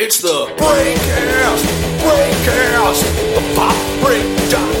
It's 0.00 0.20
the 0.20 0.46
Breakcast, 0.56 1.64
Breakcast, 1.98 3.02
the 3.34 3.54
Pop 3.56 3.74
popbreak.com. 3.74 4.77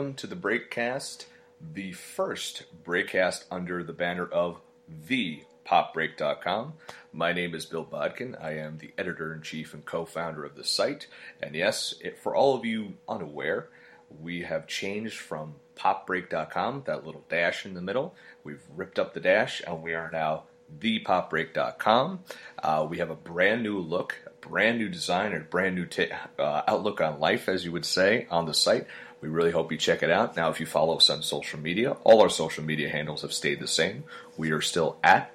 Welcome 0.00 0.14
to 0.14 0.26
the 0.26 0.34
Breakcast, 0.34 1.26
the 1.74 1.92
first 1.92 2.64
Breakcast 2.84 3.44
under 3.50 3.84
the 3.84 3.92
banner 3.92 4.24
of 4.24 4.58
thepopbreak.com. 5.06 6.72
My 7.12 7.34
name 7.34 7.54
is 7.54 7.66
Bill 7.66 7.84
Bodkin. 7.84 8.34
I 8.40 8.56
am 8.56 8.78
the 8.78 8.94
editor 8.96 9.34
in 9.34 9.42
chief 9.42 9.74
and 9.74 9.84
co 9.84 10.06
founder 10.06 10.42
of 10.42 10.56
the 10.56 10.64
site. 10.64 11.06
And 11.42 11.54
yes, 11.54 11.92
it, 12.00 12.16
for 12.16 12.34
all 12.34 12.56
of 12.56 12.64
you 12.64 12.94
unaware, 13.10 13.68
we 14.08 14.40
have 14.40 14.66
changed 14.66 15.18
from 15.18 15.56
popbreak.com, 15.76 16.84
that 16.86 17.04
little 17.04 17.26
dash 17.28 17.66
in 17.66 17.74
the 17.74 17.82
middle. 17.82 18.14
We've 18.42 18.62
ripped 18.74 18.98
up 18.98 19.12
the 19.12 19.20
dash 19.20 19.60
and 19.66 19.82
we 19.82 19.92
are 19.92 20.10
now 20.10 20.44
thepopbreak.com. 20.78 22.20
Uh, 22.62 22.86
we 22.88 22.98
have 22.98 23.10
a 23.10 23.14
brand 23.14 23.62
new 23.62 23.78
look, 23.78 24.16
a 24.26 24.30
brand 24.46 24.78
new 24.78 24.88
design, 24.88 25.32
and 25.34 25.50
brand 25.50 25.74
new 25.74 25.84
ta- 25.84 26.28
uh, 26.38 26.62
outlook 26.66 27.02
on 27.02 27.20
life, 27.20 27.50
as 27.50 27.66
you 27.66 27.72
would 27.72 27.84
say, 27.84 28.26
on 28.30 28.46
the 28.46 28.54
site. 28.54 28.86
We 29.20 29.28
really 29.28 29.50
hope 29.50 29.70
you 29.70 29.78
check 29.78 30.02
it 30.02 30.10
out. 30.10 30.36
Now, 30.36 30.50
if 30.50 30.60
you 30.60 30.66
follow 30.66 30.96
us 30.96 31.10
on 31.10 31.22
social 31.22 31.60
media, 31.60 31.92
all 32.04 32.22
our 32.22 32.30
social 32.30 32.64
media 32.64 32.88
handles 32.88 33.22
have 33.22 33.32
stayed 33.32 33.60
the 33.60 33.68
same. 33.68 34.04
We 34.36 34.50
are 34.50 34.62
still 34.62 34.96
at 35.04 35.32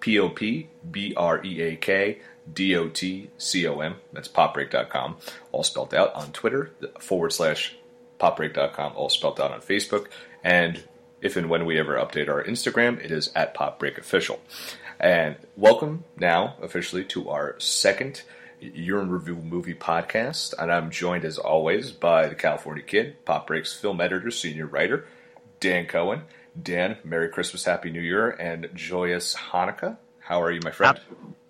P 0.00 0.18
O 0.18 0.28
P 0.28 0.68
B 0.90 1.14
R 1.16 1.44
E 1.44 1.60
A 1.62 1.76
K 1.76 2.18
D 2.52 2.76
O 2.76 2.88
T 2.88 3.30
C 3.38 3.66
O 3.66 3.80
M. 3.80 3.96
That's 4.12 4.28
popbreak.com, 4.28 5.16
all 5.52 5.62
spelled 5.62 5.94
out 5.94 6.14
on 6.14 6.32
Twitter, 6.32 6.72
forward 6.98 7.32
slash 7.32 7.76
popbreak.com, 8.20 8.92
all 8.94 9.08
spelled 9.08 9.40
out 9.40 9.52
on 9.52 9.60
Facebook. 9.60 10.06
And 10.44 10.82
if 11.20 11.36
and 11.36 11.48
when 11.48 11.66
we 11.66 11.78
ever 11.78 11.96
update 11.96 12.28
our 12.28 12.42
Instagram, 12.42 13.02
it 13.02 13.10
is 13.10 13.30
at 13.34 13.54
popbreakofficial. 13.54 14.38
And 15.00 15.36
welcome 15.56 16.04
now 16.18 16.56
officially 16.60 17.04
to 17.04 17.30
our 17.30 17.58
second 17.58 18.22
In 18.60 19.10
Review 19.10 19.36
movie 19.36 19.74
podcast. 19.74 20.54
And 20.58 20.72
I'm 20.72 20.90
joined 20.90 21.24
as 21.24 21.38
always 21.38 21.92
by 21.92 22.26
the 22.26 22.34
California 22.34 22.82
Kid, 22.82 23.24
Pop 23.24 23.46
Break's 23.46 23.72
film 23.72 24.00
editor, 24.00 24.30
senior 24.30 24.66
writer, 24.66 25.06
Dan 25.60 25.86
Cohen. 25.86 26.22
Dan, 26.60 26.98
Merry 27.04 27.28
Christmas, 27.28 27.64
Happy 27.64 27.90
New 27.90 28.00
Year, 28.00 28.30
and 28.30 28.68
joyous 28.74 29.34
Hanukkah. 29.34 29.96
How 30.18 30.42
are 30.42 30.50
you, 30.50 30.60
my 30.64 30.72
friend? 30.72 30.98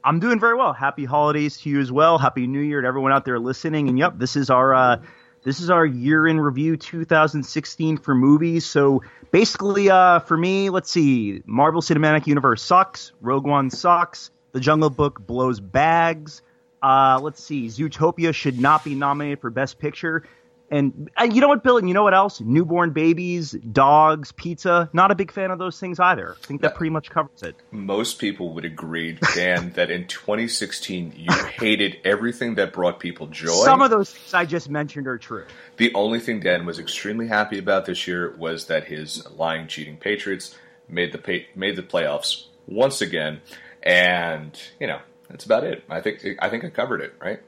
I'm 0.05 0.21
doing 0.21 0.39
very 0.39 0.55
well. 0.55 0.73
Happy 0.73 1.05
holidays 1.07 1.59
to 1.63 1.71
you 1.71 1.81
as 1.81 1.91
well. 1.91 2.19
Happy 2.19 2.47
New 2.47 2.61
Year 2.61 2.83
to 2.83 2.87
everyone 2.87 3.13
out 3.13 3.25
there 3.25 3.39
listening. 3.39 3.89
And 3.89 3.99
yep, 3.99 4.19
this 4.19 4.37
is 4.37 4.51
our 4.51 4.75
uh, 4.75 5.03
this 5.45 5.61
is 5.61 5.71
our 5.71 5.87
year 5.87 6.27
in 6.27 6.39
review 6.39 6.77
2016 6.77 7.97
for 7.99 8.15
movies. 8.15 8.67
So 8.67 9.03
basically, 9.31 9.89
uh, 9.89 10.21
for 10.21 10.37
me, 10.37 10.69
let's 10.69 10.91
see, 10.91 11.43
Marvel 11.47 11.81
Cinematic 11.81 12.27
Universe 12.27 12.63
sucks. 12.63 13.13
Rogue 13.21 13.47
One 13.47 13.71
sucks. 13.71 14.31
The 14.53 14.61
Jungle 14.61 14.91
Book 14.91 15.27
blows 15.27 15.61
bags. 15.61 16.43
Uh, 16.83 17.19
let's 17.23 17.43
see, 17.43 17.67
Zootopia 17.67 18.35
should 18.35 18.61
not 18.61 18.85
be 18.85 18.95
nominated 18.95 19.41
for 19.41 19.51
Best 19.51 19.79
Picture. 19.79 20.25
And, 20.71 21.11
and 21.17 21.35
you 21.35 21.41
know 21.41 21.49
what, 21.49 21.63
Bill? 21.63 21.79
And 21.79 21.89
you 21.89 21.95
know 21.95 22.03
what 22.03 22.13
else? 22.13 22.41
Newborn 22.41 22.91
babies, 22.91 23.53
dogs, 23.53 24.33
pizza. 24.33 24.91
Not 24.93 25.11
a 25.11 25.15
big 25.15 25.33
fan 25.33 25.51
of 25.51 25.59
those 25.59 25.81
things 25.81 25.99
either. 25.99 26.37
I 26.43 26.47
think 26.47 26.61
that 26.61 26.75
pretty 26.75 26.91
much 26.91 27.09
covers 27.11 27.43
it. 27.43 27.57
Most 27.71 28.19
people 28.19 28.53
would 28.53 28.67
agree, 28.67 29.19
Dan, 29.35 29.71
that 29.77 29.91
in 29.91 30.07
2016 30.07 31.15
you 31.17 31.33
hated 31.33 31.97
everything 32.05 32.57
that 32.57 32.75
brought 32.75 33.01
people 33.01 33.29
joy. 33.29 33.65
Some 33.65 33.81
of 33.81 33.91
those 33.91 34.13
things 34.13 34.35
I 34.35 34.45
just 34.45 34.69
mentioned 34.69 35.07
are 35.07 35.17
true. 35.17 35.47
The 35.79 35.95
only 35.95 36.21
thing 36.21 36.41
Dan 36.41 36.67
was 36.67 36.79
extremely 36.79 37.29
happy 37.29 37.59
about 37.59 37.87
this 37.87 38.07
year 38.07 38.35
was 38.37 38.67
that 38.67 38.85
his 38.85 39.27
lying, 39.31 39.69
cheating 39.69 39.97
Patriots 39.97 40.55
made 40.87 41.13
the 41.13 41.19
pay- 41.19 41.47
made 41.55 41.77
the 41.77 41.83
playoffs 41.83 42.47
once 42.67 43.01
again, 43.01 43.41
and 43.83 44.59
you 44.79 44.87
know 44.87 45.01
that's 45.29 45.45
about 45.45 45.65
it. 45.65 45.85
I 45.89 46.01
think 46.01 46.25
I 46.41 46.49
think 46.49 46.65
I 46.65 46.71
covered 46.71 47.01
it 47.01 47.15
right. 47.21 47.41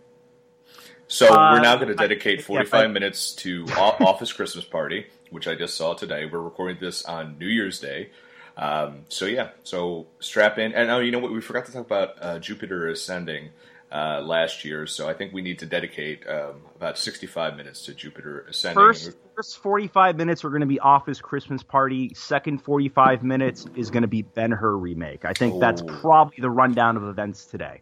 So 1.09 1.27
Uh, 1.27 1.55
we're 1.55 1.61
now 1.61 1.75
going 1.75 1.89
to 1.89 1.95
dedicate 1.95 2.43
45 2.43 2.83
yeah, 2.83 2.87
minutes 2.87 3.33
to 3.37 3.67
Office 3.77 4.33
Christmas 4.33 4.65
Party, 4.65 5.07
which 5.31 5.49
I 5.49 5.57
just 5.57 5.77
saw 5.77 5.95
today. 5.95 6.25
We're 6.25 6.39
recording 6.39 6.79
this 6.81 7.05
on 7.05 7.37
New 7.37 7.49
Year's 7.49 7.81
Day. 7.81 8.11
Um, 8.57 9.07
so 9.09 9.25
yeah, 9.25 9.51
so 9.65 10.07
strap 10.21 10.59
in. 10.59 10.73
And 10.73 10.91
oh, 10.91 11.01
you 11.01 11.11
know 11.11 11.19
what? 11.19 11.33
We 11.33 11.41
forgot 11.41 11.67
to 11.67 11.73
talk 11.73 11.87
about 11.87 12.15
uh, 12.21 12.39
Jupiter 12.39 12.89
Ascending 12.89 13.51
uh, 13.91 14.21
last 14.21 14.65
year. 14.65 14.87
So 14.87 15.09
I 15.09 15.15
think 15.15 15.33
we 15.33 15.43
need 15.43 15.59
to 15.61 15.67
dedicate 15.67 16.29
um, 16.29 16.63
about 16.77 16.99
65 16.99 17.57
minutes 17.57 17.85
to 17.87 17.95
Jupiter 17.95 18.47
Ascending. 18.49 18.75
First, 18.77 19.17
first 19.41 19.59
45 19.63 20.17
minutes 20.19 20.45
are 20.45 20.51
going 20.51 20.61
to 20.61 20.67
be 20.67 20.79
Office 20.81 21.19
Christmas 21.19 21.63
Party. 21.63 22.13
Second 22.15 22.59
45 22.63 23.23
minutes 23.23 23.65
is 23.75 23.91
going 23.91 24.03
to 24.03 24.09
be 24.09 24.21
Ben 24.21 24.51
Hur 24.51 24.77
remake. 24.77 25.25
I 25.25 25.33
think 25.33 25.59
that's 25.61 25.81
Oh. 25.81 25.87
probably 26.03 26.37
the 26.41 26.51
rundown 26.51 26.99
of 26.99 27.05
events 27.05 27.47
today. 27.47 27.81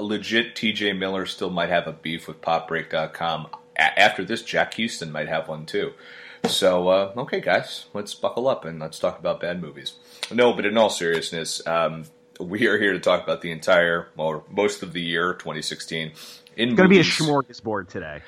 legit 0.00 0.56
TJ 0.56 0.98
Miller 0.98 1.26
still 1.26 1.50
might 1.50 1.68
have 1.68 1.86
a 1.86 1.92
beef 1.92 2.26
with 2.26 2.40
popbreak.com. 2.40 3.46
A- 3.76 4.00
after 4.00 4.24
this, 4.24 4.42
Jack 4.42 4.74
Huston 4.74 5.12
might 5.12 5.28
have 5.28 5.46
one 5.46 5.64
too. 5.64 5.92
So, 6.46 6.88
uh, 6.88 7.12
okay, 7.18 7.40
guys, 7.40 7.84
let's 7.92 8.12
buckle 8.14 8.48
up 8.48 8.64
and 8.64 8.80
let's 8.80 8.98
talk 8.98 9.18
about 9.20 9.38
bad 9.40 9.60
movies. 9.62 9.92
No, 10.32 10.54
but 10.54 10.66
in 10.66 10.76
all 10.76 10.90
seriousness, 10.90 11.64
um, 11.68 12.06
we 12.40 12.66
are 12.66 12.78
here 12.78 12.94
to 12.94 12.98
talk 12.98 13.22
about 13.22 13.42
the 13.42 13.52
entire, 13.52 14.08
well, 14.16 14.44
most 14.50 14.82
of 14.82 14.92
the 14.92 15.02
year 15.02 15.34
2016 15.34 16.12
in 16.56 16.68
It's 16.70 16.76
going 16.76 16.88
to 16.88 16.92
be 16.92 16.98
a 16.98 17.04
smorgasbord 17.04 17.88
today. 17.88 18.22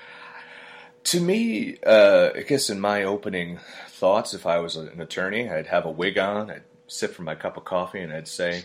To 1.04 1.20
me, 1.20 1.78
uh, 1.84 2.30
I 2.34 2.42
guess 2.42 2.70
in 2.70 2.80
my 2.80 3.02
opening 3.02 3.58
thoughts, 3.88 4.34
if 4.34 4.46
I 4.46 4.58
was 4.58 4.76
an 4.76 5.00
attorney, 5.00 5.50
I'd 5.50 5.66
have 5.66 5.84
a 5.84 5.90
wig 5.90 6.16
on, 6.18 6.50
I'd 6.50 6.62
sip 6.86 7.14
for 7.14 7.22
my 7.22 7.34
cup 7.34 7.56
of 7.56 7.64
coffee, 7.64 8.00
and 8.00 8.12
I'd 8.12 8.28
say, 8.28 8.64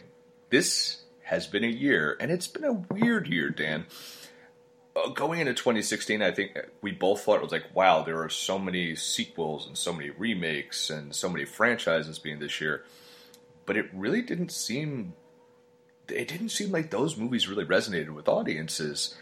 This 0.50 1.02
has 1.24 1.48
been 1.48 1.64
a 1.64 1.68
year, 1.68 2.16
and 2.20 2.32
it's 2.32 2.48
been 2.48 2.64
a 2.64 2.74
weird 2.74 3.28
year, 3.28 3.50
Dan. 3.50 3.86
Uh, 4.96 5.10
going 5.10 5.40
into 5.40 5.54
2016, 5.54 6.22
I 6.22 6.32
think 6.32 6.58
we 6.82 6.92
both 6.92 7.22
thought 7.22 7.36
it 7.36 7.44
was 7.44 7.52
like, 7.52 7.76
wow, 7.76 8.02
there 8.02 8.22
are 8.24 8.30
so 8.30 8.58
many 8.58 8.96
sequels 8.96 9.68
and 9.68 9.78
so 9.78 9.94
many 9.94 10.10
remakes 10.10 10.90
and 10.90 11.14
so 11.14 11.30
many 11.30 11.46
franchises 11.46 12.18
being 12.18 12.40
this 12.40 12.62
year. 12.62 12.84
But 13.66 13.78
it 13.78 13.90
really 13.94 14.22
didn't 14.22 14.52
seem. 14.52 15.14
It 16.08 16.30
didn't 16.30 16.50
seem 16.50 16.72
like 16.72 16.90
those 16.90 17.18
movies 17.18 17.50
really 17.50 17.66
resonated 17.66 18.12
with 18.12 18.30
audiences. 18.30 19.16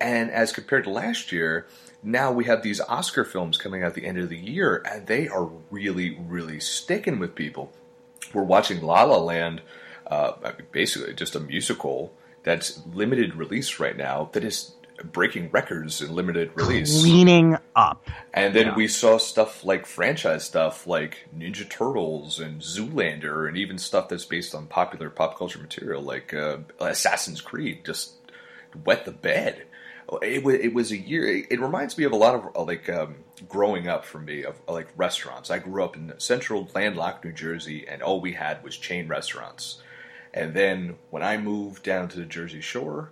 And 0.00 0.30
as 0.30 0.52
compared 0.52 0.84
to 0.84 0.90
last 0.90 1.32
year, 1.32 1.66
now 2.02 2.30
we 2.30 2.44
have 2.44 2.62
these 2.62 2.80
Oscar 2.80 3.24
films 3.24 3.58
coming 3.58 3.82
out 3.82 3.88
at 3.88 3.94
the 3.94 4.06
end 4.06 4.18
of 4.18 4.28
the 4.28 4.38
year, 4.38 4.82
and 4.88 5.06
they 5.06 5.28
are 5.28 5.50
really, 5.70 6.16
really 6.20 6.60
sticking 6.60 7.18
with 7.18 7.34
people. 7.34 7.72
We're 8.32 8.42
watching 8.44 8.80
La 8.82 9.02
La 9.02 9.18
Land, 9.18 9.62
uh, 10.06 10.52
basically 10.70 11.14
just 11.14 11.34
a 11.34 11.40
musical 11.40 12.12
that's 12.44 12.80
limited 12.94 13.34
release 13.34 13.80
right 13.80 13.96
now 13.96 14.30
that 14.32 14.44
is 14.44 14.72
breaking 15.12 15.50
records 15.50 16.00
in 16.00 16.12
limited 16.14 16.50
release. 16.54 17.00
Cleaning 17.00 17.56
up. 17.76 18.08
And 18.34 18.54
then 18.54 18.66
Yeah. 18.68 18.74
we 18.74 18.88
saw 18.88 19.18
stuff 19.18 19.64
like 19.64 19.86
franchise 19.86 20.44
stuff 20.44 20.86
like 20.86 21.28
Ninja 21.36 21.68
Turtles 21.68 22.40
and 22.40 22.60
Zoolander, 22.60 23.46
and 23.48 23.56
even 23.56 23.78
stuff 23.78 24.08
that's 24.08 24.24
based 24.24 24.54
on 24.54 24.66
popular 24.66 25.10
pop 25.10 25.36
culture 25.38 25.58
material 25.58 26.02
like 26.02 26.32
uh, 26.34 26.58
Assassin's 26.80 27.40
Creed 27.40 27.84
just 27.84 28.14
wet 28.84 29.04
the 29.04 29.12
bed. 29.12 29.64
It 30.22 30.42
was, 30.42 30.54
it 30.54 30.72
was 30.72 30.90
a 30.90 30.96
year. 30.96 31.44
It, 31.50 31.60
reminds 31.60 31.98
me 31.98 32.04
of 32.04 32.12
a 32.12 32.16
lot 32.16 32.34
of 32.34 32.56
uh, 32.56 32.62
like 32.62 32.88
um, 32.88 33.16
growing 33.48 33.88
up 33.88 34.04
for 34.04 34.18
me 34.18 34.42
of 34.42 34.56
uh, 34.66 34.72
like 34.72 34.88
restaurants. 34.96 35.50
I 35.50 35.58
grew 35.58 35.84
up 35.84 35.96
in 35.96 36.14
central 36.18 36.68
landlocked 36.74 37.24
New 37.24 37.32
Jersey, 37.32 37.86
and 37.86 38.02
all 38.02 38.20
we 38.20 38.32
had 38.32 38.62
was 38.62 38.76
chain 38.76 39.06
restaurants. 39.06 39.82
And 40.32 40.54
then 40.54 40.96
when 41.10 41.22
I 41.22 41.36
moved 41.36 41.82
down 41.82 42.08
to 42.08 42.18
the 42.18 42.24
Jersey 42.24 42.60
Shore, 42.60 43.10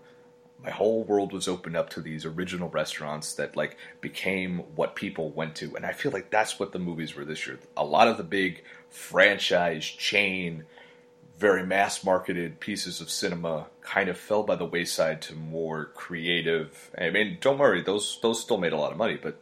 my 0.62 0.70
whole 0.70 1.04
world 1.04 1.32
was 1.32 1.48
opened 1.48 1.76
up 1.76 1.90
to 1.90 2.00
these 2.00 2.24
original 2.24 2.68
restaurants 2.68 3.34
that 3.34 3.56
like 3.56 3.76
became 4.00 4.58
what 4.74 4.96
people 4.96 5.30
went 5.30 5.54
to 5.56 5.76
and 5.76 5.86
i 5.86 5.92
feel 5.92 6.10
like 6.10 6.30
that's 6.30 6.58
what 6.58 6.72
the 6.72 6.78
movies 6.78 7.14
were 7.14 7.24
this 7.24 7.46
year 7.46 7.58
a 7.76 7.84
lot 7.84 8.08
of 8.08 8.16
the 8.16 8.24
big 8.24 8.64
franchise 8.88 9.84
chain 9.84 10.64
very 11.38 11.64
mass 11.64 12.02
marketed 12.02 12.58
pieces 12.58 13.00
of 13.00 13.10
cinema 13.10 13.66
kind 13.86 14.08
of 14.08 14.18
fell 14.18 14.42
by 14.42 14.56
the 14.56 14.64
wayside 14.64 15.22
to 15.22 15.34
more 15.34 15.86
creative 15.94 16.90
i 16.98 17.08
mean 17.08 17.38
don't 17.40 17.58
worry 17.58 17.80
those 17.82 18.18
those 18.20 18.40
still 18.40 18.58
made 18.58 18.72
a 18.72 18.76
lot 18.76 18.90
of 18.90 18.98
money 18.98 19.16
but 19.16 19.40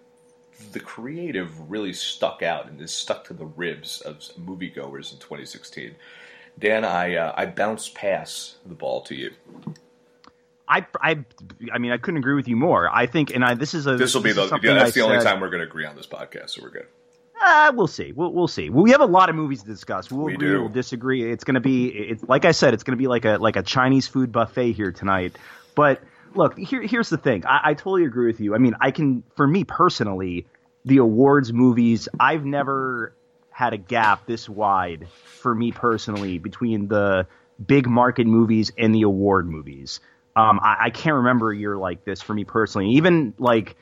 the 0.72 0.80
creative 0.80 1.70
really 1.70 1.92
stuck 1.92 2.42
out 2.42 2.68
and 2.68 2.80
is 2.80 2.92
stuck 2.92 3.24
to 3.24 3.32
the 3.32 3.46
ribs 3.46 4.00
of 4.02 4.18
moviegoers 4.38 5.12
in 5.12 5.18
2016 5.18 5.94
dan 6.58 6.84
i 6.84 7.16
uh, 7.16 7.32
i 7.36 7.46
bounce 7.46 7.88
pass 7.88 8.56
the 8.66 8.74
ball 8.74 9.00
to 9.00 9.14
you 9.14 9.32
I, 10.66 10.86
I, 11.02 11.22
I 11.74 11.76
mean, 11.76 11.92
I 11.92 11.98
couldn't 11.98 12.16
agree 12.16 12.32
with 12.32 12.48
you 12.48 12.56
more. 12.56 12.88
I 12.90 13.06
think, 13.06 13.34
and 13.34 13.44
I, 13.44 13.52
this 13.52 13.74
is 13.74 13.86
a. 13.86 13.96
This 13.96 14.14
will 14.14 14.22
be 14.22 14.32
the 14.32 14.46
yeah, 14.62 14.72
that's 14.72 14.94
the 14.94 15.02
only 15.02 15.20
said- 15.20 15.24
time 15.30 15.40
we're 15.40 15.50
going 15.50 15.60
to 15.60 15.66
agree 15.66 15.84
on 15.84 15.94
this 15.94 16.06
podcast, 16.06 16.50
so 16.50 16.62
we're 16.62 16.70
good. 16.70 16.86
Uh, 17.40 17.72
we'll 17.74 17.86
see. 17.86 18.12
We'll, 18.12 18.32
we'll 18.32 18.48
see. 18.48 18.70
We 18.70 18.92
have 18.92 19.00
a 19.00 19.06
lot 19.06 19.28
of 19.28 19.36
movies 19.36 19.62
to 19.62 19.68
discuss. 19.68 20.10
We'll 20.10 20.24
We 20.26 20.34
agree. 20.34 20.48
do. 20.48 20.60
We'll 20.60 20.68
disagree. 20.70 21.30
It's 21.30 21.44
going 21.44 21.54
to 21.54 21.60
be. 21.60 21.88
It's 21.88 22.22
like 22.24 22.44
I 22.44 22.52
said. 22.52 22.74
It's 22.74 22.84
going 22.84 22.96
to 22.96 23.02
be 23.02 23.08
like 23.08 23.24
a 23.24 23.36
like 23.36 23.56
a 23.56 23.62
Chinese 23.62 24.06
food 24.06 24.32
buffet 24.32 24.72
here 24.72 24.92
tonight. 24.92 25.36
But 25.74 26.00
look, 26.34 26.56
here, 26.58 26.82
here's 26.82 27.08
the 27.10 27.18
thing. 27.18 27.44
I, 27.46 27.60
I 27.64 27.74
totally 27.74 28.04
agree 28.04 28.26
with 28.26 28.40
you. 28.40 28.54
I 28.54 28.58
mean, 28.58 28.74
I 28.80 28.90
can. 28.92 29.24
For 29.36 29.46
me 29.46 29.64
personally, 29.64 30.46
the 30.84 30.98
awards 30.98 31.52
movies. 31.52 32.08
I've 32.18 32.44
never 32.44 33.14
had 33.50 33.72
a 33.72 33.78
gap 33.78 34.26
this 34.26 34.48
wide 34.48 35.08
for 35.40 35.54
me 35.54 35.70
personally 35.72 36.38
between 36.38 36.88
the 36.88 37.26
big 37.64 37.88
market 37.88 38.26
movies 38.26 38.72
and 38.78 38.94
the 38.94 39.02
award 39.02 39.46
movies. 39.48 40.00
Um, 40.36 40.58
I, 40.60 40.76
I 40.86 40.90
can't 40.90 41.16
remember 41.16 41.52
a 41.52 41.56
year 41.56 41.76
like 41.76 42.04
this 42.04 42.20
for 42.20 42.34
me 42.34 42.44
personally. 42.44 42.90
Even 42.90 43.34
like 43.38 43.76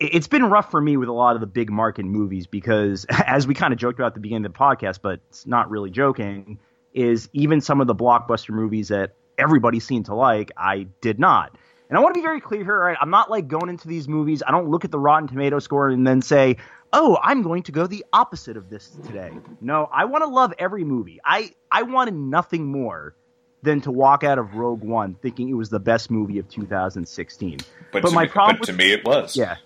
it's 0.00 0.28
been 0.28 0.44
rough 0.44 0.70
for 0.70 0.80
me 0.80 0.96
with 0.96 1.08
a 1.08 1.12
lot 1.12 1.34
of 1.34 1.40
the 1.40 1.46
big 1.46 1.70
market 1.70 2.04
movies 2.04 2.46
because, 2.46 3.04
as 3.10 3.46
we 3.46 3.54
kind 3.54 3.72
of 3.72 3.78
joked 3.78 3.98
about 3.98 4.08
at 4.08 4.14
the 4.14 4.20
beginning 4.20 4.46
of 4.46 4.52
the 4.52 4.58
podcast, 4.58 5.00
but 5.02 5.20
it's 5.28 5.46
not 5.46 5.70
really 5.70 5.90
joking, 5.90 6.58
is 6.94 7.28
even 7.32 7.60
some 7.60 7.80
of 7.80 7.86
the 7.86 7.94
blockbuster 7.94 8.50
movies 8.50 8.88
that 8.88 9.14
everybody 9.38 9.78
seemed 9.80 10.06
to 10.06 10.14
like, 10.14 10.50
I 10.56 10.86
did 11.00 11.18
not. 11.18 11.56
And 11.88 11.98
I 11.98 12.02
want 12.02 12.14
to 12.14 12.18
be 12.20 12.22
very 12.24 12.40
clear 12.40 12.62
here. 12.64 12.78
Right? 12.78 12.96
I'm 13.00 13.10
not 13.10 13.30
like 13.30 13.48
going 13.48 13.68
into 13.68 13.88
these 13.88 14.06
movies. 14.08 14.42
I 14.46 14.52
don't 14.52 14.68
look 14.68 14.84
at 14.84 14.90
the 14.92 14.98
Rotten 14.98 15.28
Tomato 15.28 15.58
score 15.58 15.88
and 15.88 16.06
then 16.06 16.22
say, 16.22 16.56
"Oh, 16.92 17.18
I'm 17.20 17.42
going 17.42 17.64
to 17.64 17.72
go 17.72 17.88
the 17.88 18.04
opposite 18.12 18.56
of 18.56 18.70
this 18.70 18.90
today." 19.06 19.32
No, 19.60 19.88
I 19.92 20.04
want 20.04 20.22
to 20.22 20.28
love 20.30 20.54
every 20.56 20.84
movie. 20.84 21.18
I 21.24 21.50
I 21.68 21.82
wanted 21.82 22.14
nothing 22.14 22.66
more 22.66 23.16
than 23.62 23.80
to 23.80 23.90
walk 23.90 24.22
out 24.22 24.38
of 24.38 24.54
Rogue 24.54 24.84
One 24.84 25.14
thinking 25.16 25.48
it 25.48 25.54
was 25.54 25.68
the 25.68 25.80
best 25.80 26.12
movie 26.12 26.38
of 26.38 26.48
2016. 26.48 27.58
But, 27.92 28.02
But 28.02 28.08
to 28.10 28.14
my 28.14 28.22
me, 28.22 28.28
problem 28.28 28.56
but 28.56 28.60
with- 28.60 28.68
to 28.68 28.72
me, 28.76 28.92
it 28.92 29.04
was. 29.04 29.36
Yeah. 29.36 29.56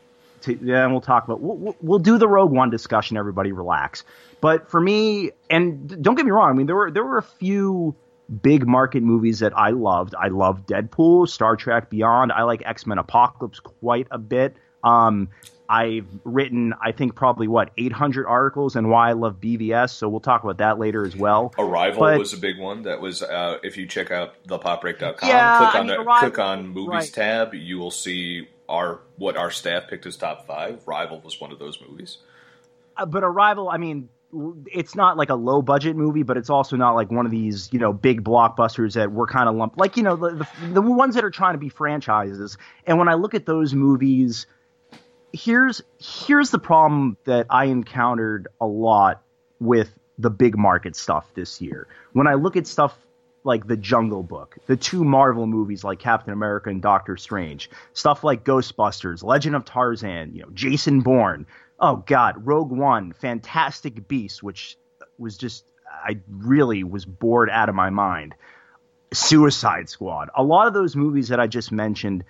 To, 0.44 0.58
yeah, 0.62 0.84
and 0.84 0.92
we'll 0.92 1.00
talk 1.00 1.24
about 1.24 1.40
we'll, 1.40 1.76
we'll- 1.80 1.98
do 1.98 2.18
the 2.18 2.28
Rogue 2.28 2.50
One 2.52 2.70
discussion. 2.70 3.16
Everybody, 3.16 3.52
relax. 3.52 4.04
But 4.40 4.70
for 4.70 4.80
me, 4.80 5.30
and 5.50 6.02
don't 6.02 6.14
get 6.14 6.24
me 6.24 6.32
wrong. 6.32 6.50
I 6.50 6.52
mean, 6.52 6.66
there 6.66 6.76
were 6.76 6.90
there 6.90 7.04
were 7.04 7.18
a 7.18 7.22
few 7.22 7.94
big 8.42 8.66
market 8.66 9.02
movies 9.02 9.40
that 9.40 9.56
I 9.56 9.70
loved. 9.70 10.14
I 10.18 10.28
loved 10.28 10.66
Deadpool, 10.68 11.28
Star 11.28 11.56
Trek 11.56 11.90
Beyond. 11.90 12.32
I 12.32 12.42
like 12.42 12.62
X 12.64 12.86
Men 12.86 12.98
Apocalypse 12.98 13.60
quite 13.60 14.06
a 14.10 14.18
bit. 14.18 14.56
Um, 14.82 15.28
I've 15.66 16.06
written, 16.24 16.74
I 16.82 16.92
think, 16.92 17.14
probably 17.14 17.48
what 17.48 17.70
800 17.78 18.26
articles 18.26 18.76
and 18.76 18.90
why 18.90 19.08
I 19.08 19.12
love 19.14 19.40
BVS. 19.40 19.90
So 19.94 20.10
we'll 20.10 20.20
talk 20.20 20.44
about 20.44 20.58
that 20.58 20.78
later 20.78 21.06
as 21.06 21.16
well. 21.16 21.54
Arrival 21.58 22.00
But- 22.00 22.18
was 22.18 22.34
a 22.34 22.38
big 22.38 22.58
one. 22.58 22.82
That 22.82 23.00
was 23.00 23.22
uh, 23.22 23.58
if 23.62 23.78
you 23.78 23.86
check 23.86 24.10
out 24.10 24.34
thepopbreak.com, 24.46 25.26
Yeah, 25.26 25.58
click 25.58 25.74
I 25.74 25.78
mean, 25.78 25.86
the 25.86 25.94
Arrival- 26.00 26.18
click 26.18 26.38
on 26.38 26.68
movies 26.68 26.88
right. 26.90 27.12
tab, 27.14 27.54
you 27.54 27.78
will 27.78 27.90
see 27.90 28.46
our 28.68 29.00
what 29.16 29.36
our 29.36 29.50
staff 29.50 29.88
picked 29.88 30.06
as 30.06 30.16
top 30.16 30.46
five. 30.46 30.82
Rival 30.86 31.20
was 31.20 31.40
one 31.40 31.52
of 31.52 31.58
those 31.58 31.80
movies. 31.80 32.18
Uh, 32.96 33.06
but 33.06 33.24
Arrival, 33.24 33.68
I 33.68 33.76
mean, 33.76 34.08
it's 34.72 34.94
not 34.94 35.16
like 35.16 35.30
a 35.30 35.34
low 35.34 35.62
budget 35.62 35.96
movie, 35.96 36.22
but 36.22 36.36
it's 36.36 36.50
also 36.50 36.76
not 36.76 36.94
like 36.94 37.10
one 37.10 37.26
of 37.26 37.32
these, 37.32 37.68
you 37.72 37.78
know, 37.78 37.92
big 37.92 38.24
blockbusters 38.24 38.94
that 38.94 39.12
we're 39.12 39.26
kind 39.26 39.48
of 39.48 39.54
lumped, 39.54 39.78
like, 39.78 39.96
you 39.96 40.02
know, 40.02 40.16
the, 40.16 40.30
the, 40.30 40.48
the 40.72 40.82
ones 40.82 41.14
that 41.14 41.24
are 41.24 41.30
trying 41.30 41.54
to 41.54 41.58
be 41.58 41.68
franchises. 41.68 42.56
And 42.86 42.98
when 42.98 43.08
I 43.08 43.14
look 43.14 43.34
at 43.34 43.46
those 43.46 43.74
movies, 43.74 44.46
here's 45.32 45.82
here's 45.98 46.50
the 46.50 46.58
problem 46.58 47.16
that 47.24 47.46
I 47.50 47.66
encountered 47.66 48.48
a 48.60 48.66
lot 48.66 49.22
with 49.60 49.90
the 50.18 50.30
big 50.30 50.56
market 50.56 50.96
stuff 50.96 51.26
this 51.34 51.60
year. 51.60 51.88
When 52.12 52.26
I 52.26 52.34
look 52.34 52.56
at 52.56 52.66
stuff 52.66 52.96
like 53.44 53.66
The 53.66 53.76
Jungle 53.76 54.22
Book, 54.22 54.56
the 54.66 54.76
two 54.76 55.04
Marvel 55.04 55.46
movies 55.46 55.84
like 55.84 55.98
Captain 55.98 56.32
America 56.32 56.70
and 56.70 56.80
Doctor 56.82 57.16
Strange, 57.16 57.70
stuff 57.92 58.24
like 58.24 58.42
Ghostbusters, 58.44 59.22
Legend 59.22 59.54
of 59.54 59.64
Tarzan, 59.64 60.34
you 60.34 60.42
know, 60.42 60.48
Jason 60.54 61.02
Bourne. 61.02 61.46
Oh 61.78 61.96
God, 62.06 62.46
Rogue 62.46 62.70
One, 62.70 63.12
Fantastic 63.12 64.08
Beasts, 64.08 64.42
which 64.42 64.76
was 65.18 65.36
just 65.36 65.64
I 65.92 66.18
really 66.28 66.82
was 66.84 67.04
bored 67.04 67.50
out 67.50 67.68
of 67.68 67.74
my 67.74 67.90
mind. 67.90 68.34
Suicide 69.12 69.88
Squad. 69.88 70.30
A 70.34 70.42
lot 70.42 70.66
of 70.66 70.74
those 70.74 70.96
movies 70.96 71.28
that 71.28 71.38
I 71.38 71.46
just 71.46 71.70
mentioned, 71.70 72.24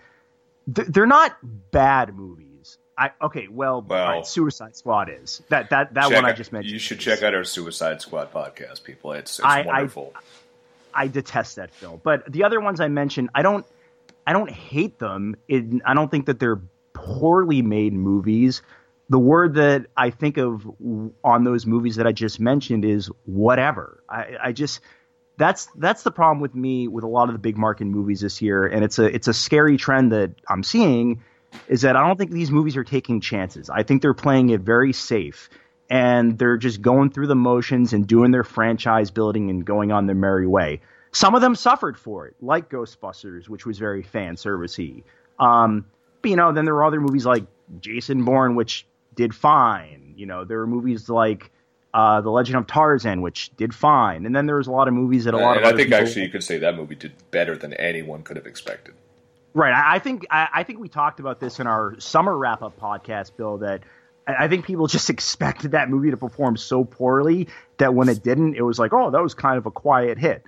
th- 0.74 0.88
they're 0.88 1.06
not 1.06 1.36
bad 1.70 2.14
movies. 2.14 2.78
I 2.98 3.10
okay, 3.22 3.48
well, 3.50 3.82
Well- 3.86 4.08
right, 4.08 4.26
Suicide 4.26 4.76
Squad 4.76 5.08
is 5.10 5.42
that 5.48 5.70
that 5.70 5.94
that 5.94 6.12
one 6.12 6.24
I 6.24 6.32
just 6.32 6.52
mentioned. 6.52 6.72
You 6.72 6.78
should 6.78 7.00
check 7.00 7.22
out 7.22 7.34
our 7.34 7.44
Suicide 7.44 8.00
Squad 8.02 8.32
podcast, 8.32 8.84
people. 8.84 9.12
It's, 9.12 9.38
it's 9.38 9.46
I- 9.46 9.62
wonderful. 9.62 10.12
I 10.14 10.20
detest 11.08 11.56
that 11.56 11.74
film. 11.74 12.00
But 12.02 12.30
the 12.30 12.44
other 12.44 12.60
ones 12.60 12.80
I 12.80 12.88
mentioned, 12.88 13.30
I 13.34 13.42
don't 13.42 13.66
I 14.26 14.32
don't 14.32 14.50
hate 14.50 14.98
them. 14.98 15.36
It, 15.48 15.64
I 15.84 15.94
don't 15.94 16.10
think 16.10 16.26
that 16.26 16.38
they're 16.38 16.60
poorly 16.92 17.62
made 17.62 17.92
movies. 17.92 18.62
The 19.10 19.18
word 19.18 19.54
that 19.54 19.86
I 19.96 20.10
think 20.10 20.38
of 20.38 20.66
on 21.22 21.44
those 21.44 21.66
movies 21.66 21.96
that 21.96 22.06
I 22.06 22.12
just 22.12 22.40
mentioned 22.40 22.84
is 22.84 23.10
whatever. 23.26 24.02
I, 24.08 24.36
I 24.42 24.52
just 24.52 24.80
that's 25.36 25.68
that's 25.76 26.02
the 26.04 26.10
problem 26.10 26.40
with 26.40 26.54
me 26.54 26.88
with 26.88 27.04
a 27.04 27.08
lot 27.08 27.28
of 27.28 27.34
the 27.34 27.38
big 27.38 27.58
market 27.58 27.86
movies 27.86 28.20
this 28.20 28.40
year, 28.40 28.66
and 28.66 28.84
it's 28.84 28.98
a 28.98 29.04
it's 29.04 29.28
a 29.28 29.34
scary 29.34 29.76
trend 29.76 30.12
that 30.12 30.32
I'm 30.48 30.62
seeing. 30.62 31.22
Is 31.68 31.82
that 31.82 31.94
I 31.94 32.04
don't 32.04 32.16
think 32.16 32.32
these 32.32 32.50
movies 32.50 32.76
are 32.76 32.82
taking 32.82 33.20
chances. 33.20 33.70
I 33.70 33.84
think 33.84 34.02
they're 34.02 34.12
playing 34.12 34.50
it 34.50 34.62
very 34.62 34.92
safe, 34.92 35.48
and 35.90 36.38
they're 36.38 36.56
just 36.56 36.80
going 36.82 37.10
through 37.10 37.26
the 37.26 37.34
motions 37.34 37.92
and 37.92 38.06
doing 38.06 38.30
their 38.30 38.44
franchise 38.44 39.10
building 39.10 39.50
and 39.50 39.64
going 39.64 39.92
on 39.92 40.06
their 40.06 40.14
merry 40.14 40.46
way. 40.46 40.80
Some 41.12 41.34
of 41.34 41.40
them 41.40 41.54
suffered 41.54 41.98
for 41.98 42.26
it, 42.26 42.34
like 42.40 42.70
Ghostbusters, 42.70 43.48
which 43.48 43.66
was 43.66 43.78
very 43.78 44.02
fan 44.02 44.34
servicey. 44.34 45.04
Um, 45.38 45.86
but 46.22 46.30
you 46.30 46.36
know, 46.36 46.52
then 46.52 46.64
there 46.64 46.74
were 46.74 46.84
other 46.84 47.00
movies 47.00 47.26
like 47.26 47.44
Jason 47.80 48.24
Bourne, 48.24 48.56
which 48.56 48.86
did 49.14 49.34
fine. 49.34 50.14
You 50.16 50.26
know, 50.26 50.44
there 50.44 50.58
were 50.58 50.66
movies 50.66 51.08
like 51.08 51.50
uh, 51.92 52.20
The 52.20 52.30
Legend 52.30 52.56
of 52.56 52.66
Tarzan, 52.66 53.22
which 53.22 53.54
did 53.56 53.74
fine. 53.74 54.26
And 54.26 54.34
then 54.34 54.46
there 54.46 54.56
was 54.56 54.66
a 54.66 54.72
lot 54.72 54.88
of 54.88 54.94
movies 54.94 55.24
that 55.24 55.34
a 55.34 55.36
lot 55.36 55.56
and 55.56 55.66
of 55.66 55.72
I 55.72 55.76
think 55.76 55.92
actually 55.92 56.22
you 56.22 56.30
could 56.30 56.42
say 56.42 56.58
that 56.58 56.74
movie 56.74 56.96
did 56.96 57.12
better 57.30 57.56
than 57.56 57.72
anyone 57.74 58.22
could 58.22 58.36
have 58.36 58.46
expected. 58.46 58.94
Right. 59.54 59.72
I, 59.72 59.96
I 59.96 59.98
think 60.00 60.26
I, 60.30 60.48
I 60.52 60.62
think 60.64 60.80
we 60.80 60.88
talked 60.88 61.20
about 61.20 61.38
this 61.38 61.60
in 61.60 61.68
our 61.68 61.94
summer 62.00 62.36
wrap 62.36 62.62
up 62.62 62.78
podcast, 62.80 63.36
Bill. 63.36 63.58
That 63.58 63.82
I, 64.26 64.48
think 64.48 64.64
people 64.66 64.86
just 64.98 65.10
expected 65.10 65.72
that 65.72 65.88
movie 65.90 66.10
to 66.10 66.16
perform 66.16 66.56
so 66.56 66.84
poorly 66.84 67.48
that 67.78 67.94
when 67.94 68.08
it 68.08 68.22
didn't, 68.22 68.56
it 68.56 68.62
was 68.62 68.78
like, 68.78 68.92
oh, 68.92 69.10
that 69.10 69.22
was 69.22 69.34
kind 69.34 69.58
of 69.58 69.66
a 69.66 69.70
quiet 69.70 70.18
hit. 70.18 70.42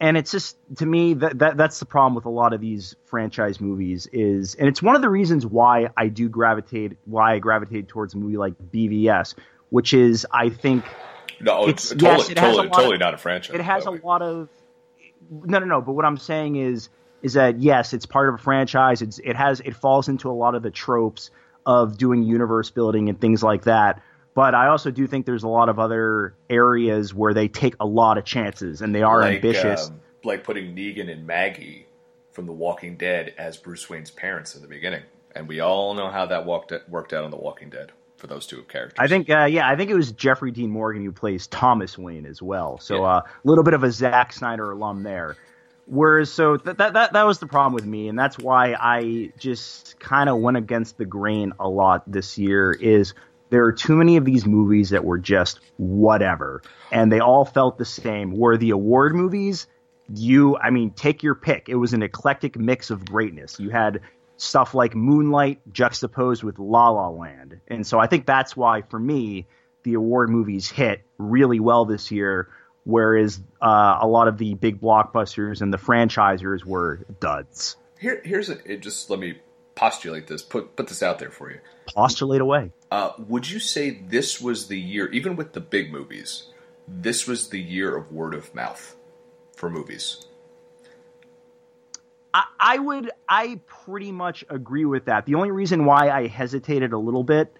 And 0.00 0.16
it's 0.16 0.32
just 0.32 0.56
to 0.78 0.86
me 0.86 1.14
that, 1.14 1.38
that 1.38 1.56
that's 1.56 1.78
the 1.78 1.86
problem 1.86 2.14
with 2.14 2.24
a 2.24 2.30
lot 2.30 2.52
of 2.52 2.60
these 2.60 2.96
franchise 3.04 3.60
movies 3.60 4.08
is, 4.12 4.54
and 4.56 4.68
it's 4.68 4.82
one 4.82 4.96
of 4.96 5.02
the 5.02 5.08
reasons 5.08 5.46
why 5.46 5.88
I 5.96 6.08
do 6.08 6.28
gravitate, 6.28 6.96
why 7.04 7.34
I 7.34 7.38
gravitate 7.38 7.86
towards 7.88 8.14
a 8.14 8.18
movie 8.18 8.36
like 8.36 8.54
BVS, 8.72 9.34
which 9.70 9.94
is 9.94 10.26
I 10.32 10.48
think 10.48 10.84
No, 11.40 11.68
it's, 11.68 11.92
It's- 11.92 12.02
totally, 12.02 12.18
yes, 12.18 12.30
it 12.30 12.34
totally, 12.34 12.56
lot 12.56 12.66
of- 12.66 12.72
totally 12.72 12.98
not 12.98 13.14
a 13.14 13.18
franchise. 13.18 13.54
it 13.54 13.60
has 13.62 13.86
a 13.86 13.92
way. 13.92 14.00
lot 14.02 14.20
of 14.22 14.48
no 15.30 15.58
no 15.58 15.64
no 15.64 15.80
but 15.80 15.92
what 15.92 16.04
i'm 16.04 16.18
saying 16.18 16.56
is 16.56 16.90
is 17.22 17.32
that 17.32 17.58
yes 17.58 17.94
it's 17.94 18.04
part 18.04 18.28
of 18.28 18.34
a 18.34 18.38
franchise 18.38 19.00
it's 19.00 19.18
it 19.20 19.34
has 19.36 19.60
it 19.60 19.74
falls 19.74 20.08
into 20.08 20.28
a 20.28 20.32
lot 20.34 20.54
of 20.54 20.62
the 20.62 20.70
tropes 20.70 21.30
of 21.66 21.98
doing 21.98 22.22
universe 22.22 22.70
building 22.70 23.08
and 23.08 23.20
things 23.20 23.42
like 23.42 23.62
that 23.64 24.02
but 24.34 24.54
i 24.54 24.68
also 24.68 24.90
do 24.90 25.06
think 25.06 25.26
there's 25.26 25.44
a 25.44 25.48
lot 25.48 25.68
of 25.68 25.78
other 25.78 26.34
areas 26.50 27.14
where 27.14 27.34
they 27.34 27.48
take 27.48 27.74
a 27.80 27.86
lot 27.86 28.18
of 28.18 28.24
chances 28.24 28.82
and 28.82 28.94
they 28.94 29.02
are 29.02 29.20
like, 29.20 29.36
ambitious 29.36 29.88
um, 29.88 30.00
like 30.24 30.42
putting 30.42 30.74
Negan 30.74 31.10
and 31.10 31.26
Maggie 31.26 31.86
from 32.32 32.46
The 32.46 32.52
Walking 32.52 32.96
Dead 32.96 33.34
as 33.38 33.56
Bruce 33.56 33.88
Wayne's 33.88 34.10
parents 34.10 34.54
in 34.56 34.62
the 34.62 34.68
beginning, 34.68 35.02
and 35.34 35.46
we 35.46 35.60
all 35.60 35.94
know 35.94 36.10
how 36.10 36.26
that 36.26 36.46
walked 36.46 36.72
worked 36.88 37.12
out 37.12 37.24
on 37.24 37.30
The 37.30 37.36
Walking 37.36 37.70
Dead 37.70 37.92
for 38.16 38.26
those 38.26 38.46
two 38.46 38.62
characters. 38.62 38.96
I 38.98 39.06
think, 39.06 39.28
uh, 39.28 39.44
yeah, 39.44 39.68
I 39.68 39.76
think 39.76 39.90
it 39.90 39.94
was 39.94 40.12
Jeffrey 40.12 40.50
Dean 40.50 40.70
Morgan 40.70 41.04
who 41.04 41.12
plays 41.12 41.46
Thomas 41.46 41.98
Wayne 41.98 42.26
as 42.26 42.40
well. 42.40 42.78
So 42.78 43.02
Yeah. 43.02 43.16
uh, 43.16 43.20
a 43.20 43.24
little 43.44 43.64
bit 43.64 43.74
of 43.74 43.84
a 43.84 43.90
Zack 43.90 44.32
Snyder 44.32 44.70
alum 44.70 45.02
there. 45.02 45.36
Whereas, 45.86 46.32
so 46.32 46.56
th- 46.56 46.76
that 46.78 46.94
that 46.94 47.12
that 47.12 47.26
was 47.26 47.38
the 47.38 47.46
problem 47.46 47.74
with 47.74 47.84
me, 47.84 48.08
and 48.08 48.18
that's 48.18 48.38
why 48.38 48.74
I 48.74 49.32
just 49.38 49.98
kind 50.00 50.28
of 50.30 50.38
went 50.38 50.56
against 50.56 50.96
the 50.96 51.04
grain 51.04 51.52
a 51.60 51.68
lot 51.68 52.10
this 52.10 52.38
year. 52.38 52.72
Is 52.72 53.14
there 53.50 53.64
are 53.64 53.72
too 53.72 53.94
many 53.94 54.16
of 54.16 54.24
these 54.24 54.46
movies 54.46 54.90
that 54.90 55.04
were 55.04 55.18
just 55.18 55.60
whatever, 55.76 56.62
and 56.90 57.12
they 57.12 57.20
all 57.20 57.44
felt 57.44 57.76
the 57.76 57.84
same. 57.84 58.32
Were 58.32 58.56
the 58.56 58.70
award 58.70 59.14
movies? 59.14 59.66
You, 60.12 60.56
I 60.56 60.70
mean, 60.70 60.90
take 60.90 61.22
your 61.22 61.34
pick. 61.34 61.68
It 61.68 61.76
was 61.76 61.92
an 61.92 62.02
eclectic 62.02 62.58
mix 62.58 62.90
of 62.90 63.04
greatness. 63.04 63.58
You 63.60 63.70
had 63.70 64.00
stuff 64.36 64.74
like 64.74 64.94
Moonlight 64.94 65.60
juxtaposed 65.72 66.42
with 66.42 66.58
La 66.58 66.90
La 66.90 67.08
Land. 67.08 67.60
And 67.68 67.86
so 67.86 67.98
I 67.98 68.06
think 68.06 68.26
that's 68.26 68.56
why, 68.56 68.82
for 68.82 68.98
me, 68.98 69.46
the 69.82 69.94
award 69.94 70.30
movies 70.30 70.70
hit 70.70 71.02
really 71.18 71.60
well 71.60 71.84
this 71.84 72.10
year, 72.10 72.48
whereas 72.84 73.40
uh, 73.60 73.98
a 74.00 74.06
lot 74.06 74.28
of 74.28 74.38
the 74.38 74.54
big 74.54 74.80
blockbusters 74.80 75.60
and 75.60 75.72
the 75.72 75.78
franchisers 75.78 76.64
were 76.64 77.04
duds. 77.20 77.76
Here, 77.98 78.20
here's 78.24 78.50
a, 78.50 78.76
just 78.76 79.10
let 79.10 79.18
me 79.18 79.38
postulate 79.74 80.26
this, 80.26 80.42
put 80.42 80.76
put 80.76 80.88
this 80.88 81.02
out 81.02 81.18
there 81.18 81.30
for 81.30 81.50
you. 81.50 81.60
Postulate 81.94 82.40
away. 82.40 82.72
Uh, 82.90 83.12
would 83.26 83.50
you 83.50 83.58
say 83.58 83.90
this 83.90 84.40
was 84.40 84.68
the 84.68 84.78
year, 84.78 85.10
even 85.10 85.36
with 85.36 85.52
the 85.52 85.60
big 85.60 85.90
movies, 85.90 86.48
this 86.86 87.26
was 87.26 87.48
the 87.48 87.60
year 87.60 87.96
of 87.96 88.12
word 88.12 88.34
of 88.34 88.54
mouth 88.54 88.94
for 89.56 89.68
movies? 89.68 90.26
I, 92.32 92.44
I 92.58 92.78
would, 92.78 93.10
I 93.28 93.60
pretty 93.66 94.12
much 94.12 94.44
agree 94.48 94.84
with 94.84 95.06
that. 95.06 95.24
The 95.26 95.36
only 95.36 95.50
reason 95.50 95.84
why 95.84 96.10
I 96.10 96.26
hesitated 96.26 96.92
a 96.92 96.98
little 96.98 97.22
bit 97.24 97.52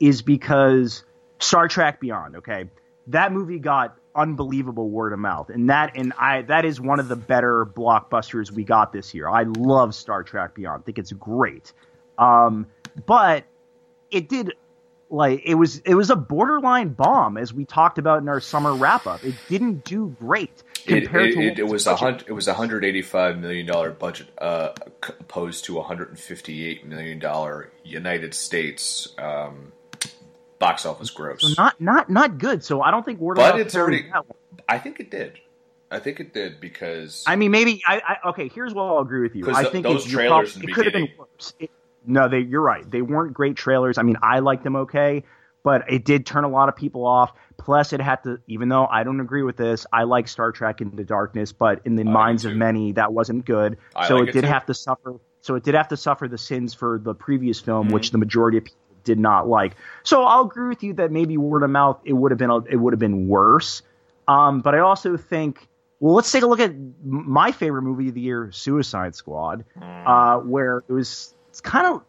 is 0.00 0.22
because 0.22 1.02
Star 1.38 1.68
Trek 1.68 2.00
Beyond. 2.00 2.36
Okay, 2.36 2.70
that 3.08 3.32
movie 3.32 3.58
got 3.58 3.97
unbelievable 4.14 4.90
word 4.90 5.12
of 5.12 5.18
mouth, 5.18 5.50
and 5.50 5.70
that 5.70 5.96
and 5.96 6.12
I 6.18 6.42
that 6.42 6.64
is 6.64 6.80
one 6.80 7.00
of 7.00 7.08
the 7.08 7.16
better 7.16 7.66
blockbusters 7.66 8.50
we 8.50 8.64
got 8.64 8.92
this 8.92 9.14
year. 9.14 9.28
I 9.28 9.44
love 9.44 9.94
Star 9.94 10.22
Trek 10.22 10.54
Beyond. 10.54 10.82
I 10.82 10.84
think 10.84 10.98
it's 10.98 11.12
great, 11.12 11.72
um, 12.18 12.66
but 13.06 13.44
it 14.10 14.28
did 14.28 14.54
like 15.10 15.42
it 15.44 15.54
was 15.54 15.78
it 15.78 15.94
was 15.94 16.10
a 16.10 16.16
borderline 16.16 16.90
bomb 16.90 17.38
as 17.38 17.52
we 17.52 17.64
talked 17.64 17.98
about 17.98 18.20
in 18.22 18.28
our 18.28 18.40
summer 18.40 18.74
wrap 18.74 19.06
up. 19.06 19.24
It 19.24 19.34
didn't 19.48 19.84
do 19.84 20.14
great 20.18 20.62
It, 20.86 21.04
compared 21.04 21.30
it, 21.30 21.34
to 21.34 21.40
it, 21.40 21.48
what 21.50 21.58
it 21.58 21.68
was 21.68 21.86
a 21.86 21.96
hundred. 21.96 22.28
It 22.28 22.32
was 22.32 22.48
a 22.48 22.54
hundred 22.54 22.84
eighty-five 22.84 23.38
million 23.38 23.66
dollar 23.66 23.90
budget, 23.90 24.28
uh, 24.38 24.70
opposed 25.20 25.64
to 25.66 25.78
a 25.78 25.82
hundred 25.82 26.08
and 26.10 26.18
fifty-eight 26.18 26.84
million 26.86 27.18
dollar 27.18 27.70
United 27.84 28.34
States 28.34 29.08
um, 29.18 29.72
box 30.58 30.84
office 30.86 31.10
gross. 31.10 31.42
So 31.42 31.62
not 31.62 31.80
not 31.80 32.10
not 32.10 32.38
good. 32.38 32.64
So 32.64 32.80
I 32.82 32.90
don't 32.90 33.04
think 33.04 33.20
word 33.20 33.38
of 33.38 33.44
But 33.52 33.60
it's 33.60 33.74
already- 33.76 34.02
that 34.12 34.26
one. 34.28 34.36
I 34.68 34.78
think 34.78 35.00
it 35.00 35.10
did. 35.10 35.38
I 35.90 35.98
think 36.00 36.20
it 36.20 36.34
did 36.34 36.60
because 36.60 37.24
I 37.26 37.36
mean, 37.36 37.50
maybe 37.50 37.82
I, 37.86 38.02
I 38.24 38.28
okay. 38.30 38.48
Here's 38.48 38.74
what 38.74 38.82
I'll 38.84 38.98
agree 38.98 39.22
with 39.22 39.34
you. 39.34 39.50
I 39.50 39.62
th- 39.62 39.72
think 39.72 39.84
those 39.84 40.04
it, 40.06 40.10
trailers 40.10 40.52
prob- 40.52 40.62
in 40.62 40.66
the 40.66 40.72
it 40.72 40.74
could 40.74 40.84
have 40.84 40.92
been 40.92 41.08
worse. 41.18 41.54
It, 41.58 41.70
no, 42.04 42.28
they. 42.28 42.40
You're 42.40 42.60
right. 42.62 42.88
They 42.90 43.00
weren't 43.02 43.32
great 43.32 43.56
trailers. 43.56 43.96
I 43.96 44.02
mean, 44.02 44.16
I 44.22 44.40
liked 44.40 44.64
them 44.64 44.76
okay, 44.76 45.24
but 45.62 45.90
it 45.90 46.04
did 46.04 46.26
turn 46.26 46.44
a 46.44 46.48
lot 46.48 46.68
of 46.68 46.76
people 46.76 47.06
off. 47.06 47.32
Plus, 47.56 47.94
it 47.94 48.00
had 48.02 48.16
to. 48.24 48.38
Even 48.46 48.68
though 48.68 48.86
I 48.86 49.02
don't 49.04 49.20
agree 49.20 49.42
with 49.42 49.56
this, 49.56 49.86
I 49.90 50.02
like 50.04 50.28
Star 50.28 50.52
Trek 50.52 50.82
Into 50.82 51.04
Darkness, 51.04 51.52
but 51.52 51.80
in 51.86 51.96
the 51.96 52.04
do 52.04 52.10
minds 52.10 52.44
of 52.44 52.54
many, 52.54 52.92
that 52.92 53.14
wasn't 53.14 53.46
good. 53.46 53.78
I 53.96 54.08
so 54.08 54.16
like 54.16 54.24
it 54.24 54.28
it 54.28 54.32
did 54.32 54.40
too. 54.42 54.46
have 54.48 54.66
to 54.66 54.74
suffer. 54.74 55.14
So 55.40 55.54
it 55.54 55.64
did 55.64 55.74
have 55.74 55.88
to 55.88 55.96
suffer 55.96 56.28
the 56.28 56.36
sins 56.38 56.74
for 56.74 56.98
the 57.02 57.14
previous 57.14 57.60
film, 57.60 57.86
Mm-hmm. 57.86 57.94
which 57.94 58.10
the 58.10 58.18
majority 58.18 58.58
of 58.58 58.64
people 58.64 58.78
did 59.08 59.18
not 59.18 59.48
like. 59.48 59.74
So 60.04 60.22
I'll 60.24 60.44
agree 60.44 60.68
with 60.68 60.82
you 60.82 60.92
that 60.94 61.10
maybe 61.10 61.36
word 61.36 61.62
of 61.62 61.70
mouth 61.70 61.98
it 62.04 62.12
would 62.12 62.30
have 62.30 62.38
been 62.38 62.50
it 62.70 62.76
would 62.76 62.92
have 62.92 63.00
been 63.00 63.26
worse. 63.26 63.82
Um, 64.28 64.60
but 64.60 64.74
I 64.74 64.80
also 64.80 65.16
think, 65.16 65.66
well, 65.98 66.14
let's 66.14 66.30
take 66.30 66.42
a 66.42 66.46
look 66.46 66.60
at 66.60 66.72
my 67.02 67.50
favorite 67.50 67.82
movie 67.82 68.08
of 68.08 68.14
the 68.14 68.20
year, 68.20 68.50
Suicide 68.52 69.14
Squad, 69.14 69.64
uh, 69.80 70.38
where 70.38 70.84
it 70.88 70.92
was 70.92 71.34
it's 71.48 71.60
kind 71.60 71.86
of 71.86 72.02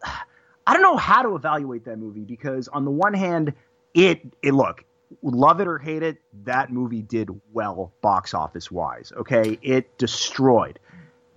I 0.67 0.73
don't 0.73 0.83
know 0.83 0.97
how 0.97 1.23
to 1.23 1.35
evaluate 1.35 1.85
that 1.85 1.97
movie 1.97 2.25
because 2.25 2.67
on 2.67 2.85
the 2.85 2.91
one 2.91 3.13
hand, 3.13 3.53
it 3.93 4.21
it 4.43 4.53
look 4.53 4.83
love 5.21 5.59
it 5.59 5.67
or 5.67 5.77
hate 5.77 6.03
it, 6.03 6.17
that 6.43 6.71
movie 6.71 7.01
did 7.01 7.29
well 7.53 7.91
box 8.01 8.33
office 8.33 8.69
wise. 8.69 9.11
Okay, 9.15 9.57
it 9.61 9.97
destroyed. 9.97 10.79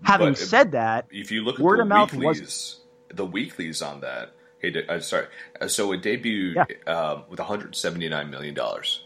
Having 0.02 0.32
it- 0.32 0.38
said 0.38 0.72
that, 0.72 1.06
if 1.10 1.30
you 1.30 1.44
look 1.44 1.56
at 1.56 1.60
Word 1.62 1.78
the 1.78 1.82
of 1.82 1.88
mouth 1.88 2.12
weeklies, 2.12 2.80
the 3.14 3.24
weeklies 3.24 3.82
on 3.82 4.00
that, 4.00 4.32
hey, 4.62 4.70
de- 4.70 4.90
uh, 4.90 5.00
sorry, 5.00 5.26
uh, 5.60 5.68
so 5.68 5.92
it 5.92 6.02
debuted 6.02 6.88
um, 6.88 7.24
with 7.28 7.38
179 7.38 8.30
million 8.30 8.54
dollars, 8.54 9.04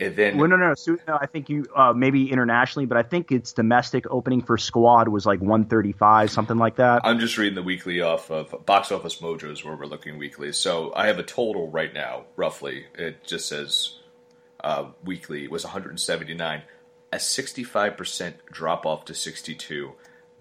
and 0.00 0.16
then 0.16 0.38
well, 0.38 0.48
no, 0.48 0.56
no, 0.56 0.68
no, 0.68 0.74
Su- 0.74 0.98
no. 1.06 1.16
I 1.20 1.26
think 1.26 1.48
you 1.48 1.66
uh, 1.74 1.92
maybe 1.92 2.30
internationally, 2.30 2.86
but 2.86 2.96
I 2.96 3.02
think 3.02 3.30
its 3.30 3.52
domestic 3.52 4.04
opening 4.10 4.42
for 4.42 4.58
Squad 4.58 5.08
was 5.08 5.26
like 5.26 5.40
135, 5.40 6.30
something 6.30 6.58
like 6.58 6.76
that. 6.76 7.02
I'm 7.04 7.18
just 7.20 7.38
reading 7.38 7.54
the 7.54 7.62
weekly 7.62 8.00
off 8.00 8.30
of 8.30 8.66
Box 8.66 8.90
Office 8.90 9.16
Mojo's 9.20 9.64
where 9.64 9.76
we're 9.76 9.86
looking 9.86 10.18
weekly. 10.18 10.52
So 10.52 10.92
I 10.94 11.06
have 11.06 11.18
a 11.18 11.22
total 11.22 11.70
right 11.70 11.92
now, 11.92 12.24
roughly. 12.36 12.86
It 12.94 13.24
just 13.24 13.48
says 13.48 13.98
uh, 14.64 14.86
weekly 15.04 15.48
was 15.48 15.64
179, 15.64 16.62
a 17.12 17.16
65% 17.16 18.32
drop 18.50 18.86
off 18.86 19.04
to 19.06 19.14
62. 19.14 19.92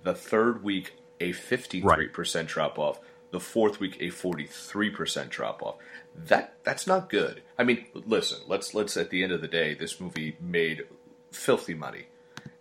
The 0.03 0.13
third 0.13 0.63
week, 0.63 0.93
a 1.19 1.33
53% 1.33 2.47
drop 2.47 2.79
off. 2.79 2.99
The 3.31 3.39
fourth 3.39 3.79
week, 3.79 3.97
a 3.99 4.07
43% 4.07 5.29
drop 5.29 5.61
off. 5.61 5.75
That 6.15 6.55
that's 6.63 6.87
not 6.87 7.09
good. 7.09 7.41
I 7.57 7.63
mean, 7.63 7.85
listen. 7.93 8.39
Let's 8.47 8.73
let's 8.73 8.97
at 8.97 9.11
the 9.11 9.23
end 9.23 9.31
of 9.31 9.41
the 9.41 9.47
day, 9.47 9.75
this 9.75 9.99
movie 9.99 10.35
made 10.41 10.83
filthy 11.31 11.75
money, 11.75 12.07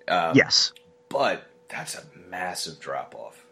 yes. 0.07 0.73
but 1.09 1.45
that's 1.69 1.95
a 1.97 2.03
massive 2.29 2.79
drop 2.81 3.15
off. 3.15 3.47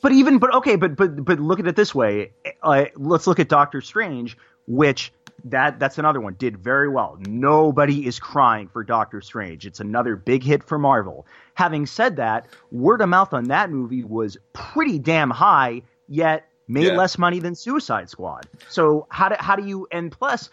But 0.00 0.12
even 0.12 0.38
but 0.38 0.54
okay, 0.54 0.76
but 0.76 0.94
but 0.96 1.24
but 1.24 1.40
look 1.40 1.58
at 1.58 1.66
it 1.66 1.76
this 1.76 1.94
way. 1.94 2.30
Uh, 2.62 2.86
let's 2.94 3.26
look 3.26 3.40
at 3.40 3.48
Doctor 3.48 3.80
Strange, 3.80 4.38
which 4.66 5.12
that 5.44 5.78
that's 5.78 5.98
another 5.98 6.20
one 6.20 6.34
did 6.34 6.58
very 6.58 6.88
well. 6.88 7.16
Nobody 7.20 8.06
is 8.06 8.18
crying 8.18 8.68
for 8.68 8.84
Doctor 8.84 9.20
Strange. 9.20 9.66
It's 9.66 9.80
another 9.80 10.16
big 10.16 10.42
hit 10.42 10.62
for 10.62 10.78
Marvel. 10.78 11.26
Having 11.54 11.86
said 11.86 12.16
that, 12.16 12.46
word 12.70 13.00
of 13.00 13.08
mouth 13.08 13.32
on 13.32 13.44
that 13.44 13.70
movie 13.70 14.04
was 14.04 14.36
pretty 14.52 14.98
damn 14.98 15.30
high, 15.30 15.82
yet 16.08 16.48
made 16.66 16.86
Yeah. 16.86 16.96
less 16.96 17.18
money 17.18 17.38
than 17.40 17.54
Suicide 17.54 18.10
Squad. 18.10 18.46
So 18.68 19.06
how 19.10 19.28
do 19.28 19.36
how 19.38 19.56
do 19.56 19.64
you 19.64 19.86
and 19.90 20.10
plus 20.12 20.50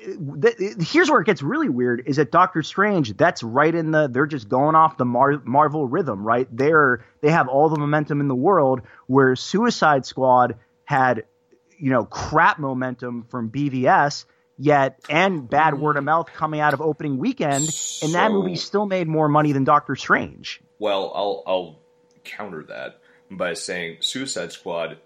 uh, 0.00 0.40
th- 0.42 0.56
th- 0.58 0.74
here's 0.90 1.10
where 1.10 1.20
it 1.20 1.24
gets 1.26 1.42
really 1.42 1.68
weird 1.70 2.02
is 2.06 2.16
that 2.16 2.30
Doctor 2.30 2.62
Strange 2.62 3.16
that's 3.16 3.42
right 3.42 3.74
in 3.74 3.90
the 3.90 4.08
they're 4.08 4.26
just 4.26 4.48
going 4.48 4.74
off 4.74 4.98
the 4.98 5.06
Mar- 5.06 5.40
Marvel 5.44 5.86
rhythm 5.86 6.22
right 6.26 6.46
they're 6.54 7.04
they 7.22 7.30
have 7.30 7.48
all 7.48 7.68
the 7.70 7.78
momentum 7.78 8.20
in 8.20 8.28
the 8.28 8.34
world 8.34 8.82
where 9.06 9.34
Suicide 9.36 10.04
Squad 10.04 10.56
had 10.84 11.24
you 11.78 11.90
know 11.90 12.04
crap 12.04 12.58
momentum 12.58 13.24
from 13.30 13.50
BVS 13.50 14.26
yet 14.58 15.00
and 15.08 15.48
bad 15.48 15.74
mm-hmm. 15.74 15.82
word 15.82 15.96
of 15.96 16.04
mouth 16.04 16.28
coming 16.34 16.60
out 16.60 16.74
of 16.74 16.80
opening 16.82 17.16
weekend 17.18 17.64
and 18.02 18.14
that 18.14 18.30
movie 18.30 18.56
still 18.56 18.86
made 18.86 19.08
more 19.08 19.28
money 19.28 19.52
than 19.52 19.64
Doctor 19.64 19.96
Strange 19.96 20.60
Well, 20.78 21.12
I'll 21.14 21.42
I'll 21.46 21.78
counter 22.24 22.64
that 22.64 23.00
by 23.30 23.54
saying 23.54 23.98
Suicide 24.00 24.52
Squad. 24.52 24.98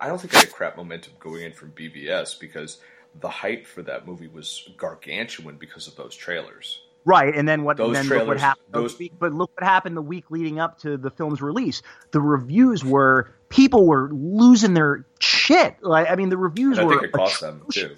I 0.00 0.06
don't 0.08 0.20
think 0.20 0.34
it 0.34 0.40
had 0.40 0.52
crap 0.52 0.76
momentum 0.76 1.14
going 1.18 1.42
in 1.42 1.52
from 1.52 1.70
BVS 1.72 2.38
because 2.38 2.78
the 3.20 3.28
hype 3.28 3.66
for 3.66 3.82
that 3.82 4.06
movie 4.06 4.28
was 4.28 4.68
gargantuan 4.76 5.56
because 5.56 5.88
of 5.88 5.96
those 5.96 6.14
trailers. 6.14 6.82
Right, 7.04 7.34
and 7.34 7.48
then 7.48 7.64
what? 7.64 7.78
Those 7.78 7.94
then 7.94 8.06
look 8.08 8.26
what 8.28 8.38
happened. 8.38 8.66
those- 8.70 8.94
but 9.18 9.32
look 9.32 9.50
what 9.54 9.64
happened 9.64 9.96
the 9.96 10.02
week 10.02 10.30
leading 10.30 10.60
up 10.60 10.78
to 10.80 10.98
the 10.98 11.10
film's 11.10 11.40
release. 11.40 11.80
The 12.10 12.20
reviews 12.20 12.84
were 12.84 13.30
people 13.48 13.86
were 13.86 14.10
losing 14.12 14.74
their 14.74 15.06
shit. 15.18 15.76
Like, 15.82 16.10
I 16.10 16.16
mean, 16.16 16.28
the 16.28 16.36
reviews 16.36 16.78
I 16.78 16.84
were 16.84 16.90
think 16.90 17.04
it 17.04 17.12
cost 17.12 17.40
them, 17.40 17.62
too. 17.72 17.94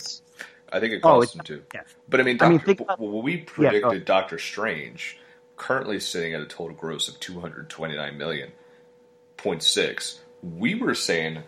I 0.72 0.78
think 0.78 0.92
it 0.92 1.00
Oh, 1.02 1.18
cost 1.18 1.34
it's- 1.34 1.48
them 1.48 1.56
too. 1.58 1.64
yeah. 1.74 1.82
But 2.08 2.20
I 2.20 2.22
mean, 2.22 2.38
I 2.40 2.48
mean, 2.48 2.58
Doctor, 2.58 2.66
think 2.66 2.80
about- 2.80 3.00
when 3.00 3.22
we 3.24 3.38
predicted 3.38 3.82
ahead. 3.84 4.04
Doctor 4.04 4.38
Strange, 4.38 5.18
currently 5.56 5.98
sitting 5.98 6.32
at 6.34 6.40
a 6.40 6.46
total 6.46 6.76
gross 6.76 7.08
of 7.08 7.18
two 7.18 7.40
hundred 7.40 7.68
twenty 7.68 7.96
nine 7.96 8.16
million 8.16 8.52
point 9.42 9.62
six, 9.62 10.20
we 10.42 10.74
were 10.74 10.94
saying 10.94 11.42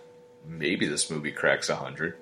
maybe 0.47 0.87
this 0.87 1.11
movie 1.11 1.33
cracks 1.33 1.69
a 1.69 1.77
hundred. 1.77 2.17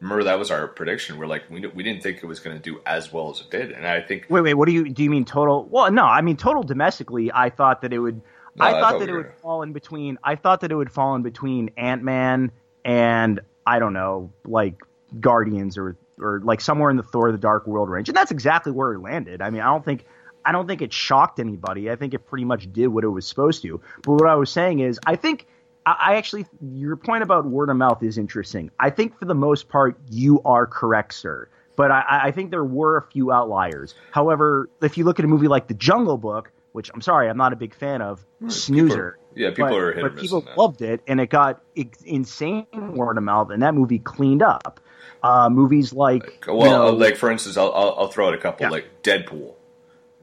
Remember 0.00 0.24
that 0.24 0.38
was 0.38 0.50
our 0.50 0.68
prediction. 0.68 1.18
We're 1.18 1.26
like 1.26 1.50
we 1.50 1.66
we 1.66 1.82
didn't 1.82 2.02
think 2.02 2.18
it 2.18 2.26
was 2.26 2.40
going 2.40 2.56
to 2.56 2.62
do 2.62 2.80
as 2.86 3.12
well 3.12 3.30
as 3.30 3.40
it 3.40 3.50
did, 3.50 3.72
and 3.72 3.86
I 3.86 4.00
think 4.00 4.26
Wait, 4.28 4.42
wait. 4.42 4.54
What 4.54 4.66
do 4.66 4.72
you 4.72 4.88
do? 4.88 5.02
You 5.02 5.10
mean 5.10 5.24
total? 5.24 5.64
Well, 5.64 5.90
no. 5.90 6.04
I 6.04 6.20
mean 6.20 6.36
total 6.36 6.62
domestically. 6.62 7.30
I 7.34 7.50
thought 7.50 7.82
that 7.82 7.92
it 7.92 7.98
would. 7.98 8.20
No, 8.56 8.64
I 8.64 8.68
I 8.68 8.72
thought 8.72 8.80
thought 8.92 9.00
that 9.00 9.08
we 9.08 9.14
it 9.14 9.16
would 9.16 9.32
fall 9.42 9.62
in 9.62 9.72
between. 9.72 10.18
I 10.22 10.36
thought 10.36 10.60
that 10.60 10.70
it 10.70 10.76
would 10.76 10.92
fall 10.92 11.14
in 11.16 11.22
between 11.22 11.70
Ant 11.76 12.02
Man 12.02 12.52
and 12.84 13.40
I 13.66 13.80
don't 13.80 13.92
know, 13.92 14.32
like 14.44 14.80
Guardians 15.18 15.76
or 15.76 15.96
or 16.20 16.40
like 16.44 16.60
somewhere 16.60 16.90
in 16.90 16.96
the 16.96 17.02
Thor: 17.02 17.32
The 17.32 17.38
Dark 17.38 17.66
World 17.66 17.90
range, 17.90 18.08
and 18.08 18.16
that's 18.16 18.30
exactly 18.30 18.72
where 18.72 18.92
it 18.94 19.00
landed. 19.00 19.42
I 19.42 19.50
mean, 19.50 19.62
I 19.62 19.66
don't 19.66 19.84
think. 19.84 20.04
I 20.44 20.52
don't 20.52 20.66
think 20.66 20.82
it 20.82 20.92
shocked 20.92 21.38
anybody. 21.40 21.90
I 21.90 21.96
think 21.96 22.14
it 22.14 22.20
pretty 22.26 22.44
much 22.44 22.72
did 22.72 22.88
what 22.88 23.04
it 23.04 23.08
was 23.08 23.26
supposed 23.26 23.62
to. 23.62 23.80
But 24.02 24.12
what 24.12 24.28
I 24.28 24.34
was 24.34 24.50
saying 24.50 24.80
is, 24.80 24.98
I 25.06 25.16
think 25.16 25.46
I 25.86 26.16
actually 26.16 26.46
your 26.60 26.96
point 26.96 27.22
about 27.22 27.46
word 27.46 27.70
of 27.70 27.76
mouth 27.76 28.02
is 28.02 28.18
interesting. 28.18 28.70
I 28.78 28.90
think 28.90 29.18
for 29.18 29.24
the 29.24 29.34
most 29.34 29.68
part 29.68 29.98
you 30.10 30.40
are 30.44 30.66
correct, 30.66 31.14
sir. 31.14 31.48
But 31.76 31.92
I, 31.92 32.04
I 32.24 32.30
think 32.32 32.50
there 32.50 32.64
were 32.64 32.96
a 32.96 33.02
few 33.02 33.30
outliers. 33.30 33.94
However, 34.10 34.68
if 34.82 34.98
you 34.98 35.04
look 35.04 35.18
at 35.20 35.24
a 35.24 35.28
movie 35.28 35.46
like 35.46 35.68
The 35.68 35.74
Jungle 35.74 36.18
Book, 36.18 36.50
which 36.72 36.90
I'm 36.92 37.00
sorry, 37.00 37.28
I'm 37.28 37.36
not 37.36 37.52
a 37.52 37.56
big 37.56 37.72
fan 37.74 38.02
of, 38.02 38.26
snoozer. 38.48 39.16
yeah, 39.36 39.50
people 39.50 39.66
but, 39.68 39.78
are 39.78 39.92
hit 39.92 40.02
but 40.02 40.16
people 40.16 40.44
loved 40.56 40.82
it, 40.82 41.00
and 41.06 41.20
it 41.20 41.30
got 41.30 41.62
insane 42.04 42.66
word 42.72 43.16
of 43.16 43.22
mouth, 43.22 43.50
and 43.50 43.62
that 43.62 43.74
movie 43.74 44.00
cleaned 44.00 44.42
up. 44.42 44.80
Uh, 45.22 45.48
movies 45.50 45.92
like 45.92 46.44
Well, 46.46 46.58
you 46.58 46.70
know, 46.70 46.90
like 46.90 47.16
for 47.16 47.30
instance, 47.30 47.56
I'll, 47.56 47.72
I'll, 47.72 47.94
I'll 47.98 48.08
throw 48.08 48.28
out 48.28 48.34
a 48.34 48.38
couple 48.38 48.66
Yeah. 48.66 48.70
like 48.70 49.02
Deadpool, 49.02 49.54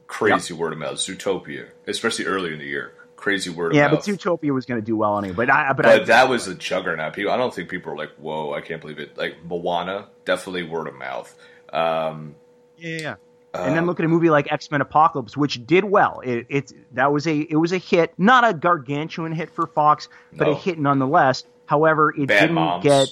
crazy 0.06 0.54
word 0.54 0.72
of 0.72 0.78
mouth, 0.78 0.94
Zootopia, 0.94 1.68
especially 1.86 2.26
early 2.26 2.52
in 2.52 2.58
the 2.58 2.64
year, 2.66 2.92
crazy 3.16 3.50
word 3.50 3.72
of 3.72 3.76
mouth. 3.76 3.76
yeah, 3.76 3.88
but 3.88 4.00
Zootopia 4.00 4.52
was 4.52 4.66
going 4.66 4.80
to 4.80 4.84
do 4.84 4.96
well 4.96 5.18
anyway. 5.18 5.34
But 5.34 5.50
I, 5.50 5.72
but, 5.72 5.84
But 5.84 5.86
I, 5.86 6.04
that 6.04 6.28
was 6.28 6.46
a 6.48 6.54
juggernaut. 6.54 7.12
People, 7.14 7.32
I 7.32 7.36
don't 7.36 7.52
think 7.54 7.68
people 7.68 7.92
were 7.92 7.98
like, 7.98 8.10
"Whoa, 8.16 8.52
I 8.54 8.60
can't 8.60 8.80
believe 8.80 8.98
it." 8.98 9.16
Like 9.16 9.36
Moana, 9.44 10.08
definitely 10.24 10.62
word 10.64 10.88
of 10.88 10.94
mouth. 10.94 11.34
Um, 11.72 12.34
Yeah, 12.78 12.98
yeah. 13.00 13.14
and 13.54 13.74
then 13.76 13.86
look 13.86 13.98
at 14.00 14.04
a 14.06 14.08
movie 14.08 14.30
like 14.30 14.52
X 14.52 14.70
Men 14.70 14.80
Apocalypse, 14.80 15.36
which 15.36 15.66
did 15.66 15.84
well. 15.84 16.20
It, 16.24 16.46
it's 16.48 16.72
that 16.92 17.12
was 17.12 17.26
a 17.26 17.38
it 17.40 17.56
was 17.56 17.72
a 17.72 17.78
hit, 17.78 18.12
not 18.18 18.48
a 18.48 18.52
gargantuan 18.54 19.32
hit 19.32 19.50
for 19.50 19.66
Fox, 19.66 20.08
but 20.32 20.48
a 20.48 20.54
hit 20.54 20.78
nonetheless. 20.78 21.44
However, 21.66 22.14
it 22.16 22.28
Bad 22.28 22.40
didn't 22.42 22.54
Moms. 22.54 22.82
get 22.84 23.08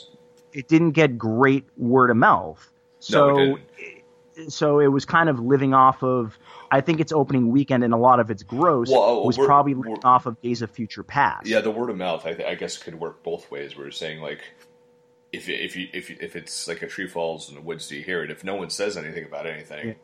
it 0.52 0.68
didn't 0.68 0.92
get 0.92 1.18
great 1.18 1.64
word 1.76 2.10
of 2.10 2.16
mouth. 2.16 2.70
No, 2.70 3.00
So 3.00 3.58
it 3.78 4.52
so 4.52 4.78
it 4.80 4.88
was 4.88 5.04
kind 5.04 5.28
of 5.28 5.40
living 5.40 5.74
off 5.74 6.02
of. 6.02 6.38
I 6.74 6.80
think 6.80 6.98
its 7.00 7.12
opening 7.12 7.50
weekend 7.50 7.84
and 7.84 7.94
a 7.94 7.96
lot 7.96 8.18
of 8.18 8.30
its 8.30 8.42
gross 8.42 8.90
Well, 8.90 9.00
oh, 9.00 9.24
was 9.26 9.36
probably 9.36 9.74
off 10.02 10.26
of 10.26 10.40
Days 10.42 10.60
of 10.60 10.70
Future 10.72 11.04
Past. 11.04 11.46
Yeah, 11.46 11.60
the 11.60 11.70
word 11.70 11.88
of 11.88 11.96
mouth, 11.96 12.26
I, 12.26 12.34
th- 12.34 12.48
I 12.48 12.56
guess, 12.56 12.76
could 12.76 12.98
work 12.98 13.22
both 13.22 13.48
ways. 13.50 13.76
We're 13.76 13.92
saying 13.92 14.20
like, 14.20 14.40
if 15.32 15.48
if 15.48 15.76
you, 15.76 15.88
if 15.92 16.10
you, 16.10 16.16
if 16.20 16.34
it's 16.34 16.66
like 16.66 16.82
a 16.82 16.88
tree 16.88 17.06
falls 17.06 17.48
in 17.48 17.54
the 17.54 17.60
woods, 17.60 17.86
do 17.88 17.96
you 17.96 18.02
hear 18.02 18.24
it? 18.24 18.30
If 18.32 18.42
no 18.42 18.56
one 18.56 18.70
says 18.70 18.96
anything 18.96 19.24
about 19.24 19.46
anything, 19.46 19.88
Yeah. 19.88 19.94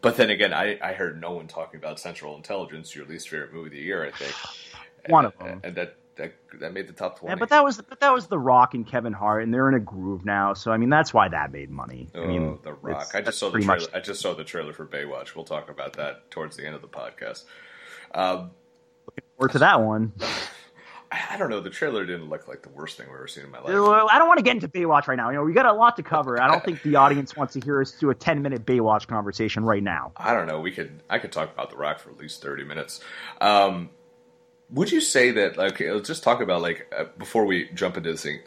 but 0.00 0.16
then 0.18 0.28
again, 0.30 0.52
I, 0.52 0.78
I 0.82 0.92
heard 0.92 1.20
no 1.20 1.32
one 1.32 1.46
talking 1.48 1.78
about 1.78 1.98
Central 1.98 2.36
Intelligence, 2.36 2.94
your 2.94 3.06
least 3.06 3.28
favorite 3.30 3.52
movie 3.54 3.66
of 3.68 3.72
the 3.72 3.78
year, 3.80 4.04
I 4.04 4.10
think. 4.10 4.34
One 5.08 5.24
And- 5.24 5.34
of 5.34 5.38
them. 5.40 5.60
and 5.64 5.74
that 5.76 5.96
that 6.16 6.32
that 6.60 6.72
made 6.72 6.86
the 6.88 6.92
top 6.92 7.18
twenty. 7.18 7.32
Yeah, 7.32 7.36
but 7.38 7.48
that 7.50 7.64
was 7.64 7.80
but 7.80 8.00
that 8.00 8.12
was 8.12 8.26
The 8.28 8.38
Rock 8.38 8.74
and 8.74 8.86
Kevin 8.86 9.12
Hart, 9.12 9.42
and 9.42 9.52
they're 9.52 9.68
in 9.68 9.74
a 9.74 9.80
groove 9.80 10.24
now. 10.24 10.54
So 10.54 10.70
I 10.72 10.76
mean, 10.76 10.90
that's 10.90 11.12
why 11.14 11.28
that 11.28 11.52
made 11.52 11.70
money. 11.70 12.08
Oh, 12.14 12.22
I 12.22 12.26
mean, 12.26 12.58
The 12.62 12.72
Rock! 12.74 13.10
I 13.14 13.20
just 13.20 13.38
saw 13.38 13.50
the 13.50 13.58
trailer. 13.58 13.80
much- 13.80 13.88
I 13.94 14.00
just 14.00 14.20
saw 14.20 14.34
the 14.34 14.44
trailer 14.44 14.72
for 14.72 14.86
Baywatch. 14.86 15.34
We'll 15.34 15.44
talk 15.44 15.68
about 15.70 15.94
that 15.94 16.30
towards 16.30 16.56
the 16.56 16.64
end 16.66 16.74
of 16.74 16.82
the 16.82 16.88
podcast. 16.88 17.44
Um, 18.14 18.50
Or 19.38 19.48
to 19.48 19.58
that 19.58 19.80
one. 19.82 20.12
I, 21.12 21.34
I 21.34 21.36
don't 21.36 21.50
know. 21.50 21.60
The 21.60 21.70
trailer 21.70 22.04
didn't 22.06 22.28
look 22.30 22.48
like 22.48 22.62
the 22.62 22.70
worst 22.70 22.96
thing 22.96 23.06
we've 23.08 23.14
ever 23.16 23.26
seen 23.28 23.44
in 23.44 23.50
my 23.50 23.58
life. 23.58 23.68
I 23.68 24.18
don't 24.18 24.26
want 24.28 24.38
to 24.38 24.42
get 24.42 24.54
into 24.54 24.68
Baywatch 24.68 25.06
right 25.06 25.16
now. 25.16 25.30
You 25.30 25.36
know, 25.36 25.44
we 25.44 25.52
got 25.52 25.66
a 25.66 25.72
lot 25.72 25.96
to 25.96 26.02
cover. 26.02 26.40
I 26.40 26.48
don't 26.48 26.64
think 26.64 26.82
the 26.82 26.96
audience 27.04 27.36
wants 27.36 27.52
to 27.54 27.60
hear 27.60 27.80
us 27.80 27.92
do 27.92 28.10
a 28.10 28.14
ten 28.14 28.40
minute 28.42 28.64
Baywatch 28.64 29.06
conversation 29.06 29.64
right 29.64 29.82
now. 29.82 30.12
I 30.16 30.32
don't 30.32 30.46
know. 30.46 30.60
We 30.60 30.70
could 30.72 31.02
I 31.10 31.18
could 31.18 31.30
talk 31.32 31.52
about 31.52 31.70
The 31.70 31.76
Rock 31.76 31.98
for 31.98 32.10
at 32.10 32.18
least 32.18 32.40
thirty 32.42 32.64
minutes. 32.64 33.00
Um, 33.40 33.90
would 34.70 34.90
you 34.90 35.00
say 35.00 35.30
that? 35.32 35.58
Okay, 35.58 35.90
let's 35.90 36.08
just 36.08 36.22
talk 36.22 36.40
about 36.40 36.62
like 36.62 36.92
uh, 36.96 37.04
before 37.18 37.44
we 37.44 37.68
jump 37.74 37.96
into 37.96 38.12
this 38.12 38.22
thing, 38.22 38.40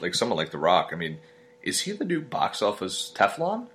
like 0.00 0.14
someone 0.14 0.36
like 0.36 0.50
The 0.50 0.58
Rock. 0.58 0.90
I 0.92 0.96
mean, 0.96 1.18
is 1.62 1.80
he 1.80 1.92
the 1.92 2.04
new 2.04 2.20
box 2.20 2.62
office 2.62 3.12
Teflon? 3.14 3.68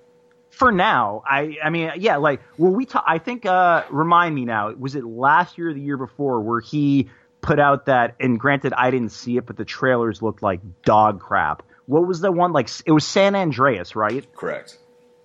For 0.50 0.72
now, 0.72 1.22
I 1.26 1.56
I 1.62 1.70
mean, 1.70 1.92
yeah, 1.98 2.16
like 2.16 2.40
well, 2.58 2.72
we 2.72 2.86
ta- 2.86 3.04
I 3.06 3.18
think 3.18 3.46
uh 3.46 3.84
remind 3.90 4.34
me 4.34 4.44
now, 4.44 4.72
was 4.72 4.94
it 4.94 5.04
last 5.04 5.58
year 5.58 5.70
or 5.70 5.74
the 5.74 5.80
year 5.80 5.96
before 5.96 6.40
where 6.40 6.60
he 6.60 7.08
put 7.40 7.58
out 7.58 7.86
that 7.86 8.16
and 8.20 8.38
granted 8.38 8.72
I 8.72 8.90
didn't 8.90 9.12
see 9.12 9.36
it, 9.36 9.46
but 9.46 9.56
the 9.56 9.64
trailers 9.64 10.22
looked 10.22 10.42
like 10.42 10.60
dog 10.82 11.20
crap. 11.20 11.62
What 11.86 12.06
was 12.06 12.20
the 12.20 12.30
one 12.30 12.52
like 12.52 12.68
it 12.84 12.92
was 12.92 13.06
San 13.06 13.34
Andreas, 13.34 13.96
right? 13.96 14.26
Correct. 14.34 14.78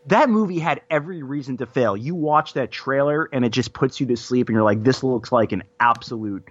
That 0.08 0.30
movie 0.30 0.60
had 0.60 0.82
every 0.90 1.24
reason 1.24 1.58
to 1.58 1.66
fail. 1.66 1.98
You 1.98 2.16
watch 2.16 2.54
that 2.54 2.72
trailer 2.72 3.28
and 3.32 3.44
it 3.44 3.50
just 3.50 3.74
puts 3.74 4.00
you 4.00 4.06
to 4.08 4.18
sleep, 4.18 4.50
and 4.50 4.56
you're 4.56 4.64
like, 4.64 4.84
this 4.84 5.04
looks 5.04 5.32
like 5.32 5.52
an 5.52 5.64
absolute 5.80 6.48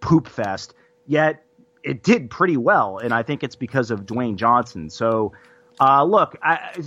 poop 0.00 0.28
fest. 0.28 0.74
Yet 1.06 1.44
it 1.82 2.02
did 2.02 2.30
pretty 2.30 2.56
well, 2.56 2.98
and 2.98 3.12
I 3.12 3.22
think 3.22 3.42
it's 3.42 3.56
because 3.56 3.90
of 3.90 4.06
Dwayne 4.06 4.36
Johnson. 4.36 4.88
So, 4.88 5.32
uh, 5.80 6.04
look, 6.04 6.36
I, 6.42 6.80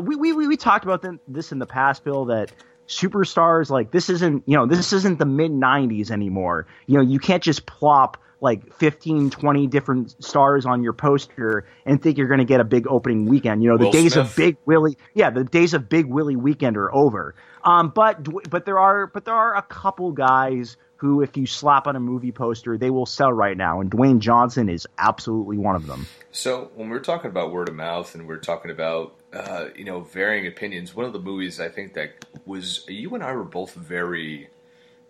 we, 0.00 0.16
we 0.16 0.46
we 0.46 0.56
talked 0.56 0.84
about 0.84 1.04
this 1.26 1.52
in 1.52 1.58
the 1.58 1.66
past, 1.66 2.02
Bill. 2.04 2.26
That 2.26 2.52
superstars 2.88 3.68
like 3.68 3.90
this 3.90 4.08
isn't 4.08 4.42
you 4.46 4.56
know 4.56 4.66
this 4.66 4.94
isn't 4.94 5.18
the 5.18 5.26
mid 5.26 5.52
90s 5.52 6.10
anymore 6.10 6.66
you 6.86 6.96
know 6.96 7.02
you 7.02 7.18
can't 7.18 7.42
just 7.42 7.66
plop 7.66 8.16
like 8.40 8.72
15 8.74 9.30
20 9.30 9.66
different 9.66 10.22
stars 10.24 10.66
on 10.66 10.82
your 10.82 10.92
poster 10.92 11.66
and 11.84 12.02
think 12.02 12.18
you're 12.18 12.28
going 12.28 12.38
to 12.38 12.44
get 12.44 12.60
a 12.60 12.64
big 12.64 12.86
opening 12.86 13.26
weekend. 13.26 13.62
You 13.62 13.70
know 13.70 13.78
the 13.78 13.86
Will 13.86 13.92
days 13.92 14.16
of 14.16 14.34
big 14.36 14.56
willie 14.64 14.96
yeah 15.14 15.30
the 15.30 15.44
days 15.44 15.74
of 15.74 15.88
big 15.88 16.06
willie 16.06 16.36
weekend 16.36 16.76
are 16.76 16.94
over. 16.94 17.34
Um 17.64 17.90
but 17.90 18.26
but 18.50 18.64
there 18.64 18.78
are 18.78 19.06
but 19.06 19.24
there 19.24 19.34
are 19.34 19.56
a 19.56 19.62
couple 19.62 20.12
guys 20.12 20.76
who 20.96 21.22
if 21.22 21.36
you 21.36 21.46
slap 21.46 21.86
on 21.86 21.96
a 21.96 22.00
movie 22.00 22.32
poster 22.32 22.76
they 22.76 22.90
will 22.90 23.06
sell 23.06 23.32
right 23.32 23.56
now 23.56 23.80
and 23.80 23.88
dwayne 23.90 24.18
johnson 24.18 24.68
is 24.68 24.86
absolutely 24.98 25.56
one 25.56 25.76
of 25.76 25.86
them. 25.86 26.06
So 26.32 26.70
when 26.74 26.88
we're 26.88 27.00
talking 27.00 27.30
about 27.30 27.52
word 27.52 27.68
of 27.68 27.74
mouth 27.74 28.14
and 28.14 28.28
we're 28.28 28.38
talking 28.38 28.70
about 28.70 29.14
uh, 29.32 29.66
you 29.74 29.84
know 29.84 30.00
varying 30.00 30.46
opinions, 30.46 30.94
one 30.94 31.06
of 31.06 31.12
the 31.12 31.18
movies 31.18 31.60
I 31.60 31.68
think 31.68 31.94
that 31.94 32.24
was 32.46 32.84
you 32.88 33.14
and 33.14 33.22
I 33.22 33.32
were 33.32 33.44
both 33.44 33.74
very, 33.74 34.48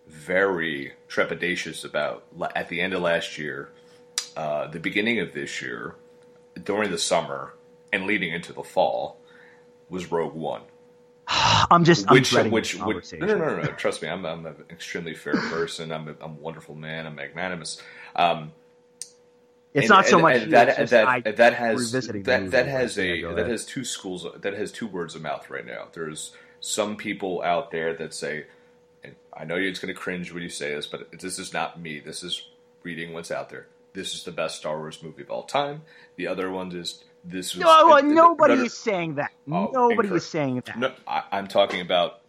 very 0.09 0.93
trepidatious 1.07 1.85
about 1.85 2.23
at 2.55 2.67
the 2.69 2.81
end 2.81 2.93
of 2.93 3.01
last 3.01 3.37
year, 3.37 3.69
uh, 4.35 4.67
the 4.67 4.79
beginning 4.79 5.19
of 5.19 5.33
this 5.33 5.61
year, 5.61 5.95
during 6.63 6.91
the 6.91 6.97
summer 6.97 7.53
and 7.93 8.05
leading 8.05 8.33
into 8.33 8.51
the 8.51 8.63
fall, 8.63 9.17
was 9.89 10.11
Rogue 10.11 10.33
One. 10.33 10.61
i'm 11.27 11.83
just 11.83 12.05
I'm 12.07 12.15
Which, 12.15 12.33
which, 12.33 12.75
no, 12.75 13.27
no, 13.27 13.35
no, 13.37 13.61
no. 13.61 13.71
Trust 13.73 14.01
me, 14.01 14.09
I'm, 14.09 14.25
I'm 14.25 14.45
an 14.45 14.55
extremely 14.69 15.13
fair 15.13 15.33
person. 15.49 15.91
I'm 15.91 16.07
a, 16.07 16.15
I'm 16.21 16.31
a 16.31 16.39
wonderful 16.39 16.75
man. 16.75 17.05
I'm 17.05 17.15
magnanimous. 17.15 17.81
Um, 18.15 18.51
it's 19.73 19.83
and- 19.83 19.89
not 19.89 20.07
so 20.07 20.17
and- 20.17 20.21
much 20.23 20.41
and 20.43 20.53
that 20.53 20.89
that 20.89 21.37
that 21.37 21.53
has 21.53 21.91
that 21.91 22.49
that 22.51 22.67
has 22.67 22.97
a 22.97 23.21
that 23.35 23.47
has 23.47 23.65
two 23.65 23.85
schools 23.85 24.25
that 24.41 24.53
has 24.53 24.71
two 24.71 24.87
words 24.87 25.13
of 25.13 25.21
mouth 25.21 25.49
right 25.51 25.65
now. 25.65 25.87
There's 25.93 26.31
some 26.59 26.95
people 26.97 27.41
out 27.43 27.69
there 27.71 27.93
that 27.93 28.13
say, 28.13 28.45
and 29.03 29.15
I 29.35 29.45
know 29.45 29.55
it's 29.55 29.79
going 29.79 29.93
to 29.93 29.99
cringe 29.99 30.31
when 30.31 30.43
you 30.43 30.49
say 30.49 30.75
this, 30.75 30.85
but 30.85 31.19
this 31.19 31.39
is 31.39 31.53
not 31.53 31.79
me. 31.79 31.99
This 31.99 32.23
is 32.23 32.47
reading 32.83 33.13
what's 33.13 33.31
out 33.31 33.49
there. 33.49 33.67
This 33.93 34.13
is 34.13 34.23
the 34.23 34.31
best 34.31 34.57
Star 34.57 34.77
Wars 34.77 35.01
movie 35.01 35.23
of 35.23 35.31
all 35.31 35.43
time. 35.43 35.81
The 36.15 36.27
other 36.27 36.51
one 36.51 36.71
is 36.71 37.03
this 37.23 37.55
was 37.55 37.63
no, 37.63 37.97
uh, 37.97 38.01
nobody 38.01 38.55
no, 38.55 38.63
is 38.63 38.77
saying 38.77 39.15
that. 39.15 39.31
Oh, 39.51 39.69
nobody 39.73 40.09
is 40.09 40.25
saying 40.25 40.63
that. 40.65 40.77
no, 40.77 40.93
I, 41.07 41.23
I'm 41.31 41.47
talking 41.47 41.81
about 41.81 42.21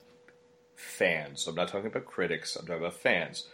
fans. 0.75 1.47
I'm 1.47 1.55
not 1.55 1.69
talking 1.69 1.87
about 1.87 2.07
critics. 2.07 2.57
I'm 2.57 2.67
talking 2.67 2.83
about 2.83 2.95
fans. 2.95 3.47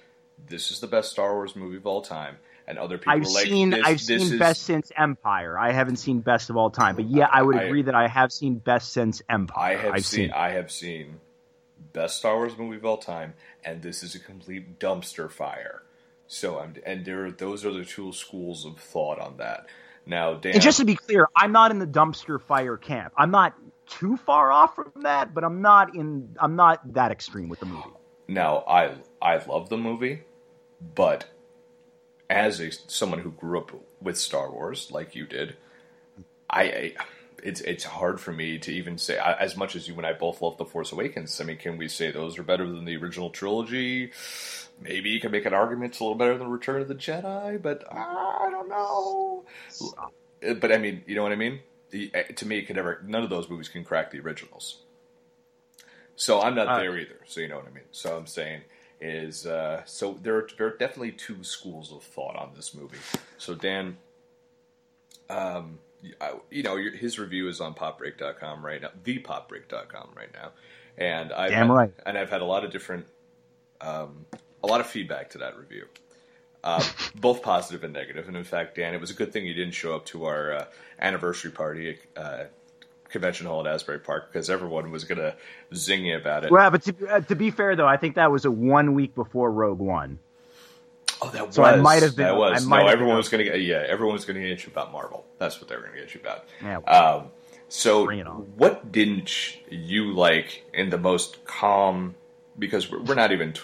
This 0.49 0.71
is 0.71 0.81
the 0.81 0.87
best 0.87 1.11
Star 1.11 1.35
Wars 1.35 1.57
movie 1.57 1.77
of 1.79 1.87
all 1.87 2.03
time, 2.03 2.37
and 2.69 2.79
other 2.79 2.99
people 2.99 3.13
I've 3.13 3.27
like, 3.27 3.47
seen 3.47 3.71
this, 3.71 3.81
I've 3.85 4.07
this 4.07 4.07
seen 4.07 4.35
is, 4.35 4.39
best 4.39 4.63
since 4.63 4.93
Empire. 4.97 5.59
I 5.59 5.73
haven't 5.73 5.97
seen 5.97 6.21
best 6.21 6.51
of 6.51 6.57
all 6.57 6.71
time, 6.71 6.95
but 6.97 7.07
yeah, 7.07 7.29
I 7.31 7.43
would 7.43 7.57
I- 7.57 7.65
agree 7.65 7.83
that 7.83 7.95
I 7.95 8.07
have 8.07 8.33
seen 8.33 8.57
best 8.59 8.93
since 8.93 9.23
I 9.29 9.35
Empire. 9.35 9.79
have 9.79 9.95
I've 9.95 10.07
seen, 10.07 10.31
I 10.33 10.51
have 10.51 10.71
seen 10.71 11.21
best 11.97 12.19
Star 12.19 12.37
Wars 12.37 12.57
movie 12.59 12.77
of 12.77 12.85
all 12.85 12.99
time, 12.99 13.33
and 13.65 13.83
this 13.83 14.03
is 14.03 14.15
a 14.15 14.21
complete 14.21 14.79
dumpster 14.79 15.31
fire. 15.31 15.83
So 16.29 16.59
I'm, 16.59 16.75
and 16.85 17.05
there, 17.05 17.31
those 17.31 17.65
are 17.65 17.73
the 17.73 17.85
two 17.85 18.13
schools 18.13 18.67
of 18.67 18.79
thought 18.79 19.19
on 19.19 19.39
that. 19.39 19.67
Now, 20.05 20.35
Dan, 20.35 20.53
And 20.55 20.63
just 20.63 20.79
to 20.79 20.85
be 20.85 20.95
clear, 20.95 21.27
I'm 21.35 21.53
not 21.53 21.71
in 21.71 21.79
the 21.79 21.87
dumpster 21.87 22.41
fire 22.41 22.77
camp. 22.77 23.15
I'm 23.17 23.31
not 23.31 23.55
too 23.87 24.17
far 24.19 24.53
off 24.53 24.75
from 24.77 24.93
that, 25.03 25.35
but 25.35 25.43
I'm 25.43 25.63
not 25.63 25.97
in. 25.97 26.37
I'm 26.39 26.55
not 26.55 26.93
that 26.93 27.11
extreme 27.11 27.49
with 27.49 27.61
the 27.61 27.67
movie. 27.67 27.89
now 28.29 28.59
I, 28.69 28.95
I 29.23 29.43
love 29.47 29.69
the 29.69 29.79
movie, 29.79 30.23
but 30.95 31.25
as 32.29 32.61
a 32.61 32.71
someone 32.73 33.21
who 33.21 33.31
grew 33.31 33.59
up 33.59 33.73
with 34.01 34.19
Star 34.19 34.51
Wars 34.51 34.91
like 34.93 35.15
you 35.15 35.27
did, 35.27 35.57
I, 36.51 36.63
I 36.63 36.95
it's 37.47 37.61
it's 37.61 37.85
hard 37.85 38.21
for 38.21 38.33
me 38.33 38.59
to 38.59 38.73
even 38.73 38.99
say 38.99 39.19
I, 39.19 39.35
as 39.35 39.57
much 39.57 39.77
as 39.77 39.87
you 39.87 39.95
and 39.97 40.05
I 40.05 40.13
both 40.13 40.43
love 40.43 40.57
the 40.57 40.65
Force 40.65 40.91
Awakens. 40.91 41.41
I 41.41 41.45
mean, 41.45 41.59
can 41.59 41.79
we 41.79 41.87
say 41.87 42.11
those 42.11 42.39
are 42.39 42.43
better 42.43 42.67
than 42.67 42.85
the 42.85 42.97
original 42.97 43.31
trilogy? 43.31 44.11
Maybe 44.81 45.11
you 45.11 45.21
can 45.21 45.31
make 45.31 45.47
an 45.47 45.55
argument 45.55 45.93
it's 45.93 46.01
a 46.01 46.05
little 46.05 46.19
better 46.19 46.37
than 46.37 46.49
Return 46.49 46.83
of 46.83 46.89
the 46.89 46.95
Jedi, 46.95 47.63
but 47.63 47.85
I 47.91 48.49
don't 48.51 48.69
know. 48.69 49.45
But 50.61 50.73
I 50.73 50.79
mean, 50.79 51.05
you 51.07 51.15
know 51.15 51.23
what 51.23 51.33
I 51.33 51.37
mean? 51.37 51.61
The, 51.91 52.11
uh, 52.15 52.25
to 52.35 52.47
me, 52.47 52.59
it 52.59 52.67
could 52.67 52.77
never. 52.77 53.01
None 53.07 53.23
of 53.23 53.31
those 53.31 53.49
movies 53.49 53.69
can 53.69 53.85
crack 53.85 54.11
the 54.11 54.19
originals. 54.21 54.83
So 56.17 56.41
I'm 56.41 56.55
not 56.57 56.67
Uh, 56.67 56.79
there 56.79 56.99
either. 56.99 57.21
So 57.27 57.41
you 57.41 57.49
know 57.49 57.57
what 57.57 57.67
I 57.69 57.71
mean. 57.71 57.85
So 57.93 58.17
I'm 58.17 58.27
saying 58.27 58.63
is 59.01 59.47
uh, 59.47 59.83
so 59.85 60.19
there 60.21 60.37
are, 60.37 60.49
there 60.59 60.67
are 60.67 60.77
definitely 60.77 61.13
two 61.13 61.45
schools 61.45 61.93
of 61.93 62.03
thought 62.03 62.35
on 62.37 62.51
this 62.57 62.75
movie. 62.75 62.99
So 63.39 63.55
Dan, 63.55 63.99
um, 65.31 65.79
you 66.51 66.63
know, 66.63 66.77
your, 66.77 66.93
his 66.93 67.19
review 67.19 67.49
is 67.49 67.61
on 67.61 67.75
popbreak.com 67.75 68.65
right 68.65 68.81
now, 68.81 68.91
thepopbreak.com 69.05 70.11
right 70.17 70.33
now, 70.33 70.53
and 70.99 71.33
I've 71.33 71.51
Damn 71.51 71.69
had, 71.69 71.75
right. 71.75 71.95
and 72.05 72.19
I've 72.19 72.31
had 72.31 72.43
a 72.43 72.45
lot 72.45 72.65
of 72.65 72.71
different, 72.71 73.07
um, 73.81 74.27
a 74.63 74.67
lot 74.67 74.81
of 74.81 74.87
feedback 74.87 75.31
to 75.31 75.39
that 75.39 75.57
review. 75.59 75.87
Uh, 76.65 76.83
both 77.15 77.43
positive 77.43 77.85
and 77.85 77.93
negative. 77.93 78.17
negative, 78.17 78.29
and 78.29 78.37
in 78.37 78.45
fact, 78.45 78.77
Dan, 78.77 78.95
it 78.95 79.01
was 79.01 79.11
a 79.11 79.15
good 79.15 79.33
thing 79.33 79.47
you 79.47 79.55
didn't 79.55 79.75
show 79.75 79.95
up 79.95 80.05
to 80.07 80.25
our 80.25 80.53
uh, 80.53 80.65
anniversary 80.99 81.51
party 81.51 81.91
at 82.17 82.23
uh, 82.23 82.45
Convention 83.09 83.47
Hall 83.47 83.67
at 83.67 83.73
Asbury 83.73 84.01
Park 84.01 84.33
because 84.33 84.51
everyone 84.51 84.91
was 84.91 85.05
going 85.05 85.19
to 85.19 85.35
zing 85.75 86.07
you 86.07 86.17
about 86.17 86.45
it. 86.45 86.51
Well, 86.51 86.71
but 86.71 86.83
to, 86.83 87.09
uh, 87.09 87.21
to 87.21 87.37
be 87.37 87.51
fair 87.51 87.77
though, 87.77 87.87
I 87.87 87.97
think 87.97 88.17
that 88.17 88.31
was 88.31 88.45
a 88.45 88.51
one 88.51 88.95
week 88.95 89.15
before 89.15 89.51
Rogue 89.51 89.79
One. 89.79 90.19
Oh, 91.23 91.31
that 91.31 91.55
So 91.55 91.63
was. 91.63 91.73
I 91.73 91.77
might 91.77 92.03
have 92.03 92.15
been- 92.17 92.27
That 92.27 92.37
was. 92.37 92.65
I 92.65 92.69
might 92.69 92.81
no, 92.81 92.85
have 92.87 92.93
everyone 92.95 93.17
was 93.17 93.29
going 93.29 93.45
to 93.45 93.51
get. 93.51 93.63
Yeah, 93.63 93.85
everyone 93.89 94.15
was 94.15 94.25
going 94.25 94.41
to 94.41 94.47
get 94.49 94.65
you 94.67 94.71
about 94.73 94.93
Marvel. 94.93 95.25
That's 95.39 95.61
what 95.61 95.69
they 95.69 95.77
were 95.77 95.83
going 95.83 95.95
to 95.95 96.01
get 96.01 96.15
you 96.15 96.21
about. 96.21 96.45
Yeah. 96.63 96.79
Um, 96.81 97.29
so, 97.69 98.05
Bring 98.05 98.21
it 98.21 98.27
on. 98.27 98.43
what 98.57 98.93
didn't 98.93 99.57
you 99.71 100.13
like 100.13 100.65
in 100.75 100.91
the 100.91 100.99
most 100.99 101.45
calm? 101.47 102.15
Because 102.59 102.91
we're, 102.91 103.01
we're 103.03 103.15
not 103.15 103.33
even 103.33 103.53
t- 103.55 103.61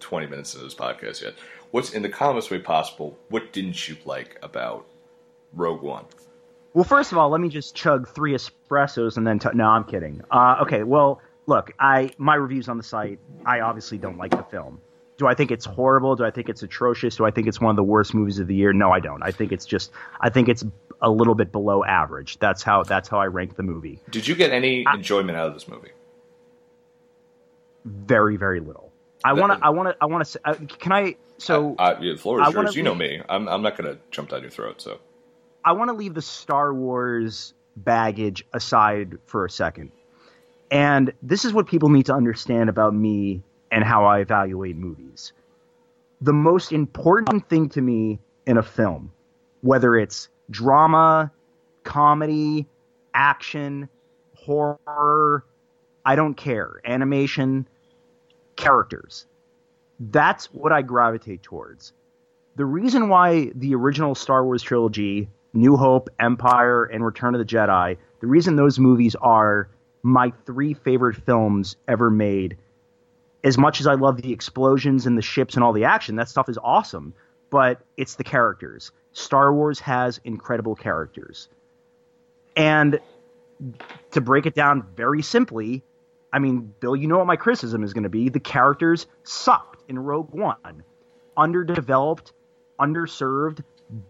twenty 0.00 0.26
minutes 0.26 0.54
into 0.54 0.64
this 0.64 0.74
podcast 0.74 1.22
yet. 1.22 1.34
What's 1.70 1.92
in 1.92 2.02
the 2.02 2.08
calmest 2.08 2.50
way 2.50 2.58
possible? 2.58 3.18
What 3.28 3.52
didn't 3.52 3.88
you 3.88 3.96
like 4.04 4.38
about 4.42 4.86
Rogue 5.52 5.82
One? 5.82 6.04
Well, 6.74 6.84
first 6.84 7.12
of 7.12 7.18
all, 7.18 7.30
let 7.30 7.40
me 7.40 7.48
just 7.48 7.74
chug 7.74 8.08
three 8.08 8.34
espressos 8.34 9.16
and 9.16 9.26
then. 9.26 9.38
T- 9.38 9.48
no, 9.54 9.64
I'm 9.66 9.84
kidding. 9.84 10.22
Uh, 10.30 10.56
okay, 10.62 10.82
well, 10.82 11.22
look, 11.46 11.72
I 11.80 12.10
my 12.18 12.34
reviews 12.34 12.68
on 12.68 12.76
the 12.76 12.82
site. 12.82 13.18
I 13.46 13.60
obviously 13.60 13.96
don't 13.98 14.18
like 14.18 14.32
the 14.32 14.44
film. 14.44 14.80
Do 15.18 15.26
I 15.26 15.34
think 15.34 15.50
it's 15.50 15.64
horrible? 15.64 16.16
Do 16.16 16.24
I 16.24 16.30
think 16.30 16.48
it's 16.48 16.62
atrocious? 16.62 17.16
Do 17.16 17.24
I 17.24 17.30
think 17.30 17.46
it's 17.46 17.60
one 17.60 17.70
of 17.70 17.76
the 17.76 17.82
worst 17.82 18.14
movies 18.14 18.38
of 18.38 18.46
the 18.46 18.54
year? 18.54 18.72
No, 18.72 18.92
I 18.92 19.00
don't. 19.00 19.22
I 19.22 19.30
think 19.30 19.52
it's 19.52 19.64
just. 19.64 19.90
I 20.20 20.28
think 20.28 20.48
it's 20.48 20.64
a 21.00 21.10
little 21.10 21.34
bit 21.34 21.52
below 21.52 21.84
average. 21.84 22.38
That's 22.38 22.62
how. 22.62 22.82
That's 22.82 23.08
how 23.08 23.18
I 23.18 23.26
rank 23.26 23.56
the 23.56 23.62
movie. 23.62 24.00
Did 24.10 24.28
you 24.28 24.34
get 24.34 24.52
any 24.52 24.84
enjoyment 24.92 25.38
out 25.38 25.48
of 25.48 25.54
this 25.54 25.68
movie? 25.68 25.90
very 27.86 28.36
very 28.36 28.60
little. 28.60 28.92
I 29.24 29.32
want 29.32 29.52
to 29.52 29.64
I 29.64 29.70
want 29.70 29.88
to 29.88 29.96
I 30.00 30.06
want 30.06 30.26
to 30.26 30.40
uh, 30.44 30.54
can 30.78 30.92
I 30.92 31.16
so 31.38 31.74
I, 31.78 31.92
I, 31.92 31.94
the 31.94 32.16
floor 32.16 32.42
is 32.42 32.48
I 32.48 32.50
yours. 32.50 32.76
You 32.76 32.82
know 32.82 32.94
me. 32.94 33.22
I'm, 33.28 33.48
I'm 33.48 33.62
not 33.62 33.76
going 33.76 33.94
to 33.94 34.00
jump 34.10 34.30
down 34.30 34.42
your 34.42 34.50
throat. 34.50 34.80
So 34.82 34.98
I 35.64 35.72
want 35.72 35.88
to 35.88 35.94
leave 35.94 36.14
the 36.14 36.22
Star 36.22 36.74
Wars 36.74 37.54
baggage 37.76 38.44
aside 38.52 39.18
for 39.26 39.44
a 39.44 39.50
second. 39.50 39.92
And 40.70 41.12
this 41.22 41.44
is 41.44 41.52
what 41.52 41.68
people 41.68 41.88
need 41.88 42.06
to 42.06 42.14
understand 42.14 42.68
about 42.68 42.92
me 42.92 43.42
and 43.70 43.84
how 43.84 44.04
I 44.04 44.20
evaluate 44.20 44.76
movies. 44.76 45.32
The 46.20 46.32
most 46.32 46.72
important 46.72 47.48
thing 47.48 47.68
to 47.70 47.80
me 47.80 48.18
in 48.46 48.56
a 48.56 48.62
film, 48.62 49.12
whether 49.60 49.96
it's 49.96 50.28
drama, 50.50 51.30
comedy, 51.84 52.66
action, 53.12 53.88
horror, 54.34 55.44
I 56.04 56.16
don't 56.16 56.34
care, 56.34 56.80
animation, 56.84 57.68
characters. 58.54 59.26
That's 59.98 60.46
what 60.52 60.72
I 60.72 60.82
gravitate 60.82 61.42
towards 61.42 61.92
the 62.56 62.64
reason 62.64 63.08
why 63.08 63.50
the 63.54 63.74
original 63.74 64.14
Star 64.14 64.44
Wars 64.44 64.62
trilogy, 64.62 65.28
New 65.52 65.76
Hope, 65.76 66.08
Empire, 66.18 66.84
and 66.84 67.04
Return 67.04 67.34
of 67.34 67.38
the 67.38 67.44
Jedi, 67.44 67.98
the 68.20 68.26
reason 68.26 68.56
those 68.56 68.78
movies 68.78 69.14
are 69.16 69.68
my 70.02 70.32
three 70.46 70.72
favorite 70.72 71.16
films 71.16 71.76
ever 71.86 72.10
made, 72.10 72.56
as 73.46 73.56
much 73.56 73.80
as 73.80 73.86
I 73.86 73.94
love 73.94 74.20
the 74.20 74.32
explosions 74.32 75.06
and 75.06 75.16
the 75.16 75.22
ships 75.22 75.54
and 75.54 75.62
all 75.62 75.72
the 75.72 75.84
action, 75.84 76.16
that 76.16 76.28
stuff 76.28 76.48
is 76.48 76.58
awesome, 76.58 77.14
but 77.48 77.80
it's 77.96 78.16
the 78.16 78.24
characters. 78.24 78.90
Star 79.12 79.54
Wars 79.54 79.78
has 79.78 80.20
incredible 80.24 80.74
characters. 80.74 81.48
And 82.56 82.98
to 84.10 84.20
break 84.20 84.46
it 84.46 84.56
down 84.56 84.84
very 84.96 85.22
simply, 85.22 85.84
I 86.32 86.40
mean, 86.40 86.74
Bill, 86.80 86.96
you 86.96 87.06
know 87.06 87.18
what 87.18 87.28
my 87.28 87.36
criticism 87.36 87.84
is 87.84 87.92
going 87.92 88.02
to 88.02 88.08
be. 88.08 88.30
The 88.30 88.40
characters 88.40 89.06
sucked 89.22 89.88
in 89.88 89.96
Rogue 89.96 90.32
One. 90.32 90.82
Underdeveloped, 91.36 92.32
underserved, 92.80 93.62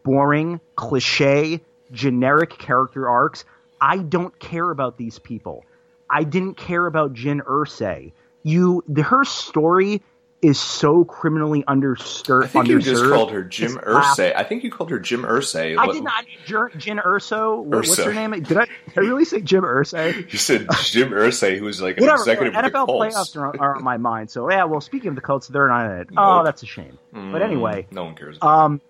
boring, 0.02 0.62
cliche, 0.76 1.60
generic 1.92 2.56
character 2.56 3.06
arcs. 3.06 3.44
I 3.82 3.98
don't 3.98 4.36
care 4.38 4.70
about 4.70 4.96
these 4.96 5.18
people. 5.18 5.62
I 6.08 6.24
didn't 6.24 6.54
care 6.54 6.86
about 6.86 7.12
Jyn 7.12 7.42
Erso. 7.42 8.12
You, 8.46 8.84
the, 8.86 9.02
her 9.02 9.24
story 9.24 10.02
is 10.42 10.60
so 10.60 11.04
criminally 11.04 11.64
understir- 11.66 12.44
I 12.44 12.46
think 12.46 12.68
you 12.68 12.78
just 12.78 13.02
called 13.04 13.32
her 13.32 13.42
Jim 13.42 13.72
It's 13.72 13.84
Ursay. 13.88 14.36
I 14.36 14.44
think 14.44 14.62
you 14.62 14.70
called 14.70 14.90
her 14.90 14.98
Jim 15.00 15.22
Irsay. 15.22 15.76
I 15.78 15.86
did 15.90 16.04
not. 16.04 16.24
Jer- 16.44 16.70
Jyn 16.76 17.02
Erso. 17.02 17.64
What, 17.64 17.78
what's 17.88 17.96
her 17.96 18.12
name? 18.14 18.30
Did 18.32 18.56
I, 18.58 18.66
did 18.66 18.98
I 18.98 19.00
really 19.00 19.24
say 19.24 19.40
Jim 19.40 19.64
Irsay? 19.64 20.30
You 20.32 20.38
said 20.38 20.68
Jim 20.84 21.10
Irsay, 21.10 21.58
who 21.58 21.64
was 21.64 21.80
like 21.82 21.96
an 21.96 22.02
Whatever. 22.04 22.20
executive 22.22 22.52
the 22.52 22.60
NFL 22.60 22.86
Colts. 22.86 23.16
playoffs 23.16 23.36
are, 23.40 23.60
are 23.60 23.76
on 23.76 23.82
my 23.82 23.96
mind. 23.96 24.30
So 24.30 24.48
yeah. 24.50 24.64
Well, 24.64 24.80
speaking 24.80 25.08
of 25.08 25.14
the 25.16 25.22
Colts, 25.22 25.48
they're 25.48 25.68
not 25.68 25.90
in 25.90 25.96
it. 26.02 26.08
Oh, 26.16 26.44
that's 26.44 26.62
a 26.62 26.66
shame. 26.66 26.98
But 27.12 27.18
Mm, 27.20 27.42
anyway, 27.42 27.86
no 27.90 28.04
one 28.04 28.14
cares. 28.14 28.36
About 28.36 28.48
um, 28.64 28.80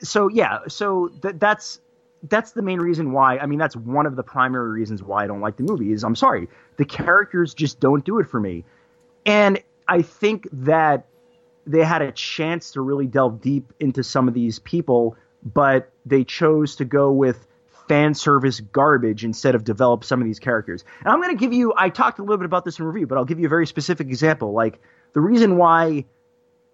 so 0.00 0.28
yeah, 0.28 0.60
so 0.68 1.08
th- 1.20 1.34
that's 1.38 1.80
that's 2.22 2.52
the 2.52 2.62
main 2.62 2.78
reason 2.78 3.12
why. 3.12 3.38
I 3.38 3.46
mean, 3.46 3.58
that's 3.58 3.76
one 3.76 4.06
of 4.06 4.16
the 4.16 4.22
primary 4.22 4.70
reasons 4.70 5.02
why 5.02 5.24
I 5.24 5.26
don't 5.26 5.40
like 5.40 5.56
the 5.56 5.64
movie. 5.64 5.92
Is 5.92 6.04
I'm 6.04 6.16
sorry, 6.16 6.48
the 6.78 6.84
characters 6.84 7.52
just 7.52 7.80
don't 7.80 8.04
do 8.04 8.18
it 8.20 8.28
for 8.28 8.38
me, 8.40 8.64
and 9.26 9.62
I 9.86 10.02
think 10.02 10.48
that 10.52 11.06
they 11.66 11.84
had 11.84 12.02
a 12.02 12.12
chance 12.12 12.72
to 12.72 12.80
really 12.80 13.06
delve 13.06 13.40
deep 13.40 13.72
into 13.78 14.02
some 14.02 14.28
of 14.28 14.34
these 14.34 14.58
people, 14.58 15.16
but 15.42 15.90
they 16.06 16.24
chose 16.24 16.76
to 16.76 16.84
go 16.84 17.12
with 17.12 17.46
fan 17.88 18.14
service 18.14 18.60
garbage 18.60 19.24
instead 19.24 19.54
of 19.54 19.64
develop 19.64 20.04
some 20.04 20.20
of 20.20 20.26
these 20.26 20.38
characters. 20.38 20.84
And 21.00 21.08
I'm 21.08 21.20
going 21.20 21.36
to 21.36 21.40
give 21.40 21.52
you, 21.52 21.72
I 21.76 21.88
talked 21.88 22.18
a 22.18 22.22
little 22.22 22.36
bit 22.36 22.46
about 22.46 22.64
this 22.64 22.78
in 22.78 22.84
review, 22.84 23.06
but 23.06 23.18
I'll 23.18 23.24
give 23.24 23.40
you 23.40 23.46
a 23.46 23.50
very 23.50 23.66
specific 23.66 24.08
example. 24.08 24.52
Like 24.52 24.78
the 25.14 25.20
reason 25.20 25.56
why 25.56 26.04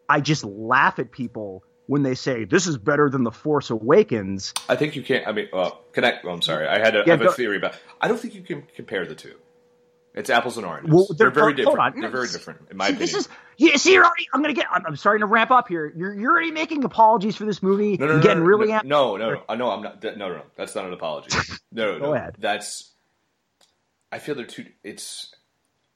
I 0.09 0.21
just 0.21 0.45
laugh 0.45 0.99
at 0.99 1.11
people 1.11 1.65
when 1.87 2.03
they 2.03 2.15
say 2.15 2.45
this 2.45 2.67
is 2.67 2.79
better 2.79 3.11
than 3.11 3.25
The 3.25 3.31
Force 3.31 3.71
Awakens. 3.71 4.55
I 4.69 4.77
think 4.77 4.97
you 4.97 5.03
can't. 5.03 5.27
I 5.27 5.33
mean, 5.33 5.49
well, 5.53 5.83
connect. 5.93 6.25
Well, 6.25 6.35
I'm 6.35 6.43
sorry. 6.43 6.67
I 6.67 6.79
had 6.79 6.97
a, 6.97 7.01
I 7.01 7.05
Yeah, 7.07 7.17
have 7.17 7.23
a 7.23 7.33
theory 7.33 7.57
about. 7.59 7.77
I 8.01 8.09
don't 8.09 8.19
think 8.19 8.35
you 8.35 8.43
can 8.43 8.63
compare 8.75 9.07
the 9.07 9.15
two. 9.15 9.35
It's 10.15 10.31
apples 10.31 10.57
and 10.59 10.65
oranges. 10.65 10.93
Well, 10.95 11.07
they're, 11.11 11.31
they're- 11.31 11.31
very 11.43 11.55
different. 11.55 11.79
on. 11.81 12.01
They're 12.01 12.09
very 12.09 12.29
different, 12.29 12.61
in 12.71 12.77
my 12.77 12.87
See, 12.87 12.93
opinion. 12.95 13.13
this 13.13 13.27
is 13.27 13.29
yeah. 13.57 13.77
See, 13.77 13.93
you're 13.95 14.05
already. 14.05 14.29
I'm 14.33 14.43
gonna 14.43 14.55
get. 14.55 14.67
I'm, 14.71 14.87
I'm 14.87 14.97
starting 14.97 15.21
to 15.21 15.27
ramp 15.27 15.51
up 15.51 15.67
here. 15.69 15.93
You're 15.97 16.15
you're 16.15 16.31
already 16.31 16.53
making 16.53 16.85
apologies 16.85 17.35
for 17.37 17.45
this 17.45 17.63
movie. 17.63 17.97
no, 17.97 18.07
no, 18.07 18.17
no, 18.17 18.23
getting 18.23 18.39
no, 18.45 18.49
really 18.49 18.69
no, 18.69 18.81
no, 18.85 19.17
no, 19.17 19.31
no, 19.35 19.43
I 19.49 19.57
know 19.57 19.71
I'm 19.73 19.83
not. 19.83 20.01
that- 20.03 20.17
No, 20.17 20.29
no, 20.29 20.37
no. 20.37 20.43
That's 20.57 20.75
not 20.77 20.85
an 20.85 20.93
apology. 20.93 21.37
No, 21.73 21.93
no, 21.95 21.99
Go 21.99 22.05
no. 22.07 22.15
ahead. 22.15 22.37
That's. 22.39 22.93
I 24.13 24.19
feel 24.21 24.37
they're 24.37 24.47
too. 24.47 24.67
It's. 24.85 25.35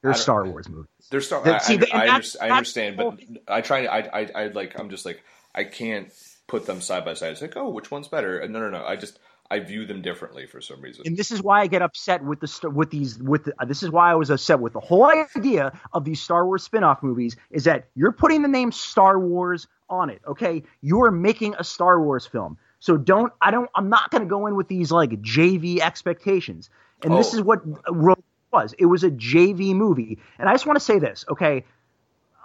They're 0.01 0.13
Star 0.13 0.45
Wars 0.45 0.67
movies. 0.67 0.87
They're 1.11 1.21
Star. 1.21 1.41
That- 1.43 1.55
I, 1.55 1.57
see, 1.59 1.77
I, 1.93 1.97
I, 2.01 2.05
that's- 2.07 2.35
I 2.41 2.49
understand, 2.49 2.99
the 2.99 3.03
but 3.03 3.19
I 3.53 3.61
try. 3.61 3.85
I, 3.85 3.99
I, 4.21 4.29
I 4.35 4.47
like. 4.47 4.77
I'm 4.79 4.89
just 4.89 5.05
like. 5.05 5.23
I 5.55 5.63
can't 5.63 6.11
put 6.47 6.65
them 6.65 6.81
side 6.81 7.05
by 7.05 7.13
side. 7.15 7.31
It's 7.31 7.41
like, 7.41 7.55
oh, 7.57 7.69
which 7.69 7.89
one's 7.89 8.07
better? 8.09 8.45
No, 8.47 8.59
no, 8.59 8.69
no. 8.69 8.83
I 8.85 8.95
just. 8.97 9.17
I 9.51 9.59
view 9.59 9.85
them 9.85 10.01
differently 10.01 10.45
for 10.45 10.61
some 10.61 10.79
reason. 10.81 11.03
and 11.07 11.17
this 11.17 11.31
is 11.31 11.41
why 11.41 11.61
I 11.61 11.67
get 11.67 11.81
upset 11.81 12.23
with 12.23 12.39
the 12.39 12.69
with 12.69 12.91
these 12.91 13.17
with 13.17 13.45
the, 13.45 13.53
uh, 13.59 13.65
this 13.65 13.81
is 13.83 13.89
why 13.89 14.11
I 14.11 14.15
was 14.15 14.29
upset 14.29 14.59
with 14.59 14.73
the 14.73 14.79
whole 14.79 15.05
idea 15.05 15.71
of 15.91 16.05
these 16.05 16.21
Star 16.21 16.45
Wars 16.45 16.63
spin-off 16.63 17.01
movies 17.01 17.35
is 17.49 17.63
that 17.63 17.87
you're 17.95 18.11
putting 18.11 18.41
the 18.43 18.47
name 18.47 18.71
Star 18.71 19.19
Wars 19.19 19.67
on 19.89 20.11
it, 20.11 20.21
okay? 20.27 20.63
You 20.81 21.01
are 21.03 21.11
making 21.11 21.55
a 21.57 21.63
Star 21.63 21.99
Wars 22.01 22.25
film. 22.27 22.57
So 22.79 22.95
don't 22.95 23.33
I 23.41 23.49
don't 23.51 23.69
I'm 23.75 23.89
not 23.89 24.11
going 24.11 24.23
to 24.23 24.29
go 24.29 24.45
in 24.47 24.55
with 24.55 24.67
these 24.67 24.91
like 24.91 25.09
JV 25.21 25.79
expectations. 25.79 26.69
And 27.01 27.17
this 27.17 27.33
Oh. 27.33 27.37
is 27.37 27.43
what 27.43 27.61
Rogue 27.89 28.19
was. 28.51 28.73
It 28.77 28.85
was 28.85 29.03
a 29.03 29.09
JV 29.11 29.73
movie. 29.73 30.19
And 30.37 30.47
I 30.47 30.53
just 30.53 30.65
want 30.67 30.77
to 30.77 30.83
say 30.85 30.99
this, 30.99 31.25
okay? 31.29 31.65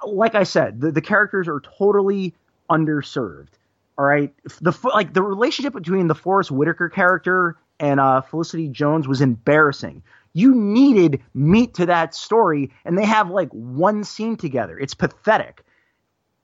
Like 0.07 0.35
I 0.35 0.45
said, 0.45 0.81
the, 0.81 0.91
the 0.93 1.01
characters 1.01 1.49
are 1.49 1.61
totally 1.61 2.35
underserved. 2.71 3.49
All 3.97 4.05
right, 4.05 4.35
the 4.61 4.73
like 4.83 5.15
the 5.15 5.23
relationship 5.23 5.73
between 5.73 6.09
the 6.09 6.17
Forest 6.17 6.51
Whitaker 6.51 6.89
character 6.89 7.57
and 7.79 8.01
uh, 8.01 8.23
Felicity 8.23 8.69
Jones 8.69 9.07
was 9.07 9.21
embarrassing. 9.21 10.03
You 10.33 10.53
needed 10.55 11.23
meat 11.33 11.75
to 11.75 11.87
that 11.87 12.15
story, 12.15 12.73
and 12.85 12.99
they 12.99 13.05
have 13.05 13.31
like 13.31 13.51
one 13.51 14.03
scene 14.03 14.37
together. 14.37 14.77
It's 14.77 14.95
pathetic. 14.95 15.65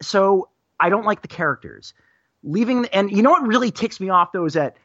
So 0.01 0.49
I 0.79 0.91
don't 0.91 1.05
like 1.05 1.23
the 1.23 1.29
characters. 1.29 1.93
Leaving 2.43 2.87
and 2.87 3.11
you 3.11 3.23
know 3.23 3.31
what 3.31 3.47
really 3.47 3.71
ticks 3.71 4.01
me 4.01 4.09
off 4.09 4.33
though 4.33 4.47
is 4.47 4.55
that 4.55 4.77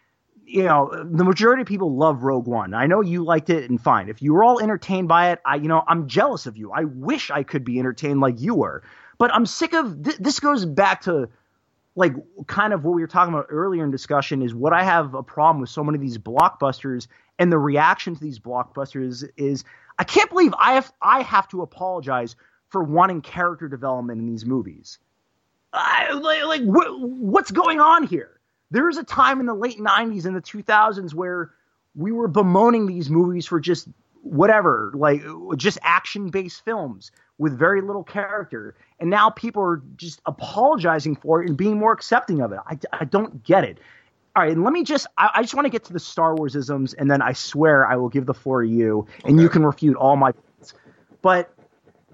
you 0.43 0.63
know 0.63 0.89
the 0.91 1.23
majority 1.23 1.61
of 1.61 1.67
people 1.67 1.95
love 1.95 2.23
Rogue 2.23 2.47
One. 2.47 2.73
I 2.73 2.87
know 2.87 3.01
you 3.01 3.23
liked 3.23 3.49
it 3.49 3.69
and 3.69 3.79
fine. 3.79 4.09
If 4.09 4.21
you 4.21 4.33
were 4.33 4.43
all 4.43 4.59
entertained 4.59 5.07
by 5.07 5.31
it, 5.31 5.39
I 5.45 5.55
you 5.55 5.67
know 5.67 5.83
I'm 5.87 6.07
jealous 6.07 6.47
of 6.47 6.57
you. 6.57 6.71
I 6.71 6.83
wish 6.85 7.29
I 7.29 7.43
could 7.43 7.63
be 7.63 7.79
entertained 7.79 8.21
like 8.21 8.41
you 8.41 8.55
were. 8.55 8.83
But 9.17 9.33
I'm 9.33 9.45
sick 9.45 9.73
of 9.73 10.03
th- 10.03 10.17
this. 10.17 10.39
Goes 10.39 10.65
back 10.65 11.01
to 11.03 11.29
like 11.95 12.13
kind 12.47 12.73
of 12.73 12.83
what 12.83 12.93
we 12.93 13.01
were 13.01 13.07
talking 13.07 13.33
about 13.33 13.47
earlier 13.49 13.83
in 13.83 13.91
discussion 13.91 14.41
is 14.41 14.53
what 14.53 14.73
I 14.73 14.83
have 14.83 15.13
a 15.13 15.23
problem 15.23 15.61
with 15.61 15.69
so 15.69 15.83
many 15.83 15.95
of 15.95 16.01
these 16.01 16.17
blockbusters 16.17 17.07
and 17.39 17.51
the 17.51 17.57
reaction 17.57 18.15
to 18.15 18.21
these 18.21 18.39
blockbusters 18.39 19.27
is 19.37 19.63
I 19.97 20.03
can't 20.03 20.29
believe 20.29 20.53
I 20.59 20.73
have 20.73 20.91
I 21.01 21.21
have 21.21 21.47
to 21.49 21.61
apologize 21.61 22.35
for 22.69 22.83
wanting 22.83 23.21
character 23.21 23.67
development 23.67 24.19
in 24.19 24.27
these 24.27 24.45
movies. 24.45 24.99
I, 25.71 26.13
like, 26.13 26.43
like 26.43 26.61
what, 26.63 26.99
what's 26.99 27.51
going 27.51 27.79
on 27.79 28.07
here? 28.07 28.39
There 28.71 28.85
was 28.85 28.97
a 28.97 29.03
time 29.03 29.39
in 29.39 29.45
the 29.45 29.53
late 29.53 29.77
'90s 29.77 30.25
and 30.25 30.35
the 30.35 30.41
2000s 30.41 31.13
where 31.13 31.51
we 31.95 32.11
were 32.11 32.27
bemoaning 32.27 32.87
these 32.87 33.09
movies 33.09 33.45
for 33.45 33.59
just 33.59 33.87
whatever, 34.25 34.91
like 34.95 35.23
just 35.55 35.77
action-based 35.83 36.65
films 36.65 37.11
with 37.37 37.57
very 37.57 37.81
little 37.81 38.03
character, 38.03 38.75
and 38.99 39.09
now 39.09 39.29
people 39.29 39.61
are 39.61 39.83
just 39.97 40.19
apologizing 40.25 41.15
for 41.15 41.43
it 41.43 41.47
and 41.47 41.55
being 41.55 41.77
more 41.77 41.93
accepting 41.93 42.41
of 42.41 42.51
it. 42.51 42.59
I, 42.65 42.77
I 42.91 43.05
don't 43.05 43.43
get 43.43 43.63
it. 43.63 43.79
All 44.35 44.43
right, 44.43 44.51
and 44.51 44.63
let 44.63 44.73
me 44.73 44.83
just 44.83 45.05
I, 45.17 45.29
I 45.35 45.41
just 45.43 45.53
want 45.53 45.65
to 45.65 45.69
get 45.69 45.83
to 45.85 45.93
the 45.93 45.99
Star 45.99 46.35
Wars 46.35 46.55
isms, 46.55 46.93
and 46.95 47.09
then 47.09 47.21
I 47.21 47.33
swear 47.33 47.87
I 47.87 47.95
will 47.95 48.09
give 48.09 48.25
the 48.25 48.33
floor 48.33 48.63
to 48.63 48.67
you, 48.67 49.05
and 49.25 49.39
you 49.39 49.47
can 49.47 49.63
refute 49.63 49.95
all 49.95 50.15
my 50.15 50.31
points. 50.31 50.73
But 51.21 51.53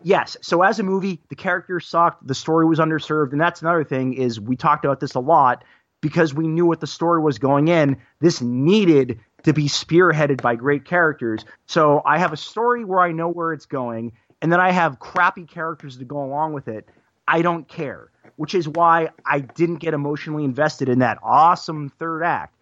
yes, 0.03 0.35
so 0.41 0.63
as 0.63 0.79
a 0.79 0.83
movie, 0.83 1.21
the 1.29 1.35
characters 1.35 1.87
sucked, 1.87 2.27
the 2.27 2.35
story 2.35 2.65
was 2.65 2.79
underserved, 2.79 3.31
and 3.31 3.39
that's 3.39 3.61
another 3.61 3.85
thing 3.85 4.13
is 4.15 4.39
we 4.39 4.57
talked 4.57 4.83
about 4.83 4.99
this 4.99 5.15
a 5.15 5.19
lot 5.19 5.63
because 6.01 6.33
we 6.33 6.47
knew 6.47 6.65
what 6.65 6.79
the 6.81 6.87
story 6.87 7.21
was 7.21 7.39
going 7.39 7.69
in. 7.69 7.95
This 8.19 8.41
needed 8.41 9.19
to 9.43 9.53
be 9.53 9.65
spearheaded 9.65 10.41
by 10.41 10.55
great 10.55 10.85
characters. 10.85 11.45
So 11.65 12.01
I 12.05 12.19
have 12.19 12.33
a 12.33 12.37
story 12.37 12.83
where 12.83 12.99
I 12.99 13.11
know 13.11 13.29
where 13.29 13.53
it's 13.53 13.65
going, 13.65 14.13
and 14.41 14.51
then 14.51 14.59
I 14.59 14.71
have 14.71 14.99
crappy 14.99 15.45
characters 15.45 15.97
to 15.97 16.05
go 16.05 16.23
along 16.23 16.53
with 16.53 16.67
it. 16.67 16.87
I 17.27 17.41
don't 17.41 17.67
care, 17.67 18.11
which 18.35 18.55
is 18.55 18.67
why 18.67 19.09
I 19.25 19.39
didn't 19.39 19.77
get 19.77 19.93
emotionally 19.93 20.43
invested 20.43 20.89
in 20.89 20.99
that 20.99 21.19
awesome 21.23 21.89
third 21.89 22.23
act. 22.23 22.55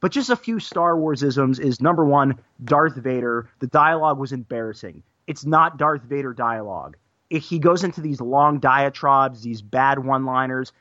But 0.00 0.12
just 0.12 0.30
a 0.30 0.36
few 0.36 0.60
Star 0.60 0.98
Wars 0.98 1.22
isms 1.22 1.58
is 1.58 1.80
number 1.80 2.04
one, 2.04 2.38
Darth 2.62 2.96
Vader. 2.96 3.48
The 3.60 3.66
dialogue 3.66 4.18
was 4.18 4.32
embarrassing. 4.32 5.02
It's 5.26 5.44
not 5.44 5.78
Darth 5.78 6.02
Vader 6.02 6.32
dialogue. 6.32 6.96
He 7.30 7.58
goes 7.58 7.82
into 7.82 8.00
these 8.00 8.20
long 8.20 8.60
diatribes, 8.60 9.42
these 9.42 9.62
bad 9.62 9.98
one 9.98 10.24
liners. 10.24 10.72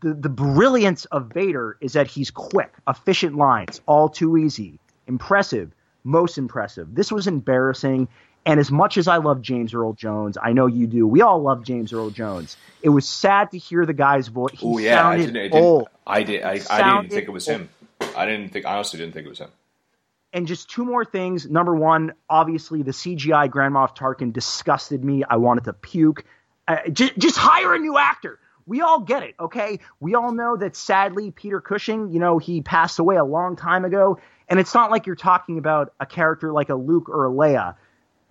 The, 0.00 0.14
the 0.14 0.28
brilliance 0.28 1.04
of 1.06 1.32
Vader 1.32 1.78
is 1.80 1.94
that 1.94 2.06
he's 2.06 2.30
quick, 2.30 2.74
efficient 2.88 3.36
lines, 3.36 3.80
all 3.86 4.08
too 4.08 4.36
easy, 4.36 4.78
impressive, 5.06 5.72
most 6.04 6.38
impressive. 6.38 6.94
This 6.94 7.10
was 7.12 7.26
embarrassing. 7.26 8.08
And 8.44 8.60
as 8.60 8.70
much 8.70 8.96
as 8.96 9.08
I 9.08 9.16
love 9.16 9.42
James 9.42 9.74
Earl 9.74 9.94
Jones, 9.94 10.38
I 10.40 10.52
know 10.52 10.66
you 10.66 10.86
do. 10.86 11.06
We 11.06 11.20
all 11.20 11.42
love 11.42 11.64
James 11.64 11.92
Earl 11.92 12.10
Jones. 12.10 12.56
It 12.80 12.90
was 12.90 13.08
sad 13.08 13.50
to 13.50 13.58
hear 13.58 13.84
the 13.84 13.92
guy's 13.92 14.28
voice. 14.28 14.58
Oh 14.62 14.78
yeah, 14.78 15.08
I 15.08 15.16
didn't, 15.16 15.36
I 15.36 15.42
didn't, 15.48 15.54
old. 15.62 15.88
I 16.06 16.22
did. 16.22 16.42
I, 16.44 16.60
I 16.70 17.00
didn't 17.00 17.10
think 17.10 17.24
it 17.26 17.32
was 17.32 17.46
him. 17.48 17.68
I 18.16 18.24
didn't 18.24 18.50
think. 18.50 18.64
I 18.64 18.74
honestly 18.74 19.00
didn't 19.00 19.14
think 19.14 19.26
it 19.26 19.30
was 19.30 19.40
him. 19.40 19.50
and 20.32 20.46
just 20.46 20.70
two 20.70 20.84
more 20.84 21.04
things. 21.04 21.48
Number 21.48 21.74
one, 21.74 22.12
obviously 22.28 22.82
the 22.82 22.90
CGI 22.90 23.50
Grand 23.50 23.74
Moff 23.74 23.96
Tarkin 23.96 24.32
disgusted 24.32 25.02
me. 25.02 25.24
I 25.24 25.36
wanted 25.36 25.64
to 25.64 25.72
puke. 25.72 26.24
Uh, 26.68 26.88
just, 26.92 27.16
just 27.16 27.36
hire 27.36 27.74
a 27.74 27.78
new 27.78 27.96
actor. 27.96 28.38
We 28.66 28.80
all 28.80 29.00
get 29.00 29.22
it, 29.22 29.34
okay? 29.40 29.78
We 29.98 30.14
all 30.14 30.32
know 30.32 30.56
that 30.56 30.76
sadly 30.76 31.30
Peter 31.30 31.60
Cushing, 31.60 32.10
you 32.10 32.18
know, 32.18 32.38
he 32.38 32.60
passed 32.60 32.98
away 32.98 33.16
a 33.16 33.24
long 33.24 33.56
time 33.56 33.84
ago, 33.84 34.18
and 34.48 34.60
it's 34.60 34.74
not 34.74 34.90
like 34.90 35.06
you're 35.06 35.16
talking 35.16 35.58
about 35.58 35.92
a 36.00 36.06
character 36.06 36.52
like 36.52 36.68
a 36.68 36.74
Luke 36.74 37.08
or 37.08 37.26
a 37.26 37.30
Leia. 37.30 37.74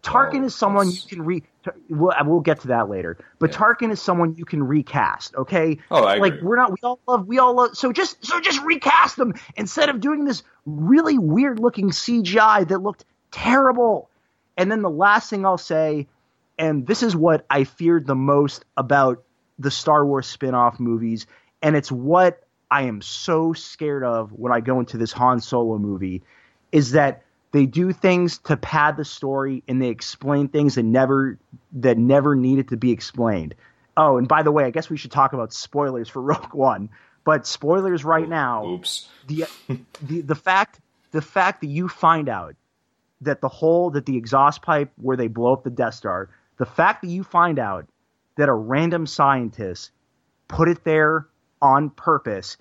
Tarkin 0.03 0.41
Oh, 0.43 0.45
is 0.45 0.55
someone 0.55 0.91
you 0.91 0.99
can 1.09 1.21
re. 1.25 1.43
We'll, 1.89 2.13
we'll 2.25 2.39
get 2.41 2.59
to 2.61 2.67
that 2.67 2.89
later, 2.89 3.17
but 3.39 3.51
Yeah. 3.51 3.57
Tarkin 3.57 3.91
is 3.91 3.99
someone 3.99 4.35
you 4.37 4.45
can 4.45 4.61
recast. 4.63 5.33
Okay, 5.35 5.79
Oh, 5.89 6.03
I 6.03 6.17
like 6.17 6.33
agree. 6.35 6.47
we're 6.47 6.55
not. 6.57 6.71
We 6.71 6.77
all 6.83 6.99
love. 7.07 7.25
We 7.27 7.39
all 7.39 7.55
love. 7.55 7.75
So 7.75 7.91
just 7.91 8.23
so 8.23 8.39
just 8.39 8.61
recast 8.61 9.17
them 9.17 9.33
instead 9.55 9.89
of 9.89 9.99
doing 9.99 10.25
this 10.25 10.43
really 10.67 11.17
weird 11.17 11.59
looking 11.59 11.89
CGI 11.89 12.67
that 12.67 12.79
looked 12.83 13.03
terrible. 13.31 14.09
And 14.57 14.71
then 14.71 14.81
the 14.83 14.89
last 14.91 15.29
thing 15.29 15.43
I'll 15.45 15.57
say, 15.57 16.07
and 16.59 16.85
this 16.85 17.01
is 17.03 17.15
what 17.15 17.45
I 17.49 17.63
feared 17.63 18.05
the 18.05 18.15
most 18.15 18.63
about 18.77 19.23
the 19.57 19.71
Star 19.71 20.05
Wars 20.05 20.27
spin-off 20.27 20.79
movies, 20.79 21.25
and 21.63 21.75
it's 21.75 21.91
what 21.91 22.43
I 22.75 22.81
am 22.81 23.01
so 23.01 23.53
scared 23.53 24.03
of 24.03 24.33
when 24.33 24.51
I 24.51 24.59
go 24.59 24.81
into 24.81 24.97
this 24.97 25.13
Han 25.13 25.39
Solo 25.39 25.77
movie, 25.77 26.23
is 26.73 26.91
that 26.91 27.23
they 27.53 27.65
do 27.65 27.93
things 27.93 28.37
to 28.39 28.57
pad 28.57 28.97
the 28.97 29.05
story 29.05 29.63
and 29.65 29.81
they 29.81 29.87
explain 29.87 30.49
things 30.49 30.75
that 30.75 30.83
never 30.83 31.39
that 31.71 31.97
never 31.97 32.35
needed 32.35 32.67
to 32.67 32.75
be 32.75 32.91
explained. 32.91 33.55
Oh, 33.95 34.17
and 34.17 34.27
by 34.27 34.43
the 34.43 34.51
way, 34.51 34.65
I 34.65 34.71
guess 34.71 34.89
we 34.89 34.97
should 34.97 35.11
talk 35.11 35.31
about 35.31 35.53
spoilers 35.53 36.09
for 36.09 36.21
Rogue 36.33 36.53
One. 36.53 36.89
But 37.23 37.47
spoilers 37.47 38.03
right 38.03 38.27
now 38.27 38.67
Oops. 38.67 39.07
the 39.25 39.45
the 40.01 40.19
the 40.19 40.35
fact 40.35 40.81
the 41.11 41.21
fact 41.21 41.61
that 41.61 41.67
you 41.67 41.87
find 41.87 42.27
out 42.27 42.57
that 43.21 43.39
the 43.39 43.47
hole 43.47 43.91
that 43.91 44.05
the 44.05 44.17
exhaust 44.17 44.61
pipe 44.61 44.91
where 44.97 45.15
they 45.15 45.29
blow 45.29 45.53
up 45.53 45.63
the 45.63 45.69
Death 45.69 45.93
Star, 45.93 46.29
the 46.57 46.65
fact 46.65 47.03
that 47.03 47.07
you 47.07 47.23
find 47.23 47.57
out 47.57 47.87
that 48.35 48.49
a 48.49 48.53
random 48.53 49.07
scientist 49.07 49.91
put 50.49 50.67
it 50.67 50.83
there 50.83 51.25
on 51.61 51.89
purpose 51.89 52.57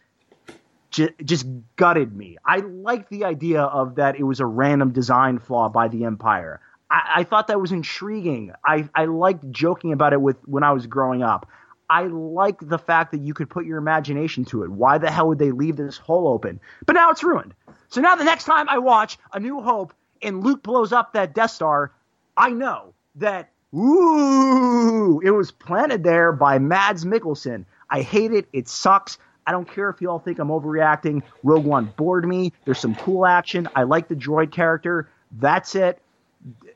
ju- 0.94 1.14
just 1.24 1.46
gutted 1.76 2.16
me. 2.16 2.38
I 2.46 2.58
liked 2.58 3.10
the 3.10 3.24
idea 3.24 3.62
of 3.62 3.96
that 3.96 4.16
it 4.16 4.22
was 4.22 4.40
a 4.40 4.46
random 4.46 4.92
design 4.92 5.38
flaw 5.38 5.68
by 5.68 5.88
the 5.88 6.04
Empire. 6.04 6.60
I, 6.90 7.00
I 7.16 7.24
thought 7.24 7.48
that 7.48 7.60
was 7.60 7.72
intriguing. 7.72 8.52
I, 8.64 8.88
I 8.94 9.06
liked 9.06 9.50
joking 9.50 9.92
about 9.92 10.12
it 10.12 10.20
with 10.20 10.36
when 10.46 10.62
I 10.62 10.72
was 10.72 10.86
growing 10.86 11.22
up. 11.22 11.48
I 11.90 12.04
like 12.04 12.60
the 12.60 12.78
fact 12.78 13.12
that 13.12 13.20
you 13.20 13.34
could 13.34 13.50
put 13.50 13.66
your 13.66 13.78
imagination 13.78 14.44
to 14.46 14.62
it. 14.62 14.70
Why 14.70 14.98
the 14.98 15.10
hell 15.10 15.28
would 15.28 15.38
they 15.38 15.50
leave 15.50 15.76
this 15.76 15.98
hole 15.98 16.28
open? 16.28 16.60
But 16.86 16.94
now 16.94 17.10
it's 17.10 17.22
ruined. 17.22 17.54
So 17.88 18.00
now 18.00 18.14
the 18.14 18.24
next 18.24 18.44
time 18.44 18.68
I 18.68 18.78
watch 18.78 19.18
A 19.32 19.40
New 19.40 19.60
Hope 19.60 19.92
and 20.22 20.42
Luke 20.42 20.62
blows 20.62 20.92
up 20.92 21.12
that 21.12 21.34
Death 21.34 21.50
Star, 21.50 21.92
I 22.36 22.50
know 22.50 22.94
that 23.16 23.50
ooh, 23.74 25.20
it 25.20 25.30
was 25.30 25.50
planted 25.50 26.04
there 26.04 26.32
by 26.32 26.58
Mads 26.58 27.04
Mikkelsen. 27.04 27.66
I 27.90 28.00
hate 28.00 28.32
it. 28.32 28.48
It 28.52 28.68
sucks. 28.68 29.18
I 29.46 29.52
don't 29.52 29.70
care 29.70 29.90
if 29.90 30.00
you 30.00 30.10
all 30.10 30.18
think 30.18 30.38
I'm 30.38 30.48
overreacting. 30.48 31.22
Rogue 31.42 31.64
One 31.64 31.92
bored 31.96 32.26
me. 32.26 32.52
There's 32.64 32.78
some 32.78 32.94
cool 32.94 33.26
action. 33.26 33.68
I 33.74 33.82
like 33.82 34.08
the 34.08 34.16
droid 34.16 34.52
character. 34.52 35.08
That's 35.32 35.74
it. 35.74 36.00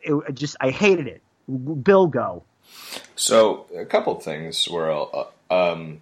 It, 0.02 0.34
just 0.34 0.56
I 0.60 0.70
hated 0.70 1.06
it. 1.06 1.22
Bill, 1.82 2.06
go. 2.06 2.44
So 3.16 3.66
a 3.76 3.84
couple 3.84 4.14
things 4.20 4.68
where 4.68 4.92
I'll, 4.92 5.32
uh, 5.50 5.72
um, 5.72 6.00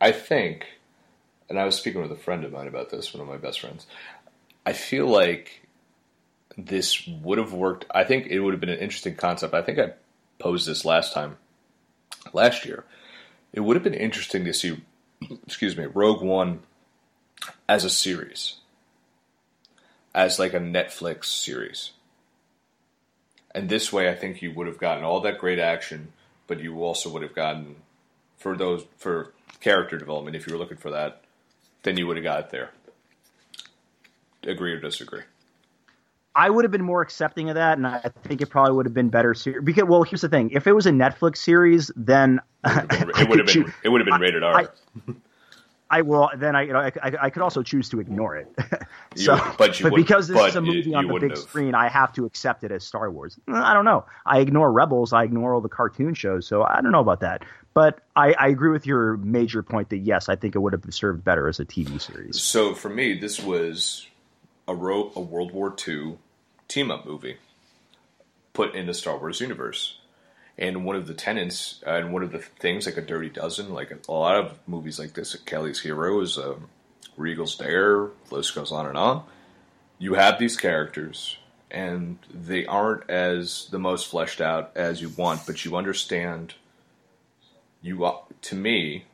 I 0.00 0.12
think, 0.12 0.66
and 1.48 1.58
I 1.58 1.64
was 1.64 1.76
speaking 1.76 2.02
with 2.02 2.12
a 2.12 2.16
friend 2.16 2.44
of 2.44 2.52
mine 2.52 2.66
about 2.66 2.90
this, 2.90 3.14
one 3.14 3.20
of 3.20 3.28
my 3.28 3.36
best 3.36 3.60
friends. 3.60 3.86
I 4.66 4.72
feel 4.72 5.06
like 5.06 5.66
this 6.58 7.06
would 7.06 7.38
have 7.38 7.52
worked. 7.52 7.86
I 7.94 8.04
think 8.04 8.26
it 8.26 8.40
would 8.40 8.52
have 8.52 8.60
been 8.60 8.70
an 8.70 8.78
interesting 8.78 9.14
concept. 9.14 9.54
I 9.54 9.62
think 9.62 9.78
I 9.78 9.92
posed 10.38 10.66
this 10.66 10.84
last 10.84 11.12
time, 11.12 11.36
last 12.32 12.64
year. 12.64 12.84
It 13.52 13.60
would 13.60 13.76
have 13.76 13.82
been 13.82 13.94
interesting 13.94 14.44
to 14.44 14.52
see, 14.52 14.80
excuse 15.46 15.76
me, 15.76 15.86
Rogue 15.86 16.22
One 16.22 16.60
as 17.68 17.84
a 17.84 17.90
series, 17.90 18.56
as 20.14 20.38
like 20.38 20.54
a 20.54 20.60
Netflix 20.60 21.26
series. 21.26 21.92
And 23.52 23.68
this 23.68 23.92
way, 23.92 24.08
I 24.08 24.14
think 24.14 24.42
you 24.42 24.52
would 24.52 24.66
have 24.66 24.78
gotten 24.78 25.04
all 25.04 25.20
that 25.20 25.38
great 25.38 25.58
action, 25.58 26.12
but 26.46 26.60
you 26.60 26.82
also 26.82 27.10
would 27.10 27.22
have 27.22 27.34
gotten 27.34 27.76
for 28.36 28.56
those 28.56 28.84
for 28.96 29.32
character 29.60 29.98
development. 29.98 30.36
If 30.36 30.46
you 30.46 30.52
were 30.52 30.58
looking 30.58 30.76
for 30.76 30.90
that, 30.90 31.22
then 31.82 31.96
you 31.96 32.06
would 32.06 32.16
have 32.16 32.24
got 32.24 32.40
it 32.40 32.50
there. 32.50 32.70
Agree 34.44 34.72
or 34.72 34.80
disagree? 34.80 35.22
I 36.34 36.48
would 36.48 36.64
have 36.64 36.70
been 36.70 36.84
more 36.84 37.02
accepting 37.02 37.48
of 37.48 37.56
that, 37.56 37.76
and 37.78 37.86
I 37.86 38.10
think 38.24 38.40
it 38.40 38.46
probably 38.46 38.72
would 38.74 38.86
have 38.86 38.94
been 38.94 39.08
better. 39.08 39.34
Ser- 39.34 39.60
because, 39.60 39.84
well, 39.84 40.02
here's 40.04 40.20
the 40.20 40.28
thing: 40.28 40.50
if 40.50 40.66
it 40.66 40.72
was 40.72 40.86
a 40.86 40.90
Netflix 40.92 41.38
series, 41.38 41.90
then 41.96 42.40
It 42.64 43.28
would 43.28 43.38
have 43.38 43.46
been. 43.46 43.72
It 43.82 43.88
would 43.88 44.00
have 44.00 44.06
been 44.06 44.20
rated 44.20 44.42
R. 44.42 44.54
I- 45.08 45.12
I 45.92 46.02
will. 46.02 46.30
Then 46.36 46.54
I, 46.54 46.62
you 46.62 46.72
know, 46.72 46.78
I, 46.78 46.92
I, 47.20 47.30
could 47.30 47.42
also 47.42 47.64
choose 47.64 47.88
to 47.88 47.98
ignore 47.98 48.36
it. 48.36 48.46
so, 49.16 49.34
You- 49.34 49.42
but 49.58 49.80
you 49.80 49.84
wouldn't- 49.86 49.96
because 50.06 50.28
this 50.28 50.36
but 50.36 50.50
is 50.50 50.54
a 50.56 50.60
you- 50.60 50.72
movie 50.74 50.94
on 50.94 51.08
you 51.08 51.14
the 51.14 51.18
big 51.20 51.30
have. 51.30 51.38
screen, 51.40 51.74
I 51.74 51.88
have 51.88 52.12
to 52.12 52.26
accept 52.26 52.62
it 52.62 52.70
as 52.70 52.84
Star 52.86 53.10
Wars. 53.10 53.36
I 53.48 53.74
don't 53.74 53.84
know. 53.84 54.04
I 54.24 54.38
ignore 54.38 54.70
Rebels. 54.70 55.12
I 55.12 55.24
ignore 55.24 55.52
all 55.52 55.60
the 55.60 55.68
cartoon 55.68 56.14
shows. 56.14 56.46
So 56.46 56.62
I 56.62 56.80
don't 56.80 56.92
know 56.92 57.00
about 57.00 57.20
that. 57.20 57.44
But 57.74 57.98
I, 58.14 58.34
I 58.34 58.46
agree 58.48 58.70
with 58.70 58.86
your 58.86 59.16
major 59.16 59.64
point 59.64 59.88
that 59.90 59.98
yes, 59.98 60.28
I 60.28 60.36
think 60.36 60.54
it 60.54 60.60
would 60.60 60.72
have 60.74 60.84
served 60.90 61.24
better 61.24 61.48
as 61.48 61.58
a 61.58 61.64
TV 61.64 62.00
series. 62.00 62.40
So 62.40 62.72
for 62.74 62.88
me, 62.88 63.18
this 63.18 63.40
was 63.42 64.06
a, 64.70 64.74
ro- 64.74 65.12
a 65.16 65.20
World 65.20 65.50
War 65.50 65.74
II 65.86 66.16
team 66.68 66.90
up 66.90 67.04
movie 67.04 67.36
put 68.52 68.74
in 68.74 68.86
the 68.86 68.94
Star 68.94 69.18
Wars 69.18 69.40
universe. 69.40 69.98
And 70.56 70.84
one 70.84 70.96
of 70.96 71.06
the 71.06 71.14
tenants, 71.14 71.82
uh, 71.86 71.94
and 71.94 72.12
one 72.12 72.22
of 72.22 72.32
the 72.32 72.38
things, 72.38 72.86
like 72.86 72.96
a 72.96 73.02
Dirty 73.02 73.30
Dozen, 73.30 73.72
like 73.72 73.90
a 73.90 74.12
lot 74.12 74.36
of 74.36 74.58
movies 74.66 74.98
like 74.98 75.14
this, 75.14 75.34
Kelly's 75.46 75.80
Heroes, 75.80 76.38
um, 76.38 76.68
Where 77.16 77.28
Eagles 77.28 77.56
Dare, 77.56 78.10
list 78.30 78.54
goes 78.54 78.70
on 78.70 78.86
and 78.86 78.96
on. 78.96 79.24
You 79.98 80.14
have 80.14 80.38
these 80.38 80.56
characters, 80.56 81.36
and 81.70 82.18
they 82.32 82.66
aren't 82.66 83.08
as 83.10 83.68
the 83.70 83.78
most 83.78 84.06
fleshed 84.08 84.40
out 84.40 84.72
as 84.74 85.00
you 85.00 85.08
want, 85.10 85.46
but 85.46 85.64
you 85.64 85.76
understand. 85.76 86.54
You, 87.82 88.04
uh, 88.04 88.18
to 88.42 88.54
me, 88.54 89.06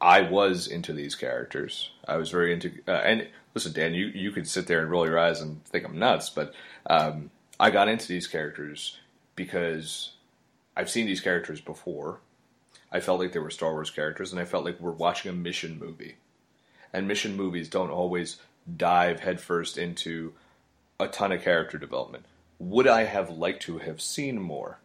I 0.00 0.20
was 0.20 0.66
into 0.66 0.92
these 0.92 1.14
characters. 1.14 1.90
I 2.06 2.18
was 2.18 2.30
very 2.30 2.52
into, 2.52 2.72
uh, 2.86 2.92
and 2.92 3.28
listen, 3.54 3.72
Dan, 3.72 3.94
you 3.94 4.06
you 4.06 4.32
could 4.32 4.48
sit 4.48 4.66
there 4.66 4.80
and 4.80 4.90
roll 4.90 5.06
your 5.06 5.18
eyes 5.18 5.40
and 5.40 5.64
think 5.64 5.84
I'm 5.84 5.98
nuts, 5.98 6.30
but 6.30 6.52
um, 6.86 7.30
I 7.58 7.70
got 7.70 7.88
into 7.88 8.08
these 8.08 8.26
characters 8.26 8.98
because 9.36 10.12
I've 10.76 10.90
seen 10.90 11.06
these 11.06 11.20
characters 11.20 11.60
before. 11.60 12.20
I 12.90 13.00
felt 13.00 13.20
like 13.20 13.32
they 13.32 13.40
were 13.40 13.50
Star 13.50 13.72
Wars 13.72 13.90
characters, 13.90 14.32
and 14.32 14.40
I 14.40 14.44
felt 14.44 14.64
like 14.64 14.80
we're 14.80 14.90
watching 14.90 15.30
a 15.30 15.34
mission 15.34 15.78
movie. 15.78 16.16
And 16.92 17.08
mission 17.08 17.36
movies 17.36 17.68
don't 17.68 17.90
always 17.90 18.36
dive 18.76 19.20
headfirst 19.20 19.78
into 19.78 20.32
a 21.00 21.08
ton 21.08 21.32
of 21.32 21.42
character 21.42 21.76
development. 21.76 22.24
Would 22.60 22.86
I 22.86 23.04
have 23.04 23.30
liked 23.30 23.62
to 23.62 23.78
have 23.78 24.00
seen 24.00 24.40
more? 24.40 24.78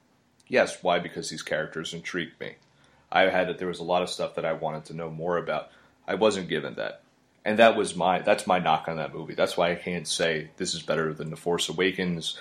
Yes. 0.47 0.82
Why? 0.82 0.97
Because 0.97 1.29
these 1.29 1.43
characters 1.43 1.93
intrigued 1.93 2.39
me. 2.39 2.55
I 3.12 3.21
had 3.23 3.47
that 3.47 3.60
there 3.60 3.67
was 3.67 3.79
a 3.79 3.84
lot 3.84 4.01
of 4.01 4.10
stuff 4.10 4.36
that 4.36 4.45
I 4.45 4.53
wanted 4.53 4.86
to 4.86 4.95
know 4.95 5.12
more 5.12 5.38
about. 5.38 5.69
I 6.08 6.15
wasn't 6.15 6.49
given 6.49 6.73
that, 6.75 7.01
and 7.45 7.60
that 7.60 7.75
was 7.75 7.95
my 7.95 8.19
that's 8.19 8.47
my 8.47 8.60
knock 8.60 8.88
on 8.88 8.97
that 8.97 9.13
movie. 9.13 9.34
That's 9.34 9.58
why 9.58 9.71
I 9.71 9.75
can't 9.75 10.08
say 10.08 10.49
this 10.58 10.73
is 10.73 10.82
better 10.82 11.13
than 11.13 11.30
The 11.30 11.36
Force 11.36 11.69
Awakens, 11.69 12.39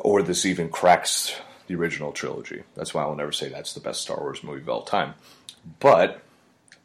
or 0.00 0.22
this 0.22 0.46
even 0.46 0.68
cracks 0.68 1.34
the 1.66 1.74
original 1.74 2.12
trilogy. 2.12 2.62
That's 2.74 2.94
why 2.94 3.02
I'll 3.02 3.14
never 3.14 3.32
say 3.32 3.48
that's 3.48 3.74
the 3.74 3.80
best 3.80 4.02
Star 4.02 4.20
Wars 4.20 4.44
movie 4.44 4.60
of 4.60 4.68
all 4.68 4.82
time. 4.82 5.14
But 5.80 6.22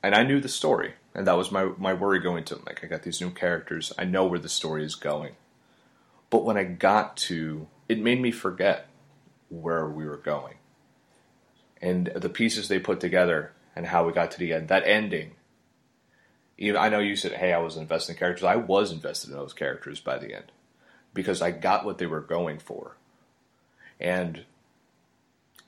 and 0.02 0.16
I 0.16 0.24
knew 0.24 0.40
the 0.40 0.50
story, 0.50 0.94
and 1.14 1.28
that 1.28 1.38
was 1.38 1.52
my 1.52 1.72
my 1.78 1.94
worry 1.94 2.20
going 2.20 2.44
to 2.46 2.56
like 2.66 2.84
I 2.84 2.88
got 2.88 3.04
these 3.04 3.22
new 3.22 3.32
characters. 3.32 3.94
I 3.98 4.06
know 4.06 4.26
where 4.26 4.40
the 4.40 4.50
story 4.50 4.84
is 4.84 4.96
going, 4.96 5.36
but 6.30 6.46
when 6.46 6.58
I 6.58 6.64
got 6.64 7.18
to 7.18 7.68
it, 7.88 8.00
made 8.00 8.22
me 8.22 8.32
forget 8.32 8.88
where 9.50 9.88
we 9.88 10.06
were 10.06 10.18
going 10.18 10.56
and 11.82 12.08
the 12.16 12.30
pieces 12.30 12.68
they 12.68 12.80
put 12.80 13.00
together 13.00 13.52
and 13.76 13.88
how 13.88 14.06
we 14.06 14.14
got 14.14 14.32
to 14.32 14.40
the 14.40 14.54
end. 14.54 14.68
That 14.68 14.86
ending. 14.86 15.32
Even 16.62 16.80
I 16.80 16.90
know 16.90 17.00
you 17.00 17.16
said, 17.16 17.34
"Hey, 17.34 17.54
I 17.54 17.58
was 17.58 17.76
invested 17.76 18.14
in 18.14 18.20
characters." 18.20 18.44
I 18.44 18.56
was 18.56 18.92
invested 18.92 19.32
in 19.32 19.36
those 19.36 19.52
characters 19.52 20.00
by 20.00 20.20
the 20.20 20.36
end 20.36 20.52
because 21.12 21.42
I 21.42 21.50
got 21.50 21.86
what 21.86 21.98
they 21.98 22.06
were 22.06 22.22
going 22.22 22.60
for. 22.60 22.98
And 24.00 24.46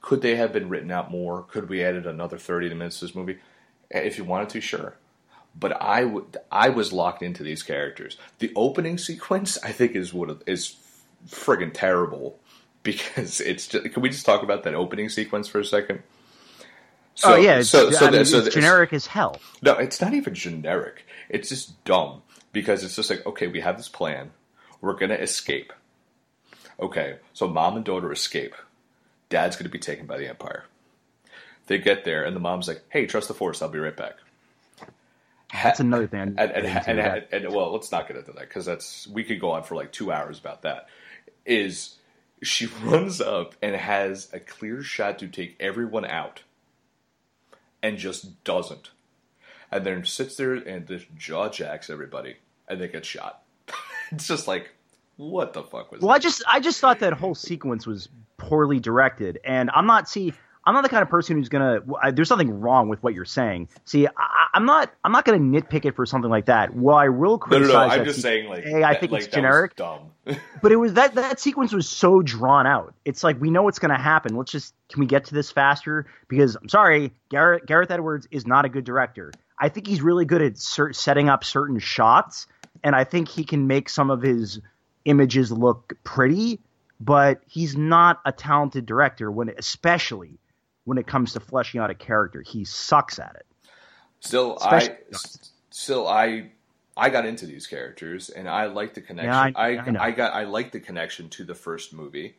could 0.02 0.22
they 0.22 0.36
have 0.36 0.54
been 0.54 0.70
written 0.70 0.92
out 0.92 1.10
more? 1.10 1.42
Could 1.42 1.68
we 1.68 1.84
added 1.84 2.06
another 2.06 2.38
thirty 2.38 2.70
minutes 2.70 3.00
to 3.00 3.06
this 3.06 3.16
movie? 3.16 3.40
If 3.90 4.20
you 4.20 4.24
wanted 4.24 4.50
to, 4.50 4.62
sure. 4.62 4.96
But 5.60 5.76
I 5.82 6.70
was 6.70 6.94
locked 6.94 7.24
into 7.24 7.42
these 7.42 7.64
characters. 7.64 8.18
The 8.38 8.52
opening 8.56 9.00
sequence, 9.00 9.58
I 9.64 9.72
think, 9.72 9.96
is 9.96 10.14
what 10.14 10.44
is 10.46 10.76
friggin' 11.28 11.74
terrible 11.74 12.40
because 12.84 13.42
it's. 13.42 13.68
Just, 13.68 13.92
can 13.92 14.04
we 14.04 14.10
just 14.10 14.28
talk 14.28 14.44
about 14.44 14.62
that 14.64 14.76
opening 14.76 15.10
sequence 15.10 15.48
for 15.48 15.60
a 15.60 15.66
second? 15.66 16.04
Oh 17.24 17.36
yeah, 17.36 17.60
it's, 17.60 17.70
so, 17.70 17.92
so, 17.92 18.08
I 18.08 18.10
mean, 18.12 18.20
the- 18.20 18.26
so 18.26 18.38
it's 18.40 18.54
generic 18.56 18.94
as 18.94 19.08
hell. 19.08 19.40
No, 19.62 19.74
it's 19.74 20.02
not 20.02 20.14
even 20.14 20.34
generic. 20.34 21.06
It's 21.30 21.50
just 21.50 21.84
dumb 21.86 22.22
because 22.52 22.84
it's 22.84 22.96
just 22.96 23.10
like, 23.10 23.26
okay, 23.26 23.48
we 23.48 23.62
have 23.62 23.78
this 23.78 23.90
plan. 23.90 24.32
We're 24.82 24.94
gonna 24.96 25.16
escape. 25.16 25.72
Okay, 26.80 27.18
so 27.34 27.48
mom 27.48 27.76
and 27.76 27.86
daughter 27.86 28.12
escape. 28.12 28.56
Dad's 29.30 29.56
gonna 29.56 29.70
be 29.70 29.80
taken 29.80 30.06
by 30.06 30.18
the 30.18 30.28
Empire. 30.28 30.66
They 31.68 31.78
get 31.78 32.04
there, 32.04 32.24
and 32.26 32.36
the 32.36 32.40
mom's 32.42 32.68
like, 32.68 32.84
"Hey, 32.90 33.06
trust 33.06 33.28
the 33.30 33.34
Force. 33.34 33.62
I'll 33.62 33.70
be 33.70 33.80
right 33.80 33.96
back." 33.96 34.16
That's 35.54 35.80
another 35.80 36.08
thing. 36.08 36.36
And, 36.38 36.52
and, 36.52 36.66
and, 37.00 37.26
and- 37.32 37.54
well, 37.54 37.72
let's 37.72 37.92
not 37.92 38.08
get 38.08 38.18
into 38.18 38.32
that 38.32 38.42
because 38.42 38.66
that's 38.66 39.08
we 39.08 39.24
could 39.24 39.40
go 39.40 39.52
on 39.52 39.64
for 39.64 39.76
like 39.76 39.92
two 39.92 40.12
hours 40.12 40.40
about 40.40 40.64
that. 40.64 40.88
Is 41.46 41.96
she 42.42 42.66
runs 42.84 43.22
up 43.22 43.56
and 43.62 43.76
has 43.76 44.30
a 44.34 44.40
clear 44.40 44.82
shot 44.84 45.20
to 45.20 45.28
take 45.28 45.56
everyone 45.60 46.06
out, 46.06 46.42
and 47.84 47.98
just 47.98 48.44
doesn't, 48.44 48.90
and 49.72 49.86
then 49.86 50.06
sits 50.06 50.36
there 50.38 50.54
and 50.54 50.88
just 50.88 51.06
jaw 51.16 51.50
jacks 51.50 51.90
everybody, 51.90 52.38
and 52.68 52.82
they 52.82 52.88
get 52.88 53.06
shot. 53.06 53.44
it's 54.12 54.28
just 54.28 54.48
like, 54.48 54.72
what 55.18 55.54
the 55.54 55.62
fuck 55.62 55.92
was? 55.92 56.02
Well, 56.02 56.12
I 56.12 56.18
just 56.18 56.44
I 56.48 56.60
just 56.60 56.80
thought 56.80 57.00
that 57.00 57.14
whole 57.14 57.36
sequence 57.36 57.86
was 57.86 58.10
poorly 58.38 58.80
directed, 58.80 59.40
and 59.44 59.70
I'm 59.76 59.86
not 59.86 60.10
see 60.10 60.34
I'm 60.66 60.74
not 60.74 60.84
the 60.84 60.90
kind 60.90 61.02
of 61.04 61.10
person 61.10 61.36
who's 61.38 61.50
gonna. 61.50 61.82
I, 62.02 62.12
there's 62.12 62.28
something 62.30 62.62
wrong 62.62 62.88
with 62.90 63.04
what 63.04 63.14
you're 63.14 63.26
saying. 63.26 63.68
See, 63.86 64.08
I, 64.08 64.48
I'm 64.54 64.66
not 64.66 64.94
I'm 65.04 65.12
not 65.12 65.26
gonna 65.26 65.40
nitpick 65.40 65.84
it 65.86 65.96
for 65.96 66.06
something 66.06 66.30
like 66.32 66.46
that. 66.46 66.74
Well, 66.76 66.96
I 66.96 67.10
will 67.10 67.32
no, 67.32 67.32
no, 67.32 67.38
criticize. 67.38 67.72
no. 67.90 67.96
I'm 67.96 68.06
just 68.06 68.18
se- 68.18 68.22
saying, 68.22 68.50
like, 68.50 68.64
Hey, 68.64 68.82
I 68.84 68.94
that- 68.94 69.00
think 69.02 69.12
like, 69.12 69.24
it's 69.26 69.34
generic. 69.34 69.76
dumb. 69.76 70.12
But 70.62 70.72
it 70.72 70.78
was 70.78 70.94
that 70.94 71.16
that 71.16 71.42
sequence 71.42 71.74
was 71.74 71.90
so 71.90 72.22
drawn 72.22 72.66
out. 72.66 72.94
It's 73.04 73.24
like 73.26 73.42
we 73.42 73.50
know 73.52 73.64
what's 73.64 73.80
going 73.80 73.92
to 73.92 74.02
happen. 74.02 74.38
Let's 74.38 74.54
just 74.54 74.74
can 74.90 75.02
we 75.02 75.06
get 75.06 75.26
to 75.26 75.34
this 75.34 75.52
faster? 75.52 76.06
Because 76.30 76.56
I'm 76.56 76.70
sorry, 76.70 77.12
Garrett 77.30 77.66
Gareth 77.66 77.92
Edwards 77.92 78.28
is 78.32 78.48
not 78.48 78.64
a 78.64 78.70
good 78.70 78.86
director. 78.86 79.34
I 79.60 79.68
think 79.68 79.86
he's 79.88 80.02
really 80.02 80.24
good 80.24 80.42
at 80.42 80.58
cer- 80.58 80.94
setting 80.94 81.28
up 81.28 81.44
certain 81.44 81.80
shots, 81.80 82.48
and 82.86 82.96
I 82.96 83.04
think 83.04 83.28
he 83.28 83.44
can 83.44 83.68
make 83.68 83.90
some 83.90 84.10
of 84.10 84.22
his 84.22 84.62
images 85.04 85.52
look 85.52 85.92
pretty. 86.06 86.62
But 87.02 87.42
he's 87.46 87.76
not 87.76 88.22
a 88.26 88.32
talented 88.32 88.86
director 88.86 89.30
when, 89.30 89.50
especially 89.58 90.40
when 90.86 90.98
it 90.98 91.08
comes 91.08 91.34
to 91.34 91.40
fleshing 91.40 91.80
out 91.80 91.90
a 91.90 91.96
character. 91.96 92.42
He 92.42 92.66
sucks 92.66 93.20
at 93.20 93.36
it. 93.36 93.46
Still, 94.20 94.58
I 94.62 94.78
Especially- 94.78 95.04
s- 95.14 95.52
still 95.70 96.08
I 96.08 96.52
I 96.96 97.10
got 97.10 97.26
into 97.26 97.46
these 97.46 97.66
characters 97.68 98.30
and 98.30 98.48
I 98.48 98.66
like 98.68 98.94
the 98.94 99.02
connection. 99.02 99.32
I- 99.34 99.52
I 99.56 99.70
I. 99.78 100.06
I, 100.08 100.12
got 100.12 100.34
I 100.34 100.44
like 100.44 100.72
the 100.72 100.80
connection 100.80 101.30
to 101.30 101.44
the 101.44 101.56
first 101.56 101.94
movie 101.94 102.36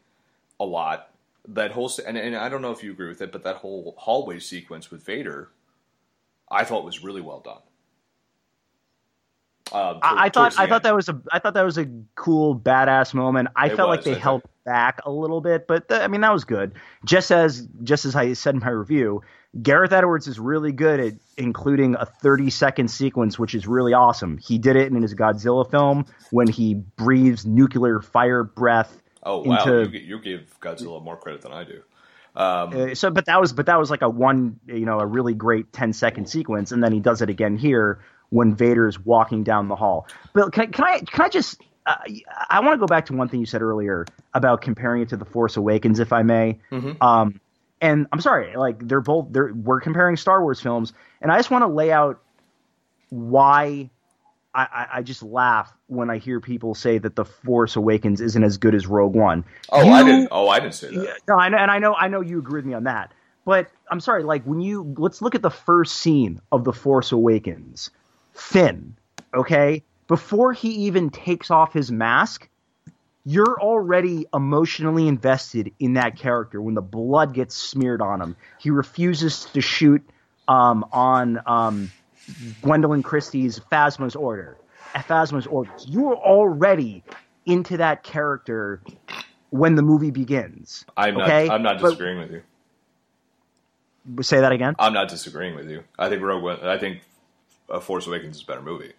a 0.60 0.64
lot. 0.64 1.10
That 1.48 1.72
whole 1.72 1.90
and, 2.06 2.16
and 2.16 2.36
I 2.36 2.48
don't 2.48 2.62
know 2.62 2.72
if 2.72 2.82
you 2.82 2.92
agree 2.92 3.08
with 3.08 3.20
it, 3.20 3.32
but 3.32 3.42
that 3.44 3.56
whole 3.56 3.94
hallway 3.98 4.38
sequence 4.38 4.90
with 4.90 5.04
Vader, 5.04 5.50
I 6.50 6.64
thought 6.64 6.84
was 6.84 7.02
really 7.04 7.20
well 7.20 7.40
done. 7.40 7.60
Um, 9.72 9.98
I, 10.02 10.26
I 10.26 10.28
thought 10.28 10.58
I 10.58 10.66
thought 10.66 10.82
that 10.82 10.94
was 10.94 11.08
a 11.08 11.20
I 11.32 11.38
thought 11.38 11.54
that 11.54 11.64
was 11.64 11.78
a 11.78 11.88
cool 12.16 12.58
badass 12.58 13.14
moment. 13.14 13.48
I 13.56 13.68
It 13.68 13.76
felt 13.76 13.88
was, 13.88 13.98
like 13.98 14.04
they 14.04 14.14
I 14.14 14.18
held 14.18 14.42
back 14.64 15.00
a 15.06 15.10
little 15.10 15.40
bit, 15.40 15.66
but 15.66 15.88
th- 15.88 16.02
I 16.02 16.06
mean 16.08 16.20
that 16.20 16.32
was 16.32 16.44
good. 16.44 16.74
Just 17.04 17.30
as 17.30 17.66
just 17.82 18.04
as 18.04 18.14
I 18.14 18.34
said 18.34 18.54
in 18.54 18.60
my 18.60 18.68
review, 18.68 19.22
Gareth 19.62 19.92
Edwards 19.92 20.28
is 20.28 20.38
really 20.38 20.70
good 20.70 21.00
at 21.00 21.14
including 21.38 21.96
a 21.98 22.04
30 22.04 22.50
second 22.50 22.88
sequence, 22.88 23.38
which 23.38 23.54
is 23.54 23.66
really 23.66 23.94
awesome. 23.94 24.36
He 24.38 24.58
did 24.58 24.76
it 24.76 24.92
in 24.92 25.00
his 25.00 25.14
Godzilla 25.14 25.68
film 25.68 26.04
when 26.30 26.46
he 26.46 26.74
breathes 26.74 27.46
nuclear 27.46 28.00
fire 28.00 28.44
breath. 28.44 29.00
Oh 29.22 29.42
wow, 29.42 29.64
into- 29.64 29.90
you, 29.98 30.16
you 30.16 30.18
give 30.20 30.60
Godzilla 30.60 31.02
more 31.02 31.16
credit 31.16 31.40
than 31.40 31.52
I 31.52 31.64
do. 31.64 31.80
Um, 32.36 32.90
Uh, 32.90 32.94
so, 32.94 33.10
but 33.10 33.26
that 33.26 33.40
was 33.40 33.52
but 33.52 33.66
that 33.66 33.78
was 33.78 33.90
like 33.90 34.02
a 34.02 34.10
one 34.10 34.60
you 34.66 34.84
know 34.84 35.00
a 35.00 35.06
really 35.06 35.34
great 35.34 35.72
10 35.72 35.94
second 35.94 36.28
sequence, 36.28 36.70
and 36.70 36.84
then 36.84 36.92
he 36.92 37.00
does 37.00 37.22
it 37.22 37.30
again 37.30 37.56
here 37.56 38.00
when 38.30 38.54
Vader's 38.54 38.98
walking 38.98 39.44
down 39.44 39.68
the 39.68 39.76
hall. 39.76 40.06
Bill, 40.34 40.50
can, 40.50 40.72
can 40.72 40.84
I 40.84 40.98
can 41.00 41.24
I 41.24 41.28
just 41.28 41.60
uh, 41.86 41.96
I 42.50 42.60
want 42.60 42.74
to 42.74 42.78
go 42.78 42.86
back 42.86 43.06
to 43.06 43.12
one 43.12 43.28
thing 43.28 43.40
you 43.40 43.46
said 43.46 43.62
earlier 43.62 44.06
about 44.32 44.62
comparing 44.62 45.02
it 45.02 45.10
to 45.10 45.16
the 45.16 45.24
Force 45.24 45.56
Awakens, 45.56 46.00
if 46.00 46.12
I 46.12 46.22
may. 46.22 46.58
Um, 47.00 47.40
and 47.80 48.06
I'm 48.12 48.20
sorry, 48.20 48.56
like 48.56 48.86
they're 48.86 49.00
both 49.00 49.26
they're 49.30 49.52
we're 49.52 49.80
comparing 49.80 50.16
Star 50.16 50.42
Wars 50.42 50.60
films, 50.60 50.92
and 51.20 51.30
I 51.30 51.36
just 51.36 51.50
want 51.50 51.62
to 51.62 51.68
lay 51.68 51.92
out 51.92 52.20
why 53.10 53.90
I, 54.54 54.62
I, 54.62 54.86
I 54.94 55.02
just 55.02 55.22
laugh 55.22 55.72
when 55.88 56.10
I 56.10 56.18
hear 56.18 56.40
people 56.40 56.74
say 56.74 56.98
that 56.98 57.16
the 57.16 57.24
Force 57.24 57.76
Awakens 57.76 58.20
isn't 58.20 58.42
as 58.42 58.56
good 58.58 58.74
as 58.74 58.86
Rogue 58.86 59.14
One. 59.14 59.44
oh, 59.70 59.88
I 59.90 60.02
didn't. 60.02 60.28
Oh, 60.30 60.48
I 60.48 60.60
didn't 60.60 60.74
say 60.74 60.94
that. 60.94 61.18
no, 61.28 61.36
I 61.36 61.48
know, 61.48 61.58
and 61.58 61.70
I 61.70 61.78
know, 61.78 61.94
I 61.94 62.08
know 62.08 62.20
you 62.20 62.38
agree 62.38 62.58
with 62.58 62.66
me 62.66 62.74
on 62.74 62.84
that. 62.84 63.12
But 63.44 63.70
I'm 63.90 64.00
sorry, 64.00 64.22
like 64.22 64.44
when 64.44 64.60
you 64.60 64.94
let's 64.96 65.20
look 65.20 65.34
at 65.34 65.42
the 65.42 65.50
first 65.50 65.96
scene 65.96 66.40
of 66.50 66.64
the 66.64 66.72
Force 66.72 67.12
Awakens. 67.12 67.90
Finn, 68.34 68.96
okay, 69.32 69.82
before 70.06 70.52
he 70.52 70.68
even 70.86 71.10
takes 71.10 71.50
off 71.50 71.72
his 71.72 71.90
mask, 71.90 72.48
you're 73.24 73.58
already 73.60 74.26
emotionally 74.34 75.08
invested 75.08 75.72
in 75.78 75.94
that 75.94 76.18
character. 76.18 76.60
When 76.60 76.74
the 76.74 76.82
blood 76.82 77.32
gets 77.32 77.54
smeared 77.54 78.02
on 78.02 78.20
him, 78.20 78.36
he 78.58 78.70
refuses 78.70 79.46
to 79.54 79.60
shoot 79.62 80.02
um, 80.46 80.84
on 80.92 81.40
um, 81.46 81.90
Gwendoline 82.62 83.02
Christie's 83.02 83.58
Phasma's 83.72 84.14
order. 84.14 84.58
Phasma's 84.94 85.46
orders. 85.46 85.86
You 85.88 86.10
are 86.10 86.16
already 86.16 87.02
into 87.46 87.78
that 87.78 88.02
character 88.02 88.82
when 89.50 89.74
the 89.74 89.82
movie 89.82 90.10
begins. 90.10 90.84
I'm 90.96 91.14
not. 91.14 91.22
okay? 91.28 91.48
I'm 91.48 91.62
not 91.62 91.80
But- 91.80 91.90
disagreeing 91.90 92.18
with 92.18 92.30
you. 92.32 92.42
say 94.22 94.40
that 94.40 94.52
again. 94.52 94.74
I'm 94.78 94.92
not 94.92 95.08
disagreeing 95.08 95.54
with 95.56 95.70
you. 95.70 95.82
I 95.98 96.08
think 96.10 96.20
Rogue. 96.22 96.60
I 96.62 96.78
think 96.78 97.00
uh, 97.70 97.80
Force 97.80 98.06
Awakens 98.06 98.36
is 98.36 98.42
a 98.42 98.46
better 98.46 98.62
movie. 98.62 98.92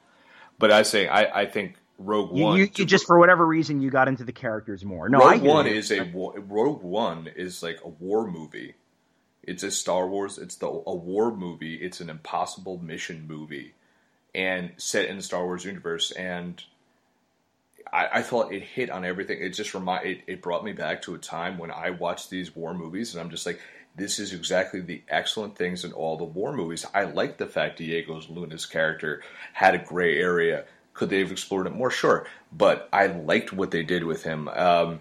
But 0.57 0.71
I 0.71 0.83
say 0.83 1.07
I, 1.07 1.41
I 1.41 1.45
think 1.45 1.77
Rogue 1.97 2.35
You, 2.35 2.43
One. 2.43 2.57
you, 2.57 2.69
you 2.75 2.85
just 2.85 3.05
for 3.05 3.19
whatever 3.19 3.45
reason 3.45 3.81
you 3.81 3.89
got 3.89 4.07
into 4.07 4.23
the 4.23 4.31
characters 4.31 4.83
more. 4.83 5.09
No, 5.09 5.19
Rogue 5.19 5.41
One 5.41 5.67
is 5.67 5.91
a 5.91 6.01
Rogue 6.03 6.83
One 6.83 7.27
is 7.35 7.61
like 7.63 7.79
a 7.83 7.89
war 7.89 8.29
movie. 8.29 8.75
It's 9.43 9.63
a 9.63 9.71
Star 9.71 10.07
Wars. 10.07 10.37
It's 10.37 10.55
the 10.55 10.67
a 10.67 10.95
war 10.95 11.35
movie. 11.35 11.75
It's 11.75 12.01
an 12.01 12.09
impossible 12.09 12.79
mission 12.79 13.27
movie, 13.27 13.75
and 14.33 14.71
set 14.77 15.05
in 15.07 15.17
the 15.17 15.23
Star 15.23 15.45
Wars 15.45 15.63
universe. 15.65 16.11
And 16.11 16.63
I, 17.93 18.07
I 18.13 18.21
thought 18.23 18.51
it 18.51 18.63
hit 18.63 18.89
on 18.89 19.05
everything. 19.05 19.39
It 19.41 19.49
just 19.49 19.73
remind 19.73 20.05
it, 20.07 20.21
it 20.27 20.41
brought 20.41 20.63
me 20.63 20.73
back 20.73 21.03
to 21.03 21.15
a 21.15 21.19
time 21.19 21.57
when 21.57 21.71
I 21.71 21.91
watched 21.91 22.29
these 22.29 22.55
war 22.55 22.73
movies, 22.73 23.13
and 23.13 23.21
I'm 23.21 23.29
just 23.29 23.45
like, 23.45 23.59
this 23.95 24.19
is 24.19 24.33
exactly 24.33 24.81
the 24.81 25.01
excellent 25.07 25.57
things 25.57 25.85
in 25.85 25.93
all 25.93 26.17
the 26.17 26.23
war 26.23 26.53
movies. 26.53 26.85
I 26.93 27.03
like 27.03 27.37
the 27.37 27.47
fact 27.47 27.77
Diego 27.77 28.21
Luna's 28.29 28.65
character 28.65 29.21
had 29.53 29.75
a 29.75 29.79
gray 29.79 30.17
area. 30.19 30.65
Could 30.93 31.09
they 31.09 31.19
have 31.19 31.31
explored 31.31 31.67
it 31.67 31.73
more? 31.73 31.91
Sure, 31.91 32.27
but 32.51 32.89
I 32.91 33.07
liked 33.07 33.53
what 33.53 33.71
they 33.71 33.83
did 33.83 34.03
with 34.03 34.23
him. 34.23 34.47
Um, 34.49 34.99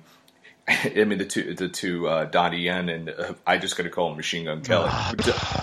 I 0.69 1.05
mean, 1.05 1.19
the 1.19 1.27
two, 1.27 1.55
the 1.55 1.69
two, 1.69 2.09
uh, 2.09 2.25
Donnie 2.25 2.61
Yen 2.63 2.89
and 2.89 3.11
uh, 3.11 3.35
I 3.47 3.59
just 3.59 3.77
got 3.77 3.83
to 3.83 3.91
call 3.91 4.11
him 4.11 4.17
Machine 4.17 4.47
Gun 4.47 4.63
Kelly. 4.63 4.91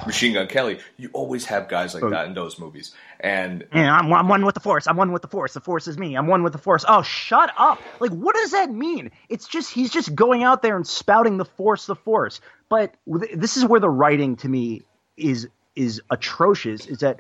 Machine 0.06 0.34
Gun 0.34 0.48
Kelly. 0.48 0.80
You 0.98 1.10
always 1.14 1.46
have 1.46 1.68
guys 1.68 1.96
like 1.96 2.08
that 2.12 2.28
in 2.28 2.36
those 2.36 2.60
movies, 2.60 2.94
and 3.20 3.66
Yeah, 3.74 3.96
I'm, 3.96 4.14
I'm 4.14 4.28
one 4.28 4.46
with 4.46 4.54
the 4.54 4.62
force. 4.62 4.86
I'm 4.86 4.98
one 4.98 5.12
with 5.12 5.24
the 5.24 5.28
force. 5.28 5.54
The 5.56 5.60
force 5.60 5.88
is 5.88 5.98
me. 5.98 6.16
I'm 6.16 6.28
one 6.28 6.44
with 6.44 6.54
the 6.54 6.60
force. 6.60 6.86
Oh, 6.88 7.02
shut 7.02 7.52
up! 7.58 7.82
Like, 8.00 8.12
what 8.12 8.36
does 8.36 8.52
that 8.52 8.70
mean? 8.70 9.10
It's 9.28 9.48
just 9.48 9.74
he's 9.74 9.90
just 9.90 10.14
going 10.14 10.44
out 10.44 10.62
there 10.62 10.76
and 10.76 10.86
spouting 10.86 11.38
the 11.38 11.46
force, 11.46 11.88
the 11.88 11.96
force. 11.96 12.40
But 12.70 12.94
this 13.08 13.58
is 13.58 13.66
where 13.66 13.80
the 13.80 13.90
writing 13.90 14.36
to 14.38 14.50
me 14.50 14.84
is 15.18 15.48
is 15.76 16.00
atrocious. 16.12 16.86
Is 16.86 17.00
that 17.00 17.20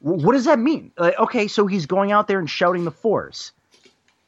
what 0.00 0.32
does 0.32 0.44
that 0.44 0.58
mean? 0.58 0.92
Like, 0.98 1.18
okay, 1.18 1.48
so 1.48 1.66
he's 1.66 1.86
going 1.86 2.12
out 2.12 2.28
there 2.28 2.38
and 2.38 2.50
shouting 2.50 2.84
the 2.84 2.90
force. 2.90 3.52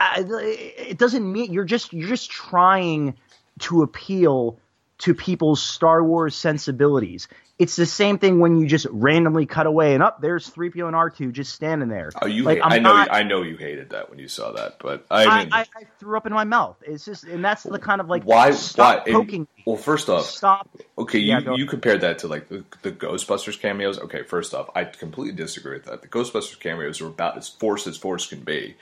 It 0.01 0.99
doesn't 0.99 1.31
mean 1.31 1.53
you're 1.53 1.65
just 1.65 1.93
you're 1.93 2.09
just 2.09 2.31
trying 2.31 3.15
to 3.61 3.83
appeal 3.83 4.59
to 4.99 5.15
people's 5.15 5.63
Star 5.63 6.03
Wars 6.05 6.35
sensibilities. 6.37 7.29
It's 7.57 7.77
the 7.77 7.87
same 7.87 8.19
thing 8.19 8.41
when 8.41 8.59
you 8.59 8.67
just 8.67 8.87
randomly 8.91 9.47
cut 9.47 9.67
away 9.67 9.95
and 9.95 10.03
up 10.03 10.21
there's 10.21 10.51
3PO 10.51 10.87
and 10.89 10.97
R2 10.97 11.31
just 11.31 11.53
standing 11.53 11.89
there. 11.89 12.11
oh, 12.21 12.27
you, 12.27 12.43
like, 12.43 12.57
hate- 12.59 12.65
I'm 12.65 12.83
know, 12.83 12.93
not- 12.95 13.13
I 13.13 13.23
know 13.23 13.43
you 13.43 13.57
hated 13.57 13.91
that 13.91 14.11
when 14.11 14.19
you 14.19 14.27
saw 14.27 14.51
that, 14.53 14.79
but 14.81 15.07
I 15.09 15.25
I, 15.25 15.45
mean, 15.45 15.53
I, 15.53 15.61
I 15.61 15.85
threw 16.01 16.17
up 16.17 16.27
in 16.27 16.33
my 16.33 16.43
mouth. 16.43 16.77
It's 16.85 17.05
just, 17.05 17.23
and 17.25 17.45
that's 17.45 17.63
the 17.63 17.79
kind 17.79 18.01
of 18.01 18.09
like 18.09 18.25
why? 18.25 18.51
stop 18.51 19.07
why? 19.07 19.13
poking 19.13 19.47
well, 19.67 19.77
first 19.77 20.11
off, 20.11 20.25
Stop. 20.27 20.69
Okay, 20.99 21.19
you, 21.21 21.41
go- 21.43 21.55
you 21.57 21.67
compared 21.67 22.01
that 22.01 22.19
to 22.21 22.29
like 22.29 22.49
the, 22.49 22.65
the 22.83 22.91
Ghostbusters 22.91 23.59
cameos. 23.61 24.01
Okay, 24.01 24.25
first 24.25 24.53
off, 24.53 24.71
I 24.75 24.83
completely 24.85 25.35
disagree 25.35 25.75
with 25.75 25.85
that. 25.85 26.03
The 26.03 26.09
Ghostbusters 26.09 26.59
cameos 26.59 27.01
are 27.01 27.07
about 27.07 27.37
as 27.39 27.49
forced 27.49 27.87
as 27.87 27.97
force 27.97 28.27
can 28.27 28.41
be. 28.41 28.75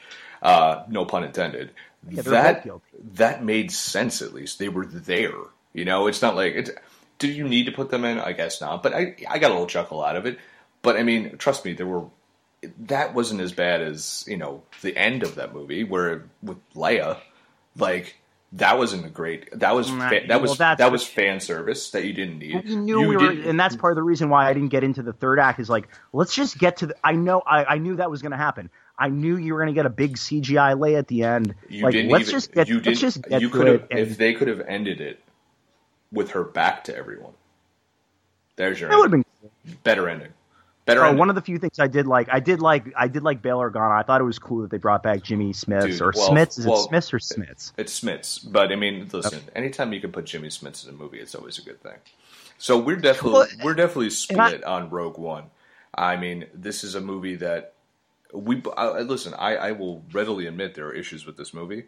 Uh, 0.43 0.83
no 0.89 1.05
pun 1.05 1.23
intended. 1.25 1.71
they're 2.03 2.23
that 2.25 2.67
that 3.15 3.45
made 3.45 3.71
sense 3.71 4.21
at 4.21 4.35
least. 4.35 4.59
They 4.59 4.69
were 4.69 4.85
there. 4.85 5.33
You 5.73 5.85
know, 5.85 6.09
it's 6.09 6.21
not 6.21 6.35
like 6.37 6.55
it's. 6.55 6.71
Did 7.19 7.37
you 7.37 7.49
need 7.49 7.67
to 7.67 7.73
put 7.73 7.91
them 7.91 8.05
in? 8.05 8.19
I 8.19 8.33
guess 8.33 8.61
not. 8.61 8.83
But 8.83 8.93
I 8.93 9.15
I 9.31 9.39
got 9.39 9.51
a 9.51 9.55
little 9.55 9.69
chuckle 9.69 10.05
out 10.05 10.17
of 10.17 10.27
it. 10.27 10.39
But 10.83 10.97
I 10.97 11.05
mean, 11.05 11.37
trust 11.39 11.65
me, 11.65 11.73
there 11.75 11.87
were. 11.87 12.07
That 12.81 13.15
wasn't 13.15 13.41
as 13.41 13.53
bad 13.53 13.81
as 13.83 14.25
you 14.27 14.37
know 14.37 14.63
the 14.83 14.97
end 14.97 15.23
of 15.23 15.37
that 15.37 15.55
movie 15.55 15.85
where 15.85 16.25
with 16.43 16.59
Leia, 16.75 17.19
like 17.77 18.17
That 18.53 18.79
wasn't 18.79 19.07
a 19.07 19.09
great. 19.09 19.49
That 19.59 19.75
was 19.75 19.91
Nah, 19.91 20.09
fa- 20.09 20.21
that 20.29 20.43
was 20.43 20.59
well, 20.59 20.77
that 20.77 20.93
was 20.93 21.07
fan 21.07 21.41
service 21.41 21.91
that 21.91 22.05
you 22.05 22.13
didn't 22.13 22.39
need. 22.39 22.65
we 22.65 22.77
knew 22.77 23.01
You 23.01 23.09
we 23.09 23.17
were, 23.17 23.31
and 23.31 23.59
that's 23.59 23.77
part 23.77 23.93
of 23.93 23.97
the 23.97 24.03
reason 24.03 24.29
why 24.29 24.49
I 24.49 24.53
didn't 24.53 24.69
get 24.69 24.85
into 24.85 25.03
the 25.03 25.13
third 25.13 25.39
act. 25.41 25.59
Is 25.59 25.71
like, 25.71 25.89
let's 26.13 26.35
just 26.35 26.59
get 26.59 26.79
to 26.79 26.87
the. 26.89 26.95
I 27.03 27.13
know, 27.13 27.41
I, 27.47 27.65
I 27.65 27.79
knew 27.79 27.97
that 27.97 28.11
was 28.11 28.21
going 28.23 28.33
to 28.33 28.39
happen. 28.39 28.71
I 29.03 29.09
knew 29.09 29.37
you 29.37 29.53
were 29.53 29.59
going 29.59 29.75
to 29.75 29.79
get 29.79 29.85
a 29.85 29.91
big 29.91 30.15
CGI 30.17 30.79
lay 30.79 30.95
at 30.95 31.09
the 31.09 31.25
end. 31.25 31.57
You 31.69 31.83
like, 31.83 31.93
didn't 31.93 32.13
let's 32.13 32.23
even. 32.29 32.33
just 32.35 32.53
get, 32.53 32.69
you 32.69 32.81
let's 32.81 33.01
just 33.01 33.21
get 33.29 33.41
you 33.41 33.49
could 33.51 33.67
have 33.67 33.87
and- 33.91 33.99
if 33.99 34.17
they 34.17 34.33
could 34.33 34.47
have 34.47 34.61
ended 34.61 35.01
it 35.01 35.19
with 36.13 36.31
her 36.31 36.45
back 36.45 36.85
to 36.85 36.97
everyone. 36.97 37.33
There's 38.55 38.79
your 38.79 38.91
that 38.91 38.97
would 38.99 39.11
have 39.11 39.25
been 39.65 39.77
better 39.83 40.09
ending. 40.09 40.29
Better 40.85 41.01
Oh, 41.01 41.07
ending. 41.07 41.19
one 41.19 41.29
of 41.31 41.35
the 41.35 41.41
few 41.41 41.59
things 41.59 41.81
I 41.81 41.89
did 41.89 42.07
like, 42.07 42.29
I 42.31 42.39
did 42.39 42.61
like, 42.61 42.93
I 42.97 43.09
did 43.09 43.23
like 43.25 43.43
Bail 43.43 43.59
Organa. 43.59 43.99
I 43.99 44.03
thought 44.05 44.21
it 44.21 44.25
was 44.25 44.39
cool 44.39 44.63
that 44.63 44.71
they 44.71 44.79
brought 44.79 45.03
back 45.03 45.23
Jimmy 45.25 45.53
Smiths 45.53 45.87
Dude, 45.87 46.01
or 46.01 46.13
well- 46.15 46.29
Smiths. 46.31 46.59
Is 46.59 46.67
well, 46.67 46.79
it 46.85 46.89
Smiths 46.89 47.13
or 47.13 47.19
Smiths? 47.19 47.73
It's 47.77 47.93
Smiths, 47.93 48.39
but 48.39 48.71
I 48.71 48.77
mean, 48.77 49.09
listen. 49.13 49.41
Anytime 49.57 49.93
you 49.93 50.01
can 50.01 50.13
put 50.13 50.27
Jimmy 50.27 50.51
Smiths 50.51 50.85
in 50.85 50.91
a 50.91 50.97
movie, 50.97 51.19
it's 51.19 51.35
always 51.35 51.59
a 51.59 51.63
good 51.63 51.83
thing. 51.83 51.97
So 52.59 52.79
we're 52.79 52.97
definitely 52.97 53.33
Well, 53.33 53.49
we're 53.65 53.75
definitely 53.75 54.11
and 54.31 54.41
I- 54.41 54.49
split 54.51 54.65
on 54.65 54.91
Rogue 54.91 55.19
One. 55.19 55.45
I 55.95 56.17
mean, 56.17 56.47
this 56.55 56.85
is 56.85 56.95
a 56.95 57.01
movie 57.01 57.35
that 57.37 57.75
we 58.33 58.63
I, 58.77 59.01
listen. 59.01 59.35
I, 59.35 59.57
I 59.57 59.73
will 59.73 60.05
readily 60.13 60.47
admit 60.47 60.75
there 60.75 60.87
are 60.87 60.93
issues 60.95 61.27
with 61.27 61.37
this 61.37 61.55
movie, 61.55 61.85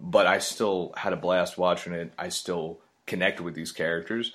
but 0.00 0.26
I 0.26 0.38
still 0.38 0.92
had 0.96 1.12
a 1.12 1.16
blast 1.16 1.58
watching 1.58 1.92
it. 1.92 2.12
I 2.18 2.28
still 2.30 2.80
connected 3.06 3.42
with 3.42 3.54
these 3.54 3.72
characters. 3.72 4.32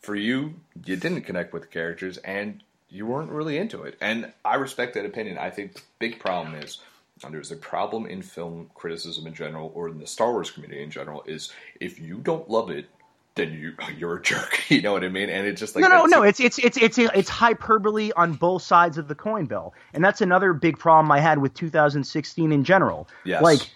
For 0.00 0.14
you, 0.14 0.60
you 0.84 0.96
didn't 0.96 1.22
connect 1.22 1.52
with 1.52 1.62
the 1.62 1.68
characters, 1.68 2.18
and 2.18 2.62
you 2.88 3.06
weren't 3.06 3.30
really 3.30 3.56
into 3.56 3.82
it. 3.82 3.96
And 4.00 4.32
I 4.44 4.56
respect 4.56 4.94
that 4.94 5.06
opinion. 5.06 5.38
I 5.38 5.50
think 5.50 5.74
the 5.74 5.82
big 5.98 6.18
problem 6.18 6.56
is, 6.56 6.78
there's 7.30 7.52
a 7.52 7.56
problem 7.56 8.06
in 8.06 8.20
film 8.20 8.70
criticism 8.74 9.26
in 9.28 9.34
general, 9.34 9.70
or 9.74 9.88
in 9.88 9.98
the 9.98 10.06
Star 10.06 10.32
Wars 10.32 10.50
community 10.50 10.82
in 10.82 10.90
general, 10.90 11.22
is 11.26 11.52
if 11.80 12.00
you 12.00 12.18
don't 12.18 12.50
love 12.50 12.70
it, 12.70 12.88
then 13.34 13.52
you 13.52 13.74
you're 13.98 14.16
a 14.16 14.22
jerk. 14.22 14.60
You 14.68 14.80
know 14.80 14.92
what 14.92 15.04
I 15.04 15.08
mean? 15.08 15.28
And 15.28 15.46
it's 15.46 15.60
just 15.60 15.74
like 15.76 15.82
no, 15.82 15.88
no, 15.88 16.04
no. 16.06 16.22
It's 16.22 16.40
it's 16.40 16.58
it's 16.58 16.76
it's 16.78 16.98
it's 16.98 17.28
hyperbole 17.28 18.10
on 18.16 18.32
both 18.34 18.62
sides 18.62 18.96
of 18.98 19.06
the 19.08 19.14
coin, 19.14 19.46
Bill, 19.46 19.74
and 19.92 20.02
that's 20.02 20.20
another 20.20 20.52
big 20.54 20.78
problem 20.78 21.12
I 21.12 21.20
had 21.20 21.38
with 21.38 21.52
2016 21.54 22.52
in 22.52 22.64
general. 22.64 23.08
Yes. 23.24 23.42
Like 23.42 23.68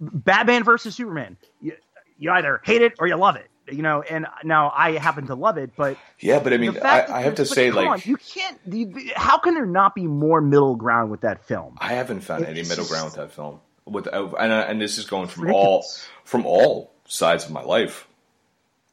Batman 0.00 0.64
versus 0.64 0.94
Superman, 0.96 1.36
you, 1.60 1.72
you 2.18 2.30
either 2.32 2.60
hate 2.64 2.82
it 2.82 2.94
or 2.98 3.06
you 3.06 3.16
love 3.16 3.36
it. 3.36 3.46
You 3.70 3.82
know, 3.82 4.02
and 4.02 4.26
now 4.42 4.72
I 4.74 4.98
happen 4.98 5.28
to 5.28 5.36
love 5.36 5.56
it, 5.56 5.70
but 5.76 5.96
yeah, 6.18 6.40
but 6.40 6.52
I 6.52 6.56
mean, 6.56 6.76
I, 6.82 7.06
I 7.18 7.20
have 7.22 7.36
to 7.36 7.46
say, 7.46 7.70
like, 7.70 7.86
on, 7.86 8.00
you 8.04 8.16
can't. 8.16 8.58
you- 8.66 9.12
How 9.14 9.38
can 9.38 9.54
there 9.54 9.66
not 9.66 9.94
be 9.94 10.08
more 10.08 10.40
middle 10.40 10.74
ground 10.74 11.12
with 11.12 11.20
that 11.20 11.44
film? 11.46 11.76
I 11.78 11.92
haven't 11.94 12.22
found 12.22 12.44
any 12.46 12.62
middle 12.64 12.86
ground 12.86 13.04
with 13.04 13.14
that 13.14 13.30
film. 13.30 13.60
With 13.84 14.08
uh, 14.08 14.28
and, 14.40 14.50
uh, 14.52 14.64
and 14.68 14.80
this 14.80 14.98
is 14.98 15.04
going 15.04 15.28
from 15.28 15.44
Ridiculous. 15.44 16.04
all 16.08 16.22
from 16.24 16.46
all 16.46 16.92
sides 17.06 17.44
of 17.44 17.52
my 17.52 17.62
life. 17.62 18.08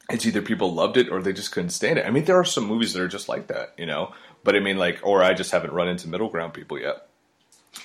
It's 0.10 0.26
either 0.26 0.42
people 0.42 0.74
loved 0.74 0.98
it 0.98 1.10
or 1.10 1.22
they 1.22 1.34
just 1.34 1.52
couldn't 1.52 1.72
stand 1.72 2.00
it. 2.00 2.06
I 2.06 2.12
mean, 2.12 2.26
there 2.26 2.40
are 2.40 2.46
some 2.46 2.66
movies 2.66 2.94
that 2.94 3.02
are 3.04 3.08
just 3.10 3.30
like 3.30 3.48
that, 3.48 3.74
you 3.78 3.86
know. 3.86 4.14
But 4.44 4.56
I 4.56 4.60
mean, 4.60 4.78
like, 4.78 5.00
or 5.04 5.24
I 5.24 5.34
just 5.34 5.52
haven't 5.52 5.74
run 5.74 5.90
into 5.90 6.10
middle 6.10 6.30
ground 6.30 6.54
people 6.54 6.80
yet. 6.80 7.08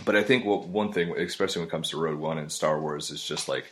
But 0.05 0.17
I 0.17 0.23
think 0.23 0.45
what 0.45 0.69
one 0.69 0.93
thing, 0.93 1.17
especially 1.19 1.61
when 1.61 1.69
it 1.69 1.73
comes 1.73 1.91
to 1.91 1.99
Rogue 1.99 2.19
One 2.21 2.39
and 2.39 2.53
Star 2.53 2.81
Wars, 2.81 3.11
is 3.11 3.25
just 3.25 3.49
like 3.49 3.67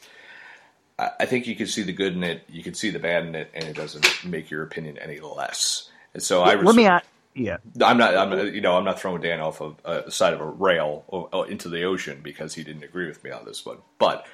I 0.99 1.11
I 1.21 1.27
think 1.27 1.47
you 1.47 1.57
can 1.57 1.67
see 1.69 1.83
the 1.83 1.93
good 1.93 2.15
in 2.15 2.25
it, 2.25 2.45
you 2.49 2.63
can 2.63 2.75
see 2.75 2.91
the 2.91 2.99
bad 3.01 3.27
in 3.27 3.35
it, 3.35 3.51
and 3.55 3.65
it 3.65 3.77
doesn't 3.77 4.25
make 4.25 4.51
your 4.51 4.63
opinion 4.65 4.99
any 4.99 5.21
less. 5.21 5.91
And 6.15 6.23
so 6.23 6.43
I 6.43 6.55
Let 6.61 6.75
me 6.77 6.87
res- 6.87 6.87
ask. 6.87 7.07
Yeah, 7.35 7.59
I'm 7.83 7.99
not. 7.99 8.17
I'm 8.17 8.55
you 8.55 8.61
know 8.61 8.77
I'm 8.77 8.85
not 8.85 9.01
throwing 9.01 9.23
Dan 9.23 9.41
off 9.41 9.61
of 9.63 9.77
uh, 9.85 10.03
the 10.03 10.13
side 10.13 10.35
of 10.35 10.41
a 10.41 10.47
rail 10.47 11.05
o- 11.13 11.29
o- 11.33 11.43
into 11.45 11.69
the 11.69 11.85
ocean 11.85 12.21
because 12.23 12.55
he 12.55 12.65
didn't 12.65 12.85
agree 12.85 13.07
with 13.07 13.25
me 13.25 13.31
on 13.33 13.45
this 13.47 13.67
one. 13.67 13.79
But 13.99 14.27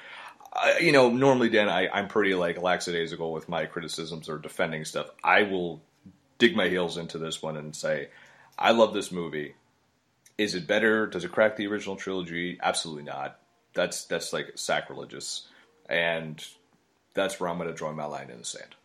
I, 0.53 0.79
you 0.79 0.91
know, 0.91 1.09
normally 1.09 1.49
Dan, 1.49 1.69
I, 1.69 1.87
I'm 1.89 2.07
pretty 2.07 2.33
like 2.35 2.61
lackadaisical 2.61 3.31
with 3.31 3.47
my 3.49 3.65
criticisms 3.65 4.29
or 4.29 4.37
defending 4.37 4.85
stuff. 4.85 5.07
I 5.23 5.43
will 5.43 5.81
dig 6.37 6.55
my 6.55 6.69
heels 6.69 6.97
into 6.97 7.17
this 7.17 7.41
one 7.41 7.57
and 7.57 7.75
say, 7.75 8.09
I 8.57 8.71
love 8.71 8.93
this 8.93 9.11
movie. 9.11 9.55
Is 10.37 10.55
it 10.55 10.67
better? 10.67 11.07
Does 11.07 11.23
it 11.23 11.31
crack 11.31 11.55
the 11.55 11.67
original 11.67 11.95
trilogy? 11.95 12.59
Absolutely 12.61 13.03
not. 13.03 13.39
That's 13.73 14.05
that's 14.05 14.33
like 14.33 14.51
sacrilegious, 14.55 15.47
and 15.89 16.43
that's 17.13 17.39
where 17.39 17.49
I'm 17.49 17.57
going 17.57 17.69
to 17.69 17.75
draw 17.75 17.91
my 17.91 18.05
line 18.05 18.29
in 18.29 18.39
the 18.39 18.45
sand. 18.45 18.75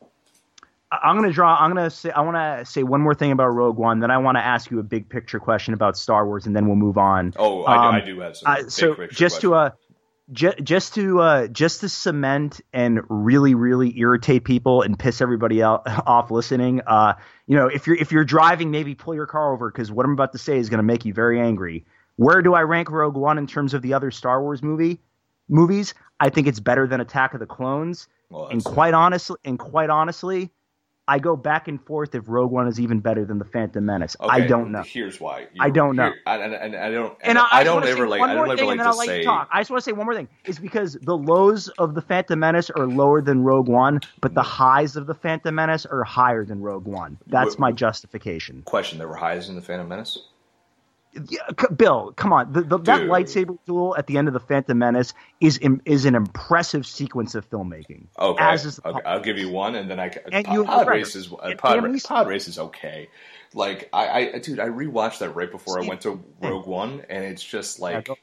I'm 0.92 1.16
gonna 1.16 1.32
draw. 1.32 1.56
I'm 1.56 1.74
gonna 1.74 1.88
say. 1.88 2.10
I 2.10 2.20
want 2.20 2.36
to 2.36 2.70
say 2.70 2.82
one 2.82 3.00
more 3.00 3.14
thing 3.14 3.32
about 3.32 3.48
Rogue 3.48 3.78
One. 3.78 4.00
Then 4.00 4.10
I 4.10 4.18
want 4.18 4.36
to 4.36 4.44
ask 4.44 4.70
you 4.70 4.78
a 4.78 4.82
big 4.82 5.08
picture 5.08 5.40
question 5.40 5.72
about 5.72 5.96
Star 5.96 6.26
Wars, 6.26 6.44
and 6.46 6.54
then 6.54 6.66
we'll 6.66 6.76
move 6.76 6.98
on. 6.98 7.32
Oh, 7.36 7.62
I, 7.62 7.88
Um, 7.88 7.94
I 7.94 8.00
do 8.00 8.20
have 8.20 8.36
some. 8.36 8.52
Uh, 8.52 8.56
big 8.56 8.70
so 8.70 8.94
picture 8.94 9.14
just 9.14 9.40
to 9.40 9.48
questions. 9.50 9.80
Uh, 10.32 10.34
ju- 10.34 10.62
just 10.62 10.94
to 10.94 11.20
uh, 11.20 11.46
just 11.48 11.80
to 11.80 11.88
cement 11.88 12.60
and 12.72 13.00
really 13.08 13.54
really 13.54 13.98
irritate 13.98 14.44
people 14.44 14.82
and 14.82 14.98
piss 14.98 15.20
everybody 15.20 15.62
out 15.62 15.82
off 16.06 16.30
listening. 16.30 16.80
Uh, 16.86 17.14
you 17.46 17.56
know, 17.56 17.66
if 17.66 17.86
you're 17.86 17.96
if 17.96 18.12
you're 18.12 18.24
driving, 18.24 18.70
maybe 18.70 18.94
pull 18.94 19.14
your 19.14 19.26
car 19.26 19.52
over 19.52 19.70
because 19.70 19.90
what 19.90 20.06
I'm 20.06 20.12
about 20.12 20.32
to 20.32 20.38
say 20.38 20.58
is 20.58 20.68
going 20.68 20.78
to 20.78 20.84
make 20.84 21.04
you 21.04 21.12
very 21.12 21.40
angry. 21.40 21.84
Where 22.16 22.42
do 22.42 22.54
I 22.54 22.62
rank 22.62 22.90
Rogue 22.90 23.16
One 23.16 23.38
in 23.38 23.46
terms 23.46 23.74
of 23.74 23.82
the 23.82 23.94
other 23.94 24.10
Star 24.10 24.42
Wars 24.42 24.62
movie 24.62 25.00
movies? 25.48 25.94
I 26.20 26.28
think 26.30 26.46
it's 26.46 26.60
better 26.60 26.86
than 26.86 27.00
Attack 27.00 27.34
of 27.34 27.40
the 27.40 27.46
Clones. 27.46 28.08
Well, 28.30 28.46
and 28.46 28.64
quite 28.64 28.94
honestly, 28.94 29.36
and 29.44 29.58
quite 29.58 29.90
honestly, 29.90 30.50
I 31.09 31.18
go 31.18 31.34
back 31.34 31.66
and 31.66 31.84
forth 31.84 32.14
if 32.14 32.24
Rogue 32.28 32.53
One 32.53 32.68
is 32.68 32.78
even 32.78 33.00
better 33.00 33.24
than 33.24 33.38
the 33.38 33.44
Phantom 33.44 33.84
Menace. 33.84 34.16
I 34.20 34.42
don't 34.42 34.70
know. 34.70 34.82
Here's 34.82 35.20
why. 35.20 35.48
I 35.59 35.68
don't 35.68 35.96
know. 35.96 36.12
And, 36.26 36.55
and 36.55 36.76
I 36.76 36.90
don't. 36.92 37.16
And 37.22 37.30
And, 37.30 37.38
I, 37.38 37.48
I, 37.50 37.64
don't 37.64 37.84
ever 37.84 38.07
like. 38.07 38.20
I 38.20 38.34
don't 38.34 38.50
ever 38.50 38.64
like 38.64 38.78
to 38.78 38.92
say. 38.94 39.18
you 39.18 39.24
talk. 39.24 39.48
I 39.53 39.61
just 39.61 39.70
want 39.70 39.82
to 39.82 39.90
say 39.90 39.92
one 39.92 40.07
more 40.07 40.14
thing. 40.14 40.28
Is 40.44 40.61
because 40.61 40.96
the 41.03 41.16
lows 41.16 41.68
of 41.70 41.94
the 41.94 42.03
Phantom 42.03 42.38
Menace 42.38 42.70
are 42.70 42.86
lower 42.86 43.20
than 43.20 43.42
Rogue 43.42 43.68
One, 43.68 44.00
but 44.20 44.34
the 44.34 44.42
highs 44.42 44.94
of 44.94 45.07
the 45.07 45.14
Phantom 45.14 45.55
Menace 45.55 45.86
are 45.86 46.05
higher 46.05 46.44
than 46.44 46.61
Rogue 46.61 46.86
One. 46.86 47.18
That's 47.26 47.57
Wh- 47.57 47.61
my 47.61 47.72
justification. 47.72 48.62
Question: 48.62 48.98
There 48.98 49.09
were 49.09 49.16
highs 49.16 49.48
in 49.48 49.57
the 49.57 49.62
Phantom 49.62 49.88
Menace. 49.88 50.18
Yeah, 51.28 51.40
c- 51.60 51.74
Bill, 51.74 52.12
come 52.16 52.32
on. 52.32 52.52
The, 52.52 52.62
the, 52.62 52.78
that 52.78 53.02
lightsaber 53.02 53.58
duel 53.66 53.94
at 53.96 54.06
the 54.06 54.16
end 54.16 54.28
of 54.28 54.34
the 54.34 54.40
Phantom 54.40 54.78
Menace 54.78 55.12
is 55.40 55.58
im- 55.60 55.82
is 55.84 56.04
an 56.06 56.14
impressive 56.14 56.86
sequence 56.86 57.34
of 57.34 57.48
filmmaking. 57.50 58.06
Okay, 58.18 58.42
As 58.42 58.64
is 58.64 58.80
okay, 58.84 59.00
I'll 59.04 59.20
give 59.20 59.36
you 59.38 59.50
one, 59.50 59.74
and 59.74 59.90
then 59.90 60.00
I 60.00 60.10
And 60.32 60.44
pod, 60.46 60.54
you- 60.54 60.64
pod 60.64 60.88
race 60.88 61.14
is 61.14 61.30
uh, 61.32 61.52
pod, 61.58 61.84
ra- 61.84 61.94
pod 62.02 62.28
race 62.28 62.48
is 62.48 62.58
okay. 62.58 63.08
Like 63.54 63.90
I, 63.92 64.30
I, 64.34 64.38
dude, 64.38 64.58
I 64.58 64.68
rewatched 64.68 65.18
that 65.18 65.30
right 65.36 65.50
before 65.50 65.82
I 65.82 65.86
went 65.86 66.00
to 66.02 66.22
Rogue 66.40 66.66
One, 66.66 67.02
and 67.10 67.22
it's 67.24 67.44
just 67.44 67.78
like, 67.80 68.06
go 68.06 68.16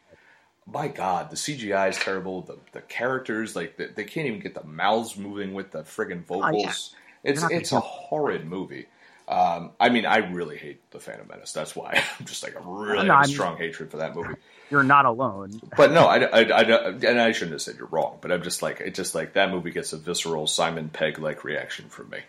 my 0.71 0.87
God, 0.87 1.29
the 1.29 1.35
CGI 1.35 1.89
is 1.89 1.97
terrible. 1.97 2.41
The 2.41 2.57
the 2.71 2.81
characters, 2.81 3.55
like 3.55 3.77
they, 3.77 3.87
they 3.87 4.03
can't 4.03 4.27
even 4.27 4.39
get 4.39 4.53
the 4.55 4.63
mouths 4.63 5.17
moving 5.17 5.53
with 5.53 5.71
the 5.71 5.83
friggin' 5.83 6.23
vocals. 6.25 6.93
Oh, 6.95 6.97
yeah. 7.23 7.31
It's 7.31 7.43
it's 7.51 7.71
a 7.71 7.79
horrid 7.79 8.45
movie. 8.45 8.87
Um, 9.29 9.71
I 9.79 9.89
mean, 9.89 10.07
I 10.07 10.17
really 10.17 10.57
hate 10.57 10.89
the 10.89 10.99
Phantom 10.99 11.27
Menace. 11.27 11.53
That's 11.53 11.75
why 11.75 12.03
I'm 12.19 12.25
just 12.25 12.41
like 12.41 12.55
I 12.57 12.61
really 12.65 13.07
No, 13.07 13.13
have 13.13 13.25
a 13.25 13.27
strong 13.27 13.57
hatred 13.57 13.91
for 13.91 13.97
that 13.97 14.15
movie. 14.15 14.33
You're 14.71 14.83
not 14.83 15.05
alone. 15.05 15.61
But 15.77 15.91
no, 15.91 16.05
I, 16.05 16.17
I, 16.23 16.41
I, 16.41 16.61
and 16.89 17.21
I 17.21 17.31
shouldn't 17.31 17.53
have 17.53 17.61
said 17.61 17.75
you're 17.77 17.87
wrong. 17.87 18.17
But 18.21 18.31
I'm 18.31 18.41
just 18.41 18.61
like, 18.63 18.81
it 18.81 18.95
just 18.95 19.13
like 19.13 19.33
that 19.33 19.51
movie 19.51 19.71
gets 19.71 19.93
a 19.93 19.97
visceral 19.97 20.47
Simon 20.47 20.89
Pegg 20.89 21.19
like 21.19 21.43
reaction 21.43 21.89
from 21.89 22.09
me. 22.09 22.19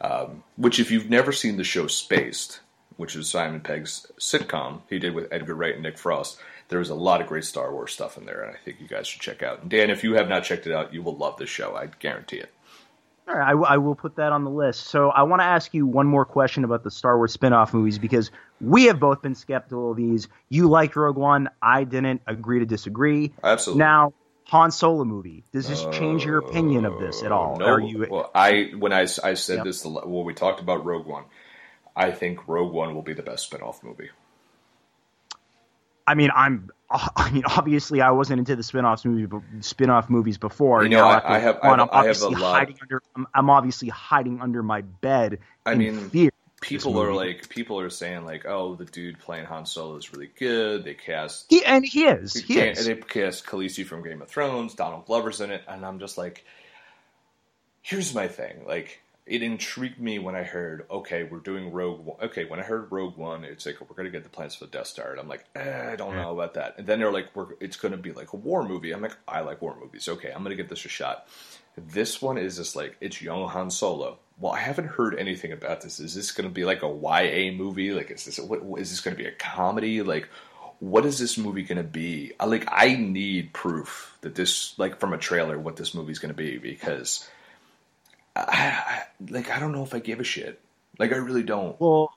Um, 0.00 0.42
which, 0.56 0.78
if 0.80 0.90
you've 0.90 1.10
never 1.10 1.32
seen 1.32 1.56
the 1.56 1.64
show 1.64 1.86
Spaced, 1.86 2.60
which 2.96 3.14
is 3.14 3.28
Simon 3.28 3.60
Pegg's 3.60 4.06
sitcom 4.18 4.80
he 4.90 4.98
did 4.98 5.14
with 5.14 5.32
Edgar 5.32 5.54
Wright 5.54 5.74
and 5.74 5.82
Nick 5.82 5.98
Frost, 5.98 6.38
there 6.68 6.78
was 6.78 6.90
a 6.90 6.94
lot 6.94 7.20
of 7.20 7.26
great 7.26 7.44
Star 7.44 7.72
Wars 7.72 7.92
stuff 7.92 8.18
in 8.18 8.26
there, 8.26 8.42
and 8.42 8.54
I 8.54 8.58
think 8.64 8.80
you 8.80 8.86
guys 8.86 9.06
should 9.06 9.20
check 9.20 9.42
out. 9.42 9.62
And 9.62 9.70
Dan, 9.70 9.90
if 9.90 10.04
you 10.04 10.14
have 10.14 10.28
not 10.28 10.44
checked 10.44 10.66
it 10.66 10.72
out, 10.72 10.92
you 10.92 11.02
will 11.02 11.16
love 11.16 11.36
this 11.36 11.50
show. 11.50 11.74
I 11.74 11.86
guarantee 11.86 12.38
it. 12.38 12.52
All 13.28 13.34
right, 13.34 13.48
I, 13.48 13.50
w- 13.50 13.66
I 13.68 13.76
will 13.76 13.94
put 13.94 14.16
that 14.16 14.32
on 14.32 14.44
the 14.44 14.50
list. 14.50 14.84
So 14.86 15.10
I 15.10 15.24
want 15.24 15.40
to 15.40 15.44
ask 15.44 15.74
you 15.74 15.86
one 15.86 16.06
more 16.06 16.24
question 16.24 16.64
about 16.64 16.82
the 16.82 16.90
Star 16.90 17.16
Wars 17.16 17.32
spin-off 17.32 17.74
movies 17.74 17.98
because 17.98 18.30
we 18.60 18.84
have 18.84 18.98
both 18.98 19.20
been 19.20 19.34
skeptical 19.34 19.90
of 19.90 19.98
these. 19.98 20.28
You 20.48 20.68
liked 20.68 20.96
Rogue 20.96 21.16
One, 21.16 21.50
I 21.60 21.84
didn't. 21.84 22.22
Agree 22.26 22.60
to 22.60 22.66
disagree. 22.66 23.32
Absolutely. 23.44 23.80
Now, 23.80 24.12
Han 24.46 24.70
Solo 24.70 25.04
movie. 25.04 25.44
Does 25.52 25.68
this 25.68 25.84
change 25.92 26.24
your 26.24 26.38
opinion 26.38 26.86
of 26.86 26.98
this 26.98 27.22
at 27.22 27.30
all? 27.30 27.56
Uh, 27.56 27.58
no, 27.58 27.66
Are 27.66 27.80
you? 27.80 28.06
well, 28.08 28.30
I 28.34 28.70
when 28.78 28.94
I, 28.94 29.02
I 29.02 29.34
said 29.34 29.56
Yep. 29.56 29.64
this 29.64 29.84
when 29.84 30.24
we 30.24 30.32
talked 30.32 30.60
about 30.60 30.86
Rogue 30.86 31.06
One, 31.06 31.24
I 31.94 32.12
think 32.12 32.48
Rogue 32.48 32.72
One 32.72 32.94
will 32.94 33.02
be 33.02 33.12
the 33.12 33.22
best 33.22 33.44
spin-off 33.44 33.84
movie. 33.84 34.08
I 36.06 36.14
mean, 36.14 36.30
I'm. 36.34 36.70
I 37.16 37.30
mean, 37.30 37.44
obviously, 37.46 38.00
I 38.00 38.10
wasn't 38.12 38.38
into 38.38 38.56
the 38.56 38.62
spin-offs 38.62 39.04
movie, 39.04 39.28
spin-off 39.60 40.08
movies 40.08 40.38
before. 40.38 40.82
You 40.82 40.88
know, 40.88 40.98
Now, 40.98 41.08
I, 41.18 41.36
I, 41.36 41.38
have. 41.38 41.58
One, 41.62 41.80
I, 41.80 41.82
I'm 41.84 41.88
have- 41.88 41.88
I 41.92 41.96
have 41.96 42.04
a 42.04 42.08
obviously 42.24 42.34
lot- 42.36 42.58
hiding 42.58 42.76
under. 42.82 43.02
I'm, 43.14 43.26
I'm 43.34 43.50
obviously 43.50 43.88
hiding 43.88 44.40
under 44.40 44.62
my 44.62 44.80
bed. 44.80 45.40
I 45.66 45.72
in 45.72 45.78
mean, 45.78 46.08
fear. 46.10 46.30
people 46.62 46.98
are 47.00 47.12
like 47.12 47.48
people 47.50 47.78
are 47.78 47.90
saying 47.90 48.24
like 48.24 48.44
oh 48.46 48.74
the 48.74 48.84
dude 48.86 49.18
playing 49.20 49.44
Han 49.46 49.64
Solo 49.66 49.96
is 49.96 50.12
really 50.12 50.30
good 50.38 50.82
they 50.82 50.94
cast 50.94 51.46
He 51.50 51.64
and 51.64 51.84
he 51.84 52.04
is. 52.04 52.34
He 52.34 52.54
they, 52.56 52.70
is. 52.70 52.84
they 52.86 52.96
cast 52.96 53.46
Khaleesi 53.46 53.84
from 53.86 54.02
Game 54.02 54.22
of 54.22 54.28
Thrones 54.28 54.74
Donald 54.74 55.04
Glover's 55.06 55.40
in 55.40 55.50
it 55.52 55.62
and 55.68 55.86
I'm 55.86 56.00
just 56.00 56.18
like 56.18 56.44
here's 57.82 58.12
my 58.14 58.26
thing 58.26 58.64
like 58.66 59.00
it 59.28 59.42
intrigued 59.42 60.00
me 60.00 60.18
when 60.18 60.34
I 60.34 60.42
heard, 60.42 60.86
okay, 60.90 61.22
we're 61.22 61.38
doing 61.38 61.70
Rogue 61.70 62.04
One. 62.04 62.16
Okay, 62.22 62.46
when 62.46 62.58
I 62.58 62.62
heard 62.62 62.90
Rogue 62.90 63.16
One, 63.16 63.44
it's 63.44 63.66
like 63.66 63.80
we're 63.80 63.94
gonna 63.94 64.10
get 64.10 64.22
the 64.22 64.28
plans 64.28 64.54
for 64.54 64.64
the 64.64 64.70
Death 64.70 64.86
Star, 64.86 65.10
and 65.10 65.20
I'm 65.20 65.28
like, 65.28 65.44
eh, 65.54 65.92
I 65.92 65.96
don't 65.96 66.16
know 66.16 66.32
about 66.32 66.54
that. 66.54 66.76
And 66.78 66.86
then 66.86 66.98
they're 66.98 67.12
like, 67.12 67.36
we're 67.36 67.48
it's 67.60 67.76
gonna 67.76 67.98
be 67.98 68.12
like 68.12 68.32
a 68.32 68.36
war 68.36 68.66
movie. 68.66 68.92
I'm 68.92 69.02
like, 69.02 69.16
I 69.28 69.40
like 69.40 69.60
war 69.60 69.76
movies. 69.78 70.08
Okay, 70.08 70.32
I'm 70.34 70.42
gonna 70.42 70.54
give 70.54 70.68
this 70.68 70.84
a 70.84 70.88
shot. 70.88 71.28
This 71.76 72.22
one 72.22 72.38
is 72.38 72.56
just 72.56 72.74
like 72.74 72.96
it's 73.00 73.20
young 73.20 73.48
Han 73.48 73.70
Solo. 73.70 74.18
Well, 74.40 74.52
I 74.52 74.60
haven't 74.60 74.88
heard 74.88 75.18
anything 75.18 75.52
about 75.52 75.82
this. 75.82 76.00
Is 76.00 76.14
this 76.14 76.32
gonna 76.32 76.48
be 76.48 76.64
like 76.64 76.82
a 76.82 76.88
YA 76.88 77.52
movie? 77.52 77.92
Like, 77.92 78.10
is 78.10 78.24
this 78.24 78.38
what, 78.38 78.80
is 78.80 78.90
this 78.90 79.00
gonna 79.00 79.16
be 79.16 79.26
a 79.26 79.32
comedy? 79.32 80.02
Like, 80.02 80.28
what 80.80 81.04
is 81.04 81.18
this 81.18 81.36
movie 81.36 81.64
gonna 81.64 81.82
be? 81.82 82.32
I, 82.40 82.46
like, 82.46 82.66
I 82.68 82.94
need 82.94 83.52
proof 83.52 84.16
that 84.22 84.34
this, 84.34 84.78
like, 84.78 85.00
from 85.00 85.12
a 85.12 85.18
trailer, 85.18 85.58
what 85.58 85.76
this 85.76 85.94
movie's 85.94 86.18
gonna 86.18 86.34
be 86.34 86.56
because 86.58 87.28
I, 88.38 88.82
I, 88.86 89.02
like 89.30 89.50
I 89.50 89.58
don't 89.58 89.72
know 89.72 89.82
if 89.82 89.94
I 89.94 89.98
give 89.98 90.20
a 90.20 90.24
shit. 90.24 90.60
Like 90.98 91.12
I 91.12 91.16
really 91.16 91.42
don't. 91.42 91.78
Well, 91.80 92.12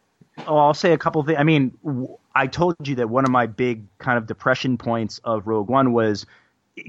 oh, 0.47 0.57
I'll 0.57 0.73
say 0.73 0.93
a 0.93 0.97
couple 0.97 1.21
things. 1.23 1.37
I 1.39 1.43
mean, 1.43 1.77
w- 1.83 2.17
I 2.35 2.47
told 2.47 2.75
you 2.87 2.95
that 2.95 3.09
one 3.09 3.25
of 3.25 3.31
my 3.31 3.45
big 3.47 3.83
kind 3.97 4.17
of 4.17 4.27
depression 4.27 4.77
points 4.77 5.19
of 5.23 5.47
Rogue 5.47 5.69
One 5.69 5.93
was 5.93 6.25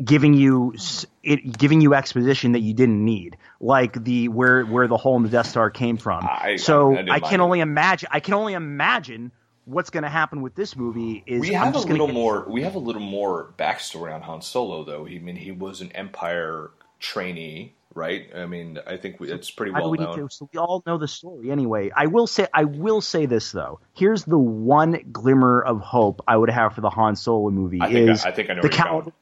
giving 0.04 0.32
you 0.32 0.74
it 1.22 1.58
giving 1.58 1.80
you 1.80 1.94
exposition 1.94 2.52
that 2.52 2.60
you 2.60 2.72
didn't 2.74 3.04
need, 3.04 3.36
like 3.60 4.02
the 4.04 4.28
where 4.28 4.64
where 4.64 4.86
the 4.88 4.96
hole 4.96 5.16
in 5.16 5.22
the 5.22 5.28
Death 5.28 5.48
Star 5.48 5.70
came 5.70 5.96
from. 5.96 6.24
I- 6.28 6.56
so 6.56 6.96
I 6.96 7.06
I, 7.12 7.20
can 7.20 7.40
it. 7.40 7.44
only 7.44 7.60
imagine. 7.60 8.08
I 8.12 8.20
can 8.20 8.34
only 8.34 8.54
imagine 8.54 9.32
what's 9.64 9.90
going 9.90 10.02
to 10.02 10.08
happen 10.08 10.42
with 10.42 10.54
this 10.54 10.74
movie. 10.76 11.22
Is 11.26 11.40
we 11.40 11.52
have 11.52 11.74
a 11.74 11.78
little 11.78 12.06
get- 12.06 12.14
more. 12.14 12.44
We 12.48 12.62
have 12.62 12.74
a 12.74 12.80
little 12.80 13.02
more 13.02 13.52
backstory 13.58 14.14
on 14.14 14.22
Han 14.22 14.42
Solo, 14.42 14.84
though. 14.84 15.06
I 15.06 15.18
mean, 15.18 15.36
he 15.36 15.52
was 15.52 15.80
an 15.80 15.92
Empire 15.92 16.70
trainee, 17.00 17.74
right? 17.94 18.28
I 18.34 18.46
mean, 18.46 18.78
I 18.86 18.96
think 18.96 19.20
we, 19.20 19.30
it's 19.30 19.50
pretty 19.50 19.72
well 19.72 19.90
we 19.90 19.98
known. 19.98 20.18
to? 20.18 20.28
So 20.30 20.48
we 20.52 20.58
all 20.58 20.82
know 20.86 20.98
the 20.98 21.08
story 21.08 21.50
anyway. 21.50 21.90
I 21.94 22.06
will 22.06 22.26
say, 22.26 22.46
I 22.52 22.64
will 22.64 23.00
say 23.00 23.26
this 23.26 23.52
though. 23.52 23.80
Here's 23.94 24.24
the 24.24 24.38
one 24.38 24.98
glimmer 25.12 25.60
of 25.62 25.80
hope 25.80 26.22
I 26.26 26.36
would 26.36 26.50
have 26.50 26.74
for 26.74 26.80
the 26.80 26.90
Han 26.90 27.16
Solo 27.16 27.50
movie 27.50 27.80
I 27.80 27.92
think 27.92 28.10
is 28.10 28.24
I, 28.24 28.28
I 28.28 28.32
think 28.32 28.50
I 28.50 28.54
know 28.54 28.62
the 28.62 28.68
caliber, 28.68 29.12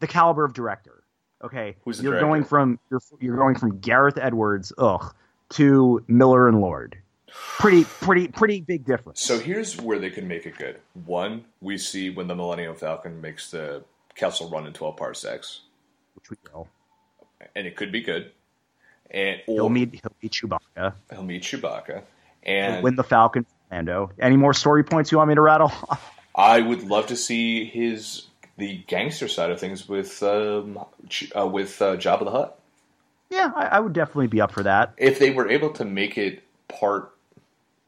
the 0.00 0.06
caliber 0.06 0.44
of 0.44 0.52
director. 0.52 1.02
Okay, 1.42 1.76
Who's 1.84 1.98
the 1.98 2.04
you're 2.04 2.12
director? 2.12 2.26
going 2.26 2.44
from 2.44 2.78
you're 2.90 3.00
you're 3.20 3.36
going 3.36 3.54
from 3.56 3.78
Gareth 3.78 4.18
Edwards, 4.18 4.72
ugh, 4.76 5.14
to 5.50 6.04
Miller 6.08 6.48
and 6.48 6.60
Lord. 6.60 6.98
Pretty 7.58 7.84
pretty 7.84 8.28
pretty 8.28 8.60
big 8.60 8.84
difference. 8.84 9.20
So 9.20 9.38
here's 9.38 9.80
where 9.80 9.98
they 9.98 10.10
can 10.10 10.26
make 10.26 10.46
it 10.46 10.56
good. 10.56 10.80
One, 11.04 11.44
we 11.60 11.78
see 11.78 12.10
when 12.10 12.26
the 12.26 12.34
Millennium 12.34 12.74
Falcon 12.74 13.20
makes 13.20 13.50
the 13.50 13.84
Kessel 14.14 14.48
Run 14.48 14.66
in 14.66 14.72
12 14.72 14.96
parsecs, 14.96 15.60
which 16.16 16.30
we 16.30 16.36
will. 16.52 16.68
And 17.54 17.66
it 17.66 17.76
could 17.76 17.92
be 17.92 18.00
good. 18.02 18.32
And 19.10 19.40
or 19.46 19.54
He'll 19.54 19.68
meet 19.68 19.92
he'll 19.94 20.12
meet 20.22 20.32
Chewbacca. 20.32 20.92
he'll 21.10 21.22
meet 21.22 21.42
Chewbacca, 21.42 22.02
He'll 22.42 22.52
and 22.54 22.82
win 22.84 22.94
the 22.96 23.04
Falcon. 23.04 23.46
Lando. 23.70 24.10
Any 24.18 24.36
more 24.36 24.54
story 24.54 24.82
points 24.84 25.12
you 25.12 25.18
want 25.18 25.28
me 25.28 25.34
to 25.34 25.40
rattle? 25.42 25.72
I 26.34 26.60
would 26.60 26.84
love 26.84 27.06
to 27.08 27.16
see 27.16 27.64
his 27.64 28.26
the 28.56 28.78
gangster 28.86 29.28
side 29.28 29.50
of 29.50 29.60
things 29.60 29.88
with 29.88 30.22
um, 30.22 30.78
uh, 31.38 31.46
with 31.46 31.80
uh, 31.82 31.96
Jabba 31.96 32.24
the 32.24 32.30
Hutt. 32.30 32.58
yeah, 33.30 33.50
I, 33.54 33.66
I 33.66 33.80
would 33.80 33.92
definitely 33.92 34.26
be 34.28 34.40
up 34.40 34.52
for 34.52 34.62
that. 34.62 34.94
If 34.96 35.18
they 35.18 35.30
were 35.30 35.48
able 35.48 35.70
to 35.74 35.84
make 35.84 36.16
it 36.18 36.42
part 36.68 37.12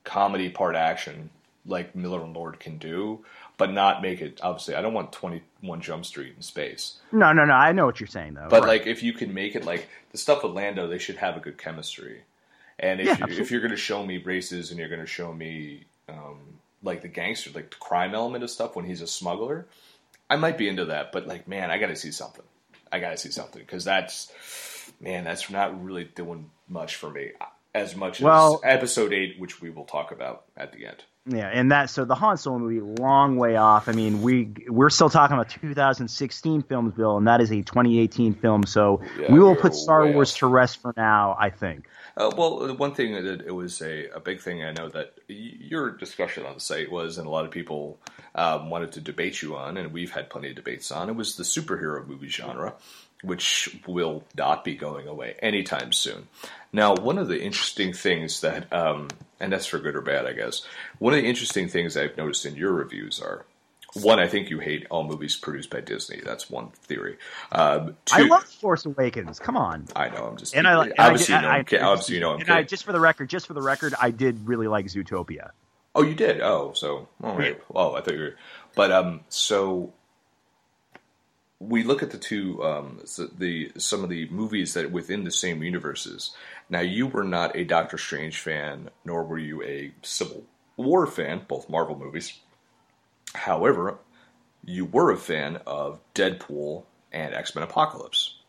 comedy, 0.05 0.49
part 0.49 0.77
action, 0.77 1.31
like 1.67 1.95
Miller 1.95 2.23
and 2.23 2.35
Lord 2.35 2.61
can 2.61 2.79
do, 2.79 3.25
but 3.61 3.71
not 3.73 4.03
make 4.03 4.21
it 4.21 4.41
obviously. 4.43 4.75
I 4.75 4.83
don't 4.83 4.93
want 4.95 5.13
Twenty 5.13 5.43
One 5.61 5.81
Jump 5.81 6.05
Street 6.05 6.33
in 6.37 6.43
space, 6.43 6.99
No, 7.13 7.33
no, 7.33 7.45
no. 7.45 7.53
I 7.55 7.71
know 7.73 7.87
what 7.87 8.01
you're 8.01 8.07
saying 8.09 8.35
though. 8.35 8.49
but 8.51 8.63
Right. 8.63 8.69
like 8.81 8.87
if 8.89 9.03
you 9.05 9.13
can 9.13 9.33
make 9.33 9.55
it 9.55 9.65
like 9.65 9.89
the 10.11 10.19
stuff 10.19 10.43
with 10.43 10.53
Lando, 10.53 10.89
they 10.89 10.99
should 10.99 11.17
have 11.19 11.37
a 11.37 11.41
good 11.41 11.57
chemistry. 11.59 12.23
And 12.79 13.01
if 13.01 13.07
Yeah, 13.07 13.27
you, 13.29 13.41
if 13.41 13.51
you're 13.51 13.61
going 13.61 13.71
to 13.71 13.77
show 13.77 14.05
me 14.05 14.17
races 14.19 14.71
and 14.71 14.81
you're 14.81 14.89
going 14.89 15.01
to 15.03 15.07
show 15.07 15.33
me 15.33 15.85
um, 16.09 16.39
like 16.83 17.03
the 17.03 17.09
gangster, 17.09 17.51
like 17.55 17.71
the 17.71 17.77
crime 17.77 18.15
element 18.15 18.43
of 18.43 18.51
stuff 18.51 18.75
when 18.75 18.87
he's 18.87 19.03
a 19.03 19.07
smuggler, 19.07 19.67
I 20.31 20.37
might 20.37 20.57
be 20.57 20.67
into 20.67 20.87
that. 20.87 21.13
But 21.13 21.27
like, 21.27 21.47
man, 21.47 21.71
I 21.71 21.77
got 21.79 21.89
to 21.89 21.97
see 21.97 22.11
something. 22.11 22.45
I 22.91 22.99
got 22.99 23.11
to 23.11 23.17
see 23.19 23.31
something 23.31 23.61
because 23.61 23.85
that's 23.85 24.33
man, 25.01 25.25
that's 25.25 25.51
not 25.51 25.85
really 25.85 26.05
doing 26.05 26.51
much 26.69 26.97
for 26.97 27.11
me 27.11 27.33
as 27.75 27.95
much 27.95 28.21
Well- 28.21 28.61
as 28.65 28.77
Episode 28.77 29.13
Eight, 29.13 29.39
which 29.39 29.61
we 29.61 29.69
will 29.71 29.85
talk 29.85 30.11
about 30.11 30.45
at 30.57 30.73
the 30.73 30.87
end. 30.87 31.05
Yeah, 31.27 31.49
and 31.49 31.71
that 31.71 31.91
so 31.91 32.07
the 32.07 32.15
Han 32.15 32.39
Solo 32.39 32.59
movie, 32.59 32.81
long 32.81 33.37
way 33.37 33.57
off. 33.57 33.89
I 33.89 33.93
mean, 33.93 34.23
we 34.23 34.55
we're 34.69 34.89
still 34.89 35.11
talking 35.11 35.35
about 35.35 35.51
2016 35.51 36.63
films, 36.63 36.95
Bill, 36.95 37.19
and 37.19 37.29
that 37.29 37.43
is 37.43 37.51
a 37.51 37.57
2018 37.57 38.35
film. 38.35 38.65
So 38.65 39.03
Yeah, 39.19 39.31
we 39.31 39.39
will 39.39 39.55
put 39.55 39.75
Star 39.75 40.07
Wars 40.07 40.33
off. 40.33 40.39
to 40.39 40.47
rest 40.47 40.81
for 40.81 40.95
now. 40.97 41.37
I 41.39 41.51
think. 41.51 41.87
Uh, 42.17 42.33
well, 42.37 42.61
the 42.61 42.75
one 42.75 42.95
thing 42.95 43.13
that 43.13 43.43
it 43.47 43.55
was 43.55 43.83
a, 43.83 44.09
a 44.09 44.21
big 44.21 44.41
thing 44.41 44.65
I 44.65 44.73
know 44.73 44.89
that 44.89 45.15
your 45.29 45.91
discussion 45.91 46.47
on 46.47 46.55
the 46.55 46.61
site 46.61 46.91
was, 46.91 47.19
and 47.19 47.27
a 47.27 47.31
lot 47.31 47.45
of 47.45 47.51
people 47.51 48.01
um, 48.35 48.71
wanted 48.71 48.93
to 48.93 49.01
debate 49.01 49.43
you 49.43 49.57
on, 49.57 49.77
and 49.77 49.93
we've 49.93 50.11
had 50.11 50.31
plenty 50.31 50.49
of 50.51 50.57
debates 50.57 50.91
on. 50.91 51.11
It 51.11 51.17
was 51.17 51.37
the 51.37 51.45
superhero 51.45 52.07
movie 52.07 52.29
genre, 52.29 52.75
which 53.23 53.81
will 53.87 54.25
not 54.37 54.65
be 54.65 54.75
going 54.75 55.07
away 55.07 55.37
anytime 55.41 55.93
soon. 55.93 56.29
Now, 56.73 56.95
one 56.95 57.19
of 57.19 57.29
the 57.29 57.41
interesting 57.43 57.93
things 57.93 58.41
that, 58.43 58.73
um, 58.73 59.09
and 59.41 59.53
that's 59.53 59.67
for 59.67 59.79
good 59.79 59.97
or 59.97 60.03
bad, 60.03 60.27
I 60.27 60.33
guess. 60.33 60.63
One 60.99 61.15
of 61.15 61.21
the 61.21 61.29
interesting 61.29 61.69
things 61.69 61.97
I've 61.97 62.17
noticed 62.17 62.47
in 62.47 62.57
your 62.57 62.73
reviews 62.73 63.21
are. 63.21 63.45
One, 63.95 64.21
I 64.21 64.29
think 64.29 64.51
you 64.51 64.61
hate 64.61 64.87
all 64.89 65.03
movies 65.03 65.35
produced 65.35 65.69
by 65.69 65.81
Disney. 65.81 66.21
That's 66.25 66.49
one 66.49 66.69
theory. 66.85 67.19
Um, 67.51 67.97
two, 68.05 68.23
I 68.23 68.29
love 68.29 68.45
Force 68.45 68.87
Awakens. 68.87 69.41
Come 69.41 69.57
on. 69.57 69.87
I 69.97 70.09
know. 70.11 70.27
I'm 70.27 70.37
just. 70.37 70.55
And 70.55 70.69
I 70.69 70.77
like. 70.77 70.93
obviously, 70.97 71.35
I, 71.35 71.39
you 71.39 71.43
know, 71.43 71.49
I, 71.49 71.57
I'm 71.57 71.65
kid- 71.65 71.83
obviously, 71.83 72.15
you 72.15 72.21
know, 72.21 72.35
I'm 72.35 72.41
and 72.41 72.51
I, 72.51 72.63
just 72.63 72.85
for 72.85 72.93
the 72.93 73.01
record, 73.01 73.29
just 73.29 73.49
for 73.49 73.55
the 73.55 73.63
record, 73.63 73.95
I 74.01 74.13
did 74.13 74.47
really 74.47 74.69
like 74.69 74.87
Zootopia. 74.87 75.51
Oh, 75.97 76.03
you 76.03 76.15
did. 76.15 76.41
Oh, 76.41 76.73
so 76.73 77.09
all 77.21 77.37
right. 77.37 77.61
Oh, 77.75 77.97
I 77.97 78.01
thought 78.01 78.15
you 78.15 78.21
were. 78.21 78.37
But 78.77 78.93
um, 78.93 79.23
so 79.29 79.93
we 81.61 81.85
look 81.85 82.03
at 82.03 82.11
the 82.11 82.19
two 82.19 82.65
um, 82.65 83.01
the 83.39 83.71
some 83.77 84.03
of 84.03 84.09
the 84.09 84.29
movies 84.31 84.75
that 84.75 84.91
within 84.91 85.25
the 85.25 85.31
same 85.31 85.63
universes. 85.63 86.35
Now, 86.71 86.81
you 86.81 87.07
were 87.07 87.25
not 87.25 87.55
a 87.55 87.65
Doctor 87.65 87.99
Strange 87.99 88.41
fan, 88.41 88.91
nor 89.05 89.23
were 89.23 89.39
you 89.39 89.63
a 89.63 89.93
Civil 90.03 90.45
War 90.77 91.07
fan, 91.07 91.43
both 91.47 91.69
Marvel 91.69 91.99
movies. 91.99 92.39
However, 93.35 93.99
you 94.65 94.87
were 94.87 95.11
a 95.11 95.17
fan 95.17 95.61
of 95.67 96.01
Deadpool 96.15 96.85
and 97.13 97.35
X 97.35 97.55
Men 97.55 97.65
Apocalypse. 97.65 98.40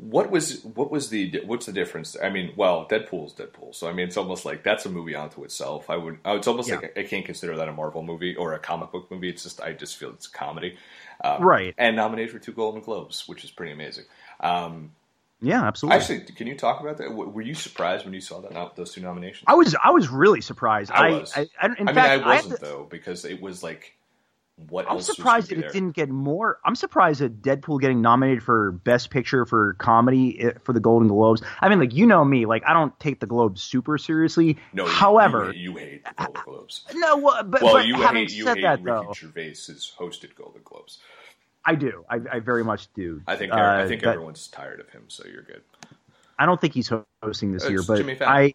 What 0.00 0.30
was 0.30 0.62
what 0.62 0.92
was 0.92 1.10
the 1.10 1.42
what's 1.44 1.66
the 1.66 1.72
difference? 1.72 2.16
I 2.22 2.28
mean, 2.30 2.52
well, 2.54 2.86
Deadpool's 2.88 3.34
Deadpool, 3.34 3.74
so 3.74 3.88
I 3.88 3.92
mean, 3.92 4.06
it's 4.06 4.16
almost 4.16 4.44
like 4.44 4.62
that's 4.62 4.86
a 4.86 4.88
movie 4.88 5.16
onto 5.16 5.42
itself. 5.42 5.90
I 5.90 5.96
would, 5.96 6.18
oh, 6.24 6.36
it's 6.36 6.46
almost 6.46 6.68
Yeah. 6.68 6.76
like 6.76 6.96
I 6.96 7.02
can't 7.02 7.26
consider 7.26 7.56
that 7.56 7.68
a 7.68 7.72
Marvel 7.72 8.04
movie 8.04 8.36
or 8.36 8.52
a 8.54 8.60
comic 8.60 8.92
book 8.92 9.10
movie. 9.10 9.28
It's 9.28 9.42
just 9.42 9.60
I 9.60 9.72
just 9.72 9.96
feel 9.96 10.10
it's 10.10 10.28
a 10.28 10.30
comedy, 10.30 10.76
um, 11.24 11.42
Right. 11.42 11.74
And 11.76 11.96
nominated 11.96 12.30
for 12.30 12.38
two 12.38 12.52
Golden 12.52 12.80
Globes, 12.80 13.26
which 13.26 13.42
is 13.42 13.50
pretty 13.50 13.72
amazing. 13.72 14.04
Um, 14.38 14.92
Yeah, 15.40 15.64
absolutely. 15.64 15.98
actually, 16.00 16.20
can 16.32 16.46
you 16.46 16.56
talk 16.56 16.80
about 16.80 16.98
that? 16.98 17.12
Were 17.12 17.42
you 17.42 17.54
surprised 17.54 18.04
when 18.04 18.14
you 18.14 18.20
saw 18.20 18.40
that 18.42 18.76
those 18.76 18.92
two 18.92 19.00
nominations? 19.00 19.44
I 19.48 19.54
was 19.54 19.74
I 19.82 19.90
was 19.90 20.08
really 20.08 20.42
surprised. 20.42 20.92
I 20.92 21.08
I, 21.08 21.10
was. 21.10 21.32
I, 21.36 21.40
I, 21.60 21.66
in 21.66 21.72
I 21.72 21.76
mean, 21.84 21.94
fact, 21.96 22.22
I 22.24 22.34
wasn't 22.36 22.54
to- 22.60 22.64
though 22.64 22.86
because 22.88 23.24
it 23.24 23.40
was 23.42 23.64
like, 23.64 23.96
what 24.68 24.90
I'm 24.90 25.00
surprised 25.00 25.50
that 25.50 25.58
it 25.58 25.72
didn't 25.72 25.92
get 25.92 26.08
more. 26.08 26.58
I'm 26.64 26.74
surprised 26.74 27.20
that 27.20 27.42
Deadpool 27.42 27.80
getting 27.80 28.02
nominated 28.02 28.42
for 28.42 28.72
Best 28.72 29.10
Picture 29.10 29.46
for 29.46 29.74
comedy 29.74 30.40
eh, 30.40 30.52
for 30.62 30.72
the 30.72 30.80
Golden 30.80 31.08
Globes. 31.08 31.42
I 31.60 31.68
mean, 31.68 31.78
like 31.78 31.94
you 31.94 32.06
know 32.06 32.24
me, 32.24 32.44
like 32.46 32.64
I 32.66 32.72
don't 32.72 32.98
take 32.98 33.20
the 33.20 33.26
Globes 33.26 33.62
super 33.62 33.98
seriously. 33.98 34.56
No, 34.72 34.86
However, 34.86 35.52
you, 35.52 35.72
you 35.72 35.76
hate 35.76 36.04
the 36.04 36.24
Golden 36.24 36.42
Globes. 36.44 36.84
no, 36.94 37.16
well, 37.16 37.44
but, 37.44 37.62
Well, 37.62 37.74
but 37.74 37.86
you 37.86 37.94
having 37.94 38.22
hate 38.22 38.32
you 38.32 38.44
said 38.44 38.56
hate 38.56 38.62
that 38.62 38.82
Ricky 38.82 39.06
though, 39.06 39.12
Gervais's 39.12 39.92
hosted 39.98 40.34
Golden 40.34 40.62
Globes. 40.64 40.98
I 41.64 41.74
do. 41.74 42.04
I, 42.08 42.20
I 42.32 42.38
very 42.40 42.64
much 42.64 42.92
do. 42.94 43.22
I 43.26 43.36
think 43.36 43.52
Uh, 43.52 43.56
I 43.56 43.86
think 43.86 44.02
but 44.02 44.10
everyone's 44.10 44.48
tired 44.48 44.80
of 44.80 44.88
him, 44.88 45.04
so 45.08 45.24
you're 45.26 45.42
good. 45.42 45.62
I 46.38 46.46
don't 46.46 46.60
think 46.60 46.74
he's 46.74 46.90
hosting 47.22 47.52
this 47.52 47.64
It's 47.64 47.70
year, 47.70 47.82
but 47.86 47.98
Jimmy 47.98 48.16
I. 48.20 48.54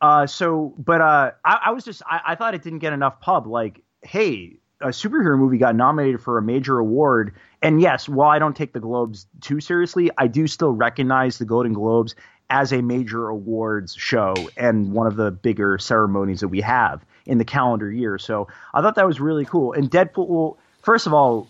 Uh, 0.00 0.26
so, 0.26 0.74
but 0.78 1.00
uh, 1.00 1.32
I, 1.44 1.60
I 1.66 1.70
was 1.70 1.84
just 1.84 2.02
I, 2.06 2.20
I 2.28 2.34
thought 2.34 2.54
it 2.54 2.62
didn't 2.62 2.80
get 2.80 2.92
enough 2.92 3.20
pub. 3.20 3.46
Like, 3.46 3.82
hey, 4.02 4.58
a 4.80 4.88
superhero 4.88 5.38
movie 5.38 5.58
got 5.58 5.74
nominated 5.76 6.20
for 6.20 6.38
a 6.38 6.42
major 6.42 6.78
award, 6.78 7.34
and 7.62 7.80
yes, 7.80 8.08
while 8.08 8.30
I 8.30 8.38
don't 8.38 8.56
take 8.56 8.72
the 8.72 8.80
Globes 8.80 9.26
too 9.40 9.60
seriously, 9.60 10.10
I 10.18 10.26
do 10.26 10.46
still 10.46 10.72
recognize 10.72 11.38
the 11.38 11.44
Golden 11.44 11.72
Globes 11.72 12.14
as 12.50 12.72
a 12.72 12.82
major 12.82 13.28
awards 13.28 13.94
show 13.94 14.34
and 14.56 14.92
one 14.92 15.06
of 15.06 15.16
the 15.16 15.30
bigger 15.30 15.78
ceremonies 15.78 16.40
that 16.40 16.48
we 16.48 16.60
have 16.60 17.04
in 17.26 17.38
the 17.38 17.44
calendar 17.44 17.90
year. 17.90 18.18
So 18.18 18.48
I 18.74 18.82
thought 18.82 18.96
that 18.96 19.06
was 19.06 19.20
really 19.20 19.44
cool. 19.44 19.72
And 19.72 19.90
Deadpool, 19.90 20.28
well, 20.28 20.58
first 20.82 21.06
of 21.06 21.14
all, 21.14 21.48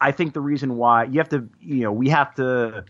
I 0.00 0.12
think 0.12 0.34
the 0.34 0.40
reason 0.40 0.76
why 0.76 1.04
you 1.04 1.18
have 1.18 1.28
to, 1.28 1.48
you 1.60 1.82
know, 1.82 1.92
we 1.92 2.08
have 2.08 2.34
to 2.34 2.84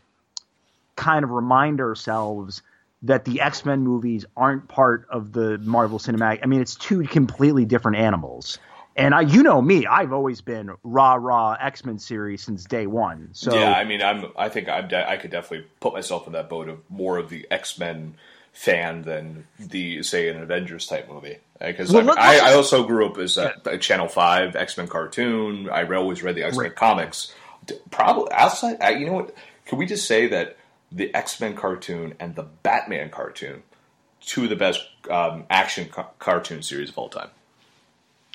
kind 0.97 1.25
of 1.25 1.31
remind 1.31 1.81
ourselves 1.81 2.63
that 3.03 3.27
the 3.27 3.43
X 3.43 3.65
Men 3.65 3.83
movies 3.83 4.25
aren't 4.37 4.67
part 4.69 5.07
of 5.11 5.33
the 5.33 5.59
Marvel 5.59 5.99
Cinematic. 5.99 6.41
I 6.43 6.47
mean, 6.47 6.61
it's 6.63 6.75
two 6.75 7.03
completely 7.03 7.67
different 7.67 7.99
animals. 7.99 8.59
And 8.97 9.15
I, 9.15 9.21
you 9.21 9.43
know 9.43 9.61
me, 9.61 9.87
I've 9.87 10.13
always 10.13 10.41
been 10.41 10.71
rah 10.83 11.15
rah 11.15 11.57
X 11.61 11.85
Men 11.85 11.99
series 11.99 12.43
since 12.43 12.65
day 12.65 12.87
one. 12.87 13.29
So 13.33 13.55
yeah, 13.55 13.73
I 13.73 13.85
mean, 13.85 14.01
I'm. 14.03 14.33
I 14.37 14.49
think 14.49 14.69
I'm. 14.69 14.89
De- 14.89 15.09
I 15.11 15.17
could 15.19 15.31
definitely 15.31 15.67
put 15.81 15.93
myself 15.93 16.27
in 16.27 16.33
that 16.33 16.49
boat 16.49 16.69
of 16.69 16.79
more 16.91 17.19
of 17.19 17.29
the 17.29 17.47
X 17.51 17.79
Men 17.79 18.15
fan 18.53 19.03
than 19.03 19.47
the 19.59 20.03
say 20.03 20.29
an 20.31 20.43
Avengers 20.43 20.87
type 20.87 21.11
movie. 21.11 21.37
Because 21.61 21.93
Well, 21.93 22.03
I, 22.11 22.15
let's 22.37 22.43
I 22.43 22.55
also 22.55 22.87
grew 22.87 23.07
up 23.07 23.19
as 23.19 23.37
a, 23.37 23.55
a 23.67 23.77
Channel 23.79 24.09
Five 24.09 24.57
X 24.57 24.79
Men 24.79 24.89
cartoon. 24.89 25.69
I 25.71 25.85
always 25.95 26.23
read 26.23 26.35
the 26.35 26.45
X 26.45 26.57
Men 26.57 26.65
Right. 26.69 26.75
comics. 26.75 27.35
Probably 27.91 28.33
outside. 28.33 28.79
uh, 28.83 28.89
You 28.89 29.07
know 29.07 29.13
what? 29.13 29.35
Can 29.67 29.79
we 29.79 29.85
just 29.87 30.07
say 30.07 30.29
that 30.29 30.57
the 30.91 31.15
X 31.15 31.39
Men 31.41 31.55
cartoon 31.55 32.15
and 32.19 32.35
the 32.35 32.45
Batman 32.45 33.11
cartoon, 33.11 33.63
two 34.21 34.45
of 34.45 34.49
the 34.51 34.57
best 34.57 34.81
um, 35.11 35.45
action 35.51 35.89
ca- 35.91 36.09
cartoon 36.19 36.63
series 36.63 36.89
of 36.89 36.97
all 36.97 37.09
time. 37.11 37.29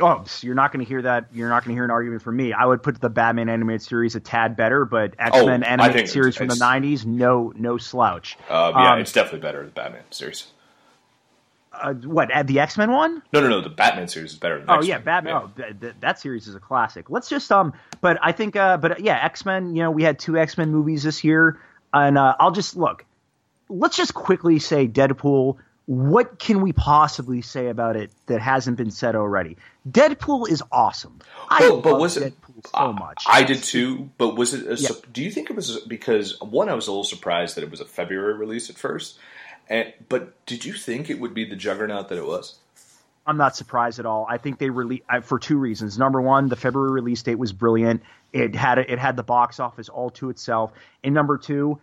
Oh, 0.01 0.25
you're 0.41 0.55
not 0.55 0.71
going 0.71 0.83
to 0.83 0.89
hear 0.89 1.01
that. 1.03 1.27
You're 1.33 1.49
not 1.49 1.63
going 1.63 1.75
to 1.75 1.77
hear 1.77 1.85
an 1.85 1.91
argument 1.91 2.21
from 2.21 2.35
me. 2.35 2.53
I 2.53 2.65
would 2.65 2.81
put 2.83 2.99
the 2.99 3.09
Batman 3.09 3.49
animated 3.49 3.81
series 3.83 4.15
a 4.15 4.19
tad 4.19 4.55
better, 4.55 4.85
but 4.85 5.13
X 5.19 5.37
Men 5.45 5.63
Oh, 5.63 5.67
animated 5.67 6.09
series 6.09 6.35
from 6.35 6.47
the 6.47 6.55
'90s, 6.55 7.05
no, 7.05 7.53
no 7.55 7.77
slouch. 7.77 8.37
Um, 8.49 8.73
yeah, 8.75 8.93
Um, 8.93 8.99
it's 8.99 9.13
definitely 9.13 9.39
better 9.39 9.63
the 9.63 9.71
Batman 9.71 10.03
series. 10.09 10.47
Uh, 11.73 11.93
what 11.93 12.29
uh, 12.31 12.43
the 12.43 12.59
X 12.59 12.77
Men 12.77 12.91
one? 12.91 13.21
No, 13.31 13.39
no, 13.39 13.47
no. 13.47 13.61
The 13.61 13.69
Batman 13.69 14.07
series 14.09 14.33
is 14.33 14.37
better 14.37 14.59
than. 14.59 14.69
Oh 14.69 14.73
X-Men. 14.75 14.89
yeah, 14.89 14.97
Batman. 14.99 15.33
Oh, 15.35 15.51
th- 15.55 15.79
th- 15.79 15.93
that 16.01 16.19
series 16.19 16.47
is 16.47 16.55
a 16.55 16.59
classic. 16.59 17.09
Let's 17.09 17.29
just 17.29 17.49
um, 17.51 17.73
but 18.01 18.17
I 18.21 18.33
think 18.33 18.55
uh, 18.57 18.75
but 18.77 18.99
yeah, 18.99 19.23
X 19.23 19.45
Men. 19.45 19.75
You 19.75 19.83
know, 19.83 19.91
we 19.91 20.03
had 20.03 20.19
two 20.19 20.37
X 20.37 20.57
Men 20.57 20.69
movies 20.71 21.03
this 21.03 21.23
year, 21.23 21.61
and 21.93 22.17
uh, 22.17 22.35
I'll 22.39 22.51
just 22.51 22.75
look. 22.75 23.05
Let's 23.69 23.95
just 23.95 24.13
quickly 24.13 24.59
say 24.59 24.85
Deadpool. 24.87 25.57
What 25.91 26.39
can 26.39 26.61
we 26.61 26.71
possibly 26.71 27.41
say 27.41 27.67
about 27.67 27.97
it 27.97 28.11
that 28.27 28.39
hasn't 28.39 28.77
been 28.77 28.91
said 28.91 29.13
already? 29.13 29.57
Deadpool 29.89 30.47
is 30.49 30.63
awesome. 30.71 31.19
I 31.49 31.67
But, 31.67 31.81
but 31.81 31.99
was 31.99 32.15
it 32.15 32.33
Deadpool 32.41 32.65
so 32.67 32.71
I- 32.73 32.91
much. 32.93 33.25
I 33.27 33.43
did 33.43 33.61
too. 33.61 34.09
But 34.17 34.37
was 34.37 34.53
it? 34.53 34.67
A, 34.71 34.81
Yeah. 34.81 34.89
Do 35.11 35.21
you 35.21 35.29
think 35.29 35.49
it 35.49 35.55
was 35.57 35.81
because 35.81 36.39
one? 36.39 36.69
I 36.69 36.75
was 36.75 36.87
a 36.87 36.91
little 36.91 37.03
surprised 37.03 37.57
that 37.57 37.63
it 37.65 37.69
was 37.69 37.81
a 37.81 37.85
February 37.85 38.35
release 38.35 38.69
at 38.69 38.77
first. 38.77 39.19
And 39.67 39.91
but 40.07 40.45
did 40.45 40.63
you 40.63 40.71
think 40.71 41.09
it 41.09 41.19
would 41.19 41.33
be 41.33 41.43
the 41.43 41.57
juggernaut 41.57 42.07
that 42.07 42.17
it 42.17 42.25
was? 42.25 42.55
I'm 43.27 43.35
not 43.35 43.57
surprised 43.57 43.99
at 43.99 44.05
all. 44.05 44.25
I 44.29 44.37
think 44.37 44.59
they 44.59 44.69
released 44.69 45.03
for 45.23 45.39
two 45.39 45.57
reasons. 45.57 45.97
Number 45.97 46.21
one, 46.21 46.47
the 46.47 46.55
February 46.55 46.91
release 46.91 47.21
date 47.21 47.35
was 47.37 47.51
brilliant. 47.51 48.01
It 48.31 48.55
had 48.55 48.77
it 48.77 48.97
had 48.97 49.17
the 49.17 49.23
box 49.23 49.59
office 49.59 49.89
all 49.89 50.09
to 50.11 50.29
itself. 50.29 50.71
And 51.03 51.13
number 51.13 51.37
two, 51.37 51.81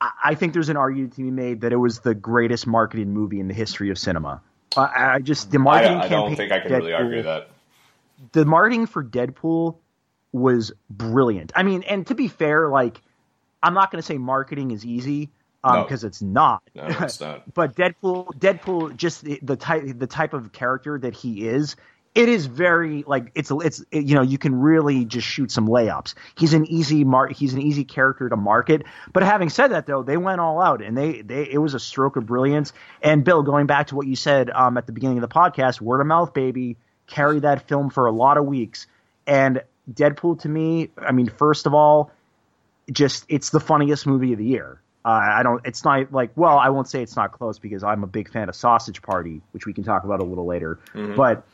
I, 0.00 0.10
I 0.24 0.34
think 0.34 0.52
there's 0.52 0.68
an 0.68 0.76
argument 0.76 1.14
to 1.14 1.22
be 1.22 1.30
made 1.30 1.62
that 1.62 1.72
it 1.72 1.76
was 1.76 2.00
the 2.00 2.14
greatest 2.14 2.66
marketed 2.66 3.08
movie 3.08 3.40
in 3.40 3.48
the 3.48 3.54
history 3.54 3.90
of 3.90 3.98
cinema. 3.98 4.40
I, 4.76 5.14
I 5.14 5.18
just 5.20 5.50
the 5.50 5.58
I, 5.58 5.62
marketing 5.62 5.96
I 5.98 6.00
campaign. 6.02 6.18
don't 6.18 6.36
think 6.36 6.52
I 6.52 6.60
can 6.60 6.68
for 6.68 6.76
really 6.78 6.92
argue 6.92 7.22
that. 7.22 7.48
The 8.32 8.44
marketing 8.44 8.86
for 8.86 9.02
Deadpool 9.02 9.76
was 10.32 10.72
brilliant. 10.88 11.52
I 11.56 11.62
mean, 11.62 11.82
and 11.84 12.06
to 12.06 12.14
be 12.14 12.28
fair, 12.28 12.68
like 12.68 13.00
I'm 13.62 13.74
not 13.74 13.90
going 13.90 14.00
to 14.00 14.06
say 14.06 14.18
marketing 14.18 14.70
is 14.70 14.84
easy 14.84 15.30
um, 15.64 15.76
No. 15.76 15.82
because 15.84 16.04
it's 16.04 16.22
not. 16.22 16.62
No, 16.74 16.84
it's 16.86 17.20
not. 17.20 17.52
but 17.54 17.74
Deadpool, 17.74 18.26
Deadpool, 18.38 18.96
just 18.96 19.22
the, 19.22 19.38
the 19.42 19.56
type, 19.56 19.84
the 19.98 20.06
type 20.06 20.32
of 20.32 20.52
character 20.52 20.98
that 20.98 21.14
he 21.14 21.46
is, 21.46 21.76
it 22.14 22.28
is 22.28 22.46
very 22.46 23.04
like 23.06 23.30
it's 23.34 23.50
it's 23.50 23.84
it, 23.90 24.04
you 24.04 24.14
know 24.16 24.22
you 24.22 24.36
can 24.36 24.54
really 24.58 25.04
just 25.04 25.26
shoot 25.26 25.52
some 25.52 25.68
layups. 25.68 26.14
He's 26.36 26.54
an 26.54 26.66
easy 26.66 27.04
mar- 27.04 27.28
he's 27.28 27.54
an 27.54 27.62
easy 27.62 27.84
character 27.84 28.28
to 28.28 28.36
market. 28.36 28.82
But 29.12 29.22
having 29.22 29.48
said 29.48 29.68
that, 29.68 29.86
though, 29.86 30.02
they 30.02 30.16
went 30.16 30.40
all 30.40 30.60
out 30.60 30.82
and 30.82 30.96
they 30.96 31.22
they 31.22 31.48
it 31.50 31.58
was 31.58 31.74
a 31.74 31.80
stroke 31.80 32.16
of 32.16 32.26
brilliance. 32.26 32.72
And 33.00 33.24
Bill, 33.24 33.42
going 33.42 33.66
back 33.66 33.88
to 33.88 33.96
what 33.96 34.06
you 34.06 34.16
said 34.16 34.50
um, 34.50 34.76
at 34.76 34.86
the 34.86 34.92
beginning 34.92 35.18
of 35.18 35.22
the 35.22 35.34
podcast, 35.34 35.80
word 35.80 36.00
of 36.00 36.06
mouth, 36.06 36.34
baby, 36.34 36.76
carried 37.06 37.42
that 37.42 37.68
film 37.68 37.90
for 37.90 38.06
a 38.06 38.12
lot 38.12 38.38
of 38.38 38.44
weeks. 38.44 38.88
And 39.26 39.62
Deadpool 39.90 40.40
to 40.40 40.48
me, 40.48 40.90
I 40.98 41.12
mean, 41.12 41.28
first 41.28 41.66
of 41.66 41.74
all, 41.74 42.10
just 42.90 43.24
it's 43.28 43.50
the 43.50 43.60
funniest 43.60 44.04
movie 44.06 44.32
of 44.32 44.38
the 44.38 44.46
year. 44.46 44.80
Uh, 45.04 45.08
I 45.08 45.42
don't. 45.44 45.64
It's 45.64 45.84
not 45.84 46.12
like 46.12 46.32
well, 46.34 46.58
I 46.58 46.70
won't 46.70 46.88
say 46.88 47.02
it's 47.02 47.14
not 47.16 47.30
close 47.32 47.60
because 47.60 47.84
I'm 47.84 48.02
a 48.02 48.08
big 48.08 48.30
fan 48.32 48.48
of 48.48 48.56
Sausage 48.56 49.00
Party, 49.00 49.40
which 49.52 49.64
we 49.64 49.72
can 49.72 49.84
talk 49.84 50.02
about 50.02 50.20
a 50.20 50.24
little 50.24 50.44
later. 50.44 50.80
But 51.14 51.46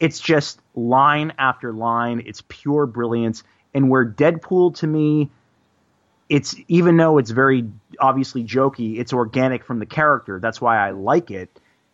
it's 0.00 0.18
just 0.18 0.60
line 0.74 1.34
after 1.38 1.72
line. 1.72 2.22
It's 2.26 2.42
pure 2.48 2.86
brilliance. 2.86 3.44
And 3.74 3.90
where 3.90 4.04
Deadpool 4.04 4.74
to 4.76 4.86
me, 4.86 5.30
it's 6.28 6.56
even 6.68 6.96
though 6.96 7.18
it's 7.18 7.30
very 7.30 7.68
obviously 8.00 8.42
jokey, 8.42 8.98
it's 8.98 9.12
organic 9.12 9.64
from 9.64 9.78
the 9.78 9.86
character. 9.86 10.40
That's 10.40 10.60
why 10.60 10.78
I 10.78 10.92
like 10.92 11.30
it. 11.30 11.50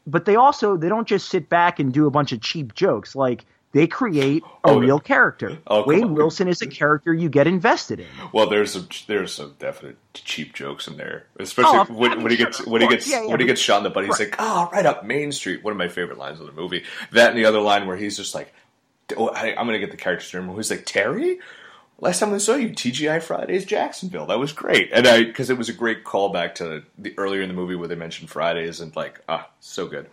But 0.07 0.25
they 0.25 0.37
also 0.37 0.77
they 0.77 0.89
don't 0.89 1.09
just 1.09 1.29
sit 1.29 1.49
back 1.49 1.81
and 1.81 1.93
do 1.93 2.07
a 2.07 2.11
bunch 2.11 2.33
of 2.33 2.41
cheap 2.41 2.75
jokes. 2.75 3.17
Like 3.17 3.45
they 3.77 3.87
create 3.87 4.43
a 4.65 4.71
Oh, 4.71 4.79
real 4.79 4.99
character. 4.99 5.59
oh, 5.67 5.85
Wade. 5.87 6.05
Wilson 6.07 6.49
is 6.49 6.63
a 6.63 6.67
character 6.67 7.13
you 7.15 7.29
get 7.29 7.47
invested 7.47 8.01
in. 8.01 8.07
Well, 8.33 8.49
there's 8.49 8.73
some 8.73 8.89
there's 9.07 9.33
some 9.35 9.55
definite 9.59 9.99
cheap 10.15 10.55
jokes 10.55 10.89
in 10.89 10.97
there, 10.97 11.27
especially 11.39 11.79
Oh, 11.79 11.85
when, 11.85 12.13
I 12.13 12.15
mean, 12.15 12.25
when 12.25 12.31
he 12.33 12.39
gets 12.39 12.67
when 12.67 12.81
he 12.83 12.89
gets 12.89 13.09
Yeah, 13.09 13.23
yeah, 13.23 13.29
when 13.31 13.41
he 13.41 13.47
gets 13.47 13.61
shot 13.61 13.79
in 13.79 13.85
the 13.85 13.91
butt. 13.91 14.05
He's 14.05 14.19
Right. 14.19 14.31
like, 14.31 14.37
"Oh, 14.39 14.69
right 14.73 14.87
up 14.87 15.05
Main 15.05 15.31
Street." 15.33 15.63
One 15.63 15.73
of 15.73 15.77
my 15.79 15.89
favorite 15.89 16.19
lines 16.19 16.41
of 16.41 16.47
the 16.47 16.53
movie. 16.53 16.85
That 17.13 17.31
and 17.31 17.39
the 17.39 17.45
other 17.45 17.61
line 17.61 17.87
where 17.87 17.97
he's 17.97 18.17
just 18.17 18.35
like, 18.35 18.53
oh, 19.17 19.29
I, 19.29 19.51
"I'm 19.51 19.67
gonna 19.67 19.79
get 19.79 19.91
the 19.91 19.97
character's 19.97 20.33
name." 20.35 20.49
Who's 20.49 20.71
like 20.71 20.85
Terry? 20.87 21.39
Last 21.99 22.21
time 22.21 22.35
I 22.35 22.39
saw 22.39 22.57
you, 22.57 22.69
TGI 22.71 23.23
Fridays, 23.23 23.65
Jacksonville. 23.65 24.27
That 24.27 24.39
was 24.39 24.53
great, 24.53 24.91
and 24.93 25.07
I 25.07 25.25
because 25.25 25.49
it 25.49 25.57
was 25.57 25.69
a 25.71 25.73
great 25.73 26.05
callback 26.05 26.55
to 26.57 26.83
the 26.99 27.15
earlier 27.17 27.41
in 27.41 27.49
the 27.49 27.55
movie 27.55 27.75
where 27.75 27.89
they 27.89 27.95
mentioned 27.95 28.29
Fridays 28.31 28.81
and 28.81 28.95
like 28.97 29.21
ah, 29.29 29.49
so 29.61 29.87
good. 29.87 30.09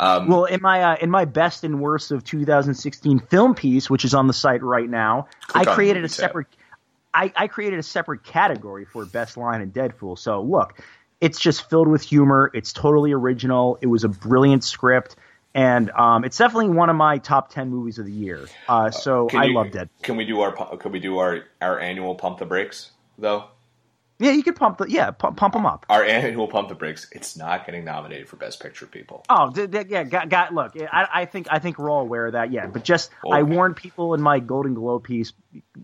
Um, 0.00 0.28
Well, 0.28 0.44
in 0.44 0.60
my 0.60 0.82
uh, 0.82 0.96
in 1.00 1.10
my 1.10 1.24
best 1.24 1.64
and 1.64 1.80
worst 1.80 2.10
of 2.10 2.24
2016 2.24 3.20
film 3.20 3.54
piece, 3.54 3.88
which 3.88 4.04
is 4.04 4.14
on 4.14 4.26
the 4.26 4.32
site 4.32 4.62
right 4.62 4.88
now, 4.88 5.28
I 5.54 5.64
created 5.64 6.04
a 6.04 6.08
separate. 6.08 6.48
I, 7.12 7.32
I 7.36 7.46
created 7.46 7.78
a 7.78 7.82
separate 7.82 8.24
category 8.24 8.84
for 8.84 9.04
best 9.06 9.36
line 9.36 9.60
in 9.60 9.70
Deadpool. 9.70 10.18
So 10.18 10.42
look, 10.42 10.80
it's 11.20 11.38
just 11.38 11.70
filled 11.70 11.86
with 11.86 12.02
humor. 12.02 12.50
It's 12.54 12.72
totally 12.72 13.12
original. 13.12 13.78
It 13.80 13.86
was 13.86 14.02
a 14.02 14.08
brilliant 14.08 14.64
script, 14.64 15.14
and 15.54 15.90
um, 15.92 16.24
it's 16.24 16.38
definitely 16.38 16.70
one 16.70 16.90
of 16.90 16.96
my 16.96 17.18
top 17.18 17.50
ten 17.52 17.70
movies 17.70 17.98
of 18.00 18.06
the 18.06 18.12
year. 18.12 18.48
Uh, 18.68 18.90
so 18.90 19.26
can 19.28 19.40
I 19.40 19.44
you- 19.44 19.54
love 19.54 19.68
Deadpool. 19.68 20.02
Can 20.02 20.16
we 20.16 20.24
do 20.24 20.40
our 20.40 20.76
can 20.76 20.90
we 20.90 20.98
do 20.98 21.18
our 21.18 21.44
our 21.62 21.78
annual 21.78 22.16
pump 22.16 22.38
the 22.38 22.46
brakes 22.46 22.90
though? 23.16 23.44
Yeah, 24.18 24.30
you 24.30 24.42
could 24.44 24.56
pump 24.56 24.78
the 24.78 24.86
yeah 24.88 25.10
pump, 25.10 25.36
pump 25.36 25.54
them 25.54 25.66
up. 25.66 25.86
Our 25.88 26.04
annual 26.04 26.46
pump 26.46 26.68
the 26.68 26.74
brakes. 26.76 27.08
It's 27.12 27.36
not 27.36 27.66
getting 27.66 27.84
nominated 27.84 28.28
for 28.28 28.36
best 28.36 28.60
picture, 28.60 28.86
people. 28.86 29.24
Oh, 29.28 29.50
th- 29.50 29.70
th- 29.70 29.88
yeah, 29.88 30.04
got, 30.04 30.28
got 30.28 30.54
look. 30.54 30.72
I, 30.80 31.08
I 31.12 31.24
think 31.24 31.48
I 31.50 31.58
think 31.58 31.78
we're 31.78 31.90
all 31.90 32.02
aware 32.02 32.26
of 32.26 32.32
that. 32.34 32.52
Yeah, 32.52 32.66
but 32.68 32.84
just 32.84 33.10
I 33.30 33.40
Okay. 33.40 33.52
warned 33.54 33.76
people 33.76 34.14
in 34.14 34.20
my 34.22 34.38
Golden 34.38 34.74
Globe 34.74 35.02
piece, 35.04 35.32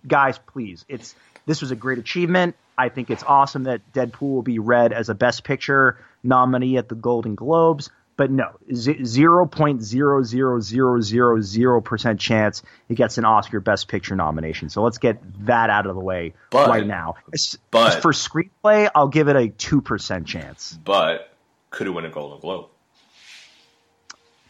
guys, 0.07 0.39
please. 0.39 0.85
It's 0.89 1.15
this 1.47 1.61
was 1.61 1.71
a 1.73 1.77
great 1.77 1.99
achievement. 1.99 2.55
I 2.79 2.89
think 2.89 3.11
it's 3.11 3.25
awesome 3.25 3.65
that 3.65 3.81
Deadpool 3.93 4.21
will 4.21 4.43
be 4.43 4.59
read 4.59 4.93
as 4.93 5.09
a 5.09 5.15
Best 5.15 5.43
Picture 5.45 5.99
nominee 6.23 6.77
at 6.79 6.89
the 6.89 6.95
Golden 6.95 7.35
Globes. 7.35 7.91
But 8.21 8.31
no, 8.31 8.51
zero 8.75 9.47
point 9.47 9.81
zero 9.81 10.23
zero 10.23 10.61
zero 10.61 11.01
zero 11.01 11.41
zero 11.41 11.81
percent 11.81 12.21
chance 12.21 12.63
it 12.91 12.97
gets 12.97 13.17
an 13.17 13.25
Oscar 13.25 13.61
Best 13.61 13.89
Picture 13.89 14.15
nomination. 14.15 14.69
So 14.69 14.83
let's 14.83 14.99
get 14.99 15.23
that 15.47 15.71
out 15.71 15.87
of 15.87 15.95
the 15.95 16.03
way 16.03 16.35
But- 16.51 16.69
right 16.69 16.87
now. 16.87 17.15
As- 17.33 17.57
but- 17.71 17.97
as 17.97 18.03
for 18.03 18.13
screenplay, 18.13 18.91
I'll 18.95 19.09
give 19.09 19.29
it 19.29 19.37
a 19.37 19.49
two 19.49 19.81
percent 19.81 20.27
chance. 20.27 20.79
But 20.85 21.33
could 21.71 21.87
have 21.87 21.95
won 21.95 22.05
a 22.05 22.11
Golden 22.11 22.39
Globe. 22.41 22.67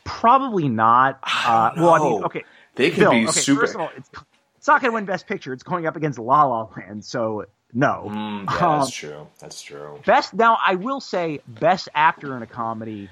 Probably 0.02 0.68
not. 0.68 1.20
Uh, 1.22 1.70
well, 1.76 1.90
I 1.90 1.98
mean, 2.00 2.24
okay. 2.24 2.44
They 2.74 2.90
could 2.90 2.98
Bill, 2.98 3.10
be 3.12 3.28
okay, 3.28 3.38
super. 3.38 3.60
First 3.60 3.76
of 3.76 3.82
all, 3.82 3.90
it's, 3.96 4.10
it's 4.58 4.66
not 4.66 4.80
going 4.82 4.90
to 4.90 4.94
win 4.96 5.04
Best 5.04 5.28
Picture. 5.28 5.52
It's 5.52 5.62
going 5.62 5.86
up 5.86 5.94
against 5.94 6.18
La 6.18 6.42
La 6.42 6.66
Land, 6.76 7.04
so 7.04 7.44
no. 7.72 8.08
Mm, 8.10 8.46
yeah, 8.50 8.66
Um, 8.66 8.80
that's 8.80 8.90
true. 8.90 9.28
That's 9.38 9.62
true. 9.62 10.00
Best 10.04 10.34
now, 10.34 10.58
I 10.66 10.74
will 10.74 11.00
say 11.00 11.40
Best 11.46 11.88
Actor 11.94 12.36
in 12.36 12.42
a 12.42 12.46
Comedy, 12.48 13.08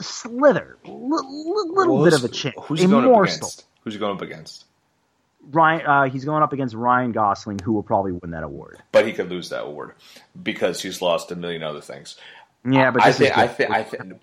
Slither, 0.00 0.78
L- 0.86 1.10
l- 1.12 1.74
little 1.74 2.04
bit 2.04 2.12
of 2.14 2.24
a 2.24 2.28
chance. 2.28 2.54
Who's 2.62 2.84
a 2.84 2.88
going 2.88 3.04
up 3.04 3.10
morsel. 3.10 3.36
against? 3.48 3.64
Who's 3.82 3.94
he 3.94 4.00
going 4.00 4.16
up 4.16 4.22
against? 4.22 4.64
Ryan, 5.50 5.86
uh, 5.86 6.04
he's 6.04 6.24
going 6.24 6.42
up 6.42 6.52
against 6.52 6.74
Ryan 6.74 7.12
Gosling, 7.12 7.58
who 7.60 7.72
will 7.72 7.82
probably 7.82 8.12
win 8.12 8.32
that 8.32 8.42
award. 8.44 8.78
But 8.92 9.06
he 9.06 9.12
could 9.12 9.30
lose 9.30 9.48
that 9.50 9.62
award 9.64 9.94
because 10.40 10.82
he's 10.82 11.00
lost 11.00 11.30
a 11.32 11.36
million 11.36 11.62
other 11.62 11.80
things. 11.80 12.16
Yeah, 12.68 12.90
but 12.90 13.02
I 13.04 13.12
think. 13.12 13.36
I 13.38 13.46
think. 13.48 13.70
I 13.70 13.82
think. 13.82 14.14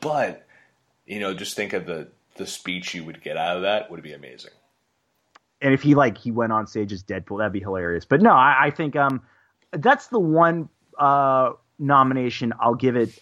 But 0.00 0.46
you 1.06 1.20
know, 1.20 1.34
just 1.34 1.56
think 1.56 1.72
of 1.72 1.86
the 1.86 2.08
the 2.36 2.46
speech 2.46 2.94
you 2.94 3.04
would 3.04 3.22
get 3.22 3.36
out 3.36 3.56
of 3.56 3.62
that 3.62 3.90
would 3.90 4.02
be 4.02 4.12
amazing. 4.12 4.50
and 5.60 5.72
if 5.74 5.82
he 5.82 5.94
like 5.94 6.18
he 6.18 6.30
went 6.30 6.52
on 6.52 6.66
stage 6.66 6.92
as 6.92 7.02
Deadpool, 7.02 7.38
that'd 7.38 7.52
be 7.52 7.60
hilarious. 7.60 8.04
But 8.04 8.20
no, 8.20 8.30
I, 8.30 8.66
I 8.66 8.70
think 8.70 8.94
um 8.94 9.22
that's 9.72 10.08
the 10.08 10.20
one 10.20 10.68
uh 10.98 11.52
nomination 11.78 12.52
I'll 12.60 12.74
give 12.74 12.96
it 12.96 13.18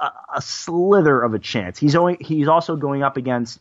a, 0.00 0.10
a 0.36 0.42
slither 0.42 1.22
of 1.22 1.34
a 1.34 1.38
chance. 1.38 1.78
He's 1.78 1.94
only 1.94 2.16
he's 2.20 2.48
also 2.48 2.76
going 2.76 3.02
up 3.02 3.16
against. 3.16 3.60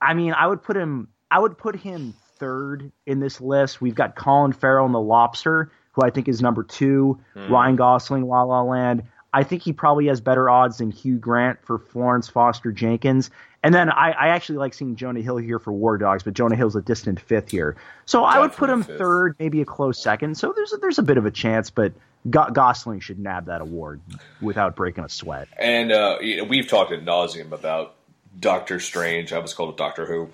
I 0.00 0.14
mean, 0.14 0.32
I 0.32 0.46
would 0.46 0.62
put 0.62 0.76
him. 0.76 1.08
I 1.30 1.38
would 1.38 1.58
put 1.58 1.76
him 1.76 2.14
third 2.36 2.92
in 3.06 3.20
this 3.20 3.40
list. 3.40 3.80
We've 3.80 3.94
got 3.94 4.16
Colin 4.16 4.52
Farrell 4.52 4.86
in 4.86 4.92
The 4.92 5.00
Lobster, 5.00 5.70
who 5.92 6.02
I 6.02 6.10
think 6.10 6.28
is 6.28 6.42
number 6.42 6.62
two. 6.62 7.18
Hmm. 7.34 7.52
Ryan 7.52 7.76
Gosling, 7.76 8.26
La 8.26 8.42
La 8.42 8.62
Land. 8.62 9.04
I 9.34 9.42
think 9.42 9.62
he 9.62 9.72
probably 9.72 10.06
has 10.06 10.20
better 10.20 10.48
odds 10.48 10.78
than 10.78 10.92
Hugh 10.92 11.18
Grant 11.18 11.60
for 11.62 11.78
Florence 11.78 12.28
Foster 12.28 12.70
Jenkins. 12.70 13.30
And 13.64 13.74
then 13.74 13.90
I, 13.90 14.12
I 14.12 14.28
actually 14.28 14.58
like 14.58 14.74
seeing 14.74 14.94
Jonah 14.94 15.22
Hill 15.22 15.38
here 15.38 15.58
for 15.58 15.72
War 15.72 15.98
Dogs, 15.98 16.22
but 16.22 16.34
Jonah 16.34 16.54
Hill's 16.54 16.76
a 16.76 16.82
distant 16.82 17.18
fifth 17.18 17.50
here. 17.50 17.76
So 18.06 18.24
I 18.24 18.38
would 18.38 18.52
put 18.52 18.70
him 18.70 18.84
fifth. 18.84 18.98
third, 18.98 19.36
maybe 19.40 19.60
a 19.60 19.64
close 19.64 20.00
second. 20.00 20.36
So 20.36 20.52
there's 20.54 20.72
a, 20.72 20.76
there's 20.76 20.98
a 21.00 21.02
bit 21.02 21.16
of 21.16 21.26
a 21.26 21.32
chance, 21.32 21.68
but 21.70 21.92
Go- 22.30 22.50
Gosling 22.50 23.00
should 23.00 23.18
nab 23.18 23.46
that 23.46 23.60
award 23.60 24.00
without 24.40 24.76
breaking 24.76 25.02
a 25.02 25.08
sweat. 25.08 25.48
And 25.58 25.90
uh, 25.90 26.18
we've 26.20 26.68
talked 26.68 26.92
ad 26.92 27.04
nauseum 27.04 27.50
about 27.50 27.96
Doctor 28.38 28.78
Strange. 28.78 29.32
I 29.32 29.40
was 29.40 29.52
called 29.52 29.76
Doctor 29.76 30.06
Who. 30.06 30.28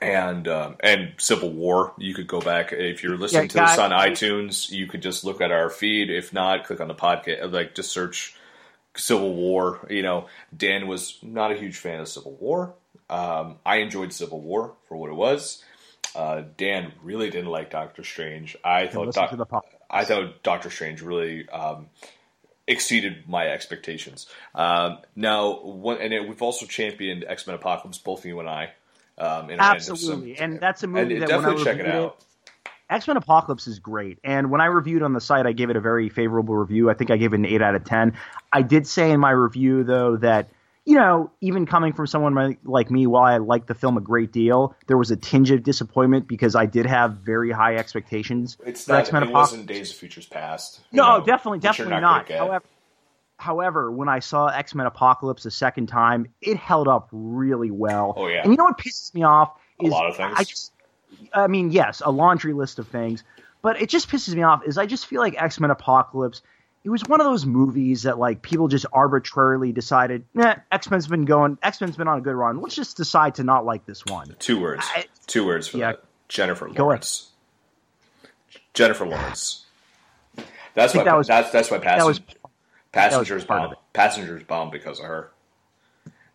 And 0.00 0.48
um, 0.48 0.76
and 0.80 1.12
Civil 1.18 1.52
War. 1.52 1.92
You 1.98 2.14
could 2.14 2.26
go 2.26 2.40
back 2.40 2.72
if 2.72 3.02
you're 3.02 3.16
listening 3.18 3.42
Yeah, 3.42 3.48
to 3.48 3.54
this 3.70 3.78
on 3.78 3.90
guy- 3.90 4.10
iTunes. 4.10 4.70
You 4.70 4.86
could 4.86 5.02
just 5.02 5.24
look 5.24 5.40
at 5.40 5.50
our 5.50 5.68
feed. 5.68 6.10
If 6.10 6.32
not, 6.32 6.64
click 6.64 6.80
on 6.80 6.88
the 6.88 6.94
podcast. 6.94 7.52
Like 7.52 7.74
just 7.74 7.90
search 7.92 8.34
Civil 8.94 9.34
War. 9.34 9.86
You 9.90 10.02
know, 10.02 10.26
Dan 10.56 10.86
was 10.86 11.18
not 11.22 11.52
a 11.52 11.56
huge 11.56 11.76
fan 11.76 12.00
of 12.00 12.08
Civil 12.08 12.32
War. 12.36 12.74
Um, 13.10 13.56
I 13.66 13.76
enjoyed 13.78 14.12
Civil 14.12 14.40
War 14.40 14.74
for 14.88 14.96
what 14.96 15.10
it 15.10 15.16
was. 15.16 15.62
Uh, 16.14 16.42
Dan 16.56 16.92
really 17.02 17.28
didn't 17.30 17.50
like 17.50 17.70
Doctor 17.70 18.02
Strange. 18.04 18.56
I 18.64 18.86
thought 18.86 19.06
listen 19.06 19.22
Doc- 19.22 19.30
to 19.30 19.36
the 19.36 19.46
I 19.90 20.04
thought 20.04 20.42
Doctor 20.42 20.70
Strange 20.70 21.02
really 21.02 21.48
um, 21.50 21.88
exceeded 22.66 23.28
my 23.28 23.48
expectations. 23.48 24.26
Um, 24.54 24.98
now, 25.16 25.60
one, 25.62 25.98
and 26.00 26.12
it, 26.14 26.28
we've 26.28 26.42
also 26.42 26.64
championed 26.66 27.24
X 27.26 27.46
Men 27.46 27.56
Apocalypse, 27.56 27.98
both 27.98 28.24
you 28.24 28.38
and 28.40 28.48
I. 28.48 28.72
Um, 29.20 29.50
in 29.50 29.60
our 29.60 29.70
end 29.72 29.76
of 29.78 29.82
some- 29.84 29.94
Absolutely, 29.94 30.38
and 30.38 30.58
that's 30.58 30.82
a 30.82 30.86
movie 30.86 31.18
that 31.18 31.28
when 31.28 31.38
I 31.38 31.42
definitely 31.42 31.64
check 31.64 31.78
it 31.78 31.86
out. 31.86 32.24
X 32.88 33.06
Men 33.06 33.16
Apocalypse 33.16 33.68
is 33.68 33.78
great, 33.78 34.18
and 34.24 34.50
when 34.50 34.60
I 34.60 34.64
reviewed 34.66 35.02
on 35.02 35.12
the 35.12 35.20
site, 35.20 35.46
I 35.46 35.52
gave 35.52 35.70
it 35.70 35.76
a 35.76 35.80
very 35.80 36.08
favorable 36.08 36.56
review. 36.56 36.90
I 36.90 36.94
think 36.94 37.10
I 37.12 37.16
gave 37.18 37.32
it 37.32 37.36
an 37.36 37.46
eight 37.46 37.62
out 37.62 37.74
of 37.76 37.84
ten. 37.84 38.14
I 38.52 38.62
did 38.62 38.86
say 38.86 39.12
in 39.12 39.20
my 39.20 39.30
review 39.30 39.84
though 39.84 40.16
that 40.16 40.48
you 40.86 40.96
know, 40.96 41.30
even 41.42 41.66
coming 41.66 41.92
from 41.92 42.06
someone 42.06 42.56
like 42.64 42.90
me, 42.90 43.06
while 43.06 43.22
I 43.22 43.36
liked 43.36 43.68
the 43.68 43.74
film 43.74 43.98
a 43.98 44.00
great 44.00 44.32
deal, 44.32 44.74
there 44.88 44.96
was 44.96 45.10
a 45.10 45.16
tinge 45.16 45.50
of 45.50 45.62
disappointment 45.62 46.26
because 46.26 46.56
I 46.56 46.64
did 46.66 46.86
have 46.86 47.18
very 47.18 47.52
high 47.52 47.76
expectations 47.76 48.56
It's 48.64 48.88
not. 48.88 49.00
X 49.00 49.12
Men 49.12 49.22
It 49.22 49.26
Apocalypse. 49.28 49.52
wasn't 49.52 49.66
Days 49.68 49.90
of 49.90 49.96
Futures 49.98 50.26
Past. 50.26 50.80
No, 50.90 51.18
know, 51.18 51.24
definitely, 51.24 51.58
definitely 51.60 52.00
not. 52.00 52.28
not. 52.28 52.36
However, 52.38 52.64
however, 53.40 53.90
when 53.90 54.08
I 54.08 54.18
saw 54.20 54.46
X 54.48 54.74
Men 54.74 54.86
Apocalypse 54.86 55.44
a 55.46 55.50
second 55.50 55.86
time, 55.88 56.28
it 56.40 56.56
held 56.56 56.86
up 56.88 57.08
really 57.12 57.70
well. 57.70 58.14
Oh, 58.16 58.26
yeah. 58.28 58.42
And 58.42 58.52
you 58.52 58.56
know 58.56 58.64
what 58.64 58.78
pisses 58.78 59.12
me 59.14 59.22
off 59.22 59.52
is 59.80 59.88
A 59.88 59.92
lot 59.92 60.06
of 60.08 60.16
things. 60.16 60.34
I 60.36 60.44
just, 60.44 60.72
I 61.32 61.46
mean, 61.46 61.70
yes, 61.70 62.02
a 62.04 62.10
laundry 62.10 62.52
list 62.52 62.78
of 62.78 62.88
things, 62.88 63.24
but 63.62 63.80
it 63.80 63.88
just 63.88 64.08
pisses 64.08 64.34
me 64.34 64.42
off. 64.42 64.62
Is 64.66 64.78
I 64.78 64.86
just 64.86 65.06
feel 65.06 65.20
like 65.20 65.40
X 65.40 65.58
Men 65.58 65.70
Apocalypse. 65.70 66.42
It 66.82 66.88
was 66.88 67.02
one 67.06 67.20
of 67.20 67.26
those 67.26 67.44
movies 67.44 68.04
that 68.04 68.18
like 68.18 68.40
people 68.40 68.66
just 68.68 68.86
arbitrarily 68.90 69.70
decided, 69.70 70.24
nah, 70.32 70.54
X 70.72 70.90
Men's 70.90 71.06
been 71.06 71.26
going, 71.26 71.58
X 71.62 71.78
Men's 71.80 71.94
been 71.96 72.08
on 72.08 72.18
a 72.18 72.22
good 72.22 72.34
run. 72.34 72.62
Let's 72.62 72.74
just 72.74 72.96
decide 72.96 73.34
to 73.34 73.44
not 73.44 73.66
like 73.66 73.84
this 73.84 74.02
one. 74.06 74.34
Two 74.38 74.58
words. 74.60 74.86
I- 74.94 75.04
Two 75.26 75.44
words 75.44 75.68
for 75.68 75.76
Yeah. 75.76 75.92
that. 75.92 76.04
Jennifer. 76.28 76.70
Lawrence. 76.70 77.28
Jennifer 78.72 79.06
Lawrence. 79.06 79.66
That's 80.74 80.92
think 80.92 81.04
that 81.04 81.16
was- 81.16 81.26
that's 81.26 81.50
that's 81.50 81.70
why 81.70 81.78
That 81.78 82.06
was 82.06 82.20
passengers 82.92 83.18
passengers 83.28 83.44
part 83.44 83.62
of 83.62 83.70
bomb. 83.70 83.78
Passengers 83.92 84.42
bomb 84.44 84.70
because 84.70 84.98
of 85.00 85.06
her. 85.06 85.30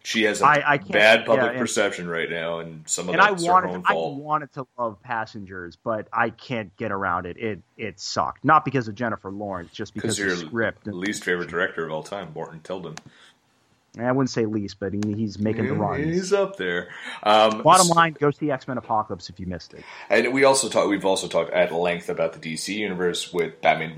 She 0.04 0.24
has 0.26 0.40
a 0.40 0.46
I- 0.46 0.74
I 0.74 0.78
bad 0.78 1.26
public 1.26 1.46
yeah, 1.46 1.50
and- 1.52 1.60
perception 1.60 2.08
right 2.08 2.30
now, 2.30 2.60
and 2.60 2.88
some 2.88 3.10
of 3.10 3.16
and 3.16 3.22
I 3.22 3.32
that's 3.32 3.44
her 3.44 3.52
wanted 3.52 3.70
own 3.72 3.84
I 3.88 3.94
wanted 3.94 4.54
to 4.54 4.68
love 4.78 5.02
Passengers, 5.02 5.78
but 5.84 6.08
I 6.14 6.30
can't 6.30 6.76
get 6.78 6.92
around 6.92 7.26
it. 7.26 7.38
It 7.38 7.64
it 7.76 8.00
sucked. 8.00 8.46
Not 8.46 8.66
because 8.66 8.88
of 8.88 8.94
Jennifer 8.94 9.32
Lawrence, 9.32 9.72
just 9.72 9.96
because 9.96 10.18
Because 10.18 10.20
of 10.20 10.26
your 10.28 10.36
the 10.36 10.46
script. 10.74 10.88
Least 10.88 11.24
favorite 11.24 11.50
director 11.50 11.86
of 11.86 11.92
all 11.92 12.04
time, 12.04 12.32
Morten 12.36 12.60
Tyldum. 12.60 12.98
I 14.00 14.12
wouldn't 14.12 14.30
say 14.30 14.46
least, 14.46 14.80
but 14.80 14.94
he's 14.94 15.40
making 15.40 15.68
the 15.68 15.74
runs. 15.74 16.04
He's 16.04 16.34
up 16.34 16.58
there. 16.58 16.90
Um, 17.24 17.62
Bottom 17.62 17.88
line, 17.88 18.16
go 18.20 18.32
see 18.32 18.52
X 18.52 18.68
Men 18.68 18.78
Apocalypse 18.78 19.30
if 19.30 19.40
you 19.40 19.46
missed 19.46 19.74
it. 19.74 19.84
And 20.10 20.34
we 20.34 20.44
also 20.44 20.68
talk. 20.70 20.90
We've 20.90 21.06
also 21.06 21.28
talked 21.28 21.52
at 21.52 21.72
length 21.72 22.10
about 22.10 22.34
the 22.34 22.40
DC 22.40 22.76
universe 22.76 23.32
with 23.32 23.62
Batman 23.62 23.96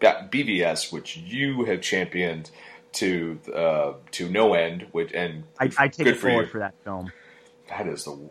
BVS, 0.00 0.92
which 0.92 1.16
you 1.16 1.64
have 1.64 1.80
championed 1.80 2.50
to 2.94 3.38
uh, 3.54 3.92
to 4.12 4.28
no 4.28 4.54
end. 4.54 4.88
Which 4.92 5.12
and 5.12 5.44
I, 5.58 5.70
I 5.78 5.88
take 5.88 5.98
good 5.98 6.06
it 6.08 6.14
for 6.14 6.28
forward 6.28 6.42
you. 6.42 6.48
for 6.48 6.58
that 6.58 6.74
film. 6.84 7.12
That 7.68 7.86
is 7.86 8.04
the. 8.04 8.30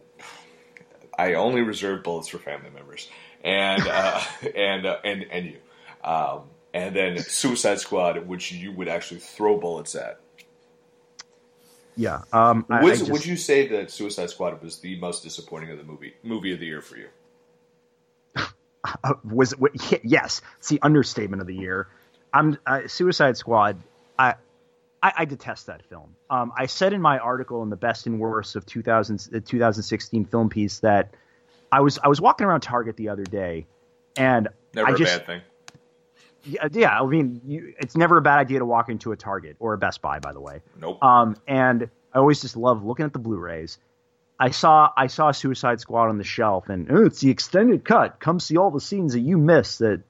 I 1.17 1.33
only 1.33 1.61
reserve 1.61 2.03
bullets 2.03 2.27
for 2.27 2.37
family 2.37 2.69
members, 2.69 3.09
and 3.43 3.87
uh, 3.87 4.21
and 4.55 4.85
uh, 4.85 4.97
and 5.03 5.25
and 5.31 5.45
you, 5.47 5.57
um, 6.03 6.43
and 6.73 6.95
then 6.95 7.17
Suicide 7.17 7.79
Squad, 7.79 8.27
which 8.27 8.51
you 8.51 8.71
would 8.71 8.87
actually 8.87 9.19
throw 9.19 9.57
bullets 9.57 9.95
at. 9.95 10.19
Yeah. 11.97 12.21
Um, 12.31 12.65
I, 12.69 12.79
I 12.79 12.95
just- 12.95 13.11
would 13.11 13.25
you 13.25 13.35
say 13.35 13.67
that 13.69 13.91
Suicide 13.91 14.29
Squad 14.29 14.61
was 14.61 14.79
the 14.79 14.97
most 14.99 15.23
disappointing 15.23 15.71
of 15.71 15.77
the 15.77 15.83
movie 15.83 16.13
movie 16.23 16.53
of 16.53 16.59
the 16.59 16.67
year 16.67 16.81
for 16.81 16.95
you? 16.97 17.07
uh, 19.03 19.13
was 19.23 19.53
yes, 20.03 20.41
it's 20.59 20.69
the 20.69 20.79
understatement 20.81 21.41
of 21.41 21.47
the 21.47 21.55
year. 21.55 21.87
I'm 22.33 22.57
uh, 22.65 22.81
Suicide 22.87 23.35
Squad. 23.35 23.77
I, 24.17 24.35
I 25.01 25.13
I 25.17 25.25
detest 25.25 25.67
that 25.67 25.83
film. 25.85 26.15
Um, 26.29 26.53
I 26.55 26.67
said 26.67 26.93
in 26.93 27.01
my 27.01 27.17
article 27.17 27.63
in 27.63 27.69
the 27.69 27.75
best 27.75 28.05
and 28.05 28.19
worst 28.19 28.55
of 28.55 28.65
2000, 28.65 29.29
the 29.31 29.41
2016 29.41 30.25
film 30.25 30.49
piece 30.49 30.79
that 30.79 31.09
I 31.71 31.81
was 31.81 31.97
I 32.03 32.07
was 32.07 32.21
walking 32.21 32.45
around 32.45 32.61
Target 32.61 32.95
the 32.95 33.09
other 33.09 33.23
day, 33.23 33.65
and 34.15 34.47
Never 34.73 34.89
I 34.89 34.91
a 34.93 34.97
just 34.97 35.17
bad 35.17 35.25
thing. 35.25 35.41
Yeah, 36.47 36.67
yeah 36.71 36.99
I 36.99 37.05
mean 37.05 37.41
you, 37.45 37.73
it's 37.79 37.95
never 37.95 38.17
a 38.17 38.21
bad 38.21 38.39
idea 38.39 38.59
to 38.59 38.65
walk 38.65 38.89
into 38.89 39.11
a 39.11 39.17
Target 39.17 39.57
or 39.59 39.73
a 39.73 39.77
Best 39.77 40.01
Buy, 40.01 40.19
by 40.19 40.33
the 40.33 40.41
way. 40.41 40.61
Nope. 40.79 41.03
Um, 41.03 41.35
and 41.47 41.89
I 42.13 42.19
always 42.19 42.41
just 42.41 42.55
love 42.55 42.83
looking 42.83 43.05
at 43.05 43.13
the 43.13 43.19
Blu-rays. 43.19 43.77
I 44.39 44.51
saw 44.51 44.91
I 44.95 45.07
saw 45.07 45.31
Suicide 45.31 45.79
Squad 45.79 46.09
on 46.09 46.17
the 46.17 46.23
shelf, 46.23 46.69
and 46.69 46.91
oh, 46.91 47.05
it's 47.05 47.19
the 47.21 47.29
extended 47.29 47.83
cut. 47.83 48.19
Come 48.19 48.39
see 48.39 48.57
all 48.57 48.71
the 48.71 48.81
scenes 48.81 49.13
that 49.13 49.21
you 49.21 49.37
missed. 49.37 49.79
That, 49.79 50.03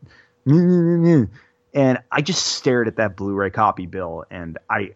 and 0.45 1.99
I 2.11 2.21
just 2.21 2.45
stared 2.45 2.87
at 2.87 2.97
that 2.97 3.15
Blu-ray 3.15 3.51
copy 3.51 3.85
bill, 3.85 4.25
and 4.29 4.57
I, 4.69 4.95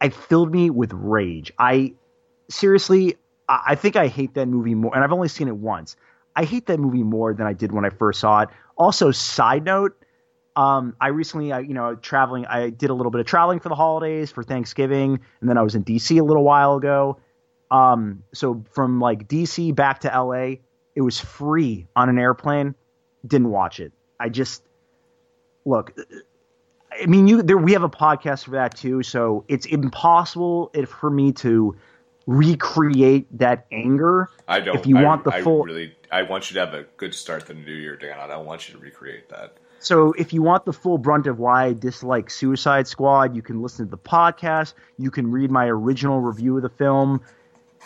I 0.00 0.08
filled 0.08 0.50
me 0.50 0.70
with 0.70 0.92
rage. 0.92 1.52
I 1.58 1.94
seriously, 2.48 3.16
I 3.48 3.62
I 3.68 3.74
think 3.74 3.96
I 3.96 4.08
hate 4.08 4.34
that 4.34 4.46
movie 4.46 4.74
more, 4.74 4.94
and 4.94 5.04
I've 5.04 5.12
only 5.12 5.28
seen 5.28 5.48
it 5.48 5.56
once. 5.56 5.96
I 6.34 6.44
hate 6.44 6.66
that 6.66 6.80
movie 6.80 7.02
more 7.04 7.32
than 7.34 7.46
I 7.46 7.52
did 7.52 7.70
when 7.70 7.84
I 7.84 7.90
first 7.90 8.20
saw 8.20 8.40
it. 8.40 8.48
Also, 8.76 9.12
side 9.12 9.64
note, 9.64 9.96
um, 10.56 10.94
I 11.00 11.08
recently, 11.08 11.52
I, 11.52 11.60
you 11.60 11.74
know, 11.74 11.96
traveling, 11.96 12.46
I 12.46 12.70
did 12.70 12.90
a 12.90 12.94
little 12.94 13.10
bit 13.10 13.20
of 13.20 13.26
traveling 13.26 13.60
for 13.60 13.68
the 13.68 13.74
holidays 13.74 14.30
for 14.30 14.42
Thanksgiving, 14.42 15.20
and 15.40 15.50
then 15.50 15.58
I 15.58 15.62
was 15.62 15.74
in 15.74 15.84
DC 15.84 16.18
a 16.18 16.22
little 16.22 16.44
while 16.44 16.76
ago. 16.76 17.18
Um, 17.70 18.22
so 18.32 18.64
from 18.72 19.00
like 19.00 19.26
DC 19.26 19.74
back 19.74 20.00
to 20.00 20.08
LA, 20.08 20.56
it 20.94 21.00
was 21.00 21.18
free 21.18 21.86
on 21.96 22.08
an 22.08 22.18
airplane. 22.18 22.74
Didn't 23.26 23.50
watch 23.50 23.80
it. 23.80 23.92
I 24.20 24.28
just 24.28 24.62
look. 25.64 25.92
I 27.02 27.06
mean, 27.06 27.26
you 27.26 27.42
there. 27.42 27.58
We 27.58 27.72
have 27.72 27.82
a 27.82 27.88
podcast 27.88 28.44
for 28.44 28.52
that 28.52 28.76
too, 28.76 29.02
so 29.02 29.44
it's 29.48 29.66
impossible 29.66 30.70
if, 30.72 30.88
for 30.88 31.10
me 31.10 31.32
to 31.32 31.74
recreate 32.26 33.26
that 33.38 33.66
anger. 33.72 34.28
I 34.46 34.60
don't. 34.60 34.76
If 34.76 34.86
you 34.86 34.98
I, 34.98 35.02
want 35.02 35.24
the 35.24 35.32
I 35.32 35.42
full, 35.42 35.64
really, 35.64 35.96
I 36.12 36.22
want 36.22 36.50
you 36.50 36.54
to 36.54 36.60
have 36.60 36.74
a 36.74 36.84
good 36.96 37.14
start 37.14 37.46
to 37.46 37.54
the 37.54 37.54
new 37.54 37.72
year, 37.72 37.96
Dan. 37.96 38.20
I 38.20 38.28
don't 38.28 38.46
want 38.46 38.68
you 38.68 38.74
to 38.74 38.80
recreate 38.80 39.30
that. 39.30 39.58
So 39.84 40.12
if 40.12 40.32
you 40.32 40.42
want 40.42 40.64
the 40.64 40.72
full 40.72 40.96
brunt 40.96 41.26
of 41.26 41.38
why 41.38 41.66
I 41.66 41.74
dislike 41.74 42.30
Suicide 42.30 42.88
Squad, 42.88 43.36
you 43.36 43.42
can 43.42 43.60
listen 43.60 43.84
to 43.84 43.90
the 43.90 43.98
podcast. 43.98 44.72
You 44.96 45.10
can 45.10 45.30
read 45.30 45.50
my 45.50 45.66
original 45.66 46.22
review 46.22 46.56
of 46.56 46.62
the 46.62 46.70
film. 46.70 47.20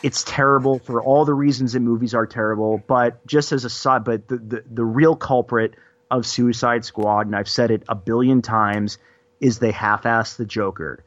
It's 0.05 0.23
terrible 0.23 0.79
for 0.79 1.03
all 1.03 1.25
the 1.25 1.35
reasons 1.35 1.73
that 1.73 1.81
movies 1.81 2.15
are 2.15 2.25
terrible. 2.25 2.81
But 2.87 3.27
just 3.27 3.51
as 3.51 3.65
a 3.65 3.71
side, 3.71 4.05
but 4.05 4.29
the, 4.29 4.37
the, 4.37 4.63
the 4.71 4.85
real 4.85 5.17
culprit 5.17 5.75
of 6.09 6.25
Suicide 6.25 6.85
Squad, 6.85 7.27
and 7.27 7.35
I've 7.35 7.49
said 7.49 7.73
it 7.73 7.83
a 7.89 7.97
billion 7.97 8.43
times, 8.43 8.99
is 9.41 9.59
they 9.59 9.73
half-assed 9.73 10.37
the 10.37 10.45
Joker. 10.45 11.03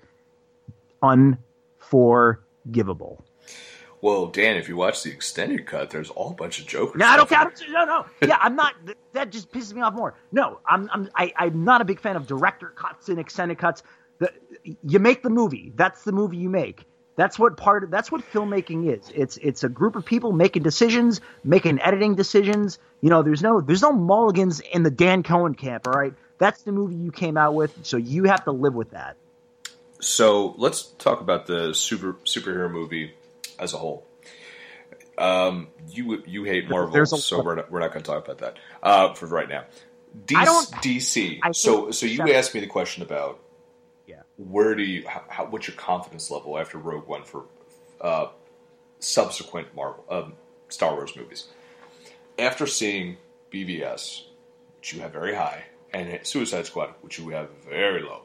Unforgivable. 1.02 3.24
Well, 4.02 4.28
Dan, 4.28 4.58
if 4.58 4.68
you 4.68 4.76
watch 4.76 5.04
the 5.04 5.12
extended 5.12 5.68
cut, 5.68 5.92
there's 5.92 6.10
all 6.10 6.32
a 6.32 6.34
bunch 6.34 6.60
of 6.60 6.66
Joker. 6.66 6.98
No, 6.98 7.06
I 7.06 7.18
don't 7.18 7.30
care. 7.30 7.52
No, 7.70 7.86
no. 7.86 8.06
Yeah, 8.28 8.38
I'm 8.42 8.56
not. 8.56 8.74
That 9.14 9.32
just 9.32 9.52
pisses 9.52 9.74
me 9.74 9.82
off 9.82 9.94
more. 9.94 10.16
No, 10.32 10.60
I'm. 10.66 10.90
I'm. 10.92 11.10
I, 11.16 11.32
I'm 11.38 11.64
not 11.64 11.82
a 11.82 11.86
big 11.86 12.00
fan 12.00 12.16
of 12.16 12.26
director 12.26 12.70
cuts 12.70 13.10
and 13.10 13.20
extended 13.20 13.60
cuts. 13.60 13.84
The, 14.18 14.32
you 14.84 15.00
make 15.00 15.22
the 15.22 15.30
movie. 15.30 15.72
That's 15.76 16.04
the 16.04 16.12
movie 16.12 16.38
you 16.38 16.50
make. 16.50 16.86
That's 17.16 17.38
what 17.38 17.58
part. 17.58 17.84
Of, 17.84 17.92
that's 17.92 18.12
what 18.12 18.22
filmmaking 18.32 18.92
is. 18.92 19.12
It's 19.14 19.38
it's 19.38 19.64
a 19.64 19.70
group 19.70 19.96
of 19.96 20.04
people 20.04 20.32
making 20.32 20.64
decisions, 20.64 21.22
making 21.44 21.80
editing 21.82 22.16
decisions. 22.16 22.80
You 23.02 23.12
know, 23.12 23.22
there's 23.22 23.44
no 23.44 23.62
there's 23.62 23.84
no 23.84 23.92
mulligans 23.92 24.62
in 24.62 24.82
the 24.82 24.92
Dan 24.92 25.22
Cohen 25.22 25.54
camp. 25.54 25.88
All 25.88 25.94
right, 25.94 26.14
that's 26.40 26.64
the 26.64 26.72
movie 26.72 26.96
you 26.96 27.12
came 27.12 27.38
out 27.38 27.54
with, 27.54 27.78
so 27.84 27.98
you 27.98 28.24
have 28.24 28.46
to 28.46 28.52
live 28.52 28.74
with 28.74 28.92
that. 28.92 29.16
So 30.00 30.56
let's 30.58 30.84
talk 30.98 31.22
about 31.22 31.46
the 31.46 31.76
super 31.76 32.14
superhero 32.26 32.72
movie 32.72 33.14
as 33.62 33.74
a 33.74 33.78
whole. 33.78 34.06
Um, 35.18 35.68
you 35.90 36.24
you 36.26 36.44
hate 36.44 36.68
Marvel, 36.70 37.00
a- 37.00 37.06
so 37.06 37.42
we're 37.44 37.56
not, 37.56 37.72
we're 37.72 37.80
not 37.80 37.92
going 37.94 38.04
to 38.04 38.12
talk 38.12 38.26
about 38.26 38.40
that 38.40 38.58
uh, 38.82 39.14
for 39.14 39.28
right 39.28 39.48
now. 39.48 39.66
DC, 40.26 40.46
don't- 40.46 40.72
DC. 40.82 41.40
I 41.44 41.52
so 41.52 41.92
so 41.92 42.06
you 42.06 42.22
asked 42.34 42.54
me 42.54 42.60
the 42.60 42.68
question 42.68 43.04
about 43.04 43.40
Yeah. 44.08 44.22
where 44.38 44.74
do 44.76 44.84
you 44.84 45.08
how, 45.08 45.24
how, 45.30 45.46
what's 45.46 45.68
your 45.68 45.78
confidence 45.78 46.32
level 46.32 46.58
after 46.58 46.78
Rogue 46.78 47.08
One 47.08 47.24
for 47.24 47.46
uh, 48.02 48.28
subsequent 49.00 49.74
Marvel 49.76 50.04
um, 50.10 50.34
Star 50.70 50.94
Wars 50.96 51.16
movies? 51.16 51.48
After 52.40 52.66
seeing 52.66 53.18
BVS, 53.54 54.24
which 54.80 54.94
you 54.94 55.02
have 55.02 55.12
very 55.14 55.36
high, 55.36 55.66
and 55.94 56.20
Suicide 56.26 56.66
Squad, 56.66 56.96
which 57.02 57.20
you 57.20 57.30
have 57.30 57.50
very 57.70 58.02
low, 58.02 58.24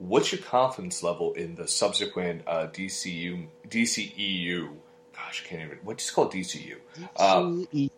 what's 0.00 0.32
your 0.32 0.40
confidence 0.40 1.02
level 1.02 1.34
in 1.34 1.54
the 1.54 1.68
subsequent 1.68 2.42
uh, 2.46 2.66
DCU 2.66 3.46
DCEU? 3.68 4.70
Gosh, 5.14 5.44
I 5.44 5.48
can't 5.48 5.62
even. 5.62 5.78
What 5.84 5.98
do 5.98 6.04
you 6.04 6.12
call 6.12 6.28
it 6.28 6.32
DCU? 6.32 6.76
Uh, 7.16 7.88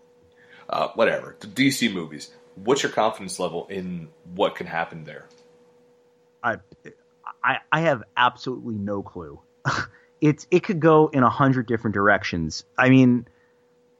uh, 0.68 0.88
whatever 0.94 1.36
the 1.40 1.46
DC 1.46 1.92
movies. 1.92 2.30
What's 2.56 2.82
your 2.82 2.92
confidence 2.92 3.38
level 3.38 3.66
in 3.68 4.08
what 4.34 4.56
can 4.56 4.66
happen 4.66 5.04
there? 5.04 5.26
I, 6.42 6.56
I, 7.42 7.58
I 7.70 7.80
have 7.80 8.02
absolutely 8.16 8.74
no 8.74 9.02
clue. 9.02 9.40
it's 10.20 10.46
it 10.50 10.64
could 10.64 10.80
go 10.80 11.08
in 11.08 11.22
a 11.22 11.30
hundred 11.30 11.66
different 11.66 11.94
directions. 11.94 12.64
I 12.76 12.90
mean, 12.90 13.26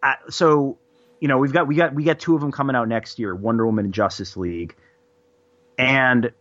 I, 0.03 0.16
so 0.28 0.76
you 1.20 1.28
know 1.28 1.38
we've 1.38 1.53
got 1.53 1.66
we 1.66 1.76
got 1.76 1.94
we 1.94 2.05
got 2.05 2.18
two 2.18 2.34
of 2.34 2.40
them 2.40 2.53
coming 2.53 2.76
out 2.76 2.88
next 2.88 3.18
year, 3.18 3.34
Wonder 3.34 3.64
Woman 3.64 3.86
and 3.86 3.94
Justice 3.94 4.36
League, 4.36 4.74
and 5.78 6.32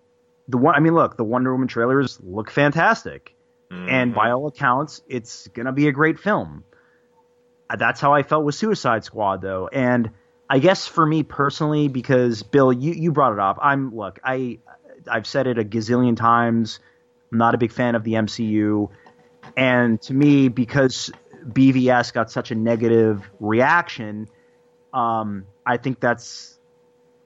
the 0.52 0.58
one. 0.58 0.76
I 0.76 0.80
mean, 0.80 0.94
look, 0.94 1.18
the 1.18 1.24
Wonder 1.24 1.52
Woman 1.52 1.68
trailers 1.68 2.20
look 2.22 2.52
fantastic, 2.52 3.34
and 3.72 4.14
by 4.14 4.32
all 4.32 4.48
accounts, 4.48 5.02
it's 5.08 5.48
gonna 5.48 5.72
be 5.72 5.88
a 5.88 5.92
great 5.92 6.20
film. 6.20 6.64
Uh, 7.70 7.78
That's 7.78 8.02
how 8.02 8.14
I 8.14 8.24
felt 8.24 8.44
with 8.44 8.56
Suicide 8.56 9.04
Squad, 9.06 9.42
though, 9.42 9.70
and 9.72 10.12
I 10.50 10.60
guess 10.60 10.86
for 10.88 11.06
me 11.06 11.24
personally, 11.24 11.88
because 11.88 12.44
Bill, 12.44 12.74
you 12.74 12.92
you 12.92 13.12
brought 13.14 13.32
it 13.34 13.40
up. 13.40 13.58
I'm 13.62 13.96
look, 13.96 14.20
I 14.24 14.60
I've 15.10 15.26
said 15.26 15.48
it 15.48 15.58
a 15.58 15.64
gazillion 15.64 16.18
times. 16.18 16.80
I'm 17.32 17.38
not 17.38 17.56
a 17.56 17.58
big 17.58 17.72
fan 17.72 17.96
of 17.96 18.04
the 18.04 18.14
MCU, 18.14 18.90
and 19.56 20.02
to 20.02 20.14
me, 20.14 20.50
because 20.50 21.10
BVS 21.48 22.14
got 22.14 22.30
such 22.30 22.52
a 22.52 22.56
negative 22.56 23.30
reaction, 23.40 24.28
um, 24.94 25.46
I 25.66 25.78
think 25.78 26.02
that's 26.02 26.60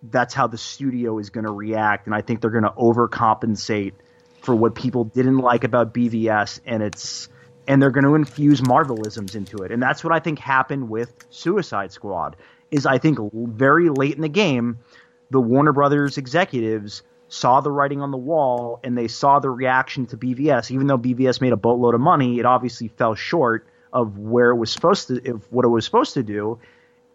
that's 0.03 0.33
how 0.33 0.47
the 0.47 0.57
studio 0.57 1.19
is 1.19 1.29
going 1.29 1.45
to 1.45 1.51
react, 1.51 2.05
and 2.05 2.15
I 2.15 2.21
think 2.21 2.41
they're 2.41 2.51
going 2.51 2.63
to 2.63 2.71
overcompensate 2.71 3.93
for 4.41 4.55
what 4.55 4.75
people 4.75 5.05
didn't 5.05 5.39
like 5.39 5.63
about 5.63 5.93
BVS, 5.93 6.59
and 6.65 6.83
it's 6.83 7.29
and 7.67 7.81
they're 7.81 7.91
going 7.91 8.05
to 8.05 8.13
infuse 8.13 8.61
Marvelisms 8.61 9.35
into 9.35 9.57
it, 9.63 9.71
and 9.71 9.81
that's 9.81 10.03
what 10.03 10.13
I 10.13 10.19
think 10.19 10.39
happened 10.39 10.89
with 10.89 11.13
Suicide 11.29 11.91
Squad. 11.91 12.35
Is 12.71 12.85
I 12.85 12.97
think 12.97 13.19
very 13.33 13.89
late 13.89 14.15
in 14.15 14.21
the 14.21 14.29
game, 14.29 14.79
the 15.29 15.39
Warner 15.39 15.73
Brothers 15.73 16.17
executives 16.17 17.03
saw 17.27 17.61
the 17.61 17.71
writing 17.71 18.01
on 18.01 18.11
the 18.11 18.17
wall 18.17 18.79
and 18.83 18.97
they 18.97 19.07
saw 19.07 19.39
the 19.39 19.49
reaction 19.49 20.05
to 20.07 20.17
BVS. 20.17 20.71
Even 20.71 20.87
though 20.87 20.97
BVS 20.97 21.41
made 21.41 21.53
a 21.53 21.57
boatload 21.57 21.95
of 21.95 22.01
money, 22.01 22.39
it 22.39 22.45
obviously 22.45 22.87
fell 22.87 23.15
short 23.15 23.67
of 23.91 24.17
where 24.17 24.51
it 24.51 24.55
was 24.55 24.71
supposed 24.71 25.07
to, 25.07 25.31
of 25.31 25.51
what 25.51 25.65
it 25.65 25.69
was 25.69 25.85
supposed 25.85 26.13
to 26.15 26.23
do. 26.23 26.59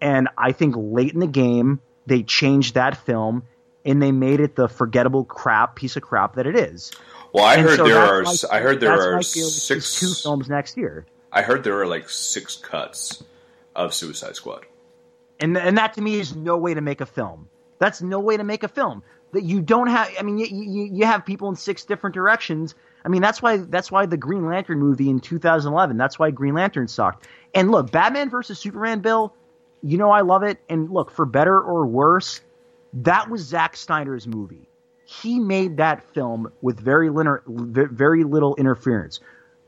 And 0.00 0.28
I 0.36 0.52
think 0.52 0.74
late 0.76 1.12
in 1.12 1.20
the 1.20 1.26
game, 1.26 1.80
they 2.10 2.22
changed 2.22 2.74
that 2.74 2.98
film 3.06 3.44
and 3.86 4.02
they 4.02 4.12
made 4.12 4.40
it 4.40 4.56
the 4.56 4.68
forgettable 4.68 5.24
crap 5.24 5.74
piece 5.76 5.96
of 5.96 6.02
crap 6.02 6.34
that 6.34 6.46
it 6.46 6.54
is. 6.56 6.92
Well, 7.32 7.44
I 7.44 7.54
And 7.54 7.62
heard 7.62 7.76
so 7.78 7.84
there 7.88 7.96
are. 7.98 8.22
my- 8.22 8.34
I 8.52 8.60
heard 8.60 8.80
there 8.80 8.90
are 8.92 9.16
my 9.16 9.22
feeling 9.22 9.46
with 9.46 9.54
these 9.54 9.62
six. 9.62 10.00
two 10.00 10.12
films 10.12 10.48
next 10.50 10.76
year. 10.76 11.06
I 11.32 11.42
heard 11.42 11.64
there 11.64 11.80
are 11.80 11.86
like 11.86 12.10
six 12.10 12.56
cuts 12.56 13.22
of 13.76 13.94
Suicide 13.94 14.34
Squad. 14.36 14.66
and 15.38 15.56
and 15.56 15.78
that 15.78 15.94
to 15.94 16.02
me 16.02 16.18
is 16.20 16.34
no 16.36 16.56
way 16.58 16.74
to 16.74 16.80
make 16.80 17.00
a 17.00 17.06
film. 17.06 17.48
That's 17.78 18.02
no 18.02 18.18
way 18.20 18.36
to 18.36 18.44
make 18.44 18.62
a 18.64 18.68
film. 18.68 19.02
That 19.32 19.44
you 19.44 19.60
don't 19.62 19.86
have. 19.86 20.10
I 20.18 20.22
mean, 20.24 20.38
you, 20.38 20.46
you 20.50 20.90
you 20.92 21.06
have 21.06 21.24
people 21.24 21.48
in 21.48 21.54
six 21.56 21.84
different 21.84 22.14
directions. 22.14 22.74
I 23.04 23.08
mean, 23.08 23.22
that's 23.22 23.40
why 23.40 23.58
that's 23.58 23.90
why 23.92 24.04
the 24.06 24.16
Green 24.16 24.44
Lantern 24.44 24.80
movie 24.80 25.08
in 25.08 25.20
2011. 25.20 25.96
That's 25.96 26.18
why 26.18 26.32
Green 26.32 26.54
Lantern 26.54 26.88
sucked. 26.88 27.26
And 27.54 27.70
look, 27.70 27.92
Batman 27.92 28.28
versus 28.28 28.58
Superman, 28.58 29.00
Bill. 29.00 29.32
You 29.82 29.98
know 29.98 30.10
I 30.10 30.20
love 30.20 30.42
it. 30.42 30.58
And 30.68 30.90
look, 30.90 31.10
for 31.10 31.24
better 31.24 31.58
or 31.58 31.86
worse, 31.86 32.40
that 32.92 33.30
was 33.30 33.42
Zack 33.42 33.76
Snyder's 33.76 34.26
movie. 34.26 34.68
He 35.04 35.40
made 35.40 35.78
that 35.78 36.04
film 36.14 36.52
with 36.62 36.78
very 36.78 37.10
little 37.10 37.38
very 37.46 38.24
little 38.24 38.54
interference. 38.56 39.20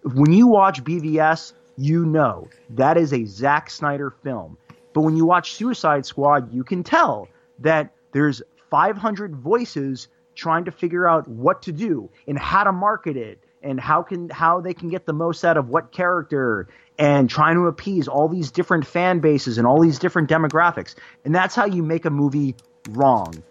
When 0.04 0.32
you 0.32 0.46
watch 0.46 0.84
BVS, 0.84 1.52
you 1.76 2.04
know 2.04 2.48
that 2.70 2.96
is 2.96 3.12
a 3.12 3.24
Zack 3.24 3.70
Snyder 3.70 4.10
film. 4.10 4.56
But 4.92 5.02
when 5.02 5.16
you 5.16 5.24
watch 5.24 5.54
Suicide 5.54 6.04
Squad, 6.04 6.52
you 6.52 6.64
can 6.64 6.82
tell 6.82 7.28
that 7.60 7.92
there's 8.12 8.42
500 8.70 9.36
voices 9.36 10.08
trying 10.34 10.64
to 10.64 10.70
figure 10.70 11.08
out 11.08 11.26
what 11.28 11.62
to 11.62 11.72
do 11.72 12.10
and 12.26 12.38
how 12.38 12.64
to 12.64 12.72
market 12.72 13.16
it 13.16 13.38
and 13.62 13.80
how 13.80 14.02
can 14.02 14.28
how 14.28 14.60
they 14.60 14.74
can 14.74 14.88
get 14.88 15.06
the 15.06 15.12
most 15.12 15.44
out 15.44 15.56
of 15.56 15.68
what 15.68 15.92
character 15.92 16.68
and 17.02 17.28
trying 17.28 17.56
to 17.56 17.62
appease 17.62 18.06
all 18.06 18.28
these 18.28 18.52
different 18.52 18.86
fan 18.86 19.18
bases 19.18 19.58
and 19.58 19.66
all 19.66 19.80
these 19.80 19.98
different 19.98 20.30
demographics. 20.30 20.94
And 21.24 21.34
that's 21.34 21.56
how 21.56 21.64
you 21.64 21.82
make 21.82 22.04
a 22.04 22.10
movie 22.10 22.54
wrong. 22.90 23.42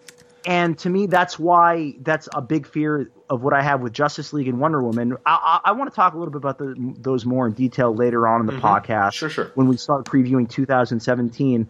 And 0.46 0.78
to 0.78 0.88
me, 0.88 1.06
that's 1.06 1.38
why 1.38 1.92
that's 2.00 2.30
a 2.34 2.40
big 2.40 2.66
fear 2.66 3.10
of 3.28 3.42
what 3.42 3.52
I 3.52 3.60
have 3.60 3.82
with 3.82 3.92
Justice 3.92 4.32
League 4.32 4.48
and 4.48 4.58
Wonder 4.58 4.82
Woman. 4.82 5.18
I, 5.26 5.60
I, 5.64 5.68
I 5.68 5.72
want 5.72 5.90
to 5.90 5.94
talk 5.94 6.14
a 6.14 6.18
little 6.18 6.32
bit 6.32 6.38
about 6.38 6.56
the, 6.56 6.94
those 6.98 7.26
more 7.26 7.46
in 7.46 7.52
detail 7.52 7.94
later 7.94 8.26
on 8.26 8.40
in 8.40 8.46
the 8.46 8.54
mm-hmm. 8.54 8.64
podcast. 8.64 9.12
Sure, 9.12 9.28
sure. 9.28 9.52
When 9.54 9.68
we 9.68 9.76
start 9.76 10.06
previewing 10.06 10.48
2017. 10.48 11.68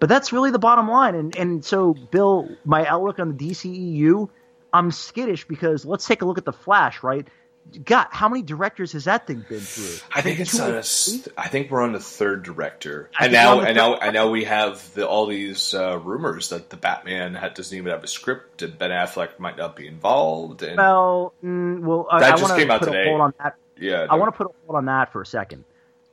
But 0.00 0.08
that's 0.08 0.32
really 0.32 0.50
the 0.50 0.58
bottom 0.58 0.88
line. 0.88 1.14
And 1.14 1.36
and 1.36 1.64
so, 1.64 1.94
Bill, 1.94 2.48
my 2.64 2.86
outlook 2.86 3.20
on 3.20 3.36
the 3.36 3.50
DCEU, 3.50 4.28
I'm 4.72 4.90
skittish 4.90 5.46
because 5.46 5.84
let's 5.84 6.06
take 6.06 6.22
a 6.22 6.24
look 6.24 6.38
at 6.38 6.44
the 6.44 6.52
Flash, 6.52 7.04
right? 7.04 7.28
God, 7.84 8.06
how 8.10 8.28
many 8.28 8.42
directors 8.42 8.92
has 8.92 9.04
that 9.04 9.26
thing 9.26 9.44
been 9.48 9.60
through? 9.60 10.06
I 10.12 10.20
think 10.22 10.40
it's 10.40 10.58
on 10.58 10.72
a, 10.74 10.78
I 11.40 11.48
think 11.48 11.70
we're 11.70 11.82
on 11.82 11.92
the 11.92 12.00
third 12.00 12.42
director, 12.42 13.10
I 13.18 13.24
and 13.24 13.32
now 13.32 13.60
and 13.60 13.76
now 13.76 13.94
and 13.96 14.14
now 14.14 14.28
we 14.30 14.44
have 14.44 14.92
the, 14.94 15.06
all 15.06 15.26
these 15.26 15.72
uh, 15.74 15.98
rumors 15.98 16.50
that 16.50 16.70
the 16.70 16.76
Batman 16.76 17.34
had, 17.34 17.54
doesn't 17.54 17.76
even 17.76 17.90
have 17.90 18.04
a 18.04 18.08
script, 18.08 18.62
and 18.62 18.76
Ben 18.78 18.90
Affleck 18.90 19.38
might 19.38 19.56
not 19.56 19.76
be 19.76 19.86
involved. 19.86 20.62
And 20.62 20.76
Well, 20.76 21.34
mm, 21.44 21.80
well, 21.80 22.06
I- 22.10 22.20
That 22.20 22.26
I 22.26 22.30
just 22.36 22.42
want 22.42 22.58
came 22.58 22.68
to 22.68 22.74
out 22.74 22.80
put 22.80 22.86
today. 22.86 23.02
a 23.04 23.08
hold 23.08 23.20
on 23.20 23.34
that. 23.42 23.56
yeah, 23.78 24.06
I 24.10 24.16
want 24.16 24.32
to 24.32 24.36
put 24.36 24.46
a 24.46 24.54
hold 24.66 24.76
on 24.76 24.84
that 24.86 25.12
for 25.12 25.22
a 25.22 25.26
second. 25.26 25.64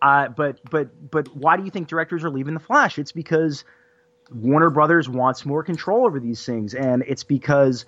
Uh, 0.01 0.27
but 0.29 0.59
but 0.69 0.89
but 1.09 1.35
why 1.35 1.57
do 1.57 1.63
you 1.63 1.71
think 1.71 1.87
directors 1.87 2.23
are 2.23 2.29
leaving 2.29 2.53
the 2.53 2.59
Flash? 2.59 2.99
It's 2.99 3.11
because 3.11 3.63
Warner 4.33 4.69
Brothers 4.69 5.09
wants 5.09 5.45
more 5.45 5.63
control 5.63 6.05
over 6.05 6.19
these 6.19 6.45
things, 6.45 6.73
and 6.75 7.03
it's 7.07 7.23
because 7.23 7.85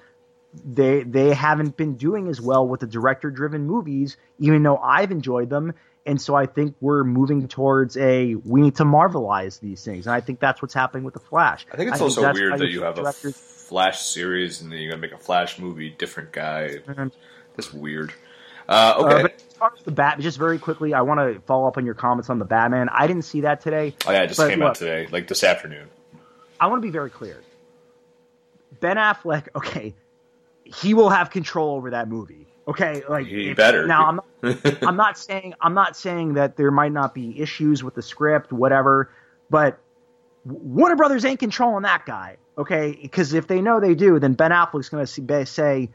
they 0.54 1.04
they 1.04 1.34
haven't 1.34 1.78
been 1.78 1.96
doing 1.96 2.28
as 2.28 2.42
well 2.42 2.68
with 2.68 2.80
the 2.80 2.88
director 2.88 3.30
driven 3.30 3.66
movies, 3.66 4.18
even 4.40 4.64
though 4.64 4.78
I've 4.78 5.12
enjoyed 5.12 5.50
them. 5.50 5.74
And 6.06 6.20
so 6.20 6.34
I 6.34 6.48
think 6.48 6.76
we're 6.82 7.04
moving 7.04 7.48
towards 7.48 7.96
a 7.98 8.34
we 8.36 8.62
need 8.62 8.76
to 8.78 8.84
marvelize 8.84 9.60
these 9.60 9.84
things, 9.84 10.08
and 10.08 10.16
I 10.16 10.22
think 10.22 10.40
that's 10.40 10.62
what's 10.62 10.74
happening 10.74 11.04
with 11.04 11.14
the 11.14 11.20
Flash. 11.20 11.68
I 11.72 11.78
think 11.78 11.92
it's 11.92 12.02
also 12.02 12.22
that's 12.22 12.40
weird 12.40 12.58
that 12.58 12.70
you 12.70 12.82
have 12.84 12.98
a 12.98 13.12
Flash 13.14 14.02
series, 14.02 14.62
and 14.62 14.72
then 14.72 14.80
you're 14.80 14.92
gonna 14.92 15.02
make 15.02 15.12
a 15.12 15.18
Flash 15.18 15.60
movie, 15.60 15.90
different 15.92 16.32
guy. 16.32 16.78
Mhm. 16.88 17.12
That's 17.56 17.72
weird. 17.74 18.14
Uh, 18.68 18.72
Uh, 18.98 19.04
okay. 19.04 19.22
but 19.24 19.34
as 19.36 19.54
far 19.56 19.72
as 19.78 19.84
the 19.84 19.92
bat, 19.92 20.20
just 20.20 20.38
very 20.38 20.58
quickly, 20.58 20.94
I 20.94 21.02
want 21.02 21.20
to 21.20 21.42
follow 21.42 21.68
up 21.68 21.78
on 21.78 21.86
your 21.86 21.96
comments 21.96 22.30
on 22.30 22.40
the 22.40 22.46
Batman. 22.46 22.88
I 22.90 23.06
didn't 23.06 23.26
see 23.26 23.42
that 23.42 23.62
today. 23.62 23.96
oh 24.08 24.12
yeah, 24.12 24.24
it 24.24 24.28
just 24.28 24.40
came 24.40 24.60
look, 24.60 24.70
out 24.70 24.76
today, 24.76 25.08
like 25.12 25.28
this 25.28 25.44
afternoon. 25.44 25.90
I 26.60 26.68
want 26.68 26.82
to 26.82 26.88
be 26.88 26.92
very 26.92 27.10
clear. 27.10 27.38
Ben 28.80 28.98
Affleck, 28.98 29.48
okay, 29.56 29.94
he 30.76 30.94
will 30.94 31.10
have 31.10 31.30
control 31.30 31.76
over 31.76 31.90
that 31.92 32.08
movie. 32.08 32.48
Okay, 32.68 33.04
like 33.10 33.26
He 33.28 33.50
if- 33.50 33.58
better. 33.58 33.88
Now 33.88 34.06
I'm 34.06 34.16
not, 34.44 34.84
I'm 34.84 34.96
not 34.96 35.18
saying 35.18 35.56
I'm 35.62 35.74
not 35.74 35.96
saying 35.98 36.36
that 36.36 36.56
there 36.58 36.72
might 36.72 36.92
not 36.92 37.14
be 37.14 37.40
issues 37.40 37.84
with 37.84 37.96
the 37.96 38.02
script, 38.02 38.52
whatever, 38.54 39.12
but 39.50 39.80
Warner 40.46 40.96
Brothers 40.96 41.26
ain't 41.26 41.40
controlling 41.40 41.84
that 41.84 42.06
guy. 42.06 42.38
Okay, 42.58 42.98
because 43.02 43.34
if 43.34 43.48
they 43.48 43.62
know 43.62 43.80
they 43.80 43.96
do, 43.96 44.20
then 44.20 44.34
Ben 44.34 44.52
Affleck's 44.52 44.90
going 44.90 45.06
to 45.06 45.46
say, 45.46 45.90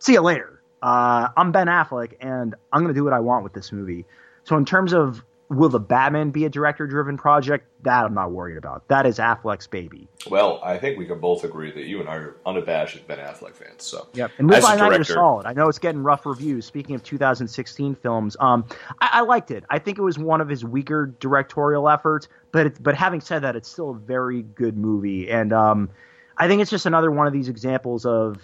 "See 0.00 0.12
you 0.12 0.20
later." 0.20 0.60
Uh, 0.82 1.28
I'm 1.36 1.52
Ben 1.52 1.68
Affleck, 1.68 2.14
and 2.20 2.56
I'm 2.72 2.80
going 2.82 2.92
to 2.92 2.98
do 2.98 3.04
what 3.04 3.12
I 3.12 3.20
want 3.20 3.44
with 3.44 3.52
this 3.52 3.70
movie. 3.70 4.04
So, 4.44 4.56
in 4.56 4.64
terms 4.64 4.92
of 4.92 5.24
will 5.52 5.68
the 5.68 5.80
Batman 5.80 6.30
be 6.30 6.44
a 6.44 6.48
director-driven 6.48 7.16
project, 7.16 7.66
that 7.82 8.04
I'm 8.04 8.14
not 8.14 8.30
worried 8.30 8.56
about. 8.56 8.86
That 8.88 9.06
is 9.06 9.18
Affleck's 9.18 9.66
baby. 9.66 10.08
well, 10.30 10.60
I 10.62 10.78
think 10.78 10.98
we 10.98 11.06
can 11.06 11.20
both 11.20 11.44
agree 11.44 11.70
that 11.72 11.84
you 11.84 12.00
and 12.00 12.08
I 12.08 12.14
are 12.16 12.36
unabashed 12.46 13.06
Ben 13.06 13.18
Affleck 13.18 13.54
fans. 13.54 13.82
So 13.82 14.08
Yep. 14.14 14.30
And 14.38 14.48
Live 14.48 14.62
by 14.62 14.76
Night 14.76 14.98
was 14.98 15.08
solid. 15.08 15.46
I 15.46 15.52
know 15.52 15.68
it's 15.68 15.78
getting 15.78 16.02
rough 16.02 16.24
reviews. 16.24 16.64
Speaking 16.64 16.94
of 16.94 17.02
2016 17.02 17.94
films, 17.96 18.36
um, 18.40 18.64
I, 19.00 19.10
I 19.12 19.20
liked 19.22 19.50
it. 19.50 19.64
I 19.68 19.78
think 19.78 19.98
it 19.98 20.02
was 20.02 20.18
one 20.18 20.40
of 20.40 20.48
his 20.48 20.64
weaker 20.64 21.06
directorial 21.20 21.88
efforts, 21.88 22.28
but 22.50 22.66
it, 22.66 22.82
but 22.82 22.94
having 22.94 23.20
said 23.20 23.42
that, 23.42 23.56
it's 23.56 23.68
still 23.68 23.90
a 23.90 23.94
very 23.94 24.42
good 24.42 24.76
movie. 24.76 25.30
And 25.30 25.52
um, 25.52 25.90
I 26.38 26.48
think 26.48 26.62
it's 26.62 26.70
just 26.70 26.86
another 26.86 27.10
one 27.10 27.26
of 27.26 27.32
these 27.32 27.48
examples 27.48 28.06
of 28.06 28.40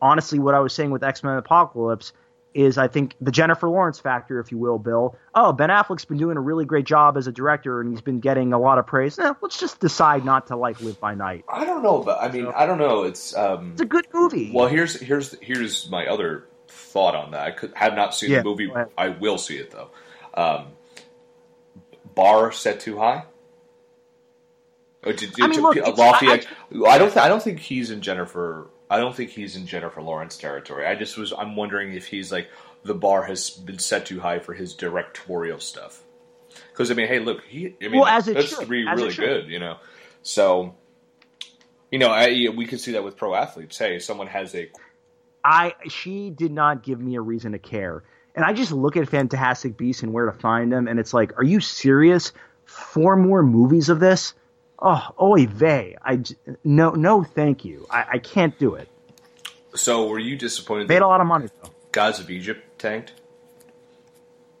honestly 0.00 0.38
what 0.38 0.54
I 0.54 0.60
was 0.60 0.74
saying 0.74 0.90
with 0.90 1.02
X 1.02 1.22
Men 1.22 1.38
Apocalypse 1.38 2.12
is 2.54 2.76
I 2.78 2.88
think 2.88 3.14
the 3.20 3.30
Jennifer 3.30 3.68
Lawrence 3.68 3.98
factor, 3.98 4.38
if 4.40 4.52
you 4.52 4.58
will, 4.58 4.78
Bill. 4.78 5.16
Oh, 5.34 5.52
Ben 5.52 5.70
Affleck's 5.70 6.04
been 6.04 6.18
doing 6.18 6.36
a 6.36 6.40
really 6.40 6.64
great 6.64 6.84
job 6.84 7.16
as 7.16 7.26
a 7.26 7.32
director, 7.32 7.80
and 7.80 7.90
he's 7.90 8.00
been 8.02 8.20
getting 8.20 8.52
a 8.52 8.58
lot 8.58 8.78
of 8.78 8.86
praise. 8.86 9.18
Eh, 9.18 9.32
let's 9.40 9.58
just 9.58 9.80
decide 9.80 10.24
not 10.24 10.48
to 10.48 10.56
like 10.56 10.80
Live 10.80 11.00
by 11.00 11.14
Night. 11.14 11.44
I 11.48 11.64
don't 11.64 11.82
know, 11.82 12.02
but 12.02 12.20
I 12.22 12.30
mean, 12.30 12.46
I 12.54 12.66
don't 12.66 12.78
know. 12.78 13.04
It's 13.04 13.34
um, 13.36 13.72
It's 13.72 13.80
a 13.80 13.86
good 13.86 14.06
movie. 14.12 14.50
Well, 14.52 14.68
here's 14.68 15.00
here's 15.00 15.34
here's 15.40 15.88
my 15.90 16.06
other 16.06 16.44
thought 16.68 17.14
on 17.14 17.30
that. 17.32 17.46
I 17.46 17.50
could, 17.52 17.72
have 17.74 17.94
not 17.94 18.14
seen 18.14 18.30
Yeah, 18.30 18.38
the 18.38 18.44
movie. 18.44 18.70
I 18.98 19.08
will 19.08 19.38
see 19.38 19.56
it 19.56 19.70
though. 19.70 19.90
Um, 20.34 20.66
bar 22.14 22.52
set 22.52 22.80
too 22.80 22.98
high. 22.98 23.24
Or 25.04 25.12
did, 25.12 25.32
I 25.40 25.48
mean, 25.48 25.60
look, 25.62 25.76
it's- 25.76 25.98
lofty 25.98 26.28
I- 26.28 26.42
I 26.86 26.98
don't. 26.98 27.08
Th- 27.12 27.16
I 27.24 27.28
don't 27.28 27.42
think 27.42 27.58
he's 27.58 27.90
in 27.90 28.02
Jennifer. 28.02 28.68
I 28.92 28.98
don't 28.98 29.16
think 29.16 29.30
he's 29.30 29.56
in 29.56 29.66
Jennifer 29.66 30.02
Lawrence 30.02 30.36
territory. 30.36 30.86
I 30.86 30.94
just 30.94 31.16
was. 31.16 31.32
I'm 31.32 31.56
wondering 31.56 31.94
if 31.94 32.06
he's 32.06 32.30
like 32.30 32.50
the 32.84 32.94
bar 32.94 33.22
has 33.22 33.48
been 33.48 33.78
set 33.78 34.04
too 34.04 34.20
high 34.20 34.38
for 34.38 34.52
his 34.52 34.74
directorial 34.74 35.60
stuff. 35.60 36.02
Because 36.70 36.90
I 36.90 36.94
mean, 36.94 37.08
hey, 37.08 37.18
look, 37.18 37.42
he. 37.44 37.74
I 37.80 37.88
mean, 37.88 38.00
Well, 38.00 38.06
as 38.06 38.28
it 38.28 38.34
that's 38.34 38.50
should, 38.50 38.68
really, 38.68 38.86
as 38.86 39.00
really 39.00 39.14
good. 39.14 39.48
You 39.48 39.60
know, 39.60 39.78
so. 40.20 40.74
You 41.90 41.98
know, 41.98 42.08
I, 42.08 42.48
we 42.54 42.66
can 42.66 42.78
see 42.78 42.92
that 42.92 43.04
with 43.04 43.16
pro 43.16 43.34
athletes. 43.34 43.78
Hey, 43.78 43.98
someone 43.98 44.26
has 44.26 44.54
a 44.54 44.70
I 45.42 45.74
she 45.88 46.28
did 46.28 46.52
not 46.52 46.82
give 46.82 47.00
me 47.00 47.16
a 47.16 47.20
reason 47.22 47.52
to 47.52 47.58
care. 47.58 48.02
And 48.34 48.44
I 48.44 48.52
just 48.52 48.72
look 48.72 48.96
at 48.98 49.08
Fantastic 49.08 49.76
Beasts 49.76 50.02
and 50.02 50.12
where 50.12 50.26
to 50.26 50.32
find 50.32 50.70
them, 50.70 50.86
and 50.86 51.00
it's 51.00 51.14
like, 51.14 51.38
are 51.38 51.44
you 51.44 51.60
serious? 51.60 52.32
Four 52.64 53.16
more 53.16 53.42
movies 53.42 53.88
of 53.88 54.00
this? 54.00 54.34
Oh, 54.84 55.08
oy 55.20 55.46
vey. 55.46 55.96
I 56.02 56.16
j- 56.16 56.34
no, 56.64 56.90
no, 56.90 57.22
thank 57.22 57.64
you. 57.64 57.86
I, 57.88 58.04
I 58.14 58.18
can't 58.18 58.58
do 58.58 58.74
it. 58.74 58.88
So, 59.74 60.08
were 60.08 60.18
you 60.18 60.36
disappointed 60.36 60.88
Made 60.88 61.02
a 61.02 61.06
lot 61.06 61.20
of 61.20 61.26
money 61.28 61.46
though. 61.62 61.70
Gods 61.92 62.18
of 62.18 62.30
Egypt 62.30 62.78
tanked? 62.78 63.12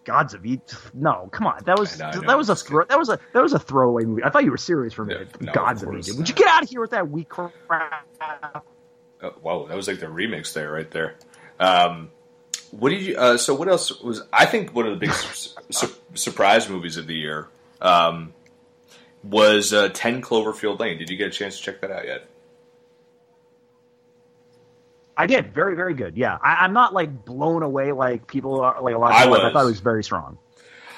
Gods 0.04 0.32
of 0.34 0.46
Egypt. 0.46 0.74
No, 0.94 1.28
come 1.32 1.46
on. 1.46 1.60
That 1.64 1.78
was 1.78 2.00
I 2.00 2.04
know, 2.04 2.10
I 2.10 2.20
know, 2.20 2.26
that 2.28 2.38
was 2.38 2.48
a 2.50 2.56
throw, 2.56 2.84
that 2.84 2.98
was 2.98 3.08
a 3.08 3.18
that 3.32 3.42
was 3.42 3.52
a 3.52 3.58
throwaway 3.58 4.04
movie. 4.04 4.22
I 4.24 4.30
thought 4.30 4.44
you 4.44 4.50
were 4.50 4.56
serious 4.56 4.92
for 4.94 5.02
a 5.02 5.06
minute. 5.06 5.40
No, 5.40 5.46
no, 5.46 5.52
Gods 5.52 5.82
of 5.82 5.88
of, 5.88 5.94
Egypt. 5.96 6.08
not. 6.08 6.18
Would 6.18 6.28
you 6.28 6.34
get 6.34 6.46
out 6.48 6.62
of 6.62 6.68
here 6.70 6.80
with 6.80 6.90
that 6.90 7.08
weak 7.10 7.28
crap? 7.28 7.52
Oh, 9.22 9.28
whoa, 9.40 9.66
that 9.68 9.76
was 9.76 9.86
like 9.88 10.00
the 10.00 10.06
remix 10.06 10.52
there, 10.52 10.70
right 10.72 10.90
there. 10.90 11.14
Um, 11.60 12.10
what 12.70 12.88
did 12.90 13.02
you? 13.02 13.16
Uh, 13.16 13.36
so, 13.36 13.54
what 13.54 13.68
else 13.68 14.00
was? 14.00 14.22
I 14.32 14.46
think 14.46 14.74
one 14.74 14.86
of 14.86 14.92
the 14.92 14.98
big 15.06 15.12
su- 15.12 15.60
su- 15.70 15.94
surprise 16.14 16.68
movies 16.68 16.96
of 16.96 17.06
the 17.06 17.14
year 17.14 17.48
um, 17.80 18.32
was 19.22 19.72
uh, 19.72 19.88
Ten 19.90 20.22
Cloverfield 20.22 20.78
Lane. 20.78 20.98
Did 20.98 21.10
you 21.10 21.16
get 21.16 21.28
a 21.28 21.30
chance 21.30 21.56
to 21.58 21.62
check 21.62 21.80
that 21.80 21.90
out 21.90 22.06
yet? 22.06 22.26
I 25.16 25.26
did. 25.26 25.54
Very, 25.54 25.76
very 25.76 25.94
good. 25.94 26.16
Yeah. 26.16 26.38
I, 26.42 26.64
I'm 26.64 26.72
not 26.72 26.94
like 26.94 27.24
blown 27.24 27.62
away 27.62 27.92
like 27.92 28.26
people 28.26 28.60
are 28.60 28.80
like 28.82 28.94
a 28.94 28.98
lot 28.98 29.10
of 29.10 29.16
I 29.16 29.24
people. 29.24 29.34
I 29.34 29.44
was. 29.44 29.52
thought 29.52 29.62
it 29.64 29.66
was 29.66 29.80
very 29.80 30.02
strong. 30.02 30.38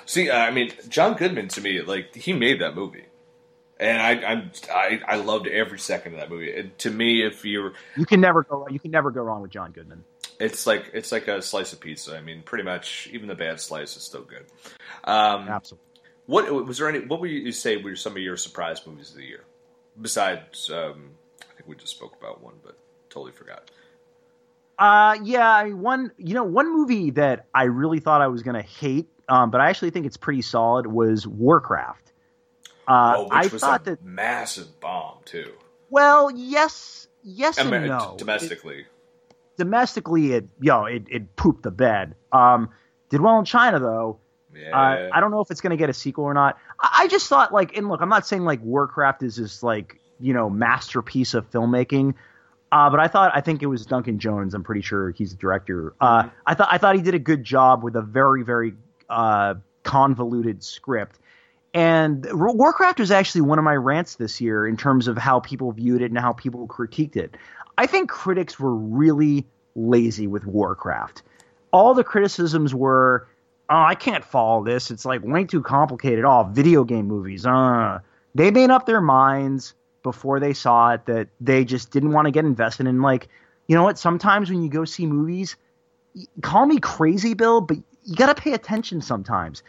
See, 0.06 0.30
I 0.30 0.50
mean, 0.50 0.72
John 0.88 1.14
Goodman 1.14 1.48
to 1.48 1.60
me, 1.60 1.80
like 1.82 2.14
he 2.14 2.32
made 2.32 2.60
that 2.60 2.74
movie, 2.74 3.06
and 3.80 4.00
I, 4.00 4.10
I'm, 4.24 4.50
I, 4.70 5.00
I 5.06 5.16
loved 5.16 5.46
every 5.46 5.78
second 5.78 6.14
of 6.14 6.20
that 6.20 6.30
movie. 6.30 6.54
And 6.54 6.76
to 6.78 6.90
me, 6.90 7.22
if 7.24 7.44
you're 7.44 7.72
You 7.96 8.06
can 8.06 8.20
never 8.20 8.42
go. 8.42 8.68
You 8.68 8.78
can 8.78 8.90
never 8.90 9.10
go 9.10 9.22
wrong 9.22 9.42
with 9.42 9.50
John 9.50 9.72
Goodman. 9.72 10.04
It's 10.38 10.66
like 10.66 10.90
it's 10.92 11.10
like 11.10 11.26
a 11.28 11.40
slice 11.40 11.72
of 11.72 11.80
pizza. 11.80 12.16
I 12.16 12.20
mean, 12.20 12.42
pretty 12.42 12.64
much 12.64 13.08
even 13.12 13.28
the 13.28 13.34
bad 13.34 13.60
slice 13.60 13.96
is 13.96 14.02
still 14.02 14.24
good. 14.24 14.44
Um, 15.04 15.48
Absolutely. 15.48 15.86
What 16.26 16.50
was 16.66 16.78
there 16.78 16.88
any? 16.88 17.00
What 17.00 17.20
would 17.20 17.30
you 17.30 17.52
say 17.52 17.76
were 17.76 17.96
some 17.96 18.12
of 18.12 18.18
your 18.18 18.36
surprise 18.36 18.86
movies 18.86 19.10
of 19.10 19.16
the 19.16 19.24
year? 19.24 19.44
Besides, 20.00 20.70
um, 20.70 21.10
I 21.42 21.54
think 21.54 21.68
we 21.68 21.76
just 21.76 21.92
spoke 21.96 22.16
about 22.18 22.42
one, 22.42 22.54
but 22.64 22.76
totally 23.10 23.32
forgot. 23.32 23.70
Uh, 24.78 25.16
yeah. 25.22 25.48
I 25.48 25.64
mean, 25.64 25.80
one. 25.80 26.10
You 26.18 26.34
know, 26.34 26.44
one 26.44 26.72
movie 26.72 27.10
that 27.10 27.46
I 27.54 27.64
really 27.64 28.00
thought 28.00 28.20
I 28.20 28.28
was 28.28 28.42
gonna 28.42 28.62
hate, 28.62 29.08
um, 29.28 29.50
but 29.50 29.60
I 29.60 29.68
actually 29.70 29.90
think 29.90 30.06
it's 30.06 30.16
pretty 30.16 30.42
solid 30.42 30.86
was 30.86 31.26
Warcraft. 31.26 32.12
Uh, 32.86 33.14
oh, 33.16 33.22
which 33.24 33.32
I 33.32 33.46
was 33.46 33.60
thought 33.62 33.82
a 33.82 33.90
that. 33.90 34.04
massive 34.04 34.80
bomb 34.80 35.18
too. 35.24 35.52
Well, 35.90 36.30
yes, 36.30 37.06
yes 37.22 37.56
and 37.58 37.68
Amer- 37.68 37.86
no. 37.86 38.14
domestically. 38.18 38.80
It- 38.80 38.86
domestically, 39.56 40.32
it 40.32 40.48
yo, 40.60 40.84
it, 40.86 41.04
it 41.08 41.36
pooped 41.36 41.62
the 41.62 41.70
bed. 41.70 42.14
Um, 42.32 42.70
did 43.10 43.20
well 43.20 43.38
in 43.38 43.44
China 43.44 43.78
though. 43.78 44.18
Yeah, 44.54 44.76
Uh, 44.76 45.10
I 45.12 45.20
don't 45.20 45.30
know 45.30 45.40
if 45.40 45.50
it's 45.50 45.60
going 45.60 45.70
to 45.70 45.76
get 45.76 45.90
a 45.90 45.94
sequel 45.94 46.24
or 46.24 46.34
not. 46.34 46.58
I, 46.80 47.02
I 47.02 47.08
just 47.08 47.28
thought 47.28 47.52
like, 47.52 47.76
and 47.76 47.88
look, 47.88 48.00
I'm 48.00 48.08
not 48.08 48.26
saying 48.26 48.44
like 48.44 48.62
Warcraft 48.62 49.22
is 49.22 49.36
this 49.36 49.62
like 49.62 50.00
you 50.20 50.32
know 50.32 50.48
masterpiece 50.48 51.34
of 51.34 51.50
filmmaking, 51.50 52.14
uh, 52.72 52.90
but 52.90 53.00
I 53.00 53.08
thought 53.08 53.32
I 53.34 53.40
think 53.40 53.62
it 53.62 53.66
was 53.66 53.86
Duncan 53.86 54.18
Jones. 54.18 54.54
I'm 54.54 54.64
pretty 54.64 54.82
sure 54.82 55.10
he's 55.10 55.30
the 55.32 55.36
director. 55.36 55.94
Uh, 56.00 56.28
I 56.46 56.54
thought 56.54 56.68
I 56.70 56.78
thought 56.78 56.96
he 56.96 57.02
did 57.02 57.14
a 57.14 57.18
good 57.18 57.44
job 57.44 57.82
with 57.82 57.96
a 57.96 58.02
very 58.02 58.42
very 58.44 58.74
uh, 59.08 59.54
convoluted 59.82 60.62
script. 60.64 61.18
And 61.72 62.24
Warcraft 62.32 63.00
was 63.00 63.10
actually 63.10 63.40
one 63.40 63.58
of 63.58 63.64
my 63.64 63.74
rants 63.74 64.14
this 64.14 64.40
year 64.40 64.64
in 64.64 64.76
terms 64.76 65.08
of 65.08 65.18
how 65.18 65.40
people 65.40 65.72
viewed 65.72 66.02
it 66.02 66.12
and 66.12 66.18
how 66.18 66.32
people 66.32 66.68
critiqued 66.68 67.16
it. 67.16 67.36
I 67.76 67.86
think 67.86 68.08
critics 68.08 68.60
were 68.60 68.74
really 68.74 69.44
lazy 69.74 70.28
with 70.28 70.46
Warcraft. 70.46 71.22
All 71.72 71.94
the 71.94 72.04
criticisms 72.04 72.72
were, 72.72 73.26
oh, 73.70 73.82
I 73.82 73.94
can't 73.94 74.24
follow 74.24 74.64
this. 74.64 74.90
It's 74.90 75.04
like 75.04 75.22
way 75.24 75.44
too 75.44 75.62
complicated. 75.62 76.24
Oh, 76.24 76.48
video 76.50 76.84
game 76.84 77.06
movies. 77.06 77.46
Uh. 77.46 78.00
They 78.34 78.50
made 78.50 78.70
up 78.70 78.86
their 78.86 79.00
minds 79.00 79.74
before 80.02 80.40
they 80.40 80.52
saw 80.52 80.90
it 80.92 81.06
that 81.06 81.28
they 81.40 81.64
just 81.64 81.90
didn't 81.90 82.12
want 82.12 82.26
to 82.26 82.30
get 82.30 82.44
invested 82.44 82.86
in. 82.86 83.00
Like, 83.00 83.28
you 83.68 83.76
know 83.76 83.84
what? 83.84 83.98
Sometimes 83.98 84.50
when 84.50 84.62
you 84.62 84.68
go 84.68 84.84
see 84.84 85.06
movies, 85.06 85.56
call 86.42 86.66
me 86.66 86.78
crazy, 86.78 87.34
Bill, 87.34 87.60
but 87.60 87.78
you 88.04 88.14
got 88.16 88.34
to 88.34 88.40
pay 88.40 88.52
attention 88.52 89.00
sometimes. 89.00 89.62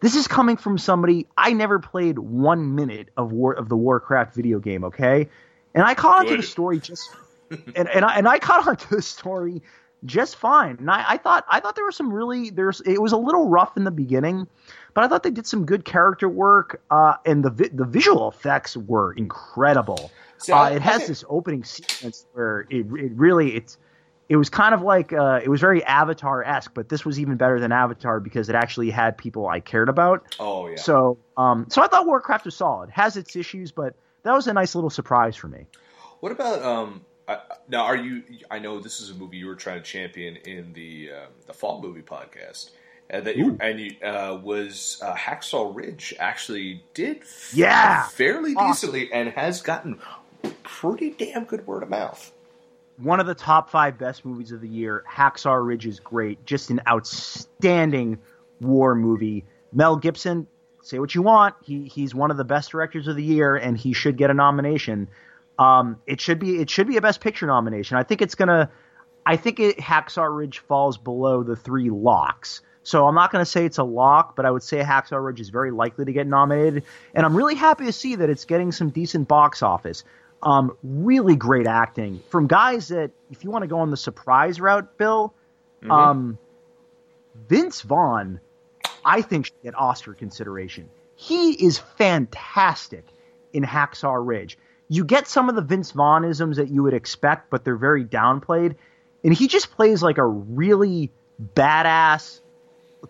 This 0.00 0.14
is 0.14 0.28
coming 0.28 0.56
from 0.56 0.78
somebody 0.78 1.26
I 1.36 1.52
never 1.52 1.78
played 1.78 2.18
one 2.18 2.74
minute 2.74 3.08
of 3.16 3.32
War 3.32 3.52
of 3.52 3.68
the 3.68 3.76
Warcraft 3.76 4.34
video 4.34 4.58
game. 4.58 4.84
Okay, 4.84 5.28
and 5.74 5.84
I 5.84 5.94
caught 5.94 6.20
onto 6.20 6.36
the 6.36 6.42
story 6.42 6.78
just 6.78 7.10
and 7.50 7.88
and 7.88 8.04
I, 8.04 8.16
and 8.16 8.26
I 8.26 8.38
caught 8.38 8.66
onto 8.66 8.96
the 8.96 9.02
story 9.02 9.62
just 10.04 10.36
fine. 10.36 10.76
And 10.78 10.90
I, 10.90 11.04
I 11.10 11.16
thought 11.16 11.44
I 11.48 11.60
thought 11.60 11.76
there 11.76 11.84
was 11.84 11.96
some 11.96 12.12
really 12.12 12.50
there's 12.50 12.80
it 12.80 13.00
was 13.00 13.12
a 13.12 13.16
little 13.16 13.48
rough 13.48 13.76
in 13.76 13.84
the 13.84 13.90
beginning, 13.90 14.46
but 14.94 15.04
I 15.04 15.08
thought 15.08 15.22
they 15.22 15.30
did 15.30 15.46
some 15.46 15.66
good 15.66 15.84
character 15.84 16.28
work. 16.28 16.82
Uh, 16.90 17.14
and 17.26 17.44
the 17.44 17.50
vi- 17.50 17.70
the 17.72 17.84
visual 17.84 18.28
effects 18.28 18.76
were 18.76 19.12
incredible. 19.12 20.10
See, 20.38 20.52
uh, 20.52 20.70
it 20.70 20.82
has 20.82 20.98
think- 20.98 21.08
this 21.08 21.24
opening 21.28 21.64
sequence 21.64 22.26
where 22.32 22.66
it 22.70 22.86
it 22.92 23.12
really 23.14 23.54
it's 23.56 23.78
it 24.28 24.36
was 24.36 24.48
kind 24.48 24.74
of 24.74 24.82
like 24.82 25.12
uh, 25.12 25.40
it 25.42 25.48
was 25.48 25.60
very 25.60 25.82
Avatar 25.84 26.44
esque, 26.44 26.72
but 26.72 26.88
this 26.88 27.04
was 27.04 27.18
even 27.18 27.36
better 27.36 27.58
than 27.58 27.72
Avatar 27.72 28.20
because 28.20 28.48
it 28.48 28.54
actually 28.54 28.88
had 28.90 29.18
people 29.18 29.48
I 29.48 29.60
cared 29.60 29.88
about. 29.88 30.36
Oh 30.38 30.68
yeah. 30.68 30.76
So 30.76 31.18
um 31.36 31.66
so 31.68 31.82
I 31.82 31.88
thought 31.88 32.06
Warcraft 32.06 32.44
was 32.44 32.56
solid. 32.56 32.90
Has 32.90 33.16
its 33.16 33.34
issues, 33.36 33.72
but 33.72 33.96
that 34.22 34.32
was 34.32 34.46
a 34.46 34.52
nice 34.52 34.74
little 34.74 34.90
surprise 34.90 35.36
for 35.36 35.48
me. 35.48 35.66
What 36.20 36.32
about 36.32 36.62
um? 36.62 37.04
I, 37.30 37.38
now, 37.68 37.84
are 37.84 37.96
you? 37.96 38.22
I 38.50 38.58
know 38.58 38.80
this 38.80 39.00
is 39.00 39.10
a 39.10 39.14
movie 39.14 39.36
you 39.38 39.46
were 39.46 39.54
trying 39.54 39.78
to 39.78 39.84
champion 39.84 40.36
in 40.36 40.72
the 40.72 41.10
um, 41.12 41.28
the 41.46 41.52
fall 41.52 41.80
movie 41.80 42.02
podcast, 42.02 42.70
and 43.08 43.24
that 43.26 43.36
you 43.36 43.56
and 43.60 43.78
you 43.80 43.94
uh, 44.04 44.38
was 44.42 45.00
uh, 45.02 45.14
Hacksaw 45.14 45.74
Ridge 45.74 46.12
actually 46.18 46.82
did 46.94 47.22
Yeah. 47.54 48.04
fairly 48.08 48.54
Awesome. 48.54 48.90
decently 48.92 49.12
and 49.12 49.28
has 49.30 49.62
gotten 49.62 50.00
pretty 50.64 51.10
damn 51.10 51.44
good 51.44 51.66
word 51.66 51.82
of 51.82 51.90
mouth. 51.90 52.32
one 52.98 53.20
of 53.20 53.26
the 53.26 53.34
top 53.34 53.70
five 53.70 53.96
best 53.98 54.24
movies 54.24 54.52
of 54.52 54.60
the 54.60 54.68
year. 54.68 55.04
Hacksaw 55.10 55.64
Ridge 55.64 55.86
is 55.86 56.00
great. 56.00 56.44
Just 56.46 56.70
an 56.70 56.80
outstanding 56.88 58.18
war 58.60 58.94
movie. 58.94 59.44
Mel 59.72 59.96
Gibson, 59.96 60.46
say 60.82 60.98
what 60.98 61.14
you 61.14 61.22
want. 61.22 61.54
He 61.62 61.84
he's 61.86 62.14
one 62.14 62.30
of 62.30 62.36
the 62.36 62.44
best 62.44 62.70
directors 62.72 63.06
of 63.08 63.16
the 63.16 63.22
year, 63.24 63.56
and 63.56 63.76
he 63.78 63.92
should 63.92 64.16
get 64.16 64.30
a 64.30 64.34
nomination. 64.34 65.08
Um, 65.60 66.00
it 66.06 66.20
should 66.20 66.38
be 66.38 66.58
it 66.58 66.70
should 66.70 66.88
be 66.88 66.96
a 66.96 67.00
Best 67.02 67.20
Picture 67.20 67.46
nomination. 67.46 67.96
I 67.98 68.02
think 68.02 68.22
it's 68.22 68.34
gonna. 68.34 68.70
I 69.26 69.36
think 69.36 69.60
it, 69.60 69.76
Hacksaw 69.78 70.34
Ridge 70.34 70.60
falls 70.60 70.96
below 70.96 71.42
the 71.42 71.54
three 71.54 71.90
locks. 71.90 72.62
So 72.82 73.06
I'm 73.06 73.14
not 73.14 73.30
going 73.30 73.44
to 73.44 73.50
say 73.50 73.66
it's 73.66 73.76
a 73.76 73.84
lock, 73.84 74.34
but 74.34 74.46
I 74.46 74.50
would 74.50 74.62
say 74.62 74.82
Hacksaw 74.82 75.22
Ridge 75.22 75.38
is 75.38 75.50
very 75.50 75.70
likely 75.70 76.06
to 76.06 76.12
get 76.12 76.26
nominated. 76.26 76.84
And 77.14 77.26
I'm 77.26 77.36
really 77.36 77.54
happy 77.54 77.84
to 77.84 77.92
see 77.92 78.16
that 78.16 78.30
it's 78.30 78.46
getting 78.46 78.72
some 78.72 78.88
decent 78.88 79.28
box 79.28 79.62
office. 79.62 80.02
Um, 80.42 80.74
really 80.82 81.36
great 81.36 81.66
acting 81.66 82.22
from 82.30 82.46
guys 82.46 82.88
that, 82.88 83.10
if 83.30 83.44
you 83.44 83.50
want 83.50 83.62
to 83.62 83.68
go 83.68 83.80
on 83.80 83.90
the 83.90 83.98
surprise 83.98 84.58
route, 84.58 84.96
Bill, 84.96 85.34
um, 85.90 86.38
Vince 87.46 87.82
Vaughn, 87.82 88.40
I 89.04 89.20
think 89.20 89.46
should 89.46 89.62
get 89.62 89.74
Oscar 89.78 90.14
consideration. 90.14 90.88
He 91.14 91.52
is 91.52 91.78
fantastic 91.78 93.04
in 93.52 93.62
Hacksaw 93.62 94.26
Ridge. 94.26 94.56
You 94.92 95.04
get 95.04 95.28
some 95.28 95.48
of 95.48 95.54
the 95.54 95.62
Vince 95.62 95.92
Vaughnisms 95.92 96.56
that 96.56 96.68
you 96.68 96.82
would 96.82 96.94
expect, 96.94 97.48
but 97.48 97.64
they're 97.64 97.76
very 97.76 98.04
downplayed. 98.04 98.74
And 99.22 99.32
he 99.32 99.46
just 99.46 99.70
plays 99.70 100.02
like 100.02 100.18
a 100.18 100.26
really 100.26 101.12
badass, 101.54 102.40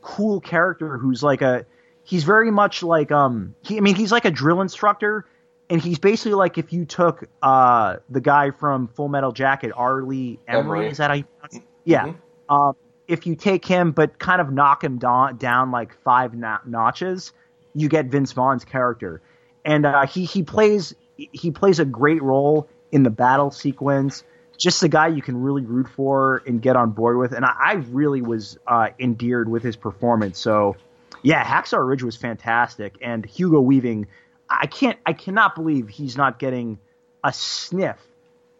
cool 0.03 0.41
character 0.41 0.99
who's 0.99 1.23
like 1.23 1.41
a 1.41 1.65
he's 2.05 2.25
very 2.25 2.51
much 2.51 2.83
like 2.83 3.11
um 3.11 3.55
he 3.63 3.79
I 3.79 3.81
mean 3.81 3.95
he's 3.95 4.13
like 4.13 4.27
a 4.27 4.31
drill 4.31 4.61
instructor 4.61 5.25
and 5.71 5.81
he's 5.81 5.99
basically 5.99 6.35
like 6.35 6.59
if 6.59 6.73
you 6.73 6.85
took 6.85 7.25
uh 7.43 7.97
the 8.11 8.21
guy 8.21 8.51
from 8.51 8.89
Full 8.89 9.09
Metal 9.09 9.33
Jacket, 9.33 9.73
R. 9.75 10.03
Lee 10.03 10.39
Ermey, 10.49 10.91
is 10.91 10.99
that 10.99 11.11
how 11.11 11.17
you 11.17 11.25
pronounce 11.25 11.57
it? 11.57 11.63
Yeah. 11.85 12.13
Um 12.49 12.75
if 13.09 13.27
you 13.27 13.37
take 13.37 13.65
him 13.65 13.93
but 13.93 14.19
kind 14.19 14.41
of 14.41 14.53
knock 14.53 14.85
him 14.85 14.99
down, 14.99 15.39
down 15.39 15.71
like 15.71 15.95
five 16.05 16.35
no- 16.35 16.59
notches, 16.67 17.33
you 17.75 17.89
get 17.89 18.07
Vince 18.07 18.33
Vaughn's 18.33 18.65
character. 18.65 19.23
And 19.65 19.85
uh, 19.85 20.07
he 20.07 20.25
he 20.25 20.43
plays 20.43 20.95
he 21.33 21.51
plays 21.51 21.79
a 21.79 21.85
great 21.85 22.23
role 22.23 22.69
in 22.93 23.03
the 23.03 23.11
battle 23.11 23.51
sequence. 23.51 24.25
just 24.61 24.83
a 24.83 24.89
guy 24.89 25.09
you 25.09 25.23
can 25.23 25.41
really 25.41 25.65
root 25.65 25.89
for 25.89 26.43
and 26.47 26.61
get 26.61 26.77
on 26.77 26.91
board 26.91 27.17
with. 27.17 27.33
And 27.33 27.45
I, 27.45 27.55
I 27.59 27.73
really 27.73 28.21
was 28.21 28.59
uh, 28.67 28.89
endeared 28.99 29.49
with 29.49 29.63
his 29.63 29.75
performance. 29.75 30.39
So, 30.39 30.77
yeah, 31.23 31.43
Hacksaw 31.43 31.85
Ridge 31.87 32.03
was 32.03 32.17
fantastic, 32.17 32.95
and 33.01 33.25
Hugo 33.25 33.61
Weaving. 33.61 34.07
I 34.49 34.67
can't, 34.67 34.99
I 35.07 35.15
cannot 35.15 35.55
believe 35.55 35.89
he's 35.89 36.17
not 36.17 36.39
getting 36.39 36.79
a 37.25 37.33
sniff 37.33 37.97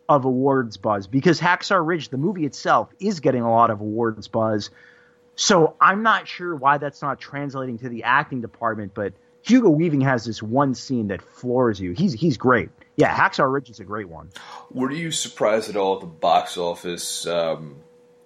of 0.09 0.25
awards 0.25 0.77
buzz 0.79 1.07
because 1.07 1.39
Hacksaw 1.39 1.87
Ridge, 1.87 2.09
the 2.09 2.17
movie 2.17 2.47
itself, 2.47 2.89
is 2.99 3.21
getting 3.21 3.43
a 3.43 3.51
lot 3.51 3.71
of 3.71 3.81
awards 3.81 4.27
buzz. 4.27 4.71
So 5.37 5.77
I'm 5.81 6.03
not 6.03 6.27
sure 6.27 6.55
why 6.55 6.79
that's 6.79 7.03
not 7.03 7.21
translating 7.21 7.79
to 7.79 7.89
the 7.89 8.05
acting 8.05 8.41
department, 8.41 8.93
but 8.95 9.13
Hugo 9.43 9.71
Weaving 9.71 10.01
has 10.03 10.25
this 10.25 10.43
one 10.43 10.75
scene 10.75 11.09
that 11.09 11.23
floors 11.23 11.81
you. 11.81 11.93
He's 11.93 12.13
he's 12.13 12.37
great. 12.37 12.71
Yeah, 12.97 13.15
Hacksaw 13.15 13.51
Ridge 13.51 13.71
is 13.71 13.81
a 13.81 13.85
great 13.85 14.09
one. 14.09 14.31
Were 14.71 14.91
you 14.91 15.11
surprised 15.11 15.71
at 15.71 15.77
all 15.77 15.95
at 15.95 16.01
the 16.01 16.07
box 16.07 16.59
office 16.59 17.27
um, 17.27 17.77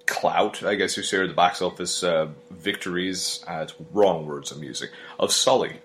clout, 0.07 0.65
I 0.65 0.75
guess 0.75 0.97
you 0.97 1.03
say, 1.03 1.19
or 1.19 1.27
the 1.29 1.35
box 1.35 1.63
office 1.63 2.03
uh, 2.03 2.29
victories? 2.51 3.45
Uh, 3.47 3.61
it's 3.63 3.75
wrong 3.93 4.27
words 4.27 4.51
I'm 4.51 4.63
using 4.63 4.89
of 5.19 5.33
Sully. 5.33 5.81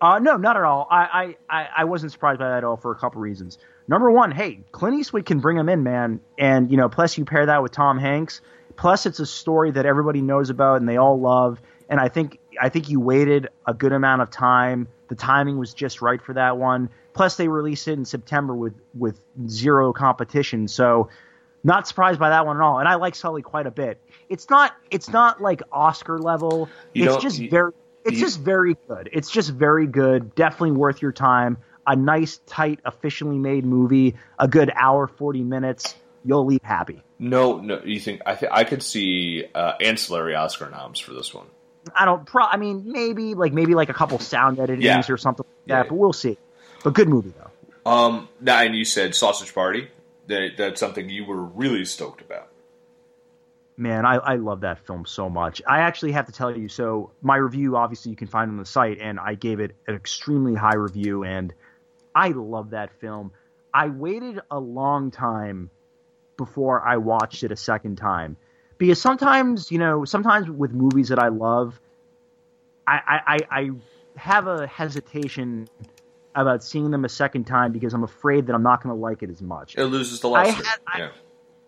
Uh, 0.00 0.18
no, 0.18 0.36
not 0.36 0.56
at 0.56 0.62
all. 0.62 0.86
I, 0.90 1.36
I, 1.48 1.68
I 1.78 1.84
wasn't 1.84 2.12
surprised 2.12 2.38
by 2.38 2.50
that 2.50 2.58
at 2.58 2.64
all 2.64 2.76
for 2.76 2.92
a 2.92 2.96
couple 2.96 3.20
reasons. 3.22 3.56
Number 3.88 4.10
one, 4.10 4.30
hey, 4.30 4.60
Clint 4.70 4.98
Eastwood 5.00 5.24
can 5.24 5.40
bring 5.40 5.56
him 5.56 5.68
in, 5.68 5.82
man, 5.82 6.20
and 6.38 6.70
you 6.70 6.76
know, 6.76 6.88
plus 6.88 7.16
you 7.16 7.24
pair 7.24 7.46
that 7.46 7.62
with 7.62 7.72
Tom 7.72 7.98
Hanks. 7.98 8.40
Plus, 8.76 9.06
it's 9.06 9.20
a 9.20 9.26
story 9.26 9.70
that 9.70 9.86
everybody 9.86 10.20
knows 10.20 10.50
about 10.50 10.80
and 10.80 10.88
they 10.88 10.98
all 10.98 11.18
love. 11.18 11.62
And 11.88 11.98
I 11.98 12.08
think 12.08 12.38
I 12.60 12.68
think 12.68 12.88
you 12.88 13.00
waited 13.00 13.48
a 13.66 13.74
good 13.74 13.92
amount 13.92 14.22
of 14.22 14.30
time. 14.30 14.88
The 15.08 15.14
timing 15.14 15.58
was 15.58 15.72
just 15.74 16.02
right 16.02 16.20
for 16.20 16.32
that 16.34 16.56
one. 16.56 16.90
Plus, 17.12 17.36
they 17.36 17.48
released 17.48 17.88
it 17.88 17.92
in 17.92 18.04
September 18.04 18.54
with 18.54 18.74
with 18.94 19.20
zero 19.48 19.92
competition, 19.92 20.68
so 20.68 21.08
not 21.64 21.88
surprised 21.88 22.18
by 22.18 22.30
that 22.30 22.46
one 22.46 22.56
at 22.56 22.62
all. 22.62 22.78
And 22.78 22.88
I 22.88 22.94
like 22.96 23.14
Sully 23.14 23.42
quite 23.42 23.66
a 23.66 23.70
bit. 23.70 24.00
It's 24.28 24.50
not 24.50 24.74
it's 24.90 25.08
not 25.08 25.40
like 25.40 25.62
Oscar 25.72 26.18
level. 26.18 26.68
You 26.92 27.12
it's 27.12 27.22
just 27.22 27.38
you- 27.38 27.50
very 27.50 27.72
it's 28.04 28.16
you- 28.18 28.24
just 28.24 28.40
very 28.40 28.76
good. 28.88 29.08
It's 29.12 29.30
just 29.30 29.50
very 29.50 29.86
good. 29.86 30.34
Definitely 30.34 30.72
worth 30.72 31.02
your 31.02 31.12
time. 31.12 31.58
A 31.88 31.94
nice, 31.94 32.40
tight, 32.46 32.80
officially 32.84 33.38
made 33.38 33.64
movie. 33.64 34.16
A 34.38 34.48
good 34.48 34.70
hour, 34.74 35.06
forty 35.06 35.42
minutes. 35.42 35.94
You'll 36.24 36.44
leave 36.44 36.62
happy. 36.64 37.02
No, 37.20 37.58
no. 37.58 37.80
You 37.84 38.00
think 38.00 38.22
I 38.26 38.34
think 38.34 38.50
I 38.52 38.64
could 38.64 38.82
see 38.82 39.44
uh, 39.54 39.74
ancillary 39.80 40.34
Oscar 40.34 40.68
noms 40.68 40.98
for 40.98 41.14
this 41.14 41.32
one. 41.32 41.46
I 41.94 42.04
don't. 42.04 42.26
Pro, 42.26 42.44
I 42.44 42.56
mean, 42.56 42.90
maybe 42.90 43.34
like 43.34 43.52
maybe 43.52 43.74
like 43.74 43.88
a 43.88 43.94
couple 43.94 44.18
sound 44.18 44.58
editings 44.58 44.82
Yeah. 44.82 45.02
or 45.08 45.16
something 45.16 45.44
like 45.46 45.66
that. 45.66 45.84
Yeah. 45.84 45.88
But 45.88 45.94
we'll 45.96 46.12
see. 46.12 46.38
But 46.84 46.94
good 46.94 47.08
movie 47.08 47.32
though. 47.36 47.90
Um, 47.90 48.28
now, 48.40 48.62
and 48.62 48.74
you 48.74 48.84
said 48.84 49.14
Sausage 49.14 49.54
Party. 49.54 49.88
That, 50.28 50.54
that's 50.58 50.80
something 50.80 51.08
you 51.08 51.24
were 51.24 51.40
really 51.40 51.84
stoked 51.84 52.20
about. 52.20 52.48
Man, 53.76 54.04
I, 54.04 54.14
I 54.16 54.34
love 54.36 54.62
that 54.62 54.84
film 54.86 55.06
so 55.06 55.28
much. 55.30 55.62
I 55.68 55.80
actually 55.80 56.12
have 56.12 56.26
to 56.26 56.32
tell 56.32 56.56
you. 56.56 56.68
So 56.68 57.12
my 57.22 57.36
review, 57.36 57.76
obviously, 57.76 58.10
you 58.10 58.16
can 58.16 58.26
find 58.26 58.50
on 58.50 58.56
the 58.56 58.64
site, 58.64 58.98
and 59.00 59.20
I 59.20 59.34
gave 59.34 59.60
it 59.60 59.76
an 59.86 59.94
extremely 59.94 60.54
high 60.54 60.74
review, 60.74 61.22
and 61.22 61.52
I 62.14 62.28
love 62.28 62.70
that 62.70 62.98
film. 63.00 63.30
I 63.72 63.88
waited 63.88 64.40
a 64.50 64.58
long 64.58 65.10
time 65.12 65.70
before 66.36 66.82
I 66.82 66.96
watched 66.96 67.44
it 67.44 67.52
a 67.52 67.56
second 67.56 67.96
time 67.96 68.36
because 68.78 69.00
sometimes, 69.00 69.70
you 69.70 69.78
know, 69.78 70.04
sometimes 70.04 70.50
with 70.50 70.72
movies 70.72 71.08
that 71.08 71.18
I 71.18 71.28
love, 71.28 71.80
I 72.86 73.20
I, 73.26 73.38
I, 73.50 73.70
have 74.16 74.46
a 74.46 74.66
hesitation 74.66 75.68
about 76.34 76.64
seeing 76.64 76.90
them 76.90 77.04
a 77.04 77.08
second 77.08 77.44
time 77.44 77.70
because 77.70 77.92
I'm 77.92 78.02
afraid 78.02 78.46
that 78.46 78.54
I'm 78.54 78.62
not 78.62 78.82
going 78.82 78.94
to 78.94 78.98
like 78.98 79.22
it 79.22 79.28
as 79.28 79.42
much. 79.42 79.76
It 79.76 79.84
loses 79.86 80.20
the 80.20 80.30
I 80.30 80.44
luster. 80.44 80.64
had- 80.64 80.80
I- 80.86 80.98
yeah. 80.98 81.08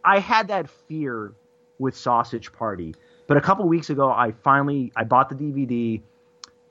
I 0.04 0.18
had 0.20 0.48
that 0.48 0.70
fear 0.70 1.34
with 1.78 1.94
Sausage 1.94 2.50
Party, 2.52 2.94
but 3.26 3.36
a 3.36 3.40
couple 3.42 3.68
weeks 3.68 3.90
ago, 3.90 4.10
I 4.10 4.32
finally 4.32 4.92
I 4.96 5.04
bought 5.04 5.28
the 5.28 5.34
DVD 5.34 6.00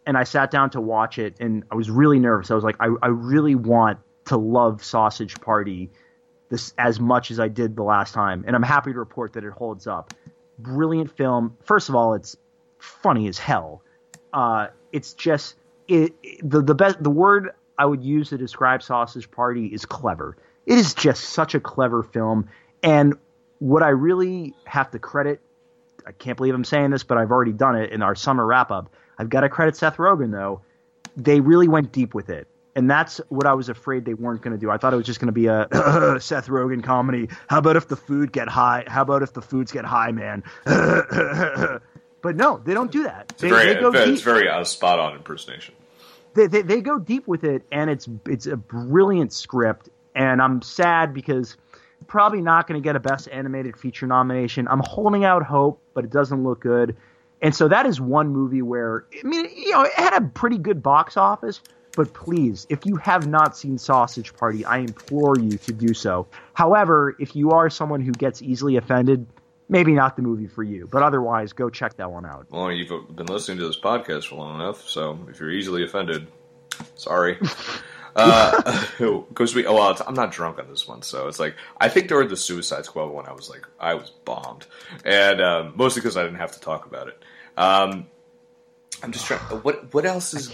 and 0.07 0.17
I 0.17 0.23
sat 0.23 0.49
down 0.49 0.69
to 0.71 0.81
watch 0.81 1.19
it, 1.19 1.35
and 1.39 1.65
I 1.69 1.75
was 1.75 1.91
really 1.91 2.17
nervous. 2.17 2.49
I 2.49 2.55
was 2.55 2.63
like, 2.63 2.77
I, 2.79 2.88
I 3.03 3.07
really 3.07 3.53
want 3.55 3.99
to 4.25 4.38
love 4.38 4.83
Sausage 4.83 5.39
Party 5.41 5.91
this 6.50 6.74
as 6.78 7.00
much 7.00 7.32
as 7.32 7.39
I 7.39 7.48
did 7.48 7.76
the 7.76 7.84
last 7.84 8.14
time, 8.14 8.43
and 8.48 8.56
I'm 8.56 8.64
happy 8.64 8.93
to 8.93 9.00
report 9.00 9.34
that 9.34 9.43
it 9.43 9.52
holds 9.52 9.88
up. 9.88 10.14
Brilliant 10.60 11.16
film. 11.16 11.58
First 11.64 11.89
of 11.89 11.95
all, 11.95 12.14
it's 12.14 12.36
funny 12.80 13.28
as 13.28 13.38
hell. 13.38 13.82
Uh, 14.34 14.68
it's 14.91 15.14
just 15.14 15.56
it, 15.88 16.14
it- 16.24 16.50
the 16.50 16.62
the 16.62 16.76
best 16.76 17.02
the 17.04 17.10
word 17.10 17.52
I 17.78 17.86
would 17.86 18.04
use 18.04 18.30
to 18.30 18.38
describe 18.38 18.82
Sausage 18.84 19.30
Party 19.30 19.68
is 19.68 19.86
clever. 19.86 20.38
It 20.66 20.78
is 20.78 20.93
just 20.93 21.26
such 21.26 21.56
a 21.56 21.60
clever 21.60 22.04
film, 22.04 22.50
and 22.84 23.16
what 23.60 23.84
I 23.84 23.89
really 23.89 24.54
have 24.66 24.91
to 24.91 25.00
credit 25.00 25.41
I 26.06 26.14
can't 26.14 26.38
believe 26.38 26.56
I'm 26.56 26.64
saying 26.64 26.91
this, 26.91 27.04
but 27.04 27.18
I've 27.18 27.32
already 27.32 27.52
done 27.52 27.76
it 27.76 27.91
in 27.91 28.02
our 28.02 28.16
summer 28.16 28.45
wrap 28.45 28.72
up. 28.72 28.89
I've 29.18 29.30
got 29.30 29.41
to 29.41 29.50
credit 29.50 29.76
Seth 29.76 29.98
Rogen 29.98 30.32
though. 30.32 30.62
They 31.18 31.41
really 31.41 31.68
went 31.68 31.91
deep 31.91 32.14
with 32.14 32.30
it. 32.30 32.48
And 32.78 32.89
that's 32.89 33.19
what 33.30 33.45
I 33.47 33.53
was 33.55 33.69
afraid 33.69 34.05
they 34.05 34.13
weren't 34.13 34.41
going 34.43 34.53
to 34.55 34.59
do. 34.59 34.69
I 34.69 34.78
thought 34.78 34.93
it 34.93 34.97
was 34.97 35.05
just 35.07 35.19
going 35.19 35.28
to 35.28 35.32
be 35.34 35.47
a 35.47 35.67
Seth 36.21 36.47
Rogen 36.47 36.84
comedy. 36.84 37.28
How 37.47 37.57
about 37.57 37.75
if 37.75 37.88
the 37.88 37.95
food 37.97 38.32
get 38.32 38.47
high? 38.47 38.84
How 38.88 39.01
about 39.01 39.23
if 39.23 39.34
the 39.34 39.41
foods 39.41 39.71
get 39.71 39.84
high, 39.84 40.11
man? 40.11 40.43
but 40.65 42.36
no, 42.36 42.61
they 42.63 42.73
don't 42.73 42.91
do 42.91 43.03
that. 43.03 43.28
It's 43.32 43.41
They, 43.41 43.49
very, 43.49 43.73
they 43.73 43.80
go 43.82 43.91
it's 43.91 44.05
deep 44.05 44.23
very 44.23 44.47
uh, 44.47 44.63
spot 44.63 44.99
on 44.99 45.15
impersonation. 45.15 45.73
they, 46.36 46.47
they, 46.47 46.61
they 46.61 46.82
go 46.82 46.99
deep 46.99 47.28
with 47.28 47.43
it 47.43 47.63
and 47.71 47.89
it's 47.89 48.07
it's 48.28 48.45
a 48.45 48.55
brilliant 48.57 49.34
script 49.34 49.89
and 50.15 50.41
i'm 50.41 50.61
sad 50.61 51.13
because 51.13 51.57
probably 52.05 52.41
not 52.41 52.67
going 52.67 52.80
to 52.80 52.84
get 52.84 52.95
a 52.95 52.99
best 52.99 53.28
animated 53.32 53.75
feature 53.75 54.05
nomination 54.05 54.67
i'm 54.67 54.82
holding 54.86 55.25
out 55.25 55.41
hope 55.43 55.82
but 55.95 56.03
it 56.03 56.11
doesn't 56.11 56.43
look 56.43 56.59
good 56.59 56.95
and 57.41 57.55
so 57.55 57.67
that 57.67 57.86
is 57.88 57.99
one 57.99 58.28
movie 58.30 58.61
where 58.61 59.05
i 59.23 59.28
mean 59.28 59.47
you 59.55 59.71
know 59.71 59.82
it 59.82 59.93
had 59.93 60.13
a 60.13 60.21
pretty 60.21 60.57
good 60.59 60.84
box 60.84 61.17
office 61.17 61.61
but 61.98 62.14
please 62.14 62.66
if 62.70 62.86
you 62.86 62.95
have 62.95 63.28
not 63.28 63.58
seen 63.58 63.78
sausage 63.78 64.34
party 64.36 64.64
i 64.64 64.78
implore 64.78 65.38
you 65.38 65.58
to 65.58 65.74
do 65.74 65.93
so 65.93 66.26
however 66.54 67.16
if 67.20 67.36
you 67.36 67.52
are 67.52 67.70
someone 67.70 68.00
who 68.00 68.12
gets 68.14 68.41
easily 68.41 68.78
offended 68.78 69.28
maybe 69.68 69.91
not 69.91 70.16
the 70.16 70.22
movie 70.22 70.48
for 70.48 70.64
you 70.64 70.88
but 70.89 71.04
otherwise 71.04 71.52
go 71.52 71.70
check 71.70 71.98
that 71.98 72.10
one 72.10 72.26
out 72.26 72.45
Well, 72.50 72.72
you've 72.72 72.89
been 73.16 73.26
listening 73.26 73.58
to 73.58 73.68
this 73.68 73.80
podcast 73.80 74.28
for 74.28 74.36
long 74.36 74.62
enough, 74.62 74.88
so 74.88 75.20
if 75.30 75.39
you're 75.39 75.52
easily 75.52 75.84
offended, 75.84 76.28
sorry. 76.95 77.38
Because 78.98 79.54
we, 79.54 79.68
oh, 79.68 79.76
well, 79.76 79.95
I'm 80.08 80.16
not 80.16 80.32
drunk 80.32 80.58
on 80.58 80.68
this 80.68 80.88
one, 80.88 81.04
so 81.04 81.28
it's 81.28 81.39
like 81.39 81.56
I 81.80 81.88
think 81.88 82.08
during 82.08 82.30
the 82.30 82.36
Suicide 82.36 82.86
Squad 82.86 83.10
one, 83.10 83.28
I 83.28 83.32
was 83.32 83.48
like, 83.48 83.68
I 83.80 83.93
was 83.93 84.10
bombed, 84.10 84.66
and 85.06 85.39
um, 85.39 85.74
mostly 85.76 86.02
because 86.02 86.18
I 86.18 86.24
didn't 86.24 86.39
have 86.39 86.52
to 86.54 86.60
talk 86.60 86.88
about 86.88 87.10
it. 87.10 87.24
Um, 87.58 88.08
I'm 89.04 89.12
just 89.12 89.28
trying. 89.28 89.39
What 89.62 89.93
what 89.93 90.06
else 90.08 90.34
is? 90.34 90.52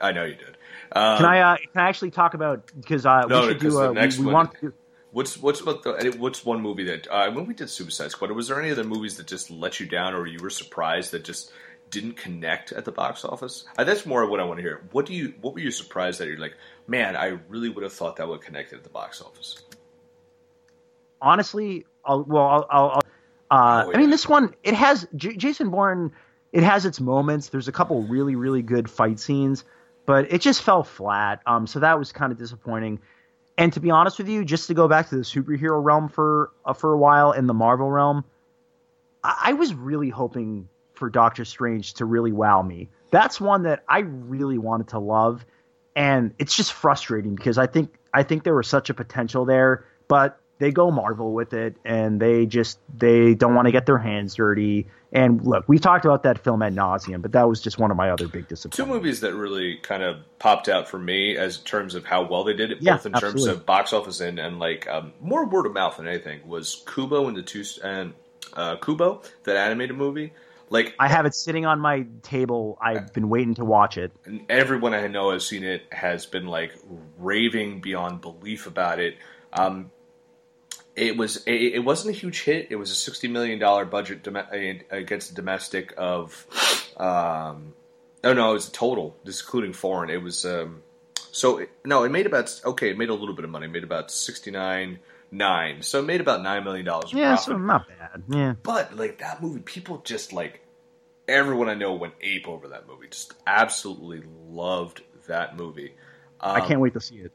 I 0.00 0.12
know 0.12 0.24
you 0.24 0.36
did. 0.36 0.55
Um, 0.92 1.16
Can 1.18 1.26
I 1.26 1.40
uh, 1.40 1.56
can 1.56 1.82
I 1.82 1.88
actually 1.88 2.10
talk 2.10 2.34
about 2.34 2.70
because 2.78 3.04
uh, 3.06 3.22
No, 3.26 3.42
we 3.42 3.48
should 3.48 3.60
do 3.60 3.70
the 3.70 3.92
next 3.92 4.18
we, 4.18 4.26
we 4.26 4.32
one- 4.32 4.34
want 4.34 4.54
to 4.54 4.60
do, 4.60 4.72
What's 5.12 5.38
what's 5.38 5.64
what 5.64 5.82
the, 5.82 6.14
what's 6.18 6.44
one 6.44 6.60
movie 6.60 6.84
that 6.84 7.08
uh, 7.10 7.30
when 7.30 7.46
we 7.46 7.54
did 7.54 7.70
Suicide 7.70 8.10
Squad? 8.10 8.30
Was 8.32 8.48
there 8.48 8.60
any 8.60 8.70
other 8.70 8.84
movies 8.84 9.16
that 9.16 9.26
just 9.26 9.50
let 9.50 9.80
you 9.80 9.86
down, 9.86 10.12
or 10.14 10.26
you 10.26 10.38
were 10.42 10.50
surprised 10.50 11.12
that 11.12 11.24
just 11.24 11.50
didn't 11.88 12.18
connect 12.18 12.72
at 12.72 12.84
the 12.84 12.92
box 12.92 13.24
office? 13.24 13.64
Uh, 13.78 13.84
that's 13.84 14.04
more 14.04 14.22
of 14.22 14.28
what 14.28 14.40
I 14.40 14.44
want 14.44 14.58
to 14.58 14.62
hear. 14.62 14.86
What 14.92 15.06
do 15.06 15.14
you 15.14 15.32
what 15.40 15.54
were 15.54 15.60
you 15.60 15.70
surprised 15.70 16.20
that 16.20 16.28
you're 16.28 16.36
like, 16.36 16.54
man, 16.86 17.16
I 17.16 17.38
really 17.48 17.70
would 17.70 17.82
have 17.82 17.94
thought 17.94 18.16
that 18.16 18.28
would 18.28 18.42
connect 18.42 18.74
at 18.74 18.82
the 18.82 18.90
box 18.90 19.22
office. 19.22 19.62
honestly. 21.20 21.86
I'll, 22.04 22.22
well, 22.22 22.44
I'll, 22.46 22.66
I'll, 22.70 22.90
I'll 22.90 23.02
uh, 23.50 23.84
Oh, 23.86 23.92
I 23.92 23.96
mean 23.96 24.10
this 24.10 24.28
one 24.28 24.54
it 24.62 24.74
has 24.74 25.06
J- 25.16 25.36
Jason 25.36 25.70
Bourne. 25.70 26.12
It 26.52 26.62
has 26.62 26.84
its 26.84 27.00
moments. 27.00 27.48
There's 27.48 27.68
a 27.68 27.72
couple 27.72 28.02
really 28.02 28.36
really 28.36 28.62
good 28.62 28.90
fight 28.90 29.18
scenes, 29.18 29.64
but 30.06 30.32
it 30.32 30.40
just 30.40 30.62
fell 30.62 30.84
flat. 30.84 31.42
Um, 31.46 31.66
so 31.66 31.80
that 31.80 31.98
was 31.98 32.12
kind 32.12 32.32
of 32.32 32.38
disappointing. 32.38 33.00
And 33.58 33.72
to 33.72 33.80
be 33.80 33.90
honest 33.90 34.18
with 34.18 34.28
you, 34.28 34.44
just 34.44 34.68
to 34.68 34.74
go 34.74 34.88
back 34.88 35.08
to 35.10 35.16
the 35.16 35.22
superhero 35.22 35.82
realm 35.82 36.08
for 36.08 36.52
uh, 36.64 36.72
for 36.72 36.92
a 36.92 36.98
while 36.98 37.32
in 37.32 37.46
the 37.46 37.54
Marvel 37.54 37.90
realm, 37.90 38.24
I, 39.22 39.34
I 39.46 39.52
was 39.54 39.74
really 39.74 40.08
hoping 40.08 40.68
for 40.94 41.10
Doctor 41.10 41.44
Strange 41.44 41.94
to 41.94 42.04
really 42.04 42.32
wow 42.32 42.62
me. 42.62 42.88
That's 43.10 43.40
one 43.40 43.64
that 43.64 43.84
I 43.88 44.00
really 44.00 44.58
wanted 44.58 44.88
to 44.88 44.98
love, 44.98 45.44
and 45.94 46.34
it's 46.38 46.56
just 46.56 46.72
frustrating 46.72 47.34
because 47.34 47.58
I 47.58 47.66
think 47.66 47.98
I 48.14 48.22
think 48.22 48.44
there 48.44 48.54
was 48.54 48.68
such 48.68 48.90
a 48.90 48.94
potential 48.94 49.44
there, 49.44 49.86
but 50.08 50.40
they 50.58 50.70
go 50.72 50.90
Marvel 50.90 51.32
with 51.32 51.52
it, 51.52 51.76
and 51.84 52.20
they 52.20 52.46
just 52.46 52.78
they 52.96 53.34
don't 53.34 53.54
want 53.54 53.66
to 53.66 53.72
get 53.72 53.86
their 53.86 53.98
hands 53.98 54.34
dirty. 54.34 54.86
And 55.12 55.44
look, 55.46 55.68
we 55.68 55.78
talked 55.78 56.04
about 56.04 56.24
that 56.24 56.42
film 56.42 56.62
ad 56.62 56.74
nauseum, 56.74 57.22
but 57.22 57.32
that 57.32 57.48
was 57.48 57.60
just 57.60 57.78
one 57.78 57.90
of 57.90 57.96
my 57.96 58.10
other 58.10 58.28
big 58.28 58.48
disappointments. 58.48 58.76
Two 58.76 58.86
movies 58.86 59.20
that 59.20 59.34
really 59.34 59.76
kind 59.76 60.02
of 60.02 60.18
popped 60.38 60.68
out 60.68 60.88
for 60.88 60.98
me 60.98 61.36
as 61.36 61.58
terms 61.58 61.94
of 61.94 62.04
how 62.04 62.26
well 62.26 62.44
they 62.44 62.54
did 62.54 62.72
it, 62.72 62.78
Yeah, 62.80 62.96
both 62.96 63.06
in 63.06 63.12
terms 63.12 63.46
of 63.46 63.64
box 63.64 63.92
office 63.92 64.20
and, 64.20 64.38
and 64.38 64.58
like 64.58 64.88
um, 64.88 65.12
more 65.20 65.46
word 65.46 65.66
of 65.66 65.72
mouth 65.72 65.96
than 65.96 66.08
anything, 66.08 66.46
was 66.46 66.82
Kubo 66.92 67.28
and 67.28 67.36
the 67.36 67.42
two 67.42 67.64
and 67.82 68.14
uh, 68.54 68.76
Kubo, 68.76 69.22
that 69.44 69.56
animated 69.56 69.96
movie. 69.96 70.32
Like 70.68 70.94
I 70.98 71.08
have 71.08 71.26
it 71.26 71.34
sitting 71.34 71.64
on 71.64 71.78
my 71.78 72.06
table. 72.22 72.76
I've 72.80 73.12
been 73.12 73.28
waiting 73.28 73.54
to 73.54 73.64
watch 73.64 73.98
it. 73.98 74.10
and 74.24 74.44
everyone 74.48 74.94
I 74.94 75.06
know 75.06 75.30
has 75.30 75.46
seen 75.46 75.62
it 75.62 75.84
has 75.92 76.26
been 76.26 76.46
like 76.46 76.72
raving 77.18 77.80
beyond 77.80 78.20
belief 78.20 78.66
about 78.66 78.98
it. 78.98 79.16
Um, 79.52 79.90
It 80.96 81.16
was 81.16 81.36
it, 81.46 81.74
it 81.74 81.84
wasn't 81.84 82.16
a 82.16 82.18
huge 82.18 82.42
hit. 82.42 82.68
It 82.70 82.76
was 82.76 82.90
a 82.90 82.94
sixty 82.94 83.28
million 83.28 83.58
dollar 83.58 83.84
budget 83.84 84.22
dom- 84.22 84.36
against 84.90 85.28
the 85.28 85.36
domestic 85.36 85.92
of, 85.98 86.46
um, 86.96 87.74
oh 88.24 88.32
no, 88.32 88.50
it 88.50 88.54
was 88.54 88.68
a 88.68 88.72
total, 88.72 89.14
just 89.24 89.42
including 89.42 89.74
foreign. 89.74 90.08
It 90.08 90.22
was 90.22 90.46
um, 90.46 90.82
so 91.14 91.58
it, 91.58 91.70
no, 91.84 92.04
it 92.04 92.10
made 92.10 92.24
about 92.24 92.60
okay, 92.64 92.90
it 92.90 92.98
made 92.98 93.10
a 93.10 93.14
little 93.14 93.34
bit 93.34 93.44
of 93.44 93.50
money. 93.50 93.66
It 93.66 93.72
made 93.72 93.84
about 93.84 94.10
sixty 94.10 94.50
nine 94.50 95.00
nine, 95.30 95.82
so 95.82 95.98
it 95.98 96.06
made 96.06 96.22
about 96.22 96.42
nine 96.42 96.64
million 96.64 96.86
dollars. 96.86 97.12
Yeah, 97.12 97.34
profit. 97.34 97.44
so 97.44 97.58
not 97.58 97.86
bad. 97.88 98.22
Yeah. 98.28 98.54
But 98.62 98.96
like 98.96 99.18
that 99.18 99.42
movie, 99.42 99.60
people 99.60 99.98
just 99.98 100.32
like 100.32 100.62
everyone 101.28 101.68
I 101.68 101.74
know 101.74 101.94
went 101.94 102.14
ape 102.22 102.48
over 102.48 102.68
that 102.68 102.86
movie. 102.86 103.08
Just 103.08 103.34
absolutely 103.46 104.22
loved 104.48 105.02
that 105.26 105.56
movie. 105.56 105.92
Um, 106.40 106.56
I 106.56 106.66
can't 106.66 106.80
wait 106.80 106.94
to 106.94 107.00
see 107.00 107.16
it. 107.16 107.32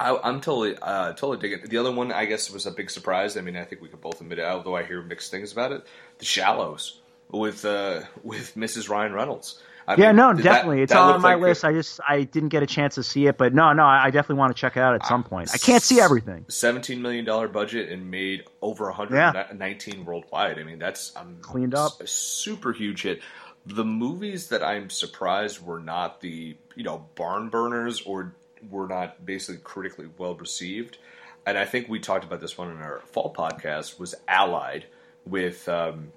I, 0.00 0.18
I'm 0.24 0.40
totally 0.40 0.76
uh, 0.80 1.12
totally 1.12 1.36
digging. 1.38 1.68
The 1.68 1.76
other 1.76 1.92
one, 1.92 2.10
I 2.10 2.24
guess, 2.24 2.50
was 2.50 2.66
a 2.66 2.70
big 2.70 2.90
surprise. 2.90 3.36
I 3.36 3.42
mean, 3.42 3.56
I 3.56 3.64
think 3.64 3.82
we 3.82 3.88
could 3.88 4.00
both 4.00 4.20
admit 4.20 4.38
it, 4.38 4.44
although 4.46 4.74
I 4.74 4.82
hear 4.84 5.02
mixed 5.02 5.30
things 5.30 5.52
about 5.52 5.72
it. 5.72 5.84
The 6.18 6.24
Shallows 6.24 7.00
with 7.30 7.64
uh, 7.66 8.02
with 8.22 8.54
Mrs. 8.54 8.88
Ryan 8.88 9.12
Reynolds. 9.12 9.60
I 9.86 9.96
yeah, 9.96 10.08
mean, 10.08 10.16
no, 10.16 10.34
that- 10.34 10.42
definitely. 10.42 10.82
it's 10.82 10.92
that 10.92 11.00
on 11.00 11.20
my 11.20 11.34
like 11.34 11.42
list. 11.42 11.64
I 11.64 11.72
just 11.72 12.00
I 12.08 12.22
didn't 12.22 12.50
get 12.50 12.62
a 12.62 12.66
chance 12.66 12.94
to 12.94 13.02
see 13.02 13.26
it, 13.26 13.36
but 13.36 13.52
no, 13.54 13.72
no, 13.72 13.84
I 13.84 14.10
definitely 14.10 14.38
want 14.38 14.54
to 14.56 14.60
check 14.60 14.76
it 14.76 14.80
out 14.80 14.94
at 14.94 15.04
some 15.04 15.24
point. 15.24 15.50
I 15.52 15.58
can't 15.58 15.82
see 15.82 16.00
everything. 16.00 16.44
Seventeen 16.48 17.02
million 17.02 17.24
dollar 17.24 17.48
budget 17.48 17.90
and 17.90 18.10
made 18.10 18.44
over 18.62 18.86
119 18.86 20.04
worldwide. 20.04 20.58
I 20.58 20.62
mean, 20.62 20.78
that's 20.78 21.14
um, 21.16 21.38
Cleaned 21.42 21.74
up. 21.74 22.00
a 22.00 22.06
super 22.06 22.72
huge 22.72 23.02
hit. 23.02 23.20
The 23.66 23.84
movies 23.84 24.48
that 24.48 24.62
I'm 24.62 24.90
surprised 24.90 25.60
were 25.64 25.80
not 25.80 26.20
the 26.20 26.56
you 26.74 26.84
know 26.84 27.06
barn 27.16 27.48
burners 27.48 28.00
or 28.02 28.34
were 28.68 28.88
not 28.88 29.24
basically 29.24 29.60
critically 29.62 30.08
well 30.18 30.34
received, 30.34 30.98
and 31.46 31.56
I 31.56 31.64
think 31.64 31.88
we 31.88 31.98
talked 32.00 32.24
about 32.24 32.40
this 32.40 32.58
one 32.58 32.70
in 32.70 32.78
our 32.78 33.00
fall 33.06 33.32
podcast 33.32 33.98
was 33.98 34.14
Allied 34.28 34.86
with 35.24 35.68
um, 35.68 36.12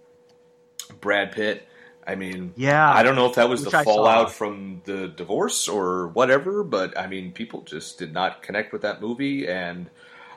Brad 1.02 1.32
Pitt. 1.32 1.68
I 2.06 2.16
mean, 2.16 2.54
Yeah. 2.58 2.92
I 2.92 3.02
don't 3.04 3.16
know 3.16 3.28
if 3.28 3.36
that 3.36 3.48
was 3.48 3.64
the 3.64 3.70
I 3.70 3.84
saw. 3.84 3.96
fallout 3.96 4.32
from 4.32 4.82
the 4.84 5.08
divorce 5.08 5.70
or 5.70 6.10
whatever, 6.10 6.64
but 6.64 6.98
I 6.98 7.08
mean, 7.08 7.32
people 7.32 7.62
just 7.62 7.98
did 7.98 8.12
not 8.14 8.42
connect 8.42 8.74
with 8.74 8.82
that 8.82 9.02
movie, 9.02 9.48
and 9.48 9.90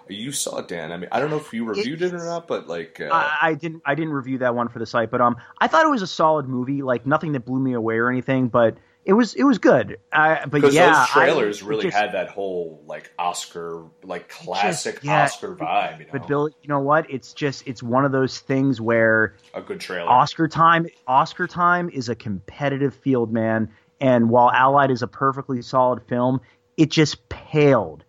you 0.08 0.30
saw 0.30 0.58
it, 0.58 0.68
Dan. 0.68 0.92
I 0.92 0.96
mean, 0.96 1.08
I 1.10 1.18
don't 1.18 1.30
know 1.30 1.38
if 1.38 1.52
you 1.52 1.64
reviewed 1.64 2.02
it 2.02 2.14
or 2.14 2.24
not, 2.24 2.46
but 2.46 2.68
like, 2.68 3.00
uh, 3.00 3.08
I, 3.10 3.38
I 3.42 3.54
didn't 3.54 3.82
I 3.84 3.96
didn't 3.96 4.12
review 4.12 4.38
that 4.38 4.54
one 4.54 4.68
for 4.68 4.78
the 4.78 4.86
site, 4.86 5.10
but 5.10 5.20
um, 5.20 5.36
I 5.60 5.66
thought 5.66 5.84
it 5.84 5.88
was 5.90 6.02
a 6.02 6.06
solid 6.06 6.48
movie. 6.48 6.82
Like 6.82 7.04
nothing 7.04 7.32
that 7.32 7.44
blew 7.44 7.58
me 7.58 7.72
away 7.72 7.96
or 7.96 8.08
anything, 8.08 8.46
but 8.46 8.76
it 9.06 9.12
was 9.12 9.34
it 9.34 9.44
was 9.44 9.58
good. 9.58 9.98
I, 10.12 10.46
but 10.46 10.72
yeah, 10.72 10.92
those 10.92 11.08
trailers 11.10 11.62
I, 11.62 11.66
really 11.66 11.84
just- 11.84 11.96
had 11.96 12.12
that 12.12 12.28
whole 12.28 12.82
like 12.86 13.12
Oscar, 13.16 13.84
like 14.02 14.28
classic 14.28 14.98
yeah, 15.02 15.22
Oscar 15.22 15.54
vibe. 15.54 16.00
You 16.00 16.04
know, 16.06 16.10
But 16.12 16.26
Bill, 16.26 16.48
you 16.48 16.68
know 16.68 16.80
what? 16.80 17.08
It's 17.08 17.32
just 17.32 17.62
it's 17.68 17.84
one 17.84 18.04
of 18.04 18.10
those 18.10 18.40
things 18.40 18.80
where 18.80 19.36
a 19.54 19.62
good 19.62 19.78
trailer. 19.78 20.10
Oscar 20.10 20.48
time 20.48 20.88
Oscar 21.06 21.46
time 21.46 21.88
is 21.88 22.08
a 22.08 22.16
competitive 22.16 22.94
field, 22.94 23.32
man. 23.32 23.70
And 24.00 24.28
while 24.28 24.50
Allied 24.50 24.90
is 24.90 25.02
a 25.02 25.06
perfectly 25.06 25.62
solid 25.62 26.02
film, 26.02 26.40
it 26.76 26.90
just 26.90 27.28
paled 27.28 28.04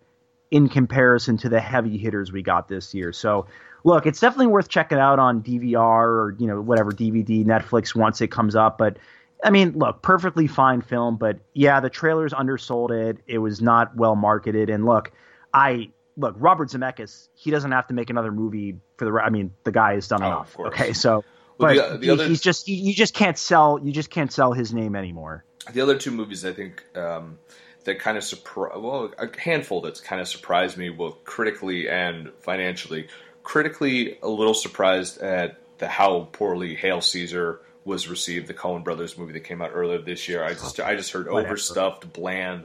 in 0.50 0.68
comparison 0.68 1.36
to 1.38 1.48
the 1.48 1.60
heavy 1.60 1.96
hitters 1.96 2.32
we 2.32 2.42
got 2.42 2.66
this 2.66 2.92
year. 2.92 3.12
So 3.12 3.46
look, 3.84 4.04
it's 4.04 4.18
definitely 4.18 4.48
worth 4.48 4.68
checking 4.68 4.98
out 4.98 5.20
on 5.20 5.42
DVR 5.42 5.78
or, 5.78 6.36
you 6.40 6.48
know, 6.48 6.60
whatever 6.60 6.90
DVD, 6.90 7.44
Netflix 7.44 7.94
once 7.94 8.20
it 8.20 8.32
comes 8.32 8.56
up. 8.56 8.78
But 8.78 8.98
I 9.44 9.50
mean, 9.50 9.72
look, 9.78 10.02
perfectly 10.02 10.46
fine 10.46 10.80
film, 10.80 11.16
but 11.16 11.38
yeah, 11.54 11.80
the 11.80 11.90
trailers 11.90 12.32
undersold 12.32 12.90
it. 12.90 13.18
It 13.26 13.38
was 13.38 13.60
not 13.60 13.96
well 13.96 14.16
marketed. 14.16 14.68
And 14.70 14.84
look, 14.84 15.12
I 15.54 15.90
look, 16.16 16.34
Robert 16.38 16.70
Zemeckis, 16.70 17.28
he 17.34 17.50
doesn't 17.50 17.70
have 17.70 17.86
to 17.88 17.94
make 17.94 18.10
another 18.10 18.32
movie 18.32 18.76
for 18.96 19.04
the. 19.04 19.12
I 19.20 19.30
mean, 19.30 19.52
the 19.64 19.70
guy 19.72 19.94
has 19.94 20.08
done 20.08 20.22
Oh, 20.22 20.26
enough. 20.26 20.58
Okay, 20.58 20.92
so 20.92 21.24
Well, 21.58 21.74
but 21.74 21.90
the- 21.92 21.98
the 21.98 22.04
he- 22.06 22.10
other- 22.10 22.26
he's 22.26 22.40
just 22.40 22.66
you, 22.68 22.76
you 22.76 22.94
just 22.94 23.14
can't 23.14 23.38
sell 23.38 23.78
you 23.82 23.92
just 23.92 24.10
can't 24.10 24.32
sell 24.32 24.52
his 24.52 24.74
name 24.74 24.96
anymore. 24.96 25.44
The 25.72 25.80
other 25.82 25.96
two 25.98 26.10
movies, 26.10 26.44
I 26.44 26.52
think, 26.52 26.82
um, 26.96 27.38
that 27.84 28.00
kind 28.00 28.16
of 28.18 28.24
surprised, 28.24 28.80
well, 28.80 29.12
a 29.18 29.28
handful 29.40 29.80
that's 29.82 30.00
kind 30.00 30.20
of 30.20 30.26
surprised 30.26 30.76
me, 30.76 30.88
both 30.88 31.22
critically 31.24 31.88
and 31.88 32.32
financially. 32.40 33.06
Critically, 33.44 34.18
a 34.22 34.28
little 34.28 34.52
surprised 34.54 35.18
at 35.22 35.58
the 35.78 35.86
how 35.88 36.28
poorly 36.32 36.74
Hail 36.74 37.00
Caesar 37.00 37.60
was 37.88 38.06
received, 38.08 38.46
the 38.46 38.54
Coen 38.54 38.84
Brothers 38.84 39.18
movie 39.18 39.32
that 39.32 39.40
came 39.44 39.60
out 39.60 39.72
earlier 39.74 39.98
this 40.00 40.28
year. 40.28 40.44
I 40.44 40.50
just, 40.50 40.78
I 40.78 40.94
just 40.94 41.10
heard 41.10 41.26
overstuffed, 41.26 42.12
bland, 42.12 42.64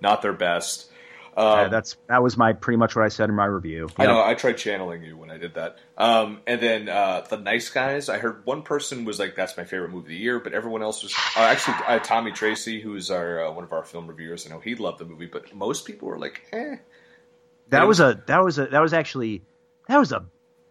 not 0.00 0.22
their 0.22 0.32
best. 0.32 0.86
Uh, 1.36 1.64
Um, 1.64 1.70
that's 1.70 1.96
that 2.08 2.22
was 2.22 2.36
my 2.36 2.52
pretty 2.52 2.76
much 2.76 2.94
what 2.96 3.04
I 3.04 3.08
said 3.08 3.28
in 3.28 3.36
my 3.36 3.46
review. 3.46 3.88
I 3.96 4.06
know. 4.06 4.22
I 4.22 4.34
tried 4.34 4.58
channeling 4.58 5.04
you 5.04 5.16
when 5.16 5.30
I 5.30 5.38
did 5.38 5.54
that. 5.54 5.78
Um, 5.96 6.40
and 6.46 6.60
then 6.60 6.88
uh, 6.88 7.24
the 7.30 7.36
Nice 7.36 7.70
Guys. 7.70 8.08
I 8.08 8.18
heard 8.18 8.44
one 8.44 8.62
person 8.62 9.04
was 9.04 9.18
like, 9.20 9.36
"That's 9.36 9.56
my 9.56 9.64
favorite 9.64 9.90
movie 9.90 10.06
of 10.06 10.08
the 10.08 10.16
year," 10.16 10.40
but 10.40 10.52
everyone 10.54 10.82
else 10.82 11.04
was 11.04 11.14
uh, 11.36 11.40
actually 11.40 11.76
uh, 11.86 12.00
Tommy 12.00 12.32
Tracy, 12.32 12.80
who's 12.80 13.10
our 13.12 13.46
uh, 13.46 13.52
one 13.52 13.62
of 13.64 13.72
our 13.72 13.84
film 13.84 14.08
reviewers. 14.08 14.44
I 14.46 14.50
know 14.50 14.58
he 14.58 14.74
loved 14.74 14.98
the 14.98 15.04
movie, 15.04 15.26
but 15.26 15.54
most 15.54 15.86
people 15.86 16.08
were 16.08 16.18
like, 16.18 16.42
"Eh." 16.52 16.76
That 17.68 17.86
was 17.86 18.00
a 18.00 18.20
that 18.26 18.42
was 18.42 18.58
a 18.58 18.66
that 18.66 18.82
was 18.82 18.92
actually 18.92 19.42
that 19.86 19.98
was 19.98 20.10
a 20.10 20.24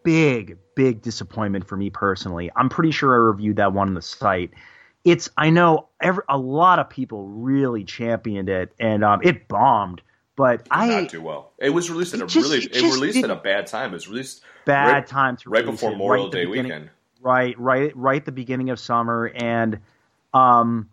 big 0.10 0.58
big 0.76 1.02
disappointment 1.04 1.68
for 1.68 1.78
me 1.78 1.90
personally. 1.92 2.50
I'm 2.56 2.70
pretty 2.70 2.90
sure 2.92 3.14
I 3.14 3.18
reviewed 3.18 3.58
that 3.58 3.74
one 3.74 3.90
on 3.90 3.94
the 3.94 4.02
site. 4.02 4.50
It's 5.06 5.30
I 5.38 5.50
know 5.52 5.88
every, 6.02 6.24
a 6.30 6.38
lot 6.38 6.80
of 6.80 6.90
people 6.90 7.28
really 7.28 7.84
championed 7.84 8.50
it 8.50 8.74
and 8.80 9.04
um, 9.04 9.22
it 9.24 9.48
bombed, 9.48 10.02
but 10.36 10.64
Did 10.64 10.72
I 10.72 10.88
not 11.02 11.10
do 11.10 11.22
well. 11.22 11.52
It 11.60 11.70
was 11.70 11.92
released 11.92 12.14
at 12.16 12.22
a 12.22 12.26
just- 12.28 12.50
really. 12.50 12.64
it 12.66 12.76
It, 12.76 12.84
released 12.84 13.24
at 13.24 13.30
a 13.30 13.36
bad 13.36 13.68
time. 13.68 13.92
It 13.92 13.94
was 13.94 14.08
released 14.08 14.42
bad 14.66 14.92
right, 14.92 15.08
time 15.08 15.38
to 15.38 15.50
right 15.50 15.66
before 15.66 15.92
Memorial 15.92 16.30
the 16.30 16.38
Day 16.38 16.46
weekend. 16.48 16.90
right 17.22 17.58
right 17.60 17.96
right 17.96 18.26
the 18.26 18.32
beginning 18.32 18.70
of 18.72 18.80
summer 18.80 19.32
and 19.36 19.80
um 20.34 20.90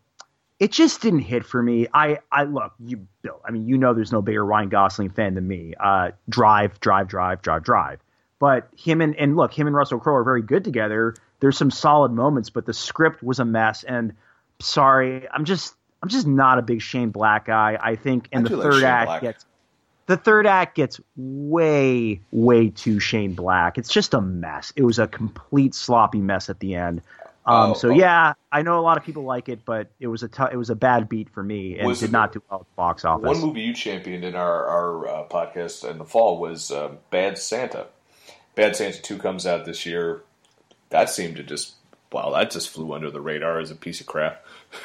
it 0.58 0.72
just 0.72 1.00
didn't 1.02 1.20
hit 1.20 1.44
for 1.44 1.62
me 1.62 1.86
i 1.92 2.18
i 2.32 2.44
look 2.44 2.72
you 2.80 3.06
bill 3.22 3.40
i 3.46 3.50
mean 3.50 3.66
you 3.66 3.76
know 3.76 3.92
there's 3.92 4.12
no 4.12 4.22
bigger 4.22 4.42
ryan 4.44 4.70
gosling 4.70 5.10
fan 5.10 5.34
than 5.34 5.46
me 5.46 5.74
uh 5.78 6.10
drive 6.30 6.80
drive 6.80 7.06
drive 7.06 7.42
drive 7.42 7.62
drive 7.62 8.00
but 8.38 8.68
him 8.76 9.00
and 9.00 9.16
and 9.16 9.36
look 9.36 9.52
him 9.52 9.66
and 9.66 9.76
russell 9.76 9.98
crowe 9.98 10.14
are 10.14 10.24
very 10.24 10.42
good 10.42 10.64
together 10.64 11.14
there's 11.40 11.56
some 11.56 11.70
solid 11.70 12.12
moments 12.12 12.50
but 12.50 12.66
the 12.66 12.74
script 12.74 13.22
was 13.22 13.38
a 13.38 13.44
mess 13.44 13.84
and 13.84 14.14
sorry 14.60 15.28
i'm 15.32 15.44
just 15.44 15.74
i'm 16.02 16.08
just 16.08 16.26
not 16.26 16.58
a 16.58 16.62
big 16.62 16.80
shane 16.80 17.10
black 17.10 17.46
guy 17.46 17.78
i 17.80 17.96
think 17.96 18.28
and 18.32 18.46
I 18.46 18.50
the 18.50 18.56
do 18.56 18.62
like 18.62 18.72
third 18.72 18.84
act 18.84 19.06
Black. 19.06 19.22
gets 19.22 19.46
the 20.06 20.16
third 20.16 20.46
act 20.46 20.76
gets 20.76 21.00
way, 21.16 22.20
way 22.30 22.68
too 22.70 23.00
Shane 23.00 23.34
Black. 23.34 23.76
It's 23.76 23.88
just 23.92 24.14
a 24.14 24.20
mess. 24.20 24.72
It 24.76 24.84
was 24.84 25.00
a 25.00 25.08
complete 25.08 25.74
sloppy 25.74 26.20
mess 26.20 26.48
at 26.48 26.60
the 26.60 26.76
end. 26.76 27.02
Um, 27.44 27.70
Oh, 27.70 27.74
so 27.74 27.88
oh. 27.90 27.92
yeah, 27.92 28.34
I 28.50 28.62
know 28.62 28.78
a 28.78 28.82
lot 28.82 28.96
of 28.98 29.04
people 29.04 29.22
like 29.22 29.48
it, 29.48 29.64
but 29.64 29.88
it 30.00 30.08
was 30.08 30.24
a 30.24 30.28
it 30.52 30.56
was 30.56 30.70
a 30.70 30.74
bad 30.74 31.08
beat 31.08 31.30
for 31.30 31.42
me 31.42 31.78
and 31.78 31.86
Was 31.86 32.00
did 32.00 32.10
not 32.10 32.32
do 32.32 32.42
well 32.50 32.60
at 32.60 32.66
the 32.66 32.74
box 32.74 33.04
office. 33.04 33.26
One 33.26 33.40
movie 33.40 33.62
you 33.62 33.72
championed 33.72 34.24
in 34.24 34.34
our 34.34 34.66
our 34.66 35.08
uh, 35.08 35.28
podcast 35.28 35.88
in 35.88 35.98
the 35.98 36.04
fall 36.04 36.38
was 36.38 36.70
uh, 36.70 36.96
Bad 37.10 37.38
Santa. 37.38 37.86
Bad 38.56 38.74
Santa 38.74 39.00
Two 39.00 39.18
comes 39.18 39.46
out 39.46 39.64
this 39.64 39.86
year. 39.86 40.22
That 40.90 41.08
seemed 41.08 41.36
to 41.36 41.44
just 41.44 41.74
wow, 42.12 42.30
that 42.30 42.50
just 42.50 42.70
flew 42.70 42.92
under 42.92 43.10
the 43.10 43.20
radar 43.20 43.60
as 43.60 43.70
a 43.70 43.76
piece 43.76 44.00
of 44.00 44.06
crap. 44.06 44.44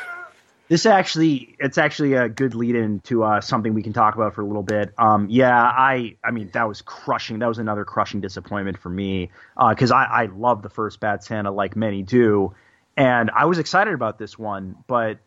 This 0.72 0.86
actually, 0.86 1.58
it's 1.60 1.78
actually 1.78 2.14
a 2.14 2.30
good 2.30 2.56
lead 2.56 2.76
in 2.76 3.02
to 3.02 3.26
uh, 3.26 3.42
something 3.42 3.74
we 3.74 3.84
can 3.84 3.92
talk 3.92 4.16
about 4.16 4.36
for 4.36 4.42
a 4.42 4.46
little 4.46 4.64
bit. 4.64 4.94
Um, 4.98 5.28
yeah, 5.30 5.54
I, 5.54 6.16
I 6.24 6.32
mean, 6.32 6.50
that 6.54 6.66
was 6.66 6.82
crushing. 6.82 7.40
That 7.40 7.50
was 7.50 7.58
another 7.58 7.84
crushing 7.84 8.22
disappointment 8.22 8.78
for 8.78 8.88
me 8.88 9.32
because 9.70 9.92
I, 9.92 10.06
I 10.06 10.26
love 10.28 10.62
the 10.62 10.70
first 10.70 11.02
Bad 11.02 11.26
Santa, 11.26 11.52
like 11.52 11.76
many 11.76 12.04
do, 12.04 12.56
and 12.96 13.30
I 13.32 13.48
was 13.48 13.60
excited 13.60 13.94
about 13.94 14.18
this 14.18 14.40
one, 14.40 14.78
but 14.88 15.18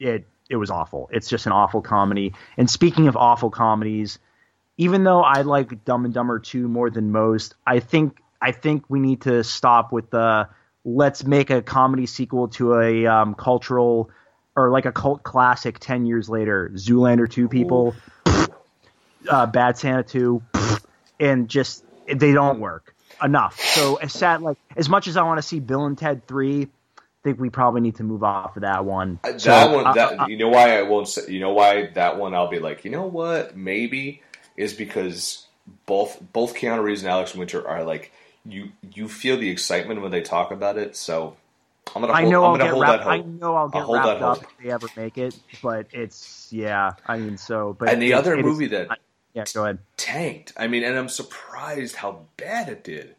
it, 0.00 0.26
it 0.48 0.56
was 0.56 0.70
awful. 0.70 1.10
It's 1.12 1.28
just 1.28 1.44
an 1.44 1.52
awful 1.52 1.82
comedy. 1.82 2.32
And 2.56 2.70
speaking 2.70 3.06
of 3.06 3.14
awful 3.14 3.50
comedies, 3.50 4.18
even 4.76 5.04
though 5.04 5.22
I 5.22 5.42
like 5.42 5.84
Dumb 5.84 6.04
and 6.04 6.12
Dumber 6.12 6.38
2 6.38 6.68
more 6.68 6.90
than 6.90 7.12
most, 7.12 7.54
I 7.66 7.80
think 7.80 8.18
I 8.40 8.52
think 8.52 8.84
we 8.88 9.00
need 9.00 9.22
to 9.22 9.44
stop 9.44 9.92
with 9.92 10.10
the 10.10 10.48
let's 10.84 11.24
make 11.24 11.50
a 11.50 11.62
comedy 11.62 12.06
sequel 12.06 12.48
to 12.48 12.78
a 12.78 13.06
um, 13.06 13.34
cultural 13.34 14.10
or 14.56 14.70
like 14.70 14.84
a 14.84 14.92
cult 14.92 15.22
classic 15.22 15.78
10 15.78 16.06
years 16.06 16.28
later. 16.28 16.70
Zoolander 16.74 17.30
2 17.30 17.48
people, 17.48 17.94
uh, 19.28 19.46
Bad 19.46 19.78
Santa 19.78 20.02
2, 20.02 20.42
and 21.20 21.48
just 21.48 21.84
they 22.06 22.32
don't 22.32 22.60
work 22.60 22.94
enough. 23.22 23.58
So 23.60 23.96
as 23.96 24.12
sad 24.12 24.42
like 24.42 24.58
as 24.76 24.88
much 24.88 25.06
as 25.06 25.16
I 25.16 25.22
want 25.22 25.38
to 25.38 25.42
see 25.42 25.60
Bill 25.60 25.86
and 25.86 25.96
Ted 25.96 26.26
3, 26.26 26.62
I 26.62 27.00
think 27.22 27.40
we 27.40 27.48
probably 27.48 27.80
need 27.80 27.96
to 27.96 28.02
move 28.02 28.22
off 28.22 28.56
of 28.56 28.62
that 28.62 28.84
one. 28.84 29.18
Uh, 29.24 29.38
So, 29.38 29.50
that 29.50 29.74
one, 29.74 29.86
uh, 29.86 29.92
that, 29.94 30.20
uh, 30.20 30.26
you 30.26 30.36
know 30.36 30.48
why 30.48 30.78
I 30.78 30.82
won't 30.82 31.08
say, 31.08 31.32
you 31.32 31.40
know 31.40 31.54
why 31.54 31.86
that 31.94 32.18
one 32.18 32.34
I'll 32.34 32.50
be 32.50 32.58
like, 32.58 32.84
you 32.84 32.90
know 32.90 33.06
what, 33.06 33.56
maybe 33.56 34.20
is 34.56 34.72
because 34.72 35.46
both 35.86 36.18
both 36.32 36.54
Keanu 36.54 36.82
Reeves 36.82 37.02
and 37.02 37.10
Alex 37.10 37.34
Winter 37.34 37.66
are 37.66 37.84
like 37.84 38.12
you 38.44 38.70
you 38.92 39.08
feel 39.08 39.36
the 39.36 39.48
excitement 39.50 40.02
when 40.02 40.10
they 40.10 40.20
talk 40.20 40.50
about 40.50 40.76
it. 40.78 40.96
So 40.96 41.36
I'm 41.94 42.02
gonna 42.02 42.12
I 42.12 42.20
hold, 42.22 42.32
know 42.32 42.44
I'm 42.44 42.50
I'll 42.52 42.58
gonna 42.58 42.72
get 42.74 42.80
wrapped. 42.80 43.04
that 43.04 43.10
I 43.10 43.18
know 43.18 43.54
I'll 43.56 43.68
get 43.68 43.82
hold 43.82 43.96
that 43.98 44.06
wrapped 44.20 44.22
up 44.22 44.42
if 44.42 44.48
they 44.62 44.70
ever 44.70 44.88
make 44.96 45.18
it, 45.18 45.38
but 45.62 45.86
it's 45.92 46.48
yeah. 46.52 46.92
I 47.06 47.18
mean, 47.18 47.36
so 47.38 47.76
but 47.78 47.88
And 47.88 48.00
the 48.02 48.12
it- 48.12 48.14
other 48.14 48.34
it 48.34 48.40
is- 48.40 48.44
movie 48.44 48.66
that 48.68 48.98
yeah, 49.32 49.44
go 49.52 49.64
ahead. 49.64 49.78
tanked. 49.96 50.52
I 50.56 50.66
mean, 50.68 50.84
and 50.84 50.96
I'm 50.96 51.08
surprised 51.08 51.96
how 51.96 52.20
bad 52.36 52.68
it 52.68 52.84
did. 52.84 53.16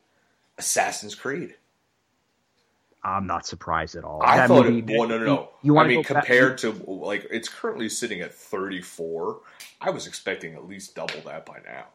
Assassin's 0.58 1.14
Creed. 1.16 1.56
I'm 3.06 3.28
not 3.28 3.46
surprised 3.46 3.96
at 3.96 4.04
all. 4.04 4.22
I 4.24 4.38
That 4.38 4.48
thought 4.48 4.66
movie- 4.66 4.94
it. 4.94 4.98
Well, 5.00 5.08
no, 5.08 5.18
no, 5.20 5.26
no. 5.26 5.50
You 5.62 5.74
I 5.74 5.76
wanna 5.76 5.90
mean, 5.90 6.02
go 6.02 6.16
back- 6.16 6.26
compared 6.26 6.58
to 6.60 6.72
like 6.88 7.28
it's 7.30 7.48
currently 7.48 7.88
sitting 7.88 8.22
at 8.22 8.34
34. 8.34 9.40
I 9.80 9.92
was 9.92 10.08
expecting 10.08 10.56
at 10.56 10.68
least 10.68 10.96
double 10.96 11.22
that 11.26 11.46
by 11.46 11.60
now. 11.66 11.86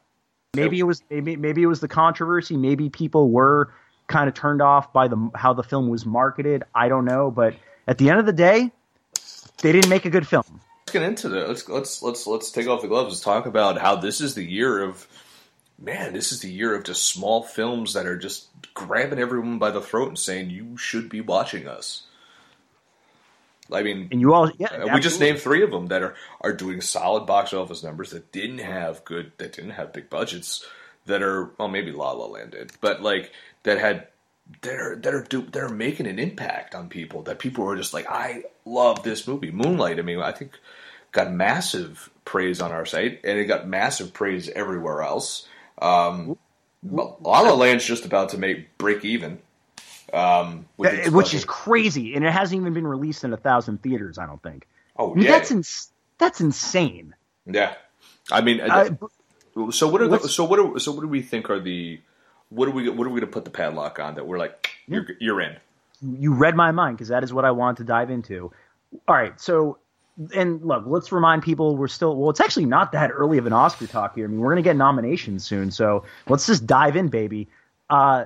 maybe 0.54 0.78
it 0.78 0.84
was 0.84 1.02
maybe 1.10 1.36
maybe 1.36 1.62
it 1.62 1.66
was 1.66 1.80
the 1.80 1.88
controversy. 1.88 2.56
Maybe 2.56 2.88
people 2.90 3.30
were 3.30 3.72
kind 4.06 4.28
of 4.28 4.34
turned 4.34 4.62
off 4.62 4.92
by 4.92 5.08
the 5.08 5.30
how 5.34 5.52
the 5.52 5.62
film 5.64 5.88
was 5.88 6.06
marketed. 6.06 6.62
I 6.74 6.88
don't 6.88 7.04
know, 7.04 7.30
but 7.30 7.54
at 7.88 7.98
the 7.98 8.08
end 8.10 8.20
of 8.20 8.26
the 8.26 8.32
day, 8.32 8.70
they 9.62 9.72
didn't 9.72 9.90
make 9.90 10.04
a 10.04 10.10
good 10.10 10.26
film. 10.26 10.44
Let's 10.82 10.92
get 10.92 11.02
into 11.02 11.26
it. 11.36 11.48
Let's 11.48 11.68
let's 11.68 12.02
let's 12.02 12.26
let's 12.26 12.50
take 12.52 12.68
off 12.68 12.82
the 12.82 12.88
gloves. 12.88 13.10
Let's 13.10 13.20
talk 13.20 13.46
about 13.46 13.78
how 13.78 13.96
this 13.96 14.20
is 14.20 14.34
the 14.36 14.44
year 14.44 14.82
of. 14.84 15.06
Man, 15.80 16.12
this 16.12 16.30
is 16.30 16.40
the 16.40 16.50
year 16.50 16.74
of 16.74 16.84
just 16.84 17.04
small 17.04 17.42
films 17.42 17.94
that 17.94 18.06
are 18.06 18.18
just 18.18 18.48
grabbing 18.74 19.18
everyone 19.18 19.58
by 19.58 19.70
the 19.70 19.80
throat 19.80 20.08
and 20.08 20.18
saying 20.18 20.50
you 20.50 20.76
should 20.76 21.08
be 21.08 21.22
watching 21.22 21.66
us. 21.66 22.02
I 23.72 23.82
mean, 23.82 24.08
And 24.10 24.20
you 24.20 24.34
all, 24.34 24.50
yeah, 24.58 24.68
Uh, 24.68 24.94
we 24.94 25.00
just 25.00 25.20
named 25.20 25.40
three 25.40 25.62
of 25.62 25.70
them 25.70 25.86
that 25.86 26.02
are, 26.02 26.14
are 26.40 26.52
doing 26.52 26.80
solid 26.80 27.26
box 27.26 27.52
office 27.52 27.82
numbers 27.82 28.10
that 28.10 28.32
didn't 28.32 28.58
have 28.58 29.04
good 29.04 29.32
that 29.38 29.52
didn't 29.52 29.70
have 29.70 29.92
big 29.92 30.10
budgets 30.10 30.66
that 31.06 31.22
are 31.22 31.50
well 31.58 31.68
maybe 31.68 31.92
La 31.92 32.12
La 32.12 32.26
Land 32.26 32.52
did 32.52 32.72
but 32.80 33.02
like 33.02 33.32
that 33.62 33.78
had 33.78 34.08
that 34.62 34.74
are 34.74 34.96
that 34.96 35.14
are 35.14 35.22
do, 35.22 35.42
that 35.42 35.62
are 35.62 35.68
making 35.68 36.06
an 36.06 36.18
impact 36.18 36.74
on 36.74 36.88
people 36.88 37.22
that 37.22 37.38
people 37.38 37.64
were 37.64 37.76
just 37.76 37.94
like 37.94 38.06
I 38.10 38.44
love 38.64 39.02
this 39.02 39.26
movie. 39.26 39.50
Moonlight 39.50 39.98
I 39.98 40.02
mean 40.02 40.20
I 40.20 40.32
think 40.32 40.58
got 41.12 41.32
massive 41.32 42.10
praise 42.24 42.60
on 42.60 42.72
our 42.72 42.86
site 42.86 43.20
and 43.24 43.38
it 43.38 43.46
got 43.46 43.68
massive 43.68 44.12
praise 44.12 44.48
everywhere 44.50 45.02
else 45.02 45.46
um, 45.80 46.36
La 46.82 47.14
La 47.22 47.54
Land's 47.54 47.84
just 47.84 48.04
about 48.04 48.30
to 48.30 48.38
make 48.38 48.76
break 48.78 49.04
even 49.04 49.38
um, 50.12 50.66
Uh, 50.78 50.90
which 51.10 51.34
is 51.34 51.44
crazy, 51.44 52.14
and 52.14 52.24
it 52.24 52.32
hasn't 52.32 52.60
even 52.60 52.72
been 52.72 52.86
released 52.86 53.22
in 53.24 53.32
a 53.32 53.36
thousand 53.36 53.82
theaters. 53.82 54.18
I 54.18 54.26
don't 54.26 54.42
think. 54.42 54.66
oh 54.98 55.14
yeah 55.16 55.30
that's 55.32 55.50
ins- 55.50 55.90
that's 56.18 56.40
insane. 56.40 57.14
yeah 57.46 57.74
I 58.30 58.40
mean 58.40 58.60
Uh, 58.60 58.90
So 59.72 59.88
what 59.88 60.00
are 60.02 60.08
the, 60.08 60.28
so 60.28 60.44
what 60.44 60.58
are, 60.60 60.78
so 60.78 60.92
what 60.92 61.00
do 61.02 61.08
we 61.08 61.22
think 61.22 61.50
are 61.50 61.60
the 61.60 62.00
what 62.50 62.68
are 62.68 62.72
we 62.72 62.88
what 62.88 63.06
are 63.06 63.10
we 63.10 63.20
going 63.20 63.30
to 63.32 63.34
put 63.38 63.44
the 63.44 63.50
padlock 63.50 63.98
on 63.98 64.14
that 64.14 64.26
we're 64.26 64.38
like 64.38 64.70
you're 64.86 65.06
you're 65.20 65.40
in 65.40 65.56
you 66.02 66.32
read 66.34 66.56
my 66.56 66.70
mind 66.70 66.96
because 66.96 67.08
that 67.08 67.22
is 67.24 67.32
what 67.32 67.44
I 67.44 67.50
wanted 67.50 67.78
to 67.78 67.84
dive 67.84 68.10
into. 68.10 68.50
All 69.06 69.14
right, 69.14 69.38
so 69.40 69.78
and 70.34 70.62
look, 70.64 70.84
let's 70.86 71.12
remind 71.12 71.42
people 71.42 71.76
we're 71.76 71.88
still 71.88 72.16
well. 72.16 72.30
It's 72.30 72.40
actually 72.40 72.66
not 72.66 72.92
that 72.92 73.10
early 73.10 73.38
of 73.38 73.46
an 73.46 73.52
Oscar 73.52 73.86
talk 73.86 74.14
here. 74.14 74.26
I 74.26 74.28
mean, 74.28 74.40
we're 74.40 74.50
gonna 74.50 74.62
get 74.62 74.76
nominations 74.76 75.44
soon, 75.44 75.70
so 75.70 76.04
let's 76.28 76.46
just 76.46 76.66
dive 76.66 76.96
in, 76.96 77.08
baby. 77.08 77.48
Uh, 77.88 78.24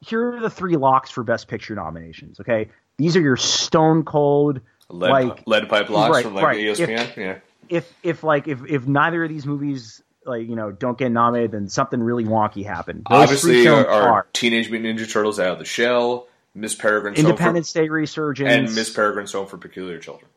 here 0.00 0.34
are 0.34 0.40
the 0.40 0.50
three 0.50 0.76
locks 0.76 1.10
for 1.10 1.22
Best 1.22 1.48
Picture 1.48 1.74
nominations. 1.74 2.40
Okay, 2.40 2.70
these 2.96 3.16
are 3.16 3.20
your 3.20 3.36
stone 3.36 4.04
cold. 4.04 4.60
lead 4.88 5.10
Like- 5.10 5.42
lead 5.46 5.68
pipe 5.68 5.88
locks 5.90 6.14
right, 6.14 6.24
from 6.24 6.34
like 6.34 6.44
right. 6.44 6.58
ESPN 6.58 7.16
yeah 7.16 7.38
If 7.68 7.92
if 8.02 8.24
like 8.24 8.48
if 8.48 8.60
if 8.68 8.86
neither 8.86 9.22
of 9.22 9.28
these 9.28 9.46
movies 9.46 10.02
like 10.24 10.48
you 10.48 10.56
know 10.56 10.72
don't 10.72 10.98
get 10.98 11.12
nominated, 11.12 11.52
then 11.52 11.68
something 11.68 12.02
really 12.02 12.24
wonky 12.24 12.64
happened. 12.64 13.06
Those 13.08 13.22
obviously 13.22 13.68
our, 13.68 13.86
are 13.86 14.26
Teenage 14.32 14.70
Mutant 14.70 14.98
Ninja 14.98 15.10
Turtles 15.10 15.38
out 15.38 15.52
of 15.52 15.58
the 15.58 15.64
shell 15.64 16.26
Miss 16.54 16.74
Peregrine's 16.74 17.16
Home 17.18 17.26
for, 17.26 17.30
Independence 17.30 17.72
Day 17.72 17.88
Resurgence 17.88 18.50
and 18.50 18.74
Miss 18.74 18.90
Peregrine's 18.90 19.32
Home 19.32 19.46
for 19.46 19.56
Peculiar 19.56 19.98
Children 19.98 20.30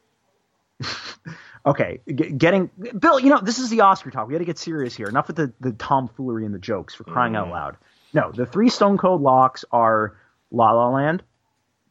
Okay, 1.63 1.99
g- 2.07 2.31
getting 2.31 2.71
Bill. 2.97 3.19
You 3.19 3.29
know 3.29 3.39
this 3.39 3.59
is 3.59 3.69
the 3.69 3.81
Oscar 3.81 4.09
talk. 4.09 4.27
We 4.27 4.33
got 4.33 4.39
to 4.39 4.45
get 4.45 4.57
serious 4.57 4.95
here. 4.95 5.07
Enough 5.07 5.27
with 5.27 5.35
the 5.35 5.53
the 5.59 5.71
tomfoolery 5.73 6.43
and 6.43 6.55
the 6.55 6.59
jokes. 6.59 6.95
For 6.95 7.03
crying 7.03 7.35
out 7.35 7.49
loud. 7.49 7.77
No, 8.13 8.31
the 8.31 8.47
three 8.47 8.69
Stone 8.69 8.97
Cold 8.97 9.21
locks 9.21 9.63
are 9.71 10.17
La 10.49 10.71
La 10.71 10.89
Land, 10.89 11.21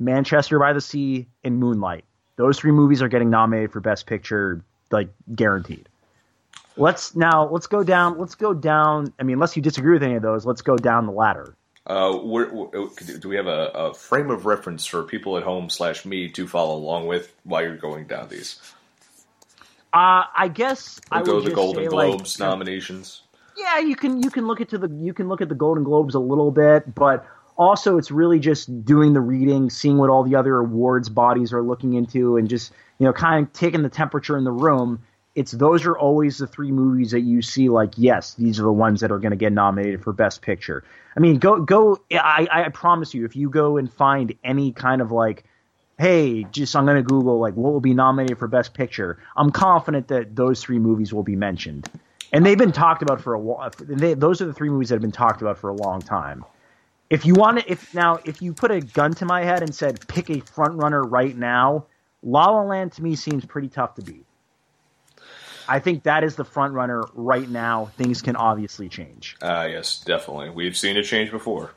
Manchester 0.01 0.59
by 0.59 0.73
the 0.73 0.81
Sea, 0.81 1.29
and 1.45 1.59
Moonlight. 1.59 2.05
Those 2.35 2.59
three 2.59 2.73
movies 2.73 3.01
are 3.01 3.07
getting 3.09 3.31
nominated 3.31 3.71
for 3.71 3.79
Best 3.79 4.07
Picture, 4.07 4.65
like 4.91 5.11
guaranteed. 5.37 5.89
Let's 6.77 7.15
now 7.15 7.49
let's 7.49 7.69
go 7.69 7.85
down. 7.85 8.19
Let's 8.19 8.35
go 8.35 8.53
down. 8.53 9.13
I 9.21 9.23
mean, 9.23 9.35
unless 9.35 9.55
you 9.55 9.63
disagree 9.63 9.93
with 9.93 10.03
any 10.03 10.17
of 10.17 10.23
those, 10.23 10.45
let's 10.45 10.63
go 10.63 10.77
down 10.77 11.07
the 11.07 11.13
ladder. 11.13 11.55
uh, 11.87 12.19
we're, 12.21 12.53
we're- 12.53 13.19
do 13.21 13.29
we 13.29 13.37
have 13.37 13.47
a, 13.47 13.71
a 13.73 13.95
frame 13.95 14.31
of 14.31 14.47
reference 14.47 14.85
for 14.85 15.05
people 15.05 15.37
at 15.37 15.45
home 15.45 15.71
slash 15.71 16.05
me 16.05 16.29
to 16.31 16.49
follow 16.49 16.75
along 16.77 17.07
with 17.07 17.33
while 17.45 17.63
you're 17.63 17.77
going 17.77 18.07
down 18.09 18.29
these 18.29 18.61
Uh, 19.93 20.25
I 20.37 20.49
guess 20.53 21.01
I 21.11 21.23
we'll 21.23 21.41
go 21.41 21.41
the 21.41 21.51
Golden 21.51 21.85
say, 21.85 21.89
like, 21.89 22.09
Globes 22.09 22.39
nominations 22.39 23.23
yeah, 23.61 23.79
you 23.79 23.97
can 23.97 24.23
you 24.23 24.31
can 24.31 24.47
look 24.47 24.61
at 24.61 24.69
to 24.71 24.79
the 24.79 24.89
you 25.03 25.13
can 25.13 25.29
look 25.29 25.41
at 25.41 25.49
the 25.49 25.55
Golden 25.55 25.85
Globes 25.85 26.15
a 26.15 26.19
little 26.19 26.51
bit, 26.51 26.95
but 26.95 27.27
also 27.57 27.99
it's 27.99 28.11
really 28.11 28.39
just 28.39 28.85
doing 28.85 29.13
the 29.13 29.21
reading, 29.21 29.71
seeing 29.71 29.99
what 29.99 30.11
all 30.11 30.23
the 30.23 30.35
other 30.35 30.57
awards 30.57 31.09
bodies 31.09 31.53
are 31.53 31.63
looking 31.63 31.95
into, 31.95 32.37
and 32.37 32.49
just 32.49 32.73
you 32.99 33.07
know 33.07 33.13
kind 33.13 33.47
of 33.47 33.53
taking 33.53 33.83
the 33.83 33.91
temperature 33.91 34.37
in 34.37 34.45
the 34.45 34.53
room. 34.53 35.03
It's 35.35 35.53
those 35.53 35.85
are 35.87 35.97
always 35.97 36.39
the 36.39 36.47
three 36.47 36.73
movies 36.73 37.13
that 37.13 37.21
you 37.21 37.43
see 37.43 37.69
like 37.69 37.93
yes, 37.97 38.35
these 38.35 38.59
are 38.59 38.65
the 38.65 38.73
ones 38.73 39.01
that 39.01 39.13
are 39.13 39.19
going 39.19 39.31
to 39.31 39.37
get 39.37 39.53
nominated 39.53 40.03
for 40.03 40.13
Best 40.13 40.43
Picture. 40.43 40.83
I 41.17 41.21
mean, 41.21 41.39
go 41.39 41.61
go. 41.61 42.01
I 42.13 42.49
I 42.51 42.69
promise 42.71 43.15
you, 43.15 43.25
if 43.25 43.37
you 43.37 43.51
go 43.51 43.77
and 43.77 43.93
find 43.93 44.35
any 44.43 44.73
kind 44.73 45.03
of 45.03 45.13
like 45.13 45.45
hey, 46.01 46.45
just 46.45 46.75
I'm 46.75 46.87
going 46.87 46.97
to 46.97 47.03
Google 47.03 47.39
like 47.39 47.55
what 47.55 47.73
will 47.73 47.81
be 47.81 47.93
nominated 47.93 48.39
for 48.39 48.49
Best 48.49 48.73
Picture. 48.73 49.19
I'm 49.37 49.51
confident 49.51 50.09
that 50.09 50.35
those 50.35 50.63
three 50.63 50.79
movies 50.79 51.13
will 51.13 51.23
be 51.23 51.37
mentioned, 51.37 51.89
and 52.33 52.45
they've 52.45 52.59
been 52.59 52.73
talked 52.73 53.03
about 53.03 53.21
for 53.21 53.35
a 53.35 53.39
while. 53.39 53.71
They, 53.79 54.15
those 54.15 54.41
are 54.41 54.47
the 54.47 54.55
three 54.55 54.71
movies 54.71 54.89
that 54.89 54.95
have 54.95 55.03
been 55.03 55.13
talked 55.13 55.43
about 55.43 55.59
for 55.59 55.69
a 55.69 55.75
long 55.75 56.01
time. 56.01 56.45
If 57.11 57.27
you 57.27 57.35
want 57.35 57.59
to, 57.59 57.71
if 57.71 57.95
now 57.95 58.19
if 58.25 58.41
you 58.41 58.55
put 58.55 58.71
a 58.71 58.81
gun 58.81 59.13
to 59.15 59.27
my 59.27 59.45
head 59.45 59.63
and 59.63 59.75
said 59.75 60.07
pick 60.09 60.31
a 60.31 60.41
front 60.41 60.75
runner 60.75 61.03
right 61.03 61.37
now, 61.37 61.85
La 62.23 62.51
La 62.51 62.63
Land 62.63 62.93
to 62.93 63.03
me 63.03 63.15
seems 63.15 63.45
pretty 63.45 63.69
tough 63.69 63.95
to 63.97 64.03
beat. 64.03 64.25
I 65.69 65.79
think 65.81 66.05
that 66.05 66.25
is 66.25 66.35
the 66.35 66.45
front 66.45 66.73
runner 66.73 67.05
right 67.15 67.49
now. 67.49 67.91
Things 67.97 68.23
can 68.23 68.37
obviously 68.37 68.89
change. 68.89 69.37
uh, 69.43 69.69
yes 69.71 70.01
definitely 70.01 70.49
we've 70.51 70.77
seen 70.77 70.97
it 70.97 71.03
change 71.03 71.31
before 71.31 71.73